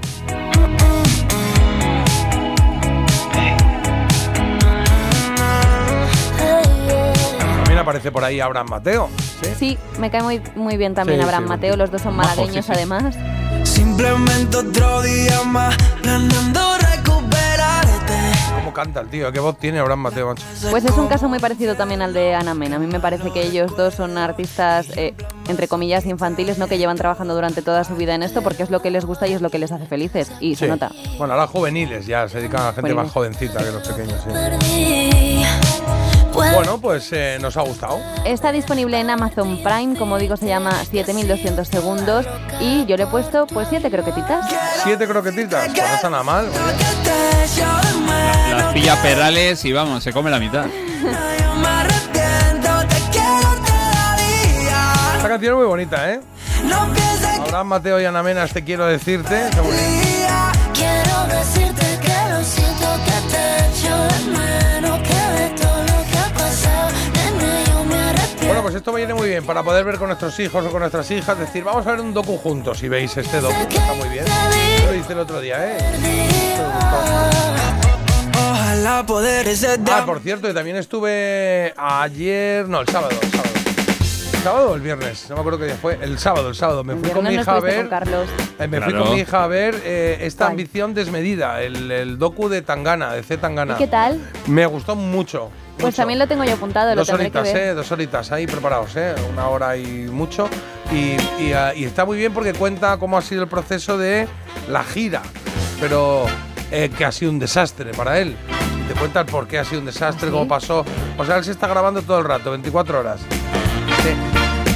Aparece 7.80 8.10
por 8.12 8.24
ahí 8.24 8.40
Abraham 8.40 8.68
Mateo. 8.70 9.08
¿sí? 9.42 9.50
Sí, 9.58 9.78
me 9.98 10.10
cae 10.10 10.22
muy, 10.22 10.40
muy 10.54 10.76
bien 10.76 10.94
también 10.94 11.18
Sí, 11.20 11.24
Abraham 11.24 11.44
sí, 11.44 11.48
Mateo, 11.48 11.76
los 11.76 11.90
dos 11.90 12.02
son 12.02 12.16
malagueños 12.16 12.68
además. 12.70 13.16
Simplemente 13.64 14.56
otro 14.56 15.02
día 15.02 15.42
más, 15.44 15.76
planeando 16.02 16.60
recuperarte. 16.78 18.14
¿Cómo 18.56 18.72
canta 18.72 19.00
el 19.00 19.08
tío? 19.08 19.32
¿Qué 19.32 19.40
voz 19.40 19.58
tiene 19.58 19.78
Abraham 19.78 20.00
Mateo, 20.00 20.28
macho? 20.28 20.44
Pues 20.70 20.84
es 20.84 20.92
un 20.96 21.06
caso 21.08 21.28
muy 21.28 21.38
parecido 21.38 21.74
también 21.74 22.02
al 22.02 22.12
de 22.12 22.34
Ana 22.34 22.54
Mena. 22.54 22.76
A 22.76 22.78
mí 22.78 22.86
me 22.86 23.00
parece 23.00 23.30
que 23.32 23.42
ellos 23.42 23.76
dos 23.76 23.94
son 23.94 24.16
artistas, 24.18 24.86
eh, 24.96 25.14
entre 25.48 25.66
comillas, 25.68 26.06
infantiles, 26.06 26.58
¿no? 26.58 26.66
que 26.68 26.78
llevan 26.78 26.96
trabajando 26.96 27.34
durante 27.34 27.62
toda 27.62 27.84
su 27.84 27.96
vida 27.96 28.14
en 28.14 28.22
esto 28.22 28.42
porque 28.42 28.62
es 28.62 28.70
lo 28.70 28.80
que 28.80 28.90
les 28.90 29.04
gusta 29.04 29.26
y 29.26 29.32
es 29.32 29.40
lo 29.42 29.50
que 29.50 29.58
les 29.58 29.72
hace 29.72 29.86
felices. 29.86 30.30
Y 30.40 30.56
se 30.56 30.66
Sí. 30.66 30.70
nota. 30.70 30.90
Bueno, 31.18 31.34
ahora 31.34 31.46
juveniles 31.46 32.06
ya, 32.06 32.28
se 32.28 32.38
dedican 32.38 32.62
a 32.62 32.66
la 32.66 32.72
gente 32.74 32.94
más 32.94 33.10
jovencita 33.10 33.58
que 33.64 33.70
los 33.70 33.86
pequeños. 33.88 34.20
sí. 34.60 35.42
Bueno, 36.54 36.78
pues 36.80 37.08
eh, 37.12 37.38
nos 37.40 37.56
ha 37.56 37.62
gustado. 37.62 38.00
Está 38.24 38.52
disponible 38.52 38.98
en 38.98 39.10
Amazon 39.10 39.62
Prime, 39.62 39.96
como 39.96 40.18
digo, 40.18 40.36
se 40.36 40.46
llama 40.46 40.72
7200 40.84 41.66
segundos 41.68 42.26
y 42.60 42.86
yo 42.86 42.96
le 42.96 43.04
he 43.04 43.06
puesto 43.06 43.46
pues 43.46 43.68
siete 43.68 43.90
croquetitas. 43.90 44.46
Siete 44.82 45.06
croquetitas, 45.06 45.68
pues 45.68 45.88
no 45.88 45.94
está 45.94 46.10
nada 46.10 46.22
mal. 46.22 46.48
Las 48.56 48.72
pilla 48.72 49.00
Perales 49.02 49.64
y 49.64 49.72
vamos, 49.72 50.02
se 50.02 50.12
come 50.12 50.30
la 50.30 50.38
mitad. 50.38 50.66
Esta 55.16 55.28
canción 55.28 55.52
es 55.52 55.58
muy 55.58 55.66
bonita, 55.66 56.10
¿eh? 56.10 56.20
Abraham 57.42 57.66
Mateo 57.66 58.00
y 58.00 58.04
Ana 58.04 58.22
Menas, 58.22 58.52
te 58.52 58.64
quiero 58.64 58.86
decirte. 58.86 59.50
Quiero 60.72 61.26
decirte 61.26 61.98
que 62.00 62.30
lo 62.30 62.42
siento, 62.44 62.86
que 63.04 63.16
te 63.30 63.42
echo 63.66 63.96
de 63.96 64.18
menos, 64.30 64.38
que 64.38 64.48
de 64.56 64.69
Bueno, 68.50 68.62
pues 68.64 68.74
esto 68.74 68.92
viene 68.92 69.14
muy 69.14 69.28
bien 69.28 69.44
para 69.46 69.62
poder 69.62 69.84
ver 69.84 69.96
con 69.96 70.08
nuestros 70.08 70.36
hijos 70.40 70.66
o 70.66 70.70
con 70.70 70.80
nuestras 70.80 71.08
hijas. 71.12 71.38
Decir, 71.38 71.62
vamos 71.62 71.86
a 71.86 71.92
ver 71.92 72.00
un 72.00 72.12
docu 72.12 72.36
juntos 72.36 72.78
si 72.78 72.88
veis 72.88 73.16
este 73.16 73.40
docu, 73.40 73.54
está 73.68 73.94
muy 73.94 74.08
bien. 74.08 74.24
Yo 74.26 74.86
lo 74.90 74.94
hice 74.96 75.12
el 75.12 75.18
otro 75.20 75.40
día, 75.40 75.56
¿eh? 75.72 75.78
Ojalá 78.34 79.06
poder 79.06 79.46
ese 79.46 79.78
Ah, 79.88 80.02
por 80.04 80.18
cierto, 80.18 80.50
y 80.50 80.54
también 80.54 80.76
estuve 80.76 81.72
ayer, 81.76 82.68
no, 82.68 82.80
el 82.80 82.88
sábado, 82.88 83.12
el 83.22 83.30
sábado. 83.30 83.50
¿El 84.34 84.42
sábado 84.44 84.70
o 84.70 84.74
el 84.74 84.80
viernes? 84.80 85.26
No 85.28 85.34
me 85.36 85.40
acuerdo 85.42 85.58
qué 85.60 85.66
día 85.66 85.76
fue. 85.80 85.98
El 86.02 86.18
sábado, 86.18 86.48
el 86.48 86.54
sábado. 86.56 86.82
Me 86.82 86.96
fui 86.96 87.10
con 87.10 87.22
mi 87.24 87.34
hija 87.34 87.54
a 87.56 87.60
ver. 87.60 87.88
Carlos. 87.88 88.26
eh, 88.58 88.66
me 88.66 88.80
fui 88.80 88.88
Claro. 88.90 89.04
con 89.04 89.14
mi 89.14 89.20
hija 89.20 89.44
a 89.44 89.46
ver 89.46 89.80
eh, 89.84 90.18
esta 90.22 90.48
ambición 90.48 90.92
desmedida, 90.94 91.62
el, 91.62 91.90
el 91.92 92.18
docu 92.18 92.48
de 92.48 92.62
Tangana, 92.62 93.12
de 93.12 93.22
C 93.22 93.36
Tangana. 93.36 93.74
¿Y 93.74 93.76
qué 93.76 93.86
tal? 93.86 94.18
Me 94.46 94.64
gustó 94.66 94.96
mucho, 94.96 95.50
Pues 95.80 95.96
también 95.96 96.18
lo 96.18 96.26
tengo 96.26 96.44
yo 96.44 96.54
apuntado, 96.54 96.90
lo 96.90 96.96
Dos 96.96 97.08
que 97.08 97.14
horitas, 97.14 97.42
ver. 97.44 97.56
¿eh? 97.56 97.74
Dos 97.74 97.90
horitas 97.92 98.32
ahí 98.32 98.46
preparados, 98.46 98.94
¿eh? 98.96 99.14
Una 99.32 99.48
hora 99.48 99.76
y 99.76 100.08
mucho. 100.10 100.48
Y, 100.92 101.16
y, 101.42 101.52
ah, 101.52 101.72
y 101.74 101.84
está 101.84 102.04
muy 102.04 102.18
bien 102.18 102.32
porque 102.32 102.52
cuenta 102.52 102.96
cómo 102.98 103.16
ha 103.16 103.22
sido 103.22 103.42
el 103.42 103.48
proceso 103.48 103.96
de 103.98 104.26
la 104.68 104.82
gira. 104.84 105.22
Pero 105.80 106.26
eh, 106.70 106.90
que 106.96 107.04
ha 107.04 107.12
sido 107.12 107.30
un 107.30 107.38
desastre 107.38 107.92
para 107.92 108.18
él. 108.18 108.36
Te 108.88 108.94
cuenta 108.94 109.20
el 109.20 109.26
por 109.26 109.46
qué 109.46 109.58
ha 109.58 109.64
sido 109.64 109.80
un 109.80 109.86
desastre, 109.86 110.28
¿Ah, 110.28 110.32
cómo 110.32 110.48
pasó. 110.48 110.84
O 111.16 111.24
sea, 111.24 111.36
él 111.36 111.44
se 111.44 111.52
está 111.52 111.68
grabando 111.68 112.02
todo 112.02 112.18
el 112.18 112.24
rato, 112.24 112.50
24 112.50 113.00
horas. 113.00 113.20
Sí, 114.02 114.10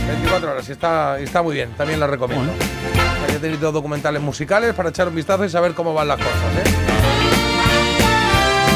24 0.06 0.52
horas 0.52 0.68
y 0.68 0.72
está, 0.72 1.16
y 1.20 1.24
está 1.24 1.42
muy 1.42 1.54
bien, 1.54 1.70
también 1.76 1.98
lo 1.98 2.06
recomiendo. 2.06 2.52
O 2.52 3.18
sea, 3.18 3.26
que 3.26 3.34
he 3.34 3.38
tenido 3.38 3.72
documentales 3.72 4.22
musicales 4.22 4.72
para 4.74 4.90
echar 4.90 5.08
un 5.08 5.14
vistazo 5.16 5.44
y 5.44 5.48
saber 5.50 5.74
cómo 5.74 5.94
van 5.94 6.08
las 6.08 6.18
cosas. 6.18 6.32
¿eh? 6.64 7.23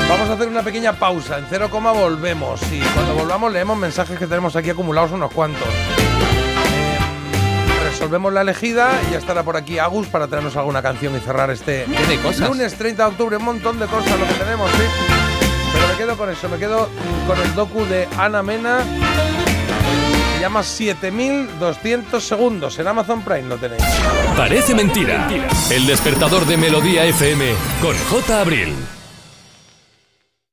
Vamos 0.09 0.29
a 0.31 0.33
hacer 0.35 0.49
una 0.49 0.63
pequeña 0.63 0.93
pausa. 0.95 1.39
En 1.39 1.47
cero 1.51 1.69
coma 1.71 1.93
volvemos. 1.93 2.61
Y 2.73 2.81
cuando 2.81 3.15
volvamos 3.15 3.53
leemos 3.53 3.77
mensajes 3.77 4.19
que 4.19 4.27
tenemos 4.27 4.57
aquí 4.57 4.71
acumulados 4.71 5.13
unos 5.13 5.31
cuantos. 5.33 5.69
Eh, 5.69 6.99
resolvemos 7.91 8.33
la 8.33 8.41
elegida 8.41 8.99
y 9.09 9.13
ya 9.13 9.19
estará 9.19 9.43
por 9.43 9.57
aquí 9.57 9.79
Agus 9.79 10.07
para 10.09 10.27
traernos 10.27 10.57
alguna 10.57 10.81
canción 10.83 11.15
y 11.17 11.21
cerrar 11.21 11.51
este 11.51 11.85
Tiene 11.85 12.17
cosas. 12.23 12.49
lunes 12.49 12.75
30 12.75 13.05
de 13.05 13.11
octubre. 13.11 13.37
Un 13.37 13.45
montón 13.45 13.79
de 13.79 13.87
cosas 13.87 14.19
lo 14.19 14.27
que 14.27 14.35
tenemos, 14.35 14.71
sí. 14.73 14.83
Pero 15.73 15.87
me 15.89 15.95
quedo 15.97 16.17
con 16.17 16.31
eso, 16.31 16.49
me 16.49 16.57
quedo 16.59 16.89
con 17.27 17.39
el 17.41 17.55
docu 17.55 17.85
de 17.85 18.09
Ana 18.17 18.43
Mena. 18.43 18.79
Se 20.35 20.41
llama 20.41 20.63
7200 20.63 22.25
segundos. 22.27 22.79
En 22.79 22.87
Amazon 22.89 23.23
Prime 23.23 23.43
lo 23.49 23.57
tenéis. 23.59 23.83
Parece 24.37 24.75
mentira. 24.75 25.29
El 25.71 25.87
despertador 25.87 26.47
de 26.47 26.57
Melodía 26.57 27.05
FM 27.05 27.53
con 27.83 27.95
J. 28.09 28.41
Abril. 28.41 28.75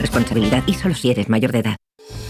responsabilidad 0.00 0.62
y 0.66 0.74
solo 0.74 0.94
si 0.94 1.10
eres 1.10 1.28
mayor 1.28 1.52
de 1.52 1.60
edad. 1.60 1.76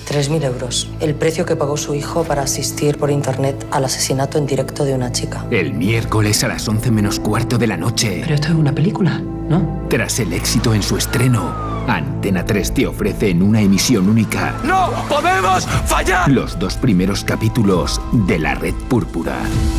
3.000 0.09 0.45
euros, 0.45 0.89
el 1.01 1.15
precio 1.15 1.47
que 1.47 1.55
pagó 1.55 1.77
su 1.77 1.95
hijo 1.95 2.25
para 2.25 2.43
asistir 2.43 2.99
por 2.99 3.11
internet 3.13 3.65
al 3.71 3.85
asesinato 3.85 4.39
en 4.39 4.47
directo 4.47 4.85
de 4.85 4.95
una 4.95 5.13
chica. 5.13 5.47
El 5.53 5.73
miércoles 5.73 6.43
a 6.43 6.49
las 6.49 6.67
11 6.67 6.91
menos 6.91 7.21
cuarto 7.21 7.59
de 7.59 7.69
la 7.69 7.77
noche. 7.77 8.19
Pero 8.23 8.35
esto 8.35 8.49
es 8.49 8.55
una 8.55 8.73
película, 8.75 9.21
¿no? 9.21 9.87
Tras 9.89 10.19
el 10.19 10.33
éxito 10.33 10.75
en 10.75 10.83
su 10.83 10.97
estreno, 10.97 11.55
Antena 11.87 12.45
3 12.45 12.75
te 12.75 12.87
ofrece 12.89 13.31
en 13.31 13.43
una 13.43 13.61
emisión 13.61 14.09
única 14.09 14.55
¡No 14.65 14.91
podemos 15.09 15.65
fallar! 15.67 16.29
los 16.31 16.59
dos 16.59 16.75
primeros 16.77 17.23
capítulos 17.25 18.01
de 18.13 18.39
La 18.41 18.57
Red 18.57 18.75
Púrpura. 18.89 19.37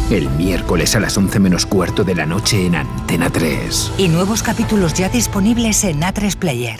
El 0.09 0.29
miércoles 0.31 0.95
a 0.95 1.01
las 1.01 1.17
11 1.17 1.39
menos 1.39 1.65
cuarto 1.65 2.05
de 2.05 2.15
la 2.15 2.25
noche 2.25 2.65
en 2.65 2.75
Antena 2.75 3.29
3. 3.29 3.93
Y 3.97 4.07
nuevos 4.07 4.43
capítulos 4.43 4.93
ya 4.93 5.09
disponibles 5.09 5.83
en 5.83 6.01
A3 6.01 6.37
Player. 6.37 6.79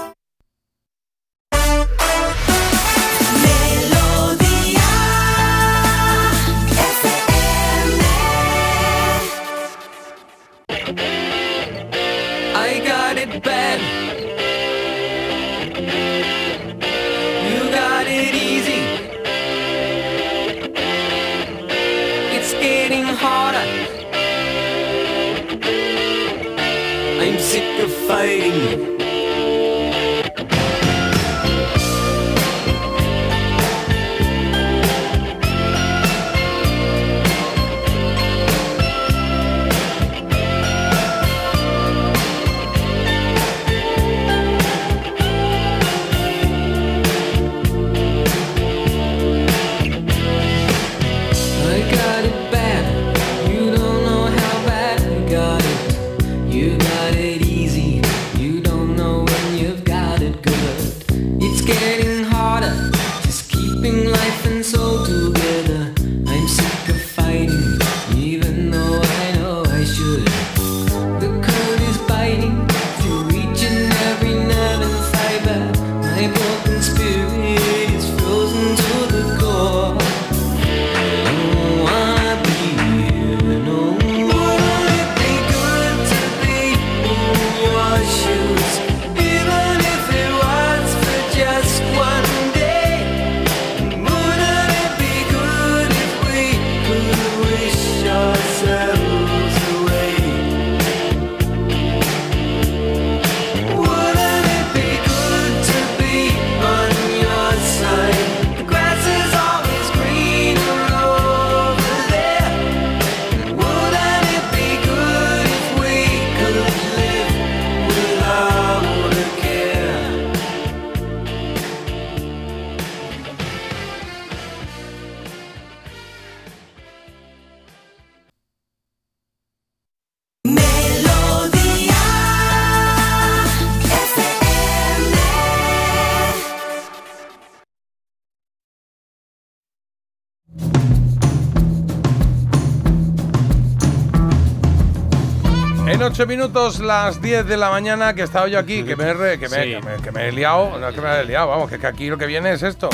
8 146.21 146.27
minutos, 146.27 146.79
las 146.79 147.19
10 147.19 147.47
de 147.47 147.57
la 147.57 147.71
mañana, 147.71 148.13
que 148.13 148.21
he 148.21 148.23
estado 148.23 148.45
yo 148.45 148.59
aquí, 148.59 148.83
que 148.83 148.95
me, 148.95 149.05
he 149.05 149.13
re- 149.15 149.39
que 149.39 149.49
me, 149.49 149.63
Sí. 149.63 149.69
que 149.71 149.81
me- 149.81 150.03
que 150.03 150.11
me 150.11 150.27
he 150.27 150.31
liado, 150.31 150.77
no 150.77 150.87
es 150.87 150.93
que 150.93 151.01
me 151.01 151.19
he 151.19 151.25
liado, 151.25 151.47
vamos, 151.47 151.67
que, 151.67 151.79
que 151.79 151.87
aquí 151.87 152.09
lo 152.09 152.17
que 152.19 152.27
viene 152.27 152.51
es 152.53 152.61
esto. 152.61 152.89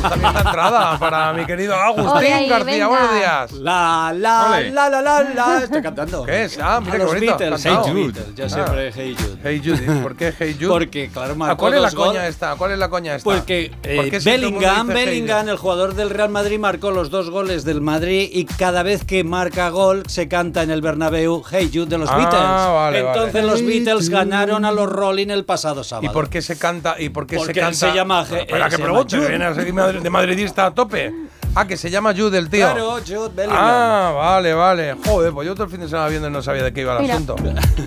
Gusta 0.00 0.14
a 0.14 0.16
esta 0.28 0.40
entrada 0.40 0.98
para 0.98 1.32
mi 1.32 1.44
querido 1.46 1.74
Agustín 1.74 2.32
ahí, 2.32 2.48
García. 2.48 2.64
venga. 2.72 2.86
Buenos 2.88 3.14
días. 3.14 3.52
La, 3.52 4.12
la, 4.16 4.50
Ole. 4.52 4.70
la, 4.70 4.88
la, 4.90 5.00
la, 5.02 5.22
la. 5.34 5.58
Estoy 5.64 5.82
cantando. 5.82 6.24
¿Qué 6.24 6.44
es? 6.44 6.58
Ah, 6.62 6.80
mira 6.80 6.92
A 6.92 6.96
qué 6.96 6.98
los 7.04 7.14
bonito. 7.14 7.36
Beatles. 7.38 7.64
Hey 7.66 7.76
Jude. 7.84 8.24
Yo 8.36 8.44
Ah. 8.44 8.48
siempre 8.48 8.92
Hey 8.94 9.16
Jude. 9.18 9.38
Hey 9.42 9.62
Jude. 9.64 9.84
¿y 9.98 10.02
¿Por 10.02 10.16
qué 10.16 10.32
Hey 10.38 10.56
Jude? 10.58 10.68
Porque, 10.68 11.08
claro, 11.12 11.32
Ah, 11.32 11.36
marcó 11.36 11.56
¿Cuál 11.58 11.74
es 11.74 11.82
la 11.82 11.90
gol- 11.90 12.06
coña 12.08 12.26
esta? 12.26 12.54
¿Cuál 12.56 12.72
es 12.72 12.78
la 12.78 12.88
coña 12.88 13.14
esta? 13.16 13.24
Porque 13.30 13.72
eh, 13.82 13.96
¿Por 13.96 14.10
qué 14.10 14.18
Bellingham, 14.20 14.88
Hey 14.90 15.04
Bellingham, 15.06 15.40
Jude? 15.42 15.50
el 15.52 15.56
jugador 15.58 15.94
del 15.94 16.10
Real 16.10 16.28
Madrid, 16.30 16.58
marcó 16.58 16.90
los 16.90 17.10
dos 17.10 17.30
goles 17.30 17.64
del 17.64 17.80
Madrid 17.80 18.28
y 18.32 18.44
cada 18.44 18.82
vez 18.82 19.04
que 19.04 19.24
marca 19.24 19.68
gol 19.70 20.04
se 20.06 20.28
canta 20.28 20.62
en 20.62 20.70
el 20.70 20.80
Bernabéu 20.80 21.42
Hey 21.50 21.70
Jude 21.72 21.86
de 21.86 21.98
los 21.98 22.08
Ah, 22.10 22.16
Beatles. 22.16 22.40
vale, 22.40 22.98
Entonces 23.00 23.34
vale. 23.34 23.46
los 23.46 23.60
Hey 23.60 23.66
Beatles 23.84 24.08
ganaron 24.08 24.64
a 24.64 24.72
los 24.72 24.88
Rolling 24.90 25.28
el 25.28 25.44
pasado 25.44 25.82
sábado. 25.84 26.06
¿Y 26.10 26.14
por 26.14 26.28
qué 26.30 26.42
se 26.42 26.58
canta? 26.58 26.96
¿Y 26.98 27.08
por 27.08 27.26
qué 27.26 27.36
Porque 27.36 27.54
se 27.54 27.60
canta? 27.60 27.74
se 27.76 27.92
llama- 27.92 28.22
Bueno, 28.24 28.36
eh, 28.36 28.46
Espera 28.46 28.68
que 28.68 28.78
pregunte, 28.78 29.18
viene 29.18 29.44
a 29.44 29.54
ser 29.54 29.66
de 29.92 30.10
madridista 30.10 30.66
a 30.66 30.70
tope. 30.74 31.12
Ah, 31.54 31.66
que 31.66 31.76
se 31.76 31.90
llama 31.90 32.14
Jude 32.16 32.38
el 32.38 32.48
tío. 32.50 32.66
Claro, 32.66 32.98
Jude 33.04 33.30
Bellingham. 33.34 33.58
Ah, 33.60 34.12
vale, 34.14 34.52
vale. 34.54 34.94
Joder, 35.04 35.32
pues 35.32 35.46
yo 35.46 35.54
todo 35.54 35.64
el 35.64 35.70
fin 35.70 35.80
de 35.80 35.88
semana 35.88 36.08
viendo 36.08 36.28
y 36.28 36.30
no 36.30 36.40
sabía 36.42 36.62
de 36.62 36.72
qué 36.72 36.82
iba 36.82 36.94
el 36.96 37.02
Mira. 37.02 37.14
asunto. 37.14 37.34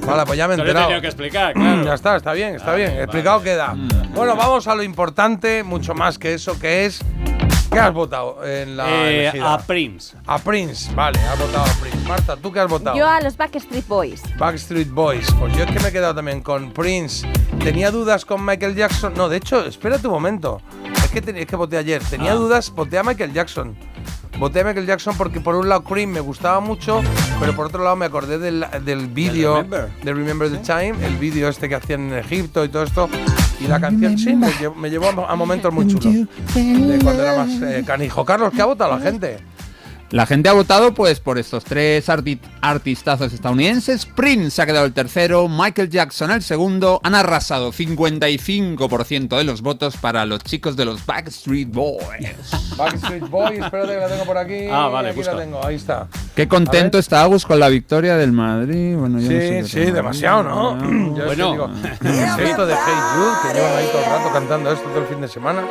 Vale, 0.05 0.23
pues 0.25 0.37
ya 0.37 0.47
me 0.47 0.55
he 0.55 0.57
Te 0.57 0.63
lo 0.63 0.67
he 0.67 0.71
enterado. 0.71 0.87
tenido 0.87 1.01
que 1.01 1.07
explicar, 1.07 1.53
claro. 1.53 1.83
Ya 1.85 1.93
está, 1.93 2.15
está 2.17 2.33
bien, 2.33 2.55
está 2.55 2.73
bien. 2.75 2.91
Explicado 2.99 3.41
queda. 3.41 3.75
Bueno, 4.13 4.35
vamos 4.35 4.67
a 4.67 4.75
lo 4.75 4.83
importante, 4.83 5.63
mucho 5.63 5.93
más 5.93 6.17
que 6.17 6.33
eso, 6.33 6.59
que 6.59 6.85
es. 6.85 7.01
¿Qué 7.71 7.79
has 7.79 7.93
votado 7.93 8.45
en 8.45 8.75
la 8.75 8.89
Eh, 9.09 9.21
elegida? 9.29 9.53
a 9.53 9.57
Prince. 9.59 10.17
A 10.27 10.37
Prince, 10.39 10.93
vale, 10.93 11.17
has 11.19 11.39
votado 11.39 11.63
a 11.63 11.73
Prince. 11.79 12.07
Marta, 12.07 12.35
¿tú 12.35 12.51
qué 12.51 12.59
has 12.59 12.69
votado? 12.69 12.97
Yo 12.97 13.07
a 13.07 13.21
los 13.21 13.37
Backstreet 13.37 13.87
Boys. 13.87 14.21
Backstreet 14.37 14.89
Boys. 14.91 15.25
Pues 15.39 15.55
yo 15.55 15.63
es 15.63 15.71
que 15.71 15.79
me 15.79 15.87
he 15.87 15.91
quedado 15.91 16.13
también 16.13 16.41
con 16.41 16.71
Prince. 16.73 17.25
Tenía 17.63 17.89
dudas 17.89 18.25
con 18.25 18.43
Michael 18.45 18.75
Jackson. 18.75 19.13
No, 19.15 19.29
de 19.29 19.37
hecho, 19.37 19.65
espérate 19.65 20.05
un 20.07 20.13
momento. 20.13 20.61
Es 20.95 21.09
que, 21.11 21.39
es 21.39 21.45
que 21.45 21.55
voté 21.55 21.77
ayer. 21.77 22.03
Tenía 22.03 22.33
Ah. 22.33 22.35
dudas, 22.35 22.71
voté 22.71 22.97
a 22.97 23.03
Michael 23.03 23.31
Jackson. 23.31 23.75
Voté 24.37 24.61
a 24.61 24.63
Michael 24.65 24.85
Jackson 24.87 25.15
porque 25.17 25.39
por 25.39 25.55
un 25.55 25.69
lado 25.69 25.83
Cream 25.83 26.09
me 26.09 26.19
gustaba 26.19 26.59
mucho, 26.61 27.01
pero 27.39 27.53
por 27.55 27.67
otro 27.67 27.83
lado 27.83 27.95
me 27.95 28.05
acordé 28.05 28.37
del, 28.39 28.65
del 28.83 29.07
vídeo 29.07 29.55
Remember. 29.57 29.89
de 30.03 30.13
Remember 30.13 30.49
the 30.51 30.57
Time, 30.57 30.95
el 31.05 31.15
vídeo 31.17 31.47
este 31.47 31.69
que 31.69 31.75
hacían 31.75 32.11
en 32.11 32.17
Egipto 32.19 32.63
y 32.65 32.69
todo 32.69 32.83
esto. 32.83 33.09
Y 33.63 33.67
la 33.67 33.79
canción 33.79 34.17
sí, 34.17 34.35
me 34.35 34.51
llevó, 34.59 34.75
me 34.75 34.89
llevó 34.89 35.05
a, 35.07 35.31
a 35.31 35.35
momentos 35.35 35.71
muy 35.71 35.87
chulos. 35.87 36.27
De 36.53 36.99
cuando 37.03 37.21
era 37.23 37.37
más 37.37 37.61
eh, 37.61 37.83
canijo. 37.85 38.25
Carlos, 38.25 38.51
¿qué 38.55 38.61
ha 38.61 38.65
votado 38.65 38.97
la 38.97 38.99
gente? 38.99 39.37
La 40.11 40.25
gente 40.25 40.49
ha 40.49 40.53
votado 40.53 40.93
pues 40.93 41.21
por 41.21 41.37
estos 41.39 41.63
tres 41.63 42.09
arti- 42.09 42.37
artistazos 42.59 43.31
estadounidenses. 43.31 44.05
Prince 44.05 44.61
ha 44.61 44.65
quedado 44.65 44.85
el 44.85 44.91
tercero, 44.91 45.47
Michael 45.47 45.89
Jackson 45.89 46.31
el 46.31 46.41
segundo. 46.43 46.99
Han 47.03 47.15
arrasado 47.15 47.71
55% 47.71 49.37
de 49.37 49.43
los 49.45 49.61
votos 49.61 49.95
para 49.95 50.25
los 50.25 50.43
chicos 50.43 50.75
de 50.75 50.83
los 50.83 51.05
Backstreet 51.05 51.69
Boys. 51.71 52.03
Backstreet 52.77 53.29
Boys, 53.29 53.59
espérate 53.63 53.93
que 53.93 53.99
la 53.99 54.07
tengo 54.09 54.25
por 54.25 54.37
aquí. 54.37 54.65
Ah, 54.69 54.89
vale, 54.89 55.09
aquí 55.11 55.17
justo. 55.19 55.33
la 55.33 55.41
tengo, 55.43 55.65
ahí 55.65 55.75
está. 55.75 56.07
Qué 56.35 56.45
contento 56.47 56.97
está 56.97 57.21
Agus 57.23 57.45
con 57.45 57.59
la 57.61 57.69
victoria 57.69 58.17
del 58.17 58.33
Madrid. 58.33 58.97
Bueno, 58.97 59.17
yo 59.19 59.31
no 59.31 59.39
sé 59.39 59.63
Sí, 59.63 59.69
sí, 59.85 59.91
demasiado, 59.91 60.43
¿no? 60.43 60.77
Yo 61.15 61.23
es 61.23 61.37
que 61.37 61.41
Bueno. 61.43 61.51
digo, 61.53 61.69
¿qué 62.01 62.09
es 62.23 62.49
esto 62.49 62.65
de 62.65 62.73
Hey 62.73 62.93
Jude? 63.15 63.31
Que 63.47 63.57
llevan 63.59 63.77
ahí 63.77 63.85
todo 63.91 64.01
el 64.03 64.09
rato 64.09 64.29
cantando 64.33 64.71
esto 64.73 64.89
todo 64.89 64.99
el 65.03 65.07
fin 65.07 65.21
de 65.21 65.27
semana. 65.29 65.61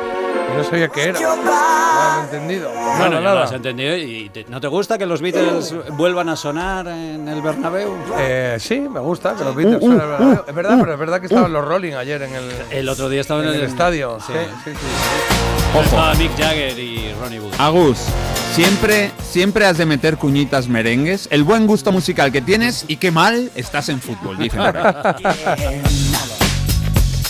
Y 0.53 0.57
no 0.57 0.63
sabía 0.63 0.87
qué 0.89 1.03
era. 1.09 1.19
No 1.19 1.35
lo 1.35 2.19
he 2.19 2.23
entendido. 2.23 2.71
Bueno, 2.71 3.21
Nada, 3.21 3.21
ya 3.21 3.33
lo 3.35 3.39
has 3.43 3.51
entendido. 3.53 3.95
¿Y 3.97 4.29
te- 4.29 4.45
no 4.49 4.59
te 4.61 4.67
gusta 4.67 4.97
que 4.97 5.05
los 5.05 5.21
Beatles 5.21 5.73
vuelvan 5.97 6.29
a 6.29 6.35
sonar 6.35 6.87
en 6.87 7.27
el 7.27 7.41
Bernabéu? 7.41 7.95
Eh, 8.19 8.57
sí, 8.59 8.79
me 8.81 8.99
gusta 8.99 9.35
que 9.35 9.43
los 9.43 9.55
Beatles 9.55 9.81
Uh, 9.81 9.85
uh, 9.85 9.89
Bernabéu. 9.97 10.27
uh, 10.29 10.43
Es 10.47 10.55
verdad, 10.55 10.77
uh, 10.77 10.81
pero 10.81 10.93
es 10.93 10.99
verdad 10.99 11.19
que 11.19 11.25
estaban 11.27 11.53
los 11.53 11.63
Rolling 11.65 11.93
ayer 11.93 12.21
en 12.23 12.33
el, 12.35 12.43
El 12.71 12.89
otro 12.89 13.09
día 13.09 13.21
estaban 13.21 13.43
en 13.43 13.49
en 13.51 13.55
el 13.55 13.61
el- 13.61 13.67
estadio. 13.69 14.17
sí. 14.25 14.33
Sí, 14.33 14.39
sí, 14.65 14.71
sí. 14.71 15.73
Ojo. 15.73 15.83
Estaba 15.83 16.13
Mick 16.15 16.37
Jagger 16.37 16.77
y 16.77 17.13
Ronnie 17.21 17.39
Wood. 17.39 17.53
Agus, 17.57 17.97
siempre, 18.53 19.11
siempre 19.23 19.65
has 19.65 19.77
de 19.77 19.85
meter 19.85 20.17
cuñitas 20.17 20.67
merengues. 20.67 21.29
El 21.31 21.43
buen 21.43 21.65
gusto 21.65 21.93
musical 21.93 22.29
que 22.31 22.41
tienes 22.41 22.83
y 22.89 22.97
qué 22.97 23.09
mal 23.09 23.49
estás 23.55 23.87
en 23.87 24.01
fútbol, 24.01 24.37
dicen 24.37 24.59
por 24.61 24.77
ahí. 24.77 25.23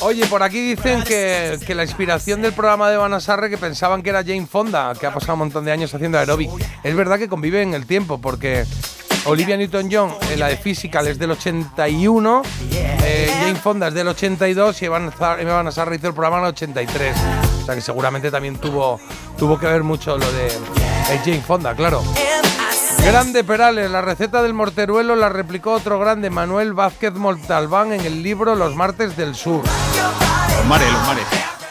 Oye, 0.01 0.25
por 0.25 0.41
aquí 0.41 0.59
dicen 0.59 1.03
que, 1.03 1.59
que 1.65 1.75
la 1.75 1.83
inspiración 1.83 2.41
del 2.41 2.53
programa 2.53 2.89
de 2.89 2.97
Vanna 2.97 3.19
Sarre 3.19 3.51
que 3.51 3.57
pensaban 3.57 4.01
que 4.01 4.09
era 4.09 4.23
Jane 4.23 4.47
Fonda, 4.47 4.93
que 4.99 5.05
ha 5.05 5.13
pasado 5.13 5.33
un 5.33 5.39
montón 5.39 5.63
de 5.63 5.71
años 5.71 5.93
haciendo 5.93 6.17
aeróbic. 6.17 6.49
Es 6.83 6.95
verdad 6.95 7.19
que 7.19 7.30
convive 7.30 7.61
en 7.61 7.75
el 7.75 7.85
tiempo, 7.85 8.19
porque 8.19 8.65
Olivia 9.25 9.55
Newton-John, 9.57 10.15
eh, 10.31 10.38
la 10.38 10.47
de 10.47 10.57
Physical, 10.57 11.07
es 11.07 11.19
del 11.19 11.31
81, 11.31 12.41
eh, 13.03 13.31
Jane 13.31 13.55
Fonda 13.55 13.89
es 13.89 13.93
del 13.93 14.07
82 14.07 14.81
y 14.81 14.88
Vanna 14.88 15.11
Sarre, 15.15 15.45
Vanna 15.45 15.71
Sarre 15.71 15.95
hizo 15.97 16.07
el 16.07 16.13
programa 16.13 16.38
en 16.39 16.43
el 16.45 16.49
83. 16.49 17.15
O 17.61 17.65
sea 17.65 17.75
que 17.75 17.81
seguramente 17.81 18.31
también 18.31 18.57
tuvo, 18.57 18.99
tuvo 19.38 19.59
que 19.59 19.67
ver 19.67 19.83
mucho 19.83 20.17
lo 20.17 20.31
de 20.31 20.49
Jane 21.23 21.41
Fonda, 21.41 21.75
claro. 21.75 22.03
Grande 23.03 23.43
Perales, 23.43 23.89
la 23.89 24.01
receta 24.01 24.43
del 24.43 24.53
morteruelo 24.53 25.15
la 25.15 25.27
replicó 25.27 25.73
otro 25.73 25.99
grande, 25.99 26.30
Manuel 26.30 26.73
Vázquez 26.73 27.13
Montalbán, 27.13 27.93
en 27.93 28.01
el 28.01 28.21
libro 28.21 28.55
Los 28.55 28.75
Martes 28.75 29.17
del 29.17 29.33
Sur. 29.33 29.63
Los 29.63 30.65
mares, 30.67 30.91
los 30.91 31.07
mares. 31.07 31.25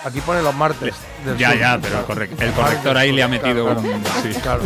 Aquí 0.04 0.20
pone 0.20 0.42
los 0.42 0.54
martes. 0.54 0.94
Del 1.24 1.36
Ya, 1.38 1.50
sur. 1.50 1.58
ya, 1.58 1.78
pero 1.80 1.98
el, 2.00 2.06
correc- 2.06 2.40
el 2.42 2.52
corrector 2.52 2.96
ahí 2.96 3.12
le 3.12 3.22
ha 3.22 3.28
metido 3.28 3.64
Claro, 3.66 3.80
un... 3.80 4.04
sí. 4.22 4.38
Claro. 4.40 4.62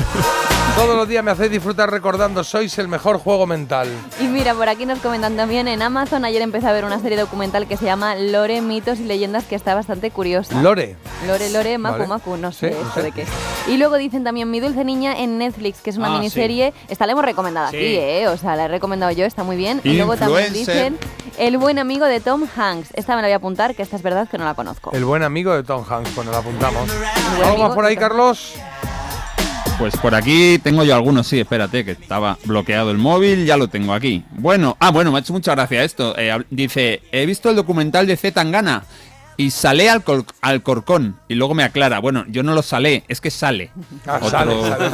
Todos 0.76 0.97
los 0.97 1.07
días 1.08 1.23
me 1.23 1.31
hacéis 1.31 1.52
disfrutar 1.52 1.89
recordando, 1.89 2.42
sois 2.42 2.76
el 2.78 2.89
mejor 2.89 3.18
juego 3.18 3.47
mental. 3.47 3.86
Y 4.20 4.24
mira, 4.24 4.55
por 4.55 4.68
aquí 4.68 4.86
nos 4.86 4.99
comentan 4.99 5.36
también 5.36 5.68
en 5.68 5.81
Amazon. 5.83 6.24
Ayer 6.24 6.42
empecé 6.42 6.66
a 6.66 6.73
ver 6.73 6.84
una 6.84 6.99
serie 6.99 7.16
documental 7.16 7.68
que 7.68 7.76
se 7.76 7.84
llama 7.84 8.16
Lore, 8.16 8.60
mitos 8.60 8.99
y 8.99 9.05
leyendas, 9.05 9.44
que 9.44 9.55
está 9.55 9.76
bastante 9.76 10.10
curiosa. 10.10 10.60
Lore. 10.60 10.97
Lore, 11.28 11.50
Lore, 11.50 11.78
Macu, 11.78 11.94
Vale. 11.99 12.07
Macu, 12.08 12.36
no 12.36 12.50
sé 12.50 12.70
Sí, 12.73 12.78
sé. 12.92 13.02
de 13.02 13.12
qué 13.12 13.23
es. 13.23 13.28
Y 13.68 13.76
luego 13.76 13.97
dicen 13.97 14.24
también 14.24 14.50
Mi 14.50 14.58
Dulce 14.58 14.84
Niña 14.84 15.16
en 15.16 15.39
Netflix, 15.39 15.81
que 15.81 15.91
es 15.91 15.97
una 15.97 16.08
Ah, 16.08 16.18
miniserie. 16.18 16.74
Esta 16.89 17.07
la 17.07 17.12
hemos 17.12 17.24
recomendado 17.24 17.70
Sí. 17.70 17.76
aquí, 17.76 17.86
¿eh? 17.97 18.26
O 18.28 18.36
sea, 18.36 18.57
la 18.57 18.65
he 18.65 18.68
recomendado 18.68 19.12
yo, 19.12 19.24
está 19.26 19.44
muy 19.44 19.57
bien. 19.57 19.81
Y 19.84 19.92
luego 19.97 20.16
también 20.16 20.47
Influencer. 20.57 20.92
dicen 20.92 20.99
El 21.39 21.57
buen 21.58 21.78
amigo 21.78 22.05
de 22.07 22.20
Tom 22.20 22.44
Hanks. 22.57 22.91
Esta 22.94 23.15
me 23.16 23.23
la 23.23 23.28
voy 23.28 23.33
a 23.33 23.36
apuntar, 23.36 23.74
que 23.76 23.83
esta 23.83 23.97
es 23.97 24.02
verdad 24.02 24.28
que 24.28 24.39
no 24.39 24.44
la 24.44 24.55
conozco. 24.55 24.91
El 24.92 25.05
buen 25.05 25.23
amigo 25.23 25.52
de 25.55 25.62
Tom 25.62 25.84
Hanks, 25.89 26.15
bueno, 26.16 26.31
lo 26.33 26.36
apuntamos. 26.44 26.90
¿Algo 27.42 27.58
más 27.64 27.74
por 27.74 27.84
ahí, 27.86 27.97
Carlos? 27.97 28.55
Pues 29.78 29.97
por 29.97 30.14
aquí 30.14 30.58
tengo 30.62 30.84
yo 30.84 30.94
algunos, 30.94 31.26
sí, 31.26 31.40
espérate, 31.40 31.84
que 31.84 31.92
estaba 31.92 32.39
bloqueado 32.44 32.90
el 32.90 32.98
móvil, 32.98 33.44
ya 33.44 33.56
lo 33.56 33.68
tengo 33.68 33.92
aquí. 33.92 34.23
Bueno, 34.31 34.76
ah, 34.78 34.90
bueno, 34.90 35.10
me 35.10 35.18
ha 35.18 35.20
hecho 35.20 35.32
mucha 35.32 35.52
gracia 35.52 35.82
esto. 35.82 36.14
Eh, 36.16 36.44
dice, 36.50 37.02
he 37.10 37.26
visto 37.26 37.50
el 37.50 37.56
documental 37.56 38.06
de 38.06 38.16
Z 38.16 38.34
Tangana 38.34 38.84
y 39.36 39.50
salé 39.50 39.88
al, 39.90 40.02
cor- 40.04 40.24
al 40.40 40.62
corcón. 40.62 41.16
Y 41.28 41.34
luego 41.34 41.54
me 41.54 41.62
aclara, 41.64 41.98
bueno, 41.98 42.24
yo 42.28 42.42
no 42.42 42.54
lo 42.54 42.62
salé, 42.62 43.04
es 43.08 43.20
que 43.20 43.30
sale. 43.30 43.70
Ah, 44.06 44.16
Otro- 44.16 44.30
sale, 44.30 44.62
sale. 44.62 44.88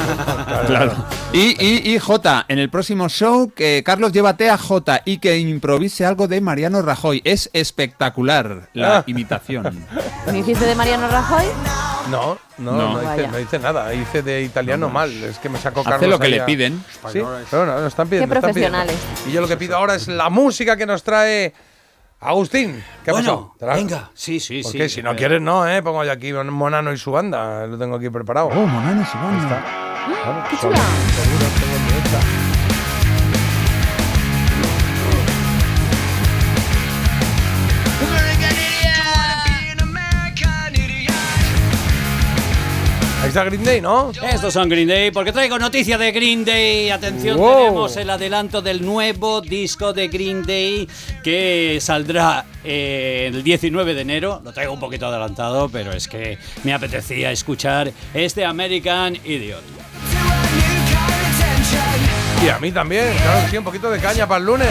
Claro, 0.45 0.67
Claro. 0.67 0.93
Y, 1.33 1.55
y, 1.63 1.93
y 1.93 1.99
J, 1.99 2.45
en 2.47 2.59
el 2.59 2.69
próximo 2.69 3.07
show, 3.09 3.51
que 3.55 3.83
Carlos 3.85 4.11
llévate 4.11 4.49
a 4.49 4.57
J 4.57 5.01
y 5.05 5.17
que 5.19 5.37
improvise 5.39 6.05
algo 6.05 6.27
de 6.27 6.41
Mariano 6.41 6.81
Rajoy. 6.81 7.21
Es 7.23 7.49
espectacular 7.53 8.69
la 8.73 8.97
Ah. 8.99 9.03
imitación. 9.07 9.85
¿Me 10.31 10.39
hiciste 10.39 10.65
de 10.65 10.75
Mariano 10.75 11.07
Rajoy? 11.07 11.45
No, 12.09 12.37
no, 12.57 12.71
No. 12.71 13.01
no, 13.01 13.13
hice, 13.15 13.27
no 13.27 13.39
hice 13.39 13.59
nada. 13.59 13.93
Hice 13.93 14.21
de 14.23 14.41
italiano 14.43 14.89
mal. 14.89 15.11
Es 15.23 15.37
que 15.37 15.49
me 15.49 15.59
sacó 15.59 15.83
Carlos. 15.83 15.97
Hace 15.97 16.07
lo 16.07 16.19
que 16.19 16.25
ahí 16.27 16.31
le 16.33 16.41
piden. 16.41 16.83
Sí, 17.11 17.19
pero 17.49 17.65
no, 17.65 17.79
no 17.79 17.87
están 17.87 18.07
pidiendo. 18.07 18.33
Qué 18.33 18.39
están 18.39 18.53
pidiendo. 18.53 18.77
profesionales. 18.79 18.95
Y 19.27 19.31
yo 19.31 19.41
lo 19.41 19.47
que 19.47 19.57
pido 19.57 19.77
ahora 19.77 19.95
es 19.95 20.07
la 20.07 20.29
música 20.29 20.75
que 20.77 20.85
nos 20.85 21.03
trae 21.03 21.53
Agustín. 22.21 22.83
¿Qué 23.03 23.09
ha 23.09 23.13
Bueno, 23.13 23.55
la- 23.59 23.73
venga. 23.73 24.11
Sí, 24.13 24.39
sí, 24.39 24.61
¿Por 24.61 24.71
sí. 24.71 24.77
qué? 24.77 24.89
Si 24.89 25.01
no 25.01 25.11
Eh, 25.13 25.15
quieres, 25.15 25.41
no, 25.41 25.67
¿eh? 25.67 25.81
Pongo 25.81 26.03
yo 26.03 26.11
aquí 26.11 26.31
Monano 26.33 26.93
y 26.93 26.97
su 26.97 27.11
banda. 27.11 27.65
Lo 27.65 27.77
tengo 27.77 27.95
aquí 27.95 28.09
preparado. 28.09 28.47
Oh, 28.47 28.65
Monano, 28.67 29.03
sí, 29.03 29.17
Ahí 29.19 29.37
está. 29.39 29.63
Claro, 30.23 30.43
¡Qué 30.49 30.55
seguro, 30.57 30.77
chula! 30.79 30.89
seguro, 31.15 31.45
está 43.31 43.45
Green 43.45 43.63
Day, 43.63 43.79
¿no? 43.79 44.11
Estos 44.29 44.53
son 44.53 44.67
Green 44.67 44.89
Day, 44.89 45.09
porque 45.09 45.31
traigo 45.31 45.57
noticia 45.57 45.97
de 45.97 46.11
Green 46.11 46.43
Day. 46.43 46.89
Atención, 46.89 47.37
Wow. 47.37 47.55
tenemos 47.57 47.95
el 47.95 48.09
adelanto 48.09 48.61
del 48.61 48.85
nuevo 48.85 49.39
disco 49.39 49.93
de 49.93 50.09
Green 50.09 50.43
Day 50.45 50.85
que 51.23 51.77
saldrá 51.79 52.43
eh, 52.63 53.31
el 53.33 53.41
19 53.41 53.93
de 53.93 54.01
enero. 54.01 54.41
Lo 54.43 54.51
traigo 54.51 54.73
un 54.73 54.81
poquito 54.81 55.07
adelantado, 55.07 55.69
pero 55.69 55.93
es 55.93 56.09
que 56.09 56.37
me 56.65 56.73
apetecía 56.73 57.31
escuchar 57.31 57.91
este 58.13 58.43
American 58.43 59.15
Idiot. 59.23 59.63
Y 62.43 62.49
a 62.49 62.57
mí 62.57 62.71
también, 62.71 63.13
claro 63.21 63.47
sí, 63.51 63.57
un 63.57 63.63
poquito 63.63 63.89
de 63.91 63.99
caña 63.99 64.25
para 64.27 64.39
el 64.39 64.45
lunes. 64.47 64.67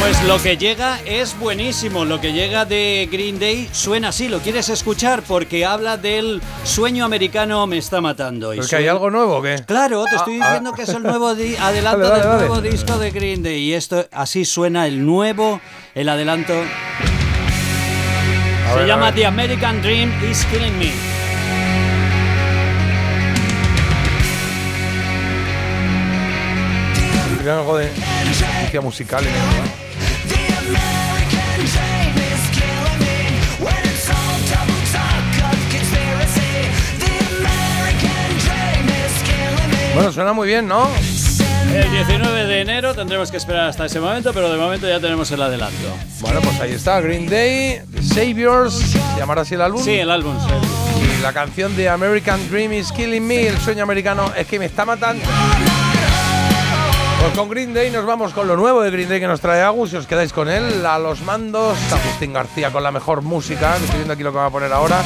Pues 0.00 0.22
lo 0.22 0.40
que 0.40 0.56
llega 0.56 1.00
es 1.04 1.36
buenísimo. 1.36 2.04
Lo 2.04 2.20
que 2.20 2.32
llega 2.32 2.64
de 2.64 3.08
Green 3.10 3.40
Day 3.40 3.68
suena 3.72 4.08
así. 4.10 4.28
¿Lo 4.28 4.38
quieres 4.38 4.68
escuchar? 4.68 5.22
Porque 5.26 5.66
habla 5.66 5.96
del 5.96 6.40
sueño 6.62 7.04
americano 7.04 7.66
me 7.66 7.78
está 7.78 8.00
matando. 8.00 8.52
¿Es 8.52 8.68
que 8.68 8.76
hay 8.76 8.86
algo 8.86 9.10
nuevo 9.10 9.38
o 9.38 9.42
qué? 9.42 9.56
Claro, 9.66 10.04
te 10.08 10.14
estoy 10.14 10.38
Ah, 10.40 10.44
ah. 10.44 10.46
diciendo 10.50 10.72
que 10.72 10.82
es 10.82 10.88
el 10.90 11.02
nuevo 11.02 11.26
adelanto 11.58 11.58
Dale, 11.58 12.08
dale, 12.08 12.14
del 12.20 12.22
dale. 12.28 12.46
nuevo 12.46 12.60
disco 12.62 12.96
de 12.98 13.10
Green 13.10 13.42
Day. 13.42 13.58
Y 13.60 13.74
esto 13.74 14.06
así 14.12 14.44
suena 14.44 14.86
el 14.86 15.04
nuevo, 15.04 15.60
el 15.96 16.08
adelanto. 16.08 16.52
A 18.68 18.72
Se 18.72 18.78
ver, 18.78 18.86
llama. 18.86 19.12
The 19.12 19.26
American 19.26 19.82
Dream 19.82 20.12
is 20.30 20.44
Killing 20.44 20.78
Me. 20.78 20.92
Algo 27.50 27.78
de 27.78 27.88
noticia 27.88 28.80
musical 28.82 29.24
en 29.24 29.34
esto. 29.34 29.88
Bueno, 39.94 40.12
suena 40.12 40.32
muy 40.32 40.46
bien, 40.46 40.68
¿no? 40.68 40.88
El 41.72 41.90
19 41.90 42.46
de 42.46 42.60
enero 42.60 42.94
tendremos 42.94 43.30
que 43.30 43.36
esperar 43.38 43.68
hasta 43.68 43.86
ese 43.86 43.98
momento, 43.98 44.32
pero 44.32 44.50
de 44.50 44.58
momento 44.58 44.86
ya 44.86 45.00
tenemos 45.00 45.30
el 45.30 45.42
adelanto. 45.42 45.96
Bueno, 46.20 46.40
pues 46.40 46.60
ahí 46.60 46.72
está, 46.72 47.00
Green 47.00 47.28
Day, 47.28 47.80
The 47.94 48.02
Saviors, 48.02 48.74
¿se 48.74 48.98
llamará 49.18 49.42
así 49.42 49.54
el 49.54 49.62
álbum? 49.62 49.82
Sí, 49.82 49.92
el 49.92 50.10
álbum. 50.10 50.36
sí. 50.38 51.16
Y 51.18 51.22
la 51.22 51.32
canción 51.32 51.74
de 51.76 51.88
American 51.88 52.48
Dream 52.50 52.74
is 52.74 52.92
Killing 52.92 53.26
Me, 53.26 53.48
el 53.48 53.58
sueño 53.58 53.82
americano 53.82 54.32
es 54.36 54.46
que 54.46 54.58
me 54.58 54.66
está 54.66 54.84
matando. 54.84 55.24
Pues 57.20 57.34
con 57.34 57.48
Green 57.50 57.74
Day 57.74 57.90
nos 57.90 58.06
vamos 58.06 58.32
con 58.32 58.46
lo 58.46 58.56
nuevo 58.56 58.80
de 58.80 58.90
Green 58.90 59.08
Day 59.08 59.20
que 59.20 59.26
nos 59.26 59.40
trae 59.40 59.62
Agus, 59.62 59.90
si 59.90 59.96
os 59.96 60.06
quedáis 60.06 60.32
con 60.32 60.48
él, 60.48 60.86
a 60.86 60.98
los 60.98 61.22
mandos, 61.22 61.76
Agustín 61.92 62.32
García 62.32 62.70
con 62.70 62.82
la 62.82 62.92
mejor 62.92 63.22
música, 63.22 63.76
estoy 63.76 63.96
viendo 63.96 64.14
aquí 64.14 64.22
lo 64.22 64.30
que 64.30 64.38
va 64.38 64.46
a 64.46 64.50
poner 64.50 64.72
ahora. 64.72 65.02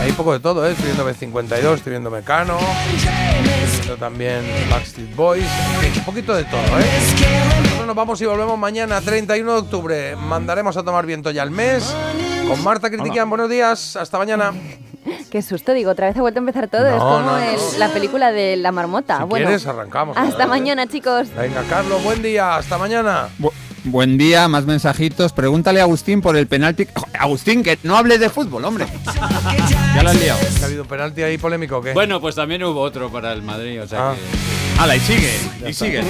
Hay 0.00 0.12
poco 0.12 0.32
de 0.32 0.40
todo, 0.40 0.66
¿eh? 0.66 0.72
estoy 0.72 0.86
viendo 0.86 1.08
B52, 1.08 1.74
estoy 1.74 1.90
viendo 1.90 2.10
Mecano, 2.10 2.58
estoy 2.58 3.78
viendo 3.78 3.96
también 3.96 4.42
Backstreet 4.68 5.14
Boys, 5.14 5.46
un 5.96 6.04
poquito 6.04 6.34
de 6.34 6.44
todo, 6.44 6.60
¿eh? 6.60 6.84
Nosotros 7.62 7.86
nos 7.86 7.96
vamos 7.96 8.20
y 8.20 8.26
volvemos 8.26 8.58
mañana, 8.58 9.00
31 9.00 9.52
de 9.52 9.58
octubre. 9.58 10.16
Mandaremos 10.16 10.76
a 10.76 10.82
tomar 10.82 11.06
viento 11.06 11.30
ya 11.30 11.42
el 11.42 11.50
mes. 11.50 11.94
Con 12.48 12.62
Marta 12.62 12.90
Critiquian, 12.90 13.30
buenos 13.30 13.48
días, 13.48 13.96
hasta 13.96 14.18
mañana. 14.18 14.52
Qué 15.30 15.42
susto, 15.42 15.72
digo, 15.72 15.90
otra 15.90 16.08
vez 16.08 16.16
ha 16.16 16.20
vuelto 16.20 16.38
a 16.40 16.42
empezar 16.42 16.68
todo. 16.68 16.82
No, 16.84 16.90
es 16.96 16.98
como 17.02 17.18
no, 17.20 17.32
no. 17.32 17.38
el- 17.38 17.78
la 17.80 17.88
película 17.88 18.32
de 18.32 18.56
la 18.56 18.72
marmota. 18.72 19.18
Si 19.18 19.24
bueno, 19.24 19.46
quieres, 19.46 19.66
arrancamos. 19.66 20.16
hasta 20.16 20.46
mañana, 20.46 20.86
chicos. 20.86 21.28
Venga, 21.36 21.62
Carlos, 21.68 22.02
buen 22.02 22.22
día, 22.22 22.56
hasta 22.56 22.78
mañana. 22.78 23.28
Buen 23.86 24.16
día, 24.16 24.48
más 24.48 24.64
mensajitos. 24.64 25.32
Pregúntale 25.34 25.80
a 25.80 25.82
Agustín 25.82 26.22
por 26.22 26.36
el 26.38 26.46
penalti. 26.46 26.86
Agustín, 27.18 27.62
que 27.62 27.78
no 27.82 27.96
hables 27.98 28.18
de 28.18 28.30
fútbol, 28.30 28.64
hombre. 28.64 28.86
Ya 29.94 30.02
lo 30.02 30.08
has 30.08 30.18
liado. 30.20 30.40
¿Ha 30.62 30.64
habido 30.64 30.82
un 30.84 30.88
penalti 30.88 31.22
ahí 31.22 31.36
polémico 31.36 31.76
o 31.78 31.82
qué? 31.82 31.92
Bueno, 31.92 32.18
pues 32.20 32.34
también 32.34 32.64
hubo 32.64 32.80
otro 32.80 33.10
para 33.10 33.32
el 33.32 33.42
Madrid, 33.42 33.82
o 33.82 33.86
sea 33.86 34.10
Ah. 34.10 34.14
que... 34.88 34.96
Y 34.96 35.00
sigue, 35.00 35.32
Ya 35.60 35.68
y 35.68 35.70
está. 35.70 35.84
sigue. 35.84 36.00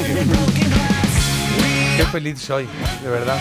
Qué 1.96 2.04
feliz 2.06 2.38
soy, 2.40 2.68
de 3.02 3.08
verdad. 3.10 3.36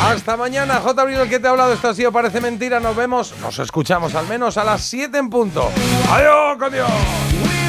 Hasta 0.00 0.36
mañana, 0.36 0.80
J. 0.80 1.02
Abril, 1.02 1.18
el 1.18 1.28
que 1.28 1.38
te 1.38 1.46
ha 1.46 1.50
hablado. 1.50 1.72
Esto 1.72 1.88
ha 1.88 1.94
sido 1.94 2.12
Parece 2.12 2.40
Mentira. 2.40 2.80
Nos 2.80 2.96
vemos, 2.96 3.34
nos 3.40 3.58
escuchamos 3.58 4.14
al 4.14 4.26
menos 4.26 4.56
a 4.56 4.64
las 4.64 4.82
7 4.82 5.16
en 5.18 5.30
punto. 5.30 5.70
¡Adiós, 6.10 6.72
Dios! 6.72 7.61